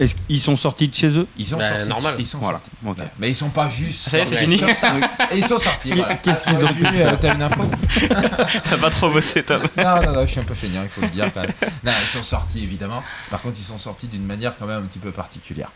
Est-ce 0.00 0.16
qu'ils 0.16 0.40
sont 0.40 0.56
sortis 0.56 0.88
de 0.88 0.94
chez 0.94 1.06
eux? 1.16 1.28
Ils 1.38 1.46
sont 1.46 1.56
Bah, 1.56 1.70
sortis. 1.70 1.88
normal. 1.88 2.16
Ils 2.18 2.26
sont 2.26 2.38
Voilà. 2.38 2.60
sortis. 2.84 3.02
Mais 3.20 3.30
ils 3.30 3.36
sont 3.36 3.50
pas 3.50 3.70
juste. 3.70 4.08
Ça 4.08 4.18
y 4.18 4.22
est, 4.22 4.26
c'est 4.26 4.36
fini 4.38 4.58
comme 4.58 4.74
ça. 4.74 4.92
Et 5.30 5.38
ils 5.38 5.44
sont 5.44 5.58
sortis. 5.58 5.92
voilà. 5.92 6.16
Qu'est-ce 6.16 6.42
qu'ils 6.44 6.56
ont 6.64 6.68
T'aurais 6.68 6.74
pu, 6.74 6.86
euh, 6.86 7.16
T'as 7.20 7.34
une 7.34 7.42
info 7.42 7.62
T'as 8.64 8.76
pas 8.78 8.90
trop 8.90 9.08
bossé, 9.10 9.44
Tom. 9.44 9.62
Non, 9.76 10.02
non, 10.02 10.12
non, 10.12 10.20
je 10.26 10.32
suis 10.32 10.40
un 10.40 10.44
peu 10.44 10.54
feignant, 10.54 10.82
il 10.82 10.88
faut 10.88 11.00
le 11.00 11.08
dire 11.10 11.30
quand 11.32 11.42
même. 11.42 11.52
Non, 11.84 11.92
ils 11.92 12.08
sont 12.16 12.24
sortis 12.24 12.64
évidemment. 12.64 13.04
Par 13.30 13.40
contre, 13.40 13.56
ils 13.60 13.64
sont 13.64 13.78
sortis 13.78 14.08
d'une 14.08 14.24
manière 14.26 14.56
quand 14.56 14.66
même 14.66 14.82
un 14.82 14.86
petit 14.86 14.98
peu 14.98 15.12
particulière. 15.12 15.70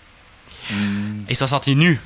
Ils 1.29 1.37
sont 1.37 1.47
sortis 1.47 1.77
nus. 1.77 2.01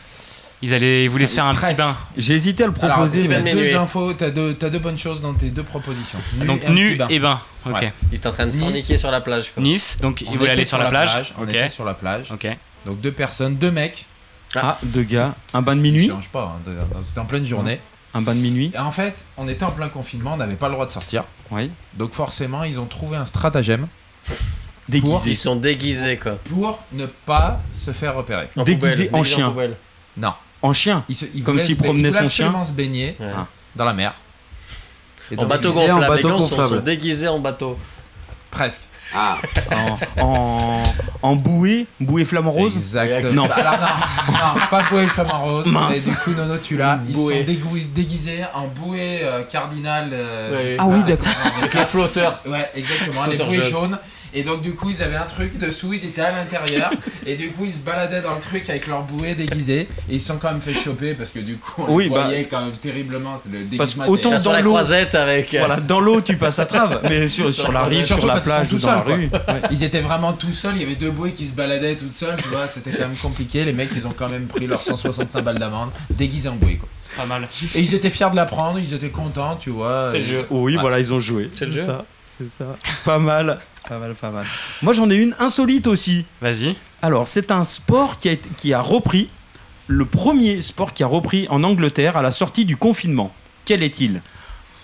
Ils, 0.64 0.72
allaient, 0.74 1.04
ils 1.04 1.10
voulaient 1.10 1.26
se 1.26 1.34
faire 1.34 1.44
un 1.46 1.54
petit 1.54 1.74
bain. 1.74 1.96
J'ai 2.16 2.34
hésité 2.34 2.62
à 2.62 2.66
le 2.68 2.72
proposer. 2.72 3.22
tu 3.22 3.28
mais- 3.28 3.36
as 3.36 3.54
deux 3.54 3.74
infos, 3.74 4.14
t'as 4.14 4.30
deux, 4.30 4.54
t'as 4.54 4.70
deux 4.70 4.78
bonnes 4.78 4.96
choses 4.96 5.20
dans 5.20 5.34
tes 5.34 5.50
deux 5.50 5.64
propositions. 5.64 6.18
Nu 6.38 6.46
Donc 6.46 6.62
et 6.64 6.70
nu 6.70 6.94
bain. 6.94 7.06
et 7.08 7.18
bain. 7.18 7.40
Ok. 7.66 7.72
Ouais. 7.74 7.92
Il 8.12 8.14
est 8.14 8.26
en 8.26 8.30
train 8.30 8.46
de 8.46 8.52
Nice. 8.52 8.60
forniquer 8.60 8.96
sur 8.98 9.10
la 9.10 9.20
plage. 9.20 9.52
Quoi. 9.52 9.62
Nice, 9.62 9.98
donc 10.00 10.22
On 10.26 10.32
ils 10.32 10.38
voulaient 10.38 10.50
aller 10.50 10.64
sur 10.64 10.78
la 10.78 10.88
plage. 10.88 11.34
On 11.38 11.46
était 11.48 11.68
sur 11.68 11.84
la 11.84 11.94
plage. 11.94 12.30
Ok. 12.32 12.46
Donc 12.86 13.00
deux 13.00 13.12
personnes, 13.12 13.56
deux 13.56 13.70
mecs. 13.72 14.06
Ah, 14.54 14.78
deux 14.82 15.02
gars. 15.02 15.34
Un 15.54 15.62
bain 15.62 15.74
de 15.74 15.80
Ils 15.80 15.82
minuit 15.82 16.08
changent 16.08 16.28
pas, 16.30 16.56
hein, 16.66 16.72
c'était 17.02 17.18
en 17.20 17.24
pleine 17.24 17.44
journée. 17.46 17.80
Un 18.14 18.20
bain 18.20 18.34
de 18.34 18.40
minuit 18.40 18.70
Et 18.74 18.78
en 18.78 18.90
fait, 18.90 19.24
on 19.38 19.48
était 19.48 19.64
en 19.64 19.70
plein 19.70 19.88
confinement, 19.88 20.34
on 20.34 20.36
n'avait 20.36 20.56
pas 20.56 20.68
le 20.68 20.74
droit 20.74 20.84
de 20.84 20.90
sortir. 20.90 21.24
Oui. 21.50 21.70
Donc 21.94 22.12
forcément, 22.12 22.62
ils 22.62 22.78
ont 22.78 22.84
trouvé 22.84 23.16
un 23.16 23.24
stratagème 23.24 23.88
Déguisé. 24.88 25.30
Ils 25.30 25.36
sont 25.36 25.56
déguisés 25.56 26.16
quoi. 26.18 26.32
pour 26.50 26.78
ne 26.92 27.06
pas 27.06 27.60
se 27.72 27.92
faire 27.92 28.14
repérer. 28.14 28.48
En 28.56 28.64
Déguisés 28.64 29.06
poubelle, 29.06 29.20
en 29.20 29.22
déguisés 29.22 29.36
chien. 29.36 29.54
Non. 30.18 30.34
En 30.62 30.72
chien 30.72 31.04
Ils 31.08 31.16
se- 31.16 31.24
Comme 31.44 31.58
s'il 31.58 31.76
promenait 31.76 32.10
son 32.12 32.28
chien 32.28 32.46
absolument 32.46 32.64
se 32.64 32.72
baigner 32.72 33.16
Ouais. 33.18 33.26
Ah. 33.36 33.46
dans 33.76 33.84
la 33.84 33.92
mer. 33.92 34.14
Et 35.30 35.36
En 35.38 35.42
donc, 35.42 35.50
bateau 35.50 35.70
en 35.70 35.74
gonflable. 35.74 36.00
Les 36.02 36.08
bateau 36.08 36.28
gens 36.28 36.38
sont, 36.40 36.48
gonflable. 36.56 36.74
sont 36.76 36.80
déguisés 36.84 37.28
en 37.28 37.38
bateau. 37.38 37.78
Presque. 38.50 38.82
Ah, 39.14 39.36
en, 40.20 40.22
en, 40.22 40.82
en 41.22 41.36
bouée 41.36 41.86
Bouée 42.00 42.24
flamant 42.24 42.50
rose 42.50 42.74
Exactement. 42.76 43.46
Non. 43.46 43.50
Alors 43.50 43.72
non, 43.78 44.32
non, 44.32 44.60
pas 44.70 44.82
bouée 44.90 45.06
flamant 45.08 45.44
rose. 45.44 45.66
Mince. 45.66 46.06
Et 46.06 46.10
du 46.10 46.16
coup, 46.16 46.30
Nono, 46.32 46.56
tu 46.58 46.76
l'as. 46.76 46.98
Ils 47.08 47.14
Bouée. 47.14 47.38
sont 47.40 47.44
dégou- 47.52 47.88
déguisés 47.92 48.40
en 48.54 48.68
bouée 48.68 49.20
euh, 49.22 49.42
cardinal. 49.44 50.10
euh, 50.12 50.76
Ah 50.78 50.82
pas. 50.84 50.88
oui, 50.88 51.02
d'accord. 51.06 51.26
Avec 51.58 51.74
le 51.74 51.84
flotteur. 51.86 52.40
Ouais, 52.46 52.70
exactement. 52.74 53.22
Les 53.26 53.36
Flotteur 53.36 53.46
bouées 53.48 53.56
jaune. 53.56 53.70
jaunes. 53.70 53.98
Et 54.34 54.42
donc, 54.42 54.62
du 54.62 54.72
coup, 54.74 54.88
ils 54.90 55.02
avaient 55.02 55.16
un 55.16 55.26
truc 55.26 55.58
dessous, 55.58 55.92
ils 55.92 56.04
étaient 56.04 56.22
à 56.22 56.32
l'intérieur. 56.32 56.90
et 57.26 57.36
du 57.36 57.50
coup, 57.50 57.64
ils 57.66 57.72
se 57.74 57.78
baladaient 57.80 58.22
dans 58.22 58.34
le 58.34 58.40
truc 58.40 58.68
avec 58.70 58.86
leur 58.86 59.02
bouée 59.02 59.34
déguisée. 59.34 59.80
Et 60.08 60.14
ils 60.14 60.20
se 60.20 60.28
sont 60.28 60.38
quand 60.38 60.50
même 60.52 60.60
fait 60.62 60.74
choper 60.74 61.14
parce 61.14 61.32
que 61.32 61.40
du 61.40 61.58
coup, 61.58 61.84
on 61.86 61.94
Oui, 61.94 62.04
les 62.04 62.10
bah, 62.10 62.24
voyait 62.24 62.44
quand 62.44 62.60
même 62.62 62.72
terriblement. 62.76 63.40
Le 63.50 63.64
déguisement 63.64 64.06
sur 64.06 64.42
dans 64.44 64.52
la 64.52 64.62
croisette 64.62 65.14
avec. 65.14 65.52
euh, 65.54 65.58
Voilà, 65.58 65.80
dans 65.80 66.00
l'eau 66.00 66.20
tu 66.20 66.36
passes 66.36 66.58
à 66.58 66.66
trave, 66.66 67.00
mais 67.04 67.28
sur, 67.28 67.52
sur 67.52 67.72
la 67.72 67.84
rive, 67.84 68.04
Surtout 68.06 68.22
sur 68.26 68.34
la 68.34 68.40
plage 68.40 68.72
ou 68.72 68.78
dans 68.78 68.86
la 68.92 69.00
rue. 69.02 69.12
ouais. 69.30 69.30
Ils 69.70 69.82
étaient 69.84 70.00
vraiment 70.00 70.32
tout 70.32 70.52
seuls, 70.52 70.76
il 70.76 70.82
y 70.82 70.84
avait 70.84 70.94
deux 70.94 71.10
bouées 71.10 71.32
qui 71.32 71.46
se 71.46 71.52
baladaient 71.52 71.96
toutes 71.96 72.16
seules, 72.16 72.36
tu 72.42 72.48
vois, 72.48 72.68
c'était 72.68 72.90
quand 72.90 73.08
même 73.08 73.16
compliqué. 73.16 73.64
Les 73.64 73.72
mecs, 73.72 73.90
ils 73.94 74.06
ont 74.06 74.14
quand 74.16 74.28
même 74.28 74.46
pris 74.46 74.66
leurs 74.66 74.80
165 74.82 75.42
balles 75.44 75.58
d'amende, 75.58 75.90
déguisés 76.10 76.48
en 76.48 76.56
bouée, 76.56 76.76
quoi. 76.76 76.88
Pas 77.16 77.26
mal. 77.26 77.46
Et 77.74 77.80
ils 77.80 77.94
étaient 77.94 78.08
fiers 78.08 78.30
de 78.30 78.36
l'apprendre, 78.36 78.78
ils 78.78 78.94
étaient 78.94 79.10
contents, 79.10 79.56
tu 79.56 79.68
vois. 79.70 80.08
C'est 80.10 80.20
le 80.20 80.24
jeu. 80.26 80.46
Oui, 80.50 80.74
Ouais. 80.76 80.80
voilà, 80.80 80.98
ils 80.98 81.12
ont 81.12 81.20
joué. 81.20 81.50
C'est 81.54 81.66
le 81.66 81.72
C'est 81.72 81.78
jeu. 81.80 81.84
ça, 81.86 82.04
c'est 82.24 82.48
ça. 82.48 82.76
Pas 83.04 83.18
mal, 83.18 83.58
pas 83.88 83.98
mal, 83.98 84.14
pas 84.14 84.30
mal. 84.30 84.46
Moi 84.82 84.92
j'en 84.92 85.08
ai 85.10 85.16
une 85.16 85.34
insolite 85.38 85.86
aussi. 85.86 86.24
Vas-y. 86.40 86.74
Alors, 87.02 87.26
c'est 87.26 87.50
un 87.50 87.64
sport 87.64 88.18
qui 88.18 88.28
a, 88.28 88.32
été- 88.32 88.48
qui 88.56 88.72
a 88.72 88.80
repris, 88.80 89.28
le 89.88 90.04
premier 90.04 90.62
sport 90.62 90.92
qui 90.92 91.02
a 91.02 91.06
repris 91.06 91.46
en 91.50 91.62
Angleterre 91.64 92.16
à 92.16 92.22
la 92.22 92.30
sortie 92.30 92.64
du 92.64 92.76
confinement. 92.76 93.34
Quel 93.64 93.82
est-il? 93.82 94.22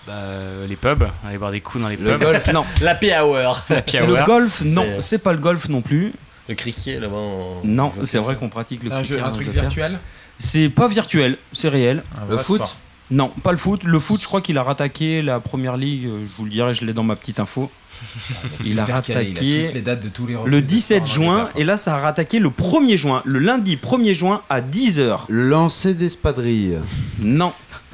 Bah, 0.05 0.13
euh, 0.13 0.67
les 0.67 0.75
pubs. 0.75 1.03
Aller 1.25 1.37
boire 1.37 1.51
des 1.51 1.61
coups 1.61 1.81
dans 1.83 1.89
les 1.89 1.95
Le 1.95 2.11
pubs. 2.17 2.21
golf. 2.21 2.51
Non. 2.53 2.65
La 2.81 2.95
hour. 3.23 3.65
La 3.69 3.77
Le 4.05 4.25
golf, 4.25 4.61
non, 4.65 4.85
C'est- 5.01 5.17
pas 5.19 5.31
le 5.31 5.37
golf 5.39 5.69
non 5.69 5.81
plus. 5.81 6.11
Le 6.49 6.55
cricket 6.55 6.99
là-bas. 6.99 7.15
Non, 7.63 7.93
c'est 8.03 8.17
vrai 8.17 8.35
qu'on 8.35 8.49
pratique 8.49 8.83
le 8.83 8.91
un, 8.91 9.03
jeu, 9.03 9.15
cricket 9.15 9.23
en 9.23 9.27
un 9.27 9.31
truc 9.31 9.47
virtuel? 9.49 9.99
C'est 10.39 10.69
pas 10.69 10.87
virtuel, 10.87 11.37
c'est 11.53 11.69
réel. 11.69 12.03
Un 12.19 12.25
Le 12.31 12.37
foot? 12.37 12.55
sport. 12.57 12.75
Non, 13.11 13.29
pas 13.43 13.51
le 13.51 13.57
foot. 13.57 13.83
Le 13.83 13.99
foot, 13.99 14.21
je 14.21 14.27
crois 14.27 14.41
qu'il 14.41 14.57
a 14.57 14.63
rattaqué 14.63 15.21
la 15.21 15.39
première 15.39 15.77
ligue. 15.77 16.05
euh, 16.05 16.25
Je 16.29 16.37
vous 16.37 16.45
le 16.45 16.51
dirai, 16.51 16.73
je 16.73 16.85
l'ai 16.85 16.93
dans 16.93 17.03
ma 17.03 17.15
petite 17.15 17.39
info. 17.39 17.71
Il 18.63 18.79
a 18.79 18.85
il 18.87 18.91
rattaqué 18.93 19.67
les 19.73 19.81
dates 19.81 20.01
de 20.03 20.09
tous 20.09 20.25
les 20.27 20.33
le 20.33 20.39
reprises 20.39 20.55
de 20.61 20.65
17 20.67 21.07
sport 21.07 21.21
en 21.21 21.23
juin. 21.25 21.49
Et 21.57 21.63
là, 21.65 21.75
ça 21.77 21.95
a 21.95 21.99
rattaqué 21.99 22.39
le 22.39 22.49
1er 22.49 22.95
juin. 22.97 23.21
Le 23.25 23.39
lundi 23.39 23.75
1er 23.77 24.13
juin 24.13 24.41
à 24.49 24.61
10h. 24.61 25.21
lancer 25.27 25.93
d'espadrilles. 25.95 26.77
Non. 27.19 27.51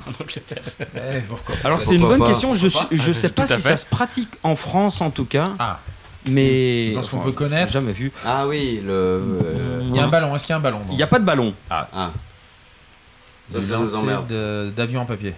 En 0.07 0.11
Angleterre. 0.21 0.61
quoi. 0.77 0.85
Eh, 0.95 1.65
Alors, 1.65 1.81
c'est 1.81 1.95
une 1.95 2.01
bonne 2.01 2.19
pas 2.19 2.27
question. 2.27 2.53
Je, 2.53 2.67
Pourquoi 2.67 3.13
sais- 3.13 3.27
Ah, 3.27 3.29
pas 3.29 3.47
si 3.47 3.53
fait. 3.55 3.61
ça 3.61 3.77
se 3.77 3.85
pratique 3.87 4.29
en 4.43 4.55
France, 4.55 5.01
en 5.01 5.09
tout 5.09 5.25
cas. 5.25 5.49
Ah, 5.57 5.79
Mais. 6.27 6.89
Tu 6.89 6.95
penses 6.97 7.09
qu'on 7.09 7.19
peut 7.19 7.31
connaître 7.31 7.71
Jamais 7.71 7.91
vu. 7.93 8.11
Ah 8.25 8.45
oui, 8.47 8.81
le. 8.85 8.91
euh, 8.91 9.79
il 9.83 9.95
y 9.95 9.99
a 9.99 10.03
un 10.03 10.07
ballon, 10.09 10.35
est-ce 10.35 10.45
qu'il 10.45 10.53
y 10.53 10.55
a 10.55 10.57
un 10.57 10.61
ballon 10.61 10.81
Il 10.91 10.95
n'y 10.97 11.01
a 11.03 11.07
pas 11.07 11.17
de 11.19 11.25
ballon. 11.25 11.53
Ah. 11.71 12.11
Ça, 13.49 13.61
ça 13.61 13.77
nous 13.77 13.95
emmerde. 13.95 14.73
d'avion 14.75 15.01
en 15.01 15.05
papier. 15.05 15.33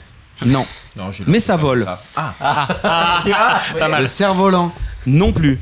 Non. 0.45 0.65
Non, 0.97 1.11
Mais 1.27 1.33
le- 1.33 1.39
ça 1.39 1.57
vole. 1.57 1.85
Ah, 2.15 2.33
Ah, 2.39 3.19
vois 3.23 3.79
pas 3.79 3.85
Le 3.85 3.91
mal. 3.91 4.09
cerf-volant. 4.09 4.73
Non 5.05 5.31
plus. 5.31 5.59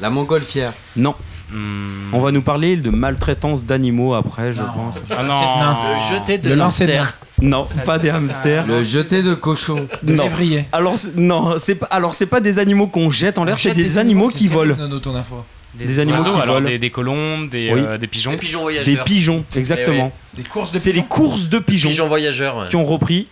La 0.00 0.10
montgolfière. 0.10 0.72
Non. 0.96 1.16
Hmm. 1.50 2.14
On 2.14 2.20
va 2.20 2.30
nous 2.30 2.42
parler 2.42 2.76
de 2.76 2.90
maltraitance 2.90 3.64
d'animaux 3.66 4.14
après, 4.14 4.52
je 4.52 4.62
Non. 4.62 4.68
pense. 4.72 5.02
Ah 5.10 5.24
non. 5.24 5.94
Le 5.94 6.14
jeté 6.16 6.38
de 6.38 6.54
Le 6.54 6.60
hamster. 6.62 7.18
Non, 7.42 7.66
pas 7.84 7.98
des 7.98 8.10
hamsters. 8.10 8.64
Le 8.68 8.84
jeté 8.84 9.24
de 9.24 9.34
cochon. 9.34 9.88
Non. 10.04 10.22
lévrier. 10.22 10.66
Alors 10.70 10.96
c'est- 10.96 11.16
non, 11.16 11.56
c'est 11.58 11.74
pas 11.74 11.86
alors 11.86 12.14
c'est 12.14 12.26
pas 12.26 12.40
des 12.40 12.60
animaux 12.60 12.86
qu'on 12.86 13.10
jette 13.10 13.38
en 13.38 13.44
l'air, 13.44 13.58
c'est 13.58 13.74
des, 13.74 13.98
animaux 13.98 14.28
qui 14.28 14.46
volent. 14.46 14.76
Nono, 14.76 15.00
ton 15.00 15.16
info. 15.16 15.44
Des 15.74 16.00
animaux 16.00 16.18
oiseaux, 16.18 16.34
qui 16.34 16.40
alors 16.40 16.54
volent. 16.56 16.68
des, 16.68 16.78
des 16.78 16.90
colombes, 16.90 17.48
des, 17.48 17.70
Oui. 17.72 17.80
euh, 17.80 17.96
des 17.98 18.06
pigeons. 18.06 18.36
Pigeons 18.36 18.58
Des 18.66 18.72
voyageurs. 18.80 19.04
pigeons, 19.04 19.44
exactement. 19.56 20.12
Des 20.34 20.42
courses 20.42 20.72
de 20.72 20.78
C'est 20.78 20.90
les 20.90 20.94
pigeons. 21.02 21.06
courses 21.08 21.48
de 21.48 21.58
pigeons 21.58 21.90
Pigeons 21.90 22.08
voyageurs. 22.08 22.56
ouais. 22.58 22.66
qui 22.68 22.76
ont 22.76 22.84
repris. 22.84 23.28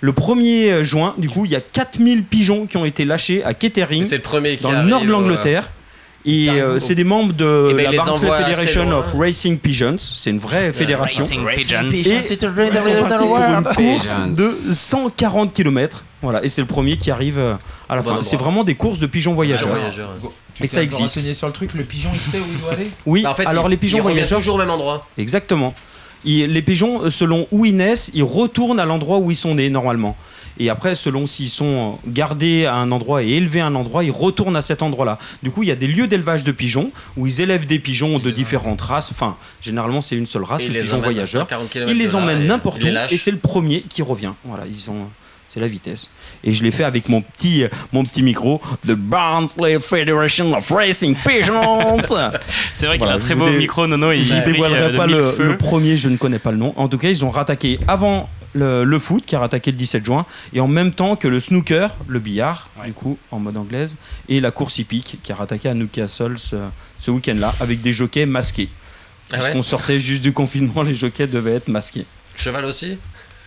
Le 0.00 0.12
1er 0.12 0.82
juin, 0.82 1.14
du 1.16 1.28
coup, 1.28 1.44
il 1.46 1.50
y 1.52 1.56
a 1.56 1.60
4000 1.60 2.24
pigeons 2.24 2.66
qui 2.66 2.76
ont 2.76 2.84
été 2.84 3.04
lâchés 3.04 3.42
à 3.44 3.54
Kettering, 3.54 4.04
C'est 4.04 4.16
le 4.16 4.22
premier 4.22 4.56
qui 4.56 4.62
dans 4.64 4.70
le 4.72 4.76
arrive, 4.78 4.90
nord 4.90 5.00
de 5.02 5.06
voilà. 5.06 5.20
l'Angleterre. 5.28 5.70
Et 6.28 6.50
euh, 6.50 6.78
c'est 6.80 6.96
des 6.96 7.04
membres 7.04 7.32
de 7.34 7.68
Eh 7.70 7.74
ben, 7.74 7.90
la 7.92 7.96
Barnsley 8.02 8.28
Federation 8.28 8.90
of 8.90 9.14
Racing 9.16 9.58
Pigeons. 9.58 9.96
C'est 9.98 10.30
une 10.30 10.38
vraie 10.40 10.72
fédération. 10.72 11.22
Racing 11.24 11.46
pigeon. 11.46 11.90
Et 11.92 11.98
ils 12.00 12.36
sont 12.76 13.08
partis 13.08 13.26
pour 13.26 13.38
une 13.38 13.62
course 13.64 14.16
Pigeons. 14.16 14.26
de 14.36 14.72
140 14.72 15.52
km. 15.52 16.04
Voilà, 16.22 16.42
et 16.44 16.48
c'est 16.48 16.60
le 16.62 16.66
premier 16.66 16.96
qui 16.96 17.10
arrive 17.12 17.38
euh, 17.38 17.54
à 17.88 17.94
la 17.94 18.02
fin. 18.02 18.22
C'est 18.22 18.36
vraiment 18.36 18.64
des 18.64 18.74
courses 18.74 18.98
de 18.98 19.06
pigeons 19.06 19.34
voyageurs. 19.34 19.68
Pigeons 19.68 19.76
voyageurs. 19.78 20.10
Tu 20.54 20.64
Et 20.64 20.66
ça 20.66 20.82
existe. 20.82 21.02
renseigné 21.02 21.34
sur 21.34 21.46
le 21.46 21.52
truc, 21.52 21.74
le 21.74 21.84
pigeon 21.84 22.08
il 22.14 22.20
sait 22.20 22.38
où 22.38 22.44
il 22.50 22.58
doit 22.60 22.72
aller 22.72 22.88
Oui, 23.06 23.22
Bah, 23.22 23.30
en 23.30 23.34
fait, 23.34 23.46
alors 23.46 23.68
les 23.68 23.76
pigeons 23.76 24.00
voyageurs, 24.00 24.38
toujours 24.38 24.54
au 24.54 24.58
même 24.58 24.70
endroit. 24.70 25.06
exactement. 25.18 25.74
Ils- 26.24 26.50
les 26.50 26.62
pigeons, 26.62 27.02
euh, 27.04 27.10
selon 27.10 27.46
où 27.52 27.66
ils 27.66 27.76
naissent, 27.76 28.10
ils 28.14 28.22
retournent 28.24 28.80
à 28.80 28.86
l'endroit 28.86 29.18
où 29.18 29.30
ils 29.30 29.36
sont 29.36 29.54
nés 29.54 29.68
normalement. 29.70 30.16
Et 30.58 30.70
après, 30.70 30.94
selon 30.94 31.26
s'ils 31.26 31.50
sont 31.50 31.98
gardés 32.06 32.66
à 32.66 32.74
un 32.74 32.90
endroit 32.92 33.22
et 33.22 33.28
élevés 33.30 33.60
à 33.60 33.66
un 33.66 33.74
endroit, 33.74 34.04
ils 34.04 34.10
retournent 34.10 34.56
à 34.56 34.62
cet 34.62 34.82
endroit-là. 34.82 35.18
Du 35.42 35.50
coup, 35.50 35.62
il 35.62 35.68
y 35.68 35.72
a 35.72 35.76
des 35.76 35.86
lieux 35.86 36.06
d'élevage 36.06 36.44
de 36.44 36.52
pigeons 36.52 36.90
où 37.16 37.26
ils 37.26 37.40
élèvent 37.40 37.66
des 37.66 37.78
pigeons 37.78 38.18
de 38.18 38.30
différentes 38.30 38.80
races. 38.80 39.10
Enfin, 39.12 39.36
généralement, 39.60 40.00
c'est 40.00 40.16
une 40.16 40.26
seule 40.26 40.44
race, 40.44 40.62
Et 40.62 40.68
les 40.68 40.80
pigeon 40.80 40.96
emmènent 40.98 41.04
à 41.04 41.12
voyageur. 41.12 41.42
140 41.42 41.68
kilomètres 41.70 41.92
Ils 41.96 41.98
les 41.98 42.14
emmènent 42.14 42.46
n'importe 42.46 42.82
où 42.82 42.86
et 42.86 43.16
c'est 43.16 43.30
le 43.30 43.38
premier 43.38 43.82
qui 43.82 44.02
revient. 44.02 44.32
Voilà, 44.44 44.64
ils 44.66 44.90
ont 44.90 45.06
c'est 45.48 45.60
la 45.60 45.68
vitesse. 45.68 46.10
Et 46.42 46.52
je 46.52 46.64
l'ai 46.64 46.72
fait 46.72 46.82
avec 46.82 47.08
mon 47.08 47.22
petit, 47.22 47.64
mon 47.92 48.04
petit 48.04 48.22
micro, 48.24 48.60
The 48.86 48.92
Barnsley 48.92 49.78
Federation 49.78 50.52
of 50.56 50.68
Racing 50.70 51.14
Pigeons. 51.14 52.02
C'est 52.74 52.86
vrai 52.86 52.98
qu'il 52.98 53.06
a 53.06 53.12
un 53.12 53.18
très 53.18 53.34
beau 53.36 53.48
dé- 53.48 53.58
micro, 53.58 53.86
Nono. 53.86 54.10
Il 54.12 54.24
Je 54.24 54.34
ne 54.34 54.40
dévoilerai 54.44 54.96
pas 54.96 55.06
le, 55.06 55.34
le 55.38 55.56
premier, 55.56 55.96
je 55.96 56.08
ne 56.08 56.16
connais 56.16 56.40
pas 56.40 56.50
le 56.50 56.56
nom. 56.58 56.74
En 56.76 56.88
tout 56.88 56.98
cas, 56.98 57.08
ils 57.10 57.24
ont 57.24 57.30
rattaqué 57.30 57.78
avant 57.86 58.28
le, 58.56 58.84
le 58.84 58.98
foot, 58.98 59.24
qui 59.24 59.36
a 59.36 59.40
rattaqué 59.40 59.70
le 59.70 59.76
17 59.76 60.04
juin, 60.04 60.26
et 60.52 60.60
en 60.60 60.68
même 60.68 60.92
temps 60.92 61.14
que 61.16 61.28
le 61.28 61.38
snooker, 61.40 61.94
le 62.08 62.18
billard, 62.18 62.68
du 62.84 62.92
coup, 62.92 63.18
en 63.30 63.38
mode 63.38 63.56
anglaise, 63.56 63.96
et 64.28 64.40
la 64.40 64.50
course 64.50 64.78
hippique, 64.78 65.18
qui 65.22 65.32
a 65.32 65.34
rattaqué 65.36 65.68
à 65.68 65.74
Newcastle 65.74 66.38
ce, 66.38 66.56
ce 66.98 67.10
week-end-là, 67.10 67.54
avec 67.60 67.82
des 67.82 67.92
jockeys 67.92 68.26
masqués. 68.26 68.68
Ah 68.72 69.36
Parce 69.36 69.46
ouais 69.48 69.52
qu'on 69.52 69.62
sortait 69.62 69.98
juste 70.00 70.22
du 70.22 70.32
confinement, 70.32 70.82
les 70.82 70.94
jockeys 70.94 71.26
devaient 71.28 71.54
être 71.54 71.68
masqués. 71.68 72.06
Cheval 72.36 72.64
aussi 72.64 72.98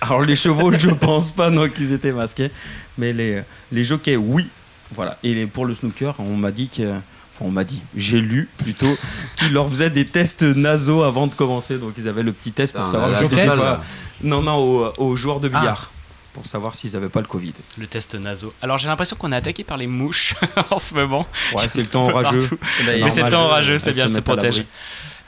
Alors 0.02 0.22
les 0.22 0.36
chevaux, 0.36 0.72
je 0.72 0.90
pense 0.90 1.32
pas 1.32 1.50
non 1.50 1.68
qu'ils 1.70 1.92
étaient 1.94 2.12
masqués, 2.14 2.52
mais 2.98 3.14
les, 3.14 3.42
les 3.72 3.84
jockeys, 3.84 4.16
oui. 4.18 4.48
Voilà. 4.94 5.18
Et 5.24 5.34
les- 5.34 5.46
pour 5.48 5.66
le 5.66 5.74
snooker, 5.74 6.16
on 6.20 6.36
m'a 6.36 6.52
dit 6.52 6.68
que, 6.70 6.96
on 7.42 7.52
m'a 7.52 7.64
dit, 7.64 7.82
j'ai 7.96 8.20
lu 8.20 8.50
plutôt 8.58 8.98
qu'ils 9.38 9.54
leur 9.54 9.70
faisaient 9.70 9.90
des 9.90 10.06
tests 10.06 10.44
nasaux 10.44 11.04
avant 11.04 11.28
de 11.28 11.34
commencer, 11.34 11.78
donc 11.78 11.94
ils 11.98 12.08
avaient 12.08 12.24
le 12.24 12.34
petit 12.34 12.52
test 12.52 12.76
pour 12.76 12.88
savoir 12.88 13.12
si 13.14 13.28
c'était 13.28 13.48
pas. 13.48 13.82
Non 14.22 14.42
non, 14.42 14.56
aux, 14.56 14.94
aux 14.98 15.16
joueurs 15.16 15.40
de 15.40 15.48
billard. 15.48 15.90
Ah. 15.92 15.96
Pour 16.34 16.46
savoir 16.46 16.76
s'ils 16.76 16.96
avaient 16.96 17.10
pas 17.10 17.22
le 17.22 17.28
Covid. 17.28 17.54
Le 17.78 17.88
test 17.88 18.14
naso. 18.16 18.54
Alors 18.62 18.78
j'ai 18.78 18.88
l'impression 18.88 19.16
qu'on 19.16 19.32
est 19.32 19.36
attaqué 19.36 19.64
par 19.64 19.78
les 19.78 19.88
mouches 19.88 20.36
en 20.70 20.78
ce 20.78 20.94
moment. 20.94 21.26
Ouais, 21.56 21.68
c'est 21.68 21.82
le 21.82 21.88
temps 21.88 22.08
orageux. 22.08 22.48
Eh 22.82 22.84
ben, 22.86 23.04
Mais 23.04 23.10
c'est 23.10 23.24
le 23.24 23.30
temps 23.30 23.46
orageux, 23.46 23.78
c'est 23.78 23.94
bien, 23.94 24.08
se 24.08 24.16
se 24.16 24.20
protéger. 24.20 24.68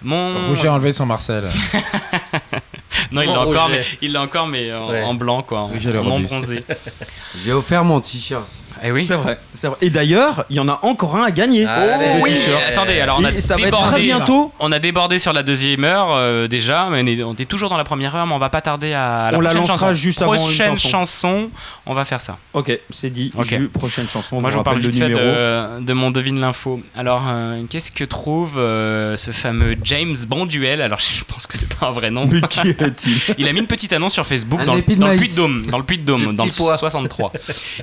Mon... 0.04 0.48
Roger 0.48 0.68
a 0.68 0.74
enlevé 0.74 0.94
son 0.94 1.06
Marcel. 1.06 1.44
Non, 3.12 3.22
il 3.22 3.28
l'a 3.30 3.42
encore, 3.42 3.70
mais, 3.70 3.84
il 4.02 4.12
l'a 4.14 4.22
encore, 4.22 4.48
mais 4.48 4.72
en, 4.74 4.90
Ouais. 4.90 5.04
en 5.04 5.14
blanc, 5.14 5.42
quoi, 5.44 5.62
en, 5.62 5.72
non 6.04 6.20
bronzé. 6.20 6.64
J'ai 7.44 7.52
offert 7.54 7.84
mon 7.84 8.00
t-shirt. 8.00 8.46
Eh 8.84 8.92
oui. 8.92 9.06
C'est 9.06 9.16
vrai. 9.16 9.38
Et 9.82 9.90
d'ailleurs, 9.90 10.46
il 10.50 10.56
y 10.56 10.60
en 10.60 10.68
a 10.68 10.80
encore 10.82 11.16
un 11.16 11.24
à 11.24 11.32
gagner. 11.32 11.66
Oh 11.68 11.70
Le 12.18 12.24
oui, 12.24 12.32
attendez, 12.70 13.00
alors 13.00 13.18
on 13.20 13.24
a 13.24 13.32
ça 13.40 13.54
va 13.56 13.60
être 13.62 13.66
débordé. 13.66 13.88
très 13.90 14.02
bientôt. 14.02 14.52
On 14.60 14.72
a 14.72 14.80
débordé 14.80 15.20
sur 15.20 15.34
la 15.34 15.44
deuxième 15.44 15.84
heure 15.84 16.08
euh, 16.12 16.48
déjà, 16.48 16.88
mais 16.90 17.02
on 17.04 17.06
est, 17.06 17.24
on 17.24 17.36
est 17.36 17.46
toujours 17.46 17.70
dans 17.70 17.78
la 17.78 17.84
première 17.84 18.16
heure, 18.16 18.26
mais 18.26 18.34
on 18.34 18.40
va 18.40 18.50
pas 18.50 18.62
tarder 18.62 18.94
à, 18.94 19.26
à 19.26 19.32
la 19.32 19.38
On 19.38 19.42
la 19.42 19.50
prochaine 19.52 19.68
lancera 19.68 19.88
chanson. 19.90 19.94
juste 19.94 20.22
avant 20.24 20.34
une 20.34 20.40
prochaine 20.40 20.78
chanson. 20.80 20.90
chanson, 20.90 21.50
on 21.86 21.94
va 21.94 22.06
faire 22.06 22.22
ça. 22.22 22.38
Ok, 22.54 22.78
c'est 22.90 23.12
dit. 23.12 23.32
Jus, 23.42 23.68
prochaine 23.70 24.10
chanson. 24.10 24.38
on 24.38 24.42
Moi, 24.42 24.50
je 24.50 24.58
vous 24.58 24.64
parle 24.64 24.80
vite 24.80 24.96
fait 24.98 25.10
de, 25.10 25.80
de 25.82 25.94
mon 25.94 26.10
devine 26.10 26.40
l'info. 26.40 26.82
Alors, 26.98 27.24
euh, 27.28 27.62
qu'est-ce 27.70 27.92
que 27.92 28.04
trouve 28.04 28.58
euh, 28.58 29.16
ce 29.16 29.30
fameux 29.32 29.76
James 29.84 30.16
Bonduel? 30.28 30.82
Alors, 30.82 31.00
je 31.18 31.24
pense 31.26 31.46
que 31.46 31.56
c'est 31.58 31.72
pas 31.72 31.88
un 31.88 31.92
vrai 31.92 32.10
nom. 32.10 32.26
Mais 32.26 32.41
qui 32.50 32.70
est-il 32.70 33.18
Il 33.38 33.48
a 33.48 33.54
mis 33.54 33.60
une 33.60 33.68
petite 33.68 33.94
annonce 33.94 34.14
sur 34.14 34.26
Facebook 34.26 34.60
Un 34.62 34.66
dans, 34.66 34.76
le- 34.76 34.96
dans 34.96 35.08
le. 35.08 35.18
Puy-de-Dôme, 35.18 35.66
dans 35.68 35.78
le 35.78 35.84
Puy-de-Dôme, 35.84 36.36
dans 36.36 36.44
le 36.46 36.50
petit 36.50 36.58
pois. 36.58 36.78
63. 36.78 37.32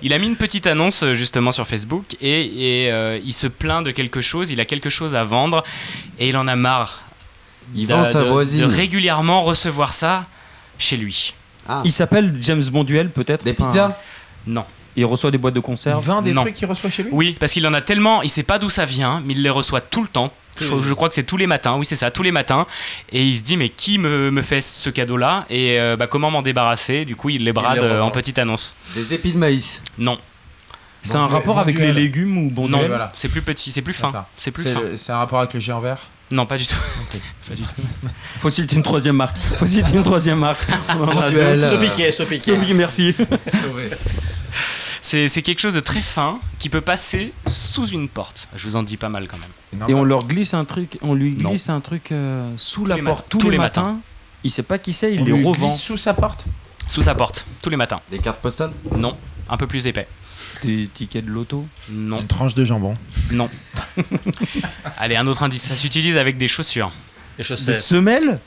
Il 0.03 0.13
a 0.13 0.19
mis 0.19 0.27
une 0.27 0.37
petite 0.37 0.67
annonce 0.67 1.03
euh, 1.03 1.15
justement 1.15 1.53
sur 1.53 1.67
Facebook 1.67 2.05
et, 2.21 2.85
et, 2.87 2.93
euh, 2.93 3.19
il 3.25 3.33
se 3.33 3.47
plaint 3.47 3.85
de 3.85 3.91
quelque 3.91 4.21
chose. 4.21 4.51
Il 4.51 4.61
a 4.61 4.65
quelque 4.65 4.91
chose 4.91 5.15
à 5.15 5.25
vendre 5.25 5.63
et 6.19 6.29
il 6.29 6.37
en 6.37 6.47
a 6.49 6.57
marre. 6.57 7.03
Il 7.75 7.87
de- 7.87 7.93
vend 7.93 8.05
sa 8.05 8.23
de- 8.25 8.29
voisine. 8.29 8.61
De 8.61 8.65
régulièrement 8.73 9.43
recevoir 9.43 9.93
ça 9.93 10.23
chez 10.79 10.97
lui. 10.97 11.35
Il 11.85 11.93
s'appelle 11.93 12.35
James 12.41 12.65
Bonduel 12.73 13.11
peut-être 13.11 13.45
Des 13.45 13.51
Enfin, 13.59 13.67
pizzas 13.67 13.99
Non. 14.47 14.65
Il 14.97 15.05
reçoit 15.05 15.31
des 15.31 15.39
boîtes 15.39 15.55
de 15.55 15.61
conserve. 15.61 16.03
Il 16.03 16.07
vend 16.07 16.23
des 16.23 16.33
Non. 16.33 16.41
trucs 16.43 16.55
qu'il 16.55 16.67
reçoit 16.67 16.89
chez 16.91 17.03
lui? 17.05 17.11
Oui, 17.13 17.37
parce 17.39 17.53
qu'il 17.53 17.65
en 17.67 17.75
a 17.75 17.81
tellement, 17.83 18.23
il 18.23 18.29
sait 18.31 18.43
pas 18.43 18.59
d'où 18.59 18.71
ça 18.71 18.85
vient, 18.85 19.23
mais 19.25 19.35
il 19.35 19.43
les 19.43 19.51
reçoit 19.51 19.81
tout 19.83 20.01
le 20.03 20.09
temps. 20.09 20.33
Je, 20.61 20.83
je 20.83 20.95
crois 20.95 21.09
que 21.09 21.15
c'est 21.15 21.23
tous 21.25 21.37
les 21.37 21.47
matins, 21.47 21.75
oui 21.77 21.87
c'est 21.87 21.97
ça, 21.97 22.11
tous 22.11 22.23
les 22.23 22.33
matins. 22.33 22.67
Et 23.13 23.23
il 23.25 23.37
se 23.37 23.43
dit 23.43 23.57
mais 23.57 23.69
qui 23.69 23.99
me, 23.99 24.31
me 24.31 24.43
fait 24.43 24.61
ce 24.61 24.91
cadeau-là 24.91 25.47
Et 25.51 25.79
euh, 25.81 25.97
bah, 25.97 26.07
comment 26.07 26.31
m'en 26.31 26.43
débarrasser 26.43 27.05
Du 27.05 27.17
coup 27.17 27.31
il 27.31 27.45
les 27.45 27.53
brade 27.53 27.79
euh, 27.79 28.01
en 28.01 28.11
petite 28.11 28.39
annonce. 28.39 28.77
Des 28.95 29.15
épis 29.15 29.33
de 29.33 29.39
maïs. 29.39 29.83
Non. 29.99 30.19
C'est 31.03 31.17
un 31.17 31.27
rapport 31.29 31.59
avec 31.59 31.79
les 31.79 31.93
légumes 31.93 32.37
ou 32.39 32.45
Non, 32.49 32.51
Bonduel 32.51 32.89
voilà. 32.89 33.13
c'est 33.17 33.29
plus 33.29 33.41
petit, 33.43 33.71
c'est 33.71 33.83
plus 33.83 33.93
fin. 33.95 34.13
C'est 34.37 34.51
plus 34.51 34.65
C'est 34.65 34.73
fin. 34.75 34.81
le- 34.81 34.97
C'est 34.97 35.13
un 35.13 35.19
rapport 35.19 35.39
avec 35.39 35.55
le 35.55 35.61
géant 35.61 35.81
vert 35.81 35.99
Non, 36.31 36.45
pas 36.45 36.59
du 36.59 36.67
tout. 36.67 36.75
Pas 37.49 37.55
du 37.55 37.63
tout. 37.63 37.69
Faut 38.41 38.51
citer 38.51 38.75
une 38.77 38.83
troisième 38.83 39.17
marque. 39.17 39.37
Faut 39.39 39.65
citer 39.65 39.95
une 39.97 40.03
troisième 40.03 40.41
marque. 40.41 40.61
On 40.99 41.05
en 41.09 41.21
a 41.21 41.31
deux. 41.31 41.67
Sopiquet, 41.67 42.11
Sopiquet. 42.11 42.39
Sopiquet, 42.41 42.75
merci. 42.75 43.15
C'est 43.47 43.69
c'est 45.29 45.43
quelque 45.43 45.61
chose 45.61 45.75
de 45.75 45.81
très 45.81 46.01
fin 46.01 46.39
qui 46.59 46.69
peut 46.69 46.81
passer 46.81 47.33
sous 47.47 47.87
une 47.89 48.09
porte. 48.09 48.49
Je 48.57 48.65
vous 48.65 48.77
en 48.77 48.83
dis 48.83 48.97
pas 48.97 49.09
mal 49.09 49.27
quand 49.29 49.39
même. 49.39 49.89
Et 49.89 49.95
on 49.95 50.05
leur 50.05 50.27
glisse 50.27 50.55
un 50.55 50.65
truc, 50.65 50.99
on 51.03 51.15
lui 51.15 51.35
Non. 51.37 51.51
glisse 51.51 51.69
un 51.71 51.81
truc 51.81 52.13
euh, 52.13 52.51
sous 52.57 52.85
la 52.85 52.99
porte 52.99 53.27
tous, 53.29 53.39
Tous 53.39 53.47
les 53.47 53.53
les 53.53 53.59
matins. 53.59 53.83
matins. 53.83 54.01
Il 54.45 54.51
sait 54.51 54.63
pas 54.63 54.79
qui 54.79 54.93
c'est, 54.93 55.15
il 55.15 55.21
On 55.23 55.25
les 55.25 55.33
lui 55.33 55.45
revend. 55.45 55.69
glisse 55.69 55.81
sous 55.81 55.97
sa 55.97 56.15
porte 56.15 56.45
Sous 56.89 57.03
sa 57.03 57.15
porte, 57.15 57.47
tous 57.63 57.71
les 57.71 57.77
matins. 57.77 58.01
Des 58.11 58.19
cartes 58.19 58.41
postales 58.41 58.73
Non, 58.97 59.17
un 59.49 59.57
peu 59.57 59.67
plus 59.67 59.87
épais. 59.87 60.07
Des 60.65 60.89
tickets 60.93 61.25
de 61.25 61.31
loto. 61.31 61.67
Non, 61.91 62.21
Une 62.21 62.27
tranche 62.27 62.55
de 62.55 62.65
jambon. 62.65 62.95
non. 63.33 63.49
Allez, 64.99 65.17
un 65.17 65.27
autre 65.27 65.43
indice, 65.43 65.63
ça 65.63 65.77
s'utilise 65.77 66.17
avec 66.17 66.37
des 66.39 66.49
chaussures. 66.49 66.91
Des 67.37 67.45
chaussettes. 67.45 67.77
semelles, 67.77 68.41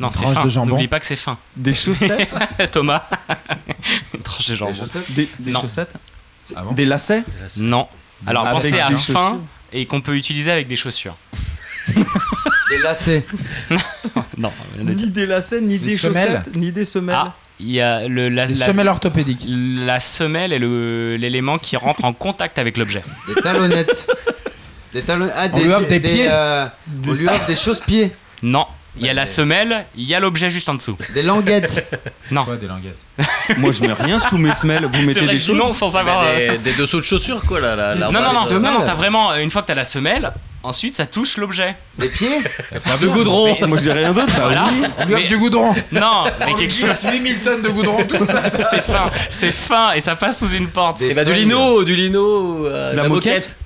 Non, 0.00 0.10
c'est 0.12 0.24
fin. 0.26 0.64
N'oublie 0.64 0.88
pas 0.88 0.98
que 0.98 1.06
c'est 1.06 1.14
fin. 1.16 1.38
des 1.56 1.74
chaussettes, 1.74 2.30
Thomas. 2.72 3.02
Une 4.14 4.22
tranche 4.22 4.48
de 4.48 4.56
jambon. 4.56 4.72
Des 4.72 4.78
chaussettes 4.78 5.12
des, 5.12 5.28
des 5.38 5.52
chaussettes, 5.52 5.94
Ah 6.56 6.62
bon 6.62 6.72
des 6.72 6.86
lacets. 6.86 7.22
Non. 7.58 7.86
Alors 8.26 8.46
Avec 8.46 8.54
pensez 8.62 8.80
à 8.80 8.88
des 8.88 8.94
fin 8.96 8.98
chaussures. 8.98 9.38
et 9.72 9.86
qu'on 9.86 10.00
peut 10.00 10.16
utiliser 10.16 10.50
avec 10.50 10.66
des 10.68 10.76
chaussures. 10.76 11.16
Des 12.70 12.78
lacets. 12.82 13.24
Non. 14.38 14.50
Ni 14.78 15.10
des 15.10 15.26
lacets, 15.26 15.60
ni 15.60 15.78
Des 15.78 15.88
des 15.90 15.96
semelles. 15.98 16.26
chaussettes, 16.28 16.56
ni 16.56 16.72
des 16.72 16.84
semelles. 16.86 17.16
Ah, 17.18 17.34
il 17.58 17.70
y 17.70 17.80
a 17.80 18.08
le, 18.08 18.30
la, 18.30 18.46
Des 18.46 18.54
la- 18.54 18.66
semelles 18.66 18.88
orthopédiques. 18.88 19.44
la 19.46 20.00
semelle 20.00 20.52
est 20.54 20.58
le- 20.58 21.16
l'élément 21.16 21.58
qui 21.58 21.76
rentre 21.76 22.04
en 22.06 22.14
contact 22.14 22.58
avec 22.58 22.78
l'objet. 22.78 23.02
Des 23.28 23.34
talonnettes. 23.42 24.10
Des 24.94 25.02
talonnettes. 25.02 25.34
Ah, 25.36 25.48
On 25.52 25.58
lui 25.62 25.72
offre 25.72 25.88
des 25.88 26.00
pieds. 26.00 26.26
euh, 26.30 26.66
on 27.06 27.12
lui 27.12 27.28
offre 27.28 27.46
des 27.46 27.56
chausse-pieds. 27.64 28.12
Non. 28.42 28.66
Il 28.98 29.06
y 29.06 29.08
a 29.08 29.14
la 29.14 29.24
semelle, 29.26 29.86
il 29.96 30.08
y 30.08 30.14
a 30.14 30.20
l'objet 30.20 30.50
juste 30.50 30.68
en 30.68 30.74
dessous. 30.74 30.96
Des 31.14 31.22
languettes. 31.22 31.86
Non. 32.32 32.44
Quoi, 32.44 32.54
des 32.56 32.68
languettes 32.68 32.96
Moi, 33.58 33.72
je 33.72 33.82
mets 33.82 33.92
rien 33.92 34.20
sous 34.20 34.38
mes 34.38 34.54
semelles. 34.54 34.84
Vous 34.84 34.94
C'est 35.10 35.20
mettez 35.22 35.26
des 35.32 35.36
choses. 35.38 35.76
sans 35.76 35.88
savoir. 35.90 36.22
euh, 36.26 36.52
Des, 36.52 36.58
des 36.58 36.72
dessous 36.74 36.98
de 36.98 37.04
chaussures, 37.04 37.42
quoi, 37.42 37.58
là. 37.58 37.74
La 37.74 37.94
Non, 37.96 38.12
non, 38.12 38.20
non, 38.32 38.60
non, 38.60 38.60
non, 38.60 38.80
t'as 38.86 38.94
vraiment. 38.94 39.34
Une 39.34 39.50
fois 39.50 39.62
que 39.62 39.66
t'as 39.66 39.74
la 39.74 39.84
semelle, 39.84 40.32
ensuite 40.62 40.94
ça 40.94 41.06
touche 41.06 41.38
l'objet. 41.38 41.74
Des 41.98 42.06
pieds. 42.08 42.28
De 43.00 43.08
goudron. 43.08 43.56
Moi, 43.66 43.78
j'ai 43.82 43.90
rien 43.92 44.12
d'autre. 44.12 44.28
Bah 44.36 44.42
Voilà. 44.44 44.66
oui. 44.70 44.86
On 44.98 45.04
lui 45.06 45.14
Mais- 45.14 45.26
du 45.26 45.38
goudron. 45.38 45.74
Non, 45.90 46.24
mais 46.46 46.54
quelque 46.54 46.72
chose. 46.72 47.04
8000 47.10 47.34
tonnes 47.44 47.62
de 47.62 47.68
goudron. 47.70 48.04
tout. 48.04 48.26
C'est 48.70 48.82
fin, 48.82 49.10
c'est 49.28 49.52
fin 49.52 49.92
et 49.94 50.00
ça 50.00 50.14
passe 50.14 50.38
sous 50.38 50.50
une 50.54 50.68
porte. 50.68 51.00
Des 51.00 51.06
Et 51.10 51.14
bah, 51.14 51.24
du 51.24 51.32
lino, 51.34 51.82
du 51.82 51.96
lino. 51.96 52.66
euh, 52.66 52.92
La 52.94 53.08
moquette. 53.08 53.56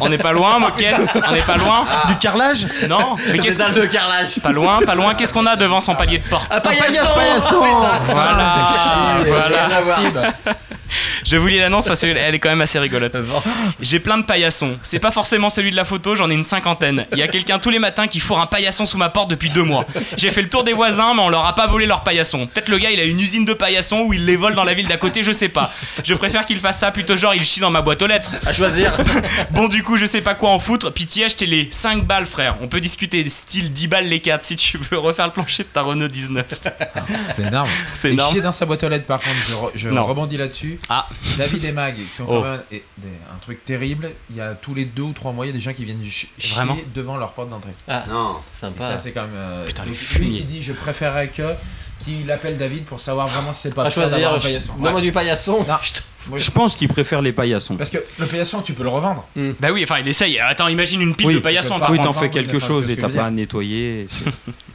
On 0.00 0.08
n'est 0.08 0.18
pas 0.18 0.32
loin, 0.32 0.58
moquette. 0.58 1.00
On 1.28 1.32
n'est 1.32 1.40
pas 1.42 1.56
loin. 1.56 1.84
Du 2.08 2.16
carrelage 2.16 2.66
Non, 2.88 3.16
mais 3.32 3.38
qu'est-ce 3.38 3.58
dalles 3.58 3.74
de 3.74 3.84
carrelage. 3.86 4.38
Pas 4.42 4.52
loin, 4.52 4.80
pas 4.84 4.94
loin. 4.94 5.14
Qu'est-ce 5.14 5.32
qu'on 5.32 5.46
a 5.46 5.56
devant 5.56 5.80
son 5.80 5.94
palier 5.94 6.18
de 6.18 6.28
porte 6.28 6.52
Un 6.52 6.60
paillasson. 6.60 7.08
paillasson. 7.14 7.64
Voilà, 8.06 9.68
voilà. 9.84 10.30
Je 11.24 11.36
vous 11.36 11.46
lis 11.46 11.58
l'annonce 11.58 11.86
parce 11.86 12.00
qu'elle 12.00 12.16
est 12.34 12.38
quand 12.38 12.48
même 12.48 12.60
assez 12.60 12.78
rigolote. 12.78 13.16
J'ai 13.80 14.00
plein 14.00 14.18
de 14.18 14.22
paillassons. 14.24 14.78
C'est 14.82 14.98
pas 14.98 15.10
forcément 15.10 15.50
celui 15.50 15.70
de 15.70 15.76
la 15.76 15.84
photo, 15.84 16.14
j'en 16.14 16.30
ai 16.30 16.34
une 16.34 16.44
cinquantaine. 16.44 17.06
Il 17.12 17.18
y 17.18 17.22
a 17.22 17.28
quelqu'un 17.28 17.58
tous 17.58 17.70
les 17.70 17.78
matins 17.78 18.06
qui 18.06 18.20
fourre 18.20 18.40
un 18.40 18.46
paillasson 18.46 18.86
sous 18.86 18.98
ma 18.98 19.08
porte 19.08 19.30
depuis 19.30 19.50
deux 19.50 19.62
mois. 19.64 19.84
J'ai 20.16 20.30
fait 20.30 20.42
le 20.42 20.48
tour 20.48 20.64
des 20.64 20.72
voisins, 20.72 21.14
mais 21.14 21.20
on 21.22 21.28
leur 21.28 21.46
a 21.46 21.54
pas 21.54 21.66
volé 21.66 21.86
leur 21.86 22.02
paillasson. 22.02 22.46
Peut-être 22.46 22.68
le 22.68 22.78
gars 22.78 22.90
il 22.90 23.00
a 23.00 23.04
une 23.04 23.20
usine 23.20 23.44
de 23.44 23.52
paillassons 23.54 24.00
ou 24.06 24.12
il 24.14 24.24
les 24.26 24.36
vole 24.36 24.54
dans 24.54 24.64
la 24.64 24.74
ville 24.74 24.86
d'à 24.88 24.96
côté, 24.96 25.22
je 25.22 25.32
sais 25.32 25.48
pas. 25.48 25.68
Je 26.04 26.14
préfère 26.14 26.46
qu'il 26.46 26.58
fasse 26.58 26.78
ça 26.78 26.90
plutôt 26.90 27.16
genre 27.16 27.34
il 27.34 27.44
chie 27.44 27.60
dans 27.60 27.70
ma 27.70 27.82
boîte 27.82 28.00
aux 28.02 28.06
lettres. 28.06 28.32
À 28.46 28.52
choisir. 28.52 28.96
Bon, 29.50 29.66
du 29.68 29.82
coup, 29.82 29.96
je 29.96 30.06
sais 30.06 30.20
pas 30.20 30.34
quoi 30.34 30.50
en 30.50 30.58
foutre. 30.58 30.92
Pitié, 30.92 31.24
achetez 31.24 31.46
les 31.46 31.68
5 31.70 32.04
balles, 32.04 32.26
frère. 32.26 32.56
On 32.60 32.68
peut 32.68 32.80
discuter 32.80 33.28
style 33.28 33.72
10 33.72 33.88
balles 33.88 34.08
les 34.08 34.20
4 34.20 34.44
si 34.44 34.56
tu 34.56 34.78
veux 34.90 34.98
refaire 34.98 35.26
le 35.26 35.32
plancher 35.32 35.62
de 35.64 35.68
ta 35.68 35.82
Renault 35.82 36.08
19. 36.08 36.46
C'est 37.34 37.42
énorme. 37.42 37.68
C'est 37.94 38.10
énorme. 38.12 38.32
chier 38.32 38.40
dans 38.42 38.52
sa 38.52 38.66
boîte 38.66 38.82
aux 38.84 38.88
lettres, 38.88 39.06
par 39.06 39.20
contre, 39.20 39.36
je, 39.48 39.54
re- 39.54 39.70
je 39.74 39.88
rebondis 39.88 40.36
là-dessus. 40.36 40.77
Ah. 40.88 41.06
David 41.36 41.64
et 41.64 41.72
Mag, 41.72 41.94
qui 41.94 42.20
ont 42.22 42.26
Oh. 42.28 42.42
quand 42.42 42.42
même 42.42 42.80
un 43.34 43.38
truc 43.40 43.64
terrible. 43.64 44.10
Il 44.30 44.36
y 44.36 44.40
a 44.40 44.54
tous 44.54 44.74
les 44.74 44.84
deux 44.84 45.02
ou 45.02 45.12
trois 45.12 45.32
mois, 45.32 45.46
il 45.46 45.48
y 45.48 45.52
a 45.52 45.54
des 45.54 45.60
gens 45.60 45.72
qui 45.72 45.84
viennent 45.84 46.00
ch- 46.02 46.28
chier 46.38 46.62
devant 46.94 47.16
leur 47.16 47.32
porte 47.32 47.50
d'entrée. 47.50 47.70
Ah, 47.86 48.04
Non. 48.08 48.36
Et 48.38 48.56
sympa. 48.56 48.82
ça, 48.84 48.98
c'est 48.98 49.12
quand 49.12 49.22
même. 49.22 49.30
euh, 49.34 49.66
Putain, 49.66 49.84
les. 49.84 50.18
Lui 50.20 50.36
qui 50.38 50.44
dit 50.44 50.62
je 50.62 50.72
préférerais 50.72 51.28
que. 51.28 51.42
Qui 52.04 52.30
appelle 52.30 52.56
David 52.56 52.84
pour 52.84 53.00
savoir 53.00 53.26
vraiment 53.26 53.52
si 53.52 53.62
c'est 53.62 53.74
pas 53.74 53.84
À 53.86 53.90
choisir. 53.90 54.32
un 54.32 54.38
paillasson. 54.38 54.72
Ouais. 54.78 55.00
du 55.02 55.10
paillasson. 55.10 55.64
Non. 55.68 55.76
Je 56.36 56.36
je- 56.44 56.50
pense 56.50 56.76
qu'ils 56.76 56.88
préfèrent 56.88 57.22
les 57.22 57.32
paillassons. 57.32 57.76
Parce 57.76 57.88
que 57.90 57.98
le 58.18 58.26
paillasson, 58.26 58.60
tu 58.60 58.72
peux 58.74 58.82
le 58.84 58.88
revendre. 58.90 59.26
Bah 59.60 59.70
oui, 59.72 59.82
enfin, 59.82 59.96
il 59.98 60.06
essaye. 60.08 60.38
Attends, 60.38 60.68
imagine 60.68 61.00
une 61.00 61.14
pile 61.16 61.28
Oui, 61.28 61.34
de 61.34 61.38
paillassons 61.40 61.80
par 61.80 61.90
oui, 61.90 61.98
t'en 62.00 62.12
fais 62.12 62.28
quelque 62.30 62.58
chose 62.60 62.88
et 62.90 62.96
t'as 62.96 63.08
pas 63.08 63.24
à 63.24 63.30
nettoyer. 63.30 64.06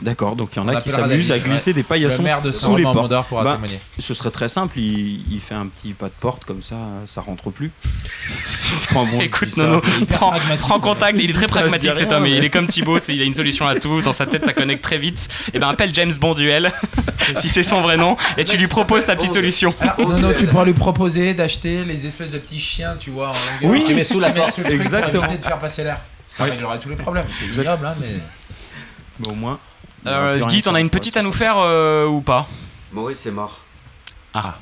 D'accord, 0.00 0.36
donc 0.36 0.50
il 0.54 0.56
y 0.56 0.62
en 0.62 0.68
a 0.68 0.80
qui 0.80 0.90
s'amusent 0.90 1.32
à 1.32 1.38
glisser 1.38 1.70
ouais. 1.70 1.74
des 1.74 1.82
paillassons 1.82 2.18
Le 2.18 2.24
maire 2.24 2.42
de 2.42 2.52
sous 2.52 2.76
les 2.76 2.82
portes. 2.84 3.10
Bah, 3.10 3.58
ce 3.98 4.14
serait 4.14 4.30
très 4.30 4.48
simple, 4.48 4.78
il, 4.78 5.24
il 5.32 5.40
fait 5.40 5.54
un 5.54 5.66
petit 5.66 5.92
pas 5.92 6.06
de 6.06 6.14
porte 6.20 6.44
comme 6.44 6.62
ça, 6.62 6.76
ça 7.06 7.20
rentre 7.20 7.50
plus. 7.50 7.70
Bon, 8.92 9.06
Écoute, 9.20 9.48
Hyper 9.56 10.32
prends, 10.58 10.80
contact. 10.80 11.18
Il 11.22 11.30
est 11.30 11.32
très 11.32 11.46
Ça, 11.46 11.48
pragmatique 11.48 11.90
cet 11.96 12.12
homme. 12.12 12.22
mais- 12.24 12.36
Il 12.36 12.44
est 12.44 12.50
comme 12.50 12.66
Thibaut, 12.66 12.98
il 12.98 13.20
a 13.22 13.24
une 13.24 13.34
solution 13.34 13.66
à 13.66 13.78
tout. 13.78 14.00
Dans 14.02 14.12
sa 14.12 14.26
tête, 14.26 14.44
ça 14.44 14.52
connecte 14.52 14.82
très 14.82 14.98
vite. 14.98 15.28
Et 15.54 15.58
ben 15.58 15.68
appelle 15.68 15.90
James 15.94 16.12
Bonduel, 16.20 16.72
si 17.36 17.48
c'est 17.48 17.62
son 17.62 17.80
vrai 17.80 17.96
nom, 17.96 18.16
et 18.36 18.44
tu 18.44 18.56
lui 18.56 18.66
proposes 18.66 19.06
ta 19.06 19.16
petite 19.16 19.32
solution. 19.32 19.74
Non, 19.98 20.18
non, 20.18 20.32
tu 20.36 20.46
pourras 20.46 20.64
lui 20.64 20.72
proposer 20.72 21.34
d'acheter 21.34 21.84
les 21.84 22.06
espèces 22.06 22.30
de 22.30 22.38
petits 22.38 22.60
chiens, 22.60 22.96
tu 22.98 23.10
vois, 23.10 23.28
en 23.30 23.32
longueur. 23.32 23.70
Oui, 23.70 23.84
tu 23.86 23.94
mets 23.94 24.04
sous 24.04 24.20
la 24.20 24.30
porte, 24.30 24.58
exactement. 24.58 25.26
de 25.32 25.42
faire 25.42 25.58
passer 25.58 25.84
l'air. 25.84 25.98
Ça 26.28 26.44
Oui. 26.44 26.50
réglerait 26.50 26.78
tous 26.80 26.88
les 26.88 26.96
problèmes. 26.96 27.26
C'est 27.30 27.46
ignoble, 27.46 27.86
hein, 27.86 27.94
mais. 28.00 28.08
Mais 29.20 29.28
au 29.28 29.34
moins. 29.34 29.58
Euh, 30.06 30.38
Guy, 30.46 30.62
t'en 30.62 30.74
as 30.74 30.80
une 30.80 30.90
petite 30.90 31.16
à 31.16 31.22
nous 31.22 31.32
faire 31.32 31.56
euh, 31.58 32.06
ou 32.06 32.20
pas? 32.20 32.46
Maurice 32.92 33.26
est 33.26 33.30
mort. 33.32 33.60
Ah. 34.34 34.56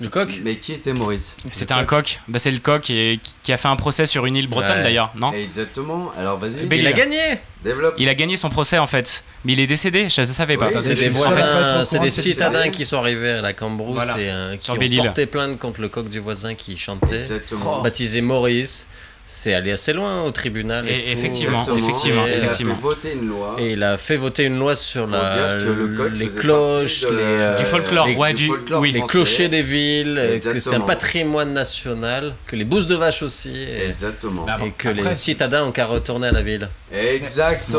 Le 0.00 0.08
coq? 0.08 0.40
Mais 0.42 0.56
qui 0.56 0.72
était 0.72 0.94
Maurice? 0.94 1.36
C'était 1.52 1.74
un 1.74 1.84
coq. 1.84 2.20
Bah, 2.26 2.38
c'est 2.38 2.50
le 2.50 2.58
coq 2.58 2.88
et, 2.88 3.20
qui- 3.42 3.52
a 3.52 3.58
fait 3.58 3.68
un 3.68 3.76
procès 3.76 4.06
sur 4.06 4.24
une 4.24 4.34
île 4.34 4.48
bretonne 4.48 4.78
Ouais. 4.78 4.82
d'ailleurs, 4.82 5.12
non? 5.14 5.30
Exactement. 5.32 6.10
Alors 6.16 6.38
vas-y. 6.38 6.64
Belle 6.66 6.80
île. 6.80 7.38
Développe. 7.62 7.94
Il 7.98 8.08
a 8.08 8.14
gagné 8.14 8.36
son 8.36 8.48
procès 8.48 8.78
en 8.78 8.86
fait, 8.86 9.22
mais 9.44 9.52
il 9.52 9.60
est 9.60 9.66
décédé. 9.66 10.08
Je 10.08 10.22
ne 10.22 10.26
savais 10.26 10.56
pas. 10.56 10.70
C'est 10.70 10.94
des 10.94 11.10
voisins, 11.10 11.84
c'est 11.84 11.98
des 11.98 12.08
citadins 12.08 12.70
qui 12.70 12.86
sont 12.86 12.96
arrivés 12.96 13.32
à 13.32 13.42
la 13.42 13.52
Cambrousse 13.52 14.02
Voilà. 14.02 14.18
et 14.18 14.30
euh, 14.30 14.56
qui 14.56 14.64
Sur 14.64 14.74
ont 14.74 14.78
Belle-Île. 14.78 15.02
porté 15.02 15.26
plainte 15.26 15.58
contre 15.58 15.82
le 15.82 15.90
coq 15.90 16.08
du 16.08 16.18
voisin 16.20 16.54
qui 16.54 16.78
chantait, 16.78 17.20
Exactement. 17.20 17.82
baptisé 17.82 18.22
Maurice. 18.22 18.86
C'est 19.32 19.54
allé 19.54 19.70
assez 19.70 19.92
loin 19.92 20.24
au 20.24 20.32
tribunal. 20.32 20.88
Et 20.88 21.12
effectivement, 21.12 21.60
Exactement. 21.60 21.86
effectivement, 21.88 22.26
Et 22.26 22.30
effectivement. 22.32 22.74
Il 22.74 22.80
a 22.80 22.80
fait 22.80 22.82
voter 22.82 23.12
une 23.12 23.28
loi. 23.28 23.56
Et 23.60 23.70
il 23.74 23.82
a 23.84 23.96
fait 23.96 24.16
voter 24.16 24.44
une 24.46 24.58
loi 24.58 24.74
sur 24.74 25.06
la, 25.06 25.54
le 25.56 26.08
les 26.08 26.28
cloches, 26.30 27.02
les, 27.04 27.08
euh, 27.12 27.56
Du 27.56 27.64
folklore, 27.64 28.08
les, 28.08 28.16
ouais, 28.16 28.34
du- 28.34 28.48
folklore 28.48 28.80
oui. 28.80 28.90
les 28.90 29.02
clochers 29.02 29.48
des 29.48 29.62
villes, 29.62 30.18
euh, 30.18 30.40
que 30.40 30.58
c'est 30.58 30.74
un 30.74 30.80
patrimoine 30.80 31.52
national, 31.52 32.34
que 32.48 32.56
les 32.56 32.64
bousses 32.64 32.88
de 32.88 32.96
vache 32.96 33.22
aussi, 33.22 33.54
et, 33.56 33.88
Exactement. 33.90 34.46
et 34.66 34.72
que 34.72 34.88
après- 34.88 35.00
les 35.10 35.14
citadins 35.14 35.64
ont 35.64 35.70
qu'à 35.70 35.86
retourner 35.86 36.26
à 36.26 36.32
la 36.32 36.42
ville. 36.42 36.68
Exactement. 36.92 37.78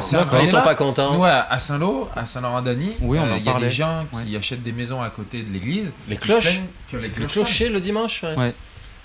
C'est 0.00 0.16
un 0.16 0.24
vrai- 0.24 0.40
Ils 0.42 0.46
sont 0.48 0.60
pas 0.60 0.74
contents. 0.74 1.14
Nous, 1.14 1.24
à 1.24 1.46
à 1.50 1.58
Saint-Lô, 1.58 2.08
à 2.14 2.26
Saint-Laurent-d'Agny, 2.26 2.92
Oui, 3.00 3.18
on 3.18 3.26
euh, 3.26 3.32
en 3.32 3.36
il 3.36 3.44
y 3.44 3.48
a 3.48 3.52
parlait. 3.52 3.68
des 3.68 3.72
gens 3.72 4.00
Ouais. 4.12 4.24
qui 4.28 4.36
achètent 4.36 4.62
des 4.62 4.72
maisons 4.72 5.00
à 5.00 5.08
côté 5.08 5.42
de 5.42 5.50
l'église. 5.50 5.90
Les 6.06 6.16
cloches 6.16 6.60
que 6.90 6.98
les 6.98 7.08
Le 7.08 7.14
cloches 7.14 7.32
clocher 7.32 7.70
le 7.70 7.80
dimanche, 7.80 8.22
ouais. 8.24 8.52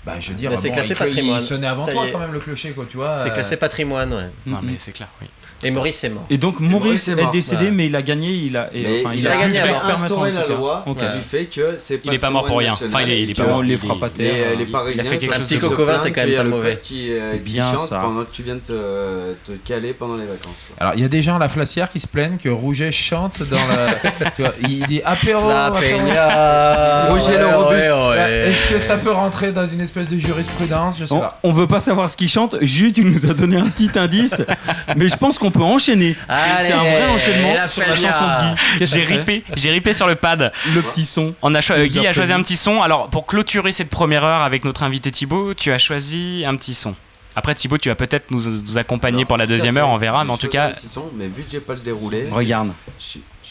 Bah, 0.04 0.14
je 0.20 0.30
veux 0.30 0.34
dire, 0.36 0.50
Bah, 0.50 0.56
c'est 0.56 0.68
bon, 0.68 0.74
classé 0.74 0.92
il- 0.94 0.96
patrimoine. 0.96 1.40
Il 1.42 1.44
sonnait 1.44 1.66
avant 1.66 1.84
Ça 1.84 1.92
toi 1.92 2.06
quand 2.12 2.18
même 2.20 2.32
le 2.32 2.40
clocher, 2.40 2.70
quoi, 2.70 2.86
tu 2.90 2.96
vois. 2.96 3.10
C'est 3.10 3.28
euh, 3.30 3.32
classé 3.32 3.56
patrimoine, 3.56 4.12
ouais. 4.14 4.30
Non, 4.46 4.60
mais 4.62 4.78
c'est 4.78 4.92
clair, 4.92 5.08
oui. 5.20 5.28
Et 5.64 5.70
Maurice 5.72 6.04
est 6.04 6.10
mort. 6.10 6.24
Et 6.30 6.38
donc 6.38 6.60
Maurice 6.60 7.08
Maurice 7.08 7.08
est 7.08 7.12
est, 7.20 7.30
décédé, 7.32 7.64
Ouais. 7.66 7.70
mais 7.72 7.86
il 7.86 7.96
a 7.96 8.02
gagné. 8.02 8.30
Il 8.30 8.56
a, 8.56 8.70
et, 8.72 8.82
Mais 8.82 9.00
enfin, 9.04 9.14
il, 9.16 9.26
a, 9.26 9.32
a 9.38 9.40
gagné 9.42 9.58
instaurer 9.58 10.30
en 10.30 10.34
la 10.34 10.46
loi 10.46 10.84
Ok. 10.86 10.98
qui 10.98 11.20
fait 11.20 11.44
que 11.46 11.74
c'est 11.76 12.00
Il 12.04 12.14
est 12.14 12.18
pas 12.18 12.30
mort 12.30 12.44
pour 12.44 12.58
rien. 12.58 12.74
Enfin, 12.74 13.00
il 13.02 13.10
est- 13.10 13.22
il 13.24 13.30
est 13.30 13.34
pas 13.34 13.44
mort. 13.46 13.62
les 13.62 13.70
il 13.70 13.74
est- 13.74 13.78
frappes 13.78 14.02
à 14.04 14.08
terre. 14.10 14.32
Euh, 14.32 14.52
euh, 14.52 14.56
les 14.56 14.66
Parisiens, 14.66 15.02
fait 15.04 15.18
quelque 15.18 15.34
chose 15.34 15.48
Petit 15.48 15.54
c'est 15.98 16.12
quand 16.12 16.24
même 16.24 16.34
a 16.34 16.42
pas 16.42 16.44
mauvais. 16.44 16.78
Qui, 16.82 17.10
euh, 17.12 17.32
C'est 17.32 17.38
qui 17.44 17.52
bien, 17.54 17.70
chante 17.72 17.80
ça. 17.80 17.98
pendant 17.98 18.22
que 18.22 18.30
tu 18.32 18.42
viens 18.44 18.54
de 18.54 18.60
te, 18.60 19.32
te 19.44 19.52
caler 19.64 19.94
pendant 19.94 20.16
les 20.16 20.26
vacances. 20.26 20.54
quoi. 20.68 20.76
Alors, 20.78 20.92
il 20.94 21.02
y 21.02 21.04
a 21.04 21.08
des 21.08 21.22
gens 21.24 21.36
à 21.36 21.38
la 21.40 21.48
flacière 21.48 21.90
qui 21.90 21.98
se 21.98 22.06
plaignent 22.06 22.36
que 22.36 22.48
Rouget 22.48 22.92
chante 22.92 23.42
dans 23.42 23.56
la. 23.56 24.52
il 24.68 24.86
dit 24.86 25.02
apéro. 25.04 25.48
La. 25.48 25.72
Peña. 25.72 27.08
Roger 27.10 27.36
le 27.38 27.46
Robuste. 27.46 27.90
ouais, 27.90 28.08
ouais. 28.16 28.48
Est-ce 28.50 28.68
que 28.72 28.78
ça 28.78 28.96
peut 28.96 29.10
rentrer 29.12 29.52
dans 29.52 29.66
une 29.66 29.80
espèce 29.80 30.08
de 30.08 30.18
jurisprudence? 30.18 30.96
Je 31.00 31.06
sais 31.06 31.12
On, 31.14 31.20
pas. 31.20 31.34
on 31.42 31.52
veut 31.52 31.66
pas 31.66 31.80
savoir 31.80 32.08
ce 32.10 32.16
qu'il 32.16 32.28
chante. 32.28 32.56
Jus, 32.62 32.92
tu 32.92 33.04
nous 33.04 33.28
as 33.30 33.34
donné 33.34 33.56
un 33.56 33.66
petit 33.68 33.90
indice, 33.98 34.42
mais 34.96 35.08
je 35.08 35.16
pense 35.16 35.38
qu'on 35.38 35.47
peut 35.50 35.62
enchaîner. 35.62 36.16
C'est- 36.60 36.72
un 36.72 36.78
vrai 36.82 37.06
enchaînement 37.08 37.54
sur 37.66 37.82
la 37.82 37.96
chanson 37.96 38.24
de 38.24 38.40
Guy. 38.78 38.86
J'ai 38.86 39.02
ripé, 39.02 39.44
j'ai 39.56 39.70
ripé 39.70 39.92
sur 39.92 40.06
le 40.06 40.14
pad. 40.14 40.52
Le 40.74 40.82
petit 40.82 41.04
son. 41.04 41.34
On 41.42 41.54
a 41.54 41.60
Guy 41.86 42.06
a 42.06 42.12
choisi 42.12 42.32
un 42.32 42.42
petit 42.42 42.56
son. 42.56 42.82
Alors, 42.82 43.08
pour 43.08 43.26
clôturer 43.26 43.72
cette 43.72 43.90
première 43.90 44.24
heure 44.24 44.42
avec 44.42 44.64
notre 44.64 44.82
invité 44.82 45.10
Thibaut, 45.10 45.54
tu 45.54 45.72
as 45.72 45.78
choisi 45.78 46.44
un 46.46 46.56
petit 46.56 46.74
son. 46.74 46.94
Après, 47.36 47.54
Thibaut, 47.54 47.78
tu 47.78 47.88
vas 47.88 47.94
peut-être 47.94 48.30
nous, 48.30 48.40
nous 48.62 48.78
accompagner 48.78 49.24
pour 49.24 49.36
la 49.36 49.46
deuxième 49.46 49.76
heure, 49.76 49.88
on 49.88 49.96
verra. 49.96 50.24
Mais 50.24 50.30
en 50.32 50.36
tout 50.36 50.48
choisi 50.48 50.56
cas, 50.56 50.66
un 50.68 50.70
petit 50.72 50.88
son, 50.88 51.04
mais 51.14 51.28
vu 51.28 51.42
que 51.44 51.50
j'ai 51.50 51.60
pas 51.60 51.74
le 51.74 51.80
déroulé, 51.80 52.26
Regarde. 52.32 52.72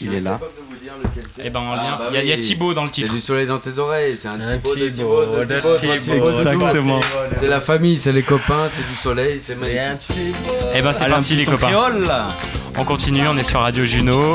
Il 0.00 0.14
est 0.14 0.20
là. 0.20 0.38
c'est. 1.34 1.42
eh 1.44 1.50
ben, 1.50 1.60
en 1.60 1.72
Ah, 1.72 1.76
lien- 1.76 1.96
bah 1.98 2.04
il 2.22 2.28
y, 2.28 2.32
a- 2.32 2.34
il. 2.36 2.40
Thibaut 2.40 2.72
dans 2.74 2.82
le 2.84 2.88
C'est 2.88 3.02
titre. 3.02 3.12
du 3.14 3.20
soleil 3.20 3.46
dans 3.46 3.58
tes 3.58 3.78
oreilles, 3.78 4.16
c'est 4.16 4.28
un 4.28 4.38
Thibaut 4.38 4.74
Thibaut, 4.74 4.90
Thibaut, 4.90 5.44
Thibaut, 5.44 5.74
Thibaut, 5.76 5.96
Thibaut, 5.98 6.28
Exactement. 6.30 7.00
C'est 7.34 7.48
la 7.48 7.60
famille, 7.60 7.96
c'est 7.96 8.12
les 8.12 8.22
copains, 8.22 8.68
c'est 8.68 8.86
du 8.86 8.94
soleil, 8.94 9.38
c'est 9.38 9.52
Et 9.52 9.56
magnifique. 9.56 9.98
petit 10.08 10.32
Eh 10.74 10.82
ben, 10.82 10.92
c'est 10.92 11.06
parti, 11.06 11.34
petit 11.34 11.36
les 11.36 11.44
copains. 11.46 11.72
On 12.78 12.84
continue, 12.84 13.26
on 13.26 13.36
est 13.36 13.44
sur 13.44 13.60
Radio 13.60 13.84
Juno, 13.84 14.34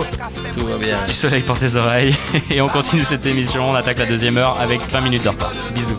Tout 0.58 0.68
va 0.68 0.78
bien. 0.78 0.98
du 1.08 1.14
soleil 1.14 1.44
pour 1.44 1.58
tes 1.58 1.76
oreilles. 1.78 2.14
Et 2.52 2.60
on 2.60 2.68
continue 2.68 3.04
cette 3.06 3.26
émission. 3.26 3.70
On 3.70 3.76
attaque 3.76 4.00
la 4.00 4.06
deuxième 4.06 4.38
heure 4.38 4.58
avec 4.60 4.82
20 4.90 5.02
minutes 5.02 5.24
de. 5.24 5.32
Bisous. 5.74 5.96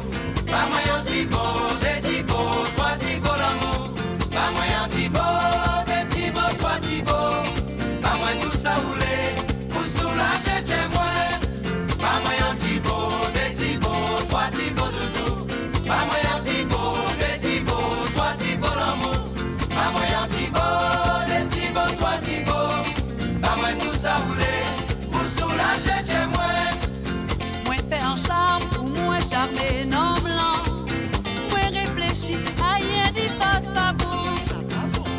Mwen 8.05 8.41
fè 8.41 8.49
an 8.49 8.57
charm 8.63 8.87
ou 8.91 9.04
mwen 28.15 29.23
charme 29.23 29.87
nan 29.91 30.15
blan 30.23 30.59
Mwen 31.51 31.75
réfléchi 31.75 32.37
a 32.61 32.77
rien 32.79 33.11
di 33.15 33.29
fas 33.29 33.67
pa 33.75 33.93
bon 33.93 34.31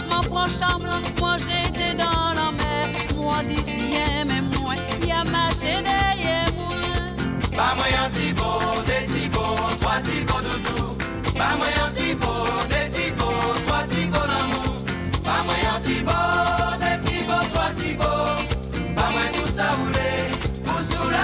Mwen 0.08 0.30
pran 0.30 0.50
charm 0.50 0.86
lan, 0.86 1.02
mwen 1.20 1.40
jete 1.40 1.96
dans 1.98 2.34
la 2.36 2.52
mer. 2.52 2.88
Mwen 3.16 3.48
di 3.48 3.58
si 3.58 3.96
yeme 3.96 4.42
mwen, 4.42 4.80
ya 5.08 5.24
mache 5.26 5.84
deye 5.88 6.38
mwen 6.56 7.16
Ba 7.58 7.76
mwen 7.76 7.92
yon 7.96 8.12
tibo, 8.12 8.50
de 8.88 9.00
tibo, 9.14 9.44
swa 9.80 10.00
tibo 10.02 10.40
doudou 10.46 10.96
Ba 11.36 11.52
mwen 11.58 11.72
yon 11.78 11.92
tibo, 11.94 12.34
de 12.70 12.82
tibo, 12.96 13.30
swa 13.66 13.84
tibo 13.88 14.24
l'amou 14.32 14.72
Ba 15.24 15.44
mwen 15.44 15.60
yon 15.66 15.82
tibo, 15.82 16.18
de 16.80 16.94
tibo, 17.10 17.44
swa 17.52 17.68
tibo 17.76 18.14
Ba 18.96 19.12
mwen 19.12 19.32
tout 19.34 19.52
sa 19.52 19.68
oule, 19.84 20.32
pou 20.64 20.80
soulaje 20.80 21.15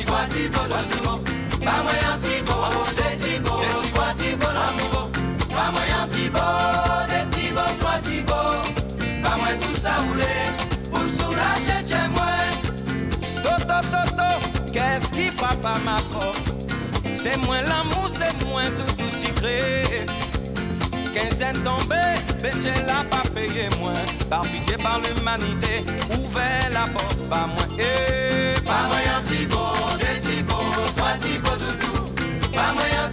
swa 0.00 0.26
tibo 0.28 0.60
doudou 0.68 1.24
Ba 1.64 1.72
mwen 1.84 1.98
yon 2.04 2.18
tibo, 2.24 2.56
de 2.96 3.08
tibo, 3.20 3.56
swa 3.92 4.12
tibo 4.16 4.48
l'amou 4.56 5.10
Ba 5.52 5.66
mwen 5.74 5.88
yon 5.92 6.08
tibo, 6.08 6.44
de 7.10 7.20
tibo, 7.34 7.64
swa 7.78 7.98
tibo 8.06 8.38
Ba 9.22 9.36
mwen 9.36 9.58
tout 9.60 9.76
sa 9.76 9.98
oule, 10.08 10.32
pou 10.90 11.04
soulaje 11.04 11.82
dje 11.84 12.00
mwen 12.14 12.52
Toto, 13.42 13.80
toto, 13.92 14.30
qu'est-ce 14.72 15.12
qui 15.12 15.28
frappe 15.28 15.64
à 15.64 15.78
ma 15.84 15.96
porte? 16.12 16.52
C'est 17.12 17.36
moins 17.44 17.62
l'amour, 17.62 18.08
c'est 18.14 18.44
moins 18.46 18.70
tout 18.78 18.96
tout 18.96 19.10
sucré 19.10 19.84
Quinzaine 21.12 21.58
tombée, 21.62 22.16
Bétier 22.42 22.72
l'a 22.86 23.04
pas 23.10 23.28
payé 23.34 23.68
moins 23.80 24.06
Par 24.30 24.42
pitié, 24.42 24.76
par 24.78 25.00
l'humanité, 25.00 25.84
ouvert 26.10 26.70
la 26.72 26.84
porte, 26.92 27.28
pas 27.28 27.46
moi 27.46 27.64
Eh, 27.78 28.58
pas 28.60 28.86
moi 28.88 28.96
Thibaut, 29.22 29.48
des 29.48 29.49
Thibaut, 31.20 31.48
soit 31.48 31.56
Thibaut 31.56 31.56
doudou 31.58 32.52
Pas 32.52 32.72
moi 32.72 32.82
un 33.04 33.08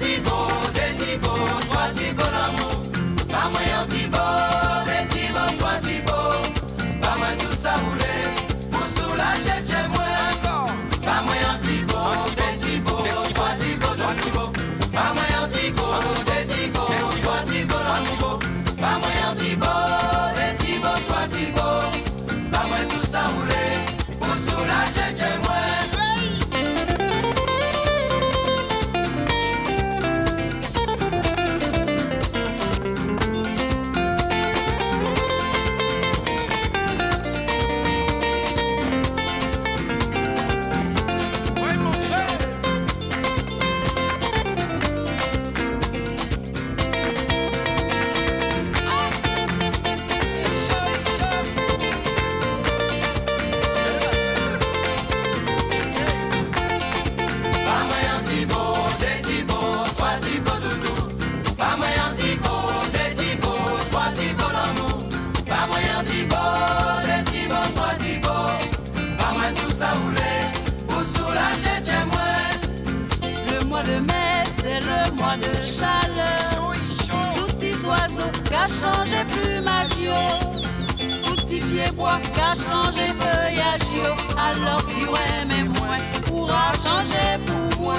qu'a 82.34 82.54
changé 82.56 83.08
feuillage. 83.20 83.90
Alors 84.38 84.82
si 84.82 85.06
ouais 85.06 85.46
mais 85.48 85.64
moi 85.64 85.98
pourra 86.26 86.72
changer 86.74 87.38
pour 87.46 87.82
moi. 87.82 87.96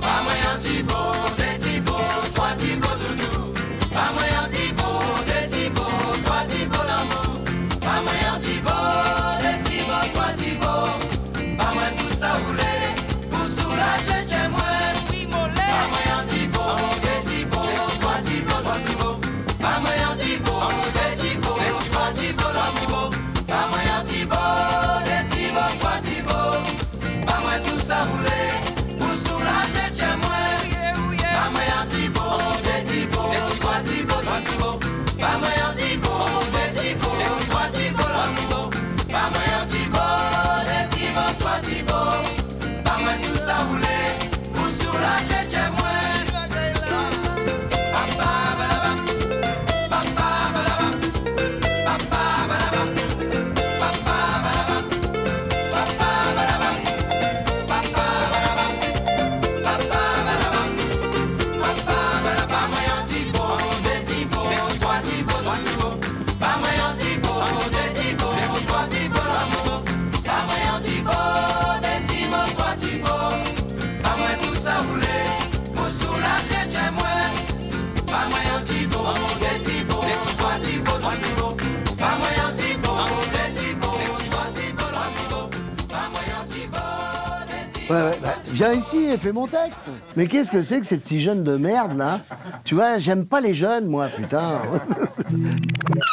Pas 0.00 0.22
moyen 0.22 0.58
Thibaut, 0.58 1.14
c'est 1.36 1.58
Thibaut, 1.58 1.92
toi 2.34 2.48
Thibaut. 2.58 2.88
Pas 3.92 4.12
moyen 4.12 4.29
Saúl. 43.50 43.89
Viens 88.60 88.72
ici 88.74 89.04
et 89.06 89.16
fais 89.16 89.32
mon 89.32 89.46
texte. 89.46 89.86
Mais 90.16 90.26
qu'est-ce 90.26 90.52
que 90.52 90.62
c'est 90.62 90.80
que 90.80 90.86
ces 90.86 90.98
petits 90.98 91.18
jeunes 91.18 91.44
de 91.44 91.56
merde 91.56 91.96
là? 91.96 92.20
Tu 92.64 92.74
vois, 92.74 92.98
j'aime 92.98 93.24
pas 93.24 93.40
les 93.40 93.54
jeunes, 93.54 93.86
moi, 93.86 94.08
putain. 94.08 94.58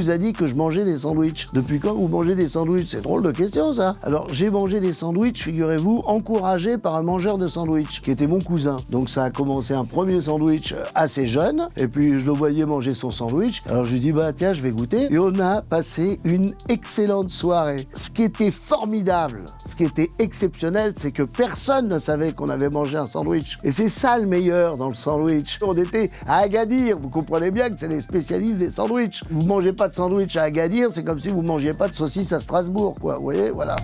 vous 0.00 0.08
a 0.08 0.16
dit 0.16 0.32
que 0.32 0.46
je 0.46 0.54
mangeais 0.54 0.86
des 0.86 0.96
sandwichs 0.96 1.48
Depuis 1.52 1.78
quand 1.78 1.92
vous 1.92 2.08
mangez 2.08 2.34
des 2.34 2.48
sandwichs? 2.48 2.88
C'est 2.88 3.02
drôle 3.02 3.22
de 3.22 3.32
question 3.32 3.74
ça. 3.74 3.96
Alors 4.02 4.32
j'ai 4.32 4.48
mangé 4.48 4.80
des 4.80 4.94
sandwichs, 4.94 5.42
figurez-vous, 5.42 6.02
encouragé 6.06 6.78
par 6.78 6.96
un 6.96 7.02
mangeur 7.02 7.36
de 7.36 7.46
sandwichs 7.46 8.00
qui 8.00 8.10
était 8.10 8.26
mon 8.26 8.40
cousin. 8.40 8.78
Donc 8.88 9.10
ça 9.10 9.24
a 9.24 9.30
commencé 9.30 9.74
un 9.74 9.84
premier 9.84 10.22
sandwich 10.22 10.72
euh, 10.72 10.84
assez 10.94 11.26
jeune, 11.26 11.68
et 11.76 11.86
puis 11.86 12.18
je 12.18 12.24
le 12.24 12.32
voyais 12.32 12.64
manger 12.64 12.94
son 12.94 13.10
sandwich. 13.10 13.62
Alors 13.68 13.84
je 13.84 13.92
lui 13.92 14.00
dis 14.00 14.12
bah 14.12 14.32
tiens 14.32 14.54
je 14.54 14.62
vais 14.62 14.70
goûter. 14.70 15.12
Et 15.12 15.18
on 15.18 15.38
a 15.38 15.60
passé 15.60 16.18
une 16.24 16.54
excellente 16.70 17.30
soirée. 17.30 17.86
Ce 17.94 18.08
qui 18.08 18.22
était 18.22 18.50
formidable, 18.50 19.44
ce 19.66 19.76
qui 19.76 19.84
était 19.84 20.08
exceptionnel, 20.18 20.92
c'est 20.96 21.12
que 21.12 21.24
personne 21.24 21.88
ne 21.88 21.98
savait 21.98 22.32
qu'on 22.32 22.48
avait 22.48 22.70
mangé 22.70 22.96
un 22.96 23.06
sandwich. 23.06 23.58
Et 23.64 23.72
c'est 23.72 23.90
ça 23.90 24.18
le 24.18 24.26
meilleur 24.26 24.78
dans 24.78 24.88
le 24.88 24.94
sandwich. 24.94 25.58
On 25.60 25.76
était 25.76 26.10
à 26.26 26.38
Agadir, 26.38 26.96
vous 26.96 27.10
comprenez 27.10 27.50
bien 27.50 27.68
que 27.68 27.74
c'est 27.78 27.88
les 27.88 28.00
spécialistes 28.00 28.60
des 28.60 28.70
sandwichs. 28.70 29.22
Vous 29.30 29.42
mangez 29.42 29.74
pas 29.74 29.89
de 29.90 29.94
sandwich 29.94 30.36
à 30.36 30.44
Agadir, 30.44 30.90
c'est 30.90 31.04
comme 31.04 31.20
si 31.20 31.28
vous 31.28 31.42
mangiez 31.42 31.74
pas 31.74 31.88
de 31.88 31.94
saucisse 31.94 32.32
à 32.32 32.40
Strasbourg, 32.40 32.96
quoi. 33.00 33.16
Vous 33.16 33.22
voyez, 33.22 33.50
voilà. 33.50 33.76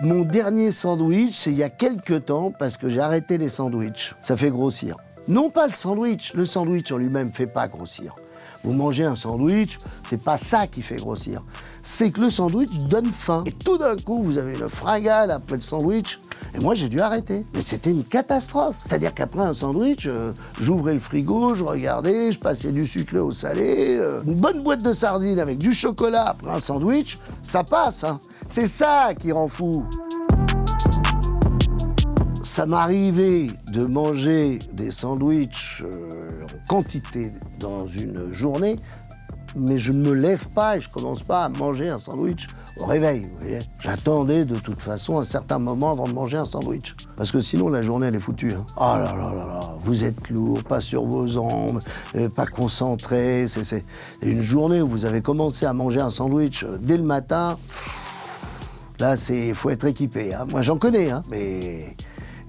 Mon 0.00 0.24
dernier 0.24 0.72
sandwich, 0.72 1.34
c'est 1.34 1.50
il 1.50 1.58
y 1.58 1.62
a 1.62 1.68
quelques 1.68 2.24
temps, 2.24 2.52
parce 2.56 2.76
que 2.76 2.88
j'ai 2.88 3.00
arrêté 3.00 3.36
les 3.36 3.48
sandwichs. 3.48 4.14
Ça 4.22 4.36
fait 4.36 4.50
grossir. 4.50 4.96
Non 5.28 5.50
pas 5.50 5.66
le 5.66 5.72
sandwich, 5.72 6.32
le 6.34 6.46
sandwich 6.46 6.90
en 6.92 6.96
lui-même 6.96 7.32
fait 7.32 7.46
pas 7.46 7.68
grossir. 7.68 8.14
Vous 8.62 8.72
mangez 8.72 9.04
un 9.04 9.16
sandwich, 9.16 9.78
c'est 10.08 10.22
pas 10.22 10.38
ça 10.38 10.66
qui 10.66 10.80
fait 10.80 10.96
grossir. 10.96 11.42
C'est 11.82 12.10
que 12.10 12.20
le 12.20 12.30
sandwich 12.30 12.70
donne 12.88 13.06
faim. 13.12 13.42
Et 13.46 13.52
tout 13.52 13.78
d'un 13.78 13.96
coup, 13.96 14.22
vous 14.22 14.36
avez 14.38 14.54
une 14.54 14.68
fringale 14.68 15.30
après 15.30 15.56
le 15.56 15.62
sandwich. 15.62 16.20
Et 16.54 16.58
moi, 16.58 16.74
j'ai 16.74 16.88
dû 16.88 17.00
arrêter. 17.00 17.46
Mais 17.54 17.62
c'était 17.62 17.90
une 17.90 18.04
catastrophe. 18.04 18.76
C'est-à-dire 18.84 19.14
qu'après 19.14 19.40
un 19.42 19.54
sandwich, 19.54 20.06
euh, 20.06 20.32
j'ouvrais 20.60 20.94
le 20.94 21.00
frigo, 21.00 21.54
je 21.54 21.64
regardais, 21.64 22.32
je 22.32 22.38
passais 22.38 22.72
du 22.72 22.86
sucré 22.86 23.18
au 23.18 23.32
salé. 23.32 23.96
euh, 23.98 24.22
une 24.26 24.34
bonne 24.34 24.62
boîte 24.62 24.82
de 24.82 24.92
sardines 24.92 25.38
avec 25.38 25.58
du 25.58 25.72
chocolat 25.72 26.24
après 26.28 26.50
un 26.50 26.60
sandwich, 26.60 27.18
ça 27.42 27.64
passe. 27.64 28.04
hein. 28.04 28.20
C'est 28.46 28.66
ça 28.66 29.14
qui 29.18 29.32
rend 29.32 29.48
fou. 29.48 29.84
Ça 32.42 32.66
m'arrivait 32.66 33.48
de 33.72 33.84
manger 33.84 34.58
des 34.72 34.90
sandwichs 34.90 35.82
euh, 35.84 36.44
en 36.44 36.66
quantité 36.68 37.32
dans 37.60 37.86
une 37.86 38.32
journée, 38.32 38.80
mais 39.56 39.78
je 39.78 39.92
ne 39.92 40.02
me 40.08 40.12
lève 40.12 40.48
pas 40.48 40.76
et 40.76 40.80
je 40.80 40.88
commence 40.88 41.22
pas 41.22 41.44
à 41.44 41.48
manger 41.48 41.88
un 41.88 41.98
sandwich 41.98 42.46
au 42.78 42.84
réveil. 42.86 43.30
J'attendais 43.80 44.44
de 44.44 44.56
toute 44.56 44.80
façon 44.80 45.18
un 45.18 45.24
certain 45.24 45.58
moment 45.58 45.90
avant 45.92 46.06
de 46.08 46.12
manger 46.12 46.36
un 46.38 46.44
sandwich. 46.44 46.94
Parce 47.16 47.32
que 47.32 47.40
sinon, 47.40 47.68
la 47.68 47.82
journée, 47.82 48.06
elle 48.08 48.14
est 48.14 48.20
foutue. 48.20 48.52
hein. 48.52 48.64
Oh 48.76 48.80
là 48.96 49.14
là 49.16 49.34
là 49.34 49.46
là, 49.46 49.60
vous 49.80 50.04
êtes 50.04 50.30
lourd, 50.30 50.62
pas 50.64 50.80
sur 50.80 51.04
vos 51.04 51.26
jambes, 51.26 51.80
euh, 52.16 52.28
pas 52.28 52.46
concentré. 52.46 53.46
C'est 53.48 53.84
une 54.22 54.42
journée 54.42 54.80
où 54.82 54.86
vous 54.88 55.04
avez 55.04 55.20
commencé 55.22 55.66
à 55.66 55.72
manger 55.72 56.00
un 56.00 56.10
sandwich 56.10 56.64
euh, 56.64 56.78
dès 56.80 56.96
le 56.96 57.04
matin. 57.04 57.56
Là, 58.98 59.16
c'est 59.16 59.54
faut 59.54 59.70
être 59.70 59.86
équipé. 59.86 60.34
hein. 60.34 60.44
Moi, 60.48 60.60
j'en 60.62 60.76
connais, 60.76 61.10
hein, 61.10 61.22
mais 61.30 61.96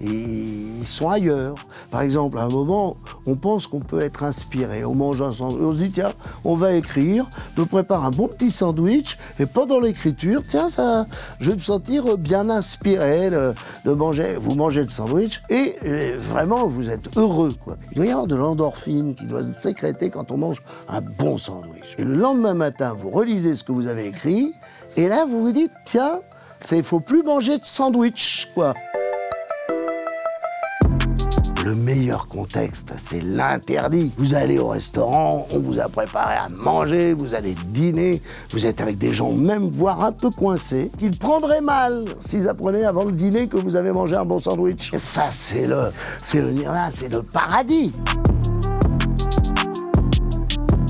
ils 0.03 0.85
sont 0.85 1.09
ailleurs. 1.09 1.55
Par 1.91 2.01
exemple, 2.01 2.39
à 2.39 2.43
un 2.43 2.49
moment, 2.49 2.97
on 3.27 3.35
pense 3.35 3.67
qu'on 3.67 3.79
peut 3.79 4.01
être 4.01 4.23
inspiré. 4.23 4.83
On 4.83 4.95
mange 4.95 5.21
un 5.21 5.31
sandwich, 5.31 5.61
on 5.61 5.71
se 5.71 5.77
dit 5.77 5.91
tiens, 5.91 6.11
on 6.43 6.55
va 6.55 6.73
écrire, 6.73 7.29
je 7.57 7.63
prépare 7.63 8.05
un 8.05 8.11
bon 8.11 8.27
petit 8.27 8.49
sandwich, 8.49 9.17
et 9.39 9.45
pendant 9.45 9.79
l'écriture, 9.79 10.41
tiens, 10.47 10.69
ça, 10.69 11.05
je 11.39 11.51
vais 11.51 11.55
me 11.55 11.61
sentir 11.61 12.17
bien 12.17 12.49
inspiré 12.49 13.29
de, 13.29 13.91
manger. 13.91 14.35
Vous 14.39 14.55
mangez 14.55 14.81
le 14.81 14.87
sandwich 14.87 15.41
et 15.49 15.75
vraiment, 16.17 16.67
vous 16.67 16.89
êtes 16.89 17.15
heureux. 17.17 17.53
Quoi. 17.63 17.77
Il 17.91 17.97
doit 17.97 18.05
y 18.05 18.11
avoir 18.11 18.27
de 18.27 18.35
l'endorphine 18.35 19.13
qui 19.15 19.25
doit 19.25 19.43
se 19.43 19.53
sécréter 19.53 20.09
quand 20.09 20.31
on 20.31 20.37
mange 20.37 20.61
un 20.87 21.01
bon 21.01 21.37
sandwich. 21.37 21.95
Et 21.97 22.03
le 22.03 22.15
lendemain 22.15 22.53
matin, 22.53 22.93
vous 22.97 23.09
relisez 23.09 23.55
ce 23.55 23.63
que 23.63 23.71
vous 23.71 23.87
avez 23.87 24.07
écrit, 24.07 24.53
et 24.97 25.07
là, 25.07 25.25
vous 25.25 25.41
vous 25.41 25.51
dites 25.51 25.71
tiens, 25.85 26.19
il 26.71 26.83
faut 26.83 26.99
plus 26.99 27.23
manger 27.23 27.57
de 27.57 27.65
sandwich, 27.65 28.49
quoi. 28.53 28.73
Le 31.63 31.75
meilleur 31.75 32.27
contexte, 32.27 32.93
c'est 32.97 33.21
l'interdit. 33.21 34.11
Vous 34.17 34.33
allez 34.33 34.57
au 34.57 34.69
restaurant, 34.69 35.47
on 35.51 35.59
vous 35.59 35.79
a 35.79 35.87
préparé 35.87 36.33
à 36.33 36.49
manger, 36.49 37.13
vous 37.13 37.35
allez 37.35 37.53
dîner, 37.67 38.19
vous 38.49 38.65
êtes 38.65 38.81
avec 38.81 38.97
des 38.97 39.13
gens 39.13 39.31
même 39.31 39.69
voire 39.69 40.03
un 40.03 40.11
peu 40.11 40.31
coincés, 40.31 40.89
qu'ils 40.97 41.15
prendraient 41.15 41.61
mal 41.61 42.05
s'ils 42.19 42.49
apprenaient 42.49 42.85
avant 42.85 43.03
le 43.03 43.11
dîner 43.11 43.47
que 43.47 43.57
vous 43.57 43.75
avez 43.75 43.91
mangé 43.91 44.15
un 44.15 44.25
bon 44.25 44.39
sandwich. 44.39 44.91
Et 44.93 44.99
ça, 44.99 45.25
c'est 45.29 45.67
le, 45.67 45.91
c'est 46.19 46.41
le 46.41 46.49
nirvana, 46.49 46.89
c'est 46.91 47.09
le 47.09 47.21
paradis. 47.21 47.93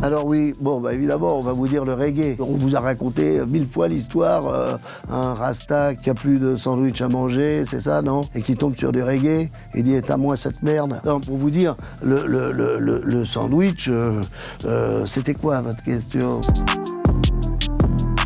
Alors 0.04 0.26
oui, 0.26 0.54
bon, 0.60 0.80
bah 0.80 0.94
évidemment, 0.94 1.38
on 1.38 1.42
va 1.42 1.52
vous 1.52 1.68
dire 1.68 1.86
le 1.86 1.94
reggae. 1.94 2.36
On 2.40 2.58
vous 2.58 2.76
a 2.76 2.80
raconté 2.80 3.40
mille 3.46 3.68
fois 3.68 3.88
l'histoire, 3.88 4.48
euh, 4.48 4.76
un 5.12 5.36
rasta 5.36 5.94
qui 5.94 6.10
a 6.10 6.16
plus 6.16 6.40
de 6.40 6.56
sandwich 6.56 7.02
à 7.02 7.08
manger, 7.08 7.66
c'est 7.68 7.82
ça, 7.82 8.02
non? 8.02 8.24
Et 8.34 8.42
qui 8.42 8.56
tombe 8.56 8.76
sur 8.76 8.92
du 8.92 9.04
reggae 9.04 9.52
et 9.76 9.84
dit, 9.84 9.96
à 9.96 10.18
moi 10.18 10.36
cette 10.38 10.64
merde. 10.64 11.00
Non, 11.06 11.20
pour 11.20 11.38
vous 11.38 11.52
dire, 11.52 11.76
le 12.02 13.26
sandwich, 13.26 13.90
euh, 13.90 14.22
euh, 14.66 15.06
c'était 15.06 15.36
quoi 15.36 15.62
votre 15.62 15.84
question? 15.84 16.42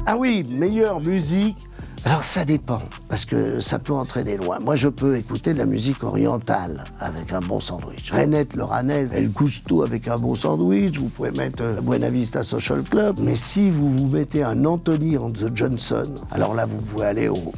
Ah 0.05 0.15
oui, 0.17 0.45
meilleure 0.49 1.01
musique. 1.01 1.57
Alors 2.07 2.23
ça 2.23 2.45
dépend, 2.45 2.83
parce 3.09 3.25
que 3.25 3.59
ça 3.59 3.79
peut 3.79 3.91
entraîner 3.91 4.37
loin. 4.37 4.59
Moi, 4.59 4.75
je 4.75 4.87
peux 4.89 5.17
écouter 5.17 5.53
de 5.53 5.57
la 5.57 5.65
musique 5.65 6.03
orientale 6.03 6.83
avec 6.99 7.33
un 7.33 7.39
bon 7.39 7.59
sandwich. 7.59 8.11
Renette 8.11 8.55
Loranaise, 8.55 9.11
El 9.11 9.31
Gusto 9.31 9.81
avec 9.81 10.07
un 10.07 10.19
bon 10.19 10.35
sandwich. 10.35 10.99
Vous 10.99 11.09
pouvez 11.09 11.31
mettre 11.31 11.63
euh, 11.63 11.81
Buena 11.81 12.11
Vista 12.11 12.43
Social 12.43 12.83
Club. 12.83 13.19
Mais 13.19 13.35
si 13.35 13.71
vous 13.71 13.91
vous 13.91 14.07
mettez 14.07 14.43
un 14.43 14.65
Anthony 14.65 15.17
and 15.17 15.31
the 15.31 15.49
Johnson, 15.55 16.13
alors 16.29 16.53
là, 16.53 16.67
vous 16.67 16.77
pouvez 16.77 17.07
aller 17.07 17.27
au... 17.27 17.51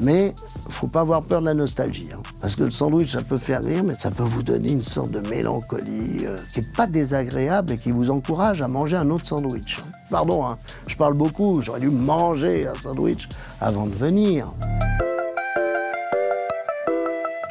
Mais 0.00 0.34
faut 0.68 0.86
pas 0.86 1.00
avoir 1.00 1.22
peur 1.22 1.40
de 1.40 1.46
la 1.46 1.54
nostalgie. 1.54 2.08
hein. 2.14 2.20
Parce 2.40 2.56
que 2.56 2.64
le 2.64 2.70
sandwich, 2.70 3.10
ça 3.12 3.22
peut 3.22 3.38
faire 3.38 3.62
rire, 3.62 3.82
mais 3.84 3.94
ça 3.94 4.10
peut 4.10 4.22
vous 4.22 4.42
donner 4.42 4.70
une 4.70 4.82
sorte 4.82 5.10
de 5.10 5.20
mélancolie 5.20 6.24
euh, 6.26 6.36
qui 6.52 6.60
est 6.60 6.72
pas 6.76 6.86
désagréable 6.86 7.72
et 7.72 7.78
qui 7.78 7.90
vous 7.90 8.10
encourage 8.10 8.62
à 8.62 8.68
manger 8.68 8.96
un 8.96 9.10
autre 9.10 9.26
sandwich. 9.26 9.80
Pardon, 10.10 10.46
hein, 10.46 10.58
je 10.86 10.96
parle 10.96 11.14
beaucoup, 11.14 11.62
j'aurais 11.62 11.80
dû 11.80 11.90
manger 11.90 12.66
un 12.66 12.74
sandwich 12.74 13.28
avant 13.60 13.86
de 13.86 13.94
venir. 13.94 14.52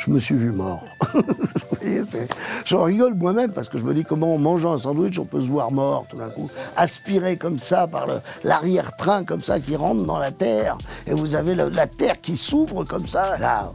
Je 0.08 0.12
me 0.14 0.20
suis 0.20 0.36
vu 0.36 0.52
mort. 0.54 0.86
J'en 2.66 2.84
rigole 2.84 3.14
moi-même 3.14 3.52
parce 3.52 3.68
que 3.70 3.78
je 3.78 3.84
me 3.84 3.94
dis 3.94 4.04
comment 4.04 4.36
en 4.36 4.38
mangeant 4.38 4.74
un 4.74 4.78
sandwich 4.78 5.20
on 5.20 5.26
peut 5.26 5.42
se 5.42 5.48
voir 5.48 5.72
mort 5.72 6.06
tout 6.10 6.18
d'un 6.18 6.30
coup, 6.30 6.50
aspiré 6.78 7.38
comme 7.38 7.60
ça 7.60 7.88
par 7.88 8.08
l'arrière-train 8.44 9.24
comme 9.26 9.42
ça 9.42 9.60
qui 9.60 9.76
rentre 9.76 10.04
dans 10.06 10.18
la 10.18 10.32
terre 10.32 10.78
et 11.08 11.14
vous 11.14 11.36
avez 11.36 11.56
la 11.56 11.88
terre 11.88 12.20
qui 12.22 12.38
s'ouvre 12.38 12.84
comme 12.86 13.06
ça. 13.08 13.38
Là, 13.38 13.72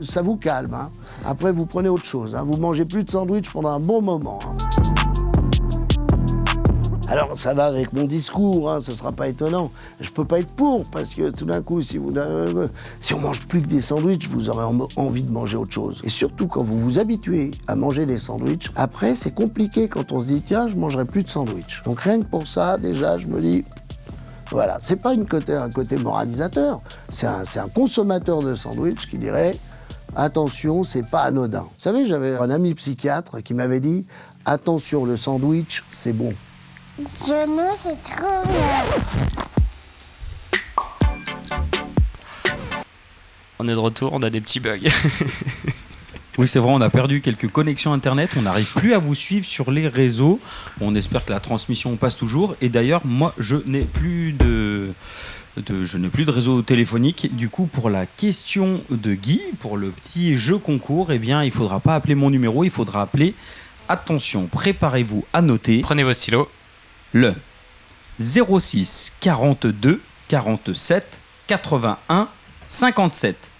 ça 0.00 0.20
vous 0.22 0.36
calme. 0.36 0.74
hein. 0.74 0.90
Après 1.26 1.52
vous 1.52 1.66
prenez 1.66 1.88
autre 1.88 2.04
chose. 2.04 2.34
hein. 2.36 2.44
Vous 2.46 2.56
mangez 2.58 2.84
plus 2.84 3.04
de 3.04 3.10
sandwich 3.10 3.50
pendant 3.50 3.70
un 3.70 3.80
bon 3.80 4.02
moment. 4.02 4.38
hein. 4.46 4.99
Alors 7.10 7.36
ça 7.36 7.54
va 7.54 7.66
avec 7.66 7.92
mon 7.92 8.04
discours, 8.04 8.70
hein, 8.70 8.80
ce 8.80 8.92
sera 8.94 9.10
pas 9.10 9.26
étonnant. 9.26 9.72
Je 9.98 10.10
peux 10.10 10.24
pas 10.24 10.38
être 10.38 10.48
pour 10.48 10.84
parce 10.86 11.16
que 11.16 11.30
tout 11.30 11.44
d'un 11.44 11.60
coup, 11.60 11.82
si 11.82 11.98
on 11.98 13.18
mange 13.18 13.40
plus 13.48 13.60
que 13.62 13.66
des 13.66 13.80
sandwichs, 13.80 14.28
vous 14.28 14.48
aurez 14.48 14.62
en- 14.64 14.86
envie 14.94 15.24
de 15.24 15.32
manger 15.32 15.56
autre 15.56 15.72
chose. 15.72 16.00
Et 16.04 16.08
surtout 16.08 16.46
quand 16.46 16.62
vous 16.62 16.78
vous 16.78 17.00
habituez 17.00 17.50
à 17.66 17.74
manger 17.74 18.06
des 18.06 18.18
sandwichs, 18.18 18.70
après 18.76 19.16
c'est 19.16 19.34
compliqué 19.34 19.88
quand 19.88 20.12
on 20.12 20.20
se 20.20 20.26
dit 20.28 20.40
tiens, 20.46 20.68
je 20.68 20.76
mangerai 20.76 21.04
plus 21.04 21.24
de 21.24 21.28
sandwichs. 21.28 21.82
Donc 21.84 21.98
rien 22.00 22.20
que 22.20 22.26
pour 22.26 22.46
ça, 22.46 22.78
déjà, 22.78 23.18
je 23.18 23.26
me 23.26 23.40
dis 23.40 23.64
voilà, 24.52 24.76
c'est 24.80 24.96
pas 24.96 25.12
une 25.12 25.26
côté, 25.26 25.54
un 25.54 25.70
côté 25.70 25.96
moralisateur, 25.96 26.80
c'est 27.08 27.26
un, 27.26 27.44
c'est 27.44 27.58
un 27.58 27.68
consommateur 27.68 28.40
de 28.40 28.54
sandwich 28.54 29.08
qui 29.08 29.18
dirait 29.18 29.56
attention, 30.14 30.84
c'est 30.84 31.08
pas 31.08 31.22
anodin. 31.22 31.62
Vous 31.62 31.68
savez, 31.78 32.06
j'avais 32.06 32.36
un 32.36 32.50
ami 32.50 32.72
psychiatre 32.74 33.42
qui 33.42 33.54
m'avait 33.54 33.80
dit 33.80 34.06
attention, 34.44 35.04
le 35.04 35.16
sandwich, 35.16 35.82
c'est 35.90 36.12
bon. 36.12 36.32
Genou, 37.00 37.70
c'est 37.74 38.00
trop 38.02 38.42
bien. 38.44 38.84
On 43.58 43.68
est 43.68 43.72
de 43.72 43.76
retour, 43.76 44.12
on 44.12 44.22
a 44.22 44.30
des 44.30 44.40
petits 44.40 44.60
bugs. 44.60 44.78
Oui, 46.38 46.48
c'est 46.48 46.60
vrai, 46.60 46.70
on 46.72 46.80
a 46.80 46.88
perdu 46.88 47.20
quelques 47.20 47.48
connexions 47.50 47.92
Internet, 47.92 48.30
on 48.38 48.42
n'arrive 48.42 48.72
plus 48.74 48.94
à 48.94 48.98
vous 48.98 49.14
suivre 49.14 49.44
sur 49.44 49.70
les 49.70 49.88
réseaux. 49.88 50.40
On 50.80 50.94
espère 50.94 51.22
que 51.26 51.32
la 51.32 51.40
transmission 51.40 51.96
passe 51.96 52.16
toujours. 52.16 52.54
Et 52.62 52.70
d'ailleurs, 52.70 53.02
moi, 53.04 53.34
je 53.36 53.56
n'ai 53.66 53.82
plus 53.84 54.32
de... 54.32 54.92
de- 55.58 55.84
je 55.84 55.98
n'ai 55.98 56.08
plus 56.08 56.24
de 56.24 56.30
réseau 56.30 56.62
téléphonique. 56.62 57.36
Du 57.36 57.50
coup, 57.50 57.66
pour 57.66 57.90
la 57.90 58.06
question 58.06 58.82
de 58.90 59.12
Guy, 59.12 59.42
pour 59.58 59.76
le 59.76 59.90
petit 59.90 60.38
jeu 60.38 60.56
concours, 60.56 61.12
eh 61.12 61.18
bien, 61.18 61.44
il 61.44 61.50
faudra 61.50 61.78
pas 61.80 61.94
appeler 61.94 62.14
mon 62.14 62.30
numéro, 62.30 62.64
il 62.64 62.70
faudra 62.70 63.02
appeler. 63.02 63.34
Attention, 63.90 64.46
préparez-vous 64.46 65.26
à 65.34 65.42
noter. 65.42 65.80
Prenez 65.82 66.04
vos 66.04 66.12
stylos. 66.14 66.48
Le 67.12 67.34
06 68.20 69.12
42 69.20 70.00
47 70.28 71.20
81 71.48 72.28
57. 72.66 73.50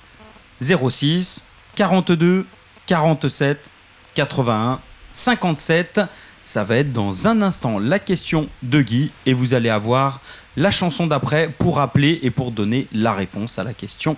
06 0.61 1.45
42 1.75 2.47
47 2.87 3.71
81 4.15 4.81
57. 5.09 6.01
Ça 6.43 6.65
va 6.65 6.77
être 6.77 6.93
dans 6.93 7.27
un 7.27 7.43
instant 7.43 7.79
la 7.79 7.99
question 7.99 8.49
de 8.63 8.81
Guy 8.81 9.11
et 9.27 9.35
vous 9.35 9.55
allez 9.55 9.69
avoir 9.69 10.21
la 10.57 10.71
chanson 10.71 11.07
d'après 11.07 11.49
pour 11.49 11.81
appeler 11.81 12.21
et 12.23 12.31
pour 12.31 12.53
donner 12.53 12.87
la 12.93 13.13
réponse 13.13 13.59
à 13.59 13.65
la 13.65 13.75
question. 13.75 14.17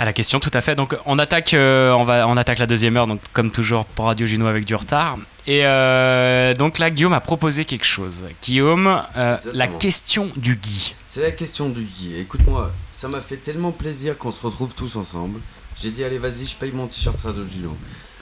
À 0.00 0.04
la 0.04 0.12
question, 0.12 0.38
tout 0.38 0.50
à 0.54 0.60
fait. 0.60 0.76
Donc, 0.76 0.96
on 1.06 1.18
attaque, 1.18 1.54
euh, 1.54 1.90
on 1.90 2.04
va, 2.04 2.28
on 2.28 2.36
attaque 2.36 2.60
la 2.60 2.66
deuxième 2.66 2.96
heure, 2.96 3.08
donc 3.08 3.20
comme 3.32 3.50
toujours 3.50 3.84
pour 3.84 4.04
Radio 4.04 4.28
Gino 4.28 4.46
avec 4.46 4.64
du 4.64 4.76
retard. 4.76 5.18
Et 5.48 5.66
euh, 5.66 6.54
donc 6.54 6.78
là, 6.78 6.88
Guillaume 6.90 7.14
a 7.14 7.20
proposé 7.20 7.64
quelque 7.64 7.84
chose. 7.84 8.24
Guillaume, 8.40 9.02
euh, 9.16 9.36
la 9.52 9.66
question 9.66 10.30
du 10.36 10.54
Guy. 10.54 10.94
C'est 11.08 11.22
la 11.22 11.32
question 11.32 11.68
du 11.68 11.82
Guy. 11.82 12.16
Écoute-moi, 12.16 12.70
ça 12.92 13.08
m'a 13.08 13.20
fait 13.20 13.38
tellement 13.38 13.72
plaisir 13.72 14.16
qu'on 14.16 14.30
se 14.30 14.40
retrouve 14.40 14.72
tous 14.72 14.94
ensemble. 14.94 15.40
J'ai 15.74 15.90
dit, 15.90 16.04
allez, 16.04 16.18
vas-y, 16.18 16.46
je 16.46 16.54
paye 16.54 16.70
mon 16.70 16.86
t-shirt 16.86 17.18
Radio 17.18 17.42
Gino. 17.42 17.76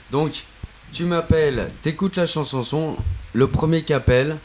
Donc, 0.09 0.45
tu 0.91 1.05
m'appelles, 1.05 1.69
t'écoutes 1.83 2.15
la 2.15 2.25
chanson 2.25 2.63
son, 2.63 2.97
le 3.33 3.45
premier 3.45 3.83
qui 3.83 3.93
appelle, 3.93 4.37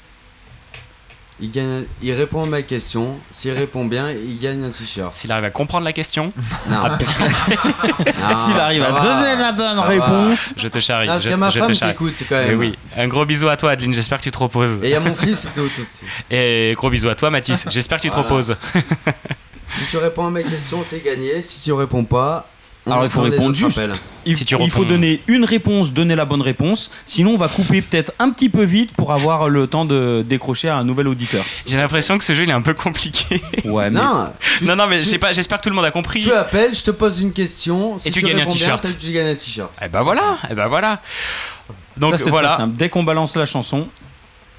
il, 1.42 1.50
gagne, 1.50 1.84
il 2.02 2.12
répond 2.12 2.44
à 2.44 2.46
ma 2.46 2.62
question. 2.62 3.18
S'il 3.30 3.50
répond 3.52 3.84
bien, 3.84 4.10
il 4.10 4.38
gagne 4.38 4.64
un 4.64 4.70
t-shirt. 4.70 5.14
S'il 5.14 5.30
arrive 5.32 5.44
à 5.44 5.50
comprendre 5.50 5.84
la 5.84 5.92
question 5.92 6.32
Non. 6.70 6.76
Ah, 6.84 6.98
Non, 6.98 8.34
S'il 8.34 8.56
arrive 8.56 8.82
à 8.84 8.92
donner 8.92 9.36
la 9.36 9.52
bonne 9.52 9.78
réponse. 9.80 10.52
Je 10.56 10.68
te 10.68 10.80
charrie. 10.80 11.08
Non, 11.08 11.14
je, 11.14 11.18
s'il 11.20 11.30
y 11.30 11.34
a 11.34 11.36
ma 11.36 11.50
je 11.50 11.58
femme 11.58 11.68
te 11.68 11.72
qui 11.72 11.78
charrie. 11.80 11.92
écoute, 11.92 12.14
quand 12.28 12.36
même. 12.36 12.58
Oui, 12.58 12.78
un 12.96 13.08
gros 13.08 13.24
bisou 13.26 13.48
à 13.48 13.56
toi, 13.56 13.72
Adeline. 13.72 13.92
J'espère 13.92 14.18
que 14.18 14.24
tu 14.24 14.30
te 14.30 14.38
reposes. 14.38 14.78
Et 14.82 14.86
il 14.88 14.90
y 14.90 14.94
a 14.94 15.00
mon 15.00 15.14
fils 15.14 15.42
qui 15.52 15.60
écoute 15.60 15.72
aussi. 15.80 16.04
Et 16.30 16.74
gros 16.76 16.88
bisou 16.90 17.08
à 17.08 17.14
toi, 17.14 17.30
Mathis. 17.30 17.66
J'espère 17.70 17.98
que 17.98 18.02
tu 18.02 18.10
te 18.10 18.16
reposes. 18.16 18.56
Si 19.66 19.86
tu 19.90 19.96
réponds 19.96 20.26
à 20.26 20.30
ma 20.30 20.42
question, 20.42 20.82
c'est 20.84 21.02
gagné. 21.02 21.40
Si 21.42 21.64
tu 21.64 21.72
réponds 21.72 22.04
pas, 22.04 22.46
Alors 22.86 23.04
il 23.04 23.10
faut 23.10 23.22
répondre 23.22 23.54
juste. 23.54 23.80
Il, 24.24 24.36
Si 24.36 24.44
tu 24.44 24.56
il 24.60 24.70
faut 24.70 24.84
donner 24.84 25.20
une 25.26 25.44
réponse, 25.44 25.92
donner 25.92 26.14
la 26.16 26.24
bonne 26.24 26.42
réponse. 26.42 26.90
Sinon, 27.04 27.32
on 27.32 27.36
va 27.36 27.48
couper 27.48 27.82
peut-être 27.82 28.12
un 28.18 28.30
petit 28.30 28.48
peu 28.48 28.62
vite 28.62 28.92
pour 28.94 29.12
avoir 29.12 29.48
le 29.48 29.66
temps 29.66 29.84
de 29.84 30.24
décrocher 30.28 30.68
à 30.68 30.76
un 30.76 30.84
nouvel 30.84 31.08
auditeur. 31.08 31.44
J'ai 31.66 31.76
l'impression 31.76 32.18
que 32.18 32.24
ce 32.24 32.34
jeu 32.34 32.44
il 32.44 32.50
est 32.50 32.54
un 32.54 32.62
peu 32.62 32.74
compliqué. 32.74 33.40
Ouais, 33.64 33.90
mais 33.90 34.00
Non, 34.00 34.28
non, 34.62 34.76
non, 34.76 34.86
mais 34.88 35.00
tu- 35.02 35.18
pas. 35.18 35.32
J'espère 35.32 35.58
que 35.58 35.62
tout 35.64 35.70
le 35.70 35.76
monde 35.76 35.84
a 35.84 35.90
compris. 35.90 36.20
tu 36.20 36.32
appelles, 36.32 36.74
je 36.74 36.82
te 36.82 36.90
pose 36.92 37.20
une 37.20 37.32
question. 37.32 37.98
Si 37.98 38.08
Et 38.08 38.10
tu 38.10 38.20
gagnes 38.22 38.40
un 38.42 38.46
t-shirt. 38.46 38.96
Tu 38.98 39.10
gagnes 39.12 39.28
un 39.28 39.34
t-shirt. 39.34 39.70
Eh 39.84 39.88
ben 39.88 40.02
voilà. 40.02 40.38
Eh 40.50 40.54
ben 40.54 40.66
voilà. 40.66 41.00
Donc 41.96 42.12
ça, 42.12 42.18
c'est 42.18 42.30
voilà. 42.30 42.48
très 42.48 42.56
simple. 42.58 42.76
Dès 42.76 42.88
qu'on 42.88 43.02
balance 43.02 43.36
la 43.36 43.46
chanson, 43.46 43.88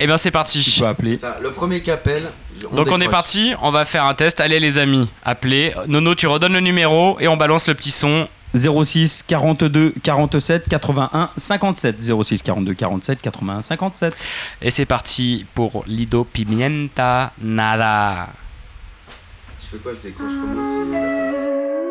Eh 0.04 0.08
ben 0.08 0.18
c'est 0.18 0.30
tu 0.30 0.34
parti. 0.34 0.76
peux 0.80 0.86
appeler. 0.88 1.18
Ça, 1.18 1.38
le 1.42 1.52
premier 1.52 1.82
qui 1.82 1.90
appelle. 1.92 2.24
on 2.72 2.76
Donc 2.76 2.88
on 2.92 3.00
est 3.00 3.08
parti, 3.10 3.54
on 3.62 3.72
va 3.72 3.86
faire 3.86 4.06
un 4.06 4.14
test. 4.14 4.40
Allez 4.42 4.60
les 4.60 4.78
amis, 4.78 5.10
appelez. 5.24 5.74
Nono, 5.88 6.14
tu 6.16 6.28
redonnes 6.28 6.54
le 6.54 6.60
numéro 6.60 7.18
et 7.20 7.28
on 7.28 7.38
balance 7.38 7.68
le 7.68 7.74
petit 7.76 7.92
son. 7.92 8.28
06 8.56 9.24
42 9.28 9.96
47 10.04 10.70
81 10.70 11.32
57 11.38 12.00
06 12.24 12.44
42 12.44 12.74
47 12.76 13.20
81 13.20 13.64
57 13.64 14.16
Et 14.62 14.70
c'est 14.70 14.86
parti 14.86 15.44
pour 15.56 15.84
Lido 15.88 16.24
Pimienta 16.24 17.32
Nada. 17.42 18.28
Je 19.60 19.66
fais 19.70 19.78
quoi 19.78 19.94
Je 19.94 20.08
décroche 20.08 20.34
comment 20.40 20.64
c'est- 20.64 21.83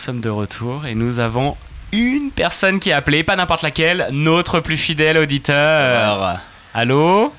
sommes 0.00 0.20
de 0.20 0.30
retour 0.30 0.86
et 0.86 0.94
nous 0.94 1.20
avons 1.20 1.56
une 1.92 2.30
personne 2.30 2.80
qui 2.80 2.90
a 2.90 2.96
appelé, 2.96 3.22
pas 3.22 3.36
n'importe 3.36 3.62
laquelle, 3.62 4.06
notre 4.12 4.60
plus 4.60 4.78
fidèle 4.78 5.18
auditeur. 5.18 6.40
Allô 6.72 7.32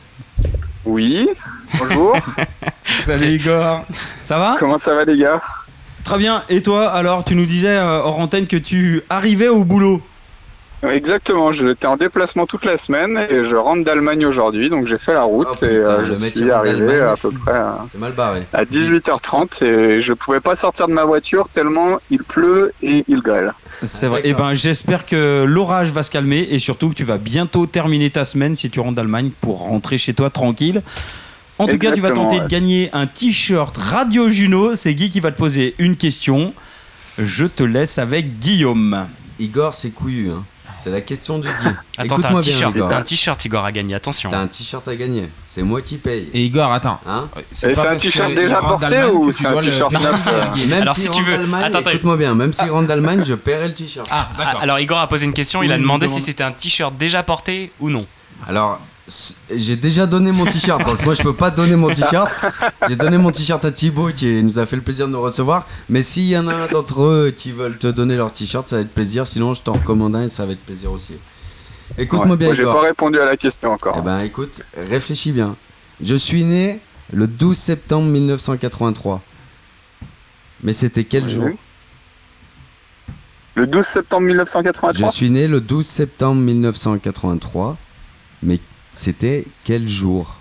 Oui, 0.85 1.27
bonjour. 1.79 2.15
Salut 2.83 3.29
Igor. 3.29 3.83
Ça 4.21 4.37
va? 4.37 4.57
Comment 4.59 4.77
ça 4.77 4.93
va 4.93 5.05
les 5.05 5.17
gars? 5.17 5.41
Très 6.03 6.19
bien. 6.19 6.43
Et 6.49 6.61
toi, 6.61 6.91
alors, 6.91 7.25
tu 7.25 7.35
nous 7.35 7.47
disais 7.47 7.77
euh, 7.77 7.99
hors 7.99 8.19
antenne 8.19 8.45
que 8.45 8.57
tu 8.57 9.01
arrivais 9.09 9.47
au 9.47 9.65
boulot. 9.65 10.01
Exactement, 10.89 11.51
j'étais 11.51 11.85
en 11.85 11.95
déplacement 11.95 12.47
toute 12.47 12.65
la 12.65 12.75
semaine 12.75 13.17
et 13.29 13.43
je 13.43 13.55
rentre 13.55 13.83
d'Allemagne 13.85 14.25
aujourd'hui, 14.25 14.69
donc 14.69 14.87
j'ai 14.87 14.97
fait 14.97 15.13
la 15.13 15.23
route 15.23 15.47
Oh, 15.51 15.65
et 15.65 15.67
euh, 15.67 16.05
je 16.05 16.25
suis 16.25 16.49
arrivé 16.49 16.99
à 17.01 17.15
peu 17.15 17.29
près 17.31 17.51
à, 17.53 17.85
C'est 17.91 17.99
mal 17.99 18.13
barré. 18.13 18.41
à 18.51 18.65
18h30 18.65 19.63
et 19.63 20.01
je 20.01 20.13
pouvais 20.13 20.39
pas 20.39 20.55
sortir 20.55 20.87
de 20.87 20.93
ma 20.93 21.05
voiture 21.05 21.49
tellement 21.53 21.99
il 22.09 22.23
pleut 22.23 22.71
et 22.81 23.03
il 23.07 23.21
grêle. 23.21 23.53
C'est 23.83 24.07
vrai. 24.07 24.21
Et 24.23 24.33
ben, 24.33 24.55
j'espère 24.55 25.05
que 25.05 25.45
l'orage 25.47 25.91
va 25.91 26.01
se 26.03 26.09
calmer 26.09 26.47
et 26.49 26.57
surtout 26.57 26.89
que 26.89 26.95
tu 26.95 27.03
vas 27.03 27.17
bientôt 27.19 27.67
terminer 27.67 28.09
ta 28.09 28.25
semaine 28.25 28.55
si 28.55 28.69
tu 28.71 28.79
rentres 28.79 28.95
d'Allemagne 28.95 29.29
pour 29.39 29.59
rentrer 29.59 29.97
chez 29.99 30.13
toi 30.15 30.29
tranquille. 30.31 30.81
En 31.59 31.67
tout 31.67 31.77
cas, 31.77 31.91
tu 31.91 32.01
vas 32.01 32.09
tenter 32.09 32.37
ouais. 32.37 32.41
de 32.41 32.47
gagner 32.47 32.89
un 32.91 33.05
t-shirt 33.05 33.77
Radio 33.77 34.29
Juno. 34.29 34.75
C'est 34.75 34.95
Guy 34.95 35.11
qui 35.11 35.19
va 35.19 35.29
te 35.31 35.37
poser 35.37 35.75
une 35.77 35.95
question. 35.95 36.55
Je 37.19 37.45
te 37.45 37.61
laisse 37.61 37.99
avec 37.99 38.39
Guillaume. 38.39 39.05
Igor, 39.39 39.75
c'est 39.75 39.91
couillu. 39.91 40.31
hein. 40.31 40.43
C'est 40.83 40.89
la 40.89 41.01
question 41.01 41.37
du 41.37 41.47
Guy. 41.47 41.53
Attends, 41.67 41.75
t'as 41.97 42.01
un 42.01 42.05
Écoute-moi 42.05 42.41
bien, 42.41 42.51
t-shirt, 42.51 42.81
un 42.91 43.01
t-shirt 43.03 43.45
Igor 43.45 43.65
à 43.65 43.71
gagner, 43.71 43.93
attention. 43.93 44.31
T'as 44.31 44.39
un 44.39 44.47
t-shirt 44.47 44.87
à 44.87 44.95
gagner. 44.95 45.29
C'est 45.45 45.61
moi 45.61 45.81
qui 45.81 45.97
paye. 45.97 46.29
Et 46.33 46.43
Igor, 46.45 46.71
attends. 46.71 46.99
Hein 47.07 47.29
c'est 47.51 47.77
un 47.77 47.95
t-shirt 47.97 48.33
déjà 48.33 48.55
porté 48.61 49.03
ou 49.05 49.31
c'est 49.31 49.45
un 49.45 49.61
t-shirt 49.61 49.91
neuf 49.91 50.67
Même 50.67 50.81
Alors, 50.81 50.95
si 50.95 51.09
tu 51.09 51.21
veux- 51.21 51.35
écoute-moi 51.91 52.17
bien, 52.17 52.33
même 52.33 52.51
s'il 52.53 52.69
rentre 52.71 52.87
d'Allemagne, 52.87 53.23
je 53.23 53.35
paierai 53.35 53.67
le 53.67 53.73
t-shirt. 53.73 54.07
Ah, 54.09 54.29
Ah, 54.39 54.53
Alors 54.61 54.79
Igor 54.79 54.99
a 54.99 55.07
posé 55.07 55.25
une 55.25 55.33
question, 55.33 55.61
il 55.61 55.71
a 55.71 55.77
demandé 55.77 56.07
si 56.07 56.19
c'était 56.19 56.43
un 56.43 56.51
t-shirt 56.51 56.95
déjà 56.97 57.21
porté 57.23 57.71
ou 57.79 57.89
non. 57.89 58.07
Alors, 58.47 58.79
j'ai 59.53 59.75
déjà 59.75 60.05
donné 60.05 60.31
mon 60.31 60.45
t-shirt, 60.45 60.85
donc 60.85 61.03
moi 61.03 61.13
je 61.13 61.23
peux 61.23 61.33
pas 61.35 61.49
donner 61.51 61.75
mon 61.75 61.89
t-shirt. 61.89 62.31
J'ai 62.87 62.95
donné 62.95 63.17
mon 63.17 63.31
t-shirt 63.31 63.63
à 63.65 63.71
Thibaut 63.71 64.09
qui 64.15 64.43
nous 64.43 64.59
a 64.59 64.65
fait 64.65 64.75
le 64.75 64.81
plaisir 64.81 65.07
de 65.07 65.11
nous 65.11 65.21
recevoir. 65.21 65.67
Mais 65.89 66.01
s'il 66.01 66.27
y 66.27 66.37
en 66.37 66.47
a 66.47 66.53
un 66.53 66.67
d'entre 66.67 67.01
eux 67.01 67.33
qui 67.35 67.51
veulent 67.51 67.77
te 67.77 67.87
donner 67.87 68.15
leur 68.15 68.31
t-shirt, 68.31 68.67
ça 68.69 68.77
va 68.77 68.81
être 68.83 68.93
plaisir. 68.93 69.27
Sinon, 69.27 69.53
je 69.53 69.61
t'en 69.61 69.73
recommande 69.73 70.15
un 70.15 70.23
et 70.23 70.29
ça 70.29 70.45
va 70.45 70.53
être 70.53 70.63
plaisir 70.65 70.91
aussi. 70.91 71.17
Écoute-moi 71.97 72.31
Ouais, 72.31 72.37
bien, 72.37 72.47
moi, 72.47 72.55
J'ai 72.55 72.63
pas 72.63 72.81
répondu 72.81 73.19
à 73.19 73.25
la 73.25 73.35
question 73.35 73.71
encore. 73.71 73.95
Eh 73.99 74.01
ben 74.01 74.19
écoute, 74.19 74.61
réfléchis 74.77 75.33
bien. 75.33 75.55
Je 76.01 76.15
suis 76.15 76.43
né 76.43 76.79
le 77.11 77.27
12 77.27 77.57
septembre 77.57 78.07
1983. 78.07 79.21
Mais 80.63 80.73
c'était 80.73 81.03
quel 81.03 81.23
Oui. 81.25 81.29
jour? 81.29 81.49
Le 83.55 83.67
12 83.67 83.85
septembre 83.85 84.27
1983 84.27 84.93
Je 84.93 85.11
suis 85.11 85.29
né 85.29 85.47
le 85.47 85.59
12 85.59 85.85
septembre 85.85 86.39
1983. 86.41 87.77
Mais 88.43 88.59
c'était 88.91 89.45
quel 89.63 89.87
jour? 89.87 90.37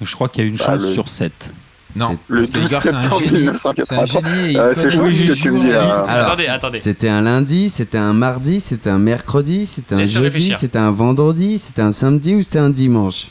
Je 0.00 0.14
crois 0.14 0.28
qu'il 0.28 0.42
y 0.44 0.46
a 0.46 0.48
une 0.48 0.56
Bah, 0.56 0.64
chance 0.64 0.82
le- 0.82 0.92
sur 0.92 1.08
7. 1.08 1.52
Non, 1.94 2.18
Le 2.28 2.44
c'est 2.44 2.58
12 2.60 2.70
Igor, 2.70 2.82
c'est 2.82 2.88
un 2.92 3.00
septembre 3.00 3.24
génie. 3.24 3.38
1983. 3.38 4.22
C'est 4.22 4.58
Euh, 4.58 4.74
que 4.74 5.32
tu 5.32 5.50
me 5.50 5.60
dis 5.60 5.68
là. 5.70 6.02
Alors, 6.02 6.26
Attendez, 6.26 6.46
attendez. 6.46 6.80
C'était 6.80 7.08
un 7.08 7.22
lundi, 7.22 7.70
c'était 7.70 7.96
un 7.96 8.12
mardi, 8.12 8.60
c'était 8.60 8.90
un 8.90 8.98
mercredi, 8.98 9.64
c'était 9.64 9.94
un 9.94 10.04
jeudi, 10.04 10.52
c'était 10.58 10.78
un 10.78 10.90
vendredi, 10.90 11.58
c'était 11.58 11.80
un 11.80 11.92
samedi 11.92 12.34
ou 12.34 12.42
c'était 12.42 12.58
un 12.58 12.68
dimanche? 12.68 13.28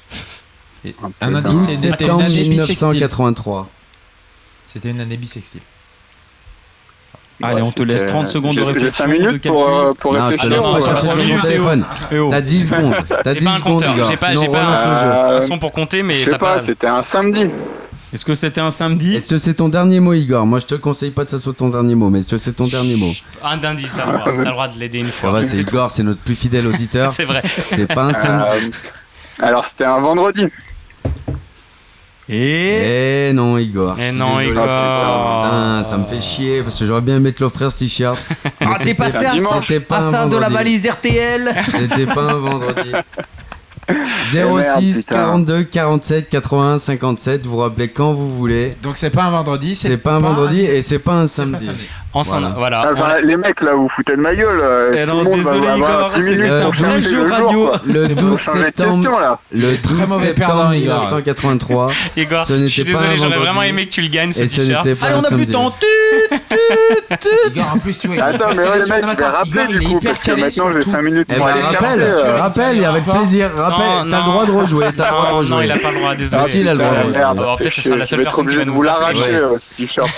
Un 0.84 0.90
Putain. 0.91 1.36
indice, 1.36 1.52
12 1.52 1.60
c'était 1.68 1.73
une 1.73 1.77
septembre 1.98 2.23
année 2.23 2.27
bissextile. 2.27 2.49
1983. 2.49 3.69
C'était 4.65 4.90
une 4.90 5.02
année 5.02 5.18
bissextile. 5.18 5.61
Allez, 7.44 7.62
on 7.62 7.72
te 7.72 7.84
laisse 7.84 7.99
c'était- 8.02 8.12
30 8.14 8.28
secondes 8.30 8.56
de 8.56 8.62
réflexion. 8.62 9.06
5 9.06 9.12
de 9.14 9.18
minutes 9.26 9.48
pour, 9.48 9.68
euh, 9.70 9.90
pour 9.99 10.14
Non, 10.14 10.32
je 10.32 10.38
te 10.38 10.48
laisse 10.48 10.64
pas 10.64 10.70
euh, 10.70 10.82
chercher 10.82 11.02
sur 11.07 11.12
ton 11.16 11.22
minutes, 11.24 11.41
téléphone. 11.41 11.86
Eh 12.12 12.20
oh. 12.20 12.30
T'as 12.32 12.41
10 12.41 12.66
secondes. 12.70 12.94
T'as 13.24 13.34
J'ai 13.34 13.40
10 13.40 13.45
pas 13.45 13.52
un 13.52 13.57
secondes, 13.57 13.82
Igor. 13.82 14.06
j'ai 14.10 14.16
pas, 14.16 14.28
pas 14.28 14.36
jeu. 14.36 14.41
un, 14.41 15.07
Euh, 15.07 15.38
un 15.38 15.40
son 15.41 15.60
pour 15.60 15.72
compter, 15.74 16.02
mais 16.02 16.16
Je 16.16 16.24
sais 16.26 16.32
t'as 16.32 16.38
pas, 16.38 16.56
pas. 16.56 16.62
c'était 16.62 16.88
un 16.88 17.03
samedi. 17.03 17.48
Est-ce 18.14 18.24
que 18.24 18.36
c'était 18.36 18.62
un 18.62 18.72
samedi 18.72 19.16
Est-ce 19.18 19.30
que 19.30 19.38
c'est 19.38 19.56
ton 19.56 19.68
dernier 19.68 19.99
mot, 19.99 20.14
Igor? 20.14 20.45
Moi, 20.45 20.60
je 20.60 20.66
te 20.68 20.76
conseille 20.76 21.10
pas 21.12 21.26
que 21.26 21.32
ça 21.32 21.40
soit 21.40 21.52
ton 21.53 21.68
dernier 21.68 21.95
mot, 21.95 22.10
mais 22.10 22.20
est-ce 22.20 22.30
que 22.30 22.38
c'est 22.38 22.53
ton 22.53 22.68
dernier 22.68 22.95
mot? 22.95 23.12
Un 23.44 23.57
d'indice, 23.57 23.94
t'as 23.98 24.06
le 24.06 24.12
droit, 24.14 24.24
t'as 24.26 24.32
le 24.38 24.45
droit 24.45 24.68
de 24.70 24.80
l'aider 24.80 24.99
une 24.99 25.07
Ça 25.07 25.12
fois. 25.12 25.32
va, 25.32 25.44
c'est 25.44 25.57
Igor, 25.57 25.91
c'est 25.91 26.03
notre 26.03 26.22
plus 26.22 26.36
fidèle 26.36 26.66
auditeur. 26.74 27.12
C'est 27.12 27.26
vrai. 27.26 27.41
C'est 27.44 27.94
pas 27.94 28.03
un 28.06 28.14
samedi. 28.14 28.49
Euh, 29.41 29.45
alors 29.45 29.66
c'était 29.66 29.84
un 29.84 29.99
vendredi. 29.99 30.45
Et 32.28 33.30
Eh 33.30 33.34
non, 33.34 33.58
Igor. 33.58 33.96
Eh 34.00 34.12
non, 34.12 34.38
désolé. 34.38 34.52
Igor. 34.52 34.64
Putain, 34.66 35.84
ça 35.84 35.98
me 35.98 36.06
fait 36.08 36.20
chier 36.22 36.64
parce 36.64 36.80
que 36.80 36.86
j'aurais 36.86 37.02
bien 37.02 37.18
aimé 37.18 37.32
te 37.34 37.44
l'offrir 37.44 37.72
ce 37.72 37.80
t-shirt. 37.80 38.18
Ah, 38.62 38.74
t'es 38.78 38.80
c'était- 38.80 38.94
passé 38.96 39.26
à 39.26 39.38
ça, 39.40 39.60
c'était 39.62 39.80
pas 39.80 39.98
à 39.98 40.00
un 40.00 40.12
ça 40.12 40.26
de 40.26 40.32
la 40.38 40.50
vendredi. 40.50 40.54
valise 40.56 40.88
RTL 40.90 41.56
C'était 41.72 42.06
pas 42.08 42.22
un 42.24 42.36
vendredi. 42.38 42.92
Eh 43.88 43.94
merde, 44.34 44.82
06 44.82 44.98
putain. 45.04 45.16
42 45.16 45.64
47 45.66 46.28
81 46.30 46.80
57, 46.80 47.46
vous 47.46 47.58
rappelez 47.58 47.88
quand 47.88 48.14
vous 48.14 48.36
voulez. 48.36 48.76
Donc 48.82 48.98
c'est 48.98 49.12
pas 49.12 49.26
un 49.26 49.30
vendredi, 49.30 49.76
C'est 49.76 49.98
pas 49.98 50.14
un 50.16 50.20
vendredi 50.22 50.62
et 50.62 50.82
c'est 50.82 50.98
pas 50.98 51.14
un 51.14 51.22
pas 51.22 51.28
samedi. 51.28 51.70
Ensemble, 52.16 52.48
voilà. 52.58 52.84
Ah, 52.86 52.90
enfin, 52.94 53.18
les 53.22 53.36
mecs 53.36 53.60
là, 53.62 53.74
vous 53.76 53.90
foutez 53.90 54.16
de 54.16 54.22
ma 54.22 54.34
gueule. 54.34 54.60
euh, 54.64 54.92
Eh 54.96 55.02
tout 55.06 55.08
non, 55.24 55.24
désolé, 55.26 55.68
Igor, 55.76 56.12
10 56.16 56.22
c'était 56.24 56.36
minutes 56.38 56.52
un 56.52 56.70
vrai 56.70 57.02
jeu 57.02 57.30
radio. 57.30 57.72
Le 57.86 58.08
Faut 58.08 58.14
12 58.16 58.40
changer 58.42 58.60
de 58.60 58.66
septembre, 58.66 59.40
le 59.52 59.76
Très 59.82 59.94
12 59.94 60.10
mauvais 60.10 60.28
septembre 60.28 60.48
perdant, 60.56 60.72
Igor. 60.72 61.00
1983. 61.02 61.92
Igor, 62.18 62.46
je 62.48 62.66
suis 62.68 62.84
désolé, 62.86 63.18
j'aurais 63.18 63.38
vraiment 63.38 63.62
aimé 63.64 63.86
que 63.86 63.92
tu 63.92 64.02
le 64.02 64.08
gagnes 64.08 64.32
ce 64.32 64.44
Et 64.44 64.48
t-shirt. 64.48 64.86
Allez, 64.88 64.96
on 65.18 65.24
a 65.26 65.28
plus 65.28 65.46
de 65.46 65.52
temps. 65.52 65.74
Igor, 67.48 67.66
en 67.76 67.80
plus, 67.80 67.98
tu 68.00 68.08
vois, 68.08 68.24
Attends, 68.24 68.50
hyper 68.52 68.56
mais 68.56 68.64
ouais, 68.64 68.70
calé 68.70 68.80
les 68.84 68.90
mecs, 68.90 69.02
je 69.02 69.06
vais 69.08 69.12
attends, 69.26 69.38
rappeler 69.38 69.68
du 69.80 69.88
coup, 69.88 70.00
parce 70.00 70.20
que 70.20 70.32
maintenant 70.32 70.72
j'ai 70.72 70.80
tout. 70.80 70.92
5 70.92 71.02
minutes 71.02 71.28
Eh 71.32 71.36
pour 71.36 71.46
ben, 71.46 71.52
aller 71.52 71.62
rappelle, 71.62 72.00
chercher. 72.00 72.26
euh, 72.26 72.38
rappelle, 72.42 72.78
et 72.82 72.86
avec 72.86 73.06
pas. 73.06 73.14
plaisir. 73.16 73.52
Rappelle, 73.56 74.10
t'as 74.10 74.18
le 74.20 74.24
droit 74.26 74.46
de 74.46 74.52
rejouer, 74.52 74.86
t'as 74.96 75.06
le 75.06 75.12
droit 75.12 75.26
de 75.26 75.32
Non, 75.32 75.38
rejouer. 75.40 75.56
non, 75.58 75.62
il 75.64 75.72
a 75.72 75.78
pas 75.78 75.92
le 75.92 75.98
droit, 76.00 76.16
désolé. 76.16 76.44
Ah, 76.46 76.50
si, 76.50 76.60
il 76.62 76.68
a 76.70 76.74
le 76.74 76.80
droit 76.80 76.92
de 76.96 77.00
rejouer. 77.08 77.56
peut-être 77.58 77.70
que 77.70 77.76
ce 77.76 77.82
sera 77.82 77.96
la 77.98 78.06
seule 78.06 78.24
personne 78.24 78.48
qui 78.48 78.56
va 78.56 78.66
nous 78.66 78.82
l'arracher, 78.82 79.42
ce 79.60 79.74
t-shirt. 79.76 80.10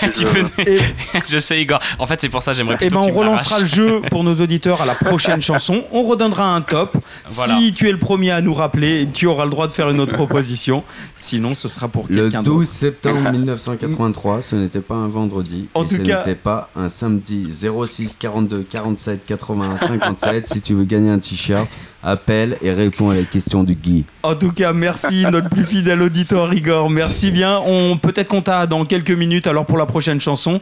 Je 1.28 1.38
sais, 1.38 1.60
Igor. 1.60 1.78
En 1.98 2.06
fait, 2.06 2.20
c'est 2.20 2.28
pour 2.28 2.42
ça 2.42 2.52
que 2.52 2.56
j'aimerais 2.56 2.76
Eh 2.80 2.86
plutôt 2.88 3.00
ben, 3.02 3.06
que 3.06 3.12
on 3.12 3.18
relancera 3.18 3.60
le 3.60 3.66
jeu 3.66 4.00
pour 4.10 4.24
nos 4.24 4.34
auditeurs 4.34 4.82
à 4.82 4.86
la 4.86 4.94
prochaine 4.94 5.40
chanson. 5.48 5.82
On 5.92 6.02
redonnera 6.04 6.54
un 6.54 6.60
top. 6.60 6.96
Voilà. 7.28 7.58
Si 7.58 7.72
tu 7.72 7.88
es 7.88 7.92
le 7.92 7.98
premier 7.98 8.30
à 8.30 8.40
nous 8.40 8.54
rappeler, 8.54 9.06
tu 9.12 9.26
auras 9.26 9.44
le 9.44 9.50
droit 9.50 9.66
de 9.66 9.72
faire 9.72 9.90
une 9.90 10.00
autre 10.00 10.14
proposition. 10.14 10.82
Sinon, 11.14 11.54
ce 11.54 11.68
sera 11.68 11.88
pour 11.88 12.06
Le 12.08 12.22
quelqu'un 12.24 12.42
12 12.42 12.54
d'autre. 12.58 12.68
septembre 12.70 13.30
1983, 13.30 14.42
ce 14.42 14.56
n'était 14.56 14.80
pas 14.80 14.94
un 14.96 15.08
vendredi. 15.08 15.68
En 15.74 15.84
et 15.84 15.88
tout 15.88 15.94
ce 15.96 16.00
cas- 16.00 16.18
n'était 16.18 16.34
pas 16.34 16.70
un 16.76 16.88
samedi. 16.88 17.46
06 17.50 18.16
42 18.18 18.62
47 18.68 19.24
81 19.26 19.76
57. 19.76 20.46
si 20.48 20.60
tu 20.62 20.74
veux 20.74 20.84
gagner 20.84 21.10
un 21.10 21.18
t-shirt, 21.18 21.68
appelle 22.02 22.56
et 22.62 22.72
réponds 22.72 23.10
à 23.10 23.14
la 23.14 23.22
question 23.22 23.64
du 23.64 23.74
Guy. 23.74 24.04
En 24.22 24.34
tout 24.34 24.52
cas, 24.52 24.72
merci 24.72 25.24
notre 25.30 25.48
plus 25.48 25.64
fidèle 25.64 26.00
auditeur 26.02 26.52
Igor. 26.54 26.90
Merci 26.90 27.30
bien. 27.30 27.60
On 27.66 27.96
peut-être 27.96 28.28
qu'on 28.28 28.42
t'a 28.42 28.66
dans 28.66 28.84
quelques 28.84 29.10
minutes 29.10 29.46
alors 29.46 29.66
pour 29.66 29.78
la 29.78 29.86
prochaine 29.86 30.20
chanson. 30.20 30.60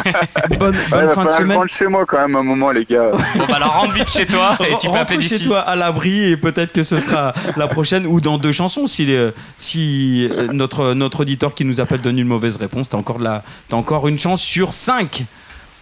bonne 0.70 0.74
Ouais, 0.74 0.82
bonne 0.90 1.06
va 1.06 1.14
fin 1.14 1.24
de 1.24 1.30
semaine. 1.30 1.68
chez 1.68 1.86
moi 1.86 2.04
quand 2.06 2.18
même 2.18 2.36
un 2.36 2.42
moment, 2.42 2.70
les 2.70 2.84
gars. 2.84 3.10
Bon, 3.36 3.44
bah 3.48 3.56
alors 3.56 3.74
rentre 3.74 3.92
vite 3.94 4.08
chez 4.10 4.26
toi 4.26 4.56
et 4.60 4.74
tu 4.80 4.88
peux 4.90 4.96
appeler 4.98 5.20
chez 5.20 5.40
toi 5.42 5.60
à 5.60 5.76
l'abri 5.76 6.30
et 6.30 6.36
peut-être 6.36 6.72
que 6.72 6.82
ce 6.82 7.00
sera 7.00 7.32
la 7.56 7.68
prochaine 7.68 8.06
ou 8.06 8.20
dans 8.20 8.38
deux 8.38 8.52
chansons 8.52 8.86
si, 8.86 9.04
les- 9.06 9.30
si 9.58 10.28
euh, 10.30 10.48
notre, 10.52 10.94
notre 10.94 11.20
auditeur 11.20 11.54
qui 11.54 11.64
nous 11.64 11.80
appelle 11.80 12.00
donne 12.00 12.18
une 12.18 12.26
mauvaise 12.28 12.56
réponse. 12.56 12.88
T'as 12.88 12.96
encore, 12.98 13.18
de 13.18 13.24
la- 13.24 13.42
t'as 13.68 13.76
encore 13.76 14.08
une 14.08 14.18
chance 14.18 14.40
sur 14.42 14.72
cinq. 14.72 15.24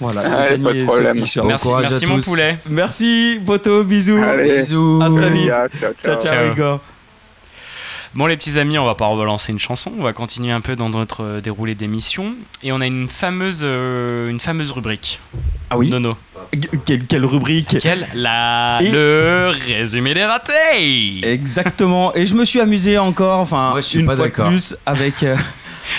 Voilà, 0.01 0.23
Allez, 0.23 0.59
pas 0.59 0.73
de 0.73 0.85
problème. 0.85 1.13
Merci, 1.47 1.69
courage 1.69 1.87
merci 1.91 2.05
à 2.05 2.09
mon 2.09 2.17
tous. 2.17 2.25
poulet. 2.25 2.59
Merci, 2.69 3.41
Poto, 3.47 3.85
bisous. 3.85 4.21
Allez. 4.23 4.59
Bisous. 4.63 5.01
À 5.01 5.09
très 5.11 5.31
vite. 5.31 5.47
Ciao, 5.47 5.69
ciao, 5.69 5.93
Ciao, 6.03 6.21
ciao. 6.21 6.55
ciao. 6.57 6.92
Bon 8.15 8.27
les 8.27 8.37
petits 8.37 8.59
amis, 8.59 8.79
on 8.79 8.85
va 8.85 8.95
pas 8.95 9.07
relancer 9.07 9.53
une 9.53 9.59
chanson, 9.59 9.91
on 9.99 10.03
va 10.03 10.13
continuer 10.13 10.53
un 10.53 10.61
peu 10.61 10.77
dans 10.77 10.91
notre 10.91 11.23
euh, 11.25 11.41
déroulé 11.41 11.75
d'émission 11.75 12.35
et 12.63 12.71
on 12.71 12.81
a 12.83 12.87
une 12.87 13.09
fameuse 13.09 13.63
euh, 13.65 14.29
une 14.29 14.39
fameuse 14.39 14.71
rubrique. 14.71 15.19
Ah 15.71 15.79
oui 15.79 15.89
Nono. 15.89 16.17
Quelle, 16.85 17.07
quelle 17.07 17.25
rubrique 17.25 17.79
Quelle 17.81 18.07
la 18.15 18.79
Et- 18.83 18.91
le 18.91 19.53
résumé 19.67 20.13
des 20.13 20.25
ratés. 20.27 21.21
Exactement. 21.27 22.15
Et 22.15 22.27
je 22.27 22.35
me 22.35 22.45
suis 22.45 22.61
amusé 22.61 22.99
encore, 22.99 23.39
enfin 23.41 23.71
Moi, 23.71 23.81
je 23.81 23.87
suis 23.87 24.01
une 24.01 24.07
pas 24.07 24.17
fois 24.17 24.29
de 24.29 24.33
plus 24.51 24.77
avec 24.85 25.23
euh, 25.23 25.35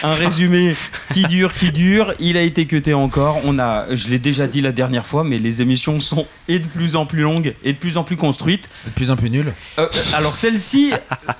un 0.03 0.13
résumé 0.13 0.75
qui 1.11 1.23
dure, 1.23 1.53
qui 1.53 1.71
dure. 1.71 2.13
Il 2.19 2.37
a 2.37 2.41
été 2.41 2.65
cuté 2.65 2.93
encore. 2.93 3.39
On 3.43 3.59
a, 3.59 3.85
je 3.95 4.09
l'ai 4.09 4.19
déjà 4.19 4.47
dit 4.47 4.61
la 4.61 4.71
dernière 4.71 5.05
fois, 5.05 5.23
mais 5.23 5.37
les 5.39 5.61
émissions 5.61 5.99
sont 5.99 6.25
et 6.47 6.59
de 6.59 6.67
plus 6.67 6.95
en 6.95 7.05
plus 7.05 7.21
longues 7.21 7.53
et 7.63 7.73
de 7.73 7.77
plus 7.77 7.97
en 7.97 8.03
plus 8.03 8.17
construites. 8.17 8.67
De 8.85 8.91
plus 8.91 9.11
en 9.11 9.15
plus 9.15 9.29
nul. 9.29 9.51
Euh, 9.79 9.87
alors 10.13 10.35
celle-ci, 10.35 10.91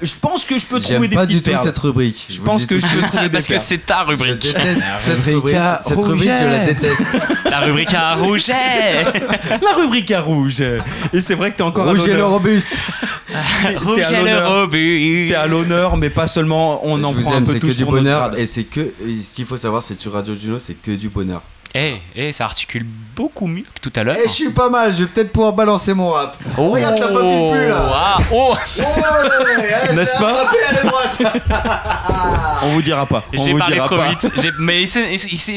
je 0.02 0.14
pense 0.22 0.46
que 0.46 0.58
je 0.58 0.66
peux 0.66 0.80
trouver 0.80 1.08
des 1.08 1.16
pas 1.16 1.26
petites 1.26 1.38
du 1.38 1.42
tout 1.44 1.52
perles. 1.52 1.64
cette 1.64 1.78
rubrique. 1.80 2.26
Je 2.30 2.40
pense 2.40 2.66
que 2.66 2.80
je 2.80 2.88
peux 2.88 3.02
trouver 3.02 3.24
des 3.24 3.30
Parce 3.30 3.48
que 3.48 3.58
c'est 3.58 3.86
ta 3.86 4.04
rubrique. 4.04 4.46
Je 4.46 4.54
déteste 4.54 4.82
cette 5.04 5.26
rubrique 5.26 5.58
Cette 5.86 6.00
rubrique, 6.00 6.30
je 6.40 6.46
la 6.46 6.50
rouget. 6.52 6.66
déteste. 6.66 7.02
La 7.50 7.60
rubrique 7.62 7.94
à 7.94 8.16
rouget. 8.16 8.54
La 9.62 9.74
rubrique 9.82 10.12
à 10.12 10.22
rouge. 10.22 10.62
Et 11.14 11.22
c'est 11.22 11.36
vrai 11.36 11.52
que 11.52 11.58
t'es 11.58 11.64
encore 11.64 11.88
à 11.88 11.92
Rouge 11.92 12.08
et 12.08 12.14
le 12.14 12.26
robuste. 12.26 12.70
T'es 13.62 13.76
à 13.76 13.80
Rouget 13.80 14.24
le 14.24 14.48
robuste. 14.48 15.30
T'es 15.30 15.36
à 15.36 15.48
l'honneur, 15.48 15.98
mais 15.98 16.10
pas 16.10 16.28
seulement. 16.28 16.86
On 16.86 16.98
je 16.98 17.04
en 17.04 17.12
vous 17.12 17.22
prend 17.22 17.34
un 17.34 17.38
aime, 17.38 17.46
peu 17.46 17.54
c'est 17.54 17.60
que 17.60 17.68
tous 17.68 17.76
du 17.76 17.86
bonheur 17.86 18.32
et 18.38 18.46
c'est 18.46 18.64
que 18.64 18.94
ce 19.00 19.36
qu'il 19.36 19.46
faut 19.46 19.58
savoir 19.58 19.82
c'est 19.84 19.96
que 19.96 20.02
sur 20.02 20.14
Radio 20.14 20.34
Juno 20.34 20.60
c'est 20.60 20.74
que 20.76 20.92
du 20.92 21.10
bonheur. 21.10 21.42
Eh, 21.76 21.96
eh, 22.16 22.32
ça 22.32 22.46
articule 22.46 22.86
beaucoup 23.16 23.48
mieux 23.48 23.64
que 23.64 23.82
tout 23.82 23.92
à 23.96 24.04
l'heure. 24.04 24.16
Et 24.18 24.28
je 24.28 24.32
suis 24.34 24.50
pas 24.52 24.70
mal, 24.70 24.94
je 24.94 25.06
vais 25.06 25.10
peut-être 25.10 25.32
pouvoir 25.32 25.54
balancer 25.54 25.96
mon 25.96 26.10
rap. 26.10 26.38
Oh, 26.56 26.70
Regarde 26.70 27.00
ça 27.00 27.08
pas 27.08 27.20
pile 27.22 27.50
plus 27.52 27.68
là. 27.68 27.92
ah, 27.96 28.18
oh. 28.32 28.54
Ouais, 28.78 28.84
allez, 29.88 29.96
N'est-ce 29.96 30.16
pas 30.18 30.46
droite. 30.84 31.34
On 32.64 32.70
vous 32.70 32.82
dira 32.84 33.06
pas. 33.08 33.24
On 33.36 33.44
J'ai 33.44 33.52
vous 33.54 33.58
parlé 33.58 33.76
dira 33.76 33.88
trop 33.88 33.98
pas. 33.98 34.10
vite. 34.10 34.30
J'ai- 34.40 34.52
Mais 34.60 34.84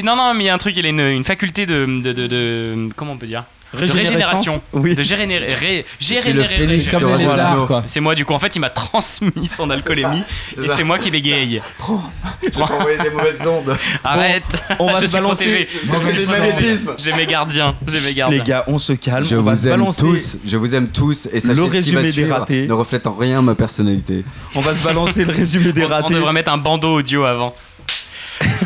non, 0.02 0.16
non, 0.16 0.32
mais 0.34 0.44
il 0.44 0.46
y 0.46 0.50
a 0.50 0.54
un 0.54 0.58
truc. 0.58 0.74
Il 0.78 0.86
a 0.86 0.88
une, 0.88 1.00
une 1.00 1.24
faculté 1.24 1.66
de, 1.66 1.84
de, 1.84 2.12
de, 2.12 2.26
de- 2.26 2.88
comment 2.96 3.12
on 3.12 3.18
peut 3.18 3.26
dire? 3.26 3.44
Régénération. 3.76 4.62
Oui. 4.72 4.94
De 4.94 5.02
géréné- 5.02 5.38
ré- 5.38 5.84
suis 6.00 6.14
le 6.16 6.20
gérénérer- 6.22 6.46
phénix 6.56 6.90
Comme 6.90 7.00
de 7.02 7.06
les 7.06 7.12
Radio 7.12 7.28
lézards, 7.30 7.52
Juno. 7.54 7.66
quoi. 7.66 7.82
C'est 7.86 8.00
moi 8.00 8.14
du 8.14 8.24
coup. 8.24 8.32
En 8.34 8.38
fait, 8.38 8.54
il 8.56 8.60
m'a 8.60 8.70
transmis 8.70 9.46
son 9.46 9.70
alcoolémie 9.70 10.22
et 10.56 10.68
c'est 10.76 10.84
moi 10.84 10.98
qui 10.98 11.10
bégaye. 11.10 11.60
Je 12.42 12.46
vais 12.46 12.50
t'envoyer 12.50 12.98
des 12.98 13.10
mauvaises 13.10 13.46
ondes. 13.46 13.76
Arrête. 14.04 14.42
on 14.78 14.92
va 14.92 15.00
se 15.06 15.12
balancer. 15.12 15.68
On. 15.90 16.94
J'ai 16.98 17.12
mes 17.12 17.26
gardiens. 17.26 17.74
J'ai 17.86 18.00
mes 18.00 18.14
gardiens. 18.14 18.38
Les 18.38 18.44
gars, 18.44 18.64
on 18.66 18.78
se 18.78 18.92
calme. 18.92 19.24
Je 19.26 19.36
on 19.36 19.42
va 19.42 19.52
vous 19.52 19.60
se 19.60 19.66
aime 19.68 19.70
balancer. 19.80 20.02
tous, 20.02 20.36
je 20.46 20.56
vous 20.56 20.74
aime 20.74 20.88
tous 20.88 21.26
et 21.32 21.40
Le 21.40 21.62
résumé 21.64 22.10
des 22.12 22.30
ratés. 22.30 22.66
ne 22.66 22.72
reflète 22.72 23.06
en 23.06 23.14
rien 23.14 23.42
ma 23.42 23.54
personnalité. 23.54 24.24
On 24.54 24.60
va 24.60 24.74
se 24.74 24.82
balancer 24.82 25.24
le 25.24 25.32
résumé 25.32 25.72
des 25.72 25.84
On 25.84 25.88
ratés. 25.88 26.14
devrait 26.14 26.32
mettre 26.32 26.52
un 26.52 26.58
bandeau 26.58 26.96
audio 26.98 27.24
avant. 27.24 27.54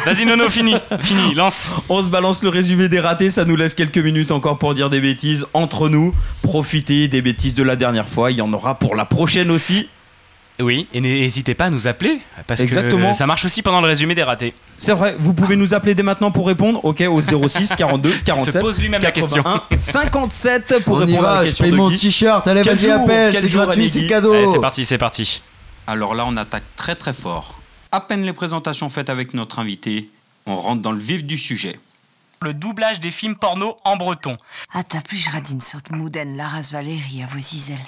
Vas-y 0.04 0.24
Nono, 0.24 0.48
fini, 0.48 0.74
fini, 1.00 1.34
lance. 1.34 1.70
On 1.88 2.02
se 2.02 2.08
balance 2.08 2.42
le 2.42 2.48
résumé 2.48 2.88
des 2.88 3.00
ratés, 3.00 3.30
ça 3.30 3.44
nous 3.44 3.56
laisse 3.56 3.74
quelques 3.74 3.98
minutes 3.98 4.30
encore 4.32 4.58
pour 4.58 4.74
dire 4.74 4.90
des 4.90 5.00
bêtises 5.00 5.46
entre 5.52 5.88
nous. 5.88 6.14
Profitez 6.42 7.08
des 7.08 7.22
bêtises 7.22 7.54
de 7.54 7.62
la 7.62 7.76
dernière 7.76 8.08
fois, 8.08 8.30
il 8.30 8.38
y 8.38 8.42
en 8.42 8.52
aura 8.52 8.78
pour 8.78 8.96
la 8.96 9.04
prochaine 9.04 9.50
aussi. 9.50 9.88
Oui, 10.60 10.86
et 10.92 11.00
n'hésitez 11.00 11.54
pas 11.54 11.66
à 11.66 11.70
nous 11.70 11.86
appeler 11.86 12.20
parce 12.46 12.60
Exactement. 12.60 13.12
que 13.12 13.16
ça 13.16 13.26
marche 13.26 13.44
aussi 13.46 13.62
pendant 13.62 13.80
le 13.80 13.86
résumé 13.86 14.14
des 14.14 14.22
ratés. 14.22 14.52
C'est 14.76 14.92
vrai, 14.92 15.16
vous 15.18 15.32
pouvez 15.32 15.56
nous 15.56 15.72
appeler 15.72 15.94
dès 15.94 16.02
maintenant 16.02 16.30
pour 16.30 16.46
répondre, 16.46 16.84
ok, 16.84 17.02
au 17.08 17.22
06 17.22 17.74
42 17.76 18.12
47 18.24 18.60
pose 18.60 18.78
lui-même 18.78 19.00
la 19.02 19.10
81 19.10 19.62
57 19.74 20.84
pour 20.84 20.98
On 20.98 21.06
y 21.06 21.12
répondre 21.12 21.28
à 21.28 21.32
va, 21.32 21.40
la 21.40 21.40
je 21.40 21.46
question 21.46 21.64
paye 21.64 21.72
de 21.72 21.76
mon 21.76 21.90
t-shirt, 21.90 22.46
allez 22.46 22.62
vas-y 22.62 22.90
appelle, 22.90 23.34
c'est 23.40 23.50
gratuit, 23.50 23.88
c'est 23.88 24.06
cadeau. 24.06 24.32
Allez, 24.34 24.46
c'est 24.52 24.60
parti, 24.60 24.84
c'est 24.84 24.98
parti. 24.98 25.42
Alors 25.86 26.14
là, 26.14 26.24
on 26.26 26.36
attaque 26.36 26.64
très 26.76 26.94
très 26.94 27.14
fort. 27.14 27.59
À 27.92 28.00
peine 28.00 28.22
les 28.22 28.32
présentations 28.32 28.88
faites 28.88 29.10
avec 29.10 29.34
notre 29.34 29.58
invité, 29.58 30.08
on 30.46 30.60
rentre 30.60 30.80
dans 30.80 30.92
le 30.92 31.00
vif 31.00 31.24
du 31.24 31.36
sujet. 31.36 31.80
Le 32.40 32.54
doublage 32.54 33.00
des 33.00 33.10
films 33.10 33.34
porno 33.34 33.76
en 33.84 33.96
breton. 33.96 34.38
Ah, 34.72 34.84
t'as 34.84 35.00
plus 35.00 35.18
je 35.18 35.30
radine 35.30 35.60
sur 35.60 35.80
mouden 35.90 36.36
Laras 36.36 36.70
Valérie 36.72 37.22
à 37.22 37.26
vos 37.26 37.38
isel. 37.38 37.78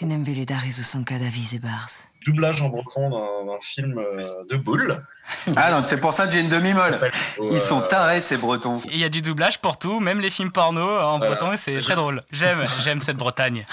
Et 0.00 0.04
n'aime 0.04 0.22
les 0.22 0.46
dares 0.46 0.64
au 0.66 0.82
son 0.82 1.02
cadavis 1.02 1.56
et 1.56 1.58
bars. 1.58 1.90
Doublage 2.24 2.60
en 2.62 2.68
breton 2.68 3.10
d'un 3.10 3.58
film 3.60 3.98
euh, 3.98 4.28
de 4.50 4.56
boules. 4.56 4.94
Ah, 5.56 5.70
donc 5.72 5.84
c'est 5.86 5.98
pour 5.98 6.12
ça 6.12 6.26
que 6.26 6.32
j'ai 6.32 6.40
une 6.40 6.48
demi-molle. 6.48 6.98
Ils 7.50 7.60
sont 7.60 7.80
tarés, 7.80 8.20
ces 8.20 8.36
Bretons. 8.36 8.80
Et 8.90 8.94
Il 8.94 8.98
y 8.98 9.04
a 9.04 9.08
du 9.08 9.22
doublage 9.22 9.58
pour 9.60 9.78
tout, 9.78 9.98
même 10.00 10.20
les 10.20 10.30
films 10.30 10.50
porno 10.52 10.82
en 10.82 11.18
Voilà. 11.18 11.34
breton, 11.36 11.52
et 11.52 11.56
c'est 11.56 11.78
très 11.80 11.94
drôle. 11.94 12.22
J'aime, 12.30 12.62
j'aime 12.82 13.00
cette 13.00 13.16
Bretagne. 13.16 13.64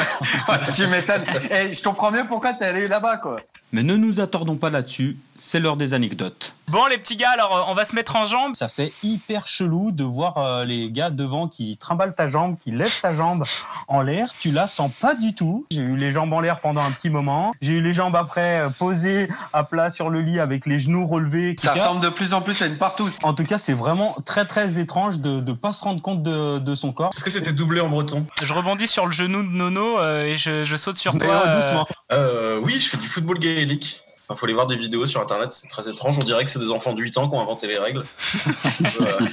tu 0.74 0.86
m'étonnes. 0.86 1.24
Et 1.50 1.72
je 1.74 1.82
comprends 1.82 2.10
mieux 2.10 2.26
pourquoi 2.26 2.52
t'es 2.54 2.64
allé 2.66 2.88
là-bas, 2.88 3.18
quoi. 3.18 3.40
Mais 3.72 3.82
ne 3.82 3.96
nous 3.96 4.20
attardons 4.20 4.56
pas 4.56 4.70
là-dessus, 4.70 5.16
c'est 5.38 5.60
l'heure 5.60 5.76
des 5.76 5.94
anecdotes. 5.94 6.54
Bon 6.68 6.86
les 6.86 6.98
petits 6.98 7.16
gars, 7.16 7.30
alors 7.30 7.56
euh, 7.56 7.62
on 7.68 7.74
va 7.74 7.84
se 7.84 7.94
mettre 7.94 8.16
en 8.16 8.26
jambes. 8.26 8.54
Ça 8.56 8.68
fait 8.68 8.92
hyper 9.02 9.46
chelou 9.46 9.92
de 9.92 10.02
voir 10.04 10.38
euh, 10.38 10.64
les 10.64 10.90
gars 10.90 11.10
devant 11.10 11.46
qui 11.48 11.76
trimballent 11.76 12.14
ta 12.14 12.26
jambe, 12.28 12.56
qui 12.58 12.70
lèvent 12.72 13.00
ta 13.00 13.14
jambe 13.14 13.44
en 13.88 14.02
l'air. 14.02 14.32
Tu 14.40 14.50
la 14.50 14.66
sens 14.66 14.90
pas 14.92 15.14
du 15.14 15.34
tout. 15.34 15.66
J'ai 15.70 15.80
eu 15.80 15.96
les 15.96 16.10
jambes 16.12 16.32
en 16.32 16.40
l'air 16.40 16.60
pendant 16.60 16.80
un 16.82 16.90
petit 16.90 17.10
moment. 17.10 17.52
J'ai 17.60 17.72
eu 17.74 17.80
les 17.82 17.94
jambes 17.94 18.16
après 18.16 18.60
euh, 18.60 18.68
posées 18.70 19.28
à 19.52 19.62
plat 19.64 19.90
sur 19.90 20.10
le 20.10 20.20
lit 20.20 20.40
avec 20.40 20.66
les 20.66 20.78
genoux 20.80 21.06
relevés. 21.06 21.54
Ça 21.58 21.72
ressemble 21.74 22.00
de 22.00 22.08
plus 22.08 22.34
en 22.34 22.40
plus 22.40 22.60
à 22.62 22.66
une 22.66 22.78
partouze. 22.78 23.18
En 23.22 23.32
tout 23.34 23.44
cas, 23.44 23.58
c'est 23.58 23.72
vraiment 23.74 24.16
très 24.24 24.44
très 24.46 24.78
étrange 24.80 25.18
de 25.18 25.40
ne 25.40 25.52
pas 25.52 25.72
se 25.72 25.84
rendre 25.84 26.02
compte 26.02 26.22
de, 26.22 26.58
de 26.58 26.74
son 26.74 26.92
corps. 26.92 27.12
Est-ce 27.16 27.24
que 27.24 27.30
c'était 27.30 27.52
doublé 27.52 27.80
en 27.80 27.88
breton? 27.88 28.26
Je 28.42 28.52
rebondis 28.52 28.86
sur 28.88 29.06
le 29.06 29.12
genou 29.12 29.42
de 29.42 29.48
Nono 29.48 29.98
euh, 29.98 30.24
et 30.24 30.36
je, 30.36 30.64
je 30.64 30.76
saute 30.76 30.96
sur 30.96 31.12
Mais 31.14 31.20
toi. 31.20 31.46
doucement. 31.56 31.86
euh, 32.12 32.58
Oui, 32.62 32.78
je 32.80 32.88
fais 32.90 32.96
du 32.96 33.06
football 33.06 33.38
gaélique. 33.38 34.00
Il 34.28 34.36
faut 34.36 34.46
aller 34.46 34.54
voir 34.54 34.66
des 34.66 34.76
vidéos 34.76 35.06
sur 35.06 35.20
internet, 35.20 35.52
c'est 35.52 35.68
très 35.68 35.88
étrange. 35.88 36.18
On 36.18 36.24
dirait 36.24 36.44
que 36.44 36.50
c'est 36.50 36.58
des 36.58 36.70
enfants 36.70 36.94
de 36.94 37.00
8 37.00 37.18
ans 37.18 37.28
qui 37.28 37.36
ont 37.36 37.40
inventé 37.40 37.66
les 37.66 37.78
règles. 37.78 38.04
Euh, 39.00 39.26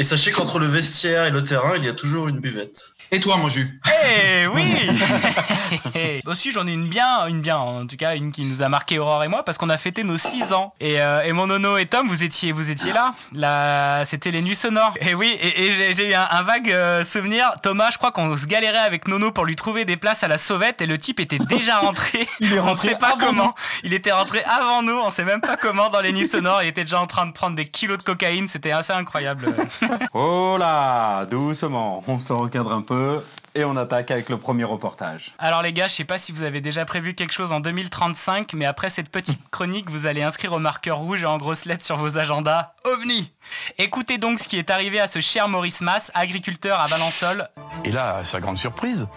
Et 0.00 0.04
sachez 0.04 0.30
qu'entre 0.30 0.60
le 0.60 0.66
vestiaire 0.66 1.26
et 1.26 1.30
le 1.30 1.42
terrain, 1.42 1.74
il 1.76 1.84
y 1.84 1.88
a 1.88 1.92
toujours 1.92 2.28
une 2.28 2.38
buvette. 2.38 2.92
Et 3.10 3.18
toi, 3.20 3.36
mon 3.36 3.48
jus 3.48 3.74
Eh 4.04 4.46
oui 4.46 4.62
Aussi 6.26 6.52
j'en 6.52 6.66
ai 6.66 6.72
une 6.72 6.88
bien, 6.88 7.26
une 7.26 7.40
bien, 7.40 7.56
en 7.56 7.86
tout 7.86 7.96
cas 7.96 8.14
une 8.14 8.30
qui 8.32 8.44
nous 8.44 8.62
a 8.62 8.68
marqué 8.68 8.98
Aurore 8.98 9.24
et 9.24 9.28
moi 9.28 9.44
parce 9.44 9.58
qu'on 9.58 9.70
a 9.70 9.76
fêté 9.76 10.04
nos 10.04 10.16
6 10.16 10.52
ans. 10.52 10.72
Et, 10.78 11.00
euh, 11.00 11.22
et 11.22 11.32
mon 11.32 11.46
nono 11.48 11.78
et 11.78 11.86
Tom, 11.86 12.06
vous 12.06 12.22
étiez, 12.22 12.52
vous 12.52 12.70
étiez 12.70 12.92
là. 12.92 13.14
là 13.34 14.04
C'était 14.04 14.30
les 14.30 14.40
nuits 14.42 14.54
sonores. 14.56 14.94
Et 15.00 15.14
oui, 15.14 15.36
et, 15.40 15.66
et 15.66 15.92
j'ai- 15.94 16.10
eu 16.10 16.14
un, 16.14 16.28
un 16.30 16.42
vague 16.42 16.70
euh, 16.70 17.02
souvenir. 17.02 17.50
Thomas, 17.62 17.90
je 17.90 17.98
crois 17.98 18.12
qu'on 18.12 18.36
se 18.36 18.46
galérait 18.46 18.78
avec 18.78 19.08
Nono 19.08 19.32
pour 19.32 19.46
lui 19.46 19.56
trouver 19.56 19.84
des 19.84 19.96
places 19.96 20.22
à 20.22 20.28
la 20.28 20.38
sauvette 20.38 20.80
et 20.80 20.86
le 20.86 20.96
type 20.98 21.18
était 21.18 21.38
déjà 21.38 21.78
rentré. 21.78 22.26
Il 22.40 22.52
est 22.54 22.60
on 22.60 22.66
rentré 22.66 22.88
sait 22.90 22.94
pas 22.96 23.16
comment. 23.18 23.54
Il 23.82 23.94
était 23.94 24.12
rentré 24.12 24.42
avant 24.44 24.82
nous, 24.82 24.96
on 24.96 25.10
sait 25.10 25.24
même 25.24 25.40
pas 25.40 25.56
comment 25.56 25.88
dans 25.88 26.00
les 26.00 26.12
nuits 26.12 26.26
sonores. 26.26 26.62
Il 26.62 26.68
était 26.68 26.84
déjà 26.84 27.00
en 27.00 27.06
train 27.06 27.26
de 27.26 27.32
prendre 27.32 27.56
des 27.56 27.66
kilos 27.66 27.98
de 27.98 28.04
cocaïne, 28.04 28.46
c'était 28.48 28.70
assez 28.70 28.92
incroyable. 28.92 29.54
Oh 30.14 30.56
là, 30.58 31.24
doucement, 31.26 32.02
on 32.06 32.18
se 32.18 32.32
recadre 32.32 32.72
un 32.72 32.82
peu 32.82 33.22
et 33.54 33.64
on 33.64 33.76
attaque 33.76 34.10
avec 34.10 34.28
le 34.28 34.36
premier 34.38 34.64
reportage. 34.64 35.32
Alors 35.38 35.62
les 35.62 35.72
gars, 35.72 35.88
je 35.88 35.94
sais 35.94 36.04
pas 36.04 36.18
si 36.18 36.30
vous 36.32 36.42
avez 36.42 36.60
déjà 36.60 36.84
prévu 36.84 37.14
quelque 37.14 37.32
chose 37.32 37.50
en 37.52 37.60
2035, 37.60 38.52
mais 38.54 38.66
après 38.66 38.90
cette 38.90 39.08
petite 39.10 39.40
chronique, 39.50 39.90
vous 39.90 40.06
allez 40.06 40.22
inscrire 40.22 40.52
au 40.52 40.58
marqueur 40.58 40.98
rouge 40.98 41.22
et 41.22 41.26
en 41.26 41.38
grosses 41.38 41.64
lettres 41.64 41.84
sur 41.84 41.96
vos 41.96 42.18
agendas 42.18 42.72
OVNI. 42.84 43.32
Écoutez 43.78 44.18
donc 44.18 44.38
ce 44.38 44.46
qui 44.48 44.58
est 44.58 44.70
arrivé 44.70 45.00
à 45.00 45.06
ce 45.06 45.20
cher 45.20 45.48
Maurice 45.48 45.80
Mass, 45.80 46.10
agriculteur 46.14 46.78
à 46.80 46.86
Valençol. 46.86 47.48
Et 47.84 47.90
là, 47.92 48.16
à 48.16 48.24
sa 48.24 48.40
grande 48.40 48.58
surprise, 48.58 49.08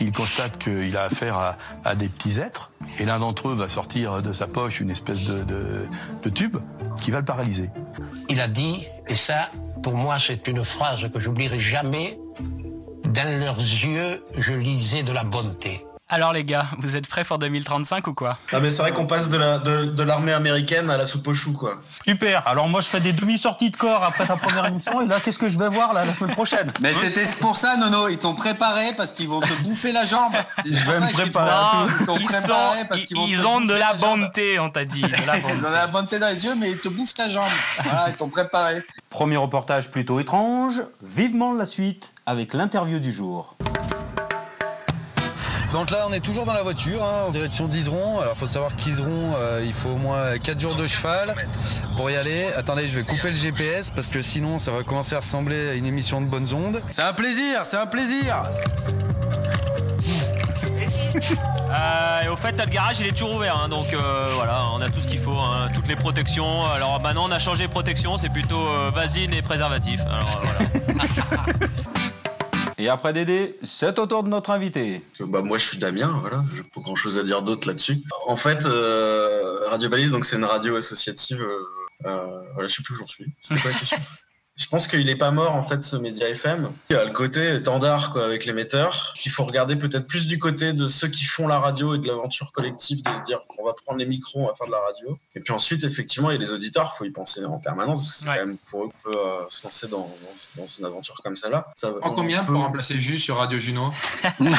il 0.00 0.12
constate 0.12 0.58
qu'il 0.58 0.96
a 0.96 1.04
affaire 1.04 1.36
à, 1.36 1.56
à 1.84 1.94
des 1.94 2.08
petits 2.08 2.38
êtres, 2.38 2.70
et 3.00 3.04
l'un 3.04 3.18
d'entre 3.18 3.48
eux 3.48 3.54
va 3.54 3.68
sortir 3.68 4.22
de 4.22 4.30
sa 4.32 4.46
poche 4.46 4.80
une 4.80 4.90
espèce 4.90 5.24
de, 5.24 5.42
de- 5.42 5.88
de 6.22 6.28
tube 6.30 6.58
qui 7.00 7.10
va 7.10 7.18
le 7.18 7.24
paralyser. 7.24 7.70
Il 8.28 8.40
a 8.40 8.48
dit, 8.48 8.84
et 9.08 9.14
ça, 9.14 9.48
pour 9.88 9.96
moi, 9.96 10.18
c'est 10.18 10.48
une 10.48 10.62
phrase 10.62 11.08
que 11.10 11.18
j'oublierai 11.18 11.58
jamais, 11.58 12.18
dans 13.04 13.40
leurs 13.40 13.58
yeux, 13.58 14.22
je 14.36 14.52
lisais 14.52 15.02
de 15.02 15.12
la 15.12 15.24
bonté. 15.24 15.80
Alors 16.10 16.32
les 16.32 16.42
gars, 16.42 16.64
vous 16.78 16.96
êtes 16.96 17.06
prêts 17.06 17.22
pour 17.22 17.38
2035 17.38 18.06
ou 18.06 18.14
quoi? 18.14 18.38
Ah 18.54 18.60
mais 18.60 18.70
c'est 18.70 18.80
vrai 18.80 18.92
qu'on 18.92 19.04
passe 19.06 19.28
de 19.28 19.36
la- 19.36 19.58
de, 19.58 19.84
de 19.84 20.02
l'armée 20.02 20.32
américaine 20.32 20.88
à 20.88 20.96
la 20.96 21.04
soupe 21.04 21.28
aux 21.28 21.34
choux 21.34 21.52
quoi. 21.52 21.74
Super, 22.02 22.48
alors 22.48 22.66
moi 22.66 22.80
je 22.80 22.88
fais 22.88 23.00
des 23.00 23.12
demi-sorties 23.12 23.70
de 23.70 23.76
corps 23.76 24.02
après 24.02 24.26
ta 24.26 24.36
première 24.38 24.64
émission 24.68 25.02
et 25.02 25.06
là 25.06 25.20
qu'est-ce 25.22 25.38
que 25.38 25.50
je 25.50 25.58
vais 25.58 25.68
voir 25.68 25.92
là 25.92 26.06
la 26.06 26.14
semaine 26.14 26.32
prochaine? 26.34 26.72
Mais 26.80 26.94
c'était 26.94 27.26
pour 27.42 27.56
ça, 27.56 27.76
Nono. 27.76 28.08
Ils 28.08 28.16
t'ont 28.16 28.34
préparé 28.34 28.94
parce 28.96 29.12
qu'ils 29.12 29.28
vont 29.28 29.40
te 29.42 29.52
bouffer 29.62 29.92
la 29.92 30.06
jambe. 30.06 30.32
Je 30.64 30.74
C'est 30.76 30.84
pour 30.84 30.92
vais 30.94 31.00
ça 31.00 31.06
me 31.08 31.12
préparer. 31.12 31.86
Ils 32.00 32.06
t'ont 32.06 32.18
préparé 32.24 32.84
parce 32.88 33.04
qu'ils 33.04 33.16
vont 33.18 33.26
ils 33.26 33.38
te 33.40 33.46
ont 33.46 33.60
de 33.60 33.74
la 33.74 33.92
bonté, 33.92 34.58
on 34.60 34.70
t'a 34.70 34.86
dit. 34.86 35.02
De 35.02 35.26
la 35.26 35.36
Ils 35.38 35.44
ont 35.44 35.68
de 35.68 35.74
la 35.74 35.86
bonté 35.88 36.18
dans 36.18 36.28
les 36.28 36.42
yeux, 36.42 36.54
mais 36.58 36.70
ils 36.70 36.78
te 36.80 36.88
bouffent 36.88 37.12
ta 37.14 37.28
jambe. 37.28 37.44
Voilà, 37.84 38.06
ils 38.08 38.14
t'ont 38.16 38.30
préparé. 38.30 38.82
Premier 39.10 39.36
reportage 39.36 39.90
plutôt 39.90 40.18
étrange, 40.20 40.80
vivement 41.02 41.52
la 41.52 41.66
suite 41.66 42.08
avec 42.24 42.54
l'interview 42.54 42.98
du 42.98 43.12
jour. 43.12 43.56
Donc 45.72 45.90
là, 45.90 46.06
on 46.08 46.12
est 46.12 46.20
toujours 46.20 46.44
dans 46.44 46.52
la 46.54 46.62
voiture, 46.62 47.02
hein, 47.04 47.24
en 47.28 47.30
direction 47.30 47.66
d'Iseron. 47.68 48.20
Alors, 48.20 48.36
faut 48.36 48.46
savoir 48.46 48.74
qu'Iseron, 48.74 49.34
euh, 49.36 49.62
il 49.64 49.72
faut 49.72 49.90
au 49.90 49.96
moins 49.96 50.38
4 50.38 50.58
jours 50.58 50.74
de 50.74 50.86
cheval 50.86 51.34
pour 51.96 52.10
y 52.10 52.16
aller. 52.16 52.46
Attendez, 52.56 52.88
je 52.88 52.98
vais 52.98 53.04
couper 53.04 53.30
le 53.30 53.36
GPS 53.36 53.90
parce 53.90 54.08
que 54.08 54.22
sinon, 54.22 54.58
ça 54.58 54.72
va 54.72 54.82
commencer 54.82 55.14
à 55.14 55.20
ressembler 55.20 55.70
à 55.70 55.74
une 55.74 55.86
émission 55.86 56.20
de 56.20 56.26
bonnes 56.26 56.52
ondes. 56.54 56.82
C'est 56.92 57.02
un 57.02 57.12
plaisir, 57.12 57.62
c'est 57.64 57.76
un 57.76 57.86
plaisir. 57.86 58.42
Euh, 61.70 62.22
et 62.24 62.28
au 62.28 62.36
fait, 62.36 62.52
le 62.58 62.64
garage 62.64 63.00
il 63.00 63.06
est 63.06 63.10
toujours 63.10 63.34
ouvert, 63.34 63.60
hein, 63.62 63.68
donc 63.68 63.92
euh, 63.92 64.26
voilà, 64.34 64.64
on 64.72 64.80
a 64.80 64.88
tout 64.88 65.00
ce 65.00 65.06
qu'il 65.06 65.18
faut, 65.18 65.36
hein, 65.38 65.68
toutes 65.74 65.88
les 65.88 65.96
protections. 65.96 66.64
Alors 66.74 67.00
maintenant, 67.00 67.26
on 67.28 67.30
a 67.30 67.38
changé 67.38 67.66
de 67.66 67.70
protection, 67.70 68.16
c'est 68.16 68.30
plutôt 68.30 68.66
euh, 68.66 68.90
vasine 68.90 69.34
et 69.34 69.42
préservatif. 69.42 70.00
Alors 70.06 70.42
euh, 70.42 70.64
voilà. 70.86 71.68
Et 72.78 72.88
après 72.88 73.12
Dédé, 73.12 73.58
c'est 73.64 73.98
au 73.98 74.06
tour 74.06 74.22
de 74.22 74.28
notre 74.28 74.50
invité. 74.50 75.02
Que, 75.18 75.24
bah 75.24 75.42
moi 75.42 75.58
je 75.58 75.66
suis 75.66 75.78
Damien, 75.78 76.16
voilà, 76.20 76.44
j'ai 76.54 76.62
pas 76.62 76.80
grand 76.80 76.94
chose 76.94 77.18
à 77.18 77.24
dire 77.24 77.42
d'autre 77.42 77.66
là-dessus. 77.66 77.98
En 78.28 78.36
fait, 78.36 78.66
euh, 78.66 79.66
Radio 79.68 79.88
Balise, 79.88 80.12
donc 80.12 80.24
c'est 80.24 80.36
une 80.36 80.44
radio 80.44 80.76
associative. 80.76 81.42
Euh, 81.42 81.58
euh, 82.06 82.40
voilà, 82.54 82.68
je 82.68 82.74
sais 82.74 82.82
plus 82.84 82.94
où 82.94 82.98
j'en 82.98 83.06
suis. 83.06 83.26
C'était 83.40 83.60
quoi 83.60 83.72
la 83.72 83.78
question 83.78 83.98
Je 84.56 84.66
pense 84.66 84.88
qu'il 84.88 85.08
est 85.08 85.16
pas 85.16 85.30
mort 85.30 85.54
en 85.54 85.62
fait 85.62 85.82
ce 85.82 85.96
média 85.96 86.28
FM. 86.28 86.68
Il 86.90 86.94
y 86.94 86.96
a 86.96 87.04
le 87.04 87.12
côté 87.12 87.54
étendard 87.54 88.12
quoi 88.12 88.24
avec 88.24 88.44
l'émetteur. 88.44 89.14
Il 89.24 89.30
faut 89.30 89.44
regarder 89.44 89.76
peut-être 89.76 90.08
plus 90.08 90.26
du 90.26 90.40
côté 90.40 90.72
de 90.72 90.88
ceux 90.88 91.06
qui 91.06 91.24
font 91.24 91.46
la 91.46 91.60
radio 91.60 91.94
et 91.94 91.98
de 91.98 92.06
l'aventure 92.08 92.50
collective, 92.50 93.04
de 93.04 93.12
se 93.12 93.22
dire 93.22 93.40
va 93.68 93.74
prendre 93.84 93.98
les 93.98 94.06
micros, 94.06 94.40
on 94.44 94.46
va 94.48 94.54
faire 94.54 94.66
de 94.66 94.72
la 94.72 94.80
radio. 94.80 95.18
Et 95.34 95.40
puis 95.40 95.52
ensuite 95.52 95.84
effectivement 95.84 96.30
il 96.30 96.34
y 96.34 96.36
a 96.36 96.40
les 96.40 96.52
auditeurs, 96.52 96.94
faut 96.96 97.04
y 97.04 97.10
penser 97.10 97.44
en 97.44 97.58
permanence 97.58 98.00
parce 98.00 98.12
que 98.12 98.18
c'est 98.18 98.26
quand 98.26 98.46
même 98.46 98.56
pour 98.70 98.84
eux 98.84 98.88
qu'on 99.02 99.10
peut 99.10 99.18
euh, 99.18 99.44
se 99.48 99.64
lancer 99.64 99.88
dans, 99.88 99.98
dans, 100.56 100.60
dans 100.62 100.66
une 100.66 100.84
aventure 100.84 101.14
comme 101.22 101.36
celle-là. 101.36 101.66
Ça, 101.74 101.92
En 102.02 102.12
combien 102.12 102.42
on 102.42 102.44
peut- 102.46 102.52
pour 102.52 102.62
remplacer 102.62 102.98
Jus 102.98 103.20
sur 103.20 103.36
Radio 103.36 103.58
Juno 103.58 103.90
Non, 104.40 104.50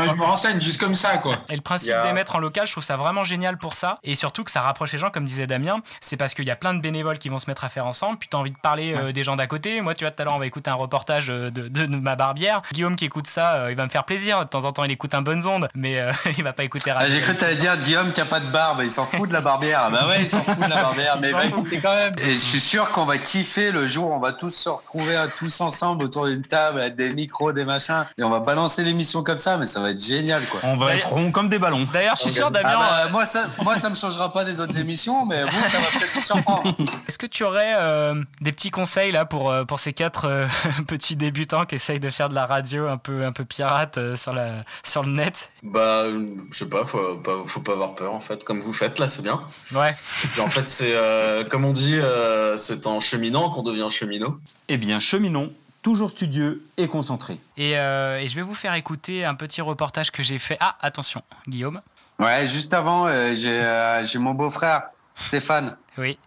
mais 0.00 0.08
Je 0.08 0.14
me 0.14 0.22
renseigne 0.24 0.60
juste 0.60 0.80
comme 0.80 0.94
ça, 0.94 1.18
quoi. 1.18 1.36
Et 1.48 1.56
le 1.56 1.60
principe 1.62 1.88
Il 1.90 1.92
a- 1.92 2.06
d'émettre 2.06 2.34
en 2.36 2.38
local, 2.38 2.66
je 2.66 2.72
trouve 2.72 2.84
ça 2.84 2.96
vraiment 2.96 3.24
génial 3.24 3.58
pour 3.58 3.74
ça. 3.74 3.98
Et 4.02 4.16
surtout 4.16 4.44
que 4.44 4.50
ça 4.50 4.60
rapproche 4.62 4.92
les 4.92 4.98
gens, 4.98 5.10
comme 5.10 5.24
disait 5.24 5.46
Damien. 5.46 5.80
C'est 6.00 6.16
parce 6.16 6.34
qu'il 6.34 6.44
y 6.46 6.50
a 6.50 6.56
plein 6.56 6.74
de 6.74 6.80
bénévoles 6.80 7.18
qui 7.18 7.28
vont 7.28 7.38
se 7.38 7.48
mettre 7.48 7.64
à 7.64 7.68
faire 7.68 7.86
ensemble. 7.86 8.18
Puis 8.18 8.28
tu 8.28 8.36
as 8.36 8.40
envie 8.40 8.50
de 8.50 8.56
parler 8.58 8.94
euh, 8.94 9.12
des 9.12 9.22
gens 9.22 9.36
d'à 9.36 9.46
côté. 9.46 9.80
Moi, 9.80 9.94
tu 9.94 10.04
vois, 10.04 10.10
tout 10.10 10.22
à 10.22 10.24
l'heure, 10.24 10.34
on 10.34 10.38
va 10.38 10.46
écouter 10.46 10.70
un 10.70 10.74
reportage 10.74 11.26
euh, 11.30 11.50
de, 11.50 11.68
de- 11.68 11.86
de 11.86 11.96
ma 11.96 12.16
barbière. 12.16 12.62
Guillaume 12.72 12.96
qui 12.96 13.04
écoute 13.04 13.26
ça, 13.26 13.54
euh, 13.54 13.70
il 13.70 13.76
va 13.76 13.84
me 13.84 13.90
faire 13.90 14.04
plaisir. 14.04 14.40
De 14.40 14.48
temps 14.48 14.64
en 14.64 14.72
temps, 14.72 14.84
il 14.84 14.90
écoute 14.92 15.14
un 15.14 15.22
bonne 15.22 15.46
onde. 15.46 15.68
Mais 15.74 15.98
euh, 16.00 16.12
il 16.38 16.44
va 16.44 16.52
pas 16.52 16.64
écouter 16.64 16.90
Ah, 16.90 16.94
Radio 17.00 17.11
J'ai 17.12 17.20
cru 17.20 17.34
que 17.34 17.40
t'allais 17.40 17.56
dire 17.56 17.76
Guillaume 17.76 18.12
qui 18.12 18.20
a 18.20 18.24
pas 18.24 18.40
de 18.40 18.50
barbe, 18.50 18.80
il 18.82 18.90
s'en 18.90 19.04
fout 19.04 19.28
de 19.28 19.34
la 19.34 19.40
barbière. 19.40 19.90
Bah 19.90 20.06
ouais, 20.08 20.22
il 20.22 20.28
s'en 20.28 20.42
fout 20.42 20.56
de 20.56 20.70
la 20.70 20.82
barbière, 20.82 21.18
mais 21.20 21.30
fout. 21.30 21.44
écouter 21.44 21.78
quand 21.78 21.94
même. 21.94 22.14
Et 22.24 22.32
je 22.32 22.36
suis 22.36 22.60
sûr 22.60 22.90
qu'on 22.90 23.04
va 23.04 23.18
kiffer 23.18 23.70
le 23.70 23.86
jour 23.86 24.10
où 24.10 24.14
on 24.14 24.18
va 24.18 24.32
tous 24.32 24.50
se 24.50 24.68
retrouver 24.68 25.22
tous 25.36 25.60
ensemble 25.60 26.04
autour 26.04 26.26
d'une 26.26 26.42
table 26.42 26.80
avec 26.80 26.96
des 26.96 27.12
micros, 27.12 27.52
des 27.52 27.64
machins, 27.64 28.06
et 28.16 28.22
on 28.22 28.30
va 28.30 28.40
balancer 28.40 28.82
l'émission 28.82 29.22
comme 29.22 29.38
ça, 29.38 29.58
mais 29.58 29.66
ça 29.66 29.80
va 29.80 29.90
être 29.90 30.02
génial 30.02 30.42
quoi. 30.46 30.60
On 30.62 30.76
va 30.76 30.94
être 30.94 31.08
rond 31.08 31.30
comme 31.30 31.48
des 31.48 31.58
ballons. 31.58 31.86
D'ailleurs, 31.92 32.16
je 32.16 32.22
suis 32.22 32.32
sûr, 32.32 32.50
Damien. 32.50 32.70
Ah 32.72 33.04
bah, 33.04 33.08
moi, 33.10 33.24
ça, 33.26 33.44
moi, 33.62 33.76
ça 33.76 33.90
me 33.90 33.94
changera 33.94 34.32
pas 34.32 34.44
des 34.44 34.60
autres 34.60 34.78
émissions, 34.78 35.26
mais 35.26 35.44
vous, 35.44 35.70
ça 35.70 35.78
va 35.78 35.98
peut-être 35.98 36.14
vous 36.14 36.22
surprendre. 36.22 36.74
Est-ce 37.08 37.18
que 37.18 37.26
tu 37.26 37.44
aurais 37.44 37.74
euh, 37.76 38.14
des 38.40 38.52
petits 38.52 38.70
conseils 38.70 39.12
là 39.12 39.24
pour, 39.24 39.50
euh, 39.50 39.64
pour 39.64 39.78
ces 39.78 39.92
quatre 39.92 40.26
euh, 40.26 40.46
petits 40.86 41.16
débutants 41.16 41.66
qui 41.66 41.74
essayent 41.74 42.00
de 42.00 42.10
faire 42.10 42.28
de 42.28 42.34
la 42.34 42.46
radio 42.46 42.88
un 42.88 42.96
peu, 42.96 43.24
un 43.24 43.32
peu 43.32 43.44
pirate 43.44 43.98
euh, 43.98 44.16
sur, 44.16 44.32
la, 44.32 44.48
sur 44.82 45.02
le 45.02 45.10
net? 45.10 45.51
Bah, 45.62 46.06
je 46.50 46.56
sais 46.56 46.66
pas, 46.68 46.84
faut 46.84 47.16
pas, 47.18 47.42
faut 47.46 47.60
pas 47.60 47.72
avoir 47.72 47.94
peur 47.94 48.12
en 48.12 48.18
fait, 48.20 48.42
comme 48.42 48.58
vous 48.60 48.72
faites 48.72 48.98
là, 48.98 49.06
c'est 49.06 49.22
bien. 49.22 49.40
Ouais. 49.72 49.92
Et 50.24 50.26
puis 50.28 50.40
en 50.40 50.48
fait, 50.48 50.66
c'est 50.66 50.94
euh, 50.96 51.44
comme 51.44 51.64
on 51.64 51.72
dit, 51.72 51.96
euh, 51.96 52.56
c'est 52.56 52.86
en 52.88 52.98
cheminant 52.98 53.48
qu'on 53.50 53.62
devient 53.62 53.86
cheminot. 53.88 54.40
Eh 54.68 54.76
bien, 54.76 54.98
cheminons, 54.98 55.52
toujours 55.82 56.10
studieux 56.10 56.64
et 56.76 56.88
concentré. 56.88 57.38
et, 57.56 57.78
euh, 57.78 58.18
et 58.18 58.26
je 58.26 58.34
vais 58.34 58.42
vous 58.42 58.56
faire 58.56 58.74
écouter 58.74 59.24
un 59.24 59.36
petit 59.36 59.60
reportage 59.60 60.10
que 60.10 60.24
j'ai 60.24 60.38
fait. 60.38 60.56
Ah, 60.58 60.76
attention, 60.80 61.22
Guillaume. 61.46 61.78
Ouais, 62.18 62.44
juste 62.44 62.74
avant, 62.74 63.06
euh, 63.06 63.32
j'ai 63.34 63.50
euh, 63.50 64.04
j'ai 64.04 64.18
mon 64.18 64.34
beau-frère, 64.34 64.88
Stéphane. 65.14 65.76
Oui. 65.96 66.18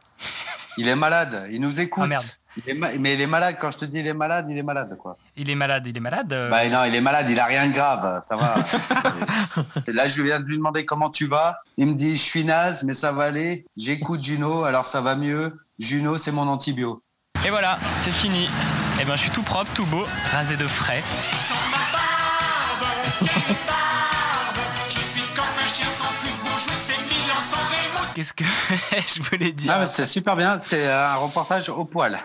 Il 0.77 0.87
est 0.87 0.95
malade, 0.95 1.49
il 1.51 1.59
nous 1.59 1.81
écoute. 1.81 2.03
Ah, 2.05 2.07
merde. 2.07 2.23
Il 2.57 2.69
est 2.69 2.73
ma- 2.73 2.91
mais 2.93 3.13
il 3.15 3.21
est 3.21 3.27
malade, 3.27 3.57
quand 3.59 3.69
je 3.71 3.77
te 3.79 3.85
dis 3.85 3.99
il 3.99 4.07
est 4.07 4.13
malade, 4.13 4.47
il 4.49 4.57
est 4.57 4.63
malade 4.63 4.95
quoi. 4.97 5.17
Il 5.35 5.49
est 5.49 5.55
malade, 5.55 5.85
il 5.87 5.95
est 5.97 5.99
malade. 5.99 6.31
euh, 6.31 6.49
Bah 6.49 6.67
non, 6.69 6.85
il 6.85 6.95
est 6.95 7.01
malade, 7.01 7.29
il 7.29 7.39
a 7.39 7.45
rien 7.45 7.67
de 7.67 7.73
grave, 7.73 8.21
ça 8.23 8.37
va. 8.37 8.55
Là, 9.87 10.07
je 10.07 10.21
viens 10.23 10.39
de 10.39 10.45
lui 10.45 10.57
demander 10.57 10.85
comment 10.85 11.09
tu 11.09 11.27
vas. 11.27 11.57
Il 11.77 11.87
me 11.87 11.93
dit, 11.93 12.15
je 12.15 12.21
suis 12.21 12.43
naze, 12.45 12.83
mais 12.83 12.93
ça 12.93 13.11
va 13.11 13.25
aller. 13.25 13.65
J'écoute 13.75 14.21
Juno, 14.21 14.63
alors 14.63 14.85
ça 14.85 15.01
va 15.01 15.15
mieux. 15.15 15.57
Juno, 15.79 16.17
c'est 16.17 16.31
mon 16.31 16.47
antibio. 16.47 17.01
Et 17.45 17.49
voilà, 17.49 17.77
c'est 18.03 18.13
fini. 18.13 18.47
Et 19.01 19.05
ben, 19.05 19.15
je 19.17 19.21
suis 19.23 19.31
tout 19.31 19.43
propre, 19.43 19.69
tout 19.75 19.85
beau, 19.87 20.05
rasé 20.31 20.55
de 20.55 20.65
frais. 20.67 21.03
Qu'est-ce 28.15 28.31
que 28.33 28.43
je 28.93 29.21
voulais 29.29 29.51
dire? 29.51 29.73
Ah, 29.75 29.85
c'était 29.85 30.05
super 30.07 30.37
bien, 30.37 30.57
c'était 30.57 30.87
un 30.87 31.15
reportage 31.15 31.67
au 31.69 31.83
poil. 31.83 32.17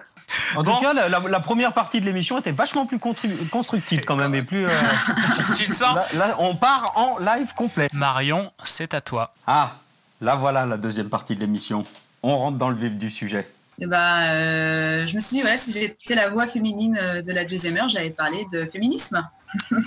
En 0.56 0.62
tout 0.64 0.80
cas, 0.80 0.92
la, 0.92 1.08
la- 1.08 1.20
la 1.20 1.40
première 1.40 1.72
partie 1.72 2.00
de 2.00 2.06
l'émission 2.06 2.38
était 2.38 2.52
vachement 2.52 2.86
plus 2.86 2.98
constru- 2.98 3.48
constructive 3.50 4.02
quand 4.04 4.16
même 4.16 4.34
et 4.34 4.42
plus. 4.42 4.66
euh, 4.66 4.68
Tu 5.56 5.66
le 5.66 5.74
sens 5.74 5.94
là, 5.96 6.06
là, 6.14 6.36
on 6.38 6.54
part 6.54 6.92
en 6.96 7.18
live 7.18 7.52
complet. 7.54 7.88
Marion, 7.92 8.52
c'est 8.64 8.94
à 8.94 9.00
toi. 9.00 9.32
Ah, 9.46 9.72
là 10.20 10.34
voilà 10.36 10.66
la 10.66 10.76
deuxième 10.76 11.08
partie 11.08 11.34
de 11.34 11.40
l'émission. 11.40 11.84
On 12.22 12.36
rentre 12.38 12.58
dans 12.58 12.68
le 12.68 12.76
vif 12.76 12.92
du 12.96 13.10
sujet. 13.10 13.48
Et 13.82 13.86
ben, 13.86 13.96
euh, 14.24 15.06
je 15.06 15.14
me 15.16 15.20
suis 15.20 15.38
dit, 15.38 15.42
ouais, 15.42 15.56
si 15.56 15.72
j'étais 15.72 16.14
la 16.14 16.28
voix 16.28 16.46
féminine 16.46 16.98
euh, 17.00 17.22
de 17.22 17.32
la 17.32 17.44
deuxième 17.46 17.78
heure, 17.78 17.88
j'allais 17.88 18.10
parler 18.10 18.46
de 18.52 18.66
féminisme. 18.66 19.26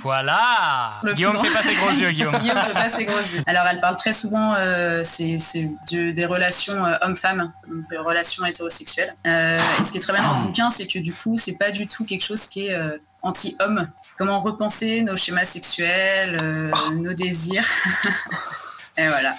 Voilà 0.02 1.00
Le 1.04 1.14
Guillaume, 1.14 1.34
grand. 1.34 1.44
pas 1.44 1.62
ses 1.62 1.76
gros 1.76 1.90
yeux, 1.90 2.12
Guillaume. 2.14 2.38
Guillaume 2.38 2.58
fait 2.58 2.74
pas 2.74 2.90
ses 2.90 3.06
gros 3.06 3.20
yeux. 3.20 3.44
Alors, 3.46 3.66
elle 3.70 3.80
parle 3.80 3.98
très 3.98 4.14
souvent 4.14 4.54
euh, 4.58 5.02
c'est, 5.04 5.38
des 5.92 6.26
relations 6.26 6.86
euh, 6.86 6.96
homme-femme, 7.02 7.52
donc 7.70 7.90
des 7.90 7.98
relations 7.98 8.46
hétérosexuelles. 8.46 9.16
Euh, 9.28 9.58
et 9.58 9.84
ce 9.86 9.92
qui 9.92 9.98
est 9.98 10.02
très 10.02 10.14
bien 10.14 10.24
dans 10.24 10.36
ce 10.36 10.42
bouquin, 10.42 10.70
c'est 10.70 10.88
que 10.88 11.00
du 11.00 11.14
coup, 11.14 11.38
c'est 11.38 11.58
pas 11.58 11.72
du 11.72 11.88
tout 11.88 12.06
quelque 12.06 12.24
chose 12.24 12.48
qui 12.48 12.68
est 12.68 12.74
euh, 12.74 12.98
anti-homme. 13.22 13.88
Comment 14.18 14.42
repenser 14.42 15.02
nos 15.02 15.16
schémas 15.16 15.46
sexuels, 15.46 16.38
euh, 16.42 16.72
nos 16.94 17.14
désirs. 17.14 17.68
et 18.98 19.08
voilà. 19.08 19.36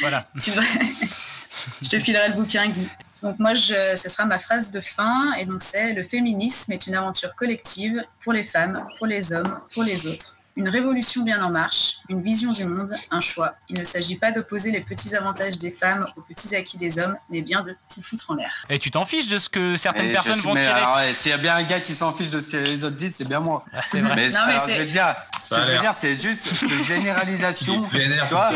Voilà. 0.00 0.26
Je 1.82 1.88
te 1.88 2.00
filerai 2.00 2.28
le 2.28 2.34
bouquin, 2.34 2.66
Guy. 2.68 2.88
Donc 3.22 3.38
moi, 3.38 3.54
je, 3.54 3.94
ce 3.96 4.08
sera 4.08 4.26
ma 4.26 4.38
phrase 4.38 4.70
de 4.70 4.80
fin, 4.80 5.32
et 5.34 5.46
donc 5.46 5.62
c'est 5.62 5.92
le 5.92 6.02
féminisme 6.02 6.72
est 6.72 6.86
une 6.86 6.94
aventure 6.94 7.34
collective 7.34 8.02
pour 8.22 8.32
les 8.32 8.44
femmes, 8.44 8.86
pour 8.98 9.06
les 9.06 9.32
hommes, 9.32 9.58
pour 9.72 9.82
les 9.84 10.06
autres. 10.06 10.34
Une 10.58 10.70
révolution 10.70 11.22
bien 11.22 11.44
en 11.44 11.50
marche, 11.50 11.96
une 12.08 12.22
vision 12.22 12.50
du 12.50 12.64
monde, 12.64 12.90
un 13.10 13.20
choix. 13.20 13.56
Il 13.68 13.78
ne 13.78 13.84
s'agit 13.84 14.16
pas 14.16 14.32
d'opposer 14.32 14.70
les 14.70 14.80
petits 14.80 15.14
avantages 15.14 15.58
des 15.58 15.70
femmes 15.70 16.06
aux 16.16 16.22
petits 16.22 16.56
acquis 16.56 16.78
des 16.78 16.98
hommes, 16.98 17.14
mais 17.28 17.42
bien 17.42 17.60
de 17.60 17.76
tout 17.94 18.00
foutre 18.00 18.30
en 18.30 18.36
l'air. 18.36 18.64
Et 18.70 18.78
tu 18.78 18.90
t'en 18.90 19.04
fiches 19.04 19.26
de 19.26 19.38
ce 19.38 19.50
que 19.50 19.76
certaines 19.76 20.06
Et 20.06 20.12
personnes 20.12 20.40
vont 20.40 20.54
mais 20.54 20.62
tirer. 20.62 20.72
alors, 20.72 20.96
ouais, 20.96 21.12
S'il 21.12 21.30
y 21.30 21.34
a 21.34 21.36
bien 21.38 21.56
un 21.56 21.62
gars 21.62 21.80
qui 21.80 21.94
s'en 21.94 22.10
fiche 22.10 22.30
de 22.30 22.40
ce 22.40 22.52
que 22.52 22.56
les 22.56 22.86
autres 22.86 22.96
disent, 22.96 23.16
c'est 23.16 23.28
bien 23.28 23.40
moi. 23.40 23.66
c'est 23.86 24.00
vrai. 24.00 24.16
Mais, 24.16 24.30
Non, 24.30 24.40
mais 24.46 24.54
alors, 24.54 24.68
je 24.70 24.76
te 24.76 24.82
dire, 24.84 25.14
ce 25.42 25.54
que 25.56 25.60
je 25.60 25.72
veux 25.72 25.78
dire, 25.78 25.92
c'est 25.94 26.14
juste 26.14 26.46
cette 26.54 26.84
généralisation. 26.86 27.86
Tu 27.90 27.98
vois 28.30 28.52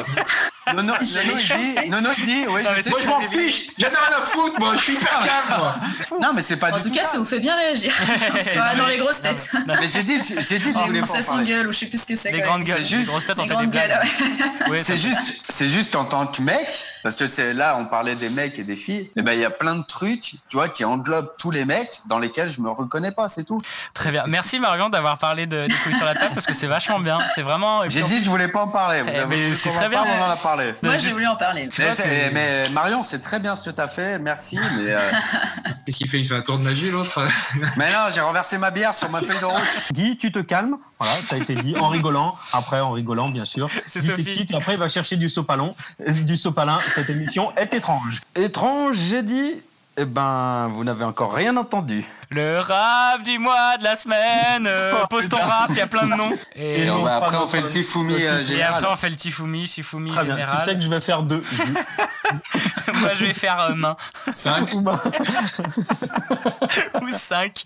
Nono, 0.75 0.95
l'ai 0.95 1.07
il 1.07 1.83
dit, 1.83 1.91
Nono, 1.91 2.11
il 2.19 2.25
dit, 2.25 2.47
oui, 2.49 2.63
Non, 2.63 2.71
mais 2.73 2.79
je 2.79 2.83
sais 2.83 2.91
Moi, 2.91 2.99
je 3.03 3.09
m'en 3.09 3.21
fiche 3.21 3.67
J'en 3.79 3.87
ai 3.87 3.91
rien 3.91 4.19
à 4.19 4.23
foutre, 4.23 4.59
moi, 4.61 4.73
je 4.75 4.81
suis 4.81 4.93
hyper 4.95 5.19
calme, 5.19 5.59
moi 5.59 5.75
Non, 6.21 6.29
mais 6.35 6.43
c'est 6.43 6.57
pas 6.57 6.71
En 6.73 6.77
du 6.77 6.83
tout 6.83 6.89
tout 6.89 6.95
cas, 6.95 7.03
ça. 7.05 7.13
ça 7.13 7.19
vous 7.19 7.25
fait 7.25 7.41
bien 7.41 7.55
réagir. 7.57 7.93
Soit 8.53 8.75
dans 8.77 8.87
les 8.89 8.99
grosses 8.99 9.21
têtes. 9.23 9.51
Mais 9.67 9.89
j'ai 9.89 10.03
dit, 10.03 10.19
j'ai 10.23 10.59
dit 10.59 10.69
je 10.71 10.79
Des 10.79 10.85
voulais 10.87 11.01
pas 11.03 11.21
en 11.21 11.23
parler. 11.23 11.45
gueules, 11.47 11.69
ou 11.69 11.73
je 11.73 11.79
sais 11.79 11.87
plus 11.87 12.01
ce 12.03 12.07
que 12.07 12.17
c'est. 12.17 12.33
Quand 12.33 12.47
grandes 12.47 12.63
gueules. 12.65 12.77
C'est 12.77 12.85
juste- 12.85 13.01
des 13.01 13.07
grosses 13.07 13.27
têtes, 13.27 13.39
ouais. 13.39 14.71
Ouais, 14.71 14.77
C'est 14.77 14.97
ça- 14.97 15.09
juste, 15.09 15.43
c'est 15.49 15.69
juste 15.69 15.93
qu'en 15.93 16.05
tant 16.05 16.27
que 16.27 16.43
mec, 16.43 16.67
parce 17.03 17.17
que 17.17 17.27
c'est 17.27 17.55
là, 17.55 17.77
on 17.79 17.87
parlait 17.87 18.15
des 18.15 18.29
mecs 18.31 18.59
et 18.59 18.63
des 18.65 18.77
filles. 18.77 19.11
Et 19.17 19.23
ben, 19.23 19.33
il 19.33 19.41
y 19.41 19.45
a 19.45 19.51
plein 19.51 19.75
de 19.75 19.83
trucs, 19.85 20.21
tu 20.49 20.57
vois, 20.57 20.69
qui 20.69 20.85
englobent 20.85 21.33
tous 21.39 21.51
les 21.51 21.65
mecs, 21.65 22.01
dans 22.07 22.19
lesquels 22.19 22.49
je 22.49 22.61
me 22.61 22.71
reconnais 22.71 23.11
pas, 23.13 23.29
c'est 23.29 23.45
tout. 23.45 23.61
Très 23.95 24.11
bien. 24.11 24.25
Merci 24.27 24.59
Marion 24.61 24.89
d'avoir 24.89 25.19
parlé 25.19 25.47
de, 25.47 25.67
des 25.67 25.75
couilles 25.75 25.95
sur 25.95 26.05
la 26.07 26.15
table 26.15 26.33
parce 26.35 26.47
que 26.47 26.55
c'est 26.55 26.67
vachement 26.67 27.01
bien. 27.01 27.19
C'est 27.35 27.43
vraiment. 27.43 27.89
J'ai 27.89 28.03
en- 28.03 28.07
dit 28.07 28.23
je 28.23 28.29
voulais 28.31 28.49
pas 28.49 28.63
en 28.63 28.69
parler. 28.69 29.03
Vous 29.03 29.09
Eh, 29.13 29.25
mais 29.27 29.45
voulu 29.47 29.57
c'est 29.57 29.71
très 29.71 29.87
en 29.87 29.89
bien. 29.91 30.05
on 30.05 30.23
en 30.25 30.31
a 30.31 30.37
parlé. 30.37 30.60
Moi, 30.83 30.97
j'ai 30.97 31.11
voulu 31.11 31.27
en 31.27 31.37
parler. 31.37 31.69
Tu 31.69 31.81
Mais, 31.83 31.93
vois, 31.93 32.05
mais 32.33 32.69
Marion, 32.71 33.03
c'est 33.03 33.21
très 33.21 33.41
bien 33.41 33.55
ce 33.55 33.69
que 33.69 33.75
tu 33.75 33.81
as 33.81 33.89
fait, 33.89 34.19
merci. 34.19 34.59
Mais, 34.77 34.91
euh, 34.91 34.99
Qu'est-ce 35.87 35.99
qu'il 35.99 36.09
fait 36.09 36.19
Il 36.21 36.27
fait 36.27 36.37
un 36.37 36.41
tour 36.41 36.59
de 36.59 36.63
magie, 36.65 36.91
l'autre 36.91 37.25
mais 37.77 37.93
non, 37.93 38.09
j'ai 38.15 38.21
renversé 38.21 38.59
ma 38.59 38.71
bière 38.71 38.95
sur 38.95 39.11
ma 39.11 39.21
feuille 39.21 39.39
de 39.41 39.45
route. 39.45 39.63
Guy, 39.93 40.17
tu 40.19 40.33
te 40.33 40.39
calmes. 40.41 40.77
Voilà, 40.99 41.15
ça 41.29 41.37
a 41.37 41.39
été 41.39 41.55
dit 41.55 41.77
en 41.77 41.89
rigolant. 41.89 42.37
Après, 42.53 42.81
en 42.81 42.93
rigolant, 42.93 43.29
bien 43.29 43.45
sûr. 43.45 43.69
C'est 43.87 44.01
Sophie. 44.01 44.47
après, 44.55 44.75
il 44.75 44.79
va 44.79 44.89
chercher 44.89 45.17
du 45.17 45.31
sopalon. 45.31 45.75
Euh, 46.07 46.13
Du 46.13 46.37
sopalin. 46.37 46.77
Cette 46.95 47.11
émission 47.11 47.55
est 47.57 47.73
étrange. 47.75 48.21
Étrange, 48.37 48.97
j'ai 49.09 49.23
dit. 49.23 49.55
Eh 49.97 50.05
ben, 50.05 50.69
vous 50.73 50.85
n'avez 50.85 51.05
encore 51.05 51.35
rien 51.35 51.57
entendu. 51.57 52.05
Le 52.31 52.61
rap 52.61 53.23
du 53.25 53.39
mois 53.39 53.77
de 53.77 53.85
la 53.85 53.97
semaine. 53.97 54.67
euh, 54.67 54.95
Oh, 55.03 55.07
pose 55.11 55.29
ton 55.29 55.37
rap, 55.37 55.67
il 55.71 55.77
y 55.77 55.81
a 55.81 55.87
plein 55.89 56.07
de 56.07 56.15
noms. 56.15 56.31
Et, 56.55 56.83
Et 56.83 56.87
non, 56.87 57.03
bah, 57.03 57.19
pas 57.21 57.27
après, 57.27 57.37
on 57.39 57.47
fait 57.47 57.61
le 57.61 57.69
Tifumi 57.69 58.15
euh, 58.25 58.41
et 58.41 58.45
général. 58.45 58.75
après 58.77 58.93
on 58.93 58.97
fait 58.97 59.11
le 59.11 59.17
Tifumi, 59.17 59.67
Shifumi 59.67 60.13
Très 60.13 60.25
bien. 60.25 60.37
Tu 60.37 60.41
sais 60.41 60.47
général. 60.47 60.77
que 60.79 60.83
je 60.85 60.89
vais 60.89 61.01
faire 61.01 61.23
deux. 61.25 61.43
Moi 62.95 63.11
je 63.15 63.25
vais 63.27 63.35
faire 63.35 63.61
euh, 63.61 63.75
main. 63.75 63.97
5 64.29 64.73
Ou 67.03 67.09
5. 67.09 67.65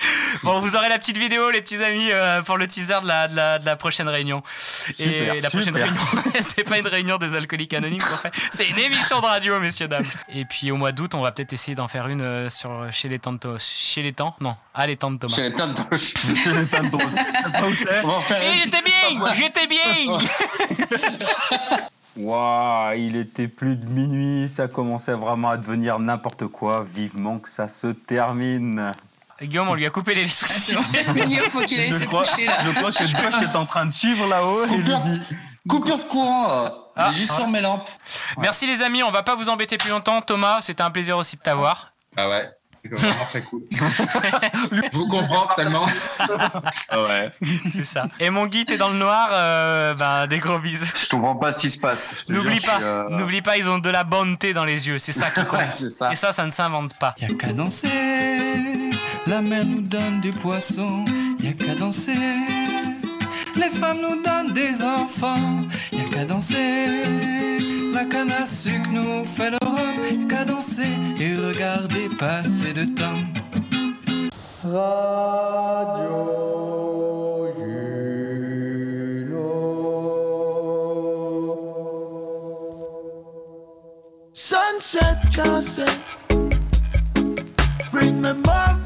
Bon, 0.44 0.60
vous 0.60 0.76
aurez 0.76 0.88
la 0.88 0.98
petite 0.98 1.18
vidéo, 1.18 1.50
les 1.50 1.60
petits 1.60 1.82
amis, 1.82 2.08
euh, 2.10 2.40
pour 2.42 2.56
le 2.56 2.66
teaser 2.66 3.00
de 3.02 3.06
la, 3.06 3.28
de 3.28 3.36
la, 3.36 3.58
de 3.58 3.66
la 3.66 3.76
prochaine 3.76 4.08
réunion. 4.08 4.42
Super, 4.92 5.34
et 5.34 5.40
la 5.40 5.50
prochaine 5.50 5.74
super. 5.74 5.82
réunion, 5.84 6.00
c'est 6.40 6.64
pas 6.64 6.78
une 6.78 6.86
réunion 6.86 7.18
des 7.18 7.34
alcooliques 7.34 7.74
anonymes 7.74 8.00
qu'on 8.00 8.16
fait, 8.16 8.32
c'est 8.52 8.68
une 8.68 8.78
émission 8.78 9.20
de 9.20 9.26
radio, 9.26 9.58
messieurs, 9.60 9.88
dames. 9.88 10.06
Et 10.34 10.42
puis 10.48 10.70
au 10.70 10.76
mois 10.76 10.92
d'août, 10.92 11.14
on 11.14 11.20
va 11.20 11.32
peut-être 11.32 11.52
essayer 11.52 11.74
d'en 11.74 11.88
faire 11.88 12.06
une 12.08 12.22
euh, 12.22 12.48
sur, 12.48 12.86
chez 12.92 13.08
les 13.08 13.18
temps 13.18 13.32
de 13.32 13.38
Tho- 13.38 13.58
Chez 13.58 14.02
les 14.02 14.12
temps 14.12 14.34
Non, 14.40 14.56
à 14.74 14.86
les 14.86 14.96
temps 14.96 15.10
de 15.10 15.18
Thomas. 15.18 15.34
Chez 15.34 15.42
les 15.42 15.54
teintes 15.54 15.90
de- 15.90 15.96
C'est 15.96 16.24
le 16.54 16.66
temps 16.66 16.82
de 16.82 16.88
drôle. 16.88 17.12
On 18.04 18.08
va 18.08 18.20
faire 18.20 18.42
Et 18.42 18.54
une 18.56 18.62
j'étais 18.64 18.82
bien 18.82 19.34
J'étais 19.34 19.66
bien 19.66 20.18
Waouh, 22.16 22.94
il 22.98 23.16
était 23.16 23.48
plus 23.48 23.76
de 23.76 23.86
minuit, 23.86 24.48
ça 24.48 24.68
commençait 24.68 25.14
vraiment 25.14 25.50
à 25.50 25.56
devenir 25.56 25.98
n'importe 25.98 26.46
quoi. 26.48 26.84
Vivement 26.92 27.38
que 27.38 27.48
ça 27.48 27.68
se 27.68 27.88
termine. 27.88 28.92
Guillaume, 29.42 29.68
on 29.68 29.74
lui 29.74 29.86
a 29.86 29.90
coupé 29.90 30.14
l'électricité. 30.14 30.76
Guillaume, 31.24 31.50
faut 31.50 31.62
qu'il 31.64 31.80
aille 31.80 31.92
se 31.92 32.04
coucher 32.04 32.46
là. 32.46 32.58
je 32.64 32.70
crois 32.72 32.92
que 32.92 32.98
Josh 32.98 33.42
est 33.42 33.56
en 33.56 33.66
train 33.66 33.86
de 33.86 33.92
suivre 33.92 34.26
là-haut 34.28 34.66
Coupure 35.68 35.98
de 35.98 36.02
courant, 36.04 36.50
euh, 36.50 36.68
Ah, 36.96 37.12
juste 37.12 37.32
ah. 37.34 37.36
sur 37.36 37.48
mes 37.48 37.60
lampes. 37.60 37.88
Merci 38.38 38.66
les 38.66 38.82
amis, 38.82 39.02
on 39.02 39.10
va 39.10 39.22
pas 39.22 39.34
vous 39.34 39.48
embêter 39.50 39.76
plus 39.76 39.90
longtemps. 39.90 40.22
Thomas, 40.22 40.60
c'était 40.62 40.82
un 40.82 40.90
plaisir 40.90 41.16
aussi 41.18 41.36
de 41.36 41.42
t'avoir. 41.42 41.92
Ah 42.16 42.28
ouais, 42.28 42.50
c'est 42.82 42.94
vraiment 42.94 43.24
très 43.28 43.42
cool. 43.42 43.62
Vous 44.92 45.06
comprends 45.08 45.48
tellement. 45.56 45.86
Ah 46.88 47.02
ouais. 47.02 47.30
C'est 47.72 47.84
ça. 47.84 48.08
Et 48.18 48.30
mon 48.30 48.46
Guy, 48.46 48.64
t'es 48.64 48.76
dans 48.76 48.88
le 48.88 48.96
noir, 48.96 49.28
euh, 49.32 49.94
bah, 49.94 50.26
des 50.26 50.38
gros 50.38 50.58
bisous. 50.58 50.84
Je 50.94 51.08
comprends 51.08 51.36
pas 51.36 51.52
ce 51.52 51.58
qui 51.60 51.70
se 51.70 51.78
passe. 51.78 52.28
N'oublie 52.28 52.60
pas, 52.60 52.80
euh, 52.82 53.08
n'oublie 53.10 53.42
pas, 53.42 53.56
ils 53.56 53.68
ont 53.68 53.78
de 53.78 53.90
la 53.90 54.04
bonté 54.04 54.52
dans 54.52 54.64
les 54.64 54.88
yeux, 54.88 54.98
c'est 54.98 55.12
ça 55.12 55.30
qui 55.30 55.44
compte. 55.46 55.72
Ça. 55.72 56.12
Et 56.12 56.14
ça, 56.14 56.32
ça 56.32 56.44
ne 56.46 56.50
s'invente 56.50 56.94
pas. 56.94 57.14
Y'a 57.20 57.28
qu'à 57.28 57.52
danser, 57.52 57.88
la 59.26 59.40
mer 59.40 59.64
nous 59.66 59.82
donne 59.82 60.20
du 60.20 60.30
poisson. 60.30 61.04
Y'a 61.42 61.52
qu'à 61.52 61.74
danser, 61.74 62.12
les 63.56 63.70
femmes 63.70 63.98
nous 64.00 64.22
donnent 64.22 64.52
des 64.52 64.82
enfants. 64.82 65.34
Y'a 65.92 66.04
qu'à 66.04 66.24
danser, 66.24 66.86
la 67.92 68.04
canne 68.04 68.30
à 68.32 68.46
sucre 68.46 68.90
nous 68.92 69.24
fait 69.24 69.50
le 69.50 69.58
rhum. 69.64 70.28
Qu'à 70.28 70.44
danser 70.44 70.82
et 71.20 71.34
regarder 71.34 72.08
passer 72.18 72.72
le 72.72 72.86
temps. 72.94 73.04
Radio 74.62 76.20
Sunset 84.32 85.18
cassette 85.34 86.18
Bring 87.92 88.20
memories 88.20 88.76
to 88.76 88.79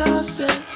Sunset 0.00 0.69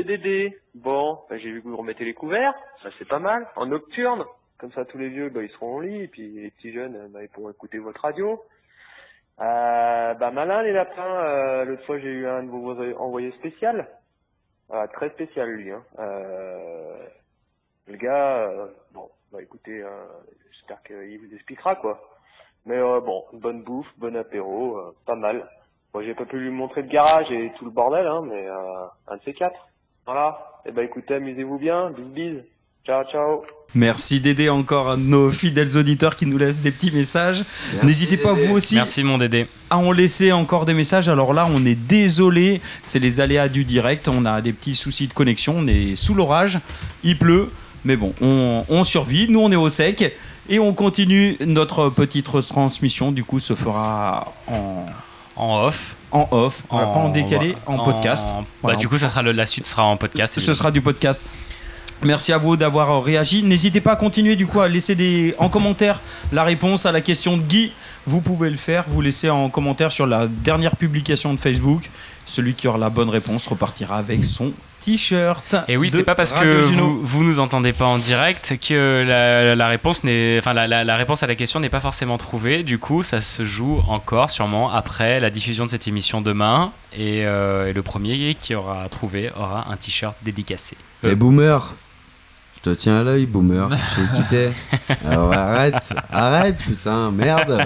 Dédé. 0.00 0.58
Bon, 0.74 1.18
bah, 1.28 1.36
j'ai 1.36 1.50
vu 1.50 1.62
que 1.62 1.68
vous 1.68 1.76
remettez 1.76 2.04
les 2.04 2.14
couverts, 2.14 2.54
ça 2.82 2.88
c'est 2.98 3.06
pas 3.08 3.18
mal, 3.18 3.46
en 3.56 3.66
nocturne. 3.66 4.24
Comme 4.58 4.72
ça, 4.72 4.84
tous 4.84 4.96
les 4.96 5.10
vieux, 5.10 5.28
bah, 5.28 5.42
ils 5.42 5.50
seront 5.50 5.76
au 5.76 5.80
lit, 5.82 6.02
et 6.02 6.08
puis 6.08 6.28
les 6.28 6.50
petits 6.50 6.72
jeunes, 6.72 6.96
euh, 6.96 7.08
bah, 7.08 7.22
ils 7.22 7.28
pourront 7.28 7.50
écouter 7.50 7.78
votre 7.78 8.00
radio. 8.00 8.42
Euh, 9.40 10.30
malin 10.30 10.62
les 10.62 10.72
lapins, 10.72 11.02
euh, 11.02 11.64
l'autre 11.64 11.84
fois 11.86 11.98
j'ai 11.98 12.10
eu 12.10 12.26
un 12.26 12.44
de 12.44 12.50
vos 12.50 12.80
envoyés 12.98 13.32
spécial. 13.32 13.88
Ah, 14.70 14.86
très 14.88 15.10
spécial 15.10 15.48
lui. 15.50 15.70
Hein. 15.70 15.82
Le 17.88 17.96
gars, 17.96 18.68
bon, 18.92 19.10
bah 19.32 19.42
écoutez, 19.42 19.82
euh, 19.82 20.04
j'espère 20.52 20.82
qu'il 20.82 21.18
vous 21.18 21.34
expliquera 21.34 21.74
quoi. 21.76 22.00
Mais 22.66 22.78
bon, 22.78 23.24
bonne 23.32 23.62
bouffe, 23.62 23.92
bon 23.98 24.16
apéro, 24.16 24.94
pas 25.06 25.16
mal. 25.16 25.48
Bon, 25.92 26.02
j'ai 26.02 26.14
pas 26.14 26.24
pu 26.24 26.38
lui 26.38 26.50
montrer 26.50 26.84
de 26.84 26.88
garage 26.88 27.30
et 27.32 27.52
tout 27.58 27.64
le 27.64 27.70
bordel, 27.70 28.06
hein, 28.06 28.22
mais 28.24 28.46
un 28.46 29.16
de 29.16 29.22
ces 29.24 29.34
quatre. 29.34 29.68
Voilà. 30.06 30.38
Et 30.66 30.72
bah 30.72 30.82
écoutez, 30.84 31.14
amusez-vous 31.14 31.58
bien. 31.58 31.90
Bis 31.90 32.04
bis. 32.14 32.38
Ciao, 32.84 33.04
ciao. 33.10 33.42
Merci 33.74 34.20
Dédé 34.20 34.48
encore 34.50 34.90
à 34.90 34.96
nos 34.96 35.30
fidèles 35.30 35.76
auditeurs 35.78 36.16
qui 36.16 36.26
nous 36.26 36.36
laissent 36.36 36.60
des 36.60 36.72
petits 36.72 36.90
messages. 36.90 37.42
N'hésitez 37.82 38.16
pas 38.18 38.32
vous 38.34 38.54
aussi 38.54 38.74
Merci 38.74 39.02
mon 39.02 39.16
Dédé. 39.18 39.46
à 39.70 39.78
en 39.78 39.92
laisser 39.92 40.30
encore 40.32 40.66
des 40.66 40.74
messages. 40.74 41.08
Alors 41.08 41.32
là, 41.32 41.48
on 41.50 41.64
est 41.64 41.76
désolé, 41.76 42.60
c'est 42.82 42.98
les 42.98 43.20
aléas 43.20 43.48
du 43.48 43.64
direct. 43.64 44.08
On 44.08 44.26
a 44.26 44.40
des 44.42 44.52
petits 44.52 44.74
soucis 44.74 45.06
de 45.06 45.14
connexion. 45.14 45.54
On 45.58 45.66
est 45.66 45.96
sous 45.96 46.14
l'orage, 46.14 46.58
il 47.02 47.16
pleut, 47.18 47.50
mais 47.84 47.96
bon, 47.96 48.12
on, 48.20 48.64
on 48.68 48.84
survit. 48.84 49.28
Nous, 49.30 49.40
on 49.40 49.50
est 49.50 49.56
au 49.56 49.70
sec 49.70 50.14
et 50.50 50.58
on 50.58 50.74
continue 50.74 51.36
notre 51.46 51.88
petite 51.88 52.28
retransmission. 52.28 53.10
Du 53.12 53.24
coup, 53.24 53.38
se 53.40 53.54
fera 53.54 54.32
en 54.48 54.84
en 55.36 55.64
off. 55.64 55.96
En 56.12 56.28
off, 56.30 56.62
on 56.70 56.76
va 56.78 56.86
pas 56.86 56.98
en 56.98 57.08
décalé, 57.08 57.56
en, 57.66 57.78
podcast. 57.78 58.26
Bah, 58.28 58.44
Voilà. 58.62 58.78
du 58.78 58.86
coup, 58.88 58.98
ça 58.98 59.08
sera 59.08 59.22
le- 59.22 59.32
la 59.32 59.46
suite 59.46 59.66
sera 59.66 59.84
en 59.84 59.96
podcast. 59.96 60.38
Ce 60.38 60.54
sera 60.54 60.70
du 60.70 60.82
podcast. 60.82 61.24
Merci 62.04 62.32
à 62.32 62.38
vous 62.38 62.56
d'avoir 62.56 62.90
euh, 62.90 62.98
réagi. 63.00 63.42
N'hésitez 63.42 63.80
pas 63.80 63.92
à 63.92 63.96
continuer 63.96 64.34
du 64.36 64.46
coup 64.46 64.60
à 64.60 64.68
laisser 64.68 64.94
des, 64.94 65.34
en 65.38 65.48
commentaire 65.48 66.00
la 66.32 66.42
réponse 66.44 66.84
à 66.84 66.92
la 66.92 67.00
question 67.00 67.36
de 67.36 67.42
Guy. 67.42 67.72
Vous 68.06 68.20
pouvez 68.20 68.50
le 68.50 68.56
faire, 68.56 68.84
vous 68.88 69.00
laissez 69.00 69.30
en 69.30 69.48
commentaire 69.48 69.92
sur 69.92 70.06
la 70.06 70.26
dernière 70.26 70.76
publication 70.76 71.32
de 71.32 71.38
Facebook. 71.38 71.88
Celui 72.26 72.54
qui 72.54 72.66
aura 72.68 72.76
la 72.78 72.90
bonne 72.90 73.08
réponse 73.08 73.46
repartira 73.46 73.96
avec 73.98 74.24
son 74.24 74.52
t-shirt. 74.84 75.56
Et 75.68 75.76
oui, 75.76 75.88
c'est 75.90 76.02
pas 76.04 76.14
parce 76.14 76.32
que 76.32 76.62
Juno. 76.64 76.82
vous, 76.86 77.00
vous 77.02 77.24
nous 77.24 77.40
entendez 77.40 77.72
pas 77.72 77.86
en 77.86 77.98
direct 77.98 78.58
que 78.66 79.04
la, 79.06 79.54
la 79.54 79.68
réponse 79.68 80.04
n'est, 80.04 80.36
enfin 80.38 80.52
la, 80.52 80.66
la- 80.66 80.84
la 80.84 80.96
réponse 80.96 81.22
à 81.22 81.26
la 81.26 81.34
question 81.34 81.60
n'est 81.60 81.68
pas 81.70 81.80
forcément 81.80 82.18
trouvée. 82.18 82.62
Du 82.62 82.78
coup, 82.78 83.02
ça 83.02 83.20
se 83.20 83.44
joue 83.44 83.80
encore 83.88 84.30
sûrement 84.30 84.70
après 84.70 85.20
la 85.20 85.30
diffusion 85.30 85.64
de 85.66 85.70
cette 85.70 85.88
émission 85.88 86.20
demain. 86.20 86.72
Et, 86.94 87.24
euh, 87.24 87.68
et 87.68 87.72
le 87.72 87.82
premier 87.82 88.34
qui 88.34 88.54
aura 88.54 88.88
trouvé 88.88 89.30
aura 89.36 89.70
un 89.70 89.76
t-shirt 89.76 90.16
dédicacé. 90.22 90.76
Eh 91.04 91.14
boomer 91.14 91.72
Je 92.56 92.70
te 92.70 92.76
tiens 92.76 93.00
à 93.00 93.02
l'œil, 93.02 93.26
boomer. 93.26 93.68
Je 93.70 93.76
sais 93.76 94.16
qui 94.16 94.22
t'es. 94.28 94.50
Alors 95.06 95.32
arrête, 95.32 95.94
arrête, 96.12 96.62
putain, 96.62 97.10
merde. 97.10 97.64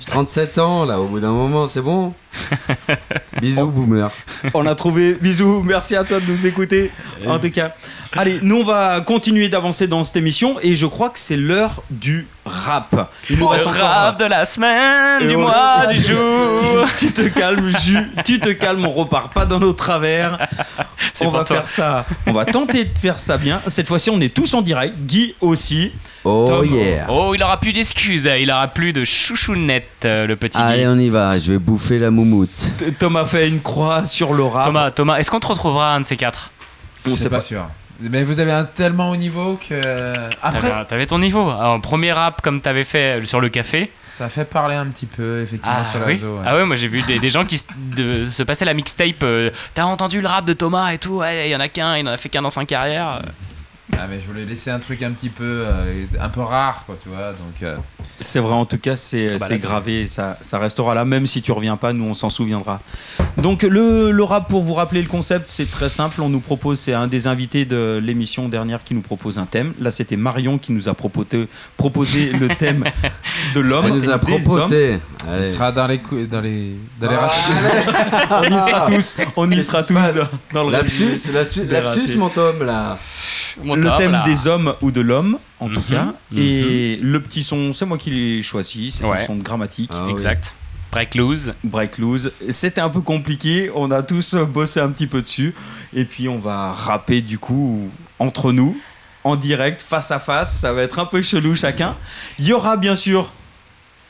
J'ai 0.00 0.06
37 0.06 0.58
ans 0.58 0.84
là, 0.86 0.98
au 1.00 1.06
bout 1.06 1.20
d'un 1.20 1.32
moment, 1.32 1.66
c'est 1.66 1.82
bon 1.82 2.14
Bisous, 3.40 3.66
boomer. 3.66 4.10
On 4.54 4.66
a 4.66 4.74
trouvé. 4.74 5.14
Bisous, 5.20 5.62
merci 5.62 5.96
à 5.96 6.04
toi 6.04 6.20
de 6.20 6.26
nous 6.30 6.46
écouter. 6.46 6.90
En 7.26 7.38
tout 7.38 7.50
cas, 7.50 7.74
allez, 8.12 8.38
nous 8.42 8.60
on 8.60 8.64
va 8.64 9.00
continuer 9.00 9.48
d'avancer 9.48 9.86
dans 9.86 10.02
cette 10.04 10.16
émission 10.16 10.56
et 10.62 10.74
je 10.74 10.86
crois 10.86 11.10
que 11.10 11.18
c'est 11.18 11.36
l'heure 11.36 11.82
du 11.90 12.26
rap. 12.44 13.10
Il 13.30 13.36
nous 13.38 13.44
Le 13.46 13.50
reste 13.50 13.66
encore- 13.66 13.88
rap 13.88 14.18
de 14.20 14.24
la 14.26 14.44
semaine, 14.44 15.22
Et 15.22 15.26
du 15.28 15.36
on- 15.36 15.42
mois, 15.42 15.86
du 15.92 16.00
jour. 16.02 16.86
Tu, 16.98 17.06
tu 17.06 17.12
te 17.12 17.28
calmes, 17.28 17.70
Jus, 17.80 17.98
tu 18.24 18.38
te 18.38 18.50
calmes, 18.50 18.84
on 18.86 18.92
repart 18.92 19.32
pas 19.32 19.44
dans 19.46 19.58
nos 19.60 19.72
travers. 19.72 20.38
On 21.22 21.28
va 21.30 21.44
toi. 21.44 21.56
faire 21.56 21.68
ça, 21.68 22.06
on 22.26 22.32
va 22.32 22.44
tenter 22.44 22.84
de 22.84 22.98
faire 22.98 23.18
ça 23.18 23.36
bien. 23.38 23.60
Cette 23.66 23.88
fois-ci, 23.88 24.10
on 24.10 24.20
est 24.20 24.32
tous 24.32 24.54
en 24.54 24.62
direct, 24.62 24.94
Guy 25.00 25.34
aussi. 25.40 25.92
Oh 26.24 26.46
Tom- 26.48 26.64
yeah. 26.66 27.06
Oh, 27.10 27.32
il 27.34 27.42
aura 27.42 27.58
plus 27.60 27.72
d'excuses, 27.72 28.28
il 28.40 28.50
aura 28.50 28.68
plus 28.68 28.92
de 28.92 29.04
chouchounette, 29.04 29.86
euh, 30.06 30.26
le 30.26 30.36
petit 30.36 30.58
Allez, 30.58 30.82
Guy. 30.82 30.86
on 30.88 30.98
y 30.98 31.08
va, 31.10 31.38
je 31.38 31.52
vais 31.52 31.58
bouffer 31.58 31.98
la 31.98 32.10
moumoute. 32.10 32.50
T- 32.78 32.92
Tom 32.92 33.16
a 33.16 33.26
fait 33.26 33.48
une 33.48 33.60
croix 33.60 34.06
sur 34.06 34.32
le 34.32 34.44
rap. 34.44 34.66
Thomas, 34.66 34.90
Thomas, 34.90 35.16
est-ce 35.18 35.30
qu'on 35.30 35.40
te 35.40 35.46
retrouvera 35.46 35.94
un 35.94 36.00
de 36.00 36.06
ces 36.06 36.16
quatre? 36.16 36.50
On 37.06 37.14
C'est 37.14 37.28
pas 37.28 37.40
sûr. 37.42 37.66
Mais 38.00 38.24
vous 38.24 38.40
avez 38.40 38.50
un 38.50 38.64
tellement 38.64 39.10
haut 39.10 39.16
niveau 39.16 39.56
que. 39.56 40.12
Après, 40.42 40.68
T'avais 40.68 40.84
t'avais 40.86 41.06
ton 41.06 41.18
niveau. 41.20 41.48
Alors, 41.48 41.80
premier 41.80 42.10
rap 42.12 42.42
comme 42.42 42.60
t'avais 42.60 42.82
fait 42.82 43.24
sur 43.24 43.40
le 43.40 43.48
café. 43.50 43.92
ça 44.04 44.28
fait 44.28 44.44
parler 44.44 44.74
un 44.74 44.86
petit 44.86 45.06
peu, 45.06 45.42
effectivement, 45.42 45.76
Ah 45.80 45.84
sur 45.84 46.00
le 46.00 46.06
oui. 46.06 46.12
réseau. 46.14 46.36
ouais. 46.38 46.42
ah 46.44 46.56
ouais, 46.56 46.64
moi 46.64 46.74
j'ai 46.74 46.88
vu 46.88 47.02
des, 47.02 47.20
des 47.20 47.30
gens 47.30 47.44
qui 47.44 47.58
se, 47.58 47.64
de- 47.94 48.24
se 48.24 48.42
passaient 48.42 48.64
la 48.64 48.74
mixtape. 48.74 49.22
euh, 49.22 49.50
T'as 49.74 49.84
entendu 49.84 50.20
le 50.20 50.26
rap 50.26 50.44
de 50.44 50.54
Thomas 50.54 50.90
et 50.90 50.98
tout? 50.98 51.18
Ouais, 51.18 51.46
il 51.48 51.52
y 51.52 51.56
en 51.56 51.60
a 51.60 51.68
qu'un, 51.68 51.96
il 51.96 52.08
en 52.08 52.12
a 52.12 52.16
fait 52.16 52.28
qu'un 52.28 52.42
dans 52.42 52.50
sa 52.50 52.64
carrière. 52.64 53.22
Ah, 53.92 54.06
mais 54.08 54.18
je 54.20 54.26
voulais 54.26 54.46
laisser 54.46 54.70
un 54.70 54.78
truc 54.78 55.02
un 55.02 55.10
petit 55.12 55.28
peu, 55.28 55.44
euh, 55.66 56.04
un 56.18 56.28
peu 56.30 56.40
rare, 56.40 56.84
quoi, 56.86 56.96
tu 57.02 57.10
vois. 57.10 57.32
Donc, 57.32 57.62
euh, 57.62 57.76
C'est 58.18 58.40
vrai, 58.40 58.52
en 58.54 58.64
tout 58.64 58.78
cas, 58.78 58.96
c'est 58.96 59.34
Ah 59.34 59.36
bah 59.38 59.56
gravé, 59.58 60.06
ça, 60.06 60.38
ça 60.40 60.58
restera 60.58 60.94
là, 60.94 61.04
même 61.04 61.26
si 61.26 61.42
tu 61.42 61.52
reviens 61.52 61.76
pas, 61.76 61.92
nous 61.92 62.04
on 62.04 62.14
s'en 62.14 62.30
souviendra. 62.30 62.80
Donc 63.36 63.62
le, 63.62 64.10
le 64.10 64.22
rap, 64.22 64.48
pour 64.48 64.62
vous 64.62 64.74
rappeler 64.74 65.02
le 65.02 65.08
concept, 65.08 65.50
c'est 65.50 65.70
très 65.70 65.88
simple, 65.88 66.22
on 66.22 66.28
nous 66.28 66.40
propose, 66.40 66.78
c'est 66.78 66.94
un 66.94 67.06
des 67.08 67.26
invités 67.26 67.64
de 67.64 68.00
l'émission 68.02 68.48
dernière 68.48 68.84
qui 68.84 68.94
nous 68.94 69.02
propose 69.02 69.38
un 69.38 69.46
thème. 69.46 69.74
Là 69.80 69.90
c'était 69.92 70.16
Marion 70.16 70.58
qui 70.58 70.72
nous 70.72 70.88
a 70.88 70.94
proposé, 70.94 71.48
proposé 71.76 72.32
le 72.32 72.48
thème 72.48 72.84
de 73.54 73.60
l'homme. 73.60 73.86
Elle 73.86 73.94
nous 73.94 74.10
a 74.10 74.18
il 75.26 75.30
Allez. 75.30 75.46
sera 75.46 75.72
dans 75.72 75.86
les, 75.86 75.98
cou- 75.98 76.26
dans 76.26 76.40
les, 76.40 76.74
dans 77.00 77.10
les 77.10 77.16
Ah, 77.18 78.42
on 78.42 78.44
y 78.44 78.60
sera 78.60 78.86
tous, 78.86 79.16
on 79.36 79.50
y 79.50 79.62
sera 79.62 79.82
tous 79.82 79.94
dans, 79.94 80.28
dans 80.52 80.64
le 80.64 80.72
Lapsus, 80.72 81.32
lapsus, 81.32 82.16
mon 82.16 82.28
Tom, 82.28 82.62
là. 82.62 82.98
Le 83.62 83.96
thème 83.98 84.12
là. 84.12 84.22
des 84.24 84.46
hommes 84.46 84.74
ou 84.80 84.90
de 84.90 85.00
l'homme, 85.00 85.38
en 85.60 85.68
tout 85.68 85.80
Mhm, 85.80 85.84
cas. 85.96 86.04
mhm. 86.30 86.38
Et 86.38 86.96
le 87.02 87.20
petit 87.20 87.42
son, 87.42 87.72
c'est 87.72 87.86
moi 87.86 87.98
qui 87.98 88.10
l'ai 88.10 88.42
choisi, 88.42 88.90
c'est 88.90 89.04
un 89.04 89.18
son 89.18 89.36
de 89.36 89.42
grammatique. 89.42 89.90
Ah 89.94 90.04
oui. 90.06 90.12
Exact. 90.12 90.54
Break 90.92 91.14
loose. 91.16 91.54
Break 91.64 91.98
loose. 91.98 92.30
C'était 92.50 92.80
un 92.80 92.88
peu 92.88 93.00
compliqué, 93.00 93.70
on 93.74 93.90
a 93.90 94.02
tous 94.02 94.34
bossé 94.36 94.78
un 94.80 94.90
petit 94.90 95.08
peu 95.08 95.22
dessus. 95.22 95.52
Et 95.92 96.04
puis 96.04 96.28
on 96.28 96.38
va 96.38 96.72
rapper 96.72 97.20
du 97.20 97.38
coup 97.38 97.90
entre 98.20 98.52
nous, 98.52 98.78
en 99.24 99.34
direct, 99.36 99.82
face 99.82 100.10
à 100.12 100.20
face. 100.20 100.56
Ça 100.60 100.72
va 100.72 100.82
être 100.82 100.98
un 101.00 101.06
peu 101.06 101.20
chelou 101.22 101.56
chacun. 101.56 101.96
Il 102.38 102.46
y 102.46 102.52
aura 102.52 102.76
bien 102.76 102.94
sûr 102.94 103.32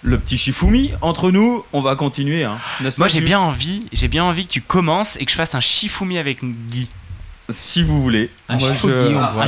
le 0.02 0.18
petit 0.18 0.36
Shifumi 0.36 0.92
entre 1.00 1.30
nous. 1.30 1.64
On 1.72 1.80
va 1.80 1.96
continuer. 1.96 2.44
Hein. 2.44 2.58
Moi 2.98 3.08
j'ai 3.08 3.22
bien 3.22 3.40
envie, 3.40 3.86
j'ai 3.92 4.08
bien 4.08 4.24
envie 4.24 4.44
que 4.44 4.50
tu 4.52 4.60
commences 4.60 5.16
et 5.18 5.24
que 5.24 5.30
je 5.30 5.36
fasse 5.36 5.54
un 5.54 5.60
Shifumi 5.60 6.18
avec 6.18 6.40
Guy. 6.44 6.88
Si 7.50 7.82
vous 7.82 8.00
voulez. 8.02 8.30
Un 8.48 8.56
on 8.56 8.60
Ah, 9.20 9.34
un 9.42 9.46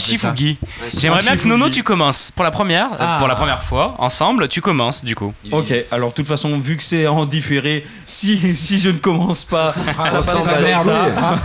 J'aimerais 0.98 1.22
bien 1.22 1.36
que. 1.36 1.48
Nono 1.48 1.70
tu 1.70 1.82
commences 1.82 2.30
pour 2.30 2.44
la 2.44 2.50
première, 2.50 2.92
euh, 2.92 2.96
Ah. 3.00 3.16
pour 3.18 3.26
la 3.26 3.34
première 3.34 3.62
fois 3.62 3.94
ensemble. 3.98 4.48
Tu 4.48 4.60
commences 4.60 5.02
du 5.04 5.14
coup. 5.14 5.32
Ok, 5.50 5.72
alors 5.90 6.10
de 6.10 6.14
toute 6.14 6.28
façon, 6.28 6.58
vu 6.58 6.76
que 6.76 6.82
c'est 6.82 7.06
en 7.06 7.24
différé, 7.24 7.86
si, 8.06 8.54
si 8.54 8.78
je 8.78 8.90
ne 8.90 8.98
commence 8.98 9.44
pas, 9.44 9.74
Ah, 9.98 10.10
ça 10.10 10.22
ça 10.22 10.32
passera 10.32 10.52
comme 10.54 10.62
la 10.62 10.78
ça. 10.78 10.90
merde. 11.08 11.38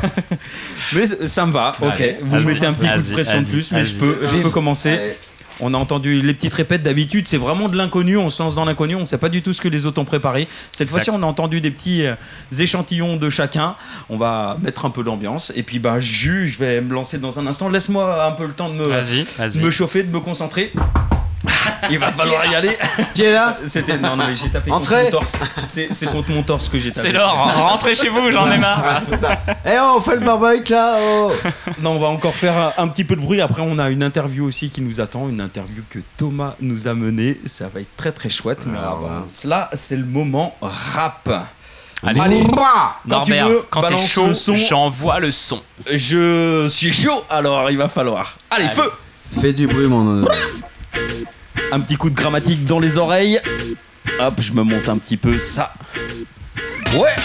Mais 0.94 1.28
ça 1.28 1.46
me 1.46 1.52
va, 1.54 1.72
ok. 1.82 1.92
Allez, 1.94 2.18
Vous 2.22 2.40
mettez 2.48 2.66
un 2.66 2.74
petit 2.74 2.90
coup 2.90 3.10
de 3.10 3.14
pression 3.14 3.42
de 3.42 3.46
plus, 3.46 3.72
mais 3.72 3.86
je 3.86 3.96
peux, 3.96 4.18
je 4.28 4.38
peux 4.38 4.50
commencer. 4.50 4.90
Allez. 4.92 5.18
On 5.62 5.74
a 5.74 5.78
entendu 5.78 6.22
les 6.22 6.34
petites 6.34 6.54
répètes 6.54 6.84
d'habitude, 6.84 7.28
c'est 7.28 7.38
vraiment 7.38 7.70
de 7.70 7.78
l'inconnu, 7.78 8.18
on 8.18 8.30
se 8.30 8.42
lance 8.42 8.56
dans 8.56 8.66
l'inconnu, 8.66 8.96
on 8.96 9.06
sait 9.06 9.20
pas 9.20 9.30
du 9.30 9.42
tout 9.42 9.54
ce 9.54 9.62
que 9.62 9.68
les 9.68 9.86
autres 9.86 10.02
ont 10.02 10.06
préparé. 10.06 10.48
Cette 10.72 10.90
fois-ci, 10.90 11.12
on 11.12 11.22
a 11.22 11.26
entendu 11.26 11.62
des 11.62 11.72
petits 11.72 12.06
euh, 12.06 12.16
échantillons 12.58 13.18
de 13.18 13.30
chacun. 13.30 13.76
On 14.10 14.18
va 14.18 14.58
mettre 14.62 14.86
un 14.86 14.90
peu 14.90 15.04
d'ambiance. 15.04 15.54
Et 15.56 15.64
puis, 15.64 15.80
bah, 15.80 16.00
Jus, 16.00 16.48
je 16.48 16.60
vais 16.60 16.82
me 16.82 16.94
lancer 16.94 17.20
dans 17.20 17.40
un 17.40 17.48
instant. 17.48 17.70
Laisse-moi 17.70 18.26
un 18.26 18.32
peu 18.32 18.46
le 18.46 18.54
temps 18.54 18.70
de 18.70 18.76
me, 18.76 18.86
de 18.86 18.90
vas-y. 18.90 19.62
me 19.62 19.72
chauffer, 19.72 20.04
de 20.04 20.12
me 20.12 20.20
concentrer. 20.20 20.74
Il 21.90 22.00
va 22.00 22.12
falloir 22.12 22.46
y 22.46 22.56
aller. 22.56 22.76
Qui 23.14 23.24
est 23.24 23.34
là 23.34 23.58
C'était 23.66 23.98
non 23.98 24.16
non 24.16 24.26
mais 24.28 24.36
j'ai 24.36 24.50
tapé 24.50 24.72
Entrez. 24.72 25.10
contre 25.10 25.14
mon 25.14 25.20
torse. 25.20 25.34
C'est 25.66 25.94
c'est 25.94 26.06
contre 26.08 26.30
mon 26.32 26.44
torse 26.44 26.70
que 26.70 26.80
j'ai 26.80 26.92
tapé. 26.92 27.08
C'est 27.10 27.14
l'or, 27.14 27.34
rentrez 27.56 27.96
chez 27.96 28.10
vous, 28.10 28.32
j'en 28.32 28.50
ai 28.52 28.58
marre. 28.58 29.02
C'est 29.10 29.18
ça. 29.18 29.40
Eh 29.66 29.78
oh, 29.80 29.96
on 29.98 30.02
fait 30.02 30.16
le 30.16 30.22
barbecue 30.26 30.72
là, 30.74 30.96
oh 31.02 31.32
Non, 31.82 31.92
on 31.92 32.00
va 32.00 32.08
encore 32.08 32.36
faire 32.36 32.58
un, 32.58 32.74
un 32.84 32.88
petit 32.88 33.04
peu 33.04 33.16
de 33.16 33.22
bruit. 33.22 33.42
Après, 33.42 33.62
on 33.62 33.78
a 33.80 33.90
une 33.90 34.04
interview 34.04 34.46
aussi 34.46 34.70
qui 34.70 34.82
nous 34.82 35.00
attend, 35.02 35.28
une 35.30 35.42
interview 35.42 35.84
que 35.90 36.00
Thomas 36.18 36.56
nous 36.62 36.88
a 36.88 36.94
menée. 36.94 37.40
Ça 37.46 37.68
va 37.74 37.80
être 37.82 37.96
très 37.98 38.12
très 38.12 38.30
chouette. 38.30 38.66
Mais 38.68 38.78
Ah, 38.82 38.88
avant 38.92 38.98
voilà. 39.00 39.24
cela, 39.28 39.70
c'est 39.74 39.98
le 39.98 40.06
moment 40.06 40.56
rap. 40.62 41.30
Allez, 42.04 42.20
quand 42.20 43.22
tu 43.22 43.32
Norbert, 43.32 43.48
veux, 43.50 43.64
quand 43.70 43.82
t'es 43.82 43.88
balance 43.90 44.08
chaud, 44.08 44.28
le 44.28 44.34
son. 44.34 44.56
j'envoie 44.56 45.20
le 45.20 45.30
son. 45.32 45.62
Je 45.92 46.66
suis 46.68 46.92
chaud, 46.92 47.24
alors 47.30 47.70
il 47.70 47.78
va 47.78 47.88
falloir. 47.90 48.36
Allez, 48.50 48.66
Allez. 48.66 48.74
feu 48.74 48.92
Fais 49.40 49.54
du 49.54 49.68
bruit, 49.68 49.86
mon 49.88 50.26
Un 51.72 51.80
petit 51.80 51.96
coup 51.96 52.10
de 52.10 52.16
grammatique 52.16 52.66
dans 52.66 52.80
les 52.80 52.98
oreilles. 52.98 53.40
Hop, 54.20 54.36
je 54.40 54.52
me 54.54 54.64
monte 54.64 54.90
un 54.90 54.98
petit 54.98 55.18
peu 55.18 55.40
ça. 55.40 55.74
Ouais 56.94 57.16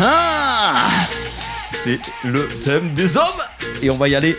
Ah 0.00 0.88
C'est 1.72 2.00
le 2.24 2.48
thème 2.64 2.94
des 2.94 3.16
hommes 3.16 3.24
Et 3.82 3.90
on 3.90 3.96
va 3.96 4.08
y 4.08 4.14
aller. 4.14 4.36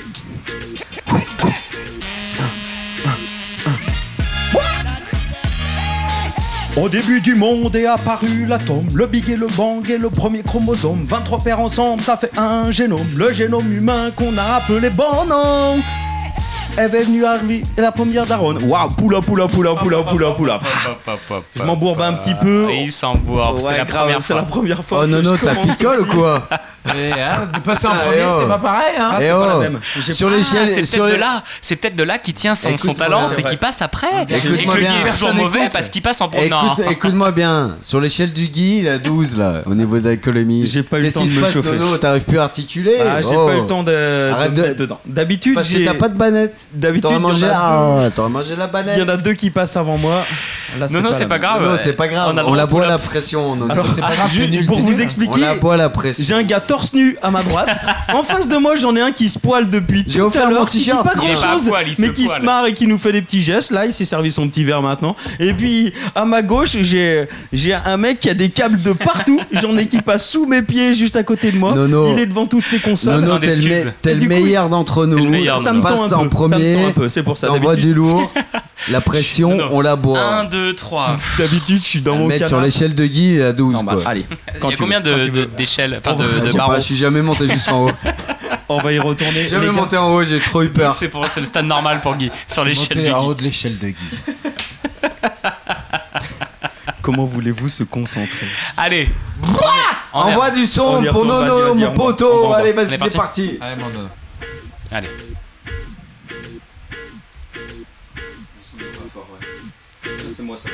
Au 6.76 6.90
début 6.90 7.22
du 7.22 7.36
monde 7.36 7.76
est 7.76 7.86
apparu 7.86 8.46
l'atome, 8.48 8.88
le 8.96 9.06
big 9.06 9.30
et 9.30 9.36
le 9.36 9.46
bang 9.46 9.88
et 9.92 10.00
le 10.00 10.10
premier 10.10 10.42
chromosome. 10.42 11.06
23 11.08 11.40
paires 11.44 11.60
ensemble, 11.60 12.02
ça 12.02 12.18
fait 12.18 12.36
un 12.36 12.72
génome. 12.72 13.06
Le 13.16 13.32
génome 13.32 13.72
humain 13.72 14.10
qu'on 14.16 14.36
a 14.40 14.56
appelé 14.56 14.90
bon 14.90 15.28
nom. 16.78 16.84
est 16.84 17.04
venue 17.04 17.26
arriver 17.26 17.64
la 17.78 17.92
première 17.92 18.26
daronne. 18.26 18.64
Waouh, 18.64 18.90
poula, 18.90 19.22
poula, 19.22 19.48
poula, 19.48 19.76
poula, 19.76 20.04
poula, 20.04 20.32
poula. 20.32 20.60
Je 21.56 21.64
m'embourbe 21.64 22.02
un 22.02 22.14
petit 22.14 22.36
peu. 22.36 22.68
Il 22.72 22.92
s'embourbe, 22.92 23.60
c'est 23.60 23.66
Ouais, 23.66 23.78
la 23.78 24.22
c'est 24.22 24.34
la 24.34 24.44
première 24.44 24.84
fois. 24.84 25.00
Oh 25.02 25.06
que 25.06 25.12
non, 25.12 25.22
non, 25.22 25.38
t'as 25.38 25.56
picole 25.56 26.02
ou 26.02 26.06
quoi? 26.06 26.48
Et, 26.86 27.12
hein, 27.14 27.50
de 27.54 27.60
passer 27.60 27.88
en 27.88 27.92
Ah, 27.94 28.00
premier, 28.06 28.18
eh 28.20 28.26
oh. 28.28 28.38
c'est 28.42 28.48
pas 28.50 28.58
pareil. 28.58 28.94
Hein. 29.00 29.12
Eh 29.22 29.32
oh. 29.32 30.02
Sur 30.12 30.28
Ah, 30.28 30.36
l'échelle, 30.36 30.70
c'est 30.70 30.84
sur 30.84 31.04
peut-être 31.04 31.12
les- 31.12 31.16
de 31.18 31.22
là, 31.22 31.44
c'est 31.62 31.76
peut-être 31.78 31.96
de 31.96 32.04
là 32.04 32.18
qu'il 32.18 32.34
tient 32.34 32.56
son, 32.56 32.70
son 32.70 32.76
Écoute-moi 32.76 32.96
talent, 33.08 33.20
bien. 33.20 33.30
c'est 33.30 33.36
C'est 33.36 33.44
qu'il 33.44 33.58
passe 33.58 33.82
après. 33.82 34.08
et 34.24 34.26
que 34.26 34.48
Écoute-moi 34.48 34.76
bien. 34.76 34.92
Guy 34.92 34.98
est 35.08 35.12
toujours 35.12 35.30
Personne 35.30 35.38
mauvais 35.38 35.60
écoute. 35.62 35.72
parce 35.74 35.90
qu'il 35.90 36.02
passe 36.02 36.20
en. 36.22 36.30
Écoute, 36.32 36.86
écoute-moi 36.92 37.32
bien, 37.32 37.78
sur 37.82 38.02
l'échelle 38.02 38.34
du 38.34 38.48
Guy, 38.48 38.80
il 38.80 38.90
a 38.90 38.98
12 38.98 39.38
là, 39.40 39.62
au 39.66 39.76
niveau 39.76 39.98
de 39.98 40.08
l'alcoolémie. 40.10 40.66
J'ai 40.66 40.84
pas 40.84 40.98
eu 40.98 41.02
le 41.02 41.06
Qu'est-ce 41.08 41.14
temps 41.20 41.22
qui 41.22 41.28
de 41.30 41.32
se 41.32 41.38
me 41.38 41.42
passe, 41.44 41.54
chauffer. 41.54 41.78
Nono? 41.78 41.98
T'arrives 41.98 42.24
plus 42.24 42.40
à 42.40 42.44
articuler? 42.44 42.96
Ah, 43.00 43.22
j'ai 43.22 43.36
Oh. 43.36 43.48
pas 43.48 43.54
eu 43.56 43.62
le 43.62 43.68
temps 43.68 43.84
de, 43.84 43.92
de 43.92 44.32
Arrête 44.34 44.52
me 44.52 44.56
de- 44.58 44.62
mettre 44.64 44.76
dedans. 44.76 45.00
D'habitude, 45.06 45.56
Parce 45.56 45.70
que 45.70 45.78
j'ai- 45.78 45.86
t'as 45.86 45.94
pas 45.94 46.10
de 46.10 46.18
banette. 46.18 46.66
D'habitude, 46.74 47.04
T'aurais 47.04 47.16
il 47.16 47.22
y 47.22 47.26
en 47.26 47.30
mangé, 47.30 47.46
a 47.48 47.52
ah, 47.56 48.00
deux. 48.04 48.12
t'aurais 48.12 48.30
mangé 48.30 48.56
la 48.58 48.68
banette. 48.68 48.96
Il 48.98 49.00
y 49.00 49.04
en 49.04 49.10
a 49.10 49.18
deux 49.18 49.34
qui 49.34 49.50
passent 49.52 49.78
avant 49.78 49.98
moi. 49.98 50.24
Là, 50.80 50.88
Non, 50.90 51.02
non, 51.02 51.12
la 51.12 51.18
c'est 51.18 51.26
pas 51.28 51.36
même. 51.36 51.42
grave. 51.44 51.64
Non, 51.64 51.76
c'est 51.82 51.94
pas 51.94 52.08
grave. 52.08 52.32
On 52.34 52.38
a 52.38 52.42
le 52.42 52.48
On, 52.48 52.52
droit 52.52 52.58
la 52.58 52.66
de 52.66 52.70
boit 52.72 52.84
à 52.86 52.88
la 52.88 52.98
pression. 52.98 53.56
Nono. 53.56 53.72
Alors, 53.72 53.86
juste 54.30 54.66
pour 54.66 54.80
vous 54.80 55.02
expliquer, 55.02 55.42
On 55.44 55.46
la 55.46 55.56
boit 55.56 55.76
à 55.76 55.78
la 55.78 55.90
pression. 55.90 56.24
j'ai 56.28 56.34
un 56.34 56.44
gars 56.44 56.60
torse 56.74 56.94
nu 56.94 57.16
à 57.22 57.30
ma 57.30 57.44
droite. 57.44 57.70
en 58.14 58.24
face 58.24 58.48
de 58.50 58.58
moi, 58.58 58.76
j'en 58.76 58.96
ai 58.96 59.02
un 59.02 59.12
qui 59.12 59.30
se 59.30 59.38
poile 59.38 59.70
depuis 59.70 60.04
J'ai 60.08 60.20
tout 60.20 60.26
offert 60.26 60.44
à 60.44 60.50
mon 60.50 60.56
l'heure, 60.56 60.66
qui 60.70 60.80
dit 60.80 60.86
t-shirt. 60.86 61.04
pas 61.04 61.12
Il 61.22 61.30
est 61.30 61.34
grand 61.34 61.42
pas 61.42 61.48
à 61.48 61.54
chose, 61.54 61.68
poil, 61.70 61.86
il 61.88 61.96
se 61.96 62.02
mais 62.02 62.14
qui 62.14 62.26
poile. 62.26 62.40
se 62.40 62.46
marre 62.46 62.66
et 62.66 62.74
qui 62.74 62.88
nous 62.88 62.98
fait 62.98 63.12
des 63.12 63.22
petits 63.22 63.42
gestes. 63.44 63.70
Là, 63.72 63.86
il 63.86 63.94
s'est 63.94 64.06
servi 64.06 64.32
son 64.32 64.48
petit 64.48 64.64
verre 64.64 64.82
maintenant. 64.82 65.16
Et 65.40 65.54
puis, 65.54 65.94
à 66.16 66.26
ma 66.26 66.42
gauche, 66.42 66.76
j'ai 66.82 67.28
j'ai 67.52 67.74
un 67.74 67.98
mec 67.98 68.20
qui 68.20 68.30
a 68.30 68.34
des 68.34 68.50
câbles 68.50 68.82
de 68.82 68.94
partout. 68.94 69.40
J'en 69.52 69.78
ai 69.78 69.86
qui 69.86 70.02
passent 70.02 70.28
sous 70.30 70.46
mes 70.48 70.64
pieds, 70.64 70.94
juste 70.96 71.16
à 71.16 71.24
côté 71.24 71.52
de 71.52 71.58
moi. 71.58 71.74
Nono. 71.74 72.12
Il 72.12 72.20
est 72.20 72.26
devant 72.26 72.46
toutes 72.48 72.66
ses 72.66 72.80
consoles. 72.80 73.22
Nono, 73.22 73.34
Sans 73.34 73.40
t'es 73.40 73.56
le, 73.56 73.70
me- 73.86 73.92
t'es 74.02 74.12
Et 74.12 74.16
le 74.16 74.20
du 74.22 74.28
coup, 74.28 74.34
meilleur 74.34 74.70
d'entre 74.70 75.06
nous. 75.06 75.30
meilleur, 75.30 75.60
ça 75.60 75.74
me 75.74 75.82
Passe 75.82 76.10
tend 76.10 76.16
un 76.18 76.20
en 76.20 76.24
peu. 76.24 76.30
premier. 76.30 76.74
Ça 76.74 76.80
me 76.80 76.84
tend 76.84 76.88
un 76.90 76.92
peu. 76.92 77.10
C'est 77.10 77.24
pour 77.24 77.38
ça. 77.38 77.48
T'envoies 77.48 77.74
D'habitude, 77.74 77.90
du 77.92 77.96
lourd. 77.96 78.32
La 78.92 79.00
pression, 79.00 79.52
Non, 79.52 79.58
non. 79.58 79.70
on 79.74 79.82
la 79.82 79.96
boit. 79.96 80.20
1, 80.20 80.44
2, 80.46 80.74
3. 80.74 81.18
d'habitude, 81.38 81.78
je 81.78 81.84
suis 81.84 82.02
dans 82.02 82.18
mon 82.18 82.28
mettre 82.28 82.48
sur 82.48 82.60
l'échelle 82.60 82.94
de 82.96 83.06
Guy, 83.06 83.40
à 83.42 83.54
12. 83.54 83.76
Non, 83.76 83.84
bah, 83.84 83.94
quoi. 83.96 84.12
allez. 84.12 84.26
Il 84.54 84.60
Quand 84.60 84.70
y 84.72 84.74
a 84.74 84.76
tu 84.76 84.84
combien 84.84 85.00
de- 85.00 85.30
de- 85.30 85.46
d'échelles, 85.58 86.02
enfin 86.06 86.18
de, 86.18 86.24
de 86.24 86.58
pas, 86.64 86.68
barreaux 86.70 86.82
je 86.82 86.86
suis 86.86 86.96
jamais 86.96 87.22
monté 87.22 87.48
jusqu'en 87.48 87.86
haut. 87.86 87.92
On 88.70 88.80
va 88.80 88.92
y 88.94 89.00
retourner. 89.00 89.34
J'ai 89.44 89.50
jamais 89.50 89.72
monté 89.72 89.98
en 89.98 90.14
haut, 90.14 90.24
j'ai 90.24 90.40
trop 90.40 90.62
eu 90.64 90.70
peur. 90.70 90.96
C'est 90.96 91.12
le 91.38 91.44
stade 91.46 91.66
normal 91.66 92.02
pour 92.02 92.16
Guy, 92.16 92.32
sur 92.48 92.64
l'échelle 92.66 92.98
Monter 92.98 93.10
du 93.10 93.14
en 93.14 93.22
Guy. 93.22 93.28
haut 93.28 93.34
de 93.34 93.44
l'échelle 93.44 93.78
de 93.78 93.88
Guy. 93.90 93.96
Comment 97.02 97.26
voulez-vous 97.26 97.68
se 97.68 97.84
concentrer? 97.84 98.48
Allez. 98.78 99.10
On 100.14 100.20
Envoie 100.20 100.52
du 100.52 100.64
On 100.64 100.66
son 100.66 101.04
pour 101.12 101.26
Nono, 101.26 101.76
mon 101.76 101.92
poteau. 101.94 102.54
Allez, 102.54 102.72
vas-y, 102.72 102.98
c'est 102.98 103.16
parti. 103.18 103.58
Allez, 103.60 103.82
mon 103.82 103.90
Nono. 103.90 104.10
Allez. 104.92 105.10
C'est 110.36 110.44
moi 110.44 110.58
ça. 110.58 110.70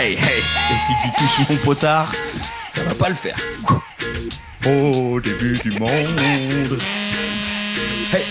Hey 0.00 0.14
hey 0.14 0.42
Et 0.72 0.76
si 0.76 0.92
tu 1.02 1.10
touches 1.16 1.48
mon 1.50 1.56
potard, 1.64 2.10
ça 2.74 2.82
va 2.84 2.94
pas 2.94 3.08
le 3.08 3.14
faire. 3.14 3.36
Au 4.66 5.20
début 5.20 5.54
du 5.62 5.70
monde. 5.78 5.90
Hey 8.12 8.24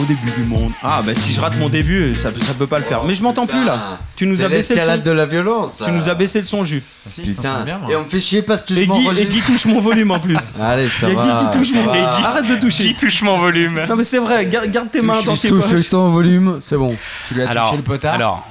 Au 0.00 0.04
début 0.04 0.30
du 0.36 0.44
monde. 0.44 0.70
Ah 0.82 1.02
bah 1.04 1.12
si 1.14 1.32
je 1.32 1.40
rate 1.40 1.58
mon 1.58 1.68
début, 1.68 2.14
ça, 2.14 2.30
ça 2.42 2.54
peut 2.54 2.66
pas 2.68 2.78
le 2.78 2.84
faire. 2.84 3.02
Mais 3.04 3.14
je 3.14 3.22
m'entends 3.22 3.46
plus 3.46 3.64
là. 3.64 3.98
Tu 4.16 4.26
nous 4.26 4.42
as 4.42 4.48
baissé 4.48 4.74
le 4.76 4.80
son. 4.80 4.96
de 4.98 5.10
la 5.10 5.26
violence. 5.26 5.82
Tu 5.84 5.90
nous 5.90 6.08
as 6.08 6.14
baissé 6.14 6.38
le 6.38 6.44
son 6.46 6.62
jus. 6.62 6.82
Putain. 7.22 7.64
bien, 7.64 7.78
moi. 7.78 7.90
Et 7.92 7.96
on 7.96 8.04
me 8.04 8.08
fait 8.08 8.20
chier 8.20 8.42
parce 8.42 8.62
que 8.62 8.74
je 8.74 8.80
Et 8.80 8.86
Guy, 8.86 9.08
et. 9.18 9.24
Guy 9.24 9.40
touche 9.40 9.66
mon 9.66 9.80
volume 9.80 10.12
en 10.12 10.20
plus. 10.20 10.54
Allez, 10.60 10.88
ça 10.88 11.08
Il 11.08 11.14
y 11.14 11.16
a 11.16 11.20
va. 11.20 11.24
Guy 11.42 11.46
qui 11.50 11.58
touche 11.58 11.70
ça 11.72 11.78
mon 11.78 11.86
va. 11.86 11.96
Et 11.98 12.00
Guy, 12.00 12.24
Arrête 12.24 12.46
de 12.46 12.56
toucher. 12.56 12.84
Qui 12.84 12.94
touche 12.94 13.22
mon 13.22 13.38
volume 13.38 13.84
Non 13.88 13.96
mais 13.96 14.04
c'est 14.04 14.18
vrai, 14.18 14.46
garde, 14.46 14.70
garde 14.70 14.90
tes 14.90 15.00
mains 15.02 15.20
dans 15.22 15.34
tes 15.36 15.48
touche 15.48 15.62
tout 15.64 15.68
le 15.70 15.76
poches. 15.78 15.88
temps 15.88 16.06
au 16.06 16.10
volume, 16.10 16.58
c'est 16.60 16.76
bon. 16.76 16.96
Tu 17.28 17.34
lui 17.34 17.42
as 17.42 17.50
Alors, 17.50 17.64
touché 17.66 17.76
le 17.78 17.82
potard 17.82 18.14
alors, 18.14 18.46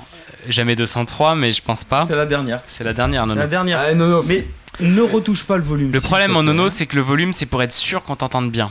jamais 0.50 0.76
203, 0.76 1.36
mais 1.36 1.52
je 1.52 1.62
pense 1.62 1.84
pas. 1.84 2.06
C'est 2.06 2.16
la 2.16 2.26
dernière. 2.26 2.62
C'est 2.68 2.84
la 2.84 2.94
dernière, 2.94 3.26
non 3.26 3.34
C'est 3.34 3.40
la 3.40 3.48
dernière. 3.48 3.80
Ah, 3.80 3.94
non, 3.94 4.08
non. 4.08 4.22
Mais 4.28 4.48
ne 4.80 5.02
retouche 5.02 5.44
pas 5.44 5.58
le 5.58 5.64
volume. 5.64 5.92
Le 5.92 6.02
problème 6.02 6.36
en 6.38 6.44
nono, 6.44 6.70
c'est 6.70 6.86
que 6.86 6.96
le 6.96 7.02
volume, 7.02 7.34
c'est 7.34 7.46
pour 7.48 7.62
être 7.64 7.74
sûr 7.74 8.04
qu'on 8.04 8.16
t'entende 8.16 8.52
bien. 8.52 8.70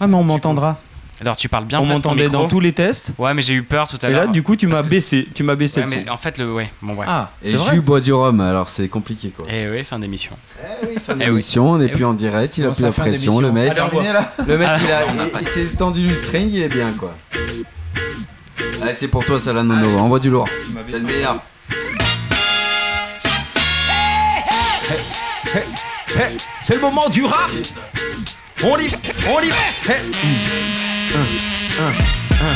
Ah 0.00 0.06
mais 0.06 0.14
on 0.16 0.24
m'entendra. 0.24 0.78
Alors 1.22 1.36
tu 1.36 1.50
parles 1.50 1.66
bien 1.66 1.80
On 1.80 1.84
m'entendait 1.84 2.30
dans 2.30 2.48
tous 2.48 2.60
les 2.60 2.72
tests. 2.72 3.12
Ouais, 3.18 3.34
mais 3.34 3.42
j'ai 3.42 3.52
eu 3.52 3.62
peur 3.62 3.86
tout 3.86 3.98
à 4.00 4.08
Et 4.08 4.12
l'heure. 4.12 4.20
là, 4.22 4.26
du 4.28 4.42
coup, 4.42 4.56
tu 4.56 4.66
m'as 4.66 4.80
baissé. 4.80 5.28
Tu 5.34 5.42
m'as 5.42 5.54
baissé 5.54 5.80
Ouais, 5.80 5.86
le 5.86 5.92
son. 5.92 5.98
mais 6.04 6.08
en 6.08 6.16
fait, 6.16 6.38
le 6.38 6.50
ouais, 6.50 6.70
bon 6.80 6.94
bref. 6.94 7.08
Ah, 7.12 7.30
Et 7.42 7.50
c'est 7.50 7.56
vrai. 7.56 7.74
Jus 7.74 7.80
boit 7.82 8.00
du 8.00 8.10
rhum, 8.14 8.40
alors 8.40 8.70
c'est 8.70 8.88
compliqué 8.88 9.28
quoi. 9.28 9.44
Et 9.52 9.68
oui, 9.68 9.84
fin 9.84 9.98
d'émission. 9.98 10.32
Eh 10.82 10.86
oui, 10.86 10.94
fin 10.98 11.12
Eh 11.20 11.26
d'émission, 11.26 11.72
on 11.72 11.76
n'est 11.76 11.84
Eh 11.86 11.88
plus 11.88 12.04
oui. 12.04 12.10
en 12.10 12.14
direct, 12.14 12.56
il 12.56 12.64
a 12.64 12.70
plus 12.70 12.80
la 12.82 12.90
fin 12.92 13.02
pression, 13.02 13.38
le 13.40 13.48
d'émission 13.50 13.68
mec. 13.68 13.76
C'est 13.76 13.90
terminé, 13.90 14.12
là 14.14 14.32
Le 14.48 14.56
mec, 14.56 14.68
il, 14.82 14.90
a, 14.92 15.40
il 15.42 15.46
s'est 15.46 15.64
tendu 15.76 16.00
du 16.06 16.14
string, 16.16 16.48
il 16.50 16.62
est 16.62 16.70
bien 16.70 16.90
quoi. 16.98 17.14
Allez, 18.82 18.94
c'est 18.94 19.08
pour 19.08 19.24
toi 19.24 19.38
ça 19.38 19.52
la 19.52 19.62
nono, 19.62 19.98
envoie 19.98 20.18
du 20.18 20.30
lourd. 20.30 20.48
T'es 20.90 20.98
le 20.98 21.04
meilleur. 21.04 21.38
Hey, 25.54 25.62
hey, 26.16 26.36
c'est 26.60 26.74
le 26.76 26.80
moment 26.80 27.08
du 27.08 27.24
rap. 27.24 27.50
On 28.62 28.76
y 28.78 28.88
va, 28.88 28.96
on 29.28 29.40
y 29.42 29.48
va. 29.48 29.56
Hey. 29.92 30.00
Un, 31.14 31.84
un, 31.84 31.88
un. 32.46 32.54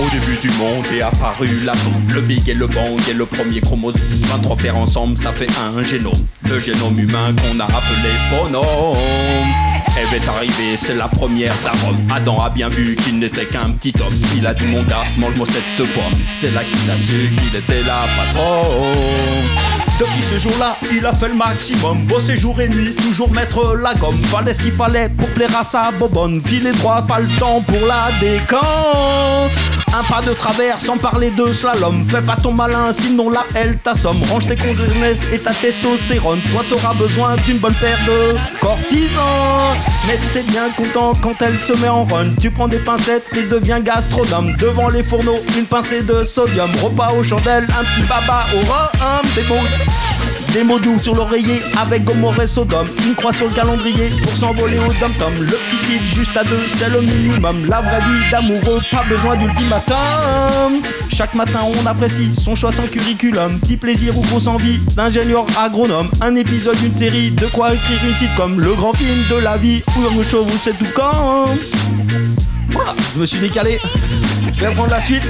Au 0.00 0.08
début 0.10 0.36
du 0.40 0.50
monde 0.58 0.86
est 0.94 1.02
apparu 1.02 1.48
la 1.64 1.72
bombe, 1.72 2.12
le 2.14 2.20
big 2.20 2.48
et 2.48 2.54
le 2.54 2.68
bang 2.68 3.00
et 3.10 3.14
le 3.14 3.26
premier 3.26 3.60
chromosome. 3.60 4.00
23 4.00 4.56
paires 4.56 4.76
ensemble, 4.76 5.18
ça 5.18 5.32
fait 5.32 5.48
un 5.58 5.82
génome. 5.82 6.12
Le 6.48 6.58
génome 6.60 6.98
humain 6.98 7.34
qu'on 7.34 7.58
a 7.60 7.64
appelé 7.64 8.12
bonhomme. 8.30 9.67
Ève 9.96 10.14
est 10.14 10.28
arrivée, 10.28 10.76
c'est 10.76 10.94
la 10.94 11.08
première 11.08 11.52
d'Arome. 11.64 11.98
Adam 12.14 12.38
a 12.40 12.50
bien 12.50 12.68
vu 12.68 12.94
qu'il 12.96 13.18
n'était 13.18 13.46
qu'un 13.46 13.70
petit 13.70 13.92
homme. 14.00 14.14
Il 14.36 14.46
a 14.46 14.54
mon 14.66 14.82
gars, 14.82 15.04
mange-moi 15.16 15.46
cette 15.46 15.88
pomme. 15.92 16.20
C'est 16.26 16.52
là 16.54 16.60
qu'il 16.62 16.90
a 16.90 16.98
su 16.98 17.30
qu'il 17.30 17.56
était 17.56 17.82
la 17.86 18.00
patron. 18.16 18.64
Depuis 19.98 20.22
ce 20.22 20.38
jour-là, 20.38 20.76
il 20.92 21.04
a 21.04 21.12
fait 21.12 21.28
le 21.28 21.34
maximum. 21.34 22.04
Bossé 22.04 22.36
jour 22.36 22.60
et 22.60 22.68
nuit, 22.68 22.94
toujours 22.94 23.30
mettre 23.32 23.76
la 23.76 23.94
gomme. 23.94 24.16
Fallait 24.26 24.54
ce 24.54 24.62
qu'il 24.62 24.72
fallait 24.72 25.08
pour 25.08 25.28
plaire 25.30 25.56
à 25.58 25.64
sa 25.64 25.90
bobonne. 25.98 26.40
Filer 26.46 26.72
droit, 26.72 27.02
pas 27.02 27.18
le 27.18 27.28
temps 27.38 27.60
pour 27.62 27.86
la 27.86 28.08
décant. 28.20 29.50
Un 29.92 30.02
pas 30.04 30.20
de 30.22 30.32
travers 30.34 30.78
sans 30.78 30.98
parler 30.98 31.30
de 31.30 31.46
slalom. 31.46 32.04
Fais 32.06 32.20
pas 32.20 32.36
ton 32.36 32.52
malin, 32.52 32.92
sinon 32.92 33.30
là 33.30 33.44
elle 33.54 33.78
t'assomme. 33.78 34.22
Range 34.30 34.46
tes 34.46 34.54
condamnés 34.54 35.18
et 35.32 35.38
ta 35.38 35.52
testostérone. 35.52 36.40
Toi 36.52 36.62
t'auras 36.68 36.94
besoin 36.94 37.34
d'une 37.46 37.58
bonne 37.58 37.74
paire 37.74 37.98
de 38.06 38.58
cortisone. 38.60 39.22
Mais 40.06 40.18
t'es 40.32 40.42
bien 40.42 40.68
content 40.76 41.12
quand 41.22 41.40
elle 41.42 41.56
se 41.56 41.72
met 41.80 41.88
en 41.88 42.04
run. 42.04 42.30
Tu 42.40 42.50
prends 42.50 42.68
des 42.68 42.78
pincettes 42.78 43.24
et 43.36 43.42
deviens 43.42 43.80
gastronome. 43.80 44.54
Devant 44.56 44.88
les 44.88 45.02
fourneaux, 45.02 45.38
une 45.56 45.66
pincée 45.66 46.02
de 46.02 46.24
sodium. 46.24 46.70
Repas 46.82 47.12
aux 47.18 47.22
chandelles, 47.22 47.66
un 47.78 47.84
petit 47.84 48.02
baba 48.08 48.44
au 48.54 48.58
rhum. 48.70 49.22
Des 49.34 49.42
mots, 49.42 49.56
des 50.58 50.64
mots 50.64 50.80
doux 50.80 50.98
sur 51.00 51.14
l'oreiller 51.14 51.62
avec 51.80 52.02
Gomorrhe 52.02 52.42
et 52.42 52.46
Sodome. 52.46 52.88
Une 53.06 53.14
croix 53.14 53.32
sur 53.32 53.46
le 53.46 53.54
calendrier 53.54 54.08
pour 54.22 54.36
s'envoler 54.36 54.76
au 54.78 54.92
dom-tom. 54.94 55.32
Le 55.38 55.46
petit 55.46 56.16
juste 56.16 56.36
à 56.36 56.42
deux, 56.42 56.58
c'est 56.66 56.88
le 56.90 57.00
minimum. 57.00 57.66
La 57.66 57.80
vraie 57.80 58.00
vie 58.00 58.30
d'amoureux, 58.30 58.80
pas 58.90 59.04
besoin 59.04 59.36
d'ultimatum. 59.36 60.82
Chaque 61.14 61.34
matin, 61.34 61.60
on 61.64 61.86
apprécie 61.86 62.34
son 62.34 62.56
choix 62.56 62.72
sans 62.72 62.88
curriculum. 62.88 63.60
Petit 63.60 63.76
plaisir 63.76 64.18
ou 64.18 64.22
grosse 64.22 64.48
envie 64.48 64.78
d'ingénieur 64.96 65.46
agronome. 65.56 66.10
Un 66.20 66.34
épisode 66.34 66.76
d'une 66.78 66.94
série, 66.94 67.30
de 67.30 67.46
quoi 67.46 67.72
écrire 67.72 67.98
une 68.08 68.14
sitcom. 68.14 68.58
Le 68.58 68.72
grand 68.72 68.92
film 68.94 69.16
de 69.30 69.44
la 69.44 69.58
vie, 69.58 69.84
où 69.96 70.22
chauffe, 70.24 70.50
vous 70.50 70.58
c'est 70.60 70.76
tout 70.76 70.90
quand. 70.92 71.46
Voilà, 72.70 72.94
je 73.14 73.20
me 73.20 73.26
suis 73.26 73.38
décalé. 73.38 73.78
Je 74.56 74.64
vais 74.64 74.74
prendre 74.74 74.90
la 74.90 75.00
suite. 75.00 75.22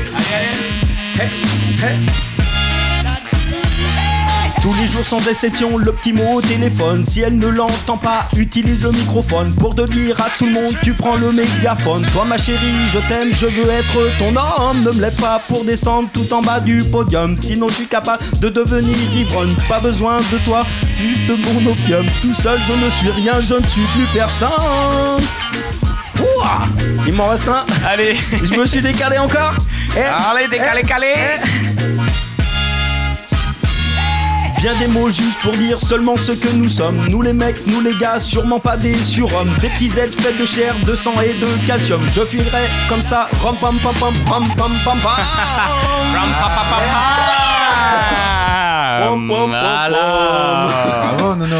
Tous 4.69 4.74
les 4.74 4.86
jours 4.86 5.03
sans 5.03 5.27
exception, 5.27 5.78
le 5.78 5.93
petit 5.93 6.12
mot 6.12 6.35
au 6.35 6.43
téléphone. 6.43 7.03
Si 7.03 7.20
elle 7.20 7.39
ne 7.39 7.47
l'entend 7.47 7.97
pas, 7.97 8.28
utilise 8.36 8.82
le 8.82 8.90
microphone 8.93 9.55
pour 9.55 9.74
te 9.74 9.81
dire 9.81 10.20
à 10.20 10.28
tout 10.36 10.45
le 10.45 10.53
monde. 10.53 10.74
Tu 10.82 10.93
prends 10.93 11.16
le 11.16 11.32
mégaphone. 11.32 12.05
Toi, 12.12 12.27
ma 12.27 12.36
chérie, 12.36 12.59
je 12.93 12.99
t'aime, 13.09 13.31
je 13.35 13.47
veux 13.47 13.70
être 13.70 14.19
ton 14.19 14.36
homme. 14.36 14.82
Ne 14.85 14.90
me 14.90 15.01
lève 15.01 15.19
pas 15.19 15.40
pour 15.49 15.65
descendre 15.65 16.11
tout 16.12 16.35
en 16.35 16.43
bas 16.43 16.61
du 16.61 16.85
podium. 16.85 17.35
Sinon, 17.35 17.69
je 17.69 17.77
suis 17.77 17.86
capable 17.86 18.23
de 18.40 18.51
devenir 18.51 18.95
ivrogne. 19.15 19.55
Pas 19.70 19.81
besoin 19.81 20.19
de 20.19 20.45
toi, 20.45 20.66
juste 20.99 21.31
mon 21.55 21.70
opium. 21.70 22.05
Tout 22.20 22.35
seul, 22.35 22.61
je 22.69 22.85
ne 22.85 22.90
suis 22.90 23.11
rien, 23.23 23.40
je 23.40 23.55
ne 23.55 23.66
suis 23.66 23.86
plus 23.95 24.05
personne. 24.12 24.51
Ouah 26.20 26.69
Il 27.07 27.15
m'en 27.15 27.28
reste 27.28 27.49
un. 27.49 27.65
Allez. 27.86 28.19
Je 28.45 28.55
me 28.55 28.66
suis 28.66 28.82
décalé 28.82 29.16
encore. 29.16 29.55
Eh, 29.97 30.01
Allez, 30.01 30.47
décalé, 30.47 30.82
eh, 30.85 30.86
calé. 30.86 31.15
Bien 34.59 34.74
des 34.80 34.89
mots 34.89 35.09
juste 35.09 35.39
pour 35.40 35.52
dire 35.52 35.80
seulement 35.80 36.16
ce 36.16 36.32
que 36.32 36.48
nous 36.56 36.68
sommes. 36.68 37.06
Nous 37.10 37.22
les 37.22 37.32
mecs, 37.32 37.64
nous 37.68 37.80
les 37.80 37.94
gars, 37.94 38.18
sûrement 38.18 38.59
pas 38.59 38.76
des 38.76 38.94
surhommes. 38.94 39.51
Des 39.60 39.68
petits 39.68 39.98
ailes 39.98 40.10
faites 40.12 40.39
de 40.40 40.44
chair, 40.47 40.74
de 40.85 40.94
sang 40.97 41.14
et 41.20 41.32
de 41.35 41.66
calcium. 41.66 42.01
Je 42.12 42.24
filerai 42.24 42.66
comme 42.89 43.02
ça, 43.02 43.28
ram 43.43 43.55
pam 43.60 43.76
pam 43.78 43.94
pam 43.94 44.12
pam 44.28 44.48
pam 44.56 44.72
pam 44.85 44.98
pam. 45.05 45.18
Bravo, 51.09 51.35
Nono. 51.36 51.56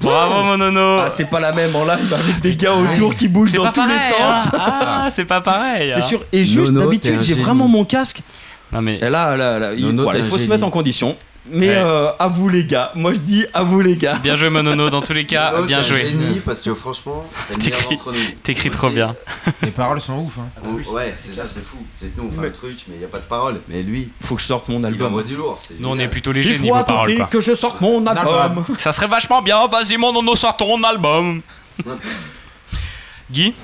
Bravo, 0.00 0.42
mon 0.44 0.56
nono. 0.56 0.98
Ah, 1.00 1.10
c'est 1.10 1.26
pas 1.28 1.40
la 1.40 1.52
même 1.52 1.76
en 1.76 1.84
live 1.84 2.14
avec 2.14 2.40
des 2.40 2.56
gars 2.56 2.72
autour 2.72 3.14
qui 3.14 3.28
bougent 3.28 3.52
dans 3.52 3.70
tous 3.70 3.82
les 3.86 3.94
pareil, 3.94 4.14
sens. 4.18 4.46
hein. 4.54 4.58
Ah, 4.86 5.08
c'est 5.14 5.26
pas 5.26 5.42
pareil. 5.42 5.90
C'est 5.90 5.98
hein. 5.98 6.00
sûr. 6.00 6.20
Et 6.32 6.42
juste 6.44 6.72
d'habitude, 6.72 7.20
j'ai 7.20 7.34
vraiment 7.34 7.68
mon 7.68 7.84
casque. 7.84 8.22
Non 8.72 8.80
mais 8.80 8.94
Et 8.98 9.10
là, 9.10 9.36
là, 9.36 9.58
là, 9.58 9.72
il, 9.76 9.84
Nono, 9.86 10.04
voilà, 10.04 10.20
il 10.20 10.24
faut 10.24 10.38
se 10.38 10.46
mettre 10.46 10.64
en 10.64 10.70
condition. 10.70 11.14
Mais 11.48 11.68
Ouais. 11.70 11.74
euh, 11.76 12.10
à 12.18 12.28
vous 12.28 12.48
les 12.48 12.64
gars. 12.64 12.92
Moi 12.94 13.14
je 13.14 13.18
dis 13.20 13.46
à 13.54 13.62
vous 13.62 13.80
les 13.80 13.96
gars. 13.96 14.18
Bien 14.18 14.36
joué 14.36 14.50
Monono 14.50 14.90
dans 14.90 15.00
tous 15.00 15.14
les 15.14 15.24
cas, 15.26 15.52
Mono, 15.52 15.64
bien 15.64 15.80
joué. 15.80 16.04
génie 16.04 16.40
parce 16.40 16.60
que 16.60 16.74
franchement, 16.74 17.24
T'écris- 18.44 18.70
trop 18.70 18.90
bien. 18.90 19.16
Les 19.62 19.70
paroles 19.70 20.00
sont 20.00 20.18
ouf. 20.18 20.34
Hein. 20.38 20.48
On- 20.62 20.92
ouais, 20.92 21.14
c'est 21.16 21.32
ça, 21.32 21.44
c'est 21.48 21.64
fou. 21.64 21.78
C'est 21.96 22.14
nous, 22.16 22.28
on 22.28 22.30
fait 22.40 22.48
un 22.48 22.50
truc, 22.50 22.76
mais 22.88 22.96
il 22.96 23.00
y 23.00 23.04
a 23.04 23.08
pas 23.08 23.18
de 23.18 23.24
parole. 23.24 23.60
Mais 23.68 23.82
lui, 23.82 24.10
Faut 24.20 24.36
que 24.36 24.40
je 24.42 24.46
sorte 24.46 24.68
mon 24.68 24.80
il 24.80 24.86
album. 24.86 25.08
envoie 25.08 25.22
du 25.22 25.34
lourd. 25.34 25.58
c'est 25.66 25.80
Nous 25.80 25.88
on 25.88 25.98
est 25.98 26.08
plutôt 26.08 26.30
léger 26.32 26.52
Il 26.54 26.60
niveau 26.62 26.74
faut 26.74 26.80
à 26.80 26.84
tout 26.84 26.92
paroles 26.92 27.08
prix 27.08 27.16
quoi. 27.16 27.26
que 27.26 27.40
je 27.40 27.54
sorte 27.54 27.80
mon 27.80 28.06
album. 28.06 28.64
Ça 28.76 28.92
serait 28.92 29.08
vachement 29.08 29.40
bien, 29.40 29.66
vas-y 29.66 29.96
mon 29.96 30.12
Nono 30.12 30.36
sort 30.36 30.56
ton 30.56 30.82
album. 30.84 31.40
Guy 33.30 33.54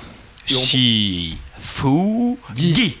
Chi 0.45 1.37
Fou 1.59 2.39
Guy. 2.53 2.97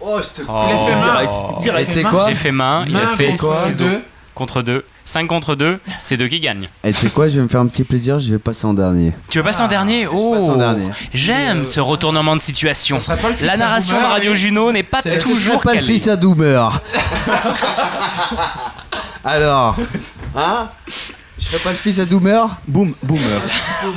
Oh, 0.00 0.18
je 0.22 0.42
te. 0.42 0.46
Oh. 0.48 0.64
Il 0.68 0.72
a 0.72 0.78
fait 0.78 0.94
main. 0.94 1.60
Direct, 1.62 1.90
direct. 1.90 2.10
Quoi 2.10 2.28
J'ai 2.28 2.34
fait 2.34 2.52
main, 2.52 2.84
il 2.88 2.96
a 2.96 3.00
Main 3.00 3.06
fait 3.16 3.36
deux. 3.78 4.02
Contre 4.34 4.60
2. 4.62 4.84
5 5.06 5.28
contre 5.28 5.54
2, 5.54 5.80
c'est 5.98 6.16
2 6.16 6.26
qui 6.26 6.40
gagnent. 6.40 6.68
Et 6.84 6.92
tu 6.92 6.98
sais 6.98 7.08
quoi, 7.08 7.28
je 7.28 7.36
vais 7.36 7.42
me 7.42 7.48
faire 7.48 7.60
un 7.60 7.68
petit 7.68 7.84
plaisir, 7.84 8.18
je 8.18 8.32
vais 8.32 8.38
passer 8.38 8.66
en 8.66 8.74
dernier. 8.74 9.14
Tu 9.30 9.38
veux 9.38 9.44
passer 9.44 9.62
en 9.62 9.68
dernier? 9.68 10.04
passe 10.04 10.14
Oh 10.14 10.50
en 10.50 10.56
dernier. 10.56 10.90
J'aime 11.14 11.64
ce 11.64 11.80
retournement 11.80 12.36
de 12.36 12.42
situation. 12.42 12.98
Ça 12.98 13.06
serait 13.12 13.22
pas 13.22 13.28
le 13.28 13.34
fils 13.34 13.46
La 13.46 13.56
narration 13.56 13.98
de 13.98 14.04
Radio. 14.04 14.34
Juno 14.34 14.72
n'est 14.72 14.82
pas 14.82 15.00
toujours 15.02 15.62
pas 15.62 15.74
le 15.74 15.80
fils 15.80 16.08
à 16.08 16.16
Doomer 16.16 16.58
Alors, 19.24 19.76
hein? 20.36 20.68
Je 21.38 21.44
serais 21.44 21.58
pas 21.58 21.70
le 21.70 21.76
fils 21.76 21.98
à 21.98 22.06
Doomer 22.06 22.46
Boom, 22.66 22.94
boomer. 23.02 23.22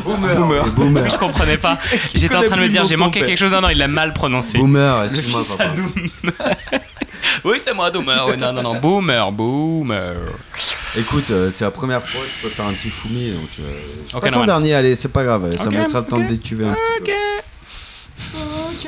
Boomer. 0.04 0.36
Boomer. 0.36 0.66
Boomer. 0.74 1.10
Je 1.10 1.18
comprenais 1.18 1.58
pas. 1.58 1.78
J'étais 2.14 2.36
en 2.36 2.42
train 2.42 2.58
de 2.58 2.62
me 2.64 2.68
dire, 2.68 2.84
j'ai 2.86 2.98
manqué 2.98 3.22
quelque 3.22 3.38
chose. 3.40 3.52
Non, 3.52 3.62
non, 3.62 3.70
il 3.70 3.78
l'a 3.78 3.88
mal 3.88 4.12
prononcé. 4.14 4.58
Boomer, 4.58 5.00
Le 5.00 5.06
excuse-moi, 5.06 5.42
oui, 7.46 7.58
c'est 7.60 7.74
moi, 7.74 7.90
Doomer. 7.92 8.26
Oui, 8.28 8.38
non, 8.38 8.52
non, 8.52 8.62
non. 8.62 8.80
Boomer, 8.80 9.32
boomer. 9.32 10.16
Écoute, 10.98 11.30
euh, 11.32 11.50
c'est 11.52 11.64
la 11.64 11.72
première 11.72 12.04
fois, 12.04 12.22
tu 12.34 12.42
peux 12.42 12.50
faire 12.50 12.66
un 12.66 12.74
petit 12.74 12.90
foumi, 12.90 13.32
donc 13.32 13.50
euh, 13.60 13.80
je 14.10 14.16
Ok, 14.18 14.24
passe 14.24 14.34
en 14.34 14.38
normal. 14.40 14.48
dernier, 14.62 14.74
allez, 14.74 14.96
c'est 14.96 15.14
pas 15.14 15.24
grave, 15.24 15.56
ça 15.56 15.70
me 15.70 15.78
laissera 15.78 16.00
le 16.02 16.08
temps 16.08 16.18
de 16.18 16.24
détuver 16.26 16.66
un 16.66 16.74
petit 16.74 17.12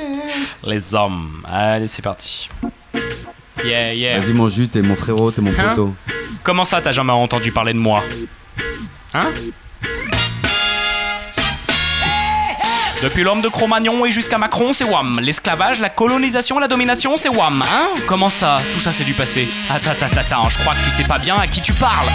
Les 0.64 0.94
hommes. 0.94 1.42
Allez, 1.48 1.86
c'est 1.86 2.02
parti. 2.02 2.48
Yeah, 3.64 3.94
yeah. 3.94 4.18
Vas-y 4.20 4.32
mon 4.32 4.48
jus, 4.48 4.68
t'es 4.68 4.82
mon 4.82 4.96
frérot, 4.96 5.30
t'es 5.30 5.40
mon 5.40 5.52
Hein 5.52 5.68
poteau. 5.70 5.94
Comment 6.42 6.64
ça, 6.64 6.80
t'as 6.82 6.92
jamais 6.92 7.12
entendu 7.12 7.52
parler 7.52 7.72
de 7.72 7.78
moi? 7.78 8.02
Hein 9.14 9.32
Depuis 13.02 13.24
l'homme 13.24 13.42
de 13.42 13.48
Cro-Magnon 13.48 14.06
et 14.06 14.12
jusqu'à 14.12 14.38
Macron, 14.38 14.72
c'est 14.72 14.84
WAM. 14.84 15.18
L'esclavage, 15.20 15.80
la 15.80 15.88
colonisation, 15.88 16.60
la 16.60 16.68
domination, 16.68 17.16
c'est 17.16 17.30
WAM. 17.30 17.60
Hein? 17.62 17.88
Comment 18.06 18.30
ça? 18.30 18.58
Tout 18.74 18.80
ça, 18.80 18.92
c'est 18.92 19.02
du 19.02 19.12
passé. 19.12 19.48
Attends, 19.68 19.90
attends, 19.90 20.20
attends, 20.20 20.48
je 20.48 20.58
crois 20.58 20.74
que 20.74 20.84
tu 20.84 20.90
sais 21.02 21.08
pas 21.08 21.18
bien 21.18 21.36
à 21.36 21.48
qui 21.48 21.60
tu 21.60 21.72
parles. 21.72 22.06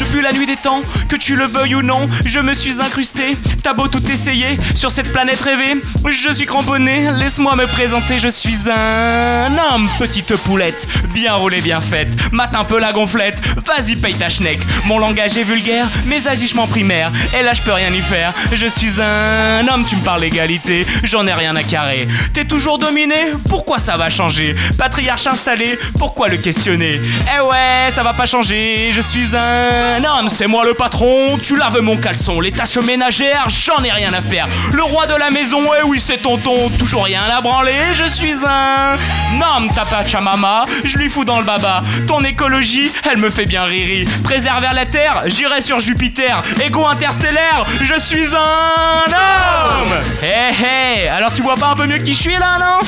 Depuis 0.00 0.22
la 0.22 0.32
nuit 0.32 0.46
des 0.46 0.56
temps, 0.56 0.80
que 1.10 1.16
tu 1.16 1.36
le 1.36 1.44
veuilles 1.44 1.74
ou 1.74 1.82
non, 1.82 2.08
je 2.24 2.40
me 2.40 2.54
suis 2.54 2.80
incrusté. 2.80 3.36
T'as 3.62 3.74
beau 3.74 3.86
tout 3.86 4.04
essayer 4.10 4.58
sur 4.74 4.90
cette 4.90 5.12
planète 5.12 5.40
rêvée, 5.42 5.76
je 6.08 6.30
suis 6.32 6.46
cramponné. 6.46 7.10
Laisse-moi 7.12 7.54
me 7.54 7.66
présenter, 7.66 8.18
je 8.18 8.28
suis 8.28 8.70
un 8.70 9.52
homme, 9.58 9.88
petite 9.98 10.34
poulette, 10.38 10.88
bien 11.12 11.34
roulée, 11.34 11.60
bien 11.60 11.82
faite. 11.82 12.08
Mate 12.32 12.56
un 12.56 12.64
peu 12.64 12.80
la 12.80 12.92
gonflette, 12.92 13.42
vas-y 13.66 13.94
paye 13.96 14.14
ta 14.14 14.30
schneck. 14.30 14.58
Mon 14.86 14.98
langage 14.98 15.36
est 15.36 15.44
vulgaire, 15.44 15.86
mes 16.06 16.26
agissements 16.26 16.66
primaires, 16.66 17.12
et 17.38 17.42
là 17.42 17.52
je 17.52 17.60
peux 17.60 17.72
rien 17.72 17.92
y 17.92 18.00
faire. 18.00 18.32
Je 18.54 18.66
suis 18.66 19.02
un 19.02 19.68
homme, 19.68 19.84
tu 19.84 19.96
me 20.00 20.04
parles 20.04 20.20
d'égalité, 20.20 20.86
j'en 21.04 21.26
ai 21.26 21.32
rien 21.32 21.54
à 21.56 21.62
carrer. 21.62 22.08
T'es 22.32 22.44
toujours 22.44 22.78
dominé, 22.78 23.14
pourquoi 23.48 23.78
ça 23.78 23.96
va 23.96 24.08
changer? 24.08 24.54
Patriarche 24.78 25.26
installé, 25.26 25.78
pourquoi 25.98 26.28
le 26.28 26.36
questionner? 26.36 27.00
Eh 27.36 27.40
ouais, 27.40 27.92
ça 27.94 28.02
va 28.02 28.12
pas 28.12 28.26
changer, 28.26 28.90
je 28.92 29.00
suis 29.00 29.36
un 29.36 30.02
homme, 30.04 30.28
c'est 30.34 30.46
moi 30.46 30.64
le 30.64 30.74
patron, 30.74 31.38
tu 31.42 31.56
laves 31.56 31.80
mon 31.80 31.96
caleçon, 31.96 32.40
les 32.40 32.52
tâches 32.52 32.76
ménagères, 32.78 33.46
j'en 33.48 33.82
ai 33.84 33.90
rien 33.90 34.12
à 34.12 34.20
faire. 34.20 34.46
Le 34.72 34.82
roi 34.82 35.06
de 35.06 35.14
la 35.14 35.30
maison, 35.30 35.60
eh 35.78 35.84
oui 35.84 36.00
c'est 36.00 36.18
tonton, 36.18 36.70
toujours 36.78 37.04
rien 37.04 37.22
à 37.24 37.40
branler, 37.40 37.72
je 37.94 38.04
suis 38.04 38.34
un 38.46 38.96
homme, 39.34 39.70
ta 39.74 39.84
pachamama, 39.84 40.64
je 40.84 40.98
lui 40.98 41.08
fous 41.08 41.24
dans 41.24 41.38
le 41.38 41.44
baba. 41.44 41.82
Ton 42.06 42.22
écologie, 42.24 42.90
elle 43.10 43.18
me 43.18 43.30
fait 43.30 43.46
bien 43.46 43.64
riri. 43.64 44.04
Préserver 44.24 44.68
la 44.74 44.86
terre, 44.86 45.22
j'irai 45.26 45.60
sur 45.60 45.80
Jupiter. 45.80 46.42
Égo 46.64 46.86
interstellaire, 46.86 47.64
je 47.82 47.98
suis 47.98 48.26
un 48.34 49.10
homme 49.10 49.89
Hé 50.22 51.04
hé, 51.04 51.08
alors 51.08 51.32
tu 51.34 51.42
vois 51.42 51.56
pas 51.56 51.68
un 51.68 51.76
peu 51.76 51.86
mieux 51.86 51.98
qui 51.98 52.14
je 52.14 52.20
suis 52.20 52.36
là, 52.36 52.58
non? 52.58 52.78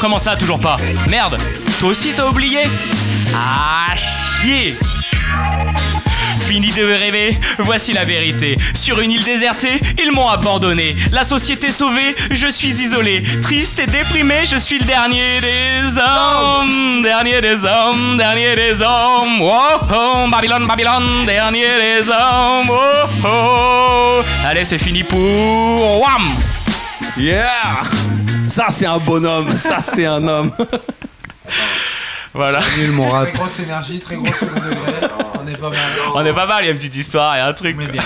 Comment 0.00 0.18
ça, 0.18 0.36
toujours 0.36 0.60
pas? 0.60 0.76
Merde, 1.08 1.38
toi 1.78 1.90
aussi 1.90 2.12
t'as 2.14 2.26
oublié? 2.26 2.60
Ah, 3.34 3.94
chier 3.96 4.76
Fini 6.56 6.72
de 6.72 6.86
rêver, 6.86 7.36
voici 7.58 7.92
la 7.92 8.06
vérité. 8.06 8.56
Sur 8.72 9.00
une 9.00 9.10
île 9.10 9.22
désertée, 9.22 9.78
ils 10.02 10.10
m'ont 10.10 10.26
abandonné. 10.26 10.96
La 11.12 11.22
société 11.22 11.70
sauvée, 11.70 12.14
je 12.30 12.46
suis 12.46 12.70
isolé. 12.70 13.22
Triste 13.42 13.78
et 13.78 13.86
déprimé, 13.86 14.36
je 14.50 14.56
suis 14.56 14.78
le 14.78 14.86
dernier 14.86 15.42
des 15.42 15.98
hommes. 15.98 17.02
Dernier 17.02 17.42
des 17.42 17.62
hommes, 17.66 18.16
dernier 18.16 18.56
des 18.56 18.80
hommes. 18.80 19.42
Oh 19.42 19.52
oh, 19.82 20.30
Babylone, 20.30 20.66
Babylone, 20.66 21.26
dernier 21.26 21.66
des 21.66 22.08
hommes. 22.08 22.70
Oh 22.70 23.26
oh. 23.26 24.22
Allez, 24.46 24.64
c'est 24.64 24.78
fini 24.78 25.02
pour 25.02 26.00
Wham! 26.00 26.22
Yeah 27.18 27.52
Ça 28.46 28.68
c'est 28.70 28.86
un 28.86 28.96
bonhomme, 28.96 29.54
ça 29.54 29.82
c'est 29.82 30.06
un 30.06 30.26
homme. 30.26 30.50
Voilà. 32.36 32.58
Nul 32.78 32.92
mon 32.92 33.08
rap. 33.08 33.28
Très 33.28 33.38
grosse 33.38 33.58
énergie, 33.60 33.98
très 33.98 34.16
gros 34.16 34.30
second 34.30 34.60
degré. 34.60 35.08
On 35.42 35.48
est 35.48 35.56
pas 35.56 35.70
mal. 35.70 35.78
On 36.14 36.24
est 36.24 36.32
pas 36.32 36.46
mal, 36.46 36.64
il 36.64 36.66
y 36.66 36.68
a 36.68 36.72
une 36.72 36.78
petite 36.78 36.96
histoire, 36.96 37.34
il 37.34 37.38
y 37.38 37.42
a 37.42 37.46
un 37.46 37.52
truc. 37.54 37.76
Mais 37.78 37.86
bien. 37.86 38.02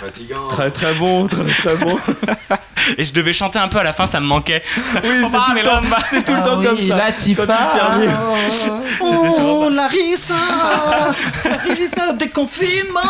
Fatigant. 0.00 0.48
Très 0.48 0.70
très 0.70 0.94
bon, 0.94 1.26
très 1.28 1.44
très 1.44 1.76
bon. 1.76 1.98
Et 2.98 3.04
je 3.04 3.12
devais 3.12 3.32
chanter 3.34 3.58
un 3.58 3.68
peu 3.68 3.78
à 3.78 3.82
la 3.82 3.92
fin, 3.92 4.06
ça 4.06 4.18
me 4.20 4.26
manquait. 4.26 4.62
Oui, 5.04 5.10
c'est 5.28 5.36
tout, 5.36 5.54
le 5.54 5.62
temps, 5.62 5.82
c'est 6.06 6.24
tout 6.24 6.32
le 6.32 6.38
Ah 6.38 6.42
temps 6.42 6.62
comme 6.62 6.80
ça. 6.80 6.96
Latifa. 6.96 7.46
Quand 7.46 7.54
tu 7.54 7.78
termines. 7.78 8.16
Oh, 9.02 9.68
Larissa 9.70 10.34
Larissa, 11.44 12.12
déconfinement 12.12 13.00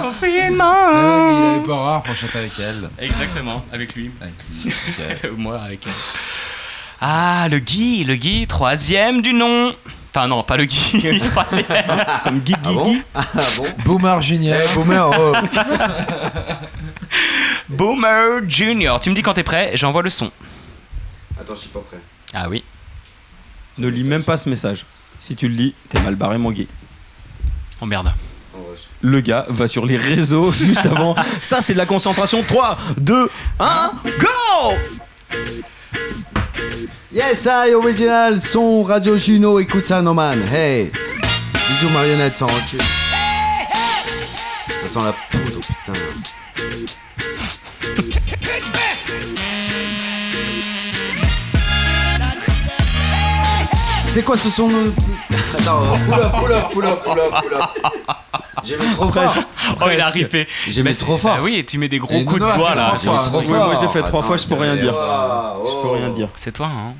Confinement 0.00 0.74
Il 0.90 1.56
avait 1.56 1.66
pas 1.66 1.76
rare 1.76 2.02
pour 2.02 2.14
chanter 2.14 2.38
avec 2.38 2.52
elle. 2.58 2.90
Exactement, 2.98 3.64
avec 3.72 3.94
lui. 3.94 4.10
Ou 4.66 5.36
Moi, 5.36 5.58
avec 5.62 5.80
elle. 5.86 5.92
Ah, 7.08 7.46
le 7.48 7.60
Guy, 7.60 8.02
le 8.02 8.16
Guy, 8.16 8.48
troisième 8.48 9.22
du 9.22 9.32
nom. 9.32 9.72
Enfin, 10.10 10.26
non, 10.26 10.42
pas 10.42 10.56
le 10.56 10.64
Guy, 10.64 11.20
troisième. 11.30 11.64
Comme 12.24 12.40
Guy 12.40 12.56
Ah 12.64 12.72
bon 12.72 12.96
Ah 13.14 13.24
bon 13.58 13.66
Boomer 13.84 14.20
Junior. 14.20 14.58
Eh, 14.60 14.74
Boomer, 14.74 15.10
oh. 15.16 15.36
Boomer 17.68 18.40
Junior. 18.48 18.98
Tu 18.98 19.10
me 19.10 19.14
dis 19.14 19.22
quand 19.22 19.34
t'es 19.34 19.44
prêt, 19.44 19.70
j'envoie 19.74 20.02
le 20.02 20.10
son. 20.10 20.32
Attends, 21.40 21.54
je 21.54 21.60
suis 21.60 21.68
pas 21.68 21.78
prêt. 21.78 22.00
Ah 22.34 22.48
oui. 22.48 22.64
Ne 23.78 23.86
lis 23.86 24.02
même 24.02 24.24
pas 24.24 24.36
ce 24.36 24.48
message. 24.48 24.84
Si 25.20 25.36
tu 25.36 25.46
le 25.46 25.54
lis, 25.54 25.74
t'es 25.88 26.00
mal 26.00 26.16
barré 26.16 26.38
mon 26.38 26.50
gay. 26.50 26.66
Oh 27.80 27.86
merde. 27.86 28.12
Le 29.00 29.20
gars 29.20 29.46
va 29.48 29.68
sur 29.68 29.86
les 29.86 29.96
réseaux 29.96 30.50
juste 30.58 30.84
avant. 30.84 31.14
Ça 31.40 31.62
c'est 31.62 31.74
de 31.74 31.78
la 31.78 31.86
concentration. 31.86 32.42
3, 32.42 32.76
2, 32.98 33.30
1, 33.60 33.92
go 34.18 34.74
Yes, 37.12 37.46
I 37.46 37.72
original, 37.74 38.40
son 38.40 38.82
Radio 38.82 39.16
Juno, 39.16 39.58
écoute 39.58 39.86
ça, 39.86 40.02
Norman. 40.02 40.36
Hey, 40.52 40.90
bisous 41.52 41.90
marionnette 41.92 42.36
sans 42.36 42.46
recul. 42.46 42.80
Ça 44.82 44.88
sent 44.88 45.04
la 45.04 45.12
poudre, 45.12 45.60
putain. 45.60 45.92
C'est 54.08 54.22
quoi 54.22 54.36
ce 54.36 54.50
son? 54.50 54.68
Attends, 55.58 55.82
pull 56.06 56.14
up, 56.14 56.32
pull 56.32 56.52
up, 56.52 56.72
pull 56.72 56.84
up, 56.86 57.04
pull 57.04 57.20
up, 57.20 57.42
pull 57.42 57.54
up. 57.54 58.45
J'ai 58.66 58.76
mis 58.76 58.90
trop 58.90 59.08
fort. 59.08 59.34
Oh, 59.80 59.84
il 59.92 60.00
a 60.00 60.08
ripé. 60.08 60.46
J'ai 60.66 60.82
mis 60.82 60.94
trop 60.94 61.16
fort. 61.16 61.36
Ah 61.38 61.42
oui, 61.42 61.64
tu 61.66 61.78
mets 61.78 61.88
des 61.88 61.98
gros 61.98 62.14
Et 62.14 62.24
coups 62.24 62.40
de 62.40 62.46
fait 62.46 62.74
là. 62.74 62.94
moi 63.46 63.74
j'ai 63.80 63.88
fait 63.88 64.02
trois 64.02 64.22
fois, 64.22 64.36
je 64.36 64.46
peux 64.46 64.54
rien 64.54 64.76
dire. 64.76 64.94
Waouh, 64.94 65.66
Je 65.68 65.82
peux 65.82 65.94
rien 65.94 66.10
dire. 66.10 66.28
C'est 66.36 66.52
toi, 66.52 66.66
hein. 66.66 66.94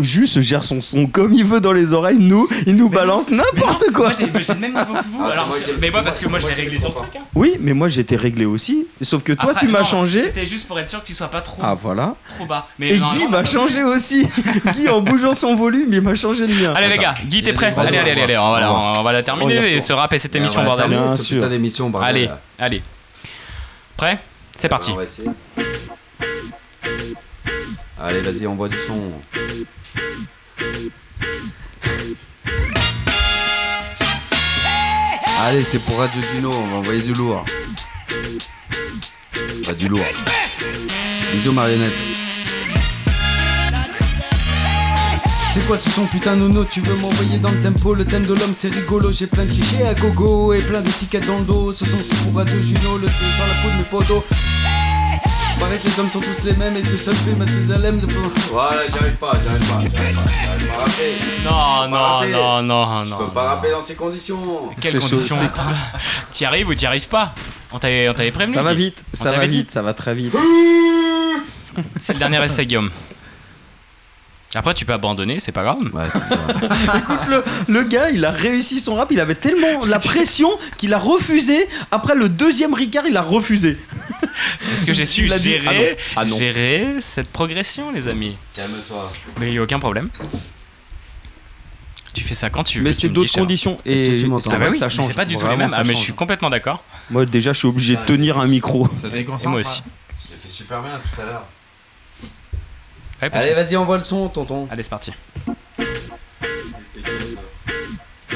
Juste 0.00 0.40
gère 0.40 0.64
son 0.64 0.80
son 0.80 1.06
comme 1.06 1.32
il 1.32 1.44
veut 1.44 1.60
dans 1.60 1.72
les 1.72 1.92
oreilles. 1.92 2.18
Nous, 2.18 2.48
il 2.66 2.76
nous 2.76 2.88
balance 2.88 3.28
n'importe 3.30 3.90
quoi. 3.92 4.06
Moi, 4.08 4.12
j'ai 4.18 4.26
j'ai 4.44 4.54
le 4.54 4.58
même 4.60 4.70
niveau 4.72 4.92
que 4.94 5.04
vous. 5.06 5.22
Ah, 5.22 5.32
alors, 5.32 5.48
moi 5.48 5.56
qui 5.58 5.70
mais 5.80 5.90
moi, 5.90 6.02
parce 6.02 6.18
que 6.18 6.28
moi, 6.28 6.38
je 6.38 6.44
moi 6.44 6.50
l'ai 6.50 6.56
qui 6.56 6.62
réglé 6.62 6.78
sur 6.78 6.88
le 6.88 6.94
trop 6.94 7.02
truc. 7.04 7.16
hein. 7.16 7.24
Oui, 7.34 7.54
mais 7.60 7.72
moi 7.72 7.88
j'étais 7.88 8.16
réglé 8.16 8.44
aussi. 8.44 8.86
Sauf 9.02 9.22
que 9.22 9.32
toi, 9.32 9.50
Après, 9.50 9.66
tu 9.66 9.72
m'as 9.72 9.80
non, 9.80 9.84
changé. 9.84 10.22
C'était 10.22 10.46
juste 10.46 10.66
pour 10.68 10.78
être 10.78 10.88
sûr 10.88 11.00
que 11.02 11.06
tu 11.06 11.14
sois 11.14 11.28
pas 11.28 11.40
trop, 11.40 11.60
Ah 11.62 11.74
voilà. 11.74 12.14
trop 12.28 12.46
bas. 12.46 12.66
Mais 12.78 12.90
Et 12.94 12.98
Guy 12.98 13.28
m'a 13.30 13.44
changé 13.44 13.82
aussi. 13.82 14.26
Guy 14.74 14.88
en 14.88 15.00
bougeant 15.00 15.34
son 15.34 15.56
volume, 15.56 15.92
il 15.92 16.00
m'a 16.02 16.14
changé 16.14 16.46
le 16.46 16.54
mien. 16.54 16.72
Allez 16.76 16.88
les 16.88 16.98
gars, 16.98 17.14
Guy 17.26 17.42
t'es 17.42 17.52
prêt 17.52 17.74
Allez 17.76 17.96
allez 17.98 18.10
allez, 18.12 18.22
allez, 18.22 18.38
on 18.38 18.50
va, 18.52 18.60
la- 18.60 18.72
on 18.72 19.02
va 19.02 19.12
la 19.12 19.22
terminer 19.22 19.58
On 19.58 19.62
y 19.62 19.66
et 19.74 19.80
se 19.80 19.92
rap 19.92 20.12
et 20.12 20.18
cette 20.18 20.34
émission 20.36 20.64
bordel. 20.64 20.88
Bien 20.88 21.16
sûr. 21.16 21.36
putain 21.38 21.48
d'émission, 21.50 21.90
bordel. 21.90 22.08
Allez, 22.08 22.30
allez. 22.58 22.82
Prêt? 23.96 24.18
C'est 24.56 24.68
parti. 24.68 24.90
On 24.92 24.96
va 24.96 25.04
essayer. 25.04 25.28
Allez, 28.00 28.20
vas-y, 28.20 28.46
envoie 28.46 28.68
du 28.68 28.76
son. 28.86 29.10
Allez, 35.40 35.62
c'est 35.64 35.80
pour 35.80 35.98
Radio 35.98 36.20
Juno, 36.32 36.50
on 36.52 36.66
va 36.68 36.76
envoyer 36.76 37.02
du 37.02 37.12
lourd. 37.14 37.44
Pas 39.64 39.74
du 39.74 39.88
lourd. 39.88 40.00
Bisous 41.32 41.52
marionnette. 41.52 41.92
C'est 45.52 45.66
quoi 45.66 45.76
ce 45.76 45.90
son 45.90 46.06
putain 46.06 46.36
nono? 46.36 46.64
Tu 46.64 46.80
veux 46.80 46.94
m'envoyer 46.96 47.38
dans 47.38 47.50
le 47.50 47.60
tempo? 47.60 47.94
Le 47.94 48.04
thème 48.04 48.26
de 48.26 48.34
l'homme 48.34 48.52
c'est 48.54 48.72
rigolo 48.72 49.10
J'ai 49.10 49.26
plein 49.26 49.44
de 49.44 49.50
clichés 49.50 49.84
à 49.84 49.94
gogo 49.94 50.52
Et 50.52 50.60
plein 50.60 50.82
de 50.82 50.88
tickets 50.88 51.26
dans 51.26 51.38
le 51.40 51.44
dos 51.44 51.72
Ce 51.72 51.84
son 51.84 51.96
c'est 51.96 52.22
pour 52.22 52.36
Radio 52.36 52.60
Juno 52.60 52.98
Le 52.98 53.08
son 53.08 53.12
sans 53.12 53.46
la 53.46 53.54
peau 53.62 53.70
de 53.70 53.76
mes 53.78 53.82
potos 53.84 54.24
Paraît 55.58 55.78
que 55.78 55.86
les 55.88 55.98
hommes 56.00 56.10
sont 56.10 56.20
tous 56.20 56.44
les 56.44 56.52
mêmes 56.54 56.76
Et 56.76 56.82
que 56.82 56.88
seul 56.88 57.14
fait 57.14 57.32
Mathusalem 57.32 57.98
de 58.00 58.06
Voilà 58.50 58.82
j'arrive 58.88 59.14
pas, 59.16 59.32
j'arrive 59.44 59.68
pas, 59.68 59.80
j'arrive 59.80 59.90
pas, 59.90 60.22
j'arrive 60.44 60.68
pas 60.68 60.74
à 60.74 60.78
rapper. 60.78 61.14
Non, 61.44 61.88
non, 61.88 62.02
rapper. 62.02 62.32
non, 62.32 62.62
non, 62.62 63.04
Je 63.04 63.10
non. 63.10 63.16
peux 63.18 63.30
pas 63.32 63.42
rapper 63.54 63.70
dans 63.70 63.80
ces 63.82 63.94
conditions 63.94 64.38
Quelles 64.80 64.98
conditions 65.00 65.36
T'y 66.30 66.44
arrives 66.44 66.68
ou 66.68 66.74
t'y 66.74 66.86
arrives 66.86 67.08
pas 67.08 67.34
On 67.72 67.78
t'avait 67.78 68.08
on 68.08 68.14
t'avait 68.14 68.30
prévenu. 68.32 68.54
Ça 68.54 68.62
va 68.62 68.74
vite, 68.74 69.04
ça 69.12 69.32
va 69.32 69.46
vite, 69.46 69.70
ça 69.70 69.82
va 69.82 69.94
très 69.94 70.14
vite. 70.14 70.34
C'est 72.00 72.12
le 72.14 72.18
dernier 72.18 72.42
essai, 72.44 72.66
Guillaume. 72.66 72.90
Après, 74.54 74.72
tu 74.72 74.86
peux 74.86 74.94
abandonner, 74.94 75.40
c'est 75.40 75.52
pas 75.52 75.62
grave. 75.62 75.78
Ouais, 75.92 76.04
c'est 76.10 76.20
ça. 76.20 76.38
Écoute, 76.96 77.26
le, 77.28 77.42
le 77.68 77.82
gars, 77.82 78.08
il 78.10 78.24
a 78.24 78.30
réussi 78.30 78.80
son 78.80 78.94
rap, 78.94 79.12
il 79.12 79.20
avait 79.20 79.34
tellement 79.34 79.84
la 79.84 79.98
pression 79.98 80.48
qu'il 80.78 80.94
a 80.94 80.98
refusé. 80.98 81.68
Après 81.90 82.14
le 82.14 82.30
deuxième 82.30 82.72
Ricard, 82.72 83.04
il 83.06 83.16
a 83.18 83.22
refusé. 83.22 83.76
Est-ce 84.72 84.86
que 84.86 84.94
j'ai 84.94 85.04
su 85.06 85.28
gérer, 85.28 85.98
ah 86.16 86.20
non. 86.20 86.22
Ah 86.22 86.24
non. 86.24 86.36
gérer 86.38 86.86
cette 87.00 87.28
progression, 87.28 87.92
les 87.92 88.08
amis 88.08 88.36
Calme-toi. 88.54 89.12
Mais 89.38 89.48
il 89.48 89.54
y 89.54 89.58
a 89.58 89.62
aucun 89.62 89.78
problème. 89.78 90.08
Tu 92.14 92.24
fais 92.24 92.34
ça 92.34 92.48
quand 92.48 92.64
tu 92.64 92.78
veux. 92.78 92.84
Mais 92.84 92.92
tu 92.92 93.00
c'est 93.02 93.08
me 93.08 93.12
dis, 93.12 93.20
d'autres 93.20 93.34
conditions 93.38 93.78
et 93.84 94.18
tu 94.18 94.20
c'est 94.20 94.26
Ah 94.26 94.50
bah 94.52 94.56
vrai 94.56 94.66
oui, 94.68 94.72
que 94.72 94.78
ça 94.78 94.86
mais 94.86 94.90
change. 94.90 95.06
C'est 95.08 95.14
pas 95.14 95.24
du 95.26 95.36
tout 95.36 95.46
les 95.46 95.56
mêmes. 95.56 95.68
ça 95.68 95.76
Ah, 95.80 95.84
mais 95.84 95.94
je 95.94 96.00
suis 96.00 96.14
complètement 96.14 96.48
d'accord. 96.48 96.82
Moi 97.10 97.26
déjà, 97.26 97.52
je 97.52 97.58
suis 97.58 97.68
obligé 97.68 97.96
de 97.96 98.00
tenir 98.06 98.38
un 98.38 98.46
micro. 98.46 98.88
Ça 98.88 99.08
Et 99.14 99.46
moi 99.46 99.60
aussi. 99.60 99.82
Je 100.26 100.32
l'ai 100.32 100.38
fait 100.40 100.48
super 100.48 100.82
bien 100.82 100.92
tout 101.14 101.20
à 101.20 101.24
l'heure. 101.26 101.44
Ouais, 103.20 103.30
Allez, 103.32 103.50
que- 103.50 103.54
vas-y, 103.56 103.76
envoie 103.76 103.96
le 103.98 104.04
son, 104.04 104.28
tonton. 104.28 104.68
Allez, 104.70 104.82
c'est 104.82 104.90
parti. 104.90 105.12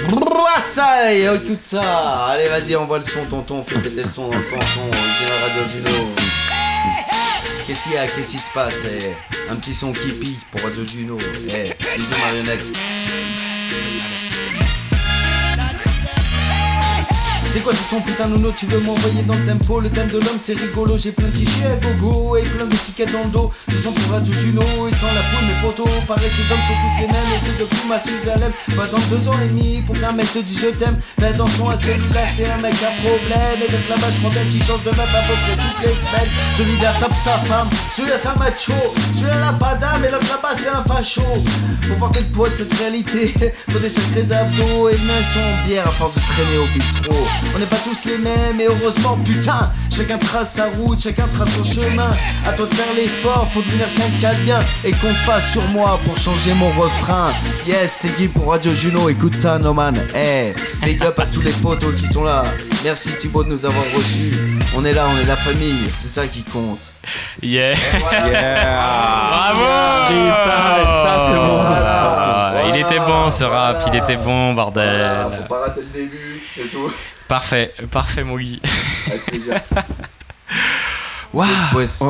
Brassaille, 0.08 1.28
écoute 1.36 1.62
ça. 1.62 2.26
Allez, 2.26 2.48
vas-y, 2.48 2.74
envoie 2.76 2.98
le 2.98 3.04
son, 3.04 3.24
tonton. 3.26 3.62
Fais 3.62 3.78
péter 3.78 4.02
le 4.02 4.08
son 4.08 4.28
dans 4.28 4.36
le 4.38 4.44
canton. 4.44 4.90
Radio 5.42 5.62
Juno. 5.72 6.08
Qu'est-ce 7.66 7.82
qu'il 7.84 7.92
y 7.92 7.96
a? 7.96 8.06
Qu'est-ce 8.06 8.28
qui 8.30 8.38
se 8.38 8.50
passe? 8.52 8.74
Eh 8.84 9.50
Un 9.50 9.56
petit 9.56 9.74
son 9.74 9.92
qui 9.92 10.10
pille 10.12 10.38
pour 10.50 10.62
Radio 10.62 10.84
Juno. 10.86 11.16
Eh, 11.50 11.72
bisous 11.78 12.20
marionnette. 12.20 12.64
C'est 17.52 17.60
quoi 17.60 17.74
ce 17.74 17.82
ton 17.90 18.00
putain 18.00 18.28
nono 18.28 18.50
Tu 18.56 18.64
veux 18.64 18.80
m'envoyer 18.80 19.22
dans 19.24 19.36
le 19.36 19.44
tempo. 19.44 19.78
Le 19.78 19.90
thème 19.90 20.08
de 20.08 20.14
l'homme 20.14 20.40
c'est 20.40 20.58
rigolo 20.58 20.96
J'ai 20.96 21.12
plein 21.12 21.26
de 21.26 21.32
clichés 21.32 21.66
à 21.66 21.76
gogo 21.76 22.38
Et 22.38 22.42
plein 22.44 22.64
de 22.64 22.74
tickets 22.74 23.12
dans 23.12 23.24
le 23.24 23.30
dos. 23.30 23.52
Ce 23.68 23.76
sont 23.76 23.92
pour 23.92 24.12
Radio 24.12 24.32
Juno 24.32 24.62
Ils 24.88 24.96
sont 24.96 25.12
la 25.12 25.20
poule 25.20 25.44
mes 25.44 25.60
potos. 25.60 25.92
Paraît 26.08 26.32
que 26.32 26.40
les 26.40 26.48
hommes 26.50 26.64
sont 26.64 26.78
tous 26.80 26.96
les 27.02 27.12
mêmes 27.12 27.30
Et 27.36 27.40
c'est 27.44 27.58
depuis 27.60 27.88
Mathusalem 27.90 28.52
Pas 28.74 28.86
dans 28.86 29.04
deux 29.12 29.28
ans 29.28 29.38
et 29.44 29.48
demi 29.48 29.82
Pour 29.82 30.00
qu'un 30.00 30.12
mec 30.12 30.32
te 30.32 30.38
dise 30.38 30.60
je 30.62 30.68
t'aime. 30.68 30.98
Fais 31.20 31.26
attention 31.26 31.68
à 31.68 31.76
celui-là 31.76 32.24
C'est 32.34 32.48
un 32.48 32.56
mec 32.56 32.72
à 32.72 32.92
problème. 33.04 33.58
Et 33.60 33.70
donc 33.70 33.84
là-bas 33.90 34.08
je 34.08 34.50
qu'il 34.50 34.64
change 34.64 34.82
de 34.84 34.90
meuf 34.90 35.12
à 35.12 35.20
peu 35.20 35.36
près 35.44 35.56
toutes 35.60 35.80
les 35.84 35.92
semaines. 35.92 36.32
Celui-là 36.56 36.94
tape 37.00 37.12
sa 37.22 37.36
femme 37.36 37.68
Celui-là 37.94 38.16
c'est 38.16 38.28
un 38.28 38.36
macho 38.40 38.72
Celui-là 39.12 39.38
n'a 39.38 39.52
pas 39.52 39.74
d'âme 39.74 40.02
Et 40.06 40.10
l'autre 40.10 40.24
là-bas 40.24 40.56
c'est 40.56 40.72
un 40.72 40.82
facho. 40.88 41.20
Pour 41.86 41.96
porter 41.98 42.20
le 42.20 42.32
poids 42.32 42.48
de 42.48 42.54
cette 42.54 42.72
réalité 42.78 43.34
Faut 43.68 43.78
des 43.78 43.90
sacrés 43.90 44.32
abdos 44.32 44.88
Et 44.88 44.96
mains 45.04 45.20
sont 45.20 45.44
en 45.44 45.66
bière 45.68 45.86
à 45.86 45.92
force 45.92 46.14
de 46.14 46.20
traîner 46.20 46.56
au 46.56 46.66
bistrot 46.72 47.41
On 47.54 47.58
n'est 47.58 47.66
pas 47.66 47.76
tous 47.76 48.04
les 48.08 48.18
mêmes 48.18 48.60
et 48.60 48.66
heureusement 48.66 49.18
putain 49.24 49.70
Chacun 49.90 50.16
trace 50.16 50.54
sa 50.54 50.66
route, 50.70 51.00
chacun 51.02 51.26
trace 51.34 51.50
son 51.50 51.64
chemin 51.64 52.10
À 52.46 52.52
toi 52.52 52.66
de 52.66 52.74
faire 52.74 52.94
l'effort 52.94 53.46
pour 53.52 53.62
devenir 53.62 53.86
quelqu'un 54.20 54.60
Et 54.84 54.92
compte 54.92 55.16
pas 55.26 55.40
sur 55.40 55.62
moi 55.68 55.98
pour 56.04 56.16
changer 56.16 56.54
mon 56.54 56.70
refrain 56.70 57.30
Yes, 57.66 57.98
t'es 58.00 58.08
Guy 58.08 58.28
pour 58.28 58.50
Radio 58.50 58.72
Juno, 58.72 59.08
écoute 59.08 59.34
ça 59.34 59.58
Noman 59.58 59.94
Eh, 60.14 60.54
big 60.82 61.02
up 61.04 61.18
à 61.18 61.26
tous 61.26 61.42
les 61.42 61.52
potos 61.52 61.94
qui 61.94 62.06
sont 62.06 62.24
là 62.24 62.42
Merci 62.84 63.10
Thibaut 63.18 63.44
de 63.44 63.50
nous 63.50 63.66
avoir 63.66 63.84
reçus 63.94 64.32
On 64.74 64.84
est 64.84 64.92
là, 64.92 65.04
on 65.14 65.22
est 65.22 65.26
la 65.26 65.36
famille, 65.36 65.90
c'est 65.96 66.08
ça 66.08 66.26
qui 66.26 66.42
compte 66.42 66.92
Yeah. 67.42 67.74
Yeah. 68.02 69.28
Bravo 69.28 69.82
ça, 71.04 71.18
c'est 71.26 71.34
bon. 71.34 71.56
Voilà. 71.56 72.62
Il 72.68 72.76
était 72.80 72.98
bon 72.98 73.30
ce 73.30 73.44
rap, 73.44 73.82
il 73.88 73.96
était 73.96 74.16
bon, 74.16 74.52
bordel. 74.54 74.88
Voilà, 74.88 75.30
faut 75.36 75.48
pas 75.48 75.60
rater 75.60 75.80
le 75.80 75.86
début, 76.00 76.42
c'est 76.54 76.68
tout 76.68 76.90
Parfait, 77.28 77.72
parfait, 77.90 78.24
mon 78.24 78.36
Guy. 78.36 78.60
Avec 79.06 79.24
plaisir. 79.26 79.54
Oh, 81.34 81.38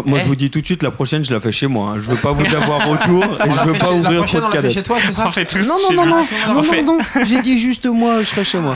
Moi, 0.05 0.18
Eh. 0.18 0.22
je 0.22 0.26
vous 0.26 0.34
dis 0.34 0.51
tout 0.51 0.60
de 0.60 0.66
suite, 0.66 0.82
la 0.82 0.90
prochaine, 0.90 1.22
je 1.24 1.32
la 1.32 1.40
fais 1.40 1.52
chez 1.52 1.68
moi. 1.68 1.90
hein. 1.93 2.01
Je 2.01 2.10
veux 2.10 2.16
pas 2.16 2.32
vous 2.32 2.44
avoir 2.56 2.89
autour 2.90 3.22
et 3.24 3.51
je 3.51 3.64
veux 3.68 3.74
pas 3.78 3.93
ouvrir 3.93 4.24
trop 4.26 4.39
on 4.39 4.48
de 4.48 4.55
l'a 4.56 4.62
fait 4.62 4.72
chez 4.72 4.82
toi, 4.82 4.97
c'est 5.01 5.12
ça 5.12 5.26
On 5.28 5.30
fait 5.30 5.44
tous 5.44 5.64
Non, 5.64 5.76
chez 5.89 5.94
non, 5.94 6.05
non, 6.06 6.16
non, 6.16 6.26
On 6.48 6.55
non, 6.55 6.62
fait- 6.64 6.82
non, 6.82 6.98
non. 6.98 7.24
J'ai 7.24 7.40
dit 7.40 7.56
juste 7.56 7.86
moi, 7.86 8.16
je 8.18 8.24
serai 8.24 8.43
chez 8.43 8.59
moi. 8.59 8.74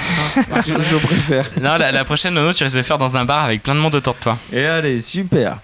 je, 0.64 0.72
je 0.72 0.96
préfère. 0.98 1.46
Non, 1.60 1.76
la, 1.78 1.90
la 1.90 2.04
prochaine, 2.04 2.34
Nono, 2.34 2.52
tu 2.52 2.62
risques 2.62 2.76
de 2.76 2.80
le 2.80 2.84
faire 2.86 2.96
dans 2.98 3.16
un 3.16 3.24
bar 3.24 3.42
avec 3.42 3.64
plein 3.64 3.74
de 3.74 3.80
monde 3.80 3.96
autour 3.96 4.14
de 4.14 4.20
toi. 4.20 4.38
Et 4.52 4.64
allez, 4.64 5.00
super. 5.02 5.58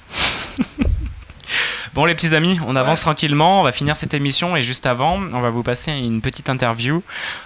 Bon, 1.94 2.06
les 2.06 2.14
petits 2.14 2.34
amis, 2.34 2.58
on 2.66 2.74
avance 2.74 3.02
tranquillement. 3.02 3.60
On 3.60 3.64
va 3.64 3.70
finir 3.72 3.96
cette 3.96 4.14
émission 4.14 4.56
et 4.56 4.62
juste 4.62 4.86
avant, 4.86 5.20
on 5.32 5.40
va 5.42 5.50
vous 5.50 5.62
passer 5.62 5.92
une 5.92 6.22
petite 6.22 6.48
interview 6.48 7.02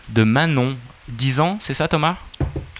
de 0.08 0.22
Manon. 0.22 0.76
10 1.08 1.40
ans, 1.40 1.56
c'est 1.60 1.74
ça, 1.74 1.86
Thomas? 1.88 2.16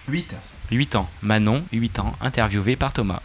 8. 0.09 0.35
8 0.71 0.97
ans. 0.97 1.09
Manon, 1.23 1.65
8 1.73 1.99
ans, 1.99 2.15
interviewé 2.21 2.77
par 2.77 2.93
Thomas. 2.93 3.21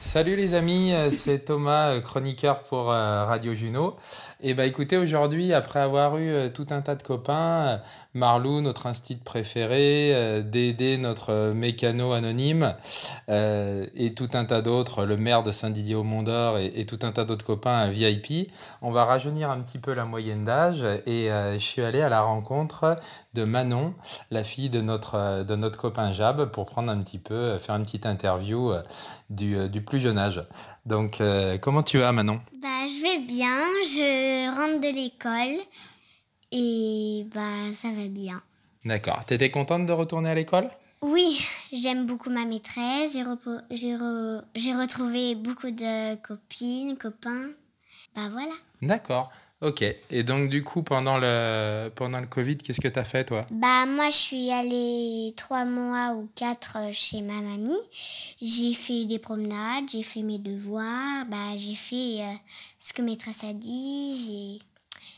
Salut 0.00 0.34
les 0.34 0.54
amis, 0.54 0.94
euh, 0.94 1.10
c'est 1.10 1.40
Thomas, 1.40 1.90
euh, 1.90 2.00
chroniqueur 2.00 2.62
pour 2.62 2.90
euh, 2.90 3.24
Radio 3.24 3.54
Juno. 3.54 3.96
Et 4.42 4.54
bah 4.54 4.64
écoutez, 4.64 4.96
aujourd'hui, 4.96 5.52
après 5.52 5.80
avoir 5.80 6.16
eu 6.16 6.30
euh, 6.30 6.48
tout 6.48 6.66
un 6.70 6.80
tas 6.80 6.94
de 6.94 7.02
copains, 7.02 7.66
euh, 7.66 7.76
Marlou, 8.14 8.62
notre 8.62 8.86
instit 8.86 9.16
préféré, 9.16 10.12
euh, 10.14 10.40
Dédé, 10.40 10.96
notre 10.96 11.52
mécano 11.52 12.12
anonyme, 12.12 12.74
et 13.28 14.14
tout 14.14 14.28
un 14.32 14.44
tas 14.46 14.62
d'autres, 14.62 15.04
le 15.04 15.18
maire 15.18 15.42
de 15.42 15.50
Saint-Didier-au-Mont-d'Or 15.50 16.56
et, 16.58 16.72
et 16.74 16.86
tout 16.86 16.98
un 17.02 17.12
tas 17.12 17.24
d'autres 17.24 17.44
copains 17.44 17.88
VIP, 17.88 18.50
on 18.80 18.90
va 18.90 19.04
rajeunir 19.04 19.50
un 19.50 19.60
petit 19.60 19.78
peu 19.78 19.92
la 19.92 20.04
moyenne 20.04 20.44
d'âge 20.44 20.84
et 21.06 21.28
je 21.28 21.58
suis 21.58 21.82
allé 21.82 22.00
à 22.00 22.08
la 22.08 22.22
rencontre 22.22 22.96
de 23.34 23.44
Manon, 23.44 23.94
la 24.30 24.42
fille 24.42 24.68
de 24.68 24.80
notre, 24.80 25.44
de 25.44 25.68
copain 25.68 26.12
Jab, 26.12 26.46
pour 26.46 26.66
prendre 26.66 26.90
un 26.90 26.98
petit 26.98 27.18
peu, 27.18 27.56
faire 27.58 27.76
une 27.76 27.82
petite 27.82 28.06
interview 28.06 28.72
du 29.28 29.82
plus 29.86 30.00
jeune 30.00 30.18
âge. 30.18 30.42
Donc, 30.86 31.20
euh, 31.20 31.58
comment 31.58 31.82
tu 31.82 31.98
vas, 31.98 32.12
Manon? 32.12 32.40
Bah, 32.60 32.68
je 32.88 33.02
vais 33.02 33.18
bien, 33.26 33.56
je 33.84 34.50
rentre 34.56 34.80
de 34.80 34.94
l'école 34.94 35.58
et 36.52 37.26
bah, 37.34 37.72
ça 37.74 37.88
va 37.90 38.08
bien. 38.08 38.42
D'accord. 38.84 39.24
T'étais 39.24 39.50
contente 39.50 39.86
de 39.86 39.92
retourner 39.92 40.30
à 40.30 40.34
l'école? 40.34 40.68
Oui, 41.02 41.40
j'aime 41.72 42.06
beaucoup 42.06 42.30
ma 42.30 42.44
maîtresse, 42.44 43.14
j'ai 43.14 43.24
j'ai 43.70 43.94
re- 43.96 44.42
j'ai 44.54 44.74
retrouvé 44.74 45.34
beaucoup 45.34 45.70
de 45.70 46.14
copines, 46.16 46.96
copains. 46.98 47.48
Bah 48.14 48.28
voilà. 48.30 48.52
D'accord. 48.82 49.30
Ok. 49.62 49.84
Et 50.10 50.22
donc, 50.22 50.48
du 50.48 50.64
coup, 50.64 50.82
pendant 50.82 51.18
le, 51.18 51.90
pendant 51.94 52.20
le 52.20 52.26
Covid, 52.26 52.56
qu'est-ce 52.56 52.80
que 52.80 52.88
t'as 52.88 53.04
fait, 53.04 53.24
toi? 53.24 53.46
Bah 53.50 53.84
moi 53.86 54.08
je 54.08 54.16
suis 54.16 54.50
allée 54.50 55.34
trois 55.36 55.66
mois 55.66 56.14
ou 56.14 56.30
quatre 56.34 56.78
euh, 56.78 56.90
chez 56.92 57.20
ma 57.20 57.40
mamie. 57.42 57.76
J'ai 58.40 58.72
fait 58.72 59.04
des 59.04 59.18
promenades, 59.18 59.84
j'ai 59.90 60.02
fait 60.02 60.22
mes 60.22 60.38
devoirs, 60.38 61.26
bah 61.28 61.56
j'ai 61.56 61.74
fait 61.74 62.22
euh, 62.22 62.34
ce 62.78 62.94
que 62.94 63.02
maîtresse 63.02 63.44
a 63.44 63.52
dit, 63.52 64.58
j'ai 64.58 64.66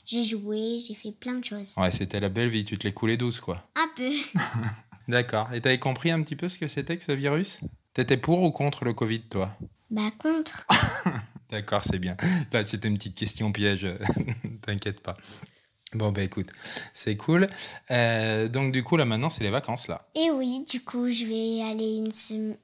j'ai 0.04 0.24
joué, 0.24 0.80
j'ai 0.86 0.94
fait 0.94 1.12
plein 1.12 1.34
de 1.34 1.44
choses. 1.44 1.74
Ouais, 1.76 1.92
c'était 1.92 2.18
la 2.18 2.28
belle 2.28 2.48
vie, 2.48 2.64
tu 2.64 2.76
te 2.76 2.84
l'es 2.84 2.92
coulé 2.92 3.16
douce, 3.16 3.38
quoi. 3.38 3.62
Un 3.76 3.88
peu. 3.94 4.10
D'accord. 5.08 5.52
Et 5.52 5.60
t'avais 5.60 5.78
compris 5.78 6.10
un 6.10 6.20
petit 6.22 6.36
peu 6.36 6.48
ce 6.48 6.58
que 6.58 6.66
c'était 6.66 6.96
que 6.96 7.04
ce 7.04 7.12
virus? 7.12 7.60
T'étais 7.94 8.16
pour 8.16 8.42
ou 8.42 8.50
contre 8.50 8.84
le 8.84 8.92
Covid, 8.92 9.22
toi? 9.22 9.56
Bah 9.90 10.10
contre. 10.18 10.66
D'accord, 11.52 11.82
c'est 11.84 11.98
bien. 11.98 12.16
Là, 12.50 12.64
c'était 12.64 12.88
une 12.88 12.96
petite 12.96 13.14
question 13.14 13.52
piège. 13.52 13.86
T'inquiète 14.62 15.00
pas. 15.00 15.16
Bon, 15.92 16.10
bah 16.10 16.22
écoute, 16.22 16.48
c'est 16.94 17.18
cool. 17.18 17.46
Euh, 17.90 18.48
donc, 18.48 18.72
du 18.72 18.82
coup, 18.82 18.96
là, 18.96 19.04
maintenant, 19.04 19.28
c'est 19.28 19.44
les 19.44 19.50
vacances, 19.50 19.88
là. 19.88 20.06
Et 20.14 20.30
oui, 20.30 20.64
du 20.66 20.82
coup, 20.82 21.10
je 21.10 21.26
vais 21.26 21.70
aller 21.70 22.02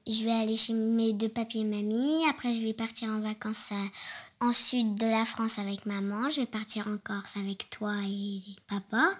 je 0.07 0.23
vais 0.23 0.31
aller 0.31 0.57
chez 0.57 0.73
mes 0.73 1.13
deux 1.13 1.29
papiers 1.29 1.61
et 1.61 1.65
mamie. 1.65 2.23
Après, 2.27 2.51
je 2.55 2.63
vais 2.63 2.73
partir 2.73 3.09
en 3.09 3.19
vacances 3.19 3.69
euh, 3.71 4.47
en 4.47 4.51
sud 4.51 4.95
de 4.95 5.05
la 5.05 5.25
France 5.25 5.59
avec 5.59 5.85
maman. 5.85 6.27
Je 6.29 6.41
vais 6.41 6.47
partir 6.47 6.87
en 6.87 6.97
Corse 6.97 7.37
avec 7.37 7.69
toi 7.69 7.93
et 8.07 8.41
papa. 8.67 9.11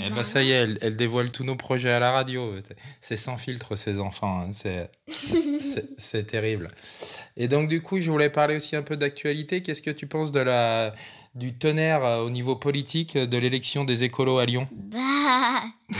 Et 0.00 0.08
bah, 0.10 0.24
ça 0.24 0.42
y 0.42 0.50
est, 0.50 0.54
elle, 0.54 0.78
elle 0.80 0.96
dévoile 0.96 1.30
tous 1.32 1.44
nos 1.44 1.56
projets 1.56 1.90
à 1.90 1.98
la 2.00 2.12
radio. 2.12 2.54
C'est 3.00 3.16
sans 3.16 3.36
filtre, 3.36 3.76
ces 3.76 4.00
enfants. 4.00 4.46
hein. 4.48 4.50
C'est- 5.98 6.22
terrible. 6.26 6.68
Et 7.36 7.46
donc, 7.48 7.68
du 7.68 7.82
coup, 7.82 8.00
je 8.00 8.10
voulais 8.10 8.30
parler 8.30 8.56
aussi 8.56 8.74
un 8.76 8.82
peu 8.82 8.96
d'actualité. 8.96 9.60
Qu'est-ce 9.62 9.82
que 9.82 9.90
tu 9.90 10.06
penses 10.06 10.32
de 10.32 10.40
la, 10.40 10.94
du 11.34 11.52
tonnerre 11.54 12.04
euh, 12.04 12.22
au 12.22 12.30
niveau 12.30 12.56
politique 12.56 13.16
de 13.18 13.36
l'élection 13.38 13.84
des 13.84 14.02
écolos 14.04 14.38
à 14.38 14.46
Lyon? 14.46 14.66
Bah, 14.72 14.98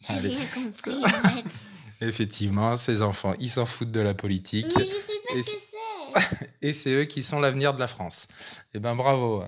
J'ai 0.00 0.14
rien 0.28 0.38
compris 0.54 1.04
en 1.04 1.08
fait. 1.08 1.44
Effectivement, 2.06 2.76
ces 2.76 3.02
enfants, 3.02 3.32
ils 3.40 3.48
s'en 3.48 3.66
foutent 3.66 3.90
de 3.90 4.00
la 4.00 4.14
politique. 4.14 4.66
Mais 4.76 4.84
je 4.84 4.90
sais 4.90 4.96
pas 5.28 5.34
Et 5.38 5.42
ce 5.42 5.50
que 5.50 5.56
c'est. 5.58 6.50
Et 6.62 6.72
c'est 6.72 6.90
eux 6.90 7.04
qui 7.04 7.22
sont 7.22 7.40
l'avenir 7.40 7.74
de 7.74 7.80
la 7.80 7.88
France. 7.88 8.28
Eh 8.74 8.78
ben 8.78 8.94
bravo. 8.94 9.44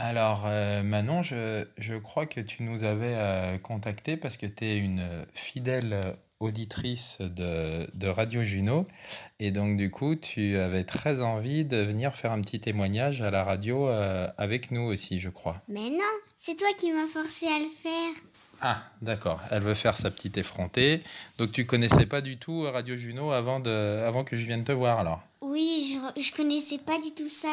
Alors 0.00 0.44
euh, 0.46 0.84
Manon, 0.84 1.24
je, 1.24 1.64
je 1.76 1.94
crois 1.96 2.24
que 2.24 2.40
tu 2.40 2.62
nous 2.62 2.84
avais 2.84 3.14
euh, 3.16 3.58
contacté 3.58 4.16
parce 4.16 4.36
que 4.36 4.46
tu 4.46 4.64
es 4.64 4.76
une 4.76 5.04
fidèle 5.34 6.14
auditrice 6.38 7.18
de, 7.20 7.90
de 7.94 8.06
Radio 8.06 8.44
Juno. 8.44 8.86
Et 9.40 9.50
donc 9.50 9.76
du 9.76 9.90
coup, 9.90 10.14
tu 10.14 10.56
avais 10.56 10.84
très 10.84 11.20
envie 11.20 11.64
de 11.64 11.78
venir 11.78 12.14
faire 12.14 12.30
un 12.30 12.40
petit 12.40 12.60
témoignage 12.60 13.22
à 13.22 13.32
la 13.32 13.42
radio 13.42 13.88
euh, 13.88 14.28
avec 14.38 14.70
nous 14.70 14.82
aussi, 14.82 15.18
je 15.18 15.30
crois. 15.30 15.60
Mais 15.66 15.90
non, 15.90 16.14
c'est 16.36 16.54
toi 16.54 16.68
qui 16.78 16.92
m'as 16.92 17.08
forcé 17.08 17.46
à 17.46 17.58
le 17.58 17.68
faire. 17.82 18.22
Ah, 18.60 18.84
d'accord. 19.02 19.40
Elle 19.50 19.62
veut 19.62 19.74
faire 19.74 19.96
sa 19.96 20.12
petite 20.12 20.38
effrontée. 20.38 21.02
Donc 21.38 21.50
tu 21.50 21.66
connaissais 21.66 22.06
pas 22.06 22.20
du 22.20 22.36
tout 22.36 22.62
Radio 22.62 22.96
Juno 22.96 23.32
avant, 23.32 23.58
de, 23.58 24.04
avant 24.06 24.22
que 24.22 24.36
je 24.36 24.46
vienne 24.46 24.62
te 24.62 24.70
voir 24.72 25.00
alors? 25.00 25.22
Oui, 25.40 25.98
je, 26.16 26.22
je 26.22 26.32
connaissais 26.32 26.78
pas 26.78 26.98
du 26.98 27.12
tout 27.14 27.28
ça. 27.28 27.48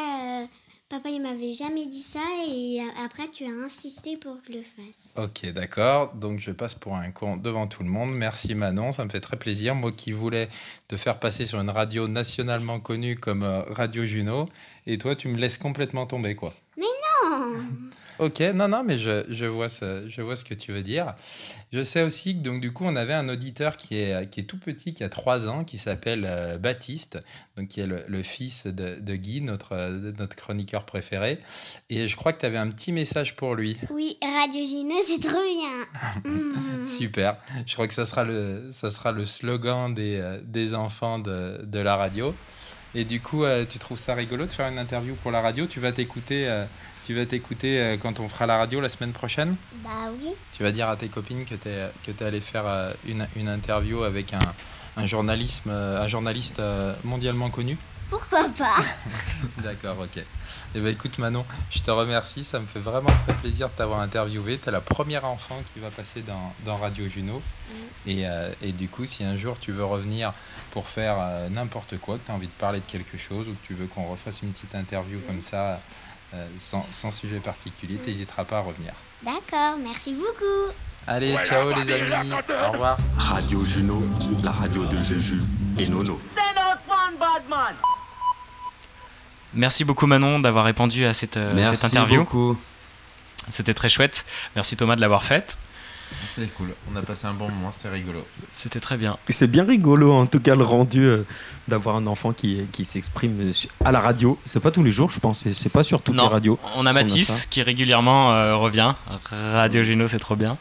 Papa, 0.88 1.08
il 1.10 1.20
m'avait 1.20 1.52
jamais 1.52 1.86
dit 1.86 2.00
ça 2.00 2.20
et 2.48 2.80
après, 3.04 3.28
tu 3.28 3.44
as 3.44 3.64
insisté 3.64 4.16
pour 4.16 4.40
que 4.42 4.52
je 4.52 4.58
le 4.58 4.62
fasse. 4.62 5.24
Ok, 5.24 5.50
d'accord. 5.52 6.14
Donc 6.14 6.38
je 6.38 6.52
passe 6.52 6.74
pour 6.74 6.94
un 6.94 7.10
con 7.10 7.36
devant 7.36 7.66
tout 7.66 7.82
le 7.82 7.88
monde. 7.88 8.12
Merci 8.12 8.54
Manon, 8.54 8.92
ça 8.92 9.04
me 9.04 9.10
fait 9.10 9.20
très 9.20 9.36
plaisir. 9.36 9.74
Moi 9.74 9.92
qui 9.92 10.12
voulais 10.12 10.48
te 10.88 10.96
faire 10.96 11.18
passer 11.18 11.46
sur 11.46 11.60
une 11.60 11.70
radio 11.70 12.08
nationalement 12.08 12.80
connue 12.80 13.16
comme 13.16 13.42
euh, 13.42 13.62
Radio 13.70 14.04
Juno, 14.04 14.48
et 14.86 14.98
toi 14.98 15.16
tu 15.16 15.28
me 15.28 15.36
laisses 15.36 15.58
complètement 15.58 16.06
tomber 16.06 16.34
quoi. 16.34 16.54
Mais 16.76 16.84
non 17.12 17.56
Ok, 18.18 18.40
non, 18.54 18.68
non, 18.68 18.82
mais 18.84 18.96
je, 18.98 19.24
je 19.28 19.44
vois 19.46 19.68
ce, 19.68 20.08
je 20.08 20.22
vois 20.22 20.36
ce 20.36 20.44
que 20.44 20.54
tu 20.54 20.72
veux 20.72 20.82
dire. 20.82 21.14
Je 21.72 21.84
sais 21.84 22.02
aussi 22.02 22.36
que 22.36 22.42
donc 22.42 22.60
du 22.60 22.72
coup 22.72 22.84
on 22.86 22.96
avait 22.96 23.12
un 23.12 23.28
auditeur 23.28 23.76
qui 23.76 23.96
est, 23.96 24.30
qui 24.30 24.40
est 24.40 24.44
tout 24.44 24.58
petit, 24.58 24.94
qui 24.94 25.04
a 25.04 25.08
3 25.08 25.48
ans, 25.48 25.64
qui 25.64 25.76
s'appelle 25.78 26.24
euh, 26.26 26.58
Baptiste, 26.58 27.18
donc 27.56 27.68
qui 27.68 27.80
est 27.80 27.86
le, 27.86 28.04
le 28.08 28.22
fils 28.22 28.66
de, 28.66 28.98
de 29.00 29.16
Guy, 29.16 29.40
notre, 29.42 29.76
notre 30.18 30.36
chroniqueur 30.36 30.84
préféré. 30.86 31.40
Et 31.90 32.08
je 32.08 32.16
crois 32.16 32.32
que 32.32 32.40
tu 32.40 32.46
avais 32.46 32.56
un 32.58 32.68
petit 32.68 32.92
message 32.92 33.36
pour 33.36 33.54
lui. 33.54 33.76
Oui, 33.90 34.16
Radio 34.22 34.64
Gino, 34.64 34.94
c'est 35.06 35.20
trop 35.20 35.42
bien. 35.42 36.32
Super. 36.98 37.36
Je 37.66 37.74
crois 37.74 37.86
que 37.88 37.94
ça 37.94 38.06
sera 38.06 38.24
le, 38.24 38.68
ça 38.70 38.90
sera 38.90 39.12
le 39.12 39.26
slogan 39.26 39.92
des, 39.92 40.16
euh, 40.16 40.40
des 40.42 40.74
enfants 40.74 41.18
de, 41.18 41.60
de 41.64 41.78
la 41.78 41.96
radio. 41.96 42.34
Et 42.94 43.04
du 43.04 43.20
coup, 43.20 43.44
euh, 43.44 43.64
tu 43.68 43.78
trouves 43.78 43.98
ça 43.98 44.14
rigolo 44.14 44.46
de 44.46 44.52
faire 44.52 44.68
une 44.68 44.78
interview 44.78 45.14
pour 45.16 45.30
la 45.30 45.42
radio? 45.42 45.66
Tu 45.66 45.80
vas 45.80 45.92
t'écouter, 45.92 46.48
euh, 46.48 46.64
tu 47.06 47.14
vas 47.14 47.24
t'écouter 47.24 47.78
euh, 47.78 47.96
quand 47.96 48.18
on 48.18 48.28
fera 48.28 48.46
la 48.46 48.58
radio 48.58 48.80
la 48.80 48.88
semaine 48.88 49.12
prochaine 49.12 49.54
Bah 49.84 50.10
oui. 50.20 50.30
Tu 50.52 50.64
vas 50.64 50.72
dire 50.72 50.88
à 50.88 50.96
tes 50.96 51.08
copines 51.08 51.44
que 51.44 51.54
tu 51.54 51.68
es, 51.68 51.88
que 52.02 52.10
es 52.10 52.26
allé 52.26 52.40
faire 52.40 52.66
euh, 52.66 52.92
une, 53.06 53.28
une 53.36 53.48
interview 53.48 54.02
avec 54.02 54.34
un, 54.34 54.40
un, 54.96 55.06
journalisme, 55.06 55.70
euh, 55.70 56.02
un 56.02 56.08
journaliste 56.08 56.60
mondialement 57.04 57.48
connu 57.48 57.78
Pourquoi 58.10 58.48
pas? 58.58 58.74
D'accord, 59.62 59.98
ok. 60.00 60.20
Eh 60.74 60.80
ben 60.80 60.92
écoute 60.92 61.16
Manon, 61.18 61.46
je 61.70 61.80
te 61.80 61.90
remercie, 61.90 62.44
ça 62.44 62.58
me 62.58 62.66
fait 62.66 62.80
vraiment 62.80 63.12
très 63.24 63.34
plaisir 63.34 63.68
de 63.68 63.74
t'avoir 63.74 64.00
interviewé. 64.00 64.58
Tu 64.58 64.68
es 64.68 64.72
la 64.72 64.80
première 64.80 65.24
enfant 65.24 65.62
qui 65.72 65.80
va 65.80 65.90
passer 65.90 66.22
dans, 66.22 66.52
dans 66.64 66.76
Radio 66.76 67.08
Juno. 67.08 67.40
Et, 68.06 68.26
euh, 68.28 68.52
et 68.62 68.72
du 68.72 68.88
coup, 68.88 69.06
si 69.06 69.24
un 69.24 69.36
jour 69.36 69.58
tu 69.58 69.72
veux 69.72 69.84
revenir 69.84 70.34
pour 70.72 70.88
faire 70.88 71.16
euh, 71.18 71.48
n'importe 71.48 71.98
quoi, 71.98 72.18
que 72.18 72.26
tu 72.26 72.32
as 72.32 72.34
envie 72.34 72.48
de 72.48 72.52
parler 72.52 72.80
de 72.80 72.84
quelque 72.84 73.16
chose 73.16 73.48
ou 73.48 73.52
que 73.52 73.66
tu 73.66 73.74
veux 73.74 73.86
qu'on 73.86 74.06
refasse 74.10 74.42
une 74.42 74.50
petite 74.50 74.74
interview 74.74 75.18
comme 75.26 75.40
ça, 75.40 75.80
euh, 76.34 76.46
sans, 76.56 76.84
sans 76.90 77.10
sujet 77.10 77.38
particulier, 77.38 77.98
tu 78.02 78.10
n'hésiteras 78.10 78.44
pas 78.44 78.58
à 78.58 78.60
revenir. 78.60 78.92
D'accord, 79.22 79.78
merci 79.82 80.12
beaucoup. 80.12 80.72
Allez, 81.06 81.36
ciao 81.46 81.70
les 81.84 82.12
amis, 82.12 82.32
au 82.32 82.72
revoir. 82.72 82.96
Radio 83.16 83.64
Juno, 83.64 84.02
la 84.42 84.50
radio 84.50 84.84
de 84.86 85.00
Juju 85.00 85.40
et 85.78 85.86
Nono. 85.88 86.20
Merci 89.54 89.84
beaucoup 89.84 90.06
Manon 90.06 90.40
d'avoir 90.40 90.64
répondu 90.64 91.04
à 91.06 91.14
cette, 91.14 91.36
euh, 91.36 91.54
Merci 91.54 91.76
cette 91.76 91.92
interview. 91.92 92.20
beaucoup. 92.20 92.58
C'était 93.48 93.74
très 93.74 93.88
chouette. 93.88 94.26
Merci 94.56 94.76
Thomas 94.76 94.96
de 94.96 95.00
l'avoir 95.00 95.22
faite. 95.24 95.56
C'était 96.26 96.48
cool, 96.48 96.68
on 96.92 96.96
a 96.96 97.02
passé 97.02 97.26
un 97.26 97.32
bon 97.34 97.48
moment, 97.48 97.70
c'était 97.70 97.88
rigolo. 97.88 98.24
C'était 98.52 98.80
très 98.80 98.96
bien. 98.96 99.16
C'est 99.28 99.50
bien 99.50 99.64
rigolo 99.64 100.12
en 100.12 100.26
tout 100.26 100.40
cas 100.40 100.54
le 100.54 100.64
rendu 100.64 101.00
euh, 101.02 101.24
d'avoir 101.68 101.96
un 101.96 102.06
enfant 102.06 102.32
qui, 102.32 102.66
qui 102.72 102.84
s'exprime 102.84 103.52
à 103.84 103.92
la 103.92 104.00
radio. 104.00 104.38
C'est 104.44 104.60
pas 104.60 104.70
tous 104.70 104.82
les 104.82 104.92
jours, 104.92 105.10
je 105.10 105.18
pense. 105.18 105.44
C'est 105.52 105.68
pas 105.72 105.84
sur 105.84 106.02
toutes 106.02 106.14
Non, 106.16 106.24
les 106.24 106.28
radios. 106.28 106.58
On 106.76 106.86
a 106.86 106.92
Mathis 106.92 107.46
qui 107.46 107.62
régulièrement 107.62 108.32
euh, 108.32 108.56
revient. 108.56 108.94
Radio 109.30 109.82
Juno, 109.82 110.08
c'est 110.08 110.18
trop 110.18 110.36
bien. 110.36 110.58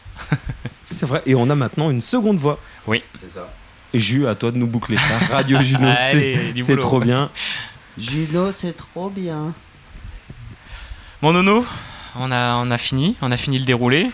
C'est 0.90 1.06
vrai. 1.06 1.22
Et 1.26 1.36
on 1.36 1.50
a 1.50 1.56
maintenant 1.56 1.90
une 1.90 2.02
seconde 2.02 2.38
voix. 2.38 2.60
Oui. 2.88 3.02
C'est 3.20 3.30
ça. 3.30 3.52
Jus, 3.94 4.28
à 4.28 4.36
toi 4.36 4.52
de 4.52 4.58
nous 4.58 4.68
boucler 4.68 4.98
ça. 4.98 5.18
Radio 5.36 5.60
Juno, 5.62 5.88
Allez, 5.88 6.54
c'est 6.60 6.78
trop 6.80 7.00
bien. 7.00 7.30
Juno, 7.98 8.52
c'est 8.52 8.76
trop 8.76 9.10
bien. 9.10 9.54
Mon 11.22 11.34
nono, 11.34 11.66
on 12.20 12.32
a, 12.32 12.56
on 12.58 12.72
a 12.72 12.78
fini, 12.78 13.16
on 13.22 13.32
a 13.32 13.38
fini 13.38 13.58
le 13.60 13.66
déroulé. 13.66 14.08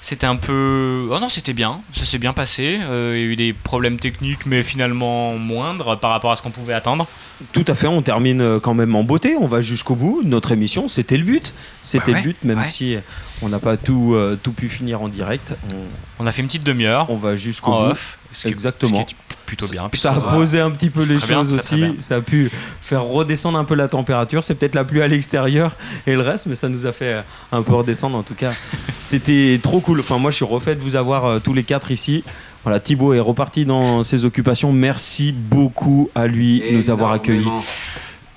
C'était 0.00 0.26
un 0.26 0.36
peu. 0.36 1.08
Oh 1.10 1.18
non, 1.18 1.28
c'était 1.28 1.52
bien, 1.52 1.80
ça 1.92 2.04
s'est 2.04 2.18
bien 2.18 2.32
passé. 2.32 2.78
Euh, 2.82 3.14
il 3.16 3.20
y 3.20 3.22
a 3.22 3.26
eu 3.26 3.36
des 3.36 3.52
problèmes 3.52 3.98
techniques, 3.98 4.46
mais 4.46 4.62
finalement 4.62 5.36
moindres 5.38 5.98
par 5.98 6.10
rapport 6.10 6.30
à 6.32 6.36
ce 6.36 6.42
qu'on 6.42 6.50
pouvait 6.50 6.74
attendre. 6.74 7.06
Tout 7.52 7.64
à 7.68 7.74
fait, 7.74 7.86
on 7.86 8.02
termine 8.02 8.40
euh, 8.40 8.60
quand 8.60 8.74
même 8.74 8.94
en 8.96 9.02
beauté, 9.04 9.36
on 9.38 9.46
va 9.46 9.60
jusqu'au 9.60 9.94
bout. 9.94 10.22
Notre 10.24 10.52
émission, 10.52 10.88
c'était 10.88 11.16
le 11.16 11.24
but. 11.24 11.52
C'était 11.82 12.12
Bah 12.12 12.18
ouais, 12.18 12.24
le 12.24 12.32
but, 12.32 12.44
même 12.44 12.58
ouais. 12.58 12.66
si 12.66 12.96
on 13.42 13.48
n'a 13.48 13.58
pas 13.58 13.76
tout, 13.76 14.12
euh, 14.14 14.38
tout 14.42 14.52
pu 14.52 14.68
finir 14.68 15.02
en 15.02 15.08
direct. 15.08 15.54
On, 15.72 16.24
On 16.24 16.26
a 16.26 16.32
fait 16.32 16.42
une 16.42 16.48
petite 16.48 16.64
demi-heure. 16.64 17.10
on 17.10 17.16
va 17.16 17.36
jusqu'au 17.36 17.72
bout. 17.72 17.90
off, 17.90 18.18
Exactement. 18.44 19.04
Plutôt 19.46 19.68
bien. 19.68 19.88
Ça 19.94 20.12
a 20.12 20.20
posé 20.20 20.60
un 20.60 20.70
petit 20.70 20.90
peu 20.90 21.00
les 21.00 21.16
bien, 21.16 21.20
choses 21.20 21.56
très, 21.56 21.58
aussi. 21.58 21.96
Ça 22.00 22.16
a 22.16 22.20
pu 22.20 22.50
faire 22.80 23.04
redescendre 23.04 23.58
un 23.58 23.64
peu 23.64 23.74
la 23.74 23.88
température. 23.88 24.44
C'est 24.44 24.54
peut-être 24.54 24.74
la 24.74 24.84
pluie 24.84 25.02
à 25.02 25.08
l'extérieur 25.08 25.74
et 26.06 26.14
le 26.14 26.22
reste, 26.22 26.46
mais 26.46 26.54
ça 26.54 26.68
nous 26.68 26.86
a 26.86 26.92
fait 26.92 27.22
un 27.52 27.62
peu 27.62 27.74
redescendre. 27.74 28.18
En 28.18 28.22
tout 28.22 28.34
cas, 28.34 28.52
c'était 29.00 29.58
trop 29.62 29.80
cool. 29.80 30.00
Enfin, 30.00 30.18
moi, 30.18 30.30
je 30.30 30.36
suis 30.36 30.44
refait 30.44 30.74
de 30.74 30.80
vous 30.80 30.96
avoir 30.96 31.24
euh, 31.24 31.38
tous 31.38 31.54
les 31.54 31.64
quatre 31.64 31.90
ici. 31.90 32.24
Voilà, 32.64 32.80
Thibaut 32.80 33.14
est 33.14 33.20
reparti 33.20 33.64
dans 33.64 34.02
ses 34.02 34.24
occupations. 34.24 34.72
Merci 34.72 35.32
beaucoup 35.32 36.10
à 36.14 36.26
lui 36.26 36.60
de 36.60 36.76
nous 36.76 36.90
avoir 36.90 37.12
accueillis. 37.12 37.46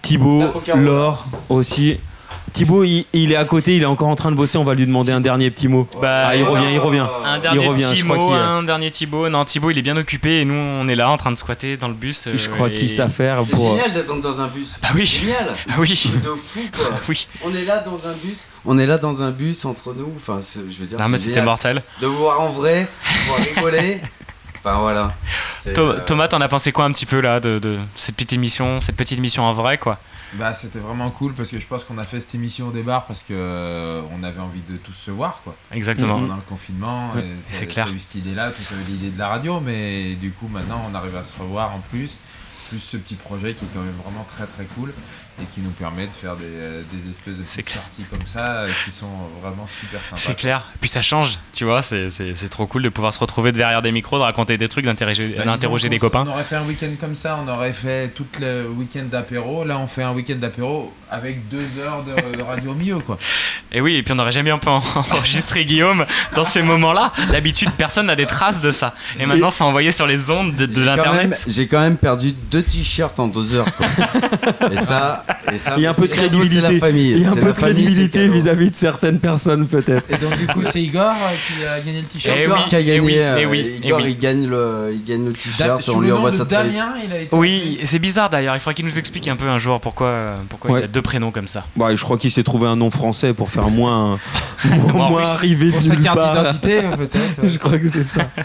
Thibaut. 0.04 0.44
Laure 0.76 1.28
aussi. 1.50 1.98
Thibaut, 2.54 2.84
il, 2.84 3.06
il 3.14 3.32
est 3.32 3.36
à 3.36 3.46
côté, 3.46 3.76
il 3.76 3.84
est 3.84 3.86
encore 3.86 4.08
en 4.10 4.16
train 4.16 4.32
de 4.32 4.36
bosser. 4.36 4.58
On 4.58 4.64
va 4.64 4.74
lui 4.74 4.86
demander 4.86 5.12
un 5.12 5.22
dernier 5.22 5.50
petit 5.52 5.68
mot. 5.68 5.88
Bah, 6.02 6.28
ah, 6.30 6.36
il 6.36 6.44
revient, 6.44 6.66
il 6.74 6.80
revient. 6.80 7.06
Un 7.26 7.36
il 7.38 7.42
dernier 7.42 7.68
revient. 7.68 7.84
petit 7.86 7.96
Je 7.98 8.04
crois 8.06 8.18
mot, 8.18 8.28
qu'il- 8.28 8.36
un 8.38 8.64
dernier 8.64 8.92
Thibaut. 8.92 9.30
Non, 9.30 9.46
Thibaut, 9.46 9.72
il 9.72 9.78
est 9.78 9.82
bien 9.82 9.98
occupé 9.98 10.42
et 10.42 10.46
nous, 10.46 10.54
on 10.54 10.88
est 10.88 10.96
là 10.96 11.10
en 11.10 11.18
train 11.18 11.32
de 11.32 11.36
squatter 11.38 11.78
dans 11.78 11.88
le 11.88 11.94
bus. 11.94 12.28
euh, 12.28 12.34
Je 12.36 12.50
crois 12.50 12.70
et- 12.70 12.74
qu'il 12.76 12.90
sait 12.90 13.08
faire 13.10 13.42
C'est 13.46 13.52
pour. 13.52 13.72
génial 13.76 13.94
d'attendre 13.94 14.22
dans 14.22 14.42
un 14.42 14.48
bus. 14.48 14.78
Bah 14.82 14.90
oui. 14.96 15.06
Génial. 15.06 15.50
Ah 15.70 15.76
oui. 15.80 16.12
De 16.24 16.30
fou 16.36 16.60
quoi. 16.76 17.00
Oui. 17.10 17.28
On 17.44 17.54
est 17.54 17.66
là 17.66 17.80
dans 17.80 18.08
un 18.08 18.14
bus. 18.24 18.46
On 18.66 18.78
est 18.78 18.86
là 18.86 18.98
dans 18.98 19.22
un 19.22 19.32
bus 19.32 19.66
entre 19.66 19.94
nous. 19.94 20.12
Enfin, 20.16 20.40
je 20.54 20.80
veux 20.80 20.86
dire. 20.86 21.00
Non, 21.00 21.08
mais 21.10 21.18
c'est 21.18 21.26
c'était 21.26 21.42
mortel. 21.42 21.82
De 22.02 22.08
vous 22.08 22.18
voir 22.18 22.42
en 22.42 22.50
vrai, 22.50 22.82
de 22.84 23.18
pouvoir 23.20 23.40
rigoler. 23.56 24.02
Enfin 24.62 24.78
voilà. 24.82 25.14
C'est, 25.62 25.72
Tho- 25.72 25.88
euh, 25.92 26.00
Thomas, 26.06 26.28
t'en 26.28 26.42
as 26.42 26.50
pensé 26.50 26.74
quoi 26.74 26.84
un 26.84 26.92
petit 26.92 27.06
peu 27.06 27.22
là 27.22 27.40
de, 27.40 27.60
de 27.60 27.78
cette 27.96 28.16
petite 28.16 28.34
émission, 28.34 28.82
cette 28.82 28.98
petite 28.98 29.18
émission 29.18 29.44
en 29.46 29.54
vrai 29.54 29.78
quoi? 29.78 30.00
Bah 30.34 30.54
c'était 30.54 30.80
vraiment 30.80 31.10
cool 31.12 31.34
parce 31.34 31.50
que 31.50 31.60
je 31.60 31.68
pense 31.68 31.84
qu'on 31.84 31.98
a 31.98 32.04
fait 32.04 32.20
cette 32.20 32.36
émission 32.36 32.68
au 32.68 32.72
départ 32.72 33.06
parce 33.06 33.24
que 33.24 33.34
euh, 33.34 34.02
on 34.12 34.24
avait 34.24 34.40
envie 34.40 34.62
de 34.62 34.78
tous 34.78 34.94
se 34.94 35.12
voir 35.12 35.42
quoi. 35.44 35.56
Exactement. 35.72 36.20
Pendant 36.20 36.36
le 36.36 36.42
confinement. 36.42 37.14
C'est 37.50 37.68
clair. 37.68 37.92
eu 37.92 38.00
cette 38.00 38.16
idée 38.16 38.36
là, 38.36 38.52
tu 38.52 38.74
avais 38.74 38.84
l'idée 38.84 39.10
de 39.10 39.20
la 39.20 39.28
radio, 39.28 39.60
mais 39.60 40.16
du 40.16 40.32
coup 40.32 40.48
maintenant 40.48 40.82
on 40.90 40.96
arrive 40.96 41.16
à 41.16 41.24
se 41.24 41.38
revoir 41.40 41.74
en 41.74 41.80
plus. 41.80 42.20
Plus 42.70 42.80
ce 42.80 42.98
petit 42.98 43.16
projet 43.16 43.56
qui 43.56 43.66
est 43.66 43.70
quand 43.74 43.82
même 43.82 43.96
vraiment 44.04 44.26
très 44.26 44.46
très 44.46 44.66
cool 44.76 44.94
et 45.42 45.46
qui 45.54 45.62
nous 45.62 45.70
permet 45.72 46.08
de 46.08 46.12
faire 46.14 46.36
des, 46.36 46.44
euh, 46.46 46.82
des 46.92 47.10
espèces 47.10 47.38
de 47.38 47.44
petites 47.44 47.70
sorties 47.70 48.04
comme 48.10 48.26
ça 48.26 48.40
euh, 48.64 48.70
qui 48.86 48.92
sont 48.92 49.08
vraiment 49.42 49.66
super 49.68 50.02
sympas. 50.04 50.18
C'est 50.22 50.36
clair. 50.36 50.66
Puis 50.82 50.90
ça 50.90 51.02
change, 51.02 51.40
tu 51.54 51.66
vois, 51.66 51.82
c'est- 51.82 52.10
c'est 52.10 52.34
c'est 52.36 52.50
trop 52.50 52.68
cool 52.68 52.84
de 52.84 52.90
pouvoir 52.90 53.14
se 53.14 53.20
retrouver 53.20 53.52
derrière 53.52 53.82
des 53.82 53.92
micros, 53.92 54.18
de 54.18 54.24
raconter 54.24 54.58
des 54.58 54.68
trucs, 54.70 54.86
d'interroger 54.86 55.36
Bah, 55.38 55.90
des 55.90 56.00
copains. 56.00 56.26
On 56.28 56.32
aurait 56.32 56.44
fait 56.44 56.56
un 56.56 56.64
week-end 56.66 56.92
comme 57.00 57.16
ça, 57.16 57.40
on 57.44 57.48
aurait 57.50 57.74
fait 57.74 58.10
tout 58.10 58.26
le 58.40 58.68
week-end 58.70 59.04
d'apéro. 59.10 59.64
Là, 59.64 59.78
on 59.80 59.88
fait 59.88 60.04
un 60.04 60.14
week-end 60.14 60.36
d'apéro 60.36 60.94
avec 61.12 61.50
deux 61.50 61.66
heures 61.80 62.04
de, 62.04 62.38
de 62.38 62.42
radio 62.44 62.72
au 62.72 62.76
milieu, 62.76 63.00
quoi. 63.00 63.18
Et 63.72 63.82
oui, 63.82 63.96
et 63.98 64.04
puis 64.04 64.14
on 64.14 64.16
n'aurait 64.16 64.32
jamais 64.32 64.50
un 64.50 64.58
peu 64.58 64.70
en- 64.72 64.78
enregistré 64.96 65.64
Guillaume 65.64 66.04
dans 66.36 66.46
ces 66.46 66.64
moments-là. 66.64 67.12
D'habitude, 67.32 67.70
personne 67.78 68.08
n'a 68.08 68.16
des 68.16 68.26
traces 68.26 68.62
de 68.62 68.72
ça. 68.72 68.96
Et 69.20 69.26
maintenant, 69.28 69.52
c'est 69.52 69.64
envoyé 69.64 69.92
sur 69.92 70.08
les 70.08 70.32
ondes 70.32 70.56
de, 70.56 70.84
l'internet. 70.84 71.46
J'ai 71.48 71.68
quand 71.68 71.80
même 71.80 71.98
perdu 71.98 72.32
deux 72.50 72.64
t-shirts 72.64 73.20
en 73.20 73.28
deux 73.28 73.54
heures. 73.54 73.68
quoi. 73.76 73.86
et 74.72 74.78
ça, 74.78 75.24
Et 75.54 75.58
ça, 75.58 75.74
Il 75.78 75.84
y 75.84 75.86
a 75.86 75.92
un 75.92 75.94
peu 75.94 76.08
de 76.08 76.14
crédibilité. 76.14 76.66
c'est 76.68 76.74
la 76.74 76.80
famille. 76.80 77.12
Il 77.12 77.22
y 77.22 77.26
a 77.26 77.32
un 77.32 77.36
peu 77.36 77.48
de 77.48 77.58
crédibilité 77.58 78.28
vis-à-vis 78.28 78.72
de 78.72 78.76
certaines 78.76 79.20
personnes, 79.20 79.68
peut-être. 79.68 80.04
Et 80.10 80.18
donc, 80.18 80.38
du 80.38 80.48
coup, 80.48 80.62
c'est 80.64 80.82
Igor 80.82 81.12
euh, 81.12 81.36
qui 81.48 81.66
a 81.66 81.80
gagné 81.80 82.02
le 82.02 82.08
t-shirt. 82.08 82.38
Eh 82.40 82.44
Igor 82.46 82.58
oui, 82.58 82.64
qui 82.70 82.76
a 82.76 82.80
eh 82.80 82.84
gagné. 82.86 83.00
oui, 83.00 83.14
euh, 83.18 83.38
eh 83.40 83.46
oui, 83.46 83.80
Igor, 83.84 84.00
il 84.02 84.18
gagne 84.20 84.48
le, 84.48 84.92
il 84.94 85.04
gagne 85.04 85.26
le 85.26 85.34
t-shirt. 85.34 85.88
On 85.90 86.00
le 86.00 86.04
lui 86.06 86.10
nom 86.12 86.18
envoie 86.18 86.32
de 86.32 86.36
ça. 86.36 86.46
Damien, 86.46 86.94
il 87.04 87.12
a 87.14 87.20
été. 87.22 87.36
Oui, 87.36 87.80
c'est 87.84 88.00
bizarre 88.00 88.30
d'ailleurs. 88.30 88.56
Il 88.56 88.60
faudrait 88.60 88.74
qu'il 88.76 88.86
nous 88.86 88.98
explique 89.00 89.28
un 89.28 89.36
peu 89.36 89.48
un 89.50 89.60
jour 89.60 89.80
pourquoi, 89.80 90.08
euh, 90.08 90.38
pourquoi 90.50 90.72
Ouais. 90.72 90.80
il 90.82 90.84
a 90.84 90.88
deux 90.88 91.02
prénoms 91.02 91.32
comme 91.32 91.48
ça. 91.48 91.66
Bah, 91.76 91.96
je 91.96 92.04
crois 92.04 92.18
qu'il 92.18 92.32
s'est 92.32 92.44
trouvé 92.44 92.68
un 92.68 92.76
nom 92.76 92.92
français 92.92 93.34
pour 93.34 93.50
faire 93.50 93.70
moins, 93.70 94.18
Moins 94.94 95.10
moins 95.10 95.24
arrivé 95.24 95.72
Pour 95.72 95.80
de 95.80 95.86
sa 95.86 95.94
nulle 95.96 96.04
carte 96.04 96.18
part. 96.18 96.34
d'identité, 96.36 96.82
peut-être. 96.98 97.48
Je 97.48 97.58
crois 97.58 97.78
que 97.80 97.88
c'est 97.88 98.04
ça. 98.04 98.30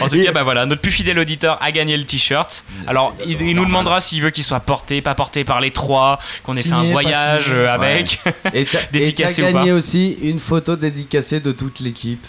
En 0.00 0.08
tout 0.08 0.22
cas, 0.22 0.32
bah 0.32 0.42
voilà, 0.42 0.64
notre 0.64 0.80
plus 0.80 0.90
fidèle 0.90 1.18
auditeur 1.18 1.58
a 1.60 1.70
gagné 1.72 1.96
le 1.96 2.04
t-shirt. 2.04 2.64
Alors, 2.86 3.14
il, 3.26 3.40
il 3.42 3.56
nous 3.56 3.64
demandera 3.66 4.00
s'il 4.00 4.22
veut 4.22 4.30
qu'il 4.30 4.44
soit 4.44 4.60
porté, 4.60 5.02
pas 5.02 5.14
porté 5.14 5.42
par 5.44 5.60
les 5.60 5.70
trois, 5.70 6.18
qu'on 6.42 6.56
ait 6.56 6.62
fait 6.62 6.72
un 6.72 6.90
voyage 6.90 7.46
euh, 7.50 7.72
avec. 7.72 8.20
Et 8.54 8.62
et 8.62 8.66
Dédicacé 8.92 9.42
ou 9.42 9.46
pas 9.46 9.52
gagné 9.52 9.72
aussi 9.72 10.18
une 10.22 10.38
photo 10.38 10.76
dédicacée 10.76 11.40
de 11.40 11.52
toute 11.52 11.80
l'équipe. 11.80 12.24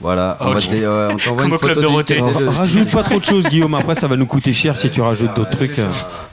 Voilà, 0.00 0.36
on, 0.40 0.50
va 0.50 0.58
Ok. 0.58 0.70
te- 0.70 1.12
on 1.12 1.16
t'envoie 1.16 1.42
Comme 1.42 1.48
une 1.48 1.54
au 1.54 1.58
Club 1.58 1.74
photo 1.74 2.02
de 2.02 2.48
Rajoute 2.48 2.90
pas 2.90 3.02
trop 3.02 3.18
de 3.18 3.24
choses, 3.24 3.44
Guillaume. 3.48 3.74
Après, 3.74 3.94
ça 3.94 4.06
va 4.06 4.16
nous 4.16 4.26
coûter 4.26 4.52
cher 4.52 4.76
si 4.76 4.90
tu 4.90 5.00
rajoutes 5.00 5.34
d'autres 5.34 5.50
trucs. 5.56 5.78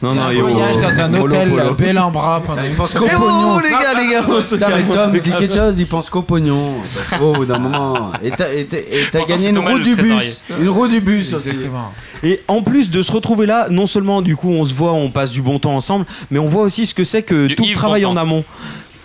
Non, 0.01 0.13
non, 0.13 0.21
oh, 0.29 0.47
voyage 0.47 0.77
dans 0.81 0.99
un 1.01 1.13
hôtel 1.15 1.51
bel 1.77 1.97
en 1.99 2.11
bras 2.11 2.41
pendant 2.45 2.63
une 2.63 2.75
pense 2.75 2.93
qu'au 2.93 3.07
pognon. 3.07 3.55
oh, 3.55 3.59
les 3.63 3.69
gars, 3.71 3.99
les 3.99 4.11
gars, 4.11 4.25
on 4.27 4.41
se 4.41 4.55
calme, 4.55 4.87
Tom 4.89 5.11
dit 5.13 5.31
quelque 5.31 5.53
chose, 5.53 5.79
il 5.79 5.87
pense 5.87 6.09
qu'au 6.09 6.21
pognon. 6.21 6.73
Oh, 7.21 7.25
au 7.25 7.33
bout 7.33 7.45
d'un 7.45 7.59
moment. 7.59 8.11
Et 8.23 8.31
t'as 8.31 9.25
gagné 9.25 9.49
une 9.49 9.59
roue 9.59 9.79
du 9.79 9.95
bus. 9.95 10.43
Une 10.59 10.69
roue 10.69 10.87
du 10.87 11.01
bus 11.01 11.33
aussi. 11.33 11.51
Et 12.23 12.41
en 12.47 12.61
plus 12.61 12.89
de 12.89 13.03
se 13.03 13.11
retrouver 13.11 13.45
là, 13.45 13.67
non 13.69 13.87
seulement 13.87 14.21
du 14.21 14.35
coup 14.35 14.49
on 14.49 14.65
se 14.65 14.73
voit, 14.73 14.93
on 14.93 15.09
passe 15.09 15.31
du 15.31 15.41
bon 15.41 15.59
temps 15.59 15.75
ensemble, 15.75 16.05
mais 16.31 16.39
on 16.39 16.45
voit 16.45 16.63
aussi 16.63 16.85
ce 16.85 16.93
que 16.93 17.03
c'est 17.03 17.23
que 17.23 17.47
tout 17.53 17.65
le 17.65 17.73
travail 17.73 18.05
en 18.05 18.15
amont. 18.15 18.43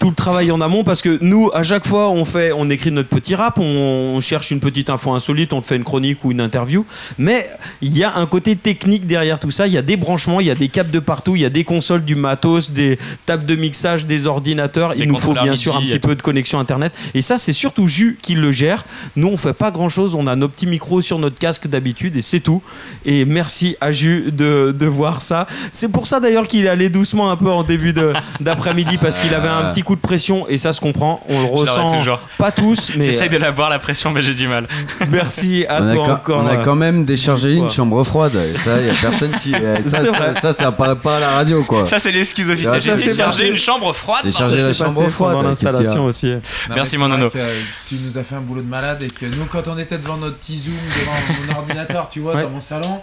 Tout 0.00 0.08
le 0.08 0.14
travail 0.14 0.50
en 0.50 0.60
amont 0.60 0.82
parce 0.82 1.02
que 1.02 1.18
nous, 1.20 1.50
à 1.52 1.62
chaque 1.62 1.86
fois, 1.86 2.10
on 2.10 2.24
fait, 2.24 2.52
on 2.52 2.68
écrit 2.70 2.90
notre 2.90 3.10
petit 3.10 3.34
rap, 3.34 3.58
on, 3.58 4.14
on 4.16 4.20
cherche 4.20 4.50
une 4.50 4.58
petite 4.58 4.90
info 4.90 5.12
insolite, 5.12 5.52
on 5.52 5.60
fait 5.60 5.76
une 5.76 5.84
chronique 5.84 6.24
ou 6.24 6.32
une 6.32 6.40
interview, 6.40 6.86
mais 7.18 7.48
il 7.82 7.96
y 7.96 8.02
a 8.02 8.16
un 8.16 8.26
côté 8.26 8.56
technique 8.56 9.06
derrière 9.06 9.38
tout 9.38 9.50
ça. 9.50 9.66
Il 9.66 9.74
y 9.74 9.78
a 9.78 9.82
des 9.82 9.98
branchements, 9.98 10.40
il 10.40 10.46
y 10.46 10.50
a 10.50 10.54
des 10.54 10.68
câbles 10.68 10.90
de 10.90 11.00
partout, 11.00 11.36
il 11.36 11.42
y 11.42 11.44
a 11.44 11.50
des 11.50 11.64
consoles, 11.64 12.02
du 12.02 12.14
matos, 12.14 12.70
des 12.70 12.98
tables 13.26 13.44
de 13.44 13.54
mixage, 13.56 14.06
des 14.06 14.26
ordinateurs. 14.26 14.94
Des 14.94 15.02
il 15.02 15.08
nous 15.08 15.18
faut 15.18 15.34
bien 15.34 15.54
sûr 15.54 15.76
un 15.76 15.80
petit 15.80 15.92
et 15.92 15.98
peu 15.98 16.14
de 16.14 16.22
connexion 16.22 16.58
internet. 16.58 16.94
Et 17.12 17.20
ça, 17.20 17.36
c'est 17.36 17.52
surtout 17.52 17.86
Jus 17.86 18.18
qui 18.22 18.34
le 18.34 18.50
gère. 18.50 18.86
Nous, 19.16 19.28
on 19.28 19.36
fait 19.36 19.52
pas 19.52 19.70
grand 19.70 19.90
chose. 19.90 20.14
On 20.14 20.26
a 20.26 20.34
nos 20.34 20.48
petits 20.48 20.66
micros 20.66 21.02
sur 21.02 21.18
notre 21.18 21.38
casque 21.38 21.68
d'habitude 21.68 22.16
et 22.16 22.22
c'est 22.22 22.40
tout. 22.40 22.62
Et 23.04 23.26
merci 23.26 23.76
à 23.82 23.92
Jus 23.92 24.32
de, 24.32 24.72
de 24.72 24.86
voir 24.86 25.20
ça. 25.20 25.46
C'est 25.72 25.92
pour 25.92 26.06
ça 26.06 26.20
d'ailleurs 26.20 26.48
qu'il 26.48 26.64
est 26.64 26.68
allé 26.68 26.88
doucement 26.88 27.30
un 27.30 27.36
peu 27.36 27.50
en 27.50 27.64
début 27.64 27.92
d'après-midi 28.40 28.96
parce 28.96 29.18
qu'il 29.18 29.34
avait 29.34 29.48
un 29.48 29.70
petit 29.70 29.82
de 29.96 30.00
pression 30.00 30.46
et 30.48 30.58
ça 30.58 30.72
se 30.72 30.80
comprend. 30.80 31.20
On 31.28 31.40
le 31.40 31.46
ressent. 31.46 31.90
toujours. 31.98 32.18
Pas 32.38 32.50
tous, 32.50 32.92
mais 32.96 33.06
J'essaye 33.06 33.28
de 33.30 33.36
la 33.36 33.52
boire 33.52 33.70
la 33.70 33.78
pression, 33.78 34.10
mais 34.10 34.22
j'ai 34.22 34.34
du 34.34 34.48
mal. 34.48 34.66
merci 35.10 35.64
à 35.68 35.82
On 35.82 35.88
a, 35.88 35.94
toi 35.94 36.04
quand, 36.06 36.12
encore. 36.14 36.44
on 36.44 36.46
a 36.46 36.54
euh, 36.58 36.62
quand 36.64 36.74
même 36.74 37.04
déchargé 37.04 37.54
une 37.54 37.70
chambre 37.70 38.02
froide. 38.04 38.34
Et 38.36 38.56
ça, 38.56 38.80
il 38.80 38.86
y 38.86 38.90
a 38.90 38.94
personne 38.94 39.32
qui. 39.42 39.52
eh, 39.54 39.82
Ça, 39.90 39.98
ça, 40.04 40.40
ça, 40.40 40.52
ça 40.52 40.66
apparaît 40.68 40.96
pas 40.96 41.16
à 41.16 41.20
la 41.20 41.30
radio, 41.30 41.62
quoi. 41.64 41.86
Ça, 41.86 41.98
c'est 41.98 42.12
l'excuse 42.12 42.48
officielle. 42.50 42.98
J'ai 42.98 43.16
passé. 43.22 43.48
une 43.48 43.58
chambre 43.58 43.92
froide. 43.92 44.20
J'ai 44.24 44.32
chargé 44.32 44.62
la 44.62 44.72
chambre 44.72 45.08
froide. 45.08 45.32
pendant 45.34 45.46
a 45.46 45.50
l'installation 45.50 46.04
aussi. 46.04 46.34
Merci, 46.70 46.96
mon 46.98 47.08
nono. 47.08 47.30
euh, 47.34 47.60
Tu 47.88 47.96
nous 48.04 48.16
as 48.18 48.22
fait 48.22 48.34
un 48.36 48.40
boulot 48.40 48.62
de 48.62 48.68
malade 48.68 49.02
et 49.02 49.08
que 49.08 49.26
nous, 49.26 49.44
quand 49.50 49.66
on 49.68 49.78
était 49.78 49.98
devant 49.98 50.16
notre 50.16 50.36
petit 50.38 50.58
Zoom, 50.58 50.74
devant 50.74 51.52
mon 51.52 51.58
ordinateur, 51.58 52.08
tu 52.10 52.20
vois, 52.20 52.40
dans 52.42 52.50
mon 52.50 52.60
salon, 52.60 53.00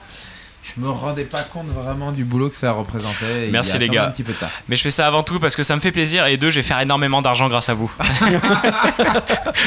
je 0.76 0.82
me 0.82 0.90
rendais 0.90 1.24
pas 1.24 1.42
compte 1.42 1.68
vraiment 1.68 2.12
du 2.12 2.24
boulot 2.24 2.50
que 2.50 2.56
ça 2.56 2.72
représentait. 2.72 3.48
et 3.48 3.52
Merci, 3.52 3.72
il 3.72 3.74
y 3.74 3.78
a 3.78 3.80
les 3.80 3.90
gars. 3.90 4.06
Un 4.08 4.12
petit 4.12 4.24
peu 4.24 4.34
tard. 4.34 4.50
Mais 4.68 4.76
je 4.76 4.82
fais 4.82 4.90
ça 4.90 5.08
avant 5.08 5.24
tout 5.24 5.40
parce 5.40 5.56
que 5.56 5.64
ça 5.64 5.76
me 5.76 5.82
fait 5.82 5.92
plaisir 5.92 6.26
et 6.28 6.38
deux, 6.38 6.50
je 6.50 6.56
vais 6.56 6.62
faire 6.64 6.80
énormément 6.80 7.22
d'argent 7.22 7.48
grâce 7.48 7.70
à 7.70 7.74
vous. 7.74 7.92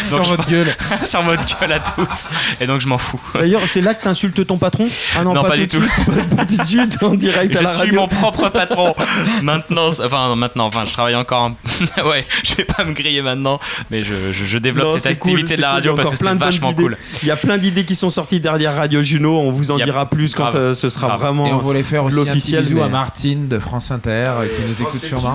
Sur 0.07 0.25
je- 0.25 0.31
votre 0.31 0.47
gueule. 0.51 0.69
sur 1.07 1.23
votre 1.23 1.61
gueule 1.61 1.73
à 1.73 1.81
tous. 1.81 2.27
Et 2.61 2.67
donc 2.67 2.81
je 2.81 2.89
m'en 2.89 2.99
fous. 2.99 3.21
D'ailleurs, 3.35 3.63
c'est 3.67 3.81
là 3.81 3.95
que 3.95 4.03
t'insultes 4.03 4.47
ton 4.47 4.59
patron? 4.59 4.89
Ah 5.17 5.25
non, 5.25 5.35
Non, 5.35 5.43
pas, 5.43 5.51
pas 5.51 5.57
du 5.57 5.67
tout. 5.67 5.83
suite 6.65 7.03
en 7.03 7.15
direct 7.15 7.55
à 7.57 7.59
Je 7.61 7.65
la 7.65 7.71
suis 7.71 7.81
radio. 7.81 8.01
mon 8.01 8.09
propre 8.09 8.49
patron. 8.51 8.95
maintenant, 9.43 9.89
enfin 10.05 10.35
maintenant, 10.37 10.67
enfin 10.67 10.85
je 10.87 10.93
travaille 10.93 11.15
encore. 11.15 11.45
un- 11.45 12.05
ouais, 12.09 12.25
je 12.45 12.55
vais 12.57 12.65
pas 12.65 12.85
me 12.85 12.93
griller 12.93 13.23
maintenant, 13.23 13.59
mais 13.91 14.03
je, 14.03 14.33
je, 14.33 14.45
je 14.45 14.59
développe 14.59 14.95
Non, 14.95 14.99
cette 14.99 15.19
cool, 15.19 15.33
activité 15.33 15.57
de 15.57 15.61
la 15.63 15.69
cool, 15.69 15.75
radio 15.77 15.93
a 15.93 15.97
parce 15.97 16.09
que 16.11 16.17
plein 16.19 16.29
c'est 16.31 16.35
de 16.35 16.41
bonnes 16.41 16.49
vachement 16.51 16.71
idées. 16.71 16.83
cool. 16.83 16.97
Il 17.23 17.29
y 17.29 17.31
a 17.31 17.37
plein 17.37 17.59
d'idées 17.59 17.85
qui 17.85 17.95
sont 17.97 18.11
sorties 18.11 18.41
derrière 18.41 18.77
Radio 18.77 19.03
Juno. 19.03 19.39
On 19.41 19.51
vous 19.53 19.71
en 19.71 19.77
dira 19.79 20.09
plus 20.09 20.35
quand 20.35 20.55
euh, 20.55 20.75
ce 20.75 20.89
sera 20.91 21.07
Grave. 21.09 21.21
vraiment 21.21 21.47
Et 21.47 21.53
on 21.53 21.59
voulait 21.59 21.83
faire 21.83 22.05
aussi 22.05 22.17
un 22.19 22.23
petit 22.23 22.29
l'officiel. 22.31 22.65
bisou 22.65 22.77
mais- 22.77 22.83
à 22.83 22.89
Martine 22.89 23.49
de 23.49 23.59
France 23.59 23.91
Inter 23.91 24.25
euh, 24.29 24.47
qui 24.49 24.63
nous 24.69 24.83
écoute 24.83 25.03
sûrement. 25.03 25.35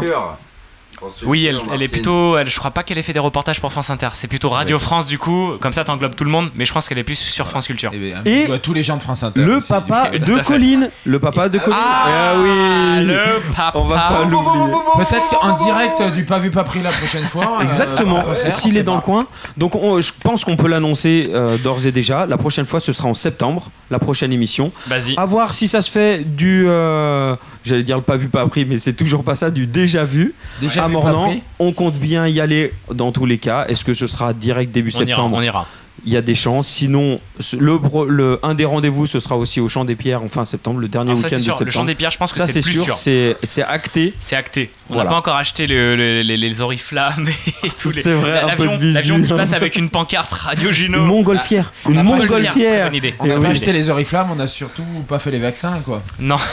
Oui, 1.24 1.46
elle, 1.46 1.60
elle 1.74 1.82
est 1.84 1.88
plutôt. 1.92 2.38
Elle, 2.38 2.50
je 2.50 2.58
crois 2.58 2.72
pas 2.72 2.84
qu'elle 2.84 2.98
ait 2.98 3.02
fait 3.04 3.14
des 3.14 3.20
reportages 3.20 3.60
pour 3.62 3.72
France 3.72 3.90
Inter. 3.90 4.10
C'est 4.14 4.28
plutôt 4.28 4.50
Radio 4.50 4.80
France 4.80 5.08
du 5.08 5.18
coup. 5.18 5.52
Comme 5.60 5.74
ça, 5.74 5.84
t'englobes 5.84 6.16
tout 6.16 6.24
le 6.24 6.30
monde. 6.30 6.50
Mais 6.56 6.66
je 6.66 6.74
pense 6.74 6.88
qu'elle 6.88 6.98
est 6.98 7.04
plus 7.04 7.16
sur 7.20 7.48
France 7.48 7.68
Culture. 7.68 7.92
Et, 7.94 8.14
un 8.14 8.24
Et 8.26 8.60
tous 8.60 8.74
les 8.74 8.84
gens 8.84 8.98
de 8.98 9.04
France 9.04 9.24
Inter. 9.24 9.42
Le 9.42 9.58
aussi, 9.58 9.68
papa 9.68 10.10
de. 10.10 10.42
Colline. 10.44 10.90
Le 11.06 11.20
papa 11.20 11.50
de 11.50 11.58
Colline. 11.60 11.78
Ah, 11.80 12.34
Eh 12.36 12.40
oui. 12.42 13.06
le 13.06 13.54
papa. 13.56 13.72
On 13.80 13.86
va 13.86 13.96
pas 13.98 14.26
l'oublier. 14.26 14.74
Peut-être 14.98 15.28
qu'en 15.30 15.58
direct 15.58 16.02
du 16.16 16.26
pas 16.26 16.40
vu 16.40 16.52
pas 16.52 16.64
pris 16.64 16.82
la 16.82 16.92
prochaine 16.92 17.24
fois. 17.24 17.58
euh, 17.60 17.64
Exactement, 17.64 18.24
en 18.30 18.34
s'il 18.50 18.78
est 18.78 18.84
dans 18.84 18.94
pas. 18.94 18.98
le 19.00 19.04
coin. 19.04 19.28
Donc 19.58 19.76
on- 19.76 20.00
je 20.02 20.12
pense 20.24 20.44
qu'on 20.46 20.56
peut 20.58 20.68
l'annoncer 20.68 21.30
euh, 21.34 21.58
d'ores 21.58 21.86
et 21.86 21.92
déjà. 21.92 22.26
La 22.26 22.38
prochaine 22.38 22.66
fois, 22.66 22.80
ce 22.80 22.94
sera 22.94 23.08
en 23.10 23.14
septembre, 23.14 23.70
la 23.90 24.00
prochaine 24.00 24.32
émission. 24.32 24.72
Vas-y. 24.88 25.16
À 25.18 25.26
voir 25.26 25.54
si 25.54 25.68
ça 25.68 25.82
se 25.82 25.92
fait 25.92 26.24
du. 26.24 26.66
euh, 26.68 27.36
J'allais 27.64 27.84
dire 27.84 27.98
le 27.98 28.04
pas 28.04 28.16
vu, 28.16 28.28
pas 28.30 28.42
appris, 28.42 28.64
mais 28.66 28.78
c'est 28.78 28.94
toujours 28.94 29.24
pas 29.24 29.36
ça, 29.36 29.50
du 29.50 29.66
déjà 29.66 30.04
vu. 30.04 30.36
Déjà 30.62 30.84
à 30.86 30.88
vu, 30.88 30.94
Mornan, 30.96 31.36
on 31.60 31.72
compte 31.74 31.96
bien 31.98 32.28
y 32.28 32.40
aller 32.42 32.74
dans 32.94 33.12
tous 33.12 33.26
les 33.26 33.38
cas. 33.38 33.66
Est-ce 33.68 33.84
que 33.86 33.94
ce 33.94 34.08
sera 34.08 34.34
direct 34.34 34.72
début 34.72 34.92
On 34.96 35.00
ira, 35.00 35.06
septembre 35.08 35.38
on 35.38 35.42
ira. 35.42 35.68
Il 36.08 36.14
y 36.14 36.18
a 36.18 36.22
des 36.22 36.36
chances. 36.36 36.68
Sinon, 36.68 37.20
le, 37.58 37.80
le- 38.10 38.40
un 38.44 38.54
des 38.54 38.66
rendez-vous, 38.66 39.08
ce 39.08 39.20
sera 39.20 39.38
aussi 39.38 39.60
au 39.60 39.68
Champ 39.70 39.86
des 39.86 39.96
Pierres 39.96 40.22
en 40.22 40.28
fin 40.30 40.46
septembre, 40.46 40.80
le 40.80 40.88
dernier 40.88 41.12
ça, 41.16 41.24
week-end 41.24 41.30
c'est 41.30 41.36
de 41.38 41.42
sûr. 41.42 41.54
septembre. 41.54 41.66
Le 41.66 41.72
Champ 41.72 41.86
des 41.86 41.96
Pierres, 41.96 42.12
je 42.12 42.18
pense 42.20 42.32
que 42.32 42.38
ça 42.38 42.48
c'est 42.48 42.62
plus 42.62 42.74
sûr, 42.74 42.84
sûr. 42.96 43.36
c'est 43.42 43.64
acté. 43.64 44.14
C'est 44.20 44.36
acté. 44.36 44.70
On 44.90 44.94
n'a 44.94 44.96
Voilà. 44.98 45.10
pas 45.12 45.16
encore 45.16 45.36
acheté 45.38 45.66
le- 45.66 45.96
le- 45.96 46.22
les, 46.22 46.38
les 46.38 46.62
oriflammes 46.62 47.28
et 47.64 47.70
tous 47.80 47.96
les. 47.96 48.02
C'est 48.04 48.14
vrai, 48.14 48.40
un 48.42 48.50
peu 48.56 48.66
L'avion 48.82 49.20
qui 49.20 49.30
passe 49.34 49.54
avec 49.54 49.78
une 49.78 49.90
pancarte 49.90 50.32
Radio 50.32 50.72
Juno. 50.72 51.00
Une 51.00 51.06
montgolfière. 51.06 51.72
Ah, 51.86 51.90
Une 51.90 52.04
montgolfière. 52.04 52.92
On 52.92 52.94
a 52.94 52.98
Eh 52.98 53.32
pas 53.32 53.40
oui. 53.40 53.48
acheté 53.48 53.72
les 53.74 53.90
oriflammes, 53.90 54.28
on 54.32 54.40
a 54.40 54.48
surtout 54.48 54.84
pas 55.08 55.18
fait 55.18 55.32
les 55.32 55.40
vaccins 55.40 55.80
quoi. 55.84 56.04
Non. 56.20 56.36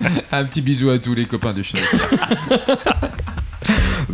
Un 0.32 0.44
petit 0.44 0.60
bisou 0.62 0.90
à 0.90 0.98
tous 0.98 1.14
les 1.14 1.26
copains 1.26 1.52
de 1.52 1.62
chez 1.62 1.78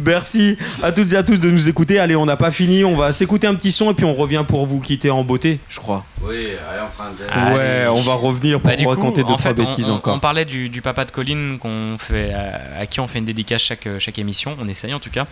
Merci 0.04 0.56
à 0.82 0.92
toutes 0.92 1.12
et 1.12 1.16
à 1.16 1.22
tous 1.22 1.38
de 1.38 1.50
nous 1.50 1.68
écouter. 1.68 1.98
Allez, 1.98 2.14
on 2.16 2.26
n'a 2.26 2.36
pas 2.36 2.50
fini. 2.50 2.84
On 2.84 2.94
va 2.94 3.12
s'écouter 3.12 3.46
un 3.46 3.54
petit 3.54 3.72
son 3.72 3.90
et 3.90 3.94
puis 3.94 4.04
on 4.04 4.14
revient 4.14 4.44
pour 4.46 4.66
vous 4.66 4.78
quitter 4.80 5.10
en 5.10 5.24
beauté, 5.24 5.58
je 5.68 5.78
crois. 5.80 6.04
Oui, 6.22 6.34
allez, 6.70 6.82
on 6.84 6.88
fera 6.88 7.08
un 7.08 7.12
Allez. 7.48 7.56
Ouais, 7.56 7.86
on 7.88 8.02
va 8.02 8.14
revenir 8.14 8.60
pour 8.60 8.70
Bah, 8.70 8.76
du 8.76 8.84
coup, 8.84 8.90
raconter 8.90 9.22
deux 9.22 9.32
en 9.32 9.36
trois 9.36 9.52
fait, 9.54 9.60
on- 9.60 9.64
bêtises 9.64 9.88
on, 9.90 9.94
encore. 9.94 10.14
On 10.14 10.20
parlait 10.20 10.44
du, 10.44 10.68
du 10.68 10.82
papa 10.82 11.04
de 11.06 11.10
Colline 11.10 11.58
qu'on 11.58 11.96
fait, 11.98 12.32
à, 12.32 12.80
à 12.80 12.86
qui 12.86 13.00
on 13.00 13.08
fait 13.08 13.18
une 13.20 13.24
dédicace 13.24 13.62
chaque, 13.62 13.88
chaque 13.98 14.18
émission. 14.18 14.54
On 14.60 14.68
essaye 14.68 14.92
en 14.94 15.00
tout 15.00 15.10
cas. 15.10 15.24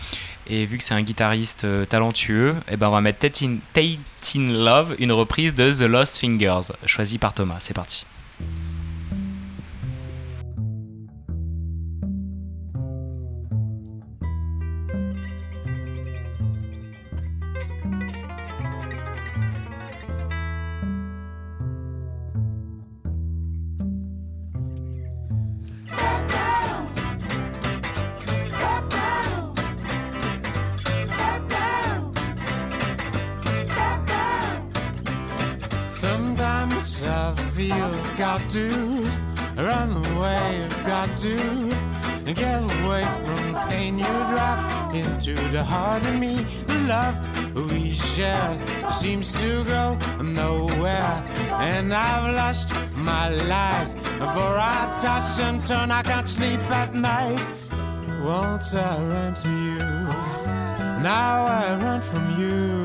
Et 0.49 0.65
vu 0.65 0.77
que 0.77 0.83
c'est 0.83 0.93
un 0.95 1.01
guitariste 1.03 1.65
euh, 1.65 1.85
talentueux, 1.85 2.55
et 2.71 2.75
ben 2.75 2.87
on 2.89 2.91
va 2.91 3.01
mettre 3.01 3.19
Tate 3.19 3.43
in, 3.43 3.57
Tate 3.73 3.99
in 4.35 4.51
Love, 4.51 4.95
une 4.99 5.11
reprise 5.11 5.53
de 5.53 5.71
The 5.71 5.81
Lost 5.83 6.17
Fingers, 6.17 6.71
choisie 6.85 7.17
par 7.17 7.33
Thomas. 7.33 7.57
C'est 7.59 7.73
parti. 7.75 8.05
I've 37.03 38.17
got 38.17 38.41
to 38.51 38.69
run 39.57 39.91
away, 39.91 40.63
I've 40.63 40.85
got 40.85 41.09
to 41.19 41.35
get 42.33 42.63
away 42.63 43.03
from 43.25 43.69
pain 43.69 43.99
you 43.99 44.05
drive 44.05 44.95
into 44.95 45.33
the 45.51 45.63
heart 45.63 46.05
of 46.05 46.19
me. 46.19 46.45
The 46.67 46.79
love 46.87 47.15
we 47.55 47.91
share 47.91 48.57
seems 48.93 49.33
to 49.41 49.63
go 49.65 49.97
nowhere, 50.23 51.23
and 51.53 51.93
I've 51.93 52.33
lost 52.33 52.73
my 52.95 53.29
light. 53.29 53.89
For 54.17 54.51
I 54.57 54.99
toss 55.01 55.39
and 55.39 55.67
turn, 55.67 55.91
I 55.91 56.01
can't 56.01 56.27
sleep 56.27 56.61
at 56.71 56.93
night. 56.93 57.43
Once 58.23 58.73
I 58.73 59.03
ran 59.03 59.33
to 59.43 59.49
you, 59.49 59.79
now 61.03 61.45
I 61.45 61.77
run 61.81 62.01
from 62.01 62.39
you. 62.39 62.84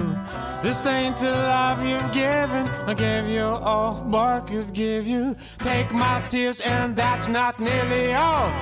This 0.62 0.86
ain't 0.86 1.16
the 1.16 1.30
love 1.30 1.82
you've 1.84 2.12
given. 2.12 2.68
I 2.86 2.92
gave 2.92 3.28
you 3.28 3.40
all 3.40 4.04
I 4.14 4.40
could 4.40 4.74
give 4.74 5.06
you. 5.06 5.34
Take 5.58 5.90
my 5.90 6.22
tears, 6.28 6.60
and 6.60 6.94
that's 6.94 7.28
not 7.28 7.58
nearly 7.58 8.12
all. 8.12 8.52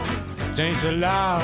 It 0.52 0.60
ain't 0.60 0.82
your 0.82 0.92
love. 0.92 1.42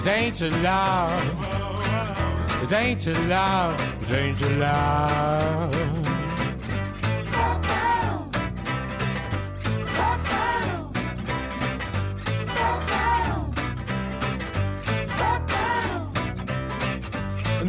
It 0.00 0.06
ain't 0.08 0.40
your 0.40 0.50
love. 0.62 2.62
It 2.64 2.72
ain't 2.72 3.06
your 3.06 3.14
love. 3.26 4.02
It 4.02 4.12
ain't 4.12 4.40
your 4.40 4.50
love. 4.50 6.03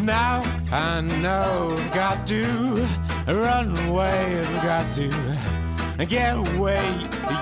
Now 0.03 0.43
I 0.71 1.01
know 1.21 1.75
I've 1.77 1.93
got 1.93 2.27
to 2.27 2.87
run 3.27 3.75
away, 3.87 4.39
I've 4.39 4.63
got 4.63 4.93
to 4.95 6.05
get 6.05 6.35
away. 6.35 6.85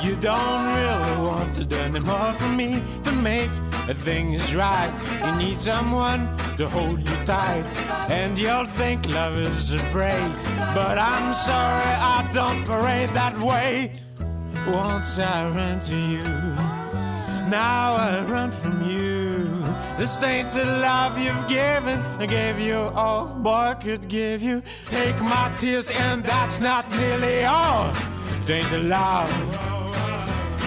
You 0.02 0.16
don't 0.16 0.66
really 0.78 1.18
want 1.22 1.58
it 1.58 1.74
anymore 1.74 2.32
for 2.34 2.50
me 2.50 2.82
to 3.04 3.12
make 3.12 3.50
things 4.06 4.54
right. 4.56 4.94
You 5.26 5.36
need 5.46 5.60
someone 5.60 6.38
to 6.58 6.68
hold 6.70 7.00
you 7.00 7.16
tight, 7.26 7.66
and 8.10 8.38
you'll 8.38 8.66
think 8.66 9.10
love 9.10 9.36
is 9.36 9.72
a 9.72 9.80
break. 9.92 10.32
But 10.76 10.98
I'm 11.00 11.34
sorry, 11.34 11.84
I 11.84 12.30
don't 12.34 12.64
parade 12.66 13.10
that 13.10 13.38
way. 13.40 13.92
Once 14.68 15.20
I 15.20 15.50
ran 15.50 15.80
to 15.86 15.96
you, 15.96 16.24
now 17.50 17.96
I 17.96 18.24
run 18.30 18.52
from 18.52 18.90
you. 18.90 19.13
This 19.98 20.22
ain't 20.24 20.52
the 20.52 20.66
love 20.66 21.18
you've 21.18 21.48
given. 21.48 22.00
I 22.20 22.26
gave 22.26 22.60
you 22.60 22.76
all 22.96 23.28
boy 23.28 23.76
could 23.80 24.08
give 24.08 24.42
you. 24.42 24.64
Take 24.88 25.20
my 25.22 25.52
tears, 25.60 25.92
and 25.92 26.24
that's 26.24 26.60
not 26.60 26.90
nearly 26.98 27.44
all. 27.44 27.92
It 28.44 28.50
ain't 28.50 28.70
the 28.70 28.80
love. 28.80 29.32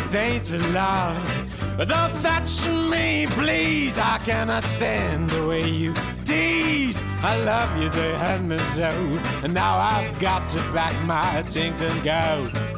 It 0.08 0.14
ain't 0.14 0.44
the 0.44 0.58
love. 0.68 1.18
Don't 1.76 2.22
touch 2.22 2.66
me, 2.90 3.26
please. 3.30 3.98
I 3.98 4.18
cannot 4.24 4.64
stand 4.64 5.28
the 5.30 5.46
way 5.46 5.68
you 5.68 5.92
tease. 6.24 7.02
I 7.22 7.36
love 7.44 7.76
you, 7.82 7.90
they 7.90 8.14
had 8.14 8.44
me 8.44 8.58
so. 8.58 8.88
And 9.42 9.52
now 9.52 9.76
I've 9.76 10.18
got 10.18 10.48
to 10.50 10.58
pack 10.72 10.94
my 11.04 11.42
things 11.42 11.82
and 11.82 12.02
go. 12.02 12.75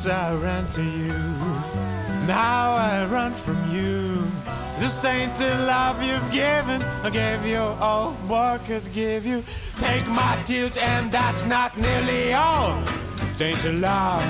Once 0.00 0.14
I 0.14 0.34
ran 0.36 0.66
to 0.68 0.82
you, 0.82 1.12
now 2.26 2.72
I 2.72 3.04
run 3.12 3.34
from 3.34 3.58
you. 3.70 4.24
This 4.78 5.04
ain't 5.04 5.34
the 5.34 5.54
love 5.66 6.02
you've 6.02 6.32
given. 6.32 6.80
I 7.04 7.10
gave 7.10 7.44
you 7.44 7.58
all 7.58 8.12
what 8.26 8.64
could 8.64 8.90
give 8.94 9.26
you. 9.26 9.44
Take 9.76 10.06
my 10.08 10.42
tears, 10.46 10.78
and 10.78 11.12
that's 11.12 11.44
not 11.44 11.76
nearly 11.76 12.32
all. 12.32 12.82
It 13.34 13.42
ain't 13.42 13.62
your 13.62 13.74
love. 13.74 14.24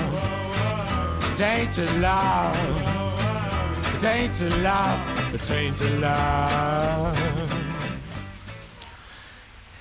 It 1.31 1.41
ain't 1.41 1.77
your 1.77 1.87
love. 2.01 2.53
It 3.95 4.03
ain't 4.03 4.41
your 4.41 4.49
love. 4.67 5.33
It 5.33 5.51
ain't 5.51 5.79
your 5.79 5.99
love. 6.01 7.17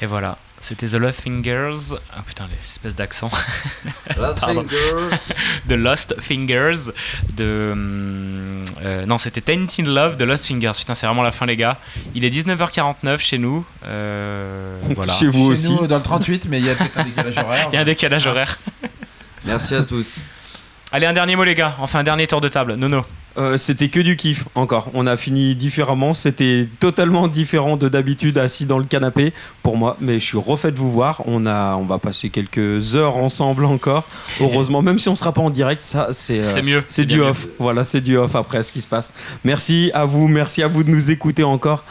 Et 0.00 0.06
voilà, 0.06 0.38
c'était 0.70 0.86
The 0.86 1.00
Lost 1.00 1.20
Fingers. 1.22 1.96
Ah 2.16 2.22
putain, 2.24 2.46
l'espèce 2.62 2.94
d'accent. 2.94 3.28
Lost 4.16 4.40
Pardon. 4.40 4.64
Fingers. 4.68 5.34
The 5.68 5.72
Lost 5.72 6.14
Fingers. 6.20 6.92
De. 7.34 7.70
hum, 7.72 8.64
euh, 8.84 9.04
non, 9.04 9.18
c'était 9.18 9.40
Tainted 9.40 9.84
Love 9.86 10.16
de 10.16 10.24
Lost 10.24 10.46
Fingers. 10.46 10.70
Putain, 10.78 10.94
c'est 10.94 11.06
vraiment 11.06 11.24
la 11.24 11.32
fin, 11.32 11.44
les 11.44 11.56
gars. 11.56 11.74
Il 12.14 12.24
est 12.24 12.30
19h49 12.30 13.18
chez 13.18 13.38
nous. 13.38 13.66
Euh, 13.84 14.78
voilà. 14.94 15.12
Chez 15.12 15.26
vous 15.26 15.56
Chez 15.56 15.70
nous, 15.70 15.88
dans 15.88 15.96
le 15.96 16.02
38, 16.02 16.46
mais 16.48 16.60
il 16.60 16.66
y 16.66 16.70
a 16.70 16.76
peut-être 16.76 16.98
un 16.98 17.04
décalage 17.04 17.36
horaire. 17.36 17.68
Il 17.72 17.74
y 17.74 17.78
a 17.78 17.80
un 17.80 17.84
décalage 17.84 18.26
horaire. 18.28 18.56
Merci 19.44 19.74
à 19.74 19.82
tous. 19.82 20.18
Allez, 20.92 21.06
un 21.06 21.12
dernier 21.12 21.34
mot, 21.34 21.42
les 21.42 21.56
gars. 21.56 21.74
Enfin, 21.80 21.98
un 21.98 22.04
dernier 22.04 22.28
tour 22.28 22.40
de 22.40 22.46
table. 22.46 22.74
Nono. 22.74 23.04
Euh, 23.40 23.56
c'était 23.56 23.88
que 23.88 24.00
du 24.00 24.16
kiff 24.16 24.44
encore. 24.54 24.90
On 24.94 25.06
a 25.06 25.16
fini 25.16 25.54
différemment. 25.54 26.12
C'était 26.14 26.68
totalement 26.78 27.26
différent 27.26 27.76
de 27.76 27.88
d'habitude 27.88 28.36
assis 28.38 28.66
dans 28.66 28.78
le 28.78 28.84
canapé 28.84 29.32
pour 29.62 29.76
moi. 29.76 29.96
Mais 30.00 30.20
je 30.20 30.24
suis 30.24 30.38
refait 30.38 30.70
de 30.72 30.78
vous 30.78 30.92
voir. 30.92 31.22
On 31.26 31.46
a, 31.46 31.74
on 31.76 31.84
va 31.84 31.98
passer 31.98 32.28
quelques 32.30 32.94
heures 32.96 33.16
ensemble 33.16 33.64
encore. 33.64 34.06
Heureusement, 34.40 34.82
même 34.82 34.98
si 34.98 35.08
on 35.08 35.14
sera 35.14 35.32
pas 35.32 35.40
en 35.40 35.50
direct, 35.50 35.82
ça 35.82 36.08
c'est. 36.12 36.40
euh, 36.40 36.46
C'est 36.48 36.62
mieux, 36.62 36.84
C'est 36.86 37.06
du 37.06 37.20
off. 37.20 37.48
Voilà, 37.58 37.84
c'est 37.84 38.00
du 38.02 38.16
off 38.16 38.34
après 38.36 38.62
ce 38.62 38.72
qui 38.72 38.80
se 38.82 38.86
passe. 38.86 39.14
Merci 39.44 39.90
à 39.94 40.04
vous, 40.04 40.28
merci 40.28 40.62
à 40.62 40.68
vous 40.68 40.84
de 40.84 40.90
nous 40.90 41.10
écouter 41.10 41.42
encore. 41.44 41.84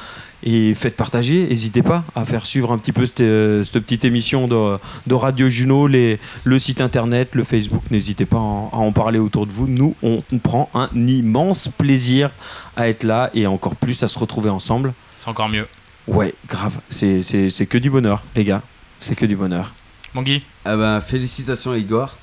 Et 0.43 0.73
faites 0.73 0.95
partager, 0.95 1.47
n'hésitez 1.47 1.83
pas 1.83 2.03
à 2.15 2.23
faire 2.23 2.45
suivre 2.45 2.71
un 2.71 2.77
petit 2.77 2.93
peu 2.93 3.05
cette, 3.05 3.19
euh, 3.19 3.63
cette 3.63 3.83
petite 3.83 4.05
émission 4.05 4.47
de, 4.47 4.77
de 5.07 5.13
Radio 5.13 5.49
Juno, 5.49 5.87
les, 5.87 6.17
le 6.45 6.59
site 6.59 6.79
internet, 6.79 7.35
le 7.35 7.43
Facebook, 7.43 7.83
n'hésitez 7.91 8.25
pas 8.25 8.37
à 8.37 8.39
en, 8.39 8.69
à 8.71 8.77
en 8.77 8.91
parler 8.93 9.19
autour 9.19 9.47
de 9.47 9.51
vous. 9.51 9.67
Nous, 9.67 9.95
on 10.01 10.21
prend 10.41 10.69
un 10.73 10.89
immense 10.95 11.67
plaisir 11.67 12.31
à 12.77 12.87
être 12.87 13.03
là 13.03 13.29
et 13.33 13.47
encore 13.47 13.75
plus 13.75 14.01
à 14.03 14.07
se 14.07 14.17
retrouver 14.17 14.49
ensemble. 14.49 14.93
C'est 15.15 15.27
encore 15.27 15.49
mieux. 15.49 15.67
Ouais, 16.07 16.33
grave, 16.47 16.79
c'est- 16.89 17.21
que 17.69 17.77
du 17.77 17.89
bonheur, 17.89 18.23
les 18.35 18.43
gars, 18.45 18.61
c'est 18.99 19.15
que 19.15 19.25
du 19.25 19.35
bonheur. 19.35 19.73
Mon 20.13 20.21
Guy 20.23 20.41
Ah 20.65 20.77
ben, 20.77 21.01
félicitations 21.01 21.75
Igor. 21.75 22.17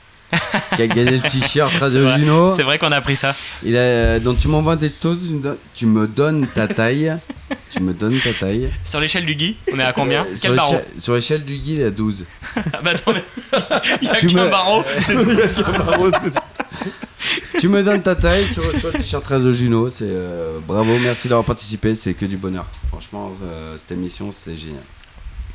Qui 0.77 0.83
a 0.83 0.87
gagné 0.87 1.13
le 1.13 1.21
t-shirt 1.21 1.71
C'est 1.73 1.79
Radio 1.79 2.03
vrai. 2.05 2.19
Juno. 2.19 2.55
C'est 2.55 2.63
vrai 2.63 2.79
qu'on 2.79 2.93
a 2.93 2.97
appris 2.97 3.17
ça. 3.17 3.35
Il 3.65 3.77
a, 3.77 4.19
donc 4.19 4.39
tu 4.39 4.49
m'envoies 4.49 4.75
un 4.75 4.77
texto, 4.77 5.15
tu 5.15 5.35
me, 5.35 5.41
donnes, 5.43 5.57
tu 5.75 5.87
me 5.87 6.07
donnes 6.09 6.47
ta 6.49 6.67
taille. 6.69 7.17
tu 7.71 7.81
me 7.81 7.95
donnes 7.95 8.19
ta 8.19 8.33
taille. 8.33 8.71
Sur 8.85 9.01
l'échelle 9.01 9.25
du 9.25 9.35
Guy, 9.37 9.57
on 9.73 9.79
est 9.79 9.85
à 9.85 9.93
combien 9.93 10.25
Euh, 10.25 10.35
sur 10.97 11.15
l'échelle- 11.15 11.45
du 11.45 11.57
Guy, 11.59 11.75
il 11.75 11.81
est 11.81 11.85
à 11.85 11.91
12. 11.91 12.27
Bah 12.83 12.91
attendez, 12.91 13.23
il 14.03 14.09
y 14.09 14.11
a 14.11 14.17
Tu 14.17 14.27
qu'un 14.27 14.45
me- 14.47 14.51
barreau. 14.51 14.83
c'est 15.01 15.15
tu 17.59 17.69
me 17.69 17.83
donnes 17.83 18.03
ta 18.03 18.15
taille, 18.15 18.47
tu 18.53 18.61
reçois 18.61 18.91
le 18.93 18.99
t-shirt 18.99 19.27
Radio 19.27 19.53
Juno. 19.53 19.89
C'est 19.89 20.05
euh, 20.09 20.59
bravo, 20.67 20.99
merci 20.99 21.29
d'avoir 21.29 21.45
participé. 21.45 21.95
C'est 21.95 22.15
que 22.15 22.27
du 22.27 22.37
bonheur. 22.37 22.67
Franchement, 22.89 23.33
euh, 23.43 23.77
cette 23.77 23.93
émission, 23.93 24.31
c'était 24.33 24.57
génial. 24.57 24.83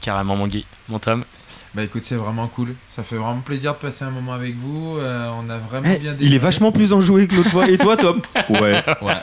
Carrément, 0.01 0.35
mon 0.35 0.47
Guy. 0.47 0.65
Mon 0.89 0.99
Tom. 0.99 1.23
Bah 1.73 1.83
écoute, 1.83 2.03
c'est 2.03 2.15
vraiment 2.15 2.47
cool. 2.47 2.75
Ça 2.85 3.01
fait 3.01 3.15
vraiment 3.15 3.39
plaisir 3.39 3.73
de 3.73 3.77
passer 3.77 4.03
un 4.03 4.09
moment 4.09 4.33
avec 4.33 4.55
vous. 4.57 4.97
Euh, 4.97 5.29
on 5.41 5.49
a 5.49 5.57
vraiment 5.57 5.87
Eh, 5.95 5.99
bien 5.99 6.15
il 6.19 6.33
est 6.33 6.37
vachement 6.39 6.71
plus 6.73 6.91
enjoué 6.91 7.27
que 7.27 7.35
l'autre 7.35 7.49
fois. 7.49 7.69
Et 7.69 7.77
toi, 7.77 7.95
Tom 7.95 8.21
Ouais. 8.49 8.83
Ouais. 9.01 9.13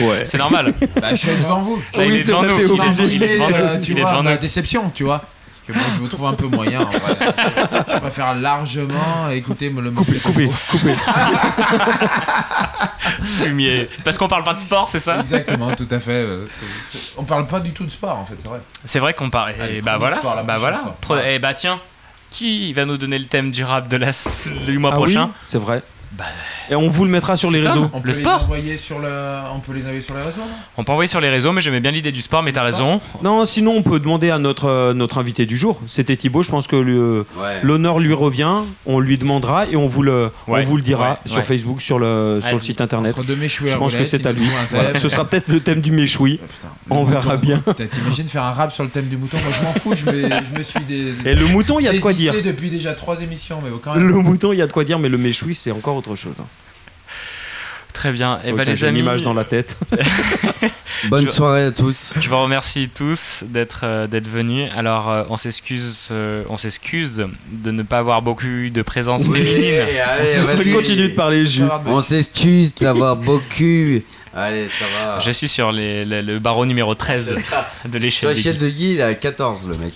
Ouais. 0.00 0.24
C'est 0.24 0.38
normal. 0.38 0.72
Bah, 1.00 1.10
je 1.10 1.16
suis 1.16 1.28
devant 1.36 1.60
vous. 1.60 1.76
Là, 1.96 2.04
il 2.06 2.14
est 2.14 2.26
devant 2.26 2.42
nous. 2.42 3.08
Il 3.10 3.22
est 3.22 3.34
devant 3.34 3.48
euh, 3.52 3.76
nous. 3.76 3.82
tu 3.82 3.92
Il 3.92 3.98
est 3.98 4.02
vois, 4.02 4.22
ma 4.22 4.36
déception, 4.38 4.90
tu 4.94 5.04
vois. 5.04 5.18
Parce 5.20 5.60
que 5.66 5.72
moi, 5.72 5.82
je 5.96 6.00
vous 6.00 6.08
trouve 6.08 6.26
un 6.26 6.32
peu 6.34 6.46
moyen. 6.46 6.80
En 6.80 6.88
vrai. 6.88 7.16
Je 7.92 7.98
préfère 7.98 8.34
largement 8.36 9.28
écouter 9.30 9.68
me 9.68 9.82
le 9.82 9.90
Coupez, 9.90 10.18
coupez, 10.18 10.48
coupez. 10.70 10.94
Fumier. 13.22 13.88
Parce 14.04 14.18
qu'on 14.18 14.28
parle 14.28 14.44
pas 14.44 14.54
de 14.54 14.58
sport, 14.60 14.88
c'est 14.88 14.98
ça 14.98 15.20
Exactement, 15.20 15.74
tout 15.74 15.88
à 15.90 16.00
fait. 16.00 16.12
euh, 16.12 16.44
c'est- 16.46 16.66
c'est- 16.98 17.14
On 17.18 17.24
parle 17.24 17.46
pas 17.46 17.60
du 17.60 17.72
tout 17.72 17.84
de 17.84 17.90
sport, 17.90 18.18
en 18.18 18.24
fait, 18.24 18.34
c'est 18.38 18.48
vrai. 18.48 18.60
C'est 18.84 18.98
vrai 18.98 19.14
qu'on 19.14 19.30
parle. 19.30 19.52
Allez, 19.60 19.76
Et 19.76 19.80
bah 19.82 19.96
voilà. 19.98 20.16
sport 20.16 20.42
Bah 20.44 20.58
voilà. 20.58 20.96
fois. 21.04 21.26
Et 21.28 21.38
bah 21.38 21.54
tiens, 21.54 21.80
qui 22.30 22.72
va 22.72 22.84
nous 22.84 22.96
donner 22.96 23.18
le 23.18 23.26
thème 23.26 23.50
du 23.50 23.64
rap 23.64 23.88
de 23.88 23.96
la 23.96 24.10
du 24.66 24.78
mois 24.78 24.90
Ah 24.92 24.96
prochain? 24.96 25.26
oui, 25.26 25.32
c'est 25.42 25.58
vrai. 25.58 25.82
Et 26.70 26.74
on 26.74 26.88
vous 26.88 27.04
le 27.04 27.10
mettra 27.10 27.36
sur 27.36 27.50
les 27.50 27.60
réseaux. 27.60 27.90
On 27.92 28.00
peut 28.00 28.08
Le 28.08 28.12
les 28.14 28.20
sport 28.20 28.42
envoyer 28.44 28.76
sur 28.76 28.98
le... 28.98 29.08
On 29.54 29.60
peut 29.60 29.72
les 29.72 29.82
envoyer 29.82 30.00
sur 30.02 30.14
les 30.14 30.22
réseaux, 30.22 30.40
On 30.76 30.84
peut 30.84 30.92
envoyer 30.92 31.08
sur 31.08 31.20
les 31.20 31.28
réseaux, 31.30 31.52
mais 31.52 31.60
j'aimais 31.60 31.80
bien 31.80 31.90
l'idée 31.90 32.12
du 32.12 32.20
sport, 32.20 32.42
mais 32.42 32.52
t'as 32.52 32.62
raison. 32.62 33.00
Non, 33.22 33.44
sinon 33.44 33.72
on 33.76 33.82
peut 33.82 34.00
demander 34.00 34.30
à 34.30 34.38
notre, 34.38 34.66
euh, 34.66 34.94
notre 34.94 35.18
invité 35.18 35.46
du 35.46 35.56
jour. 35.56 35.80
C'était 35.86 36.16
Thibaut, 36.16 36.42
je 36.42 36.50
pense 36.50 36.66
que 36.66 36.76
Ouais. 36.76 37.24
l'honneur 37.62 37.98
lui 37.98 38.12
revient. 38.12 38.56
On 38.86 39.00
lui 39.00 39.18
demandera 39.18 39.66
et 39.66 39.76
on 39.76 39.86
vous 39.88 40.02
le, 40.02 40.30
Ouais. 40.46 40.60
on 40.62 40.68
vous 40.68 40.76
le 40.76 40.82
dira 40.82 41.10
Ouais. 41.10 41.16
sur 41.26 41.36
Ouais. 41.38 41.42
Facebook, 41.42 41.80
sur 41.82 41.98
le, 41.98 42.40
sur 42.42 42.52
le 42.52 42.58
site 42.58 42.80
internet. 42.80 43.14
Entre 43.16 43.26
deux 43.26 43.36
méchouis 43.36 43.68
Je 43.70 43.76
pense 43.76 43.94
que 43.96 44.04
c'est 44.04 44.26
à 44.26 44.32
lui. 44.32 44.46
Voilà. 44.70 44.98
Ce 44.98 45.08
sera 45.08 45.24
peut-être 45.24 45.48
le 45.48 45.60
thème 45.60 45.80
du 45.80 45.92
méchoui. 45.92 46.40
On 46.90 47.04
Le 47.04 47.10
verra 47.10 47.36
mouton. 47.36 47.40
bien. 47.40 47.62
T'imagines 47.86 48.28
faire 48.28 48.44
un 48.44 48.50
rap 48.52 48.72
sur 48.72 48.82
le 48.84 48.90
thème 48.90 49.06
du 49.08 49.16
mouton? 49.16 49.36
Moi, 49.42 49.52
je 49.58 49.62
m'en 49.64 49.72
fous, 49.74 49.94
je 49.94 50.06
me, 50.10 50.22
je 50.28 50.58
me 50.58 50.62
suis 50.62 50.80
des. 50.88 51.12
Et 51.26 51.34
le 51.34 51.46
mouton, 51.46 51.78
il 51.80 51.84
y 51.84 51.88
a 51.88 51.92
de 51.92 51.98
quoi 52.00 52.12
dire. 52.12 52.32
depuis 52.42 52.70
déjà 52.70 52.92
trois 52.94 53.20
émissions, 53.20 53.60
mais 53.62 53.70
bon, 53.70 53.78
quand 53.82 53.94
même. 53.94 54.06
Le 54.08 54.14
mouton, 54.14 54.52
il 54.52 54.58
y 54.58 54.62
a 54.62 54.66
de 54.66 54.72
quoi 54.72 54.84
dire, 54.84 54.98
mais 54.98 55.08
le 55.08 55.18
méchoui, 55.18 55.54
c'est 55.54 55.70
encore 55.70 55.96
autre 55.98 56.16
chose. 56.16 56.36
hein. 56.40 56.46
Très 57.92 58.12
bien. 58.12 58.38
Et 58.44 58.52
Ok, 58.52 58.58
bah, 58.58 58.64
les 58.64 58.74
j'ai 58.76 58.82
une 58.82 58.88
amis. 58.90 59.00
image 59.00 59.22
dans 59.22 59.34
la 59.34 59.44
tête. 59.44 59.76
Bonne 61.08 61.24
Je- 61.26 61.32
soirée 61.32 61.64
à 61.64 61.70
tous. 61.72 62.12
Je 62.20 62.28
vous 62.28 62.40
remercie 62.40 62.88
tous 62.96 63.42
d'être 63.48 63.80
euh, 63.82 64.06
d'être 64.06 64.28
venus. 64.28 64.70
Alors, 64.76 65.10
euh, 65.10 65.24
on 65.30 65.36
s'excuse, 65.36 66.08
euh, 66.12 66.44
on 66.48 66.56
s'excuse 66.56 67.26
de 67.50 67.70
ne 67.72 67.82
pas 67.82 67.98
avoir 67.98 68.22
beaucoup 68.22 68.46
de 68.70 68.82
présence 68.82 69.24
Oui, 69.28 69.42
féminine. 69.44 69.74
allez, 70.06 70.36
vas-y. 70.38 70.72
continue 70.72 71.08
de 71.08 71.14
parler 71.14 71.44
jus. 71.44 71.64
On 71.86 72.00
s'excuse 72.00 72.74
d'avoir 72.76 73.16
beaucoup. 73.16 74.00
Allez, 74.34 74.68
ça 74.68 74.84
va. 75.04 75.18
Je 75.18 75.30
suis 75.32 75.48
sur 75.48 75.72
les- 75.72 76.04
le, 76.04 76.20
le 76.20 76.38
barreau 76.38 76.66
numéro 76.66 76.94
13 76.94 77.34
C'est 77.34 77.40
ça. 77.42 77.68
de 77.84 77.90
Sur 77.90 77.98
l'échelle. 78.00 78.34
l'échelle 78.34 78.58
de 78.58 78.68
Guy, 78.68 78.92
il 78.92 78.98
est 79.00 79.02
à 79.02 79.14
14, 79.14 79.66
le 79.66 79.76
mec. 79.76 79.94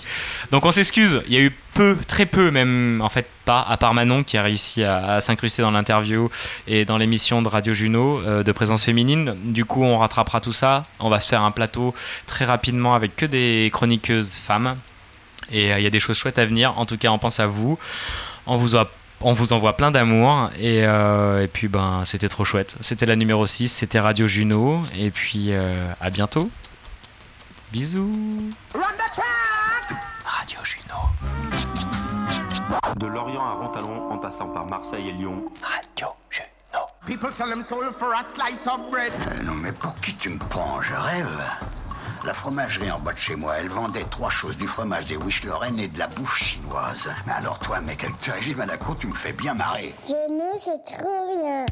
Donc 0.52 0.66
on 0.66 0.70
s'excuse, 0.70 1.22
il 1.28 1.32
y 1.32 1.38
a 1.38 1.40
eu 1.40 1.50
peu, 1.72 1.96
très 2.06 2.26
peu 2.26 2.50
même, 2.50 3.00
en 3.02 3.08
fait 3.08 3.26
pas, 3.46 3.62
à 3.66 3.78
part 3.78 3.94
Manon 3.94 4.22
qui 4.22 4.36
a 4.36 4.42
réussi 4.42 4.84
à, 4.84 5.22
s'incruster 5.22 5.62
dans 5.62 5.70
l'interview 5.70 6.28
et 6.66 6.84
dans 6.84 6.98
l'émission 6.98 7.40
de 7.40 7.48
Radio 7.48 7.72
Juno 7.72 8.20
euh, 8.20 8.42
de 8.42 8.52
présence 8.52 8.84
féminine. 8.84 9.34
Du 9.44 9.64
coup 9.64 9.82
on 9.82 9.96
rattrapera 9.96 10.42
tout 10.42 10.52
ça, 10.52 10.82
on 11.00 11.08
va 11.08 11.20
se 11.20 11.30
faire 11.30 11.40
un 11.40 11.52
plateau 11.52 11.94
très 12.26 12.44
rapidement 12.44 12.94
avec 12.94 13.16
que 13.16 13.24
des 13.24 13.70
chroniqueuses 13.72 14.34
femmes. 14.34 14.76
Et 15.50 15.72
euh, 15.72 15.78
il 15.78 15.84
y 15.84 15.86
a 15.86 15.90
des 15.90 16.00
choses 16.00 16.18
chouettes 16.18 16.38
à 16.38 16.44
venir, 16.44 16.78
en 16.78 16.84
tout 16.84 16.98
cas 16.98 17.08
on 17.08 17.18
pense 17.18 17.40
à 17.40 17.46
vous, 17.46 17.78
on 18.44 18.58
vous 18.58 19.52
envoie 19.54 19.74
plein 19.74 19.90
d'amour 19.90 20.50
et, 20.60 20.84
euh, 20.84 21.42
et 21.42 21.48
puis 21.48 21.68
ben 21.68 22.02
c'était 22.04 22.28
trop 22.28 22.44
chouette. 22.44 22.76
C'était 22.82 23.06
la 23.06 23.16
numéro 23.16 23.46
6, 23.46 23.68
c'était 23.68 24.00
Radio 24.00 24.26
Juno 24.26 24.82
et 24.98 25.10
puis 25.10 25.50
à 25.54 26.10
bientôt. 26.10 26.50
Bisous. 27.72 28.50
Radio 28.74 30.01
Juno. 30.64 30.94
De 32.96 33.06
Lorient 33.06 33.44
à 33.44 33.52
Rontalon, 33.54 34.10
en 34.10 34.18
passant 34.18 34.48
par 34.48 34.66
Marseille 34.66 35.08
et 35.08 35.12
Lyon. 35.12 35.44
Radio 35.62 36.08
People 37.04 37.30
sell 37.30 37.48
them 37.48 37.62
soul 37.62 37.90
for 37.92 38.12
a 38.14 38.22
slice 38.22 38.66
of 38.68 38.78
bread. 38.92 39.10
Euh, 39.12 39.42
non, 39.42 39.54
mais 39.54 39.72
pour 39.72 39.94
qui 39.96 40.14
tu 40.16 40.30
me 40.30 40.38
prends? 40.38 40.80
Je 40.80 40.94
rêve. 40.94 41.40
La 42.24 42.32
fromagerie 42.32 42.92
en 42.92 43.00
bas 43.00 43.12
de 43.12 43.18
chez 43.18 43.34
moi, 43.34 43.58
elle 43.58 43.68
vendait 43.68 44.04
trois 44.04 44.30
choses 44.30 44.56
du 44.56 44.68
fromage 44.68 45.06
des 45.06 45.16
Wish 45.16 45.42
Lorraine 45.42 45.80
et 45.80 45.88
de 45.88 45.98
la 45.98 46.06
bouffe 46.06 46.38
chinoise. 46.38 47.10
Mais 47.26 47.32
alors 47.32 47.58
toi, 47.58 47.80
mec, 47.80 48.04
avec 48.04 48.16
tes 48.20 48.30
régimes 48.30 48.60
à 48.60 48.66
la 48.66 48.76
con, 48.76 48.94
tu 48.94 49.08
me 49.08 49.14
fais 49.14 49.32
bien 49.32 49.54
marrer. 49.54 49.92
Genou, 50.06 50.52
c'est 50.56 50.84
trop 50.84 51.26
rien. 51.42 51.66